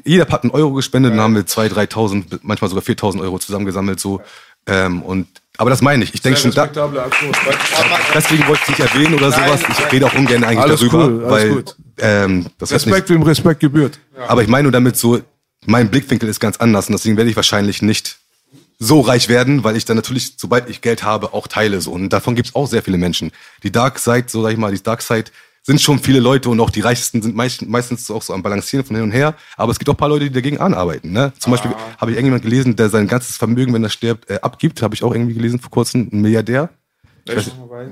Jeder 0.05 0.26
hat 0.28 0.43
einen 0.43 0.51
Euro 0.51 0.72
gespendet, 0.72 1.12
dann 1.12 1.20
haben 1.20 1.34
wir 1.34 1.44
2.000, 1.44 1.89
3.000, 1.90 2.40
manchmal 2.43 2.68
sogar 2.68 2.84
4.000 2.84 3.20
Euro 3.22 3.39
zusammengesammelt. 3.39 3.98
so. 4.01 4.20
Ähm, 4.66 5.02
und 5.02 5.28
aber 5.59 5.70
das 5.70 5.82
meine 5.82 6.05
ich. 6.05 6.14
Ich 6.14 6.20
denke 6.20 6.39
schon, 6.39 6.51
da, 6.52 6.66
deswegen 8.14 8.47
wollte 8.47 8.62
ich 8.62 8.68
nicht 8.68 8.80
erwähnen 8.80 9.14
oder 9.14 9.30
sowas. 9.32 9.60
Ich 9.68 9.93
rede 9.93 10.06
auch 10.06 10.14
ungern 10.14 10.44
eigentlich 10.44 10.60
Alles 10.60 10.80
darüber, 10.80 11.06
cool, 11.06 11.30
weil 11.30 11.55
gut. 11.55 11.76
ähm, 11.98 12.47
das 12.59 12.72
Respekt, 12.72 13.10
wem 13.10 13.22
Respekt 13.22 13.60
gebührt. 13.60 13.98
aber 14.28 14.43
ich 14.43 14.48
meine 14.48 14.64
nur 14.64 14.72
damit 14.72 14.97
so, 14.97 15.20
mein 15.66 15.90
Blickwinkel 15.90 16.28
ist 16.28 16.40
ganz 16.40 16.56
anders 16.56 16.86
und 16.89 16.93
deswegen 16.93 17.16
werde 17.16 17.30
ich 17.30 17.36
wahrscheinlich 17.36 17.82
nicht 17.82 18.16
so 18.82 19.00
reich 19.00 19.28
werden, 19.28 19.62
weil 19.62 19.76
ich 19.76 19.84
dann 19.84 19.96
natürlich, 19.96 20.34
sobald 20.36 20.68
ich 20.68 20.80
Geld 20.80 21.04
habe, 21.04 21.32
auch 21.34 21.46
teile 21.46 21.80
so. 21.80 21.92
Und 21.92 22.09
davon 22.09 22.34
gibt 22.34 22.48
es 22.48 22.54
auch 22.54 22.66
sehr 22.66 22.82
viele 22.82 22.98
Menschen. 22.98 23.30
Die 23.62 23.70
Dark 23.70 23.98
Side, 23.98 24.24
so 24.26 24.42
sag 24.42 24.50
ich 24.50 24.59
mal, 24.59 24.72
die 24.72 24.82
Dark 24.82 25.02
Side 25.02 25.26
sind 25.62 25.80
schon 25.80 26.00
viele 26.00 26.18
Leute 26.18 26.48
und 26.48 26.59
auch 26.59 26.70
die 26.70 26.80
Reichsten 26.80 27.22
sind 27.22 27.36
meist, 27.36 27.62
meistens 27.64 28.10
auch 28.10 28.22
so 28.22 28.34
am 28.34 28.42
Balancieren 28.42 28.84
von 28.84 28.96
hin 28.96 29.04
und 29.04 29.12
her. 29.12 29.36
Aber 29.56 29.70
es 29.70 29.78
gibt 29.78 29.88
auch 29.88 29.94
ein 29.94 29.98
paar 29.98 30.09
Leute, 30.09 30.24
die 30.24 30.32
dagegen 30.32 30.59
anarbeiten. 30.59 31.12
Ne? 31.12 31.32
Zum 31.38 31.52
Beispiel 31.52 31.70
habe 31.96 32.10
ich 32.10 32.16
irgendjemand 32.16 32.42
gelesen, 32.42 32.74
der 32.74 32.88
sein 32.88 33.06
ganzes 33.06 33.36
Vermögen, 33.36 33.72
wenn 33.72 33.84
er 33.84 33.90
stirbt, 33.90 34.28
äh, 34.28 34.40
abgibt. 34.42 34.82
Habe 34.82 34.96
ich 34.96 35.04
auch 35.04 35.14
irgendwie 35.14 35.34
gelesen 35.34 35.60
vor 35.60 35.70
kurzem, 35.70 36.09
ein 36.12 36.20
Milliardär. 36.20 36.68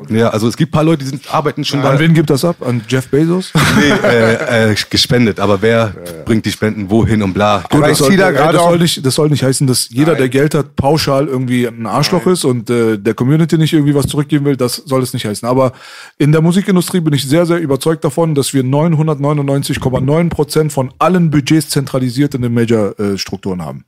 Ja, 0.09 0.31
also 0.31 0.49
es 0.49 0.57
gibt 0.57 0.71
ein 0.71 0.73
paar 0.73 0.85
Leute, 0.85 1.05
die 1.05 1.11
sind, 1.11 1.33
arbeiten 1.33 1.65
schon 1.65 1.81
An 1.81 1.97
bei, 1.97 1.99
wen 2.01 2.15
gibt 2.15 2.31
das 2.31 2.45
ab? 2.45 2.57
An 2.67 2.83
Jeff 2.89 3.09
Bezos? 3.09 3.53
nee, 3.79 4.09
äh, 4.09 4.73
äh, 4.73 4.77
gespendet. 4.91 5.39
Aber 5.39 5.63
wer 5.63 5.95
bringt 6.25 6.45
die 6.47 6.51
Spenden 6.51 6.91
wohin 6.91 7.23
und 7.23 7.33
bla. 7.33 7.63
Gut, 7.71 7.83
das, 7.83 7.93
ich 7.93 7.99
soll, 7.99 8.17
da 8.17 8.31
äh, 8.31 8.33
gerade 8.33 8.55
das, 8.55 8.63
soll 8.63 8.79
nicht, 8.79 9.07
das 9.07 9.15
soll 9.15 9.29
nicht 9.31 9.45
heißen, 9.45 9.67
dass 9.69 9.89
jeder, 9.91 10.17
der 10.17 10.29
Geld 10.29 10.55
hat, 10.55 10.75
pauschal 10.75 11.29
irgendwie 11.29 11.67
ein 11.67 11.87
Arschloch 11.87 12.27
ist 12.27 12.45
und 12.45 12.71
äh, 12.71 12.99
der 12.99 13.15
Community 13.15 13.57
nicht 13.57 13.73
irgendwie 13.73 13.95
was 13.95 14.09
zurückgeben 14.09 14.45
will. 14.47 14.57
Das 14.57 14.77
soll 14.77 15.03
es 15.03 15.13
nicht 15.13 15.27
heißen. 15.27 15.49
Aber 15.49 15.73
in 16.19 16.33
der 16.33 16.41
Musikindustrie 16.41 17.01
bin 17.01 17.13
ich 17.13 17.29
sehr, 17.29 17.47
sehr 17.47 17.59
überzeugt 17.59 18.05
davon, 18.05 18.35
dass 18.35 18.53
wir 18.53 18.65
999,9 18.65 20.29
Prozent 20.29 20.73
von 20.73 20.93
allen 20.99 21.31
Budgets 21.31 21.69
zentralisiert 21.69 22.35
in 22.35 22.43
den 22.43 22.53
Major-Strukturen 22.53 23.65
haben. 23.65 23.85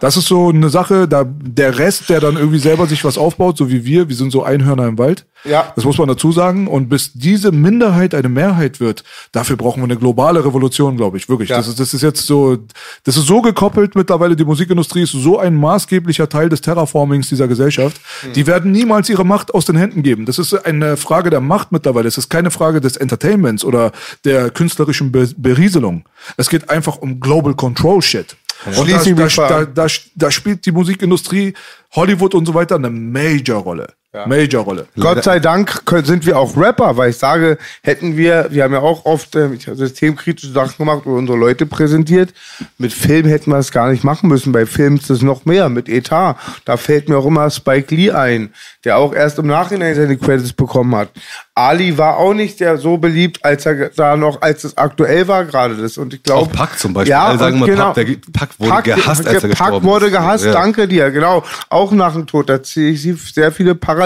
Das 0.00 0.16
ist 0.16 0.26
so 0.26 0.48
eine 0.48 0.68
Sache, 0.68 1.06
da 1.06 1.24
der 1.24 1.78
Rest, 1.78 2.08
der 2.08 2.20
dann 2.20 2.36
irgendwie 2.36 2.58
selber 2.58 2.86
sich 2.86 3.04
was 3.04 3.18
aufbaut, 3.18 3.56
so 3.56 3.70
wie 3.70 3.84
wir, 3.84 4.08
wir 4.08 4.16
sind 4.16 4.30
so 4.30 4.42
Einhörner 4.42 4.86
im 4.86 4.98
Wald. 4.98 5.26
Ja. 5.44 5.72
Das 5.74 5.84
muss 5.84 5.98
man 5.98 6.08
dazu 6.08 6.32
sagen. 6.32 6.66
Und 6.66 6.88
bis 6.88 7.12
diese 7.14 7.52
Minderheit 7.52 8.14
eine 8.14 8.28
Mehrheit 8.28 8.80
wird, 8.80 9.04
dafür 9.32 9.56
brauchen 9.56 9.80
wir 9.80 9.84
eine 9.84 9.96
globale 9.96 10.44
Revolution, 10.44 10.96
glaube 10.96 11.16
ich. 11.16 11.28
Wirklich. 11.28 11.48
Ja. 11.48 11.56
Das, 11.56 11.68
ist, 11.68 11.80
das 11.80 11.94
ist 11.94 12.02
jetzt 12.02 12.26
so, 12.26 12.58
das 13.04 13.16
ist 13.16 13.26
so 13.26 13.40
gekoppelt 13.42 13.94
mittlerweile, 13.94 14.36
die 14.36 14.44
Musikindustrie 14.44 15.02
ist 15.02 15.12
so 15.12 15.38
ein 15.38 15.54
maßgeblicher 15.54 16.28
Teil 16.28 16.48
des 16.48 16.60
Terraformings 16.60 17.28
dieser 17.28 17.48
Gesellschaft. 17.48 18.00
Hm. 18.22 18.32
Die 18.34 18.46
werden 18.46 18.72
niemals 18.72 19.08
ihre 19.08 19.24
Macht 19.24 19.54
aus 19.54 19.64
den 19.64 19.76
Händen 19.76 20.02
geben. 20.02 20.26
Das 20.26 20.38
ist 20.38 20.54
eine 20.54 20.96
Frage 20.96 21.30
der 21.30 21.40
Macht 21.40 21.72
mittlerweile. 21.72 22.08
Es 22.08 22.18
ist 22.18 22.28
keine 22.28 22.50
Frage 22.50 22.80
des 22.80 22.96
Entertainments 22.96 23.64
oder 23.64 23.92
der 24.24 24.50
künstlerischen 24.50 25.12
Be 25.12 25.30
Berieselung. 25.36 26.04
Es 26.36 26.48
geht 26.48 26.70
einfach 26.70 26.96
um 26.96 27.20
Global 27.20 27.54
Control 27.54 28.02
Shit. 28.02 28.36
Und 28.66 28.90
da, 28.90 29.26
da, 29.26 29.64
da, 29.64 29.86
da 30.14 30.30
spielt 30.30 30.66
die 30.66 30.72
Musikindustrie, 30.72 31.54
Hollywood 31.92 32.34
und 32.34 32.46
so 32.46 32.54
weiter 32.54 32.76
eine 32.76 32.90
Major-Rolle. 32.90 33.94
Major-Rolle. 34.12 34.88
Gott 34.98 35.22
sei 35.22 35.38
Dank 35.38 35.86
können, 35.86 36.04
sind 36.04 36.26
wir 36.26 36.36
auch 36.36 36.56
Rapper, 36.56 36.96
weil 36.96 37.10
ich 37.10 37.16
sage, 37.16 37.58
hätten 37.82 38.16
wir, 38.16 38.48
wir 38.50 38.64
haben 38.64 38.72
ja 38.72 38.80
auch 38.80 39.04
oft 39.04 39.36
äh, 39.36 39.48
systemkritische 39.72 40.52
Sachen 40.52 40.78
gemacht 40.78 41.06
oder 41.06 41.16
unsere 41.16 41.38
Leute 41.38 41.64
präsentiert. 41.64 42.34
Mit 42.76 42.92
Film 42.92 43.26
hätten 43.26 43.52
wir 43.52 43.58
es 43.58 43.70
gar 43.70 43.88
nicht 43.88 44.02
machen 44.02 44.28
müssen. 44.28 44.50
Bei 44.50 44.66
Filmen 44.66 44.96
ist 44.98 45.10
es 45.10 45.22
noch 45.22 45.44
mehr, 45.44 45.68
mit 45.68 45.88
Etat. 45.88 46.34
Da 46.64 46.76
fällt 46.76 47.08
mir 47.08 47.18
auch 47.18 47.26
immer 47.26 47.48
Spike 47.50 47.94
Lee 47.94 48.10
ein, 48.10 48.52
der 48.84 48.98
auch 48.98 49.14
erst 49.14 49.38
im 49.38 49.46
Nachhinein 49.46 49.94
seine 49.94 50.16
Credits 50.16 50.54
bekommen 50.54 50.96
hat. 50.96 51.10
Ali 51.54 51.96
war 51.96 52.16
auch 52.16 52.34
nicht 52.34 52.58
der 52.58 52.78
so 52.78 52.96
beliebt, 52.96 53.44
als 53.44 53.64
er 53.66 53.90
da 53.90 54.16
noch, 54.16 54.42
als 54.42 54.64
es 54.64 54.76
aktuell 54.76 55.28
war 55.28 55.44
gerade 55.44 55.76
das. 55.76 55.98
Und 55.98 56.14
ich 56.14 56.22
glaube. 56.24 56.42
Auch 56.42 56.50
Pac 56.52 56.78
zum 56.80 56.94
Beispiel. 56.94 57.10
Ja, 57.12 57.26
Alle 57.26 57.38
sagen 57.38 57.56
immer, 57.58 57.66
genau. 57.66 57.92
Pac, 57.92 58.06
der, 58.06 58.16
Pac 58.32 58.48
wurde 58.58 58.82
gehasst, 58.82 59.28
als 59.28 59.44
er 59.44 59.50
Pac 59.50 59.50
gestorben 59.50 59.86
wurde 59.86 60.06
ist. 60.06 60.12
gehasst, 60.12 60.44
Ja. 60.46 60.52
danke 60.52 60.88
dir, 60.88 61.12
genau. 61.12 61.44
Auch 61.68 61.92
nach 61.92 62.14
dem 62.14 62.26
Tod, 62.26 62.48
da 62.48 62.60
ziehe 62.60 62.90
ich 62.90 63.02
sehr 63.32 63.52
viele 63.52 63.76
Parallelen. 63.76 63.99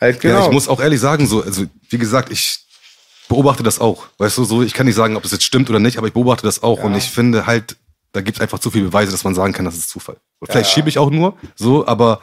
Halt, 0.00 0.20
genau. 0.20 0.40
Ja, 0.40 0.46
ich 0.46 0.52
muss 0.52 0.68
auch 0.68 0.80
ehrlich 0.80 1.00
sagen, 1.00 1.26
so, 1.26 1.42
also, 1.42 1.64
wie 1.90 1.98
gesagt, 1.98 2.30
ich 2.30 2.58
beobachte 3.28 3.62
das 3.62 3.80
auch. 3.80 4.06
Weißt 4.18 4.36
du, 4.38 4.44
so, 4.44 4.62
ich 4.62 4.74
kann 4.74 4.86
nicht 4.86 4.96
sagen, 4.96 5.16
ob 5.16 5.22
das 5.22 5.32
jetzt 5.32 5.44
stimmt 5.44 5.70
oder 5.70 5.78
nicht, 5.78 5.98
aber 5.98 6.06
ich 6.06 6.12
beobachte 6.12 6.44
das 6.44 6.62
auch 6.62 6.82
und 6.82 6.94
ich 6.94 7.04
finde 7.10 7.46
halt, 7.46 7.76
da 8.12 8.20
gibt 8.20 8.36
es 8.38 8.40
einfach 8.42 8.58
zu 8.58 8.70
viele 8.70 8.84
Beweise, 8.86 9.10
dass 9.12 9.24
man 9.24 9.34
sagen 9.34 9.52
kann, 9.52 9.64
das 9.64 9.76
ist 9.76 9.88
Zufall. 9.88 10.16
Und 10.40 10.50
vielleicht 10.50 10.70
schiebe 10.70 10.88
ich 10.88 10.98
auch 10.98 11.10
nur, 11.10 11.36
so, 11.56 11.86
aber 11.86 12.20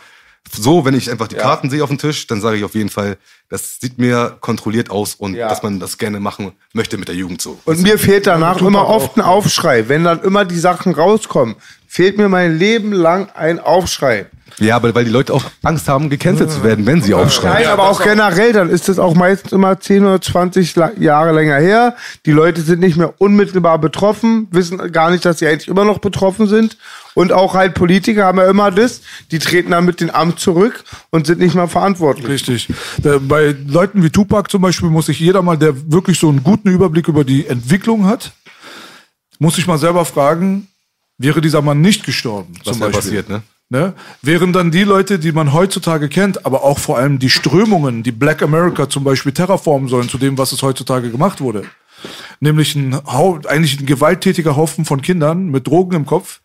so, 0.52 0.86
wenn 0.86 0.94
ich 0.96 1.10
einfach 1.10 1.28
die 1.28 1.36
Karten 1.36 1.70
sehe 1.70 1.84
auf 1.84 1.90
dem 1.90 1.98
Tisch, 1.98 2.28
dann 2.28 2.42
sage 2.42 2.58
ich 2.58 2.64
auf 2.64 2.76
jeden 2.76 2.90
Fall, 2.90 3.18
das 3.50 3.80
sieht 3.80 3.98
mir 4.00 4.38
kontrolliert 4.42 4.90
aus 4.90 5.16
und 5.16 5.36
Ja. 5.36 5.48
dass 5.50 5.64
man 5.64 5.80
das 5.80 5.98
gerne 5.98 6.20
machen 6.20 6.54
möchte 6.74 6.98
mit 6.98 7.08
der 7.08 7.16
Jugend 7.16 7.42
so. 7.42 7.60
Und 7.66 7.82
mir 7.82 7.98
fehlt 8.00 8.26
danach 8.28 8.60
immer 8.62 8.88
oft 8.88 9.18
ein 9.18 9.22
Aufschrei. 9.22 9.88
Wenn 9.88 10.04
dann 10.04 10.22
immer 10.24 10.46
die 10.46 10.58
Sachen 10.60 10.94
rauskommen, 10.94 11.56
fehlt 11.88 12.18
mir 12.18 12.28
mein 12.30 12.58
Leben 12.58 12.92
lang 12.92 13.30
ein 13.32 13.60
Aufschrei. 13.60 14.28
Ja, 14.60 14.76
aber 14.76 14.94
weil 14.96 15.06
die 15.06 15.12
Leute 15.12 15.34
auch 15.34 15.44
Angst 15.64 15.88
haben, 15.88 16.10
gecancelt 16.10 16.52
zu 16.52 16.64
werden, 16.64 16.86
wenn 16.86 17.02
sie 17.02 17.14
aufschreien. 17.14 17.54
Nein, 17.56 17.68
aber 17.68 17.90
auch 17.90 18.04
generell, 18.04 18.54
dann 18.54 18.70
ist 18.70 18.90
das 18.90 19.00
auch 19.00 19.16
meistens 19.16 19.52
immer 19.52 19.80
10 19.80 20.04
oder 20.04 20.22
20 20.22 20.76
La- 20.76 20.92
Jahre 21.00 21.32
länger 21.34 21.58
her. 21.58 21.96
Die 22.26 22.32
Leute 22.32 22.62
sind 22.62 22.80
nicht 22.80 22.98
mehr 22.98 23.14
unmittelbar 23.20 23.80
betroffen, 23.80 24.48
wissen 24.52 24.78
gar 24.92 25.12
nicht, 25.12 25.26
dass 25.26 25.40
sie 25.40 25.48
eigentlich 25.48 25.68
immer 25.68 25.86
noch 25.86 26.00
betroffen 26.00 26.48
sind. 26.48 26.78
Und 27.14 27.34
auch 27.34 27.56
halt 27.56 27.74
Politiker 27.74 28.26
haben 28.26 28.38
ja 28.38 28.50
immer 28.50 28.72
das, 28.72 29.02
die 29.32 29.40
treten 29.40 29.72
dann 29.72 29.84
mit 29.86 30.00
dem 30.00 30.10
Amt 30.12 30.40
zurück 30.40 30.84
und 31.10 31.28
sind 31.28 31.40
nicht 31.40 31.56
mehr 31.56 31.68
verantwortlich. 31.68 32.28
Richtig. 32.28 32.70
Da, 33.02 33.18
bei 33.20 33.54
Leuten 33.68 34.02
wie 34.04 34.10
Tupac 34.10 34.50
zum 34.50 34.62
Beispiel 34.62 34.90
muss 34.90 35.08
sich 35.08 35.20
jeder 35.20 35.42
mal, 35.42 35.58
der 35.58 35.92
wirklich 35.92 36.18
so 36.20 36.30
einen 36.30 36.42
guten 36.44 36.70
Überblick 36.70 37.08
über 37.10 37.24
die 37.26 37.48
Entwicklung 37.48 38.06
hat, 38.06 38.32
muss 39.40 39.56
sich 39.56 39.68
mal 39.68 39.78
selber 39.78 40.06
fragen, 40.06 40.68
wäre 41.18 41.42
dieser 41.42 41.62
Mann 41.62 41.82
nicht 41.82 42.06
gestorben? 42.06 42.54
Was 42.64 42.78
zum 42.78 42.80
Beispiel. 42.80 43.02
passiert, 43.02 43.30
ne? 43.30 43.42
Ne? 43.72 43.94
Wären 44.22 44.52
dann 44.52 44.70
die 44.70 44.84
Leute, 44.84 45.18
die 45.18 45.32
man 45.32 45.54
heutzutage 45.54 46.10
kennt, 46.10 46.46
aber 46.46 46.66
auch 46.66 46.78
vor 46.78 46.98
allem 46.98 47.20
die 47.20 47.30
Strömungen, 47.30 48.04
die 48.04 48.12
Black 48.12 48.42
America 48.44 48.90
zum 48.90 49.06
Beispiel 49.06 49.32
terraformen 49.32 49.88
sollen 49.88 50.10
zu 50.10 50.18
dem, 50.18 50.38
was 50.38 50.52
es 50.52 50.62
heutzutage 50.62 51.10
gemacht 51.10 51.40
wurde. 51.40 51.64
Nämlich 52.42 52.76
ein, 52.76 53.00
Hau 53.06 53.40
eigentlich 53.48 53.80
ein 53.80 53.86
gewalttätiger 53.86 54.58
Haufen 54.58 54.84
von 54.84 55.02
Kindern 55.02 55.46
mit 55.46 55.68
Drogen 55.68 55.96
im 55.96 56.06
Kopf, 56.06 56.42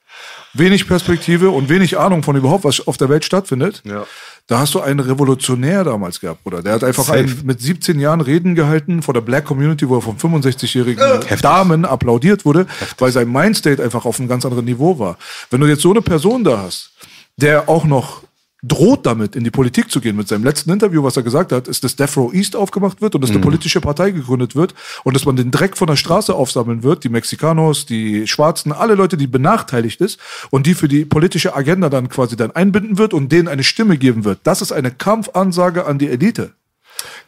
wenig 0.55 0.87
Perspektive 0.87 1.51
und 1.51 1.69
wenig 1.69 1.99
Ahnung 1.99 2.23
von 2.23 2.37
überhaupt, 2.37 2.63
was 2.63 2.87
auf 2.87 2.97
der 2.97 3.09
Welt 3.09 3.25
stattfindet. 3.25 3.83
Ja. 3.85 4.07
Da 4.47 4.61
hast 4.61 4.75
du 4.75 4.81
einen 4.81 5.01
Revolutionär 5.01 5.83
damals 5.83 6.21
gehabt, 6.21 6.45
Bruder. 6.45 6.63
Der 6.63 6.75
hat 6.75 6.85
einfach 6.85 7.09
einen, 7.09 7.41
mit 7.45 7.61
17 7.61 7.99
Jahren 7.99 8.21
Reden 8.21 8.55
gehalten 8.55 9.03
vor 9.03 9.13
der 9.13 9.21
Black 9.21 9.45
Community, 9.45 9.89
wo 9.89 9.97
er 9.97 10.03
von 10.03 10.17
65-jährigen 10.17 11.03
Damen 11.43 11.85
applaudiert 11.85 12.45
wurde, 12.45 12.67
weil 12.99 13.11
sein 13.11 13.31
Mindstate 13.33 13.83
einfach 13.83 14.05
auf 14.05 14.21
einem 14.21 14.29
ganz 14.29 14.45
anderen 14.45 14.65
Niveau 14.65 15.01
war. 15.01 15.19
Wenn 15.51 15.61
du 15.61 15.67
jetzt 15.67 15.83
so 15.83 15.91
eine 15.91 16.01
Person 16.01 16.45
da 16.45 16.59
hast, 16.59 16.93
der 17.37 17.69
auch 17.69 17.85
noch 17.85 18.23
droht 18.63 19.07
damit, 19.07 19.37
in 19.37 19.45
die 19.45 19.51
Politik 19.51 19.91
zu 19.91 20.01
gehen. 20.01 20.17
Mit 20.17 20.29
seinem 20.29 20.45
letzten 20.45 20.71
Interview, 20.71 21.03
was 21.03 21.17
er 21.17 21.23
gesagt 21.23 21.53
hat, 21.53 21.69
ist, 21.69 21.85
dass 21.85 21.95
Death 21.95 22.17
Row 22.17 22.33
East 22.33 22.57
aufgemacht 22.57 23.01
wird 23.01 23.15
und 23.15 23.21
dass 23.21 23.31
eine 23.31 23.39
politische 23.39 23.81
Partei 23.81 24.11
gegründet 24.11 24.57
wird 24.57 24.75
und 25.05 25.15
dass 25.15 25.25
man 25.25 25.37
den 25.37 25.51
Dreck 25.51 25.77
von 25.77 25.87
der 25.87 25.97
Straße 25.97 26.35
aufsammeln 26.35 26.83
wird, 26.83 27.05
die 27.05 27.09
Mexikanos, 27.09 27.87
die 27.87 28.27
Schwarzen, 28.27 28.73
alle 28.73 28.95
Leute, 28.95 29.17
die 29.17 29.27
benachteiligt 29.27 30.01
ist 30.01 30.19
und 30.51 30.67
die 30.67 30.75
für 30.75 30.89
die 30.89 31.05
politische 31.05 31.55
Agenda 31.55 31.91
dann 31.91 32.09
quasi 32.09 32.35
dann 32.35 32.51
einbinden 32.51 32.99
wird 32.99 33.15
und 33.15 33.31
denen 33.31 33.49
eine 33.49 33.63
Stimme 33.63 33.99
geben 33.99 34.25
wird. 34.25 34.41
Das 34.43 34.63
ist 34.63 34.73
eine 34.73 34.91
Kampfansage 34.91 35.87
an 35.87 35.99
die 35.99 36.09
Elite. 36.09 36.53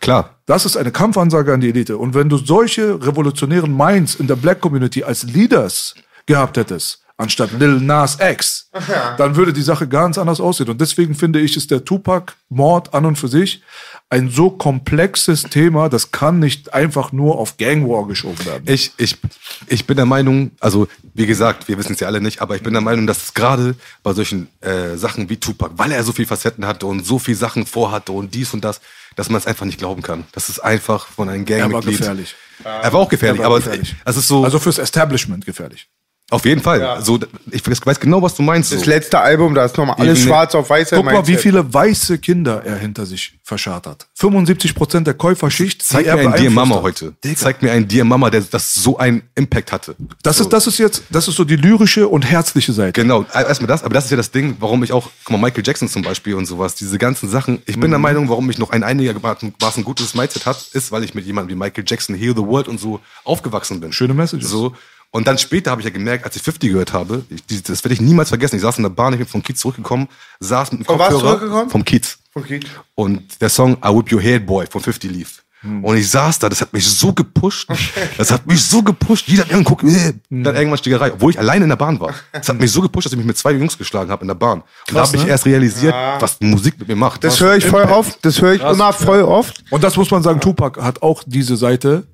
Klar. 0.01 0.37
Das 0.47 0.65
ist 0.65 0.77
eine 0.77 0.91
Kampfansage 0.91 1.53
an 1.53 1.61
die 1.61 1.69
Elite. 1.69 1.99
Und 1.99 2.15
wenn 2.15 2.31
du 2.31 2.39
solche 2.39 3.05
revolutionären 3.05 3.77
Minds 3.77 4.15
in 4.15 4.27
der 4.27 4.37
Black 4.37 4.61
Community 4.61 5.05
als 5.05 5.25
Leaders 5.25 5.95
gehabt 6.27 6.57
hättest, 6.57 7.05
anstatt 7.19 7.51
Lil 7.53 7.81
Nas 7.81 8.17
X, 8.21 8.71
dann 9.19 9.37
würde 9.37 9.53
die 9.53 9.63
Sache 9.63 9.87
ganz 9.89 10.17
anders 10.19 10.41
aussehen. 10.41 10.71
Und 10.71 10.81
deswegen 10.81 11.15
finde 11.15 11.41
ich, 11.41 11.57
ist 11.57 11.71
der 11.71 11.85
Tupac-Mord 11.85 12.95
an 12.95 13.05
und 13.05 13.17
für 13.17 13.29
sich 13.29 13.63
ein 14.09 14.31
so 14.31 14.49
komplexes 14.49 15.43
Thema, 15.43 15.91
das 15.91 16.13
kann 16.13 16.39
nicht 16.39 16.73
einfach 16.73 17.13
nur 17.13 17.39
auf 17.39 17.59
Gangwar 17.59 18.07
geschoben 18.09 18.43
werden. 18.47 18.63
Ich, 18.67 18.93
ich, 18.97 19.19
ich 19.67 19.87
bin 19.87 19.97
der 19.97 20.07
Meinung, 20.07 20.53
also 20.61 20.89
wie 21.13 21.27
gesagt, 21.27 21.69
wir 21.69 21.77
wissen 21.77 21.93
es 21.93 22.01
ja 22.01 22.07
alle 22.07 22.21
nicht, 22.23 22.41
aber 22.41 22.57
ich 22.57 22.63
bin 22.63 22.73
der 22.73 22.81
Meinung, 22.81 23.07
dass 23.07 23.23
es 23.25 23.35
gerade 23.35 23.75
bei 24.03 24.15
solchen 24.15 24.49
äh, 24.63 24.97
Sachen 24.97 25.29
wie 25.29 25.37
Tupac, 25.37 25.73
weil 25.77 25.93
er 25.93 26.05
so 26.05 26.13
viel 26.13 26.25
Facetten 26.25 26.67
hatte 26.67 26.87
und 26.87 27.05
so 27.05 27.19
viel 27.19 27.35
Sachen 27.35 27.67
vorhatte 27.67 28.13
und 28.13 28.33
dies 28.35 28.55
und 28.55 28.65
das, 28.65 28.81
dass 29.17 29.29
man 29.29 29.39
es 29.41 29.47
einfach 29.47 29.67
nicht 29.67 29.79
glauben 29.79 30.01
kann. 30.01 30.25
Das 30.33 30.49
ist 30.49 30.61
einfach 30.61 31.09
von 31.09 31.29
einem 31.29 31.45
Er 31.47 31.51
war 31.65 31.69
Gangmitglied. 31.69 31.99
gefährlich. 31.99 32.35
Er 32.65 32.93
war 32.93 33.01
auch 33.01 33.09
gefährlich, 33.11 33.41
Er 33.41 33.45
war 33.45 33.57
aber 33.57 33.65
gefährlich. 33.65 33.95
es 34.07 34.17
ist 34.17 34.29
so, 34.29 34.43
Also 34.45 34.59
fürs 34.59 34.79
Establishment 34.79 35.45
gefährlich. 35.45 35.87
Auf 36.31 36.45
jeden 36.45 36.61
Fall. 36.61 36.99
So, 37.03 37.19
ich 37.51 37.63
weiß 37.87 37.99
genau, 38.01 38.21
was 38.23 38.35
du 38.35 38.43
meinst. 38.43 38.71
Das 38.73 38.81
So. 38.81 38.87
letzte 38.91 39.19
Album, 39.19 39.55
da 39.55 39.65
ist 39.65 39.77
nochmal 39.79 39.97
alles 39.99 40.19
Eben- 40.19 40.29
schwarz 40.29 40.55
auf 40.55 40.69
weiß. 40.69 40.91
Guck 40.91 41.05
mal, 41.05 41.27
wie 41.27 41.37
viele 41.37 41.73
weiße 41.73 42.19
Kinder 42.19 42.63
er 42.65 42.77
hinter 42.77 43.07
sich 43.07 43.39
verscharrt 43.43 43.87
hat. 43.87 44.07
75 44.15 44.75
Prozent 44.75 45.07
der 45.07 45.15
Käuferschicht. 45.15 45.83
Zeig 45.83 46.05
mir 46.05 46.13
einen 46.13 46.35
Dear 46.35 46.51
Mama 46.51 46.77
hat. 46.77 46.83
heute. 46.83 47.15
Digga. 47.25 47.37
Zeig 47.37 47.63
mir 47.63 47.73
einen 47.73 47.89
Dear 47.89 48.05
Mama, 48.05 48.29
der 48.29 48.43
das 48.43 48.75
so 48.75 48.99
einen 48.99 49.23
Impact 49.37 49.73
hatte. 49.73 49.97
Das 50.23 50.39
ist, 50.39 50.53
das 50.53 50.67
ist 50.67 50.79
jetzt, 50.79 51.05
das 51.11 51.29
ist 51.29 51.37
so 51.37 51.45
die 51.45 51.57
lyrische 51.57 52.07
und 52.09 52.23
herzliche 52.23 52.73
Seite. 52.75 52.93
Genau, 52.93 53.25
erstmal 53.33 53.69
das, 53.69 53.83
aber 53.83 53.95
das 53.95 54.05
ist 54.05 54.11
ja 54.11 54.17
das 54.19 54.31
Ding, 54.31 54.57
warum 54.61 54.83
ich 54.85 54.93
auch, 54.93 55.09
guck 55.25 55.33
mal, 55.39 55.47
Michael 55.49 55.63
Jackson 55.67 55.89
zum 55.89 56.03
Beispiel 56.03 56.35
und 56.35 56.45
sowas, 56.45 56.75
diese 56.75 56.99
ganzen 56.99 57.31
Sachen. 57.31 57.63
Ich 57.65 57.77
bin 57.81 57.87
Mhm. 57.89 57.93
der 57.93 57.99
Meinung, 58.01 58.29
warum 58.29 58.51
ich 58.51 58.59
noch 58.59 58.69
ein 58.71 58.83
einigermaßen 58.83 59.55
gutes 59.85 60.15
Mindset 60.15 60.45
hat, 60.45 60.59
ist, 60.75 60.93
weil 60.93 61.05
ich 61.05 61.15
mit 61.15 61.25
jemandem 61.25 61.57
wie 61.57 61.59
Michael 61.59 61.85
Jackson, 61.87 62.15
Heal 62.17 62.35
the 62.37 62.43
World 62.45 62.69
und 62.69 62.79
so 62.79 63.01
aufgewachsen 63.25 63.81
bin. 63.81 63.93
Schöne 63.93 64.13
Message. 64.13 64.45
So. 64.45 64.75
Und 65.11 65.27
dann 65.27 65.39
später 65.39 65.71
habe 65.71 65.81
ich 65.81 65.87
ja 65.87 65.91
gemerkt, 65.91 66.25
als 66.27 66.37
ich 66.37 66.43
50 66.43 66.71
gehört 66.71 66.93
habe, 66.93 67.25
ich, 67.31 67.63
das 67.63 67.83
werde 67.83 67.95
ich 67.95 68.01
niemals 68.01 68.29
vergessen. 68.29 68.57
Ich 68.57 68.63
saß 68.63 68.77
in 68.77 68.83
der 68.83 68.91
Bahn, 68.91 69.15
ich 69.15 69.19
bin 69.19 69.27
vom 69.29 69.43
Kiez 69.43 69.59
zurückgekommen, 69.59 70.09
saß 70.41 70.73
mit 70.73 70.83
dem 70.83 70.85
Von 70.85 70.99
was 70.99 71.09
Kopfhörer 71.11 71.31
zurückgekommen? 71.39 71.71
vom 71.71 71.85
Kiez. 71.85 72.19
Okay. 72.35 72.61
Und 72.95 73.41
der 73.41 73.49
Song 73.49 73.79
I 73.85 73.89
Whip 73.89 74.13
Your 74.13 74.21
Head 74.21 74.47
Boy 74.47 74.67
von 74.71 74.83
50 74.83 75.11
lief. 75.11 75.43
Hm. 75.63 75.83
Und 75.83 75.97
ich 75.97 76.09
saß 76.09 76.39
da, 76.39 76.49
das 76.49 76.61
hat 76.61 76.73
mich 76.73 76.87
so 76.87 77.13
gepusht. 77.13 77.69
Das 78.17 78.31
hat 78.31 78.47
mich 78.47 78.63
so 78.63 78.81
gepusht. 78.83 79.27
Jeder 79.27 79.43
hat 79.45 79.53
angeguckt, 79.53 79.83
äh, 79.83 80.13
Hm. 80.31 80.45
dann 80.45 80.55
irgendwann 80.55 80.79
Stiegerei, 80.79 81.13
obwohl 81.15 81.33
ich 81.33 81.39
alleine 81.39 81.65
in 81.65 81.69
der 81.71 81.77
Bahn 81.77 81.99
war. 81.99 82.15
Das 82.31 82.49
hat 82.49 82.61
mich 82.61 82.71
so 82.71 82.81
gepusht, 82.81 83.07
dass 83.07 83.13
ich 83.13 83.19
mich 83.19 83.27
mit 83.27 83.37
zwei 83.39 83.53
Jungs 83.53 83.77
geschlagen 83.77 84.11
habe 84.11 84.23
in 84.23 84.29
der 84.29 84.35
Bahn. 84.37 84.61
Und 84.61 84.67
da 84.89 84.93
Krass, 84.93 85.09
habe 85.09 85.17
ich 85.17 85.25
ne? 85.25 85.31
erst 85.31 85.47
realisiert, 85.47 85.95
was 86.21 86.39
Musik 86.41 86.79
mit 86.79 86.87
mir 86.87 86.95
macht. 86.97 87.25
Das 87.25 87.41
höre 87.41 87.57
ich 87.57 87.65
voll 87.67 87.83
oft, 87.85 88.25
das 88.25 88.41
höre 88.41 88.53
ich 88.53 88.63
immer 88.63 88.93
voll 88.93 89.23
oft. 89.23 89.65
Und 89.71 89.83
das 89.83 89.97
muss 89.97 90.11
man 90.13 90.23
sagen, 90.23 90.39
Tupac 90.39 90.81
hat 90.81 91.03
auch 91.03 91.25
diese 91.27 91.57
Seite 91.57 92.07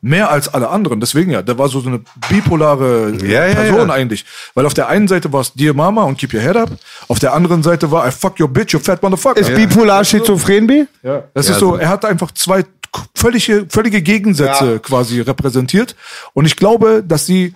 mehr 0.00 0.30
als 0.30 0.52
alle 0.52 0.68
anderen. 0.68 1.00
Deswegen 1.00 1.30
ja, 1.30 1.42
der 1.42 1.58
war 1.58 1.68
so, 1.68 1.80
so 1.80 1.88
eine 1.88 2.00
bipolare 2.28 3.12
Ja, 3.24 3.42
Person 3.54 3.88
ja. 3.88 3.94
eigentlich. 3.94 4.24
Weil 4.54 4.66
auf 4.66 4.74
der 4.74 4.88
einen 4.88 5.08
Seite 5.08 5.32
war 5.32 5.40
es 5.40 5.52
Dear 5.54 5.74
Mama 5.74 6.02
und 6.04 6.18
Keep 6.18 6.34
Your 6.34 6.40
Head 6.40 6.56
Up. 6.56 6.70
Auf 7.08 7.18
der 7.18 7.32
anderen 7.32 7.62
Seite 7.62 7.90
war 7.90 8.06
I 8.06 8.10
fuck 8.10 8.38
your 8.40 8.48
bitch, 8.48 8.72
you 8.72 8.78
fat 8.78 9.02
motherfucker. 9.02 9.40
Ist 9.40 9.54
bipolar 9.54 10.04
schizophren, 10.04 10.66
B? 10.66 10.84
Ja. 11.02 11.24
Das 11.34 11.48
Ja, 11.48 11.54
ist 11.54 11.60
so, 11.60 11.72
also- 11.72 11.80
er 11.82 11.88
hat 11.88 12.04
einfach 12.04 12.30
zwei 12.32 12.64
völlige, 13.14 13.66
völlige 13.68 14.02
Gegensätze 14.02 14.72
Ja. 14.74 14.78
quasi 14.78 15.20
repräsentiert. 15.20 15.96
Und 16.32 16.44
ich 16.46 16.56
glaube, 16.56 17.02
dass 17.06 17.26
sie 17.26 17.54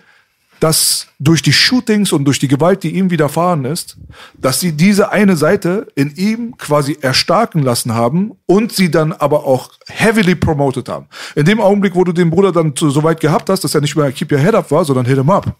dass 0.60 1.06
durch 1.18 1.42
die 1.42 1.52
Shootings 1.52 2.12
und 2.12 2.24
durch 2.24 2.38
die 2.38 2.48
Gewalt, 2.48 2.82
die 2.82 2.94
ihm 2.96 3.10
widerfahren 3.10 3.64
ist, 3.64 3.96
dass 4.36 4.60
sie 4.60 4.72
diese 4.72 5.10
eine 5.10 5.36
Seite 5.36 5.86
in 5.94 6.14
ihm 6.16 6.56
quasi 6.58 6.98
erstarken 7.00 7.62
lassen 7.62 7.94
haben 7.94 8.32
und 8.46 8.72
sie 8.72 8.90
dann 8.90 9.12
aber 9.12 9.44
auch 9.44 9.70
heavily 9.86 10.34
promoted 10.34 10.88
haben. 10.88 11.06
In 11.34 11.44
dem 11.44 11.60
Augenblick, 11.60 11.94
wo 11.94 12.04
du 12.04 12.12
den 12.12 12.30
Bruder 12.30 12.52
dann 12.52 12.72
so 12.76 13.02
weit 13.02 13.20
gehabt 13.20 13.48
hast, 13.50 13.62
dass 13.64 13.74
er 13.74 13.80
nicht 13.80 13.96
mehr 13.96 14.10
Keep 14.12 14.32
Your 14.32 14.38
Head 14.38 14.54
Up 14.54 14.70
war, 14.70 14.84
sondern 14.84 15.06
Hit 15.06 15.18
Him 15.18 15.30
Up, 15.30 15.54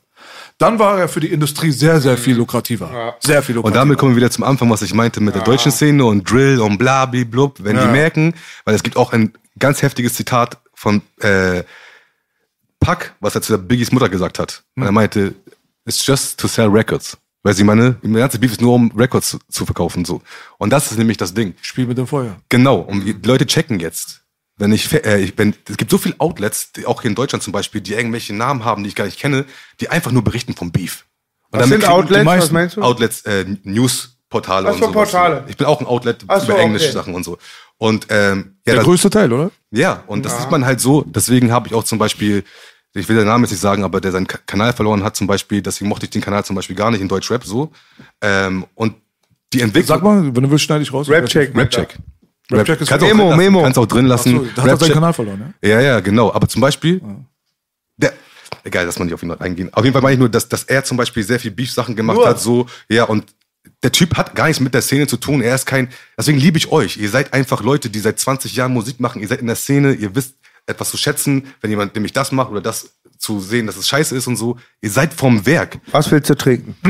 Dann 0.59 0.79
war 0.79 0.99
er 0.99 1.09
für 1.09 1.21
die 1.21 1.29
Industrie 1.29 1.71
sehr, 1.71 2.01
sehr 2.01 2.17
viel 2.17 2.37
lukrativer. 2.37 3.15
Sehr 3.21 3.43
viel 3.43 3.57
Und 3.57 3.63
lukrativer. 3.63 3.81
damit 3.81 3.99
kommen 3.99 4.13
wir 4.13 4.17
wieder 4.17 4.31
zum 4.31 4.43
Anfang, 4.45 4.69
was 4.71 4.83
ich 4.83 4.93
meinte 4.93 5.21
mit 5.21 5.35
der 5.35 5.43
deutschen 5.43 5.71
Szene 5.71 6.05
und 6.05 6.29
Drill 6.29 6.61
und 6.61 6.79
bla, 6.79 7.07
bli, 7.07 7.25
blub. 7.25 7.59
Wenn 7.63 7.79
die 7.79 7.87
merken, 7.87 8.35
weil 8.65 8.75
es 8.75 8.83
gibt 8.83 8.97
auch 8.97 9.13
ein 9.13 9.33
ganz 9.59 9.83
heftiges 9.83 10.15
Zitat 10.15 10.59
von 10.75 11.03
äh, 11.21 11.63
Puck, 12.81 13.15
was 13.21 13.35
er 13.35 13.43
zu 13.43 13.53
der 13.53 13.59
Biggies 13.59 13.93
Mutter 13.93 14.09
gesagt 14.09 14.39
hat. 14.39 14.63
Und 14.77 14.85
er 14.85 14.93
meinte, 14.93 15.35
it's 15.85 16.07
just 16.07 16.39
to 16.39 16.49
sell 16.49 16.69
records. 16.69 17.17
Weil 17.43 17.55
sie 17.55 17.65
meine, 17.65 17.97
der 18.03 18.21
ganze 18.21 18.39
Beef 18.39 18.53
ist 18.53 18.61
nur 18.61 18.75
um 18.75 18.91
Records 18.97 19.31
zu, 19.31 19.39
zu 19.49 19.65
verkaufen, 19.65 20.05
so. 20.05 20.23
Und 20.59 20.71
das 20.71 20.91
ist 20.91 20.99
nämlich 20.99 21.17
das 21.17 21.35
Ding. 21.35 21.55
Spiel 21.61 21.87
mit 21.87 21.97
dem 21.97 22.07
Feuer. 22.07 22.37
Genau, 22.49 22.79
und 22.81 23.05
die 23.05 23.17
Leute 23.25 23.47
checken 23.47 23.81
jetzt. 23.81 24.23
Wenn 24.57 24.73
ich, 24.73 24.93
äh, 24.93 25.21
ich 25.21 25.37
bin, 25.37 25.55
es 25.69 25.77
gibt 25.77 25.91
so 25.91 25.99
viele 25.99 26.17
Outlets, 26.19 26.73
die, 26.73 26.85
auch 26.85 27.01
hier 27.01 27.11
in 27.11 27.15
Deutschland 27.15 27.45
zum 27.45 27.53
Beispiel, 27.53 27.81
die 27.81 27.95
irgendwelche 27.95 28.35
Namen 28.35 28.65
haben, 28.65 28.83
die 28.83 28.89
ich 28.89 28.97
gar 28.97 29.05
nicht 29.05 29.21
kenne, 29.21 29.45
die 29.81 29.89
einfach 29.89 30.11
nur 30.11 30.25
berichten 30.25 30.55
vom 30.55 30.73
Beef. 30.73 31.07
Und 31.51 31.61
Was 31.61 31.69
sind 31.69 31.89
Outlets? 31.89 32.27
Was 32.27 32.51
meinst 32.51 32.77
du? 32.77 32.83
Outlets, 32.83 33.23
äh, 33.23 33.45
Newsportale 33.63 34.69
Ach 34.69 34.73
und 34.73 34.81
so, 34.81 34.87
so. 34.87 34.93
Portale. 34.93 35.45
Ich 35.49 35.57
bin 35.57 35.67
auch 35.67 35.81
ein 35.81 35.87
Outlet 35.87 36.25
Ach 36.27 36.41
so, 36.41 36.47
über 36.47 36.59
englische 36.59 36.87
okay. 36.87 36.95
Sachen 36.95 37.15
und 37.15 37.25
so. 37.25 37.39
Und 37.79 38.07
ähm, 38.11 38.57
ja, 38.67 38.73
Der 38.73 38.75
das, 38.77 38.85
größte 38.85 39.09
Teil, 39.11 39.33
oder? 39.33 39.51
ja, 39.71 40.03
und 40.09 40.25
das 40.25 40.41
sieht 40.41 40.51
man 40.51 40.65
halt 40.65 40.81
so. 40.81 41.03
Deswegen 41.07 41.53
habe 41.53 41.69
ich 41.69 41.75
auch 41.75 41.85
zum 41.85 41.99
Beispiel, 41.99 42.43
ich 42.95 43.09
will 43.09 43.17
den 43.17 43.27
Namen 43.27 43.45
jetzt 43.45 43.53
nicht 43.53 43.61
sagen, 43.61 43.85
aber 43.85 44.01
der 44.01 44.11
seinen 44.13 44.27
Ka- 44.27 44.41
Kanal 44.47 44.73
verloren 44.73 45.05
hat 45.05 45.15
zum 45.17 45.27
Beispiel, 45.29 45.63
deswegen 45.63 45.89
mochte 45.89 46.05
ich 46.07 46.11
den 46.11 46.21
Kanal 46.23 46.45
zum 46.45 46.57
Beispiel 46.57 46.75
gar 46.75 46.91
nicht 46.91 47.01
in 47.01 47.07
Deutschrap 47.09 47.45
so. 47.45 47.71
Ähm, 48.21 48.67
und 48.75 48.95
die 49.53 49.61
Entwicklung. 49.61 49.97
Sag 49.97 50.03
mal, 50.03 50.25
wenn 50.35 50.43
du 50.43 50.51
willst, 50.51 50.65
schneide 50.65 50.83
ich 50.83 50.93
raus. 50.93 51.09
Rap-Check. 51.09 51.57
Rapcheck. 51.57 51.97
Rapcheck 52.51 52.81
ist 52.81 52.89
kannst 52.89 53.07
Memo, 53.07 53.37
Memo. 53.37 53.63
Kannst 53.63 53.79
auch 53.79 53.87
drin 53.87 54.07
lassen. 54.07 54.31
So, 54.39 54.47
da 54.57 54.63
hat 54.63 54.71
er 54.71 54.77
seinen 54.79 54.93
Kanal 54.93 55.13
verloren, 55.13 55.55
ja? 55.63 55.69
ja, 55.69 55.81
ja, 55.81 56.01
genau. 56.01 56.33
Aber 56.33 56.49
zum 56.49 56.61
Beispiel, 56.61 57.01
der, 57.97 58.13
egal, 58.65 58.87
dass 58.87 58.99
man 58.99 59.07
nicht 59.07 59.15
auf 59.15 59.23
ihn 59.23 59.31
eingehen. 59.33 59.73
Auf 59.73 59.85
jeden 59.85 59.93
Fall 59.93 60.03
meine 60.03 60.15
ich 60.15 60.19
nur, 60.19 60.29
dass, 60.29 60.49
dass 60.49 60.65
er 60.65 60.83
zum 60.83 60.97
Beispiel 60.97 61.23
sehr 61.23 61.39
viel 61.39 61.51
Beef-Sachen 61.51 61.95
gemacht 61.95 62.17
Nur. 62.17 62.29
hat, 62.29 62.41
so, 62.41 62.67
ja, 62.89 63.05
und 63.05 63.25
der 63.83 63.93
Typ 63.93 64.17
hat 64.17 64.35
gar 64.35 64.47
nichts 64.47 64.61
mit 64.61 64.75
der 64.75 64.83
Szene 64.83 65.07
zu 65.07 65.17
tun. 65.17 65.43
Er 65.43 65.55
ist 65.55 65.67
kein, 65.67 65.89
deswegen 66.17 66.39
liebe 66.39 66.59
ich 66.59 66.71
euch. 66.71 66.97
Ihr 66.97 67.11
seid 67.11 67.33
einfach 67.33 67.63
Leute, 67.63 67.91
die 67.91 68.01
seit 68.01 68.19
20 68.19 68.55
Jahren 68.57 68.73
Musik 68.73 69.01
machen. 69.01 69.23
Ihr 69.23 69.29
seid 69.29 69.41
in 69.41 69.47
der 69.47 69.57
Szene, 69.57 69.93
ihr 69.95 70.15
wisst 70.15 70.35
etwas 70.67 70.91
zu 70.91 70.97
schätzen, 70.97 71.47
wenn 71.61 71.71
jemand 71.71 71.95
nämlich 71.95 72.13
das 72.13 72.33
macht 72.33 72.51
oder 72.51 72.61
das 72.61 72.91
zu 73.19 73.41
sehen, 73.41 73.67
dass 73.67 73.77
es 73.77 73.89
scheiße 73.89 74.17
ist 74.17 74.27
und 74.27 74.37
so. 74.37 74.59
Ihr 74.81 74.91
seid 74.91 75.13
vom 75.13 75.45
Werk. 75.45 75.79
Was 75.91 76.11
willst 76.11 76.31
du 76.31 76.37
trinken? 76.37 76.77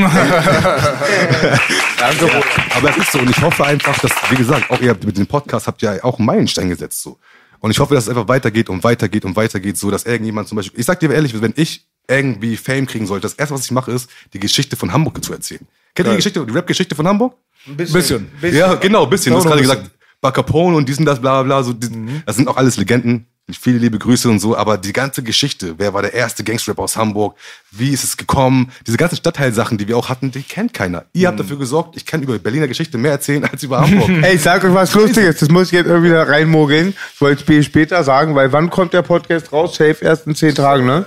Aber 2.75 2.91
es 2.91 2.97
ist 2.99 3.13
so 3.13 3.19
und 3.19 3.31
ich 3.31 3.41
hoffe 3.41 3.65
einfach, 3.65 3.99
dass, 3.99 4.13
wie 4.31 4.37
gesagt, 4.37 4.71
auch 4.71 4.81
ihr 4.81 4.91
habt 4.91 5.05
mit 5.05 5.17
dem 5.17 5.27
Podcast 5.27 5.67
habt 5.67 5.81
ja 5.83 6.05
auch 6.05 6.19
einen 6.19 6.27
Meilenstein 6.27 6.69
gesetzt 6.69 7.03
so. 7.03 7.19
Und 7.61 7.71
ich 7.71 7.79
hoffe, 7.81 7.95
dass 7.95 8.05
es 8.05 8.11
einfach 8.11 8.29
weitergeht 8.29 8.69
und 8.69 8.85
weitergeht 8.85 9.25
und 9.25 9.35
weitergeht, 9.37 9.77
so 9.79 9.91
dass 9.91 10.05
irgendjemand 10.05 10.49
zum 10.49 10.57
Beispiel, 10.57 10.79
ich 10.79 10.87
sag 10.87 11.01
dir 11.01 11.11
ehrlich, 11.11 11.41
wenn 11.41 11.55
ich 11.57 11.89
irgendwie 12.09 12.57
Fame 12.57 12.87
kriegen 12.87 13.07
sollte, 13.07 13.23
das 13.23 13.35
erste, 13.35 13.55
was 13.55 13.65
ich 13.65 13.71
mache, 13.71 13.91
ist, 13.93 14.09
die 14.33 14.39
Geschichte 14.39 14.77
von 14.77 14.93
Hamburg 14.93 15.23
zu 15.25 15.33
erzählen. 15.33 15.67
Kennt 15.99 16.07
ihr 16.07 16.13
die 16.13 16.17
Geschichte, 16.19 16.47
die 16.47 16.53
Rap-Geschichte 16.53 16.95
von 16.95 17.09
Hamburg? 17.09 17.35
Ein 17.67 17.77
Bisschen. 17.77 18.29
Ja, 18.41 18.75
genau, 18.75 19.03
ein 19.03 19.11
bisschen. 19.11 19.33
Du 19.33 19.39
hast 19.39 19.47
gerade 19.47 19.61
gesagt, 19.61 19.91
Bacapone 20.21 20.77
und 20.77 20.89
diesen, 20.89 21.05
das, 21.05 21.21
bla, 21.21 21.43
bla, 21.43 21.57
bla, 21.57 21.63
so, 21.65 21.73
die, 21.73 21.89
das 22.25 22.37
sind 22.37 22.47
auch 22.47 22.57
alles 22.57 22.77
Legenden. 22.77 23.27
Viele 23.51 23.79
liebe 23.79 23.99
Grüße 23.99 24.29
und 24.29 24.39
so, 24.39 24.57
aber 24.57 24.79
die 24.79 24.93
ganze 24.93 25.25
Geschichte, 25.25 25.75
wer 25.79 25.95
war 25.95 26.03
der 26.03 26.15
erste 26.15 26.45
Gangster-Rapper 26.45 26.83
aus 26.83 26.97
Hamburg, 26.97 27.35
wie 27.73 27.91
ist 27.91 28.05
es 28.05 28.17
gekommen, 28.17 28.71
diese 28.87 28.97
ganzen 28.97 29.17
Stadtteilsachen, 29.17 29.77
die 29.77 29.89
wir 29.89 29.97
auch 29.97 30.09
hatten, 30.09 30.31
die 30.31 30.43
kennt 30.43 30.73
keiner. 30.73 31.07
Ihr 31.15 31.27
habt 31.27 31.41
dafür 31.41 31.59
gesorgt, 31.59 31.97
ich 31.97 32.07
kann 32.07 32.23
über 32.23 32.39
Berliner 32.39 32.69
Geschichte 32.69 32.97
mehr 32.97 33.13
erzählen 33.13 33.45
als 33.45 33.63
über 33.65 33.81
Hamburg. 33.81 34.11
Ey, 34.23 34.37
ich 34.37 34.43
sag 34.43 34.63
euch 34.65 34.75
was 34.75 34.95
Lustiges, 34.95 35.39
das 35.39 35.49
muss 35.49 35.69
ich 35.69 35.73
jetzt 35.73 35.87
irgendwie 35.87 36.11
da 36.11 36.23
reinmogeln. 36.25 36.95
Ich 37.15 37.21
wollte 37.21 37.53
es 37.59 37.65
später 37.65 38.05
sagen, 38.05 38.37
weil 38.37 38.53
wann 38.53 38.71
kommt 38.71 38.93
der 38.93 39.03
Podcast 39.03 39.51
raus? 39.51 39.75
Safe 39.75 39.97
erst 40.03 40.27
in 40.27 40.35
zehn 40.35 40.55
Tagen, 40.55 40.85
ne? 40.85 41.07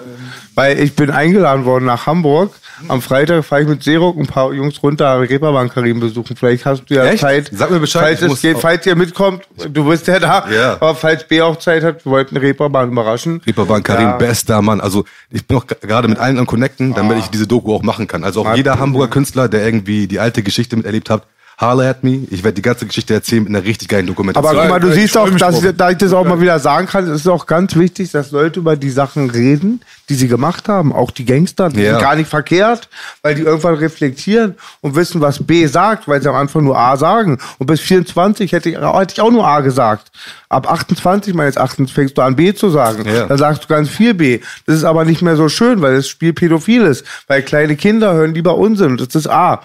Weil 0.61 0.79
ich 0.79 0.95
bin 0.95 1.09
eingeladen 1.09 1.65
worden 1.65 1.85
nach 1.85 2.05
Hamburg. 2.05 2.51
Am 2.87 3.01
Freitag 3.01 3.43
fahre 3.43 3.63
ich 3.63 3.67
mit 3.67 3.83
Serok 3.83 4.15
ein 4.17 4.27
paar 4.27 4.53
Jungs 4.53 4.81
runter 4.83 5.19
Reeperbahn 5.19 5.69
Karim 5.69 5.99
besuchen. 5.99 6.35
Vielleicht 6.35 6.65
hast 6.65 6.83
du 6.87 6.93
ja 6.93 7.05
Echt? 7.05 7.21
Zeit. 7.21 7.49
Sag 7.51 7.71
mir 7.71 7.79
Bescheid, 7.79 8.19
Falls, 8.19 8.33
es 8.33 8.41
geht, 8.41 8.59
falls 8.59 8.85
ihr 8.85 8.95
mitkommt, 8.95 9.43
du 9.69 9.85
bist 9.85 10.05
ja 10.07 10.19
da. 10.19 10.45
Ja. 10.51 10.73
Aber 10.73 10.93
falls 10.93 11.27
B 11.27 11.41
auch 11.41 11.57
Zeit 11.57 11.83
hat, 11.83 12.05
wir 12.05 12.11
wollten 12.11 12.37
Reeperbahn 12.37 12.91
überraschen. 12.91 13.41
Reeperbahn 13.45 13.81
Karim, 13.81 14.09
Ja. 14.09 14.17
bester 14.17 14.61
Mann. 14.61 14.81
Also 14.81 15.03
ich 15.31 15.45
bin 15.47 15.57
auch 15.57 15.65
gerade 15.65 16.07
mit 16.07 16.19
allen 16.19 16.37
am 16.37 16.45
Connecten, 16.45 16.93
damit 16.93 17.17
ich 17.17 17.27
diese 17.27 17.47
Doku 17.47 17.73
auch 17.73 17.81
machen 17.81 18.05
kann. 18.07 18.23
Also 18.23 18.41
auch 18.41 18.45
Hat- 18.45 18.57
jeder 18.57 18.77
Hamburger 18.77 19.07
Künstler, 19.09 19.47
der 19.49 19.65
irgendwie 19.65 20.05
die 20.07 20.19
alte 20.19 20.43
Geschichte 20.43 20.75
miterlebt 20.75 21.09
hat, 21.09 21.23
holler 21.61 21.89
at 21.89 22.03
me. 22.03 22.27
Ich 22.31 22.43
werde 22.43 22.55
die 22.55 22.61
ganze 22.61 22.85
Geschichte 22.85 23.13
erzählen 23.13 23.43
mit 23.43 23.49
einer 23.55 23.63
richtig 23.63 23.87
geilen 23.87 24.07
Dokumentation. 24.07 24.51
Aber 24.51 24.61
guck 24.61 24.69
mal, 24.69 24.79
du 24.79 24.91
siehst 24.91 25.15
auch, 25.17 25.29
dass 25.29 25.63
ich, 25.63 25.71
da 25.77 25.91
ich 25.91 25.97
das 25.97 26.11
auch 26.13 26.25
mal 26.25 26.41
wieder 26.41 26.59
sagen 26.59 26.87
kann, 26.87 27.07
es 27.07 27.21
ist 27.21 27.27
auch 27.27 27.45
ganz 27.45 27.75
wichtig, 27.75 28.11
dass 28.11 28.31
Leute 28.31 28.59
über 28.59 28.75
die 28.75 28.89
Sachen 28.89 29.29
reden, 29.29 29.81
die 30.09 30.15
sie 30.15 30.27
gemacht 30.27 30.67
haben. 30.67 30.91
Auch 30.91 31.11
die 31.11 31.25
Gangster, 31.25 31.69
die 31.69 31.81
Ja. 31.81 31.91
sind 31.91 32.01
gar 32.01 32.15
nicht 32.15 32.29
verkehrt, 32.29 32.89
weil 33.21 33.35
die 33.35 33.43
irgendwann 33.43 33.75
reflektieren 33.75 34.55
und 34.81 34.95
wissen, 34.95 35.21
was 35.21 35.43
B 35.43 35.65
sagt, 35.67 36.07
weil 36.07 36.21
sie 36.21 36.29
am 36.29 36.35
Anfang 36.35 36.63
nur 36.63 36.77
A 36.77 36.97
sagen. 36.97 37.37
Und 37.59 37.67
bis 37.67 37.79
24 37.79 38.51
hätte 38.51 38.69
ich, 38.69 38.75
hätte 38.77 39.13
ich 39.13 39.21
auch 39.21 39.31
nur 39.31 39.47
A 39.47 39.61
gesagt. 39.61 40.11
Ab 40.49 40.69
28 40.69 41.33
meines 41.33 41.55
Erachtens 41.55 41.91
fängst 41.91 42.17
du 42.17 42.21
an 42.23 42.35
B 42.35 42.53
zu 42.53 42.69
sagen. 42.69 43.05
Ja. 43.07 43.27
Dann 43.27 43.37
sagst 43.37 43.63
du 43.63 43.67
ganz 43.67 43.89
viel 43.89 44.13
B. 44.13 44.39
Das 44.65 44.75
ist 44.75 44.83
aber 44.83 45.05
nicht 45.05 45.21
mehr 45.21 45.35
so 45.37 45.47
schön, 45.47 45.81
weil 45.81 45.95
das 45.95 46.07
Spiel 46.07 46.33
pädophil 46.33 46.81
ist. 46.81 47.05
Weil 47.27 47.41
kleine 47.43 47.75
Kinder 47.75 48.13
hören 48.13 48.33
lieber 48.33 48.57
Unsinn. 48.57 48.97
Das 48.97 49.13
ist 49.15 49.27
A. 49.29 49.61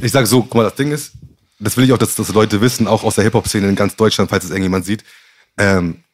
Ich 0.00 0.12
sag 0.12 0.26
so, 0.26 0.42
guck 0.42 0.54
mal, 0.54 0.62
das 0.64 0.76
Ding 0.76 0.92
ist, 0.92 1.12
das 1.58 1.76
will 1.76 1.84
ich 1.84 1.92
auch, 1.92 1.98
dass 1.98 2.16
das 2.16 2.32
Leute 2.32 2.60
wissen, 2.60 2.86
auch 2.86 3.04
aus 3.04 3.14
der 3.14 3.24
Hip-Hop-Szene 3.24 3.68
in 3.68 3.76
ganz 3.76 3.96
Deutschland, 3.96 4.30
falls 4.30 4.44
es 4.44 4.50
irgendjemand 4.50 4.84
sieht. 4.84 5.04
Ähm, 5.56 6.04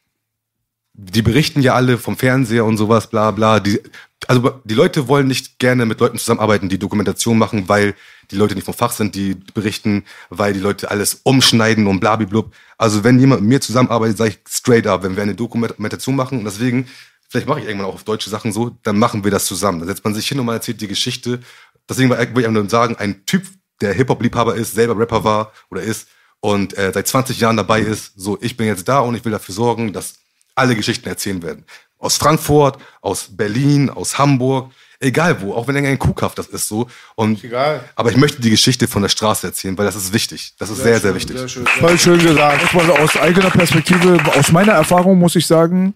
die 0.93 1.21
berichten 1.21 1.61
ja 1.61 1.73
alle 1.73 1.97
vom 1.97 2.17
Fernseher 2.17 2.65
und 2.65 2.77
sowas, 2.77 3.07
bla 3.07 3.31
bla. 3.31 3.59
Die, 3.59 3.81
also 4.27 4.61
die 4.63 4.73
Leute 4.73 5.07
wollen 5.07 5.27
nicht 5.27 5.57
gerne 5.57 5.85
mit 5.85 5.99
Leuten 5.99 6.17
zusammenarbeiten, 6.17 6.69
die 6.69 6.79
Dokumentation 6.79 7.37
machen, 7.37 7.69
weil 7.69 7.95
die 8.29 8.35
Leute 8.35 8.55
nicht 8.55 8.65
vom 8.65 8.73
Fach 8.73 8.91
sind, 8.91 9.15
die 9.15 9.35
berichten, 9.53 10.03
weil 10.29 10.53
die 10.53 10.59
Leute 10.59 10.91
alles 10.91 11.21
umschneiden 11.23 11.87
und 11.87 11.99
blablablub. 11.99 12.53
Also 12.77 13.03
wenn 13.03 13.19
jemand 13.19 13.41
mit 13.41 13.49
mir 13.49 13.61
zusammenarbeitet, 13.61 14.17
sage 14.17 14.29
ich 14.31 14.39
straight 14.47 14.85
up, 14.85 15.03
wenn 15.03 15.15
wir 15.15 15.23
eine 15.23 15.35
Dokumentation 15.35 16.15
machen, 16.15 16.39
und 16.39 16.45
deswegen, 16.45 16.87
vielleicht 17.29 17.47
mache 17.47 17.61
ich 17.61 17.65
irgendwann 17.65 17.87
auch 17.89 17.95
auf 17.95 18.03
deutsche 18.03 18.29
Sachen 18.29 18.51
so, 18.51 18.77
dann 18.83 18.99
machen 18.99 19.23
wir 19.23 19.31
das 19.31 19.45
zusammen. 19.45 19.79
Dann 19.79 19.87
setzt 19.87 20.03
man 20.03 20.13
sich 20.13 20.27
hin 20.27 20.39
und 20.39 20.45
man 20.45 20.55
erzählt 20.55 20.81
die 20.81 20.87
Geschichte. 20.87 21.39
Deswegen 21.89 22.09
will 22.09 22.43
ich 22.43 22.49
nur 22.49 22.69
sagen, 22.69 22.95
ein 22.97 23.25
Typ, 23.25 23.43
der 23.81 23.93
Hip-Hop-Liebhaber 23.93 24.55
ist, 24.55 24.73
selber 24.73 24.97
Rapper 24.97 25.23
war 25.23 25.51
oder 25.69 25.81
ist 25.81 26.07
und 26.39 26.77
äh, 26.77 26.91
seit 26.93 27.07
20 27.07 27.39
Jahren 27.39 27.57
dabei 27.57 27.81
ist, 27.81 28.13
so 28.15 28.37
ich 28.41 28.57
bin 28.57 28.67
jetzt 28.67 28.87
da 28.87 28.99
und 28.99 29.15
ich 29.15 29.23
will 29.23 29.31
dafür 29.31 29.55
sorgen, 29.55 29.93
dass 29.93 30.15
alle 30.55 30.75
Geschichten 30.75 31.07
erzählen 31.07 31.41
werden. 31.41 31.65
Aus 31.97 32.17
Frankfurt, 32.17 32.77
aus 33.01 33.27
Berlin, 33.29 33.89
aus 33.89 34.17
Hamburg, 34.17 34.71
egal 34.99 35.41
wo, 35.41 35.53
auch 35.53 35.67
wenn 35.67 35.75
irgendein 35.75 35.99
Kuhkaff 35.99 36.35
das 36.35 36.47
ist 36.47 36.67
so. 36.67 36.87
Und, 37.15 37.43
Egal. 37.43 37.83
Aber 37.95 38.11
ich 38.11 38.17
möchte 38.17 38.41
die 38.41 38.49
Geschichte 38.49 38.87
von 38.87 39.01
der 39.01 39.09
Straße 39.09 39.47
erzählen, 39.47 39.77
weil 39.77 39.85
das 39.85 39.95
ist 39.95 40.13
wichtig. 40.13 40.53
Das 40.57 40.69
ist 40.69 40.81
sehr, 40.81 40.99
sehr, 40.99 41.13
wichtig. 41.15 41.37
Voll 41.79 41.99
schön 41.99 42.19
gesagt. 42.19 42.73
Mal 42.73 42.89
aus 42.91 43.15
eigener 43.17 43.49
Perspektive, 43.49 44.19
aus 44.35 44.51
meiner 44.51 44.73
Erfahrung 44.73 45.19
muss 45.19 45.35
ich 45.35 45.45
sagen, 45.45 45.93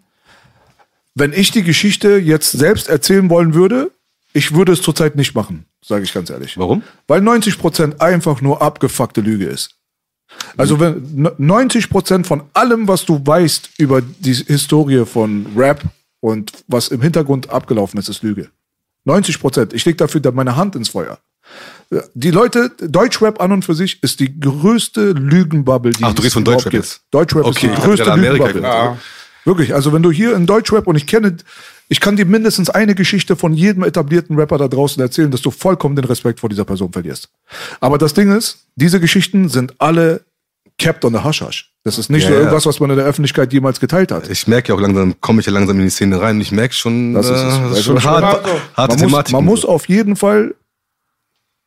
wenn 1.16 1.34
ich 1.34 1.52
die 1.52 1.64
Geschichte 1.64 2.18
jetzt 2.18 2.52
selbst 2.52 2.90
erzählen 2.90 3.30
wollen 3.30 3.54
würde, 3.54 3.92
ich 4.34 4.54
würde 4.54 4.74
es 4.74 4.82
zurzeit 4.82 5.16
nicht 5.16 5.34
machen, 5.34 5.66
sage 5.88 6.04
ich 6.04 6.14
ganz 6.14 6.30
ehrlich. 6.30 6.58
Warum? 6.58 6.84
Weil 7.08 7.22
90% 7.22 8.00
einfach 8.00 8.42
nur 8.42 8.62
abgefuckte 8.62 9.22
Lüge 9.22 9.46
ist. 9.46 9.76
Also 10.58 10.80
wenn 10.80 11.28
n- 11.28 11.48
90% 11.50 12.26
von 12.26 12.44
allem, 12.54 12.88
was 12.88 13.06
du 13.06 13.22
weißt 13.26 13.70
über 13.78 14.02
die 14.02 14.34
Historie 14.34 15.06
von 15.06 15.46
Rap 15.56 15.84
und 16.20 16.52
was 16.68 16.88
im 16.90 17.02
Hintergrund 17.02 17.50
abgelaufen 17.50 18.00
ist, 18.00 18.10
ist 18.10 18.24
Lüge. 18.24 18.50
90%. 19.08 19.74
Ich 19.74 19.86
lege 19.86 19.98
dafür 19.98 20.20
da 20.22 20.32
meine 20.32 20.56
Hand 20.56 20.76
ins 20.76 20.90
Feuer. 20.90 21.20
Die 22.16 22.32
Leute, 22.32 22.72
Deutschrap 22.80 23.40
an 23.40 23.52
und 23.52 23.64
für 23.64 23.76
sich 23.76 24.02
ist 24.02 24.20
die 24.20 24.40
größte 24.40 25.12
Lügenbubble, 25.12 25.92
die 25.92 26.04
Ach, 26.04 26.10
du 26.14 26.16
es 26.16 26.24
redest 26.24 26.34
von 26.34 26.42
überhaupt 26.44 26.66
Deutschrap 26.66 26.72
gibt. 26.72 26.84
jetzt? 26.86 27.02
Deutschrap 27.12 27.46
Okay, 27.46 27.68
ist 27.68 27.78
die 27.78 27.82
größte 27.82 28.16
Lügenbubble. 28.16 28.54
gedacht. 28.54 28.98
Wirklich, 29.46 29.74
also 29.74 29.94
wenn 29.94 30.02
du 30.04 30.12
hier 30.12 30.36
in 30.36 30.46
Deutschrap 30.48 30.88
und 30.88 30.96
ich 30.96 31.06
kenne, 31.08 31.38
ich 31.88 32.00
kann 32.00 32.16
dir 32.18 32.26
mindestens 32.26 32.70
eine 32.70 32.96
Geschichte 32.96 33.36
von 33.36 33.54
jedem 33.54 33.84
etablierten 33.84 34.36
Rapper 34.38 34.58
da 34.58 34.68
draußen 34.68 35.02
erzählen, 35.02 35.30
dass 35.32 35.42
du 35.42 35.52
vollkommen 35.52 35.96
den 35.96 36.06
Respekt 36.06 36.40
vor 36.40 36.50
dieser 36.50 36.66
Person 36.66 36.92
verlierst. 36.92 37.30
Aber 37.80 37.98
das 37.98 38.14
Ding 38.14 38.36
ist, 38.36 38.66
diese 38.76 39.00
Geschichten 39.00 39.48
sind 39.50 39.76
alle 39.80 40.22
kept 40.78 41.06
on 41.06 41.14
the 41.14 41.24
hush. 41.24 41.72
Das 41.84 41.98
ist 42.00 42.10
nicht 42.10 42.24
Ja, 42.24 42.30
so 42.30 42.36
irgendwas, 42.36 42.66
was 42.66 42.80
man 42.80 42.90
in 42.90 42.98
der 42.98 43.06
Öffentlichkeit 43.06 43.54
jemals 43.54 43.80
geteilt 43.80 44.12
hat. 44.12 44.28
Ich 44.30 44.48
merke 44.48 44.70
ja 44.70 44.76
auch 44.76 44.82
langsam, 44.82 45.14
komme 45.22 45.40
ich 45.40 45.46
ja 45.46 45.54
langsam 45.54 45.78
in 45.78 45.84
die 45.86 45.90
Szene 45.92 46.20
rein 46.20 46.38
und 46.38 46.42
ich 46.42 46.52
merke 46.52 46.74
schon, 46.74 47.14
Das 47.14 47.28
ist 47.28 47.32
äh, 47.32 47.44
das 47.70 47.78
ist 47.80 47.86
schon 47.86 48.02
schon 48.02 48.12
hart. 48.12 48.44
harte 48.76 48.78
man 48.78 48.88
muss, 48.90 49.00
Thematik. 49.00 49.34
man 49.34 49.46
muss 49.46 49.64
auf 49.66 49.88
jeden 49.88 50.16
Fall 50.16 50.56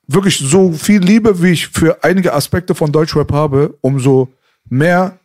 wirklich 0.08 0.38
so 0.38 0.72
viel 0.72 1.00
Liebe, 1.00 1.42
wie 1.42 1.50
ich 1.52 1.68
für 1.68 2.02
einige 2.02 2.34
Aspekte 2.34 2.74
von 2.74 2.90
Deutschrap 2.90 3.30
habe, 3.32 3.74
umso 3.80 4.28
mehr 4.68 5.18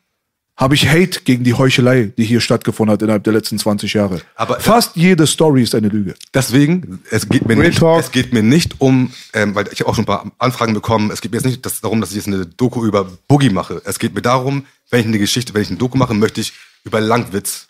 habe 0.56 0.76
ich 0.76 0.88
Hate 0.88 1.22
gegen 1.24 1.44
die 1.44 1.56
Heuchelei, 1.56 2.12
die 2.16 2.24
hier 2.24 2.40
stattgefunden 2.40 2.94
hat 2.94 3.02
innerhalb 3.02 3.24
der 3.24 3.34
letzten 3.34 3.58
20 3.58 3.94
Jahre. 3.94 4.22
Aber- 4.36 4.60
Fast 4.60 4.96
jede 4.96 5.26
Story 5.26 5.64
ist 5.64 5.74
eine 5.74 5.88
Lüge. 5.88 6.14
Deswegen, 6.34 7.02
es 7.10 7.28
geht 7.28 7.48
mir 7.48 7.56
Real 7.58 7.68
nicht, 7.70 7.80
Talk. 7.80 8.00
es 8.00 8.12
geht 8.12 8.34
mir 8.34 8.44
nicht 8.44 8.80
um, 8.80 9.12
ähm, 9.34 9.56
weil 9.56 9.68
ich 9.72 9.80
habe 9.80 9.90
auch 9.90 9.96
schon 9.96 10.04
ein 10.04 10.08
paar 10.08 10.32
Anfragen 10.38 10.74
bekommen, 10.76 11.10
es 11.12 11.22
geht 11.22 11.32
mir 11.32 11.38
jetzt 11.38 11.46
nicht 11.46 11.66
das, 11.66 11.82
darum, 11.82 12.02
dass 12.02 12.12
ich 12.12 12.18
jetzt 12.18 12.28
eine 12.28 12.46
Doku 12.46 12.86
über 12.86 13.06
Boogie 13.28 13.50
mache. 13.50 13.82
Es 13.86 13.98
geht 13.98 14.14
mir 14.14 14.22
darum, 14.22 14.66
wenn 14.92 15.00
ich 15.00 15.08
eine 15.08 15.18
Geschichte, 15.20 15.54
wenn 15.56 15.64
ich 15.64 15.70
eine 15.70 15.78
Doku 15.80 15.98
mache, 15.98 16.14
möchte 16.14 16.40
ich 16.42 16.54
über 16.84 17.02
Langwitz 17.02 17.68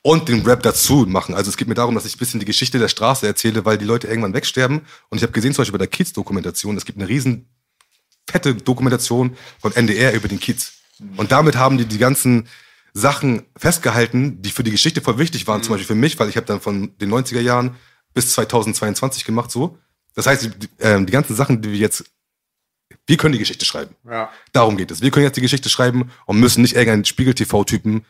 und 0.00 0.28
den 0.28 0.42
Rap 0.46 0.62
dazu 0.62 1.04
machen. 1.06 1.34
Also 1.34 1.50
es 1.50 1.56
geht 1.58 1.68
mir 1.68 1.74
darum, 1.74 1.94
dass 1.94 2.06
ich 2.06 2.16
ein 2.16 2.18
bisschen 2.18 2.40
die 2.40 2.46
Geschichte 2.46 2.78
der 2.78 2.88
Straße 2.88 3.26
erzähle, 3.26 3.64
weil 3.66 3.76
die 3.76 3.84
Leute 3.84 4.06
irgendwann 4.06 4.32
wegsterben. 4.34 4.80
Und 5.10 5.18
ich 5.18 5.22
habe 5.22 5.32
gesehen, 5.32 5.52
zum 5.52 5.62
Beispiel 5.62 5.72
bei 5.72 5.84
der 5.84 5.88
Kids-Dokumentation, 5.88 6.76
es 6.76 6.84
gibt 6.86 6.98
eine 6.98 7.08
riesen 7.08 7.48
fette 8.28 8.54
Dokumentation 8.54 9.36
von 9.60 9.72
NDR 9.74 10.14
über 10.14 10.28
den 10.28 10.40
Kids. 10.40 10.72
Und 11.16 11.32
damit 11.32 11.56
haben 11.56 11.78
die 11.78 11.84
die 11.86 11.98
ganzen 11.98 12.46
Sachen 12.92 13.42
festgehalten, 13.56 14.40
die 14.42 14.50
für 14.50 14.62
die 14.62 14.70
Geschichte 14.70 15.00
voll 15.00 15.18
wichtig 15.18 15.46
waren, 15.46 15.62
zum 15.62 15.72
Beispiel 15.74 15.88
für 15.88 15.94
mich, 16.00 16.18
weil 16.18 16.28
ich 16.28 16.36
habe 16.36 16.46
dann 16.46 16.60
von 16.60 16.96
den 16.98 17.10
90er 17.12 17.40
Jahren 17.40 17.74
bis 18.14 18.30
2022 18.34 19.24
gemacht 19.24 19.50
so. 19.50 19.78
Das 20.14 20.26
heißt, 20.26 20.44
die, 20.44 20.68
ähm, 20.80 21.06
die 21.06 21.12
ganzen 21.12 21.34
Sachen, 21.34 21.60
die 21.60 21.70
wir 21.72 21.78
jetzt, 21.78 22.04
wir 23.06 23.16
können 23.16 23.32
die 23.32 23.40
Geschichte 23.40 23.64
schreiben. 23.64 23.96
Ja. 24.08 24.30
Darum 24.52 24.76
geht 24.76 24.90
es. 24.92 25.00
Wir 25.02 25.10
können 25.10 25.24
jetzt 25.24 25.36
die 25.36 25.40
Geschichte 25.40 25.68
schreiben 25.68 26.10
und 26.26 26.38
müssen 26.38 26.62
nicht 26.62 26.74
irgendeinen 26.76 27.04
Spiegel-TV-Typen 27.04 28.04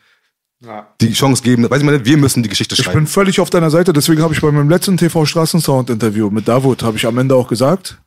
Ja. 0.63 0.87
die 1.01 1.13
Chance 1.13 1.41
geben. 1.41 1.67
Weiß 1.69 1.79
ich 1.79 1.85
mal, 1.85 2.05
wir 2.05 2.17
müssen 2.17 2.43
die 2.43 2.49
Geschichte 2.49 2.75
Ich 2.75 2.83
schreiben. 2.83 2.99
bin 2.99 3.07
völlig 3.07 3.39
auf 3.39 3.49
deiner 3.49 3.71
Seite, 3.71 3.91
deswegen 3.91 4.21
habe 4.21 4.33
ich 4.35 4.41
bei 4.41 4.51
meinem 4.51 4.69
letzten 4.69 4.97
TV 4.97 5.25
Straßensound 5.25 5.89
Interview 5.89 6.29
mit 6.29 6.47
Davut 6.47 6.83
habe 6.83 6.95
ich 6.97 7.07
am 7.07 7.17
Ende 7.17 7.35
auch 7.35 7.47
gesagt, 7.47 7.97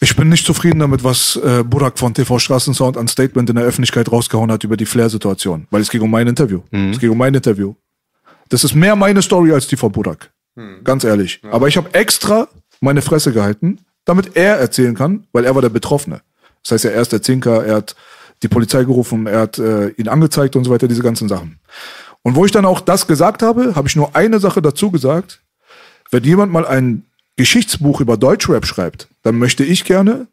ich 0.00 0.14
bin 0.16 0.28
nicht 0.28 0.46
zufrieden 0.46 0.78
damit, 0.78 1.04
was 1.04 1.36
äh, 1.36 1.62
Burak 1.64 1.98
von 1.98 2.14
TV 2.14 2.38
Straßensound 2.38 2.96
an 2.96 3.08
Statement 3.08 3.48
in 3.50 3.56
der 3.56 3.64
Öffentlichkeit 3.64 4.10
rausgehauen 4.10 4.50
hat 4.52 4.64
über 4.64 4.76
die 4.76 4.86
Flair-Situation, 4.86 5.66
weil 5.70 5.82
es 5.82 5.90
ging 5.90 6.02
um 6.02 6.10
mein 6.10 6.26
Interview. 6.26 6.62
Es 6.92 7.00
ging 7.00 7.10
um 7.10 7.18
mein 7.18 7.34
Interview. 7.34 7.74
Das 8.48 8.64
ist 8.64 8.74
mehr 8.74 8.94
meine 8.96 9.22
Story 9.22 9.52
als 9.52 9.66
die 9.66 9.76
von 9.76 9.90
Burak. 9.92 10.30
Ganz 10.84 11.04
ehrlich. 11.04 11.40
Aber 11.50 11.68
ich 11.68 11.76
habe 11.76 11.92
extra 11.92 12.48
meine 12.80 13.02
Fresse 13.02 13.32
gehalten, 13.32 13.78
damit 14.04 14.36
er 14.36 14.56
erzählen 14.56 14.94
kann, 14.94 15.26
weil 15.32 15.44
er 15.44 15.54
war 15.54 15.62
der 15.62 15.68
Betroffene. 15.68 16.22
Das 16.62 16.72
heißt, 16.72 16.84
er 16.86 17.00
ist 17.00 17.12
der 17.12 17.22
Zinker, 17.22 17.64
er 17.64 17.76
hat 17.76 17.96
die 18.42 18.48
Polizei 18.48 18.84
gerufen, 18.84 19.26
er 19.26 19.40
hat 19.40 19.58
äh, 19.58 19.88
ihn 19.90 20.08
angezeigt 20.08 20.56
und 20.56 20.64
so 20.64 20.70
weiter, 20.70 20.88
diese 20.88 21.02
ganzen 21.02 21.28
Sachen. 21.28 21.58
Und 22.22 22.34
wo 22.34 22.44
ich 22.44 22.52
dann 22.52 22.64
auch 22.64 22.80
das 22.80 23.06
gesagt 23.06 23.42
habe, 23.42 23.74
habe 23.74 23.88
ich 23.88 23.96
nur 23.96 24.16
eine 24.16 24.40
Sache 24.40 24.62
dazu 24.62 24.90
gesagt. 24.90 25.40
Wenn 26.10 26.24
jemand 26.24 26.52
mal 26.52 26.66
ein 26.66 27.04
Geschichtsbuch 27.36 28.00
über 28.00 28.16
Deutschrap 28.16 28.66
schreibt, 28.66 29.08
dann 29.26 29.38
möchte 29.38 29.64
ich 29.64 29.84
gerne 29.84 30.28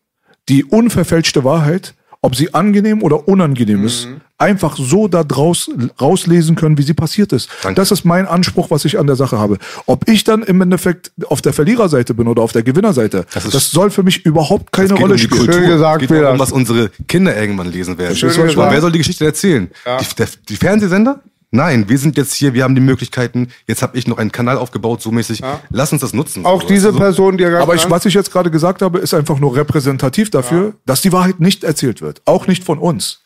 die 0.49 0.63
unverfälschte 0.63 1.43
Wahrheit, 1.43 1.95
ob 2.21 2.35
sie 2.35 2.53
angenehm 2.53 3.01
oder 3.01 3.27
unangenehm 3.27 3.83
ist, 3.85 4.07
einfach 4.37 4.77
so 4.77 5.07
da 5.07 5.23
draus 5.23 5.69
rauslesen 5.99 6.55
können, 6.55 6.77
wie 6.77 6.83
sie 6.83 6.93
passiert 6.93 7.33
ist. 7.33 7.49
Danke. 7.63 7.75
Das 7.75 7.91
ist 7.91 8.05
mein 8.05 8.27
Anspruch, 8.27 8.69
was 8.71 8.85
ich 8.85 8.99
an 8.99 9.07
der 9.07 9.15
Sache 9.15 9.39
habe. 9.39 9.57
Ob 9.87 10.07
ich 10.07 10.23
dann 10.23 10.43
im 10.43 10.61
Endeffekt 10.61 11.11
auf 11.27 11.41
der 11.41 11.53
Verliererseite 11.53 12.13
bin 12.13 12.27
oder 12.27 12.43
auf 12.43 12.51
der 12.51 12.63
Gewinnerseite, 12.63 13.25
das, 13.33 13.49
Das 13.49 13.71
soll 13.71 13.89
für 13.89 14.03
mich 14.03 14.25
überhaupt 14.25 14.71
keine 14.71 14.93
Rolle 14.93 15.13
um 15.13 15.17
spielen. 15.17 15.51
Schön 15.51 15.67
gesagt, 15.67 16.03
es 16.03 16.07
geht 16.07 16.17
darum, 16.17 16.35
Vedas. 16.35 16.39
was 16.39 16.51
unsere 16.51 16.91
Kinder 17.07 17.35
irgendwann 17.35 17.71
lesen 17.71 17.97
werden. 17.97 18.15
Schön 18.15 18.29
gesagt. 18.29 18.55
wer 18.55 18.81
soll 18.81 18.91
die 18.91 18.99
Geschichte 18.99 19.25
erzählen? 19.25 19.69
Die, 19.99 20.15
der, 20.15 20.27
die 20.47 20.55
Fernsehsender? 20.55 21.19
Nein, 21.55 21.87
wir 21.87 21.99
sind 21.99 22.17
jetzt 22.17 22.33
hier, 22.33 22.55
wir 22.55 22.63
haben 22.63 22.73
die 22.73 22.81
Möglichkeiten. 22.81 23.49
Jetzt 23.67 23.83
habe 23.83 23.95
ich 23.95 24.07
noch 24.07 24.17
einen 24.17 24.31
Kanal 24.31 24.57
aufgebaut, 24.57 25.03
so 25.03 25.11
mäßig. 25.11 25.41
Lass 25.69 25.91
uns 25.93 26.01
das 26.01 26.11
nutzen. 26.11 26.47
Auch 26.47 26.63
so, 26.63 26.67
diese 26.67 26.87
weißt 26.87 26.95
du, 26.95 26.97
so. 26.97 26.99
Person, 26.99 27.37
die 27.37 27.43
er 27.43 27.51
gerade 27.51 27.61
Aber 27.61 27.75
ich, 27.75 27.87
was 27.91 28.05
ich 28.07 28.15
jetzt 28.15 28.31
gerade 28.31 28.49
gesagt 28.49 28.81
habe, 28.81 28.97
ist 28.97 29.13
einfach 29.13 29.37
nur 29.39 29.55
repräsentativ 29.55 30.31
dafür, 30.31 30.73
dass 30.87 31.01
die 31.01 31.11
Wahrheit 31.11 31.39
nicht 31.39 31.63
erzählt 31.63 32.01
wird. 32.01 32.23
Auch 32.25 32.47
nicht 32.47 32.63
von 32.63 32.79
uns. 32.79 33.22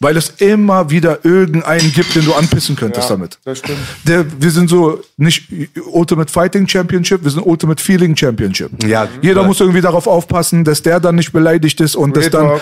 Weil 0.00 0.16
es 0.16 0.28
immer 0.38 0.90
wieder 0.90 1.24
irgendeinen 1.24 1.92
gibt, 1.92 2.14
den 2.14 2.24
du 2.24 2.34
anpissen 2.34 2.76
könntest 2.76 3.08
Ja, 3.08 3.16
damit. 3.16 3.38
das 3.44 3.58
stimmt. 3.60 3.78
Der, 4.06 4.24
wir 4.40 4.50
sind 4.50 4.68
so 4.68 5.00
nicht 5.16 5.48
Ultimate 5.92 6.30
Fighting 6.30 6.68
Championship, 6.68 7.22
wir 7.22 7.30
sind 7.30 7.42
Ultimate 7.46 7.82
Feeling 7.82 8.16
Championship. 8.16 8.70
Ja, 8.84 9.08
Jeder 9.22 9.34
klar. 9.34 9.46
muss 9.46 9.60
irgendwie 9.60 9.80
darauf 9.80 10.06
aufpassen, 10.06 10.64
dass 10.64 10.82
der 10.82 11.00
dann 11.00 11.14
nicht 11.14 11.32
beleidigt 11.32 11.80
ist 11.80 11.96
und 11.96 12.16
dass 12.16 12.28
dann 12.30 12.46
Real 12.46 12.60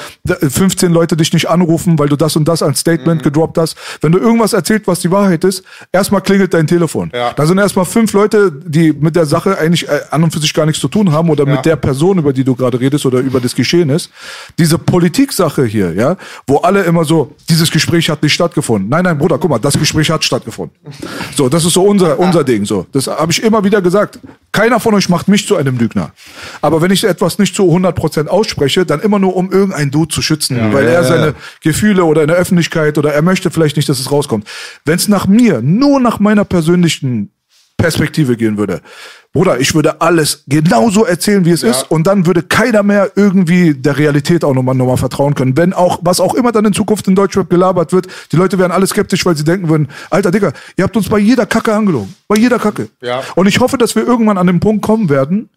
15 0.50 0.92
Leute 0.92 1.16
dich 1.16 1.32
nicht 1.32 1.48
anrufen, 1.48 1.98
weil 1.98 2.08
du 2.08 2.16
das 2.16 2.36
und 2.36 2.46
das 2.46 2.62
als 2.62 2.80
Statement 2.80 3.20
Mhm. 3.22 3.24
gedroppt 3.24 3.58
hast. 3.58 3.76
Wenn 4.00 4.12
du 4.12 4.18
irgendwas 4.18 4.52
erzählt, 4.52 4.86
was 4.86 5.00
die 5.00 5.10
Wahrheit 5.10 5.42
ist, 5.44 5.62
erstmal 5.90 6.20
klingelt 6.20 6.52
dein 6.54 6.66
Telefon. 6.66 7.10
Ja. 7.14 7.32
Da 7.32 7.46
sind 7.46 7.58
erstmal 7.58 7.84
fünf 7.86 8.12
Leute, 8.12 8.52
die 8.52 8.92
mit 8.92 9.16
der 9.16 9.26
Sache 9.26 9.58
eigentlich 9.58 9.88
äh, 9.88 10.00
an 10.10 10.22
und 10.22 10.32
für 10.32 10.38
sich 10.40 10.52
gar 10.54 10.66
nichts 10.66 10.80
zu 10.80 10.88
tun 10.88 11.10
haben 11.12 11.30
oder 11.30 11.46
Ja. 11.46 11.54
mit 11.56 11.64
der 11.64 11.76
Person, 11.76 12.18
über 12.18 12.32
die 12.32 12.44
du 12.44 12.54
gerade 12.54 12.78
redest 12.78 13.06
oder 13.06 13.18
über 13.20 13.40
das 13.40 13.54
Geschehen 13.54 13.90
ist. 13.90 14.10
Diese 14.58 14.78
Politiksache 14.78 15.64
hier, 15.64 15.92
ja, 15.94 16.16
wo 16.46 16.58
alle 16.58 16.82
immer 16.82 17.04
so, 17.04 17.31
dieses 17.48 17.70
Gespräch 17.70 18.08
hat 18.10 18.22
nicht 18.22 18.32
stattgefunden. 18.32 18.88
Nein, 18.88 19.04
nein, 19.04 19.18
Bruder, 19.18 19.38
guck 19.38 19.50
mal, 19.50 19.58
das 19.58 19.78
Gespräch 19.78 20.10
hat 20.10 20.24
stattgefunden. 20.24 20.76
So, 21.36 21.48
das 21.48 21.64
ist 21.64 21.74
so 21.74 21.82
unser, 21.84 22.18
unser 22.18 22.44
Ding, 22.44 22.64
so. 22.64 22.86
Das 22.92 23.06
habe 23.06 23.32
ich 23.32 23.42
immer 23.42 23.64
wieder 23.64 23.82
gesagt. 23.82 24.18
Keiner 24.52 24.80
von 24.80 24.94
euch 24.94 25.08
macht 25.08 25.28
mich 25.28 25.46
zu 25.46 25.56
einem 25.56 25.78
Lügner. 25.78 26.12
Aber 26.60 26.82
wenn 26.82 26.90
ich 26.90 27.04
etwas 27.04 27.38
nicht 27.38 27.54
zu 27.54 27.62
100% 27.64 28.26
ausspreche, 28.26 28.84
dann 28.84 29.00
immer 29.00 29.18
nur, 29.18 29.34
um 29.36 29.50
irgendein 29.50 29.90
Dude 29.90 30.12
zu 30.14 30.22
schützen, 30.22 30.72
weil 30.72 30.86
er 30.86 30.92
Ja, 30.92 31.00
ja, 31.02 31.04
seine 31.04 31.26
ja. 31.28 31.34
Gefühle 31.62 32.04
oder 32.04 32.22
in 32.22 32.28
der 32.28 32.36
Öffentlichkeit 32.36 32.98
oder 32.98 33.12
er 33.12 33.22
möchte 33.22 33.50
vielleicht 33.50 33.76
nicht, 33.76 33.88
dass 33.88 33.98
es 33.98 34.10
rauskommt. 34.10 34.46
Wenn 34.84 34.96
es 34.96 35.08
nach 35.08 35.26
mir, 35.26 35.62
nur 35.62 36.00
nach 36.00 36.20
meiner 36.20 36.44
persönlichen 36.44 37.30
Perspektive 37.76 38.36
gehen 38.36 38.58
würde. 38.58 38.80
Bruder, 39.32 39.58
ich 39.58 39.74
würde 39.74 40.02
alles 40.02 40.44
genauso 40.46 41.06
erzählen, 41.06 41.44
wie 41.46 41.52
es 41.52 41.62
ist, 41.62 41.90
und 41.90 42.06
dann 42.06 42.26
würde 42.26 42.42
keiner 42.42 42.82
mehr 42.82 43.12
irgendwie 43.16 43.72
der 43.72 43.96
Realität 43.96 44.44
auch 44.44 44.52
nochmal 44.52 44.74
nochmal 44.74 44.98
vertrauen 44.98 45.34
können. 45.34 45.56
Wenn 45.56 45.72
auch, 45.72 46.00
was 46.02 46.20
auch 46.20 46.34
immer 46.34 46.52
dann 46.52 46.66
in 46.66 46.74
Zukunft 46.74 47.08
in 47.08 47.14
Deutschrap 47.14 47.48
gelabert 47.48 47.94
wird, 47.94 48.08
die 48.30 48.36
Leute 48.36 48.58
wären 48.58 48.72
alle 48.72 48.86
skeptisch, 48.86 49.24
weil 49.24 49.34
sie 49.34 49.44
denken 49.44 49.70
würden, 49.70 49.88
Alter 50.10 50.30
Digga, 50.30 50.52
ihr 50.76 50.84
habt 50.84 50.96
uns 50.98 51.08
bei 51.08 51.18
jeder 51.18 51.46
Kacke 51.46 51.74
angelogen. 51.74 52.14
Bei 52.28 52.36
jeder 52.36 52.58
Kacke. 52.58 52.90
Ja. 53.00 53.22
Und 53.34 53.46
ich 53.46 53.58
hoffe, 53.58 53.78
dass 53.78 53.96
wir 53.96 54.06
irgendwann 54.06 54.36
an 54.36 54.46
den 54.46 54.60
Punkt 54.60 54.82
kommen 54.82 55.08
werden, 55.08 55.48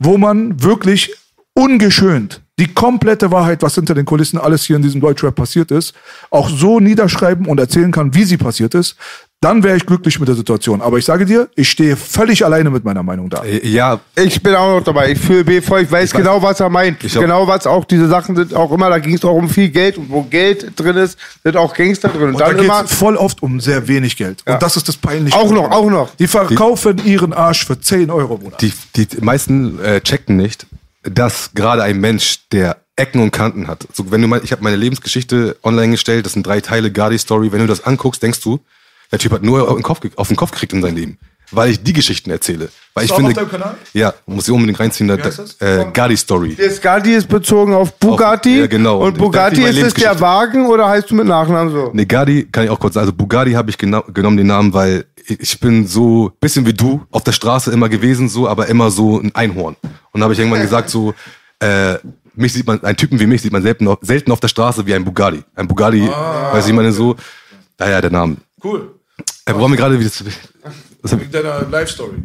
wo 0.00 0.18
man 0.18 0.60
wirklich 0.60 1.14
ungeschönt 1.54 2.40
die 2.58 2.74
komplette 2.74 3.30
Wahrheit, 3.30 3.62
was 3.62 3.76
hinter 3.76 3.94
den 3.94 4.04
Kulissen 4.04 4.38
alles 4.38 4.64
hier 4.64 4.76
in 4.76 4.82
diesem 4.82 5.00
Deutschrap 5.00 5.34
passiert 5.34 5.70
ist, 5.70 5.94
auch 6.30 6.48
so 6.48 6.80
niederschreiben 6.80 7.46
und 7.46 7.60
erzählen 7.60 7.92
kann, 7.92 8.14
wie 8.14 8.24
sie 8.24 8.36
passiert 8.36 8.74
ist, 8.74 8.96
dann 9.40 9.62
wäre 9.62 9.76
ich 9.76 9.86
glücklich 9.86 10.18
mit 10.18 10.28
der 10.28 10.34
Situation. 10.34 10.82
Aber 10.82 10.98
ich 10.98 11.04
sage 11.04 11.24
dir, 11.24 11.48
ich 11.54 11.70
stehe 11.70 11.94
völlig 11.96 12.44
alleine 12.44 12.70
mit 12.70 12.84
meiner 12.84 13.04
Meinung 13.04 13.30
da. 13.30 13.44
Ja, 13.44 14.00
Ich 14.16 14.42
bin 14.42 14.54
auch 14.56 14.78
noch 14.78 14.84
dabei. 14.84 15.12
Ich 15.12 15.18
fühle 15.20 15.44
B 15.44 15.60
voll. 15.60 15.82
Ich 15.82 15.92
weiß 15.92 16.10
Ich 16.10 16.14
weiß- 16.14 16.18
genau, 16.18 16.42
was 16.42 16.58
er 16.58 16.68
meint. 16.68 17.04
Ich 17.04 17.14
genau, 17.14 17.46
was 17.46 17.64
auch 17.66 17.84
diese 17.84 18.08
Sachen 18.08 18.34
sind. 18.34 18.52
Auch 18.54 18.72
immer, 18.72 18.90
da 18.90 18.98
ging 18.98 19.14
es 19.14 19.24
auch 19.24 19.34
um 19.34 19.48
viel 19.48 19.68
Geld. 19.68 19.96
Und 19.96 20.10
wo 20.10 20.22
Geld 20.24 20.72
drin 20.74 20.96
ist, 20.96 21.16
sind 21.44 21.56
auch 21.56 21.72
Gangster 21.72 22.08
drin. 22.08 22.22
Und, 22.22 22.28
Und 22.30 22.40
da 22.40 22.46
dann 22.48 22.56
geht 22.56 22.64
immer. 22.64 22.82
es 22.84 22.92
voll 22.94 23.16
oft 23.16 23.40
um 23.42 23.60
sehr 23.60 23.86
wenig 23.86 24.16
Geld. 24.16 24.42
Ja. 24.46 24.54
Und 24.54 24.62
das 24.62 24.76
ist 24.76 24.88
das 24.88 24.96
Peinliche. 24.96 25.36
Auch 25.36 25.52
noch, 25.52 25.70
auch 25.70 25.88
noch. 25.88 26.10
Die 26.16 26.26
verkaufen 26.26 27.00
ihren 27.04 27.32
Arsch 27.32 27.64
für 27.64 27.80
10 27.80 28.10
Euro, 28.10 28.38
Bruder. 28.38 28.56
die, 28.60 28.72
die 28.96 29.06
meisten 29.20 29.78
äh, 29.84 30.00
checken 30.00 30.36
nicht, 30.36 30.66
dass 31.04 31.50
gerade 31.54 31.84
ein 31.84 32.00
Mensch, 32.00 32.40
der 32.50 32.78
Ecken 32.96 33.20
und 33.22 33.30
Kanten 33.30 33.68
hat. 33.68 33.86
So, 33.94 34.10
wenn 34.10 34.20
du 34.20 34.26
mal, 34.26 34.40
ich 34.42 34.50
habe 34.50 34.64
meine 34.64 34.74
Lebensgeschichte 34.74 35.56
online 35.62 35.92
gestellt, 35.92 36.26
das 36.26 36.32
sind 36.32 36.44
drei 36.44 36.60
Teile 36.60 36.90
Gardi-Story. 36.90 37.52
Wenn 37.52 37.60
du 37.60 37.68
das 37.68 37.84
anguckst, 37.86 38.20
denkst 38.20 38.40
du, 38.40 38.58
der 39.10 39.18
Typ 39.18 39.32
hat 39.32 39.42
nur 39.42 39.68
auf 39.68 39.74
den 39.74 39.82
Kopf, 39.82 40.00
auf 40.16 40.28
den 40.28 40.36
Kopf 40.36 40.50
gekriegt 40.50 40.72
in 40.72 40.82
seinem 40.82 40.96
Leben. 40.96 41.18
Weil 41.50 41.70
ich 41.70 41.82
die 41.82 41.94
Geschichten 41.94 42.30
erzähle. 42.30 42.68
Weil 42.92 43.06
ich 43.06 43.12
finde, 43.12 43.40
auf 43.40 43.50
Kanal? 43.50 43.74
Ja, 43.94 44.12
muss 44.26 44.46
ich 44.46 44.52
unbedingt 44.52 44.78
reinziehen. 44.78 45.08
Da, 45.08 45.16
äh, 45.60 45.86
Gardi-Story. 45.92 46.56
Das 46.56 46.78
Gatti 46.78 47.14
ist 47.14 47.26
bezogen 47.26 47.72
auf 47.72 47.94
Bugatti. 47.94 48.58
ja, 48.58 48.66
genau. 48.66 48.98
Und 48.98 49.12
Und 49.12 49.18
Bugatti 49.18 49.62
ist 49.62 49.80
es 49.80 49.94
der 49.94 50.20
Wagen 50.20 50.66
oder 50.66 50.88
heißt 50.88 51.10
du 51.10 51.14
mit 51.14 51.26
Nachnamen 51.26 51.72
so? 51.72 51.90
Ne, 51.94 52.04
Gardi 52.04 52.46
kann 52.52 52.64
ich 52.64 52.70
auch 52.70 52.78
kurz 52.78 52.94
sagen. 52.94 53.06
Also 53.06 53.14
Bugatti 53.14 53.52
habe 53.52 53.70
ich 53.70 53.78
genau, 53.78 54.02
genommen 54.02 54.36
den 54.36 54.48
Namen, 54.48 54.74
weil 54.74 55.06
ich 55.26 55.58
bin 55.58 55.86
so 55.86 56.32
bisschen 56.38 56.66
wie 56.66 56.74
du 56.74 57.06
auf 57.10 57.24
der 57.24 57.32
Straße 57.32 57.70
immer 57.72 57.88
gewesen, 57.88 58.28
so, 58.28 58.46
aber 58.46 58.66
immer 58.66 58.90
so 58.90 59.18
ein 59.18 59.34
Einhorn. 59.34 59.76
Und 60.12 60.20
da 60.20 60.24
habe 60.24 60.34
ich 60.34 60.38
irgendwann 60.38 60.60
gesagt, 60.60 60.90
so, 60.90 61.14
äh, 61.60 61.94
mich 62.34 62.52
sieht 62.52 62.66
man, 62.66 62.82
einen 62.84 62.96
Typen 62.96 63.18
wie 63.18 63.26
mich 63.26 63.40
sieht 63.40 63.52
man 63.52 63.62
selten 63.62 63.88
auf, 63.88 63.98
selten 64.02 64.32
auf 64.32 64.40
der 64.40 64.48
Straße 64.48 64.84
wie 64.84 64.92
ein 64.92 65.04
Bugatti. 65.04 65.42
Ein 65.54 65.66
Bugatti, 65.66 66.06
weiß 66.06 66.66
ich 66.66 66.74
meine 66.74 66.92
so, 66.92 67.16
daher 67.78 68.02
der 68.02 68.10
Name. 68.10 68.36
Cool. 68.62 68.97
Äh, 69.48 69.54
wo 69.54 69.62
haben 69.62 69.70
wir 69.70 69.78
gerade 69.78 69.98
wieder, 69.98 70.10
was 71.02 71.12
hab, 71.12 71.20
Wegen 71.20 71.32
deiner 71.32 71.62
Live-Story. 71.62 72.18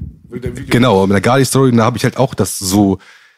Genau, 0.68 1.08
mit 1.08 1.14
der 1.14 1.22
Gardi-Story, 1.22 1.72
da 1.72 1.86
habe 1.86 1.98
ich 1.98 2.04
halt 2.04 2.18
auch 2.18 2.34
das 2.34 2.60
so 2.60 2.98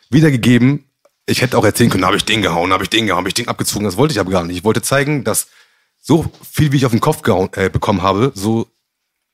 wiedergegeben. 0.10 0.86
Ich 1.28 1.42
hätte 1.42 1.58
auch 1.58 1.66
erzählen 1.66 1.90
können, 1.90 2.06
habe 2.06 2.16
ich 2.16 2.26
den 2.26 2.42
gehauen, 2.42 2.72
habe 2.72 2.84
ich 2.84 2.90
den 2.90 3.06
gehauen, 3.06 3.20
habe 3.20 3.28
ich 3.28 3.34
den 3.34 3.48
abgezogen. 3.48 3.86
Das 3.86 3.98
wollte 3.98 4.14
ich 4.14 4.20
aber 4.20 4.32
gar 4.32 4.44
nicht. 4.44 4.58
Ich 4.58 4.64
wollte 4.64 4.82
zeigen, 4.82 5.24
dass 5.24 5.48
so 6.02 6.32
viel, 6.50 6.72
wie 6.72 6.78
ich 6.78 6.86
auf 6.86 6.92
den 6.92 7.02
Kopf 7.02 7.22
gehauen, 7.22 7.50
äh, 7.54 7.70
bekommen 7.70 8.02
habe, 8.02 8.32
so 8.34 8.68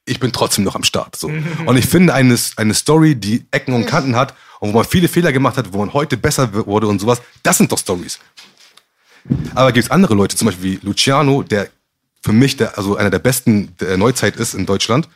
ich 0.06 0.20
bin 0.20 0.32
trotzdem 0.32 0.64
noch 0.64 0.76
am 0.76 0.84
Start. 0.84 1.16
So. 1.16 1.32
Und 1.66 1.78
ich 1.78 1.86
finde 1.86 2.14
eine, 2.14 2.38
eine 2.58 2.74
Story, 2.74 3.16
die 3.16 3.46
Ecken 3.52 3.74
und 3.74 3.86
Kanten 3.86 4.16
hat 4.16 4.34
und 4.60 4.74
wo 4.74 4.78
man 4.78 4.86
viele 4.86 5.08
Fehler 5.08 5.32
gemacht 5.32 5.58
hat, 5.58 5.72
wo 5.74 5.78
man 5.78 5.94
heute 5.94 6.18
besser 6.18 6.54
wurde 6.66 6.88
und 6.88 7.00
sowas, 7.00 7.22
das 7.44 7.58
sind 7.58 7.72
doch 7.72 7.78
Stories. 7.78 8.20
Aber 9.56 9.72
gibt 9.72 9.86
es 9.86 9.92
andere 9.92 10.16
Leute, 10.16 10.36
zum 10.36 10.48
Beispiel 10.48 10.82
wie 10.82 10.86
Luciano, 10.86 11.44
der 11.44 11.70
für 12.22 12.34
mich 12.34 12.58
der, 12.58 12.78
also 12.78 12.96
einer 12.96 13.10
der 13.10 13.20
besten 13.20 13.76
der 13.80 13.98
Neuzeit 13.98 14.36
ist 14.36 14.54
in 14.54 14.66
Deutschland, 14.66 15.10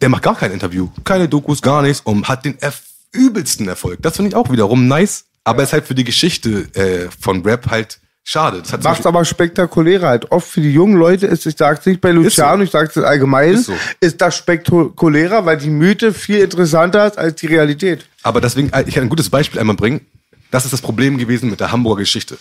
der 0.00 0.08
macht 0.08 0.22
gar 0.22 0.36
kein 0.36 0.52
Interview, 0.52 0.88
keine 1.04 1.28
Dokus, 1.28 1.62
gar 1.62 1.82
nichts 1.82 2.00
und 2.00 2.28
hat 2.28 2.44
den 2.44 2.58
erf 2.60 2.82
übelsten 3.12 3.66
Erfolg. 3.68 4.02
Das 4.02 4.16
finde 4.16 4.30
ich 4.30 4.34
auch 4.34 4.50
wiederum 4.50 4.86
nice, 4.86 5.24
aber 5.44 5.62
ist 5.62 5.72
halt 5.72 5.86
für 5.86 5.94
die 5.94 6.04
Geschichte 6.04 6.68
äh, 6.74 7.08
von 7.18 7.42
Rap 7.42 7.70
halt 7.70 8.00
schade. 8.22 8.62
Das 8.68 8.82
Macht 8.82 9.06
aber 9.06 9.24
spektakulärer 9.24 10.08
halt. 10.08 10.30
Oft 10.30 10.46
für 10.46 10.60
die 10.60 10.72
jungen 10.72 10.96
Leute 10.96 11.26
ist, 11.26 11.46
ich 11.46 11.56
sag's 11.56 11.86
nicht 11.86 12.02
bei 12.02 12.10
Luciano, 12.10 12.62
ich 12.62 12.70
sag's 12.70 12.98
allgemein, 12.98 13.54
Ist 13.54 13.70
ist, 14.00 14.10
so. 14.10 14.16
das 14.18 14.36
spektakulärer, 14.36 15.46
weil 15.46 15.56
die 15.56 15.70
Mythe 15.70 16.12
viel 16.12 16.40
interessanter 16.40 17.06
ist 17.06 17.16
als 17.16 17.36
die 17.36 17.46
Realität. 17.46 18.06
Aber 18.22 18.42
deswegen, 18.42 18.70
äh, 18.74 18.84
ich 18.86 18.94
kann 18.94 19.04
ein 19.04 19.08
gutes 19.08 19.30
Beispiel 19.30 19.58
einmal 19.58 19.76
bringen. 19.76 20.02
Das 20.50 20.64
ist 20.64 20.72
das 20.72 20.82
Problem 20.82 21.16
gewesen 21.16 21.48
mit 21.50 21.60
der 21.60 21.72
Hamburger 21.72 22.00
Geschichte. 22.00 22.38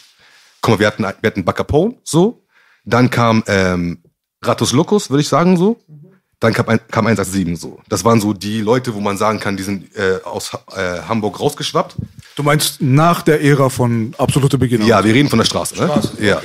Guck 0.61 0.73
mal, 0.73 0.79
wir 0.79 0.87
hatten, 0.87 1.03
wir 1.03 1.27
hatten 1.27 1.45
Bacapone, 1.45 1.95
so. 2.03 2.43
Dann 2.89 3.09
kam 3.09 3.43
ähm, 3.47 3.99
Ratus 4.41 4.71
Locus, 4.71 5.09
würde 5.09 5.21
ich 5.21 5.27
sagen, 5.27 5.57
so. 5.57 5.77
dann 6.39 6.53
kam, 6.53 6.69
ein, 6.69 6.79
kam 6.89 7.05
187 7.05 7.59
so. 7.59 7.79
Das 7.89 8.05
waren 8.05 8.21
so 8.21 8.31
die 8.33 8.61
Leute, 8.61 8.93
wo 8.95 9.01
man 9.01 9.17
sagen 9.17 9.39
kann, 9.39 9.57
die 9.57 9.63
sind 9.63 9.93
äh, 9.95 10.19
aus 10.23 10.51
äh, 10.75 11.01
Hamburg 11.07 11.39
rausgeschwappt. 11.39 11.95
Du 12.35 12.43
meinst 12.43 12.81
nach 12.81 13.23
der 13.23 13.43
Ära 13.43 13.69
von 13.69 14.13
absolute 14.17 14.57
Beginner? 14.57 14.85
Ja, 14.85 15.03
wir 15.03 15.13
reden 15.13 15.27
von 15.29 15.39
der 15.39 15.45
Straße, 15.45 15.75
ne? 15.75 15.87
Straße, 15.87 16.23
Ja. 16.23 16.41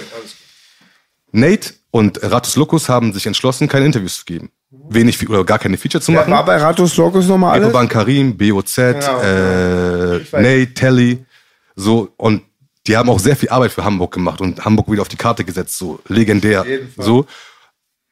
Nate 1.31 1.75
und 1.91 2.23
Ratus 2.23 2.57
Locus 2.57 2.89
haben 2.89 3.13
sich 3.13 3.27
entschlossen, 3.27 3.69
keine 3.69 3.87
Interviews 3.87 4.19
zu 4.19 4.25
geben. 4.25 4.51
Wenig 4.71 5.29
oder 5.29 5.45
gar 5.45 5.59
keine 5.59 5.77
Feature 5.79 6.03
zu 6.03 6.13
machen. 6.13 6.31
war 6.31 6.45
bei 6.45 6.57
Ratus 6.57 6.97
Locus 6.97 7.27
nochmal 7.27 7.53
alles? 7.53 7.69
Ecoban 7.69 7.89
Karim, 7.89 8.37
BOZ, 8.37 8.79
äh, 8.79 10.19
Ich 10.19 10.33
weiß. 10.33 10.43
Nate, 10.43 10.75
Telly, 10.75 11.25
so 11.77 12.09
und 12.17 12.43
die 12.87 12.97
haben 12.97 13.09
auch 13.09 13.21
sehr 13.21 13.37
viel 13.37 13.49
Arbeit 13.49 13.73
für 13.73 13.85
Hamburg 13.85 14.13
gemacht 14.13 14.41
und 14.41 14.65
Hamburg 14.65 14.91
wieder 14.91 15.03
auf 15.03 15.09
die 15.09 15.17
Karte 15.17 15.45
gesetzt, 15.45 15.79
so 15.79 16.01
legendär, 16.09 16.65
so. 16.97 17.27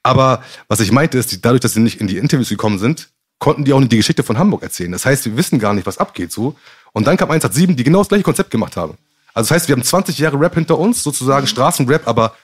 Aber 0.03 0.43
was 0.69 0.81
ich 0.81 0.93
meinte 0.93 1.19
ist, 1.19 1.45
dadurch, 1.45 1.61
dass 1.61 1.75
sie 1.75 1.81
nicht 1.81 2.01
in 2.01 2.07
die 2.07 2.17
Interviews 2.17 2.49
gekommen 2.49 2.79
sind, 2.79 3.11
konnten 3.39 3.65
die 3.65 3.73
auch 3.73 3.81
nicht 3.81 3.93
die 3.93 3.97
Geschichte 3.97 4.23
von 4.23 4.39
Hamburg 4.39 4.63
erzählen. 4.63 4.93
Das 4.93 5.05
heißt, 5.05 5.25
wir 5.25 5.37
wissen 5.37 5.59
gar 5.59 5.75
nicht, 5.75 5.87
was 5.87 5.99
abgeht, 5.99 6.33
so. 6.33 6.57
Und 6.93 7.07
dann 7.07 7.17
kam 7.17 7.31
187, 7.31 7.77
die 7.77 7.85
genau 7.85 7.99
das 7.99 8.09
gleiche 8.09 8.25
Konzept 8.25 8.51
gemacht 8.51 8.77
haben. 8.77 8.97
Also 9.35 9.49
das 9.49 9.51
heißt, 9.51 9.69
wir 9.69 9.77
haben 9.77 9.83
20 9.83 10.19
Jahre 10.19 10.41
Rap 10.41 10.55
hinter 10.55 10.79
uns, 10.79 11.03
sozusagen 11.03 11.47
Straßenrap, 11.47 12.07
aber 12.07 12.35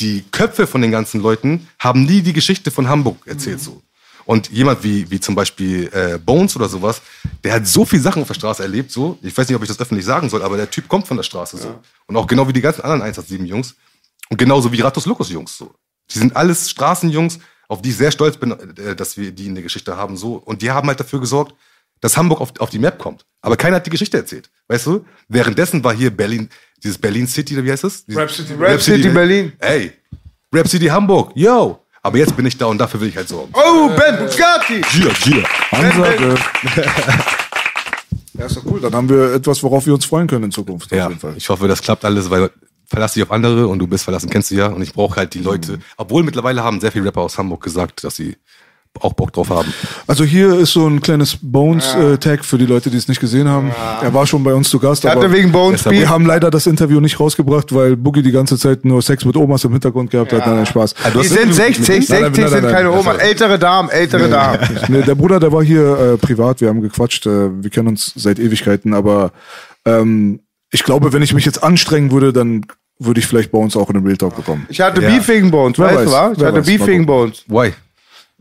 die 0.00 0.24
Köpfe 0.32 0.66
von 0.66 0.82
den 0.82 0.90
ganzen 0.90 1.20
Leuten 1.20 1.68
haben 1.78 2.04
nie 2.04 2.20
die 2.22 2.32
Geschichte 2.32 2.70
von 2.70 2.88
Hamburg 2.88 3.26
erzählt, 3.26 3.60
so. 3.60 3.82
Und 4.26 4.50
jemand 4.50 4.82
wie, 4.82 5.08
wie 5.10 5.20
zum 5.20 5.34
Beispiel 5.36 5.88
äh, 5.92 6.18
Bones 6.18 6.56
oder 6.56 6.68
sowas, 6.68 7.00
der 7.44 7.52
hat 7.54 7.66
so 7.66 7.84
viel 7.84 8.00
Sachen 8.00 8.22
auf 8.22 8.28
der 8.28 8.34
Straße 8.34 8.62
erlebt, 8.62 8.90
so. 8.90 9.18
Ich 9.22 9.36
weiß 9.36 9.48
nicht, 9.48 9.56
ob 9.56 9.62
ich 9.62 9.68
das 9.68 9.78
öffentlich 9.80 10.04
sagen 10.04 10.28
soll, 10.28 10.42
aber 10.42 10.56
der 10.56 10.68
Typ 10.68 10.88
kommt 10.88 11.06
von 11.06 11.16
der 11.16 11.22
Straße, 11.24 11.56
so. 11.56 11.78
Und 12.06 12.16
auch 12.16 12.26
genau 12.26 12.46
wie 12.48 12.52
die 12.52 12.60
ganzen 12.60 12.82
anderen 12.82 13.02
187 13.02 13.48
Jungs. 13.48 13.76
Und 14.28 14.36
genauso 14.36 14.72
wie 14.72 14.80
Ratus 14.80 15.06
Locus 15.06 15.30
Jungs, 15.30 15.56
so. 15.56 15.72
Die 16.10 16.18
sind 16.18 16.34
alles 16.34 16.68
Straßenjungs, 16.70 17.38
auf 17.68 17.82
die 17.82 17.90
ich 17.90 17.96
sehr 17.96 18.10
stolz 18.10 18.36
bin, 18.36 18.50
äh, 18.76 18.96
dass 18.96 19.16
wir 19.16 19.30
die 19.30 19.46
in 19.46 19.54
der 19.54 19.62
Geschichte 19.62 19.96
haben, 19.96 20.16
so. 20.16 20.34
Und 20.34 20.60
die 20.60 20.70
haben 20.72 20.88
halt 20.88 20.98
dafür 20.98 21.20
gesorgt, 21.20 21.54
dass 22.00 22.16
Hamburg 22.16 22.40
auf, 22.40 22.52
auf 22.58 22.70
die 22.70 22.78
Map 22.80 22.98
kommt. 22.98 23.24
Aber 23.40 23.56
keiner 23.56 23.76
hat 23.76 23.86
die 23.86 23.90
Geschichte 23.90 24.16
erzählt, 24.16 24.50
weißt 24.66 24.86
du? 24.86 25.04
Währenddessen 25.28 25.82
war 25.84 25.94
hier 25.94 26.10
Berlin, 26.10 26.48
dieses 26.82 26.98
Berlin 26.98 27.28
City, 27.28 27.64
wie 27.64 27.70
heißt 27.70 27.84
das? 27.84 28.04
Dieses- 28.04 28.20
Rap 28.20 28.30
City 28.30 28.54
Rap 28.54 28.82
City 28.82 29.08
Berlin. 29.08 29.52
Ey, 29.60 29.92
Rap 30.52 30.66
City 30.68 30.86
Hamburg, 30.86 31.30
yo. 31.36 31.80
Aber 32.06 32.18
jetzt 32.18 32.36
bin 32.36 32.46
ich 32.46 32.56
da 32.56 32.66
und 32.66 32.78
dafür 32.78 33.00
will 33.00 33.08
ich 33.08 33.16
halt 33.16 33.28
sorgen. 33.28 33.52
Oh, 33.52 33.88
Ben 33.88 34.16
Bugatti! 34.16 34.80
Gia, 34.92 35.12
Gia. 35.12 35.44
Ansage. 35.72 36.34
ja, 38.38 38.46
ist 38.46 38.56
doch 38.56 38.64
cool. 38.66 38.80
Dann 38.80 38.94
haben 38.94 39.08
wir 39.08 39.34
etwas, 39.34 39.60
worauf 39.62 39.86
wir 39.86 39.94
uns 39.94 40.04
freuen 40.04 40.28
können 40.28 40.44
in 40.44 40.50
Zukunft. 40.52 40.92
Ja, 40.92 41.04
Auf 41.06 41.08
jeden 41.10 41.20
Fall. 41.20 41.34
ich 41.36 41.48
hoffe, 41.48 41.66
das 41.66 41.82
klappt 41.82 42.04
alles, 42.04 42.30
weil 42.30 42.50
verlass 42.86 43.14
dich 43.14 43.24
auf 43.24 43.32
andere 43.32 43.66
und 43.66 43.80
du 43.80 43.88
bist 43.88 44.04
verlassen, 44.04 44.30
kennst 44.30 44.52
du 44.52 44.54
ja. 44.54 44.68
Und 44.68 44.82
ich 44.82 44.92
brauche 44.92 45.16
halt 45.16 45.34
die 45.34 45.40
Leute. 45.40 45.80
Obwohl 45.96 46.22
mittlerweile 46.22 46.62
haben 46.62 46.80
sehr 46.80 46.92
viele 46.92 47.06
Rapper 47.06 47.22
aus 47.22 47.36
Hamburg 47.38 47.62
gesagt, 47.64 48.04
dass 48.04 48.14
sie 48.14 48.36
auch 49.02 49.12
Bock 49.12 49.32
drauf 49.32 49.50
haben. 49.50 49.72
Also 50.06 50.24
hier 50.24 50.58
ist 50.58 50.72
so 50.72 50.86
ein 50.86 51.00
kleines 51.00 51.36
Bones-Tag 51.42 52.44
für 52.44 52.58
die 52.58 52.66
Leute, 52.66 52.90
die 52.90 52.96
es 52.96 53.08
nicht 53.08 53.20
gesehen 53.20 53.48
haben. 53.48 53.70
Er 54.02 54.12
war 54.14 54.26
schon 54.26 54.42
bei 54.44 54.54
uns 54.54 54.68
zu 54.70 54.78
Gast. 54.78 55.04
Ich 55.04 55.10
hatte 55.10 55.20
aber 55.26 55.32
wegen 55.32 55.52
Bones 55.52 55.80
Deshalb- 55.80 55.94
wir 55.94 56.00
Beef. 56.02 56.08
haben 56.10 56.26
leider 56.26 56.50
das 56.50 56.66
Interview 56.66 57.00
nicht 57.00 57.18
rausgebracht, 57.18 57.74
weil 57.74 57.96
Boogie 57.96 58.22
die 58.22 58.32
ganze 58.32 58.58
Zeit 58.58 58.84
nur 58.84 59.02
Sex 59.02 59.24
mit 59.24 59.36
Omas 59.36 59.64
im 59.64 59.72
Hintergrund 59.72 60.10
gehabt 60.10 60.32
hat. 60.32 60.46
Nein, 60.46 60.56
nein, 60.56 60.66
Spaß. 60.66 60.94
Du 61.12 61.20
Die 61.20 61.26
sind 61.28 61.38
Interview- 61.42 61.54
60, 61.54 61.88
Nein, 61.88 62.02
60 62.02 62.10
nein, 62.10 62.32
nein, 62.32 62.48
sind 62.50 62.70
keine 62.70 62.88
nein. 62.90 62.98
Oma. 62.98 63.14
Ältere 63.14 63.58
Damen, 63.58 63.88
ältere 63.90 64.28
Damen. 64.28 64.58
Nee, 64.88 65.02
der 65.02 65.14
Bruder, 65.14 65.40
der 65.40 65.52
war 65.52 65.62
hier 65.64 66.14
äh, 66.14 66.16
privat, 66.16 66.60
wir 66.60 66.68
haben 66.68 66.80
gequatscht, 66.80 67.26
äh, 67.26 67.62
wir 67.62 67.70
kennen 67.70 67.88
uns 67.88 68.12
seit 68.14 68.38
Ewigkeiten, 68.38 68.94
aber 68.94 69.32
ähm, 69.84 70.40
ich 70.72 70.84
glaube, 70.84 71.12
wenn 71.12 71.22
ich 71.22 71.32
mich 71.34 71.44
jetzt 71.44 71.62
anstrengen 71.62 72.10
würde, 72.10 72.32
dann 72.32 72.66
würde 72.98 73.20
ich 73.20 73.26
vielleicht 73.26 73.50
bei 73.52 73.58
uns 73.58 73.76
auch 73.76 73.88
in 73.90 73.94
den 73.94 74.04
Real 74.06 74.16
Talk 74.16 74.36
bekommen. 74.36 74.66
Ich 74.68 74.80
hatte 74.80 75.02
Ja. 75.02 75.08
Beef 75.10 75.28
wegen 75.28 75.50
Bones, 75.50 75.78
weißt 75.78 75.96
weiß, 75.96 76.04
du 76.04 76.10
was? 76.12 76.38
Ich 76.38 76.44
hatte 76.44 76.62
Beef 76.62 76.86
wegen 76.86 77.06
gucken. 77.06 77.06
Bones. 77.06 77.44
Why? 77.48 77.72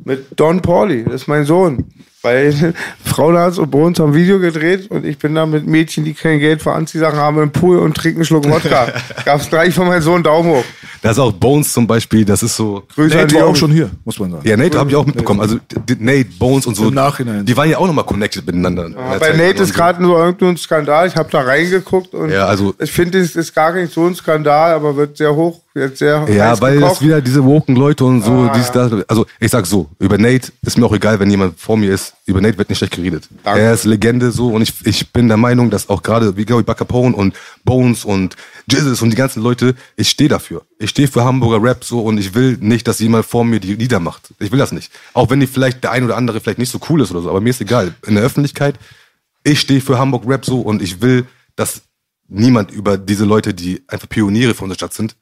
Mit 0.03 0.27
Don 0.37 0.61
Pauli, 0.61 1.05
das 1.05 1.21
ist 1.21 1.27
mein 1.27 1.45
Sohn. 1.45 1.85
Weil 2.21 2.73
Frauenarzt 3.05 3.59
und 3.59 3.71
Bones 3.71 3.99
haben 3.99 4.09
ein 4.11 4.15
Video 4.15 4.39
gedreht 4.39 4.91
und 4.91 5.05
ich 5.05 5.17
bin 5.17 5.35
da 5.35 5.45
mit 5.45 5.65
Mädchen, 5.65 6.03
die 6.03 6.13
kein 6.13 6.39
Geld 6.39 6.61
für 6.61 6.73
Anziehsachen 6.73 7.17
haben, 7.17 7.41
im 7.41 7.51
Pool 7.51 7.77
und 7.77 7.95
trinken 7.95 8.17
einen 8.19 8.25
Schluck 8.25 8.49
Wodka. 8.49 8.87
Gab's 9.25 9.47
gleich 9.49 9.73
von 9.73 9.87
meinem 9.87 10.01
Sohn 10.01 10.21
Daumen 10.21 10.49
hoch. 10.49 10.63
Da 11.01 11.11
ist 11.11 11.19
auch 11.19 11.31
Bones 11.31 11.71
zum 11.71 11.87
Beispiel, 11.87 12.25
das 12.25 12.43
ist 12.43 12.55
so. 12.57 12.83
Grüße 12.93 13.13
an 13.13 13.21
Nate 13.21 13.35
die 13.35 13.41
war 13.41 13.47
auch 13.47 13.55
schon 13.55 13.71
hier, 13.71 13.89
muss 14.03 14.19
man 14.19 14.31
sagen. 14.31 14.47
Ja, 14.47 14.57
Nate 14.57 14.77
habe 14.77 14.89
ich 14.89 14.95
auch 14.97 15.05
mitbekommen. 15.05 15.39
Also 15.39 15.57
Nate, 15.99 16.25
Bones 16.39 16.65
und 16.65 16.75
so. 16.75 16.87
Im 16.89 16.93
Nachhinein. 16.95 17.45
Die 17.45 17.55
waren 17.55 17.69
ja 17.69 17.77
auch 17.77 17.87
nochmal 17.87 18.05
connected 18.05 18.45
miteinander. 18.45 18.87
in 18.87 18.93
der 18.95 19.19
Bei 19.19 19.31
Nate 19.31 19.63
ist 19.63 19.69
so. 19.69 19.75
gerade 19.75 20.01
nur 20.01 20.17
irgendein 20.19 20.57
Skandal. 20.57 21.07
Ich 21.07 21.15
habe 21.15 21.29
da 21.31 21.41
reingeguckt 21.41 22.13
und 22.13 22.31
Ja, 22.31 22.47
also- 22.47 22.73
ich 22.79 22.91
finde, 22.91 23.19
es 23.19 23.35
ist 23.35 23.53
gar 23.53 23.71
nicht 23.73 23.93
so 23.93 24.05
ein 24.05 24.15
Skandal, 24.15 24.73
aber 24.73 24.97
wird 24.97 25.15
sehr 25.15 25.33
hoch, 25.35 25.61
wird 25.75 25.97
sehr 25.97 26.25
Ja, 26.29 26.59
weil 26.61 26.75
gekocht. 26.75 26.91
das 26.93 27.01
wieder 27.01 27.21
diese 27.21 27.43
woken 27.43 27.75
Leute 27.75 28.05
und 28.05 28.21
so, 28.23 28.31
Ah, 28.31 28.53
dies, 28.55 28.71
das. 28.71 28.91
Also 29.09 29.25
ich 29.39 29.51
sag 29.51 29.65
so, 29.65 29.89
über 29.99 30.17
Nate 30.17 30.51
ist 30.61 30.77
mir 30.77 30.85
auch 30.85 30.93
egal, 30.93 31.19
wenn 31.19 31.29
jemand 31.29 31.59
vor 31.59 31.77
mir 31.77 31.93
ist. 31.93 32.13
Über 32.25 32.41
Nate 32.41 32.57
wird 32.57 32.69
nicht 32.69 32.77
schlecht 32.77 32.95
geredet. 32.95 33.27
Danke. 33.43 33.59
Er 33.61 33.73
ist 33.73 33.83
Legende 33.83 34.31
so 34.31 34.47
und 34.47 34.61
ich, 34.61 34.73
ich 34.85 35.11
bin 35.11 35.27
der 35.27 35.37
Meinung, 35.37 35.69
dass 35.69 35.89
auch 35.89 36.01
gerade 36.01 36.37
wie 36.37 36.45
Gary 36.45 36.63
Capone 36.63 37.15
und 37.15 37.35
Bones 37.65 38.05
und 38.05 38.35
Jizzes 38.71 39.01
und 39.01 39.09
die 39.11 39.15
ganzen 39.17 39.43
Leute, 39.43 39.75
ich 39.95 40.09
stehe 40.09 40.29
dafür. 40.29 40.63
Ich 40.79 40.89
stehe 40.89 41.07
für 41.07 41.23
Hamburger 41.23 41.61
Rap 41.61 41.83
so 41.83 42.01
und 42.01 42.17
ich 42.17 42.33
will 42.33 42.57
nicht, 42.59 42.87
dass 42.87 42.99
jemand 42.99 43.25
vor 43.25 43.45
mir 43.45 43.59
die 43.59 43.75
Lieder 43.75 43.99
macht. 43.99 44.33
Ich 44.39 44.51
will 44.51 44.59
das 44.59 44.71
nicht. 44.71 44.91
Auch 45.13 45.29
wenn 45.29 45.39
die 45.39 45.47
vielleicht 45.47 45.83
der 45.83 45.91
ein 45.91 46.03
oder 46.03 46.17
andere 46.17 46.39
vielleicht 46.39 46.57
nicht 46.59 46.71
so 46.71 46.79
cool 46.89 47.01
ist 47.01 47.11
oder 47.11 47.21
so, 47.21 47.29
aber 47.29 47.41
mir 47.41 47.49
ist 47.51 47.61
egal. 47.61 47.93
In 48.07 48.15
der 48.15 48.23
Öffentlichkeit, 48.23 48.79
ich 49.43 49.59
stehe 49.59 49.81
für 49.81 49.99
Hamburg 49.99 50.23
Rap 50.25 50.45
so 50.45 50.61
und 50.61 50.81
ich 50.81 51.01
will, 51.01 51.25
dass 51.55 51.81
niemand 52.27 52.71
über 52.71 52.97
diese 52.97 53.25
Leute, 53.25 53.53
die 53.53 53.83
einfach 53.87 54.09
Pioniere 54.09 54.55
von 54.55 54.69
der 54.69 54.75
Stadt 54.75 54.93
sind, 54.93 55.15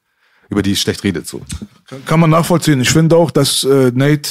über 0.50 0.62
die 0.62 0.76
schlecht 0.76 1.04
redet 1.04 1.26
so. 1.26 1.40
Kann 2.06 2.20
man 2.20 2.30
nachvollziehen. 2.30 2.80
Ich 2.80 2.90
finde 2.90 3.16
auch, 3.16 3.30
dass 3.30 3.64
äh, 3.64 3.90
Nate, 3.94 4.30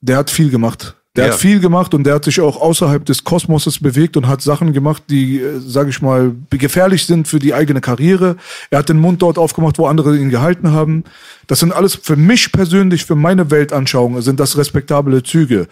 der 0.00 0.16
hat 0.18 0.30
viel 0.30 0.50
gemacht. 0.50 0.96
Der 1.16 1.26
Ja. 1.26 1.32
hat 1.32 1.40
viel 1.40 1.58
gemacht 1.58 1.92
und 1.92 2.04
der 2.04 2.14
hat 2.14 2.24
sich 2.24 2.40
auch 2.40 2.60
außerhalb 2.60 3.04
des 3.04 3.24
Kosmoses 3.24 3.80
bewegt 3.80 4.16
und 4.16 4.28
hat 4.28 4.42
Sachen 4.42 4.72
gemacht, 4.72 5.02
die, 5.10 5.40
äh, 5.40 5.58
sage 5.58 5.90
ich 5.90 6.00
mal, 6.00 6.36
gefährlich 6.50 7.04
sind 7.04 7.26
für 7.26 7.40
die 7.40 7.52
eigene 7.52 7.80
Karriere. 7.80 8.36
Er 8.70 8.78
hat 8.78 8.88
den 8.88 9.00
Mund 9.00 9.20
dort 9.20 9.36
aufgemacht, 9.36 9.76
wo 9.78 9.86
andere 9.86 10.16
ihn 10.16 10.30
gehalten 10.30 10.70
haben. 10.70 11.02
Das 11.48 11.58
sind 11.58 11.72
alles 11.72 11.96
für 11.96 12.14
mich 12.14 12.52
persönlich, 12.52 13.04
für 13.06 13.16
meine 13.16 13.50
Weltanschauung, 13.50 14.22
sind 14.22 14.38
das 14.38 14.56
respektable 14.56 15.22
Züge. 15.24 15.66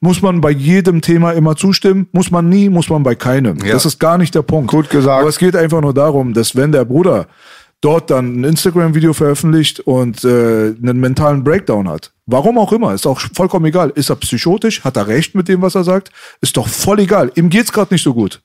Muss 0.00 0.20
man 0.20 0.40
bei 0.42 0.50
jedem 0.50 1.00
Thema 1.00 1.30
immer 1.32 1.56
zustimmen? 1.56 2.08
Muss 2.12 2.30
man 2.30 2.48
nie, 2.50 2.68
muss 2.68 2.90
man 2.90 3.02
bei 3.02 3.14
keinem. 3.14 3.58
Ja. 3.64 3.72
Das 3.72 3.86
ist 3.86 3.98
gar 3.98 4.18
nicht 4.18 4.34
der 4.34 4.42
Punkt. 4.42 4.70
Gut 4.70 4.90
gesagt. 4.90 5.20
Aber 5.20 5.28
es 5.28 5.38
geht 5.38 5.56
einfach 5.56 5.80
nur 5.80 5.94
darum, 5.94 6.34
dass 6.34 6.54
wenn 6.54 6.70
der 6.72 6.84
Bruder 6.84 7.28
dort 7.82 8.10
dann 8.10 8.40
ein 8.40 8.44
Instagram-Video 8.44 9.12
veröffentlicht 9.12 9.80
und 9.80 10.24
äh, 10.24 10.28
einen 10.68 11.00
mentalen 11.00 11.44
Breakdown 11.44 11.88
hat. 11.88 12.12
Warum 12.24 12.56
auch 12.56 12.72
immer, 12.72 12.94
ist 12.94 13.06
auch 13.06 13.20
vollkommen 13.34 13.66
egal. 13.66 13.90
Ist 13.90 14.08
er 14.08 14.16
psychotisch? 14.16 14.82
Hat 14.84 14.96
er 14.96 15.08
recht 15.08 15.34
mit 15.34 15.48
dem, 15.48 15.60
was 15.60 15.74
er 15.74 15.84
sagt? 15.84 16.10
Ist 16.40 16.56
doch 16.56 16.68
voll 16.68 17.00
egal. 17.00 17.30
Ihm 17.34 17.50
geht's 17.50 17.72
gerade 17.72 17.92
nicht 17.92 18.02
so 18.02 18.14
gut. 18.14 18.40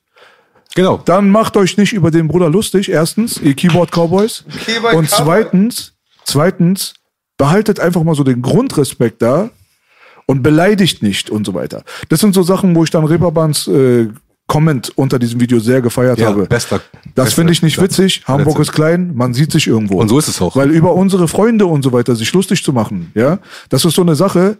Genau. 0.74 1.00
Dann 1.04 1.30
macht 1.30 1.56
euch 1.56 1.76
nicht 1.78 1.92
über 1.92 2.10
den 2.10 2.28
Bruder 2.28 2.50
lustig. 2.50 2.90
Erstens, 2.90 3.40
ihr 3.40 3.54
Keyboard 3.54 3.90
Cowboys. 3.90 4.44
Keyboard 4.66 4.94
und 4.94 5.08
zweitens, 5.08 5.94
zweitens, 6.24 6.94
behaltet 7.36 7.80
einfach 7.80 8.02
mal 8.02 8.14
so 8.14 8.24
den 8.24 8.42
Grundrespekt 8.42 9.22
da 9.22 9.50
und 10.26 10.42
beleidigt 10.42 11.02
nicht 11.02 11.30
und 11.30 11.46
so 11.46 11.54
weiter. 11.54 11.84
Das 12.08 12.20
sind 12.20 12.34
so 12.34 12.42
Sachen, 12.42 12.74
wo 12.74 12.84
ich 12.84 12.90
dann 12.90 13.04
Reeperbahns 13.04 13.68
äh, 13.68 14.08
Comment 14.48 14.90
unter 14.96 15.18
diesem 15.18 15.38
Video 15.40 15.60
sehr 15.60 15.80
gefeiert 15.82 16.18
Ja, 16.18 16.28
habe. 16.30 16.46
bester- 16.46 16.80
das 17.14 17.26
bester 17.26 17.30
finde 17.36 17.52
ich 17.52 17.62
nicht 17.62 17.80
witzig. 17.80 18.22
Hamburg 18.26 18.56
Letzte. 18.58 18.62
ist 18.62 18.72
klein, 18.72 19.12
man 19.14 19.34
sieht 19.34 19.52
sich 19.52 19.66
irgendwo. 19.66 20.00
Und 20.00 20.08
so 20.08 20.18
ist 20.18 20.26
es 20.26 20.40
auch. 20.40 20.56
Weil 20.56 20.70
über 20.70 20.94
unsere 20.94 21.28
Freunde 21.28 21.66
und 21.66 21.82
so 21.82 21.92
weiter 21.92 22.16
sich 22.16 22.32
lustig 22.32 22.64
zu 22.64 22.72
machen, 22.72 23.12
ja, 23.14 23.38
das 23.68 23.84
ist 23.84 23.94
so 23.94 24.02
eine 24.02 24.16
Sache, 24.16 24.56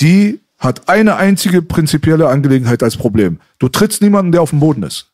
die 0.00 0.40
hat 0.58 0.88
eine 0.88 1.14
einzige 1.16 1.62
prinzipielle 1.62 2.28
Angelegenheit 2.28 2.82
als 2.82 2.96
Problem. 2.96 3.38
Du 3.60 3.68
trittst 3.68 4.02
niemanden, 4.02 4.32
der 4.32 4.42
auf 4.42 4.50
dem 4.50 4.58
Boden 4.58 4.82
ist. 4.82 5.06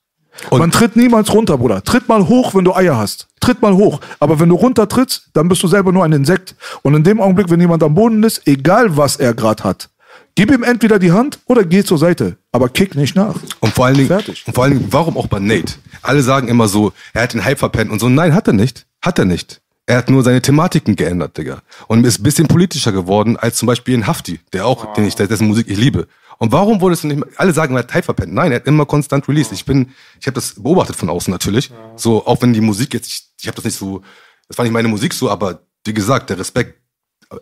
Und- 0.51 0.59
Man 0.59 0.71
tritt 0.71 0.97
niemals 0.97 1.33
runter, 1.33 1.59
Bruder. 1.59 1.85
Tritt 1.85 2.09
mal 2.09 2.27
hoch, 2.27 2.55
wenn 2.55 2.65
du 2.65 2.75
Eier 2.75 2.97
hast. 2.97 3.29
Tritt 3.41 3.61
mal 3.61 3.75
hoch. 3.75 4.01
Aber 4.21 4.41
wenn 4.41 4.49
du 4.49 4.55
runter 4.57 4.89
trittst, 4.89 5.29
dann 5.35 5.49
bist 5.49 5.63
du 5.63 5.69
selber 5.69 5.93
nur 5.93 6.03
ein 6.03 6.13
Insekt. 6.13 6.57
Und 6.83 6.95
in 6.95 7.05
dem 7.05 7.21
Augenblick, 7.21 7.51
wenn 7.51 7.61
jemand 7.61 7.83
am 7.83 7.95
Boden 7.95 8.23
ist, 8.25 8.49
egal 8.49 8.97
was 8.97 9.17
er 9.17 9.35
gerade 9.35 9.63
hat, 9.63 9.91
gib 10.35 10.51
ihm 10.51 10.63
entweder 10.63 10.99
die 10.99 11.13
Hand 11.13 11.39
oder 11.47 11.65
geh 11.65 11.85
zur 11.85 11.99
Seite. 11.99 12.37
Aber 12.53 12.69
kick 12.69 12.95
nicht 12.95 13.17
nach. 13.17 13.37
Und 13.61 13.73
vor 13.75 13.87
allen 13.87 13.97
Dingen, 13.97 14.09
Fertig. 14.09 14.45
und 14.47 14.55
vor 14.55 14.65
allen 14.65 14.79
Dingen, 14.79 14.93
warum 14.93 15.17
auch 15.17 15.27
bei 15.27 15.39
Nate? 15.39 15.75
Alle 16.03 16.23
sagen 16.23 16.49
immer 16.49 16.69
so, 16.69 16.93
er 17.13 17.23
hat 17.23 17.35
den 17.35 17.45
Hype 17.45 17.59
verpennt 17.59 17.91
und 17.91 17.99
so. 17.99 18.09
Nein, 18.09 18.35
hat 18.35 18.47
er 18.47 18.53
nicht. 18.53 18.87
Hat 19.03 19.19
er 19.19 19.25
nicht. 19.25 19.61
Er 19.87 19.99
hat 19.99 20.09
nur 20.09 20.23
seine 20.23 20.41
Thematiken 20.41 20.97
geändert, 20.97 21.37
Digga. 21.37 21.61
Und 21.89 22.05
ist 22.07 22.21
ein 22.21 22.23
bisschen 22.23 22.49
politischer 22.49 22.93
geworden 22.93 23.37
als 23.37 23.57
zum 23.59 23.67
Beispiel 23.67 23.97
ein 23.97 24.07
Hafti, 24.07 24.41
der 24.53 24.67
auch, 24.67 24.95
den 24.95 25.07
ich, 25.07 25.15
dessen 25.15 25.47
Musik 25.47 25.69
ich 25.69 25.77
liebe. 25.77 26.09
Und 26.39 26.53
warum 26.53 26.81
wurde 26.81 26.95
es 26.95 27.03
denn 27.03 27.09
nicht 27.09 27.21
mehr, 27.21 27.29
alle 27.37 27.53
sagen, 27.53 27.75
er 27.75 27.81
hat 27.81 27.93
Hype 27.93 28.05
verpennt. 28.05 28.33
Nein, 28.33 28.51
er 28.51 28.57
hat 28.57 28.67
immer 28.67 28.87
konstant 28.87 29.29
released. 29.29 29.53
Ich 29.53 29.67
bin, 29.67 29.91
ich 30.21 30.27
habe 30.27 30.35
das 30.35 30.55
beobachtet 30.55 30.97
von 30.97 31.11
außen 31.11 31.31
natürlich. 31.31 31.71
So, 31.97 32.27
auch 32.27 32.41
wenn 32.41 32.53
die 32.53 32.61
Musik 32.63 32.95
jetzt, 32.95 33.09
ich, 33.09 33.23
ich 33.41 33.47
habe 33.47 33.57
das 33.57 33.65
nicht 33.65 33.77
so, 33.77 34.01
das 34.49 34.57
war 34.57 34.65
nicht 34.65 34.73
meine 34.73 34.89
Musik 34.89 35.13
so, 35.13 35.31
aber 35.31 35.61
wie 35.85 35.95
gesagt, 35.95 36.31
der 36.31 36.39
Respekt 36.39 36.81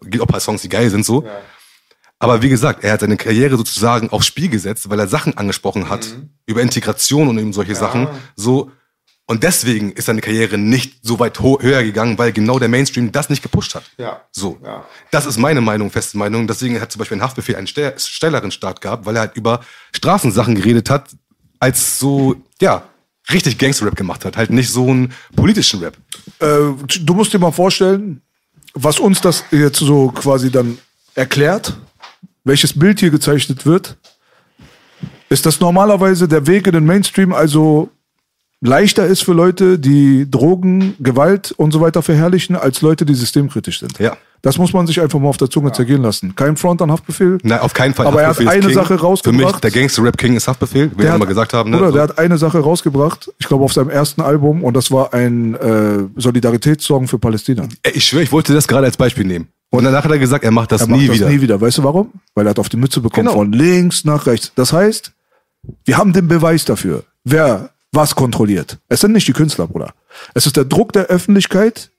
gibt 0.03 0.23
auch 0.23 0.27
paar 0.27 0.41
Songs, 0.41 0.63
die 0.63 0.69
geil 0.69 0.91
sind 0.91 1.07
so. 1.07 1.25
Aber 2.23 2.41
wie 2.43 2.49
gesagt, 2.49 2.85
er 2.85 2.93
hat 2.93 3.01
seine 3.01 3.17
Karriere 3.17 3.57
sozusagen 3.57 4.09
aufs 4.11 4.27
Spiel 4.27 4.49
gesetzt, 4.49 4.89
weil 4.89 4.99
er 5.01 5.09
Sachen 5.09 5.37
angesprochen 5.37 5.89
hat 5.89 6.07
über 6.47 6.63
Integration 6.63 7.29
und 7.29 7.39
eben 7.39 7.53
solche 7.53 7.75
Sachen. 7.75 8.09
So 8.37 8.71
Und 9.27 9.43
deswegen 9.45 9.93
ist 9.93 10.07
seine 10.07 10.21
Karriere 10.21 10.59
nicht 10.59 10.99
so 11.03 11.19
weit 11.19 11.39
höher 11.41 11.83
gegangen, 11.83 12.19
weil 12.19 12.33
genau 12.33 12.59
der 12.59 12.69
Mainstream 12.69 13.13
das 13.13 13.31
nicht 13.31 13.43
gepusht 13.43 13.75
hat. 13.75 13.85
Ja. 13.97 14.21
So. 14.33 14.59
Ja. 14.65 14.85
Das 15.11 15.27
ist 15.27 15.39
meine 15.39 15.61
Meinung, 15.61 15.91
feste 15.91 16.19
Meinung. 16.19 16.47
Deswegen 16.47 16.81
hat 16.81 16.93
zum 16.93 16.99
Beispiel 16.99 17.19
ein 17.19 17.23
Haftbefehl 17.23 17.57
einen 17.57 17.67
ste- 17.67 17.95
steileren 17.97 18.51
Start 18.51 18.81
gehabt, 18.81 19.07
weil 19.07 19.17
er 19.17 19.21
halt 19.23 19.37
über 19.37 19.61
Straßensachen 19.95 20.55
geredet 20.55 20.91
hat, 20.91 21.11
als 21.61 21.99
so, 21.99 22.37
ja, 22.61 22.83
richtig 23.33 23.59
Gangster-Rap 23.59 23.97
gemacht 23.97 24.25
hat. 24.25 24.37
Halt 24.37 24.51
nicht 24.51 24.71
so 24.71 24.89
einen 24.91 25.13
politischen 25.37 25.81
Rap. 25.81 25.97
Äh, 26.41 26.47
du 27.01 27.15
musst 27.15 27.33
dir 27.33 27.39
mal 27.39 27.53
vorstellen, 27.53 28.21
was 28.75 28.99
uns 28.99 29.21
das 29.21 29.45
jetzt 29.51 29.79
so 29.79 30.09
quasi 30.11 30.51
dann 30.51 30.79
erklärt, 31.15 31.77
welches 32.45 32.79
Bild 32.79 33.01
hier 33.01 33.11
gezeichnet 33.11 33.67
wird, 33.67 33.97
ist, 35.29 35.47
dass 35.47 35.61
normalerweise 35.61 36.29
der 36.29 36.47
Weg 36.47 36.67
in 36.67 36.73
den 36.73 36.85
Mainstream 36.85 37.33
also 37.33 37.91
leichter 38.61 39.07
ist 39.07 39.23
für 39.23 39.33
Leute, 39.33 39.79
die 39.79 40.31
Drogen, 40.31 40.95
Gewalt 41.01 41.53
und 41.57 41.73
so 41.73 41.81
weiter 41.81 42.03
verherrlichen, 42.03 42.55
als 42.57 42.81
Leute, 42.81 43.05
die 43.05 43.15
systemkritisch 43.15 43.81
sind. 43.81 43.99
Ja. 43.99 44.17
Das 44.43 44.59
muss 44.59 44.73
man 44.73 44.89
sich 44.89 45.01
einfach 45.01 45.21
mal 45.21 45.29
auf 45.29 45.37
der 45.37 45.49
Zunge 45.49 45.71
zergehen 45.71 46.03
lassen. 46.03 46.35
Kein 46.35 46.57
Front 46.57 46.83
an 46.83 46.91
Haftbefehl. 46.91 47.39
Nein, 47.45 47.61
auf 47.61 47.75
keinen 47.75 47.95
Fall. 47.95 48.07
Aber 48.07 48.21
er 48.23 48.29
hat 48.29 48.31
Haftbefehl 48.31 48.53
eine 48.53 48.67
King. 48.67 48.75
Sache 48.75 48.95
rausgebracht. 49.01 49.41
Für 49.41 49.47
mich, 49.47 49.61
der 49.61 49.71
Gangster-Rap-King 49.71 50.35
ist 50.35 50.49
Haftbefehl, 50.49 50.91
wie 50.97 51.05
wir 51.05 51.17
mal 51.17 51.27
gesagt 51.27 51.53
haben. 51.55 51.71
Ne? 51.71 51.79
Oder 51.79 51.87
So. 51.89 51.93
der 51.93 52.03
hat 52.03 52.19
eine 52.19 52.39
Sache 52.39 52.59
rausgebracht, 52.59 53.31
ich 53.39 53.47
glaube 53.47 53.65
auf 53.65 53.73
seinem 53.73 53.91
ersten 53.91 54.21
Album, 54.21 54.65
und 54.65 54.75
das 54.75 54.91
war 54.91 55.15
ein 55.15 55.55
äh, 55.55 56.05
Solidaritätssong 56.17 57.07
für 57.07 57.21
Palästina. 57.21 57.69
Ich 57.95 58.05
schwöre, 58.05 58.25
ich 58.25 58.33
wollte 58.33 58.53
das 58.53 58.67
gerade 58.67 58.87
als 58.87 58.97
Beispiel 58.97 59.25
nehmen. 59.25 59.47
Und 59.75 59.85
danach 59.85 60.05
hat 60.05 60.11
er 60.11 60.19
gesagt, 60.19 60.45
er 60.45 60.51
macht 60.51 60.71
das 60.71 60.83
Er 60.83 60.87
macht 60.89 61.01
nie 61.01 61.07
das 61.07 61.17
wieder. 61.17 61.29
nie 61.31 61.41
wieder. 61.41 61.61
Weißt 61.61 61.79
du 61.79 61.83
warum? 61.85 62.13
Weil 62.35 62.47
er 62.47 62.51
hat 62.51 62.59
auf 62.59 62.69
die 62.69 62.77
Mütze 62.77 63.01
bekommen 63.01 63.27
Genau. 63.27 63.39
von 63.39 63.53
links 63.53 64.05
nach 64.05 64.27
rechts. 64.27 64.53
Das 64.55 64.73
heißt, 64.73 65.13
wir 65.87 65.97
haben 65.97 66.13
den 66.13 66.29
Beweis 66.29 66.65
dafür, 66.67 67.05
wer 67.25 67.71
was 67.91 68.15
kontrolliert. 68.15 68.79
Es 68.89 69.01
sind 69.01 69.13
nicht 69.13 69.27
die 69.29 69.33
Künstler, 69.33 69.67
Bruder. 69.67 69.95
Es 70.35 70.45
ist 70.47 70.57
der 70.57 70.67
Druck 70.67 70.93
der 70.93 71.05
Öffentlichkeit, 71.07 71.91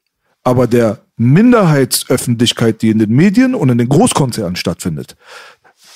aber 0.44 0.68
der 0.68 1.00
Minderheitsöffentlichkeit, 1.18 2.82
die 2.82 2.90
in 2.90 3.00
den 3.00 3.10
Medien 3.12 3.56
und 3.56 3.70
in 3.70 3.78
den 3.78 3.90
Großkonzernen 3.90 4.56
stattfindet. 4.56 5.16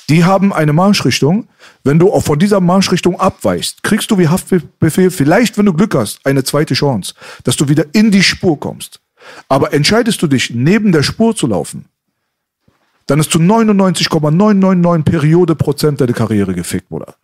Die 0.09 0.23
haben 0.23 0.53
eine 0.53 0.73
Marschrichtung. 0.73 1.47
Wenn 1.83 1.99
du 1.99 2.11
auch 2.11 2.23
von 2.23 2.39
dieser 2.39 2.59
Marschrichtung 2.59 3.19
abweichst, 3.19 3.83
kriegst 3.83 4.09
du 4.11 4.17
wie 4.17 4.27
Haftbefehl 4.29 5.11
vielleicht, 5.11 5.57
wenn 5.57 5.65
du 5.65 5.73
Glück 5.73 5.95
hast, 5.95 6.25
eine 6.25 6.43
zweite 6.43 6.73
Chance, 6.73 7.13
dass 7.43 7.55
du 7.55 7.67
wieder 7.69 7.85
in 7.93 8.09
die 8.11 8.23
Spur 8.23 8.59
kommst. 8.59 8.99
Aber 9.49 9.73
entscheidest 9.73 10.21
du 10.21 10.27
dich, 10.27 10.51
neben 10.53 10.91
der 10.91 11.03
Spur 11.03 11.35
zu 11.35 11.47
laufen, 11.47 11.85
dann 13.07 13.19
ist 13.19 13.31
zu 13.31 13.39
99,999 13.39 15.05
Periode 15.05 15.55
Prozent 15.55 16.01
deine 16.01 16.13
Karriere 16.13 16.53
gefickt, 16.53 16.89
Bruder. 16.89 17.15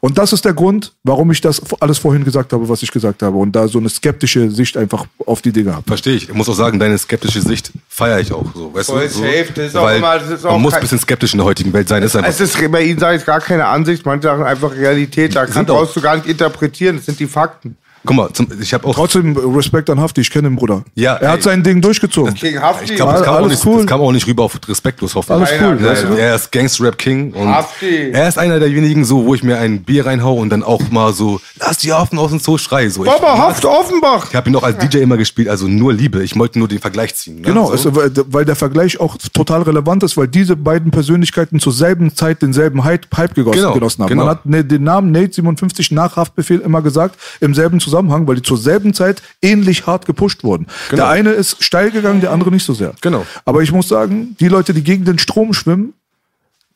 Und 0.00 0.16
das 0.16 0.32
ist 0.32 0.44
der 0.44 0.54
Grund, 0.54 0.92
warum 1.02 1.30
ich 1.30 1.40
das 1.40 1.60
alles 1.80 1.98
vorhin 1.98 2.24
gesagt 2.24 2.52
habe, 2.52 2.68
was 2.68 2.82
ich 2.82 2.90
gesagt 2.92 3.22
habe 3.22 3.36
und 3.36 3.52
da 3.52 3.66
so 3.68 3.78
eine 3.78 3.88
skeptische 3.88 4.50
Sicht 4.50 4.76
einfach 4.76 5.06
auf 5.26 5.42
die 5.42 5.52
Dinge 5.52 5.74
habe. 5.74 5.82
Verstehe 5.86 6.14
ich. 6.14 6.28
Ich 6.28 6.34
muss 6.34 6.48
auch 6.48 6.54
sagen, 6.54 6.78
deine 6.78 6.96
skeptische 6.96 7.42
Sicht 7.42 7.72
feiere 7.88 8.20
ich 8.20 8.32
auch. 8.32 8.46
So, 8.54 8.72
weißt 8.72 8.88
Voll 8.90 9.02
du? 9.02 9.08
So, 9.10 9.22
safe. 9.22 9.78
Auch 9.78 9.82
weil 9.82 9.98
immer- 9.98 10.18
das 10.18 10.30
ist 10.30 10.46
auch 10.46 10.52
man 10.52 10.62
muss 10.62 10.74
ein 10.74 10.80
bisschen 10.80 11.00
skeptisch 11.00 11.34
in 11.34 11.38
der 11.38 11.46
heutigen 11.46 11.72
Welt 11.72 11.88
sein. 11.88 12.02
Ist 12.02 12.14
einfach 12.16 12.30
Es 12.30 12.40
ist 12.40 12.56
bei 12.70 12.82
Ihnen 12.84 12.98
sage 13.00 13.18
ich 13.18 13.26
gar 13.26 13.40
keine 13.40 13.66
Ansicht, 13.66 14.06
manche 14.06 14.28
Sachen 14.28 14.44
einfach 14.44 14.72
Realität. 14.72 15.34
Da 15.34 15.44
kann, 15.44 15.52
Sind 15.54 15.70
auch. 15.70 15.80
brauchst 15.80 15.96
du 15.96 16.00
gar 16.00 16.16
nicht 16.16 16.26
interpretieren, 16.28 16.96
das 16.96 17.06
sind 17.06 17.18
die 17.18 17.26
Fakten. 17.26 17.76
Guck 18.06 18.16
mal, 18.16 18.32
zum, 18.32 18.46
ich 18.60 18.72
habe 18.72 18.86
auch. 18.86 18.94
Trotzdem 18.94 19.36
Respekt 19.36 19.90
an 19.90 20.00
Hafti, 20.00 20.20
ich 20.22 20.30
kenne 20.30 20.48
den 20.48 20.56
Bruder. 20.56 20.82
Ja, 20.94 21.14
er 21.16 21.30
hat 21.32 21.36
ey. 21.38 21.42
sein 21.42 21.62
Ding 21.62 21.80
durchgezogen. 21.82 22.34
Gegen 22.34 22.60
Hafti. 22.62 22.84
Ich 22.84 22.94
glaube, 22.96 23.12
das, 23.12 23.22
kam 23.22 23.34
auch 23.34 23.38
Alles 23.38 23.50
nicht- 23.50 23.66
cool. 23.66 23.76
das 23.78 23.86
kam 23.86 24.00
auch 24.00 24.12
nicht 24.12 24.26
rüber 24.26 24.44
auf 24.44 24.58
respektlos 24.68 25.14
hoffentlich. 25.14 25.48
Alles 25.60 25.62
cool, 25.62 25.78
nein, 25.80 25.96
du? 26.08 26.14
Er 26.18 26.34
ist 26.36 26.50
Gangster-Rap-King 26.52 27.32
und 27.34 27.48
Hafti. 27.48 28.10
er 28.12 28.28
ist 28.28 28.38
einer 28.38 28.58
derjenigen, 28.58 29.04
so, 29.04 29.26
wo 29.26 29.34
ich 29.34 29.42
mir 29.42 29.58
ein 29.58 29.82
Bier 29.82 30.06
reinhau 30.06 30.34
und 30.36 30.50
dann 30.50 30.62
auch 30.62 30.80
mal 30.90 31.12
so, 31.12 31.40
lass 31.58 31.78
die 31.78 31.92
Affen 31.92 32.18
aus 32.18 32.30
dem 32.30 32.38
Zoo 32.38 32.56
schreien. 32.58 32.90
So, 32.90 33.04
ich, 33.04 33.10
Baba 33.10 33.36
Haft 33.38 33.64
Offenbach. 33.64 34.28
ich 34.30 34.36
habe 34.36 34.48
ihn 34.48 34.56
auch 34.56 34.62
als 34.62 34.78
DJ 34.78 34.98
immer 34.98 35.16
gespielt, 35.16 35.48
also 35.48 35.66
nur 35.66 35.92
Liebe. 35.92 36.22
Ich 36.22 36.38
wollte 36.38 36.58
nur 36.58 36.68
den 36.68 36.78
Vergleich 36.78 37.14
ziehen. 37.16 37.36
Ne? 37.36 37.42
Genau, 37.42 37.74
so. 37.74 37.88
es, 37.90 37.96
weil 37.96 38.10
weil 38.28 38.44
der 38.44 38.56
Vergleich 38.56 39.00
auch 39.00 39.16
total 39.34 39.62
relevant 39.62 40.02
ist, 40.02 40.16
weil 40.16 40.28
diese 40.28 40.54
beiden 40.56 40.90
Persönlichkeiten 40.90 41.58
zur 41.60 41.72
selben 41.72 42.14
Zeit 42.14 42.42
denselben 42.42 42.84
Hype, 42.84 43.06
Hype 43.16 43.34
gegossen, 43.34 43.60
Genau, 43.60 43.72
genossen 43.74 44.02
haben. 44.02 44.08
genau. 44.10 44.24
Man 44.26 44.30
hat 44.30 44.46
ne, 44.46 44.64
den 44.64 44.84
Namen 44.84 45.10
Nate 45.12 45.32
57 45.32 45.90
nach 45.90 46.16
Haftbefehl 46.16 46.60
immer 46.60 46.82
gesagt, 46.82 47.16
im 47.40 47.54
selben 47.54 47.80
Zusammenhang, 47.80 47.95
weil 48.26 48.36
die 48.36 48.42
zur 48.42 48.58
selben 48.58 48.94
Zeit 48.94 49.22
ähnlich 49.42 49.86
hart 49.86 50.06
gepusht 50.06 50.44
wurden. 50.44 50.66
Der 50.92 51.08
eine 51.08 51.30
ist 51.30 51.62
steil 51.62 51.90
gegangen, 51.90 52.20
der 52.20 52.32
andere 52.32 52.50
nicht 52.50 52.64
so 52.64 52.74
sehr. 52.74 52.94
Genau. 53.00 53.26
Aber 53.44 53.62
ich 53.62 53.72
muss 53.72 53.88
sagen, 53.88 54.36
die 54.40 54.48
Leute, 54.48 54.74
die 54.74 54.82
gegen 54.82 55.04
den 55.04 55.18
Strom 55.18 55.52
schwimmen, 55.52 55.94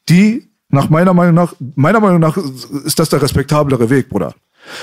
die 0.08 0.48
nach 0.68 0.88
meiner 0.88 1.14
Meinung 1.14 1.34
nach, 1.34 1.54
meiner 1.74 2.00
Meinung 2.00 2.20
nach 2.20 2.36
ist 2.84 2.98
das 2.98 3.08
der 3.08 3.22
respektablere 3.22 3.90
Weg, 3.90 4.08
Bruder. 4.08 4.34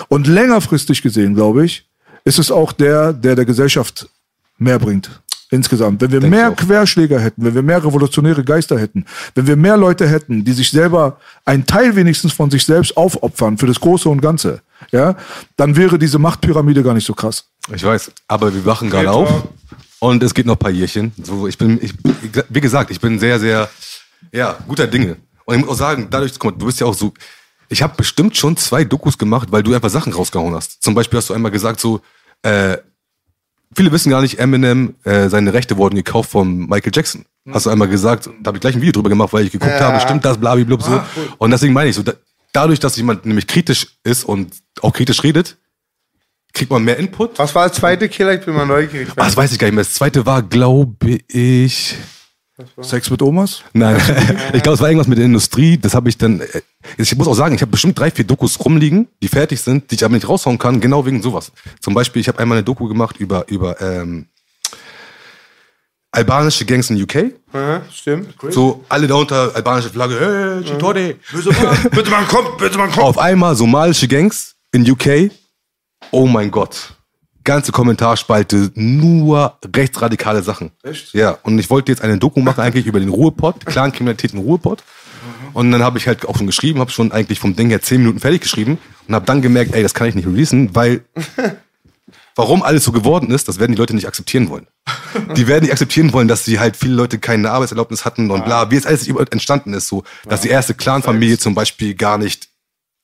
Und 0.10 0.28
längerfristig 0.28 1.02
gesehen, 1.02 1.36
glaube 1.36 1.66
ich, 1.66 1.88
ist 2.24 2.40
es 2.40 2.52
auch 2.52 2.72
der, 2.72 3.14
der 3.14 3.36
der 3.36 3.46
Gesellschaft 3.46 4.10
mehr 4.58 4.80
bringt. 4.80 5.22
Insgesamt. 5.50 6.02
Wenn 6.02 6.12
wir 6.12 6.20
Denk 6.20 6.32
mehr. 6.32 6.52
Querschläger 6.52 7.20
hätten, 7.20 7.46
wenn 7.46 7.56
wir 7.56 7.62
mehr 7.62 7.84
revolutionäre 7.84 8.44
Geister 8.44 8.78
hätten, 8.78 9.06
wenn 9.34 9.48
wir 9.48 9.56
mehr 9.56 9.78
Leute 9.78 10.08
hätten, 10.08 10.44
die 10.44 10.52
sich 10.52 10.70
selber 10.70 11.20
einen 11.46 11.66
Teil 11.66 11.96
wenigstens 11.96 12.34
von 12.34 12.52
sich 12.52 12.66
selbst 12.66 12.98
aufopfern 12.98 13.58
für 13.58 13.66
das 13.66 13.80
Große 13.80 14.10
und 14.10 14.22
Ganze, 14.22 14.62
ja, 14.92 15.16
dann 15.56 15.78
wäre 15.78 15.98
diese 15.98 16.20
Machtpyramide 16.20 16.84
gar 16.84 16.94
nicht 16.94 17.06
so 17.06 17.14
krass. 17.14 17.46
Ich 17.74 17.84
weiß, 17.84 18.12
aber 18.28 18.54
wir 18.54 18.66
wachen 18.66 18.90
gerade 18.90 19.12
auf 19.12 19.48
und 20.00 20.22
es 20.22 20.34
geht 20.34 20.46
noch 20.46 20.56
ein 20.56 20.60
paar 20.60 20.72
Jährchen. 20.72 21.14
So, 21.24 21.48
ich 21.48 21.58
bin, 21.58 21.80
ich, 21.82 21.94
wie 22.50 22.62
gesagt, 22.62 22.92
ich 22.92 23.00
bin 23.00 23.18
sehr, 23.18 23.40
sehr, 23.40 23.70
ja, 24.34 24.58
guter 24.68 24.88
Dinge. 24.88 25.18
Und 25.46 25.56
ich 25.56 25.62
muss 25.62 25.76
auch 25.76 25.80
sagen, 25.80 26.08
dadurch, 26.10 26.34
guck 26.38 26.52
mal, 26.52 26.60
du 26.60 26.66
bist 26.66 26.82
ja 26.82 26.88
auch 26.88 26.94
so, 26.94 27.14
ich 27.70 27.82
habe 27.82 27.94
bestimmt 27.96 28.36
schon 28.36 28.58
zwei 28.58 28.84
Dokus 28.84 29.18
gemacht, 29.18 29.50
weil 29.52 29.64
du 29.64 29.74
einfach 29.74 29.90
Sachen 29.90 30.12
rausgehauen 30.12 30.54
hast. 30.54 30.84
Zum 30.84 30.94
Beispiel 30.94 31.18
hast 31.18 31.30
du 31.30 31.34
einmal 31.34 31.52
gesagt 31.52 31.80
so, 31.80 32.02
äh, 32.42 32.78
viele 33.76 33.92
wissen 33.92 34.10
gar 34.10 34.22
nicht, 34.22 34.40
Eminem, 34.40 34.96
äh, 35.04 35.30
seine 35.30 35.54
Rechte 35.54 35.78
wurden 35.78 35.96
gekauft 35.96 36.32
von 36.32 36.68
Michael 36.68 36.92
Jackson. 36.94 37.26
Hast 37.52 37.66
du 37.66 37.70
einmal 37.70 37.88
gesagt, 37.88 38.30
da 38.42 38.48
habe 38.50 38.58
ich 38.58 38.62
gleich 38.62 38.76
ein 38.76 38.82
Video 38.82 38.92
drüber 38.92 39.10
gemacht, 39.10 39.32
weil 39.32 39.46
ich 39.46 39.52
geguckt 39.52 39.72
Ja. 39.72 39.80
habe, 39.92 40.00
stimmt 40.02 40.26
das, 40.26 40.38
blablabla, 40.38 40.80
so. 40.80 41.02
Und 41.38 41.52
deswegen 41.52 41.74
meine 41.74 41.90
ich 41.90 41.96
so, 41.96 42.04
da, 42.04 42.14
dadurch, 42.52 42.80
dass 42.80 42.98
jemand 42.98 43.26
nämlich 43.26 43.48
kritisch 43.48 43.88
ist 44.04 44.26
und 44.26 44.54
auch 44.82 44.92
kritisch 44.92 45.24
redet, 45.24 45.56
kriegt 46.54 46.72
man 46.72 46.84
mehr 46.84 46.98
Input. 46.98 47.38
Was 47.40 47.54
war 47.56 47.68
das 47.70 47.78
zweite 47.78 48.10
Killer? 48.10 48.34
Ich 48.34 48.46
bin 48.46 48.54
mal 48.56 48.66
neugierig. 48.66 49.10
Ah, 49.16 49.26
das 49.26 49.38
weiß 49.38 49.52
ich 49.54 49.60
gar 49.60 49.68
nicht 49.68 49.76
mehr. 49.76 49.84
Das 49.84 49.94
zweite 49.94 50.26
war, 50.26 50.42
glaube 50.42 51.20
ich. 51.28 51.96
Sex 52.82 53.10
mit 53.12 53.22
Omas? 53.22 53.62
Nein, 53.74 53.98
ich 54.54 54.64
glaube, 54.64 54.76
es 54.76 54.82
war 54.82 54.88
irgendwas 54.90 55.08
mit 55.08 55.18
der 55.20 55.26
Industrie. 55.26 55.78
Das 55.78 55.94
habe 55.94 56.10
ich 56.10 56.18
dann. 56.18 56.42
äh, 56.42 56.62
Ich 56.98 57.16
muss 57.16 57.28
auch 57.28 57.36
sagen, 57.36 57.54
ich 57.56 57.62
habe 57.62 57.72
bestimmt 57.72 57.98
drei, 58.00 58.10
vier 58.10 58.26
Dokus 58.26 58.60
rumliegen, 58.64 59.08
die 59.22 59.28
fertig 59.28 59.62
sind, 59.62 59.92
die 59.92 59.96
ich 59.96 60.04
aber 60.04 60.16
nicht 60.16 60.28
raushauen 60.28 60.58
kann, 60.58 60.80
genau 60.82 61.06
wegen 61.06 61.22
sowas. 61.22 61.52
Zum 61.82 61.94
Beispiel, 61.94 62.20
ich 62.20 62.28
habe 62.28 62.40
einmal 62.40 62.58
eine 62.58 62.64
Doku 62.66 62.88
gemacht 62.88 63.18
über, 63.18 63.48
über 63.48 63.80
ähm, 63.82 64.26
albanische 66.12 66.66
Gangs 66.66 66.90
in 66.90 67.02
UK. 67.02 67.32
Ja, 67.54 67.82
stimmt. 67.94 68.34
So 68.50 68.84
alle 68.90 69.08
darunter 69.08 69.52
albanische 69.56 69.90
Flagge, 69.90 70.20
hey, 70.20 70.64
Chitode. 70.64 71.16
bitte 71.92 72.10
man 72.10 72.28
kommt, 72.28 72.58
bitte 72.58 72.78
man 72.78 72.90
kommt. 72.92 73.06
Auf 73.06 73.18
einmal 73.20 73.56
somalische 73.56 74.08
Gangs 74.08 74.56
in 74.72 74.90
UK. 74.90 75.32
Oh 76.12 76.26
mein 76.26 76.50
Gott. 76.52 76.97
Ganze 77.48 77.72
Kommentarspalte, 77.72 78.72
nur 78.76 79.58
rechtsradikale 79.74 80.44
Sachen. 80.44 80.72
Echt? 80.84 81.14
Ja, 81.14 81.38
und 81.44 81.58
ich 81.58 81.70
wollte 81.70 81.94
jetzt 81.94 82.02
eine 82.02 82.18
Doku 82.18 82.42
machen 82.42 82.60
eigentlich 82.60 82.86
über 82.86 83.00
den 83.00 83.08
Ruhrpott, 83.08 83.66
Clankriminalität 83.66 84.34
in 84.34 84.40
Ruhrpott. 84.40 84.84
Und 85.54 85.72
dann 85.72 85.82
habe 85.82 85.98
ich 85.98 86.08
halt 86.08 86.28
auch 86.28 86.36
schon 86.36 86.46
geschrieben, 86.46 86.82
habe 86.82 86.92
schon 86.92 87.14
eigentlich 87.14 87.40
vom 87.40 87.56
Ding 87.56 87.70
her 87.70 87.82
zehn 87.82 88.00
Minuten 88.00 88.20
fertig 88.20 88.42
geschrieben 88.42 88.78
und 89.08 89.16
habe 89.16 89.26
dann 89.26 89.42
gemerkt, 89.42 89.74
ey, 89.74 89.82
das 89.82 89.94
kann 89.94 90.10
ich 90.10 90.16
nicht 90.16 90.28
releasen, 90.28 90.76
weil 90.76 91.06
warum 92.36 92.64
alles 92.64 92.84
so 92.84 92.92
geworden 92.92 93.32
ist, 93.32 93.48
das 93.48 93.60
werden 93.60 93.72
die 93.72 93.78
Leute 93.78 93.96
nicht 93.96 94.08
akzeptieren 94.08 94.50
wollen. 94.50 94.68
Die 95.38 95.48
werden 95.48 95.64
nicht 95.64 95.72
akzeptieren 95.72 96.12
wollen, 96.12 96.28
dass 96.28 96.44
sie 96.44 96.60
halt 96.60 96.76
viele 96.76 96.96
Leute 96.96 97.18
keine 97.18 97.50
Arbeitserlaubnis 97.52 98.04
hatten 98.04 98.30
und 98.30 98.44
bla, 98.44 98.70
wie 98.72 98.76
es 98.76 98.86
alles 98.86 99.08
überhaupt 99.08 99.32
entstanden 99.32 99.74
ist, 99.74 99.88
so, 99.88 100.04
dass 100.28 100.42
die 100.42 100.50
erste 100.50 100.74
Clanfamilie 100.74 101.38
zum 101.38 101.56
Beispiel 101.56 101.96
gar 101.96 102.18
nicht 102.18 102.50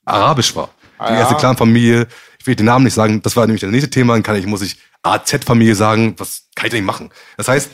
arabisch 0.04 0.54
war. 0.54 0.70
Die 1.00 1.14
ja. 1.14 1.20
erste 1.20 1.36
Clanfamilie, 1.36 2.08
ich 2.44 2.48
will 2.48 2.56
den 2.56 2.66
Namen 2.66 2.84
nicht 2.84 2.94
sagen, 2.94 3.22
das 3.22 3.38
war 3.38 3.46
nämlich 3.46 3.62
das 3.62 3.72
nächste 3.72 3.90
Thema, 3.90 4.16
dann 4.16 4.22
kann 4.22 4.36
ich, 4.36 4.46
muss 4.46 4.62
ich 4.62 4.78
AZ-Familie 5.02 5.76
sagen, 5.76 6.14
was 6.18 6.50
kann 6.56 6.66
ich 6.66 6.72
denn 6.72 6.82
nicht 6.82 6.88
machen? 6.88 7.10
Das 7.38 7.48
heißt, 7.48 7.72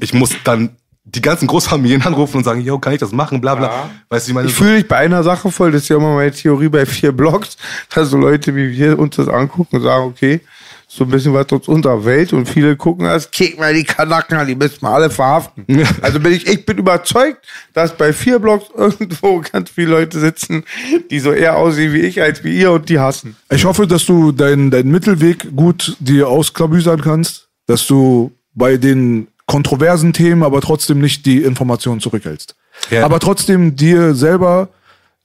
ich 0.00 0.14
muss 0.14 0.30
dann 0.42 0.70
die 1.04 1.20
ganzen 1.20 1.46
Großfamilien 1.46 2.00
anrufen 2.06 2.38
und 2.38 2.44
sagen, 2.44 2.62
yo, 2.62 2.78
kann 2.78 2.94
ich 2.94 2.98
das 2.98 3.12
machen, 3.12 3.42
bla 3.42 3.56
bla. 3.56 3.66
Ja. 3.66 3.90
Weißt 4.08 4.26
du, 4.26 4.30
ich 4.30 4.34
meine, 4.34 4.48
Ich 4.48 4.54
fühle 4.54 4.76
dich 4.76 4.88
bei 4.88 4.96
einer 4.96 5.22
Sache 5.22 5.52
voll, 5.52 5.70
das 5.70 5.82
ist 5.82 5.90
ja 5.90 5.96
immer 5.96 6.14
meine 6.14 6.32
Theorie 6.32 6.70
bei 6.70 6.86
vier 6.86 7.12
Blogs, 7.12 7.58
dass 7.94 8.08
so 8.08 8.16
Leute 8.16 8.54
wie 8.56 8.72
wir 8.72 8.98
uns 8.98 9.16
das 9.16 9.28
angucken 9.28 9.76
und 9.76 9.82
sagen, 9.82 10.04
okay, 10.06 10.40
so 10.88 11.04
ein 11.04 11.10
bisschen 11.10 11.34
was 11.34 11.50
uns 11.50 11.66
unter 11.68 12.04
Welt 12.04 12.32
und 12.32 12.48
viele 12.48 12.76
gucken 12.76 13.06
das, 13.06 13.30
kick 13.30 13.58
mal 13.58 13.74
die 13.74 13.84
Kanaken 13.84 14.38
an, 14.38 14.46
die 14.46 14.54
müssen 14.54 14.82
wir 14.82 14.90
alle 14.90 15.10
verhaften. 15.10 15.66
Also 16.00 16.20
bin 16.20 16.32
ich, 16.32 16.46
ich 16.46 16.64
bin 16.64 16.78
überzeugt, 16.78 17.44
dass 17.72 17.96
bei 17.96 18.12
vier 18.12 18.38
Blogs 18.38 18.66
irgendwo 18.74 19.40
ganz 19.52 19.70
viele 19.70 19.90
Leute 19.90 20.20
sitzen, 20.20 20.64
die 21.10 21.18
so 21.18 21.32
eher 21.32 21.56
aussehen 21.56 21.92
wie 21.92 22.00
ich 22.00 22.22
als 22.22 22.44
wie 22.44 22.56
ihr 22.56 22.70
und 22.72 22.88
die 22.88 23.00
hassen. 23.00 23.36
Ich 23.50 23.64
hoffe, 23.64 23.86
dass 23.86 24.06
du 24.06 24.32
deinen 24.32 24.70
deinen 24.70 24.90
Mittelweg 24.90 25.54
gut 25.56 25.96
dir 25.98 26.28
ausklabüsern 26.28 27.00
kannst, 27.00 27.48
dass 27.66 27.86
du 27.86 28.32
bei 28.54 28.76
den 28.76 29.28
kontroversen 29.46 30.12
Themen 30.12 30.42
aber 30.42 30.60
trotzdem 30.60 31.00
nicht 31.00 31.26
die 31.26 31.42
Informationen 31.42 32.00
zurückhältst. 32.00 32.54
Ja. 32.90 33.04
Aber 33.04 33.20
trotzdem 33.20 33.76
dir 33.76 34.14
selber 34.14 34.68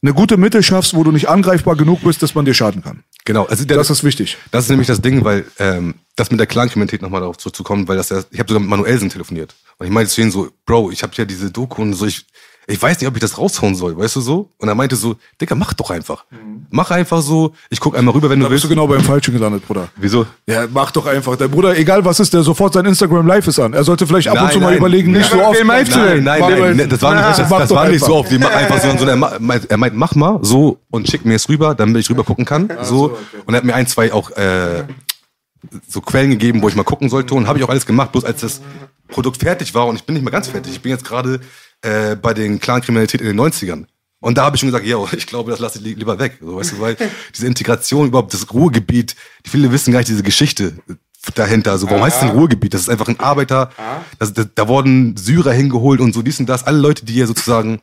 eine 0.01 0.13
gute 0.13 0.37
Mitte 0.37 0.63
schaffst, 0.63 0.95
wo 0.95 1.03
du 1.03 1.11
nicht 1.11 1.29
angreifbar 1.29 1.75
genug 1.75 2.01
bist, 2.01 2.23
dass 2.23 2.33
man 2.33 2.45
dir 2.45 2.53
schaden 2.53 2.83
kann. 2.83 3.03
Genau, 3.25 3.45
also 3.45 3.65
der, 3.65 3.77
Das 3.77 3.89
ist 3.89 4.03
wichtig. 4.03 4.37
Das 4.49 4.63
ist 4.65 4.69
nämlich 4.69 4.87
das 4.87 5.01
Ding, 5.01 5.23
weil 5.23 5.45
ähm, 5.59 5.95
das 6.15 6.31
mit 6.31 6.39
der 6.39 6.47
Clankriminalität 6.47 7.01
nochmal 7.01 7.21
darauf 7.21 7.37
zurückzukommen, 7.37 7.87
weil 7.87 7.97
das 7.97 8.09
ja, 8.09 8.23
ich 8.31 8.39
habe 8.39 8.49
sogar 8.49 8.61
mit 8.61 8.69
Manuelsen 8.69 9.09
telefoniert. 9.09 9.53
Und 9.77 9.85
ich 9.85 9.91
meinte 9.91 10.11
zu 10.11 10.21
ihm 10.21 10.31
so, 10.31 10.49
Bro, 10.65 10.91
ich 10.91 11.03
habe 11.03 11.13
ja 11.15 11.25
diese 11.25 11.51
Doku 11.51 11.81
und 11.81 11.93
so, 11.93 12.05
ich, 12.07 12.25
ich 12.71 12.81
weiß 12.81 12.99
nicht, 12.99 13.07
ob 13.07 13.15
ich 13.15 13.21
das 13.21 13.37
raushauen 13.37 13.75
soll, 13.75 13.97
weißt 13.97 14.15
du 14.15 14.21
so? 14.21 14.49
Und 14.57 14.67
er 14.67 14.75
meinte 14.75 14.95
so, 14.95 15.15
Digga, 15.39 15.55
mach 15.55 15.73
doch 15.73 15.89
einfach. 15.91 16.25
Mach 16.69 16.89
einfach 16.91 17.21
so, 17.21 17.53
ich 17.69 17.79
guck 17.79 17.97
einmal 17.97 18.13
rüber, 18.13 18.29
wenn 18.29 18.39
Da 18.39 18.45
du 18.45 18.49
bist 18.51 18.63
willst. 18.63 18.65
du 18.65 18.69
genau 18.69 18.87
beim 18.87 19.01
Falschen 19.03 19.33
gelandet, 19.33 19.67
Bruder. 19.67 19.89
Wieso? 19.97 20.25
Ja, 20.47 20.65
mach 20.71 20.91
doch 20.91 21.05
einfach. 21.05 21.35
Der 21.35 21.47
Bruder, 21.47 21.77
egal 21.77 22.03
was 22.05 22.19
ist, 22.19 22.33
der 22.33 22.43
sofort 22.43 22.73
sein 22.73 22.85
Instagram 22.85 23.27
Live 23.27 23.47
ist 23.47 23.59
an. 23.59 23.73
Er 23.73 23.83
sollte 23.83 24.07
vielleicht 24.07 24.27
ab 24.29 24.35
und 24.37 24.43
Nein, 24.43 24.53
zu 24.53 24.59
mal 24.59 24.67
nein. 24.69 24.77
überlegen, 24.77 25.11
nicht 25.11 25.29
so 25.29 25.41
oft. 25.43 25.59
Nein, 25.63 25.85
nein, 25.89 26.23
nein, 26.23 26.77
nein, 26.77 26.89
das 26.89 27.01
war 27.01 27.13
nicht, 27.15 27.39
das, 27.39 27.49
das 27.49 27.69
war 27.71 27.87
nicht 27.89 28.03
so 28.03 28.15
oft. 28.15 28.31
Mach 28.39 28.51
einfach 28.55 28.79
so, 28.81 28.97
so 28.97 29.05
er, 29.05 29.15
meint- 29.17 29.69
er 29.69 29.77
meint, 29.77 29.95
mach 29.95 30.15
mal 30.15 30.39
so 30.41 30.79
und 30.89 31.09
schick 31.09 31.25
mir 31.25 31.35
es 31.35 31.49
rüber, 31.49 31.75
damit 31.75 31.97
ich 32.01 32.09
rüber 32.09 32.23
gucken 32.23 32.45
kann. 32.45 32.69
So. 32.83 33.17
Und 33.45 33.53
er 33.53 33.57
hat 33.57 33.63
mir 33.63 33.75
ein, 33.75 33.87
zwei 33.87 34.13
auch 34.13 34.31
äh, 34.31 34.83
so 35.87 36.01
Quellen 36.01 36.31
gegeben, 36.31 36.61
wo 36.61 36.69
ich 36.69 36.75
mal 36.75 36.83
gucken 36.83 37.09
sollte. 37.09 37.35
Und 37.35 37.47
habe 37.47 37.59
ich 37.59 37.65
auch 37.65 37.69
alles 37.69 37.85
gemacht, 37.85 38.11
bloß 38.11 38.25
als 38.25 38.41
das 38.41 38.61
Produkt 39.07 39.37
fertig 39.41 39.73
war 39.75 39.87
und 39.87 39.95
ich 39.97 40.03
bin 40.05 40.13
nicht 40.13 40.23
mehr 40.23 40.31
ganz 40.31 40.47
fertig. 40.47 40.71
Ich 40.71 40.81
bin 40.81 40.91
jetzt 40.91 41.03
gerade 41.03 41.41
äh, 41.81 42.15
bei 42.15 42.33
den 42.33 42.59
Clan-Kriminalität 42.59 43.21
in 43.21 43.27
den 43.27 43.39
90ern. 43.39 43.85
Und 44.19 44.37
da 44.37 44.43
habe 44.45 44.55
ich 44.55 44.59
schon 44.59 44.67
gesagt, 44.69 44.85
yo, 44.85 45.07
ich 45.15 45.25
glaube, 45.27 45.51
das 45.51 45.59
lasse 45.59 45.79
ich 45.79 45.83
li- 45.83 45.93
lieber 45.93 46.19
weg. 46.19 46.37
So, 46.41 46.55
weißt 46.55 46.73
du, 46.73 46.79
weil 46.79 46.95
diese 47.35 47.47
Integration 47.47 48.07
überhaupt, 48.07 48.33
das 48.33 48.53
Ruhrgebiet, 48.53 49.15
die 49.45 49.49
viele 49.49 49.71
wissen 49.71 49.91
gar 49.91 49.99
nicht 49.99 50.09
diese 50.09 50.23
Geschichte 50.23 50.73
dahinter. 51.35 51.77
So, 51.77 51.87
warum 51.89 52.03
heißt 52.03 52.17
es 52.17 52.21
denn 52.27 52.37
Ruhrgebiet? 52.37 52.73
Das 52.73 52.81
ist 52.81 52.89
einfach 52.89 53.07
ein 53.07 53.19
Arbeiter. 53.19 53.71
Das, 54.19 54.33
das, 54.33 54.47
da 54.55 54.67
wurden 54.67 55.15
Syrer 55.17 55.51
hingeholt 55.53 55.99
und 56.01 56.13
so 56.13 56.21
dies 56.21 56.39
und 56.39 56.47
das. 56.49 56.63
Alle 56.65 56.79
Leute, 56.79 57.05
die 57.05 57.13
hier 57.13 57.27
sozusagen, 57.27 57.79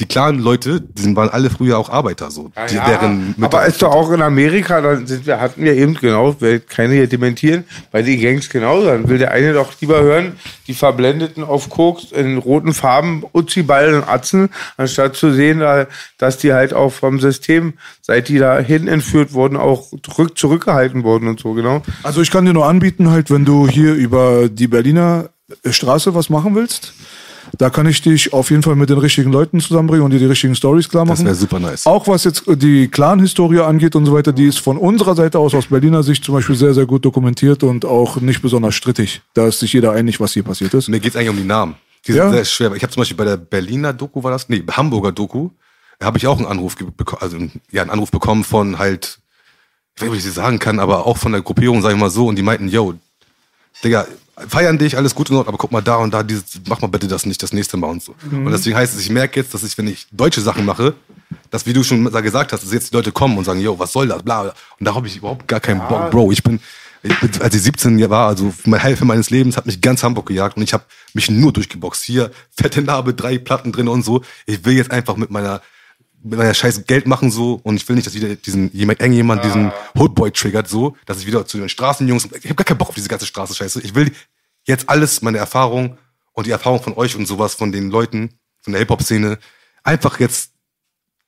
die 0.00 0.06
klaren 0.06 0.38
Leute, 0.38 0.80
die 0.80 1.02
sind, 1.02 1.14
waren 1.16 1.28
alle 1.28 1.50
früher 1.50 1.78
auch 1.78 1.88
Arbeiter. 1.88 2.30
So, 2.30 2.50
die, 2.68 2.74
deren 2.86 3.34
Mütter- 3.36 3.44
aber 3.44 3.66
ist 3.66 3.80
doch 3.80 3.92
auch 3.92 4.10
in 4.10 4.22
Amerika, 4.22 4.80
dann 4.80 5.06
sind 5.06 5.24
wir, 5.26 5.40
hatten 5.40 5.62
wir 5.62 5.74
eben 5.74 5.94
genau, 5.94 6.40
will 6.40 6.60
keine 6.60 6.94
hier 6.94 7.06
dementieren, 7.06 7.64
bei 7.92 8.02
den 8.02 8.20
Gangs 8.20 8.48
genauso. 8.48 8.86
Dann 8.86 9.08
will 9.08 9.18
der 9.18 9.30
eine 9.30 9.52
doch 9.52 9.72
lieber 9.80 10.00
hören, 10.02 10.32
die 10.66 10.74
Verblendeten 10.74 11.44
auf 11.44 11.70
Koks 11.70 12.10
in 12.10 12.38
roten 12.38 12.74
Farben, 12.74 13.22
Uzi-Ball 13.32 13.94
und 13.94 14.08
Atzen, 14.08 14.48
anstatt 14.76 15.14
zu 15.16 15.32
sehen, 15.32 15.60
da- 15.60 15.86
dass 16.18 16.38
die 16.38 16.52
halt 16.52 16.74
auch 16.74 16.90
vom 16.92 17.20
System, 17.20 17.74
seit 18.02 18.28
die 18.28 18.38
dahin 18.38 18.88
entführt 18.88 19.32
wurden, 19.32 19.56
auch 19.56 19.92
zurück, 20.02 20.36
zurückgehalten 20.36 21.04
wurden 21.04 21.28
und 21.28 21.38
so, 21.38 21.52
genau. 21.52 21.82
Also 22.02 22.20
ich 22.20 22.30
kann 22.30 22.44
dir 22.44 22.52
nur 22.52 22.66
anbieten, 22.66 23.10
halt, 23.10 23.30
wenn 23.30 23.44
du 23.44 23.68
hier 23.68 23.94
über 23.94 24.48
die 24.48 24.66
Berliner 24.68 25.28
Straße 25.68 26.14
was 26.14 26.30
machen 26.30 26.54
willst, 26.54 26.94
da 27.58 27.70
kann 27.70 27.86
ich 27.86 28.02
dich 28.02 28.32
auf 28.32 28.50
jeden 28.50 28.62
Fall 28.62 28.76
mit 28.76 28.90
den 28.90 28.98
richtigen 28.98 29.32
Leuten 29.32 29.60
zusammenbringen 29.60 30.04
und 30.04 30.10
dir 30.12 30.18
die 30.18 30.26
richtigen 30.26 30.54
Stories 30.54 30.88
klar 30.88 31.04
machen. 31.04 31.24
Das 31.24 31.26
wäre 31.26 31.34
super 31.34 31.60
nice. 31.60 31.86
Auch 31.86 32.08
was 32.08 32.24
jetzt 32.24 32.44
die 32.46 32.88
Clan-Historie 32.88 33.60
angeht 33.60 33.96
und 33.96 34.06
so 34.06 34.12
weiter, 34.14 34.32
die 34.32 34.46
ist 34.46 34.58
von 34.58 34.76
unserer 34.76 35.14
Seite 35.14 35.38
aus, 35.38 35.54
aus 35.54 35.66
Berliner 35.66 36.02
Sicht 36.02 36.24
zum 36.24 36.34
Beispiel 36.34 36.56
sehr, 36.56 36.74
sehr 36.74 36.86
gut 36.86 37.04
dokumentiert 37.04 37.62
und 37.62 37.84
auch 37.84 38.20
nicht 38.20 38.42
besonders 38.42 38.74
strittig. 38.74 39.22
Da 39.34 39.46
ist 39.46 39.60
sich 39.60 39.72
jeder 39.72 39.92
einig, 39.92 40.20
was 40.20 40.32
hier 40.32 40.42
passiert 40.42 40.74
ist. 40.74 40.88
Mir 40.88 41.00
geht's 41.00 41.16
eigentlich 41.16 41.30
um 41.30 41.36
die 41.36 41.44
Namen. 41.44 41.74
Die 42.06 42.12
sind 42.12 42.20
Ja. 42.22 42.30
sehr 42.30 42.44
schwer. 42.44 42.72
Ich 42.74 42.82
habe 42.82 42.92
zum 42.92 43.00
Beispiel 43.00 43.16
bei 43.16 43.24
der 43.24 43.36
Berliner 43.36 43.92
Doku 43.92 44.22
war 44.22 44.30
das, 44.30 44.48
nee, 44.48 44.62
Hamburger 44.70 45.12
Doku, 45.12 45.50
habe 46.02 46.18
ich 46.18 46.26
auch 46.26 46.36
einen 46.38 46.46
Anruf 46.46 46.76
bekommen, 46.76 47.22
also 47.22 47.38
ja, 47.70 47.82
einen 47.82 47.90
Anruf 47.90 48.10
bekommen 48.10 48.44
von 48.44 48.78
halt, 48.78 49.18
ich 49.96 50.02
weiß 50.02 50.08
nicht, 50.08 50.12
ob 50.12 50.18
ich 50.18 50.24
das 50.24 50.34
sagen 50.34 50.58
kann, 50.58 50.80
aber 50.80 51.06
auch 51.06 51.16
von 51.16 51.32
der 51.32 51.40
Gruppierung, 51.40 51.80
sag 51.82 51.92
ich 51.92 51.98
mal 51.98 52.10
so, 52.10 52.26
und 52.26 52.36
die 52.36 52.42
meinten, 52.42 52.68
yo, 52.68 52.94
Digga, 53.82 54.06
feiern 54.48 54.78
dich, 54.78 54.96
alles 54.96 55.14
gut 55.14 55.30
und 55.30 55.36
Ordnung, 55.36 55.54
aber 55.54 55.58
guck 55.58 55.72
mal 55.72 55.80
da 55.80 55.96
und 55.96 56.12
da, 56.12 56.22
dieses, 56.22 56.60
mach 56.68 56.80
mal 56.80 56.88
bitte 56.88 57.06
das 57.06 57.26
nicht 57.26 57.42
das 57.42 57.52
nächste 57.52 57.76
Mal 57.76 57.88
und 57.88 58.02
so. 58.02 58.14
Und 58.30 58.50
deswegen 58.50 58.76
heißt 58.76 58.94
es, 58.94 59.00
ich 59.00 59.10
merke 59.10 59.40
jetzt, 59.40 59.54
dass 59.54 59.62
ich, 59.62 59.76
wenn 59.78 59.86
ich 59.86 60.06
deutsche 60.10 60.40
Sachen 60.40 60.64
mache, 60.64 60.94
dass, 61.50 61.66
wie 61.66 61.72
du 61.72 61.82
schon 61.82 62.04
gesagt 62.10 62.52
hast, 62.52 62.64
dass 62.64 62.72
jetzt 62.72 62.92
die 62.92 62.96
Leute 62.96 63.12
kommen 63.12 63.38
und 63.38 63.44
sagen, 63.44 63.60
yo, 63.60 63.78
was 63.78 63.92
soll 63.92 64.08
das, 64.08 64.22
bla, 64.22 64.42
bla. 64.42 64.54
Und 64.78 64.86
da 64.86 64.94
habe 64.94 65.06
ich 65.06 65.16
überhaupt 65.16 65.46
gar 65.46 65.60
keinen 65.60 65.80
Bock, 65.88 66.10
Bro. 66.10 66.32
Ich 66.32 66.42
bin, 66.42 66.60
ich 67.02 67.18
bin, 67.20 67.30
als 67.40 67.54
ich 67.54 67.62
17 67.62 68.10
war, 68.10 68.28
also 68.28 68.52
meine 68.64 68.82
Hälfte 68.82 69.04
meines 69.04 69.30
Lebens, 69.30 69.56
hat 69.56 69.66
mich 69.66 69.80
ganz 69.80 70.02
Hamburg 70.02 70.26
gejagt 70.26 70.56
und 70.56 70.62
ich 70.62 70.72
habe 70.72 70.84
mich 71.12 71.30
nur 71.30 71.52
durchgeboxt. 71.52 72.02
Hier, 72.02 72.30
fette 72.50 72.82
Narbe, 72.82 73.14
drei 73.14 73.38
Platten 73.38 73.72
drin 73.72 73.88
und 73.88 74.04
so. 74.04 74.22
Ich 74.46 74.64
will 74.64 74.74
jetzt 74.74 74.90
einfach 74.90 75.16
mit 75.16 75.30
meiner 75.30 75.60
mit 76.24 76.38
meiner 76.38 76.54
scheiß 76.54 76.86
Geld 76.86 77.06
machen 77.06 77.30
so 77.30 77.60
und 77.62 77.76
ich 77.76 77.88
will 77.88 77.96
nicht, 77.96 78.06
dass 78.06 78.14
wieder 78.14 78.34
diesen 78.34 78.72
jemand 78.72 79.00
irgendjemand 79.00 79.44
diesen 79.44 79.72
Hoodboy 79.96 80.30
triggert 80.32 80.68
so, 80.68 80.96
dass 81.04 81.20
ich 81.20 81.26
wieder 81.26 81.46
zu 81.46 81.58
den 81.58 81.68
Straßenjungs, 81.68 82.24
ich 82.24 82.44
habe 82.46 82.54
gar 82.54 82.64
keinen 82.64 82.78
Bock 82.78 82.88
auf 82.88 82.94
diese 82.94 83.08
ganze 83.08 83.26
Straßenscheiße. 83.26 83.82
Ich 83.82 83.94
will 83.94 84.10
jetzt 84.64 84.88
alles 84.88 85.20
meine 85.20 85.38
Erfahrung 85.38 85.98
und 86.32 86.46
die 86.46 86.50
Erfahrung 86.50 86.82
von 86.82 86.94
euch 86.94 87.14
und 87.14 87.26
sowas 87.26 87.54
von 87.54 87.72
den 87.72 87.90
Leuten 87.90 88.38
von 88.62 88.72
der 88.72 88.80
Hip 88.80 88.90
Hop 88.90 89.02
Szene 89.02 89.38
einfach 89.82 90.18
jetzt 90.18 90.52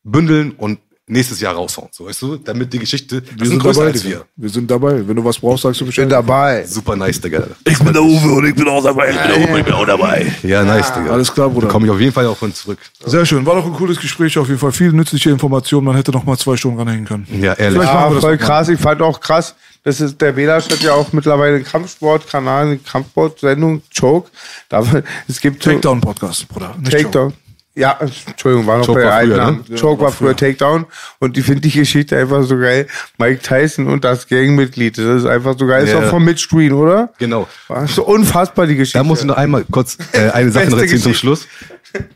bündeln 0.03 0.53
und 0.53 0.81
nächstes 1.09 1.41
Jahr 1.41 1.55
raushauen, 1.55 1.89
so 1.93 2.07
weißt 2.07 2.23
du, 2.23 2.37
damit 2.37 2.73
die 2.73 2.79
Geschichte 2.81 3.23
wir 3.37 3.47
sind 3.47 3.65
dabei. 3.65 3.87
als 3.87 4.05
wir. 4.05 4.25
Wir 4.37 4.49
sind 4.51 4.71
dabei. 4.71 5.07
Wenn 5.07 5.17
du 5.17 5.25
was 5.25 5.39
brauchst, 5.39 5.63
sagst 5.63 5.81
du 5.81 5.85
Bin 5.85 5.91
Bescheid. 5.91 6.11
dabei. 6.11 6.65
Super 6.67 6.97
nice, 6.97 7.21
Digga. 7.21 7.45
Ich 7.65 7.79
bin 7.79 7.93
der 7.93 8.03
Uwe 8.03 8.33
und 8.33 8.47
ich 8.47 8.55
bin 8.55 8.67
auch 8.69 8.83
dabei. 8.83 9.11
Ich 9.11 9.17
bin 9.17 9.29
der 9.29 9.49
Uwe, 9.51 9.59
ich 9.61 9.65
bin 9.65 9.75
auch 9.75 9.87
dabei. 9.87 10.33
Ja, 10.43 10.65
nice, 10.65 10.93
Digga. 10.93 11.13
Alles 11.13 11.33
klar, 11.33 11.49
Bruder. 11.49 11.69
Da 11.69 11.73
komme 11.73 11.87
ich 11.87 11.93
auf 11.93 12.01
jeden 12.01 12.13
Fall 12.13 12.27
auch 12.27 12.37
von 12.37 12.53
zurück. 12.53 12.79
Sehr 13.05 13.25
schön. 13.25 13.47
War 13.47 13.55
doch 13.55 13.67
ein 13.67 13.73
cooles 13.75 14.01
Gespräch 14.01 14.37
auf 14.37 14.49
jeden 14.49 14.59
Fall. 14.59 14.73
Viel 14.73 14.93
nützliche 14.93 15.31
Informationen. 15.31 15.87
Man 15.87 15.97
hätte 15.97 16.11
noch 16.11 16.25
mal 16.25 16.37
zwei 16.37 16.57
Stunden 16.57 16.79
ranhängen 16.79 17.05
können. 17.05 17.27
Ja, 17.41 17.53
ehrlich. 17.55 17.83
Ja, 17.83 18.11
das 18.11 18.21
voll 18.21 18.39
krass. 18.39 18.69
Ich 18.69 18.81
fand 18.81 19.01
auch 19.03 19.21
krass, 19.21 19.55
das 19.87 20.01
ist, 20.01 20.21
der 20.21 20.33
Belasch 20.33 20.69
hat 20.69 20.81
ja 20.83 20.95
auch 20.95 21.13
mittlerweile 21.13 21.57
einen 21.57 21.65
Kampfsportkanal, 21.65 22.67
eine 22.67 22.79
Kampfsportsendung, 22.79 23.83
Choke. 23.97 24.29
Da, 24.69 24.83
es 25.29 25.41
gibt 25.41 25.63
so, 25.63 25.71
Takedown-Podcast, 25.71 26.49
Bruder. 26.49 26.75
Nicht 26.81 26.91
Takedown. 26.91 27.35
Ja, 27.79 27.99
Entschuldigung, 28.01 28.67
war 28.67 28.79
noch 28.79 28.87
Choke 28.87 29.01
bei 29.01 29.05
der 29.05 29.15
alten 29.15 29.35
früher, 29.35 29.53
ne? 29.75 29.81
Choke 29.81 30.03
war 30.03 30.11
früher 30.11 30.35
Takedown. 30.35 30.87
Und 31.19 31.37
ich 31.37 31.45
finde 31.45 31.61
die 31.61 31.71
Geschichte 31.71 32.17
einfach 32.17 32.43
so 32.45 32.57
geil. 32.57 32.87
Mike 33.19 33.43
Tyson 33.43 33.87
und 33.87 34.03
das 34.03 34.27
Gangmitglied. 34.27 34.97
Das 34.97 35.05
ist 35.23 35.27
einfach 35.27 35.57
so 35.59 35.67
geil. 35.67 35.85
Ist 35.85 35.93
Ja. 35.93 36.01
doch 36.01 36.09
von 36.09 36.25
Mitch 36.25 36.49
Green, 36.49 36.73
oder? 36.73 37.13
Genau. 37.19 37.47
War 37.69 37.87
so 37.87 38.05
unfassbar 38.07 38.67
die 38.67 38.77
Geschichte. 38.77 38.99
Da 38.99 39.05
muss 39.05 39.21
ich 39.21 39.27
noch 39.27 39.37
einmal 39.37 39.65
kurz 39.71 39.99
äh, 40.13 40.31
eine 40.31 40.51
Sache 40.53 40.71
noch 40.71 40.79
erzählen 40.79 41.03
zum. 41.03 41.13
Schluss. 41.15 41.47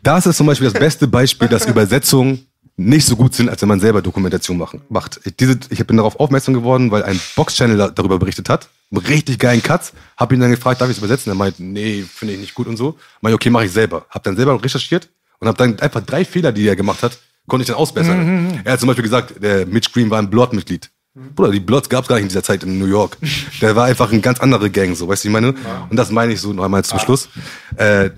Das 0.03 0.27
ist 0.27 0.39
zum 0.39 0.47
Beispiel 0.47 0.71
das 0.71 0.81
beste 0.81 1.07
Beispiel, 1.07 1.47
dass 1.49 1.67
Übersetzungen 1.67 2.47
nicht 2.77 3.07
so 3.07 3.15
gut 3.15 3.35
sind, 3.35 3.51
als 3.51 3.61
wenn 3.61 3.69
man 3.69 3.81
selber 3.81 4.01
Dokumentation 4.01 4.57
machen, 4.57 4.81
macht. 4.89 5.21
Ich, 5.25 5.37
diese, 5.37 5.59
ich 5.69 5.87
bin 5.87 5.99
darauf 5.99 6.19
aufmerksam 6.19 6.55
geworden, 6.55 6.91
weil 6.91 7.03
ein 7.03 7.21
Box-Channel 7.37 7.77
da- 7.77 7.91
darüber 7.91 8.19
berichtet 8.19 8.49
hat. 8.49 8.71
Einen 8.91 9.05
richtig 9.05 9.39
geilen 9.39 9.63
Cuts. 9.63 9.93
Hab 10.17 10.33
ihn 10.33 10.41
dann 10.41 10.51
gefragt, 10.51 10.81
darf 10.81 10.89
ich 10.89 10.97
es 10.97 10.99
übersetzen? 11.03 11.31
Er 11.31 11.35
meint, 11.37 11.61
nee, 11.61 12.03
finde 12.11 12.33
ich 12.35 12.41
nicht 12.41 12.55
gut 12.55 12.67
und 12.67 12.79
so. 12.79 12.97
Meinte, 13.21 13.35
okay, 13.35 13.51
mache 13.51 13.67
ich 13.67 13.73
selber. 13.73 14.07
Hab 14.09 14.23
dann 14.23 14.35
selber 14.37 14.59
recherchiert 14.65 15.11
und 15.41 15.49
hab 15.49 15.57
dann 15.59 15.79
einfach 15.81 16.03
drei 16.03 16.25
Fehler, 16.25 16.53
die 16.53 16.67
er 16.69 16.77
gemacht 16.77 17.03
hat, 17.03 17.19
konnte 17.49 17.63
ich 17.63 17.67
dann 17.67 17.77
ausbessern. 17.77 18.61
Er 18.65 18.73
hat 18.75 18.81
zum 18.81 18.87
Beispiel 18.87 19.03
gesagt, 19.03 19.43
der 19.43 19.67
Mitch 19.67 19.91
Green 19.93 20.11
war 20.11 20.19
ein 20.19 20.31
Blood-Mitglied. 20.31 20.91
Bruder, 21.35 21.51
die 21.51 21.59
Bloods 21.61 21.89
gab 21.89 22.05
es 22.05 22.09
gar 22.09 22.17
nicht 22.17 22.23
in 22.25 22.29
dieser 22.29 22.45
Zeit 22.45 22.63
in 22.63 22.79
New 22.79 22.87
York. 22.87 23.17
Der 23.61 23.75
war 23.75 23.87
einfach 23.87 24.13
eine 24.13 24.21
ganz 24.21 24.39
andere 24.39 24.71
Gang, 24.71 24.95
so, 24.95 25.09
weißt 25.09 25.25
du, 25.25 25.29
ich 25.29 25.33
meine? 25.33 25.55
Und 25.89 25.97
das 25.97 26.11
meine 26.13 26.33
ich 26.33 26.41
so 26.41 26.53
noch 26.53 26.65
einmal 26.65 26.85
zum 26.85 27.01
Schluss. 27.01 27.29
Äh, 27.77 28.11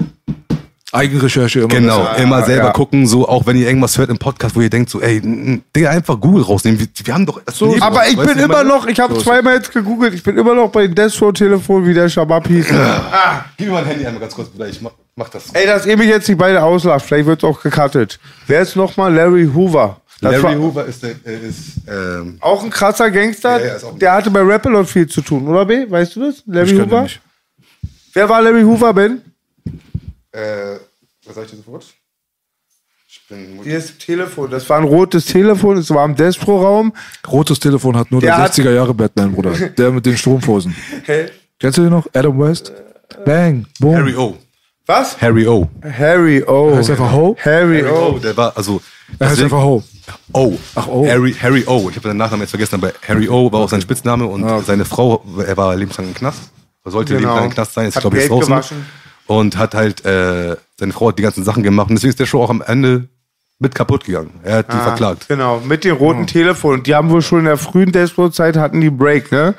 Eigenrecherche 0.93 1.61
immer. 1.61 1.69
Genau, 1.69 2.01
besser. 2.01 2.19
immer 2.19 2.45
selber 2.45 2.67
ja. 2.67 2.73
gucken, 2.73 3.07
so 3.07 3.27
auch 3.27 3.47
wenn 3.47 3.57
ihr 3.57 3.67
irgendwas 3.67 3.97
hört 3.97 4.11
im 4.11 4.19
Podcast, 4.19 4.55
wo 4.55 4.61
ihr 4.61 4.69
denkt, 4.69 4.91
so, 4.91 5.01
ey, 5.01 5.21
Digga, 5.75 5.89
einfach 5.91 6.21
Google 6.21 6.43
rausnehmen. 6.43 6.79
Wir, 6.79 6.87
wir 7.05 7.15
haben 7.15 7.25
doch 7.25 7.41
Leben 7.61 7.83
aber 7.83 7.97
noch, 8.01 8.07
ich 8.07 8.17
bin 8.17 8.39
immer 8.39 8.63
noch, 8.63 8.87
ich 8.87 9.01
habe 9.01 9.19
zweimal 9.19 9.55
jetzt 9.55 9.73
gegoogelt, 9.73 10.13
ich 10.13 10.23
bin 10.23 10.37
immer 10.37 10.55
noch 10.55 10.71
bei 10.71 10.87
Death 10.87 11.21
Row 11.23 11.33
Telefon, 11.33 11.87
wie 11.87 11.95
der 11.95 12.11
Shabab 12.11 12.47
hieß. 12.47 12.67
Gib 13.57 13.69
mir 13.69 13.73
mein 13.73 13.87
Handy 13.87 14.07
einmal 14.07 14.21
ganz 14.21 14.35
kurz, 14.35 14.51
Bruder, 14.51 14.69
ich 14.69 14.83
mach, 14.83 14.93
mach 15.17 15.31
das. 15.31 15.45
Ey, 15.55 15.67
dass 15.67 15.87
ihr 15.87 15.97
mich 15.97 16.09
jetzt 16.09 16.29
nicht 16.29 16.39
beide 16.39 16.63
auslacht, 16.63 17.07
vielleicht 17.07 17.27
wird's 17.27 17.45
auch 17.45 17.63
gecuttet. 17.63 18.21
Wer 18.47 18.61
ist 18.61 18.77
nochmal 18.77 19.15
Larry 19.15 19.49
Hoover? 19.55 19.99
Das 20.21 20.41
Larry 20.41 20.57
Hoover 20.57 20.85
ist, 20.85 21.03
der, 21.03 21.11
äh, 21.25 21.49
ist 21.49 21.81
ähm, 21.89 22.37
Auch 22.41 22.63
ein 22.63 22.71
krasser 22.71 23.11
Gangster. 23.11 23.59
Ja, 23.59 23.79
ja, 23.79 23.89
ein- 23.89 23.99
der 23.99 24.13
hatte 24.13 24.31
bei 24.31 24.41
Rappelot 24.41 24.87
viel 24.89 25.09
zu 25.09 25.21
tun, 25.23 25.49
oder 25.49 25.65
B? 25.65 25.91
Weißt 25.91 26.15
du 26.17 26.21
das? 26.21 26.43
Larry 26.47 26.77
Hoover? 26.77 27.07
Wer 28.13 28.29
war 28.29 28.43
Larry 28.43 28.63
Hoover, 28.63 28.93
Ben? 28.93 29.23
Äh, 30.33 30.77
was 31.27 31.35
sag 31.35 31.45
ich 31.45 31.51
dir 31.53 31.57
sofort? 31.59 31.87
Ich 33.09 33.21
bin 33.29 33.61
Hier 33.63 33.77
ist 33.77 33.99
Telefon. 33.99 34.51
Das 34.51 34.69
war 34.71 34.79
ein 34.79 34.85
rotes 34.85 35.27
Telefon. 35.27 35.77
Es 35.77 35.91
war 35.91 36.05
im 36.07 36.17
Despro-Raum. 36.17 36.93
Rotes 37.31 37.61
Telefon 37.61 37.97
hat 37.97 38.11
nur 38.11 38.21
der, 38.23 38.37
Der 38.37 38.45
hat- 38.45 38.53
60er 38.55 38.73
Jahre 38.73 38.95
Batman, 38.95 39.33
Bruder. 39.33 39.53
Der 39.79 39.91
mit 39.91 40.07
den 40.07 40.17
Strumpfhosen. 40.17 40.75
Kennst 41.61 41.79
du 41.79 41.83
den 41.83 41.91
noch? 41.91 42.07
Adam 42.15 42.39
West? 42.41 42.73
Bang, 43.27 43.67
boom. 43.79 43.95
Harry 43.97 44.17
O. 44.17 44.37
Was? 44.87 45.21
Harry 45.21 45.47
O. 45.47 45.69
Harry 45.85 46.43
O. 46.43 46.75
Heißt 46.75 46.91
einfach 46.91 47.13
Ho? 47.13 47.37
Harry 47.45 47.85
O. 47.85 48.15
O, 48.15 48.19
der 48.19 48.35
war, 48.37 48.57
also, 48.57 48.81
Er 49.19 49.29
heißt 49.29 49.39
deswegen- 49.39 49.55
einfach 49.55 49.63
Ho. 49.67 49.85
O. 50.33 50.59
Ach, 50.75 50.87
O. 50.89 51.07
Harry, 51.07 51.35
Harry 51.35 51.65
O. 51.67 51.89
Ich 51.91 51.97
habe 51.97 52.09
den 52.09 52.17
Nachnamen 52.17 52.41
jetzt 52.43 52.51
vergessen, 52.51 52.77
aber 52.77 52.93
Harry 53.07 53.29
O 53.29 53.53
war 53.53 53.61
auch 53.61 53.69
sein 53.69 53.83
Spitzname 53.83 54.25
und 54.27 54.65
seine 54.65 54.85
Frau, 54.87 55.23
er 55.47 55.57
war 55.59 55.77
lebenslang 55.77 56.09
im 56.09 56.15
Knast. 56.15 56.51
Er 56.85 56.91
sollte 56.91 57.15
Genau. 57.15 57.21
lebenslang 57.29 57.45
im 57.45 57.55
Knast 57.55 57.75
sein, 57.75 57.87
ist, 57.89 57.97
Hat 57.97 58.01
glaube 58.03 58.19
ich, 58.19 58.27
draußen. 58.29 58.49
gewaschen. 58.49 58.87
Und 59.27 59.57
hat 59.57 59.75
halt, 59.75 60.05
äh, 60.05 60.57
seine 60.79 60.93
Frau 60.93 61.09
hat 61.09 61.19
die 61.19 61.23
ganzen 61.23 61.45
Sachen 61.45 61.63
gemacht 61.63 61.89
und 61.89 61.95
deswegen 61.97 62.11
ist 62.11 62.21
der 62.21 62.27
Show 62.27 62.43
auch 62.43 62.51
am 62.51 62.63
Ende 62.63 63.09
mit 63.59 63.75
kaputt 63.75 64.05
gegangen. 64.05 64.41
Er 64.43 64.57
hat 64.59 64.73
die 64.73 64.77
Ah, 64.77 64.81
verklagt. 64.85 65.29
Genau, 65.29 65.61
mit 65.61 65.85
den 65.85 65.93
roten 65.95 66.27
Telefonen. 66.27 66.83
Die 66.83 66.95
haben 66.95 67.11
wohl 67.11 67.23
schon 67.23 67.39
in 67.41 67.45
der 67.45 67.57
frühen 67.57 67.93
Despro-Zeit 67.93 68.57
hatten 68.57 68.81
die 68.81 68.91
Break, 68.91 69.31
ne? 69.31 69.55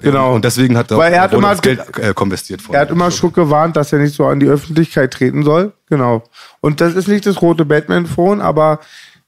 Genau. 0.00 0.34
Und 0.34 0.44
deswegen 0.44 0.76
hat 0.76 0.90
er, 0.90 0.98
Weil 0.98 1.12
er 1.12 1.20
hat 1.22 1.32
immer 1.32 1.50
das 1.52 1.62
Geld 1.62 1.80
äh, 1.98 2.12
konvestiert. 2.12 2.60
Von 2.60 2.74
Er 2.74 2.80
hat 2.82 2.90
immer 2.90 3.12
schon 3.12 3.32
gewarnt, 3.32 3.76
dass 3.76 3.92
er 3.92 4.00
nicht 4.00 4.14
so 4.16 4.26
an 4.26 4.40
die 4.40 4.48
Öffentlichkeit 4.48 5.12
treten 5.12 5.44
soll. 5.44 5.72
Genau. 5.88 6.24
Und 6.60 6.80
das 6.80 6.94
ist 6.96 7.06
nicht 7.06 7.24
das 7.26 7.40
rote 7.40 7.64
Batman-Phone, 7.64 8.40
aber 8.40 8.80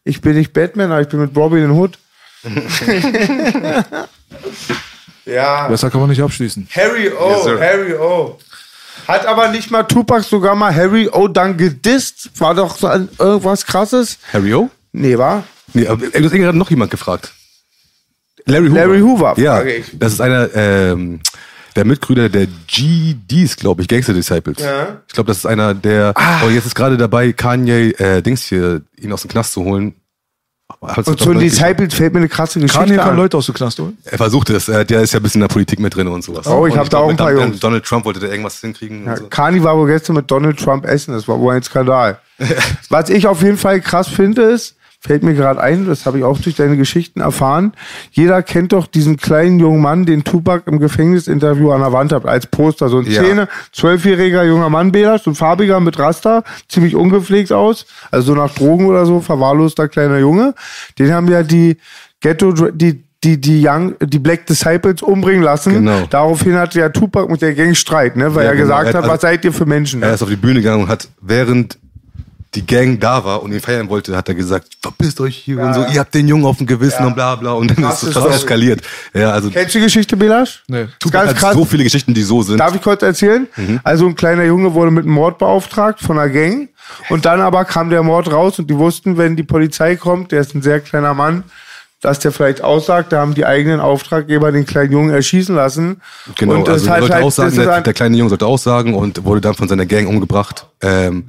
ich 0.02 0.20
bin 0.20 0.34
nicht 0.34 0.52
Batman, 0.52 0.90
aber 0.90 1.02
ich 1.02 1.08
bin 1.08 1.20
mit 1.20 1.36
Robin 1.36 1.62
in 1.64 1.70
Hood. 1.70 1.96
ja. 5.24 5.68
Besser 5.68 5.90
kann 5.90 6.00
man 6.00 6.10
nicht 6.10 6.22
abschließen. 6.22 6.68
Harry 6.74 7.10
O, 7.10 7.30
Yes. 7.30 7.60
Harry 7.60 7.94
O. 7.94 8.38
Hat 9.08 9.26
aber 9.26 9.48
nicht 9.48 9.70
mal 9.70 9.84
Tupac 9.84 10.22
sogar 10.24 10.54
mal 10.54 10.74
Harry 10.74 11.08
O 11.08 11.28
dann 11.28 11.56
gedisst? 11.56 12.30
War 12.38 12.54
doch 12.54 12.76
so 12.76 12.86
ein, 12.88 13.08
irgendwas 13.18 13.64
krasses? 13.66 14.18
Harry 14.32 14.52
O? 14.54 14.70
Nee, 14.92 15.16
war? 15.18 15.44
Nee, 15.74 15.86
aber 15.86 16.04
eben 16.14 16.28
gerade 16.30 16.56
noch 16.58 16.70
jemand 16.70 16.90
gefragt. 16.90 17.32
Larry 18.46 18.68
Hoover. 18.68 18.78
Larry 18.78 19.00
Hoover, 19.00 19.34
Ja, 19.38 19.56
frage 19.56 19.74
ich. 19.76 19.86
das 19.94 20.12
ist 20.14 20.20
einer 20.20 20.48
ähm, 20.54 21.20
der 21.74 21.84
Mitgründer 21.84 22.28
der 22.28 22.46
GDs, 22.66 23.56
glaube 23.56 23.82
ich, 23.82 23.88
Gangster 23.88 24.14
Disciples. 24.14 24.58
Ja. 24.60 25.02
Ich 25.06 25.12
glaube, 25.14 25.28
das 25.28 25.38
ist 25.38 25.46
einer 25.46 25.74
der. 25.74 26.12
Ah. 26.14 26.42
Oh, 26.44 26.48
jetzt 26.48 26.66
ist 26.66 26.74
gerade 26.74 26.96
dabei, 26.96 27.32
Kanye 27.32 27.90
äh, 27.98 28.22
Dings 28.22 28.44
hier 28.44 28.82
ihn 28.96 29.12
aus 29.12 29.22
dem 29.22 29.30
Knast 29.30 29.52
zu 29.52 29.64
holen. 29.64 29.94
Hat's 30.82 31.08
Und 31.08 31.20
doch 31.20 31.24
so 31.26 31.30
ein 31.32 31.38
Disciple 31.38 31.90
fällt 31.90 32.12
mir 32.12 32.20
eine 32.20 32.28
krasse 32.28 32.60
Geschichte 32.60 32.78
Kanye 32.84 32.96
kann 32.96 33.10
an. 33.10 33.16
Leute 33.16 33.36
aus 33.36 33.46
dem 33.46 33.54
Knast 33.54 33.78
holen. 33.78 33.96
Er 34.04 34.18
versucht 34.18 34.50
es, 34.50 34.68
äh, 34.68 34.84
der 34.84 35.00
ist 35.02 35.12
ja 35.12 35.20
ein 35.20 35.22
bisschen 35.22 35.40
in 35.40 35.48
der 35.48 35.52
Politik 35.52 35.80
mit 35.80 35.94
drin 35.94 36.06
und 36.08 36.22
sowas. 36.22 36.46
Oh, 36.46 36.66
ich 36.66 36.74
Und 36.74 36.78
hab 36.78 36.88
da 36.90 36.98
auch 36.98 37.08
ein 37.10 37.16
paar 37.16 37.32
Jungs. 37.32 37.58
Donald 37.60 37.84
Trump 37.84 38.04
wollte 38.04 38.20
da 38.20 38.28
irgendwas 38.28 38.60
hinkriegen 38.60 39.04
Ja, 39.04 39.12
und 39.12 39.18
so. 39.18 39.26
Kani 39.28 39.62
war 39.62 39.76
wohl 39.76 39.88
gestern 39.88 40.16
mit 40.16 40.30
Donald 40.30 40.58
Trump 40.58 40.84
essen, 40.86 41.14
das 41.14 41.26
war 41.26 41.38
wohl 41.40 41.54
ein 41.54 41.62
Skandal. 41.62 42.18
Was 42.90 43.08
ich 43.10 43.26
auf 43.26 43.42
jeden 43.42 43.56
Fall 43.56 43.80
krass 43.80 44.08
finde, 44.08 44.42
ist, 44.42 44.75
fällt 45.06 45.22
mir 45.22 45.34
gerade 45.34 45.60
ein, 45.60 45.86
das 45.86 46.04
habe 46.04 46.18
ich 46.18 46.24
auch 46.24 46.38
durch 46.38 46.56
deine 46.56 46.76
Geschichten 46.76 47.20
erfahren, 47.20 47.72
jeder 48.10 48.42
kennt 48.42 48.72
doch 48.72 48.86
diesen 48.86 49.16
kleinen 49.16 49.60
jungen 49.60 49.80
Mann, 49.80 50.04
den 50.04 50.24
Tupac 50.24 50.64
im 50.66 50.78
Gefängnisinterview 50.78 51.70
an 51.70 51.80
der 51.80 51.92
Wand 51.92 52.12
hat, 52.12 52.26
als 52.26 52.46
Poster, 52.46 52.88
so 52.88 52.98
ein 52.98 53.06
Ja. 53.06 53.22
Zähne, 53.22 53.48
zwölfjähriger 53.72 54.44
junger 54.44 54.68
Mann, 54.68 54.92
Bela, 54.92 55.18
so 55.18 55.30
ein 55.30 55.34
farbiger 55.34 55.80
mit 55.80 55.98
Raster, 55.98 56.42
ziemlich 56.68 56.96
ungepflegt 56.96 57.52
aus, 57.52 57.86
also 58.10 58.26
so 58.26 58.34
nach 58.34 58.52
Drogen 58.52 58.86
oder 58.86 59.06
so, 59.06 59.20
verwahrloster 59.20 59.88
kleiner 59.88 60.18
Junge. 60.18 60.54
Den 60.98 61.12
haben 61.12 61.28
ja 61.28 61.42
die 61.42 61.76
Ghetto, 62.20 62.52
die 62.52 63.04
die, 63.24 63.40
die 63.40 63.66
Young, 63.66 63.94
die 64.00 64.18
Black 64.18 64.46
Disciples 64.46 65.02
umbringen 65.02 65.42
lassen. 65.42 65.72
Genau. 65.72 66.02
Daraufhin 66.10 66.54
hatte 66.54 66.78
ja 66.78 66.90
Tupac 66.90 67.28
mit 67.30 67.42
der 67.42 67.54
Gang 67.54 67.74
Streit, 67.74 68.14
ne? 68.16 68.34
weil 68.34 68.44
Ja, 68.44 68.50
er 68.50 68.56
genau. 68.56 68.66
gesagt 68.66 68.88
Er 68.88 68.94
hat 68.98 69.04
hat, 69.04 69.10
was 69.10 69.20
seid 69.22 69.44
ihr 69.44 69.52
für 69.52 69.66
Menschen? 69.66 70.02
Er 70.02 70.14
ist 70.14 70.22
auf 70.22 70.28
die 70.28 70.36
Bühne 70.36 70.60
gegangen 70.60 70.82
und 70.84 70.88
hat, 70.88 71.08
während 71.20 71.78
die 72.56 72.66
Gang 72.66 72.98
da 72.98 73.24
war 73.24 73.42
und 73.42 73.52
ihn 73.52 73.60
feiern 73.60 73.88
wollte, 73.88 74.16
hat 74.16 74.28
er 74.28 74.34
gesagt, 74.34 74.78
verpisst 74.80 75.20
euch 75.20 75.36
hier 75.36 75.60
und 75.60 75.74
so, 75.74 75.84
ihr 75.84 76.00
habt 76.00 76.14
den 76.14 76.26
Jungen 76.26 76.44
auf 76.46 76.56
dem 76.56 76.66
Gewissen 76.66 77.02
Ja. 77.02 77.06
und 77.06 77.14
bla 77.14 77.34
bla 77.36 77.52
und 77.52 77.68
dann 77.68 77.76
Krass, 77.76 78.02
ist 78.02 78.08
es 78.08 78.14
das 78.14 78.24
fast 78.24 78.36
eskaliert. 78.38 78.80
Ja, 79.14 79.30
also 79.30 79.50
Kennst 79.50 79.74
du 79.74 79.78
die 79.78 79.84
Geschichte, 79.84 80.16
Belasch? 80.16 80.64
Nee. 80.66 80.86
Tupac 80.98 81.26
ganz 81.26 81.38
krass. 81.38 81.54
so 81.54 81.64
viele 81.64 81.84
Geschichten, 81.84 82.14
die 82.14 82.22
so 82.22 82.42
sind. 82.42 82.58
Darf 82.58 82.74
ich 82.74 82.82
kurz 82.82 83.02
erzählen? 83.02 83.46
Mhm. 83.56 83.80
Also 83.84 84.06
ein 84.06 84.16
kleiner 84.16 84.44
Junge 84.44 84.74
wurde 84.74 84.90
mit 84.90 85.04
einem 85.04 85.14
Mord 85.14 85.38
beauftragt 85.38 86.00
von 86.00 86.18
einer 86.18 86.30
Gang 86.30 86.70
und 87.10 87.26
dann 87.26 87.40
aber 87.40 87.64
kam 87.64 87.90
der 87.90 88.02
Mord 88.02 88.32
raus 88.32 88.58
und 88.58 88.70
die 88.70 88.76
wussten, 88.76 89.18
wenn 89.18 89.36
die 89.36 89.42
Polizei 89.42 89.96
kommt, 89.96 90.32
der 90.32 90.40
ist 90.40 90.54
ein 90.54 90.62
sehr 90.62 90.80
kleiner 90.80 91.12
Mann, 91.14 91.44
dass 92.00 92.18
der 92.20 92.32
vielleicht 92.32 92.62
aussagt, 92.62 93.12
da 93.12 93.20
haben 93.20 93.34
die 93.34 93.44
eigenen 93.44 93.80
Auftraggeber 93.80 94.52
den 94.52 94.64
kleinen 94.64 94.92
Jungen 94.92 95.10
erschießen 95.10 95.54
lassen. 95.54 96.00
Genau, 96.38 96.54
und 96.54 96.68
das 96.68 96.82
also 96.82 96.86
sollte 96.86 97.14
halt, 97.14 97.24
aussagen, 97.24 97.56
das 97.56 97.64
der, 97.64 97.74
halt, 97.74 97.86
der 97.86 97.94
kleine 97.94 98.16
Junge 98.16 98.28
sollte 98.30 98.46
aussagen 98.46 98.94
und 98.94 99.24
wurde 99.24 99.40
dann 99.40 99.54
von 99.54 99.68
seiner 99.68 99.86
Gang 99.86 100.08
umgebracht, 100.08 100.66
ähm, 100.82 101.24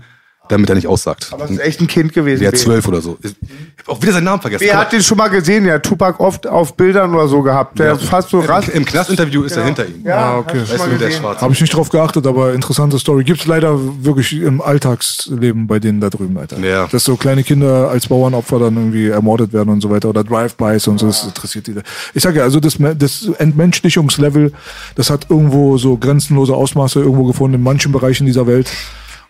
damit 0.49 0.69
er 0.69 0.76
nicht 0.76 0.88
aussagt. 0.88 1.30
aber 1.32 1.45
es 1.45 1.52
ist 1.52 1.60
echt 1.60 1.82
ein 1.82 1.88
Kind 1.88 2.14
gewesen. 2.14 2.41
Der 2.41 2.53
zwölf 2.53 2.88
oder 2.88 3.02
so. 3.02 3.18
Ich 3.22 3.34
hab 3.80 3.90
auch 3.95 4.02
wieder 4.02 4.14
seinen 4.14 4.26
Namen 4.26 4.41
vergessen. 4.41 4.64
Wer 4.65 4.78
hat 4.78 4.91
den 4.91 5.02
schon 5.03 5.18
mal 5.18 5.28
gesehen? 5.30 5.64
Der 5.65 5.76
hat 5.76 5.84
Tupac 5.84 6.19
oft 6.19 6.45
auf 6.48 6.76
Bildern 6.76 7.14
oder 7.14 7.28
so 7.28 7.41
gehabt. 7.41 7.80
Der 7.80 7.94
ist 7.94 8.03
fast 8.03 8.30
so 8.30 8.40
rass. 8.40 8.68
Im 8.69 8.86
Knastinterview 8.86 9.44
ist 9.44 9.56
er 9.57 9.65
hinter 9.65 9.86
ihm. 9.88 10.03
Ja, 10.06 10.18
Ah, 10.18 10.38
okay. 10.40 10.61
Weißt 10.61 10.86
du, 10.86 10.98
der. 10.98 11.11
Schwarze. 11.11 11.41
Habe 11.41 11.53
ich 11.53 11.61
nicht 11.61 11.74
drauf 11.74 11.90
geachtet, 11.90 12.28
aber 12.28 12.53
interessante 12.53 12.99
Story. 12.99 13.24
Gibt's 13.24 13.45
leider 13.45 13.78
wirklich 14.03 14.34
im 14.34 14.61
Alltagsleben 14.61 15.68
bei 15.68 15.80
denen 15.80 16.02
da 16.02 16.10
drüben, 16.10 16.38
Alter. 16.38 16.60
Ja. 16.60 16.88
Dass 16.88 17.03
so 17.03 17.15
kleine 17.15 17.44
Kinder 17.44 17.90
als 17.90 18.07
Bauernopfer 18.07 18.60
dann 18.60 18.76
irgendwie 18.76 19.07
ermordet 19.07 19.53
werden 19.53 19.69
und 19.69 19.82
so 19.82 19.90
weiter 19.90 20.10
oder 20.10 20.24
Drive-Bys 20.24 20.88
und 20.88 20.99
so, 20.99 21.07
das 21.07 21.24
interessiert 21.24 21.68
die. 21.68 21.76
Ich 22.14 22.24
sage 22.24 22.40
ja, 22.40 22.44
also 22.44 22.60
das, 22.60 22.78
das 22.98 23.28
Entmenschlichungslevel, 23.38 24.52
das 24.95 25.10
hat 25.10 25.28
irgendwo 25.30 25.78
so 25.78 25.98
grenzenlose 25.98 26.53
Ausmaße 26.53 26.99
irgendwo 26.99 27.26
gefunden 27.26 27.56
in 27.56 27.64
manchen 27.64 27.91
Bereichen 27.91 28.26
dieser 28.26 28.48
Welt. 28.48 28.69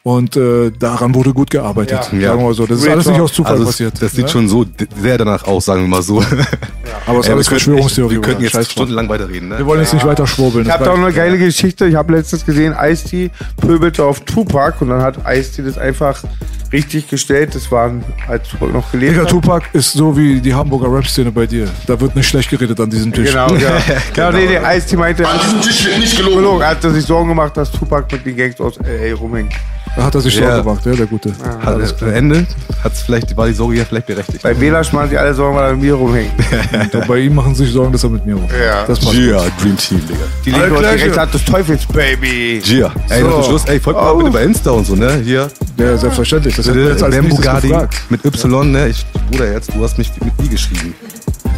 Und 0.08 0.38
äh, 0.38 0.72
daran 0.72 1.14
wurde 1.14 1.34
gut 1.34 1.50
gearbeitet. 1.50 2.00
Ja. 2.14 2.30
Sagen 2.30 2.40
wir 2.40 2.46
mal 2.46 2.54
so. 2.54 2.66
Das 2.66 2.80
ist 2.80 2.88
alles 2.88 3.08
nicht 3.08 3.20
aus 3.20 3.34
Zufall 3.34 3.52
Also 3.52 3.64
es, 3.64 3.70
passiert. 3.72 4.02
das 4.02 4.14
sieht 4.14 4.24
ne? 4.24 4.30
schon 4.30 4.48
so 4.48 4.66
sehr 5.02 5.18
danach 5.18 5.44
aus, 5.44 5.66
sagen 5.66 5.82
wir 5.82 5.90
mal 5.90 6.02
so. 6.02 6.24
Aber 7.06 7.20
es 7.20 7.26
ist 7.26 7.32
alles 7.34 7.50
Verschwörungstheorie. 7.50 8.14
Wir 8.14 8.22
könnten 8.22 8.44
jetzt 8.44 8.72
stundenlang 8.72 9.10
weiterreden. 9.10 9.50
Ne? 9.50 9.58
Wir 9.58 9.66
wollen 9.66 9.82
jetzt 9.82 9.94
nicht 9.94 10.06
weiter 10.06 10.26
schwurbeln. 10.26 10.66
Ich 10.66 10.72
habe 10.72 10.86
da 10.86 10.92
auch 10.92 10.98
eine 10.98 11.12
geile 11.12 11.38
Geschichte. 11.38 11.88
Ich 11.88 11.96
habe 11.96 12.14
letztens 12.14 12.46
gesehen, 12.46 12.74
Ice-T 12.82 13.32
pöbelte 13.58 14.06
auf 14.06 14.22
Tupac 14.22 14.82
und 14.82 14.92
dann 14.92 15.02
hat 15.02 15.18
Ice-T 15.28 15.62
das 15.64 15.78
einfach 15.78 16.24
richtig 16.72 17.10
gestellt. 17.10 17.54
Das 17.54 17.70
waren, 17.70 18.02
als 18.30 18.48
Tupac 18.48 18.72
noch 18.72 18.90
gelebt 18.90 19.12
Digga. 19.12 19.26
Tupac 19.26 19.66
ist 19.74 19.92
so 19.92 20.16
wie 20.16 20.40
die 20.40 20.54
Hamburger 20.54 20.90
Rap-Szene 20.90 21.34
bei 21.34 21.48
dir. 21.48 21.68
Da 21.86 22.00
wird 22.00 22.16
nicht 22.16 22.30
schlecht 22.30 22.50
geredet 22.50 22.80
an 22.80 22.90
diesem 22.90 23.12
Tisch. 23.12 23.32
Genau, 23.32 23.54
ja. 23.56 23.82
genau. 24.14 24.32
nee, 24.32 24.46
nee, 24.46 24.78
Ice-T 24.78 24.96
meinte, 24.96 25.28
An 25.28 25.38
diesem 25.44 25.62
Tisch 25.62 25.86
wird 25.86 26.00
nicht 26.00 26.16
gelogen. 26.16 26.38
gelogen. 26.38 26.62
Er 26.62 26.70
hat 26.70 26.82
sich 26.82 27.04
Sorgen 27.04 27.28
gemacht, 27.28 27.58
dass 27.58 27.70
Tupac 27.74 28.08
mit 28.10 28.26
den 28.26 28.38
Gangs 28.38 28.58
aus 28.62 28.78
L.A. 28.78 29.14
rumhängt. 29.18 29.52
Da 29.98 30.04
hat 30.06 30.14
er 30.16 30.22
sich 30.22 30.36
Ja. 30.36 30.52
Sorgen 30.52 30.64
gemacht, 30.64 30.86
ja, 30.86 30.94
der 30.94 31.06
Gute. 31.08 31.34
Hat, 31.66 32.02
am 32.04 32.14
Ende 32.14 32.46
hat's 32.84 33.02
vielleicht, 33.02 33.36
war 33.36 33.48
die 33.48 33.54
Sorge 33.54 33.78
ja 33.78 33.84
vielleicht 33.86 34.06
berechtigt. 34.06 34.44
Bei 34.44 34.54
Belasch 34.54 34.94
machen 34.94 35.10
sie 35.10 35.18
alle 35.18 35.34
Sorgen, 35.34 35.56
weil 35.58 35.66
er 35.66 35.72
mit 35.74 35.82
mir 35.82 35.96
rumhängt. 35.96 36.32
Und 36.94 37.08
bei 37.08 37.18
ihm 37.18 37.34
machen 37.36 37.56
sie 37.56 37.64
sich 37.66 37.74
Sorgen, 37.74 37.92
dass 37.92 38.04
er 38.04 38.12
mit 38.12 38.24
mir 38.26 38.36
rumfährt. 38.36 38.64
Ja. 38.64 38.86
Das 38.86 39.00
Gia, 39.00 39.40
Dream 39.60 39.76
Team, 39.76 40.00
Digga. 40.08 40.20
Die 40.46 40.52
linke 40.52 40.74
und 40.74 40.80
die 40.82 40.86
rechte 40.86 41.20
Hand 41.20 41.34
des 41.34 41.44
Teufels, 41.46 41.86
Baby. 41.88 42.62
Gia. 42.64 42.92
Ey, 43.10 43.22
So. 43.24 43.32
zum 43.32 43.44
Schluss, 43.44 43.66
ey, 43.66 43.80
folgt 43.80 44.00
mir 44.00 44.06
Oh. 44.06 44.10
auch 44.12 44.18
bitte 44.20 44.32
bei 44.32 44.44
Insta 44.44 44.70
und 44.72 44.86
so, 44.86 44.96
ne? 44.96 45.20
Hier, 45.24 45.50
Ja, 45.78 45.98
selbstverständlich. 45.98 46.56
Das 46.56 46.72
wir 46.74 46.90
jetzt 46.90 47.02
als 47.04 47.16
Bam 47.16 47.26
nächstes 47.26 47.44
Bugatti 47.46 47.68
gefragt. 47.70 47.96
mit 48.10 48.24
Y, 48.26 48.72
ne? 48.72 48.88
Ich, 48.90 49.06
Bruder, 49.32 49.52
jetzt, 49.52 49.74
du 49.74 49.84
hast 49.84 49.98
mich 49.98 50.12
mit 50.24 50.34
I 50.46 50.50
geschrieben. 50.50 50.94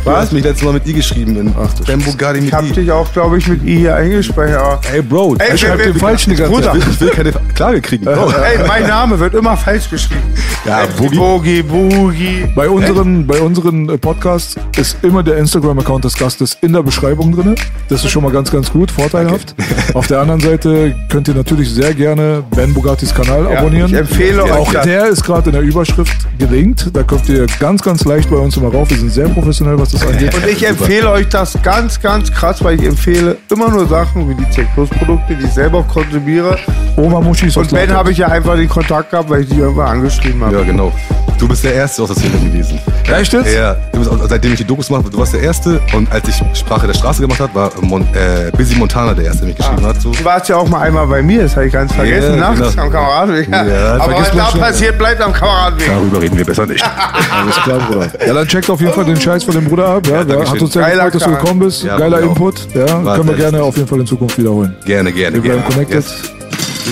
Du 0.06 0.12
Was? 0.12 0.18
hast 0.22 0.34
mich 0.34 0.44
letztes 0.44 0.64
Mal 0.64 0.74
mit 0.74 0.88
I 0.88 0.94
geschrieben. 0.94 1.36
In 1.38 1.54
Ach 1.62 1.72
du 1.74 1.84
Bam 1.84 2.00
Bugatti 2.02 2.40
Ich 2.40 2.46
mit 2.46 2.54
hab 2.54 2.64
I. 2.64 2.72
dich 2.72 2.92
auch, 2.92 3.12
glaube 3.12 3.38
ich, 3.38 3.48
mit 3.48 3.64
I 3.64 3.78
hier 3.80 3.96
eingespeichert. 3.96 4.58
aber- 4.60 4.80
Ey, 4.94 5.02
Bro, 5.02 5.36
Ey, 5.40 5.54
ich, 5.56 5.64
wer- 5.64 5.76
den 5.78 5.94
falschen 5.96 6.32
die 6.32 6.36
ganze 6.38 6.52
Bruder. 6.54 6.72
Zeit. 6.72 6.82
ich 6.90 7.02
will 7.02 7.10
keine 7.10 7.32
Klage 7.54 7.82
kriegen, 7.82 8.06
Bro. 8.06 8.32
Ey, 8.32 8.66
mein 8.68 8.88
Name 8.88 9.20
wird 9.20 9.34
immer 9.36 9.56
falsch 9.58 9.90
geschrieben. 9.90 10.22
Ja, 10.66 10.82
Ey, 10.82 10.88
Boogie. 10.98 11.18
Boogie, 11.18 11.62
Boogie. 11.64 12.46
Bei 12.56 12.70
unseren, 12.70 13.28
bei 13.28 13.40
unseren 13.40 13.90
äh, 13.90 13.98
Podcasts 13.98 14.56
ist 14.78 14.98
immer 15.04 15.22
der 15.22 15.38
Instagram-Account 15.38 16.06
des 16.06 16.16
Gastes 16.18 16.58
in 16.62 16.74
der 16.74 16.82
Beschreibung 16.82 17.34
drin. 17.36 17.56
Das 17.90 18.04
ist 18.04 18.10
schon 18.10 18.24
mal 18.24 18.32
ganz, 18.32 18.50
ganz 18.52 18.72
gut, 18.72 18.90
vorteilhaft. 18.92 19.54
Auf 19.94 20.08
der 20.08 20.22
anderen 20.22 20.40
Seite 20.40 20.96
könnt 21.10 21.28
ihr 21.28 21.36
natürlich 21.36 21.70
sehr 21.70 21.94
gerne 21.94 22.44
Ben 22.56 22.74
Bugattis 22.74 23.14
Kanal 23.14 23.48
Ja, 23.52 23.60
abonnieren. 23.60 23.92
ich 23.92 23.98
empfehle 23.98 24.44
euch 24.44 24.52
Auch 24.52 24.74
der 24.74 25.08
ist 25.08 25.24
gerade 25.24 25.50
in 25.50 25.54
der 25.54 25.62
Überschrift 25.62 26.16
gelinkt. 26.40 26.88
Da 26.94 27.04
kommt 27.04 27.28
ihr 27.30 27.46
ganz, 27.60 27.82
ganz 27.84 28.06
leicht 28.06 28.30
bei 28.30 28.38
uns 28.38 28.56
immer 28.58 28.70
rauf. 28.72 28.90
Wir 28.90 28.98
sind 28.98 29.12
sehr 29.12 29.28
professionell, 29.30 29.78
was 29.80 29.89
das 29.92 30.06
angeht. 30.06 30.34
Und 30.36 30.48
ich 30.48 30.66
empfehle 30.68 31.10
euch 31.12 31.30
das 31.30 31.58
ganz, 31.62 32.00
ganz 32.00 32.32
krass, 32.32 32.64
weil 32.64 32.80
ich 32.80 32.86
empfehle 32.86 33.38
immer 33.52 33.70
nur 33.70 33.88
Sachen 33.88 34.30
wie 34.30 34.36
die 34.36 34.50
C 34.52 34.68
Plus 34.74 34.90
Produkte, 34.90 35.36
die 35.36 35.46
ich 35.46 35.54
selber 35.54 35.84
konsumiere. 35.84 36.58
Oma 36.96 37.22
Muschis 37.22 37.56
Und 37.58 37.72
Ben 37.72 37.92
habe 37.92 38.12
ich 38.12 38.18
ja 38.18 38.28
einfach 38.28 38.56
den 38.56 38.70
Kontakt 38.70 39.12
gehabt, 39.12 39.30
weil 39.30 39.42
ich 39.42 39.50
die 39.50 39.58
irgendwann 39.58 39.88
angeschrieben 39.88 40.44
habe. 40.44 40.58
Ja, 40.58 40.64
genau. 40.64 40.92
Du 41.40 41.48
bist 41.48 41.64
der 41.64 41.74
Erste 41.74 42.04
aus 42.04 42.10
der 42.10 42.18
Szene 42.18 42.38
gewesen. 42.38 42.80
Echt 43.10 43.32
jetzt? 43.32 43.56
Ja, 43.56 43.76
du 43.94 44.00
bist, 44.00 44.12
seitdem 44.30 44.52
ich 44.52 44.58
die 44.60 44.66
Dokus 44.66 44.90
mache, 44.90 45.04
du 45.10 45.18
warst 45.18 45.34
der 45.34 45.42
Erste. 45.42 45.80
Und 45.94 46.12
als 46.12 46.28
ich 46.28 46.36
Sprache 46.54 46.86
der 46.86 46.94
Straße 46.94 47.22
gemacht 47.22 47.40
habe, 47.40 47.56
war 47.56 47.72
Mon, 47.82 48.02
äh, 48.14 48.52
Busy 48.58 48.76
Montana 48.76 49.14
der 49.14 49.26
Erste, 49.26 49.40
der 49.40 49.48
mich 49.48 49.56
geschrieben 49.58 49.86
hat. 49.86 50.02
So. 50.02 50.12
Du 50.12 50.24
warst 50.26 50.50
ja 50.50 50.58
auch 50.58 50.68
mal 50.68 50.82
einmal 50.82 51.08
bei 51.08 51.22
mir, 51.22 51.44
das 51.44 51.56
habe 51.56 51.68
ich 51.68 51.74
ganz 51.74 51.94
vergessen, 51.94 52.36
Ja, 52.36 52.52
nachts 52.52 52.72
genau. 52.72 52.84
am 52.84 52.92
Kameradenweg. 52.92 53.48
Ja, 53.50 53.96
Aber 54.00 54.14
was 54.18 54.32
da 54.32 54.46
passiert, 54.60 54.98
bleibt 54.98 55.22
am 55.22 55.32
Kameradenweg. 55.32 55.88
Darüber 55.88 56.22
reden 56.22 56.38
wir 56.38 56.46
besser 56.46 56.66
nicht. 56.66 56.84
Alles 57.32 57.56
klar, 57.64 57.80
Bruder. 57.90 58.08
Ja, 58.28 58.34
dann 58.34 58.48
checkt 58.48 58.70
auf 58.70 58.82
jeden 58.82 58.94
Fall 58.94 59.06
den 59.06 59.20
Scheiß 59.20 59.46
von 59.46 59.54
dem 59.56 59.64
Bruder 59.66 59.88
ab. 59.88 60.08
Ja, 60.08 60.22
Ja, 60.24 60.46
hat 60.52 60.62
uns 60.62 60.74
sehr 60.74 60.82
Geiler 60.82 61.06
gefreut, 61.10 61.16
dass 61.16 61.24
du 61.24 61.30
gekommen 61.32 61.60
bist. 61.62 61.84
Ja, 61.84 61.98
Geiler 61.98 62.20
genau. 62.20 62.32
Input. 62.34 62.68
Ja, 62.76 63.04
War 63.06 63.16
können 63.16 63.30
wir 63.30 63.36
gerne 63.38 63.64
auf 63.64 63.76
jeden 63.78 63.88
Fall 63.88 64.00
in 64.02 64.06
Zukunft 64.08 64.38
wiederholen. 64.38 64.76
gerne, 64.86 65.12
gerne, 65.14 65.36
Wir 65.36 65.42
bleiben 65.42 65.62
gerne. 65.62 65.74
connected. 65.86 65.96
Yes. 66.04 66.39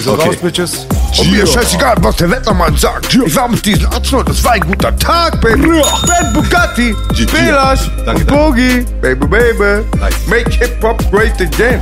Sind 0.03 0.13
Okay. 0.13 0.27
raus, 0.29 0.35
Bitches. 0.37 0.87
Und 1.19 1.31
mir 1.31 1.43
ist 1.43 1.53
scheißegal, 1.53 1.95
was 1.99 2.15
der 2.17 2.29
Wettermann 2.29 2.75
sagt. 2.77 3.13
Ich 3.15 3.35
war 3.35 3.47
mit 3.47 3.65
diesen 3.65 3.85
Arzt 3.87 4.13
und 4.13 4.29
es 4.29 4.43
war 4.43 4.53
ein 4.53 4.61
guter 4.61 4.95
Tag, 4.97 5.39
Baby. 5.41 5.81
Ben 6.05 6.33
Bugatti, 6.33 6.95
Belash. 7.31 7.89
Boogie, 8.27 8.85
Baby, 9.01 9.25
Baby. 9.27 9.85
Make 10.27 10.51
Hip-Hop 10.51 11.03
great 11.11 11.39
again. 11.41 11.81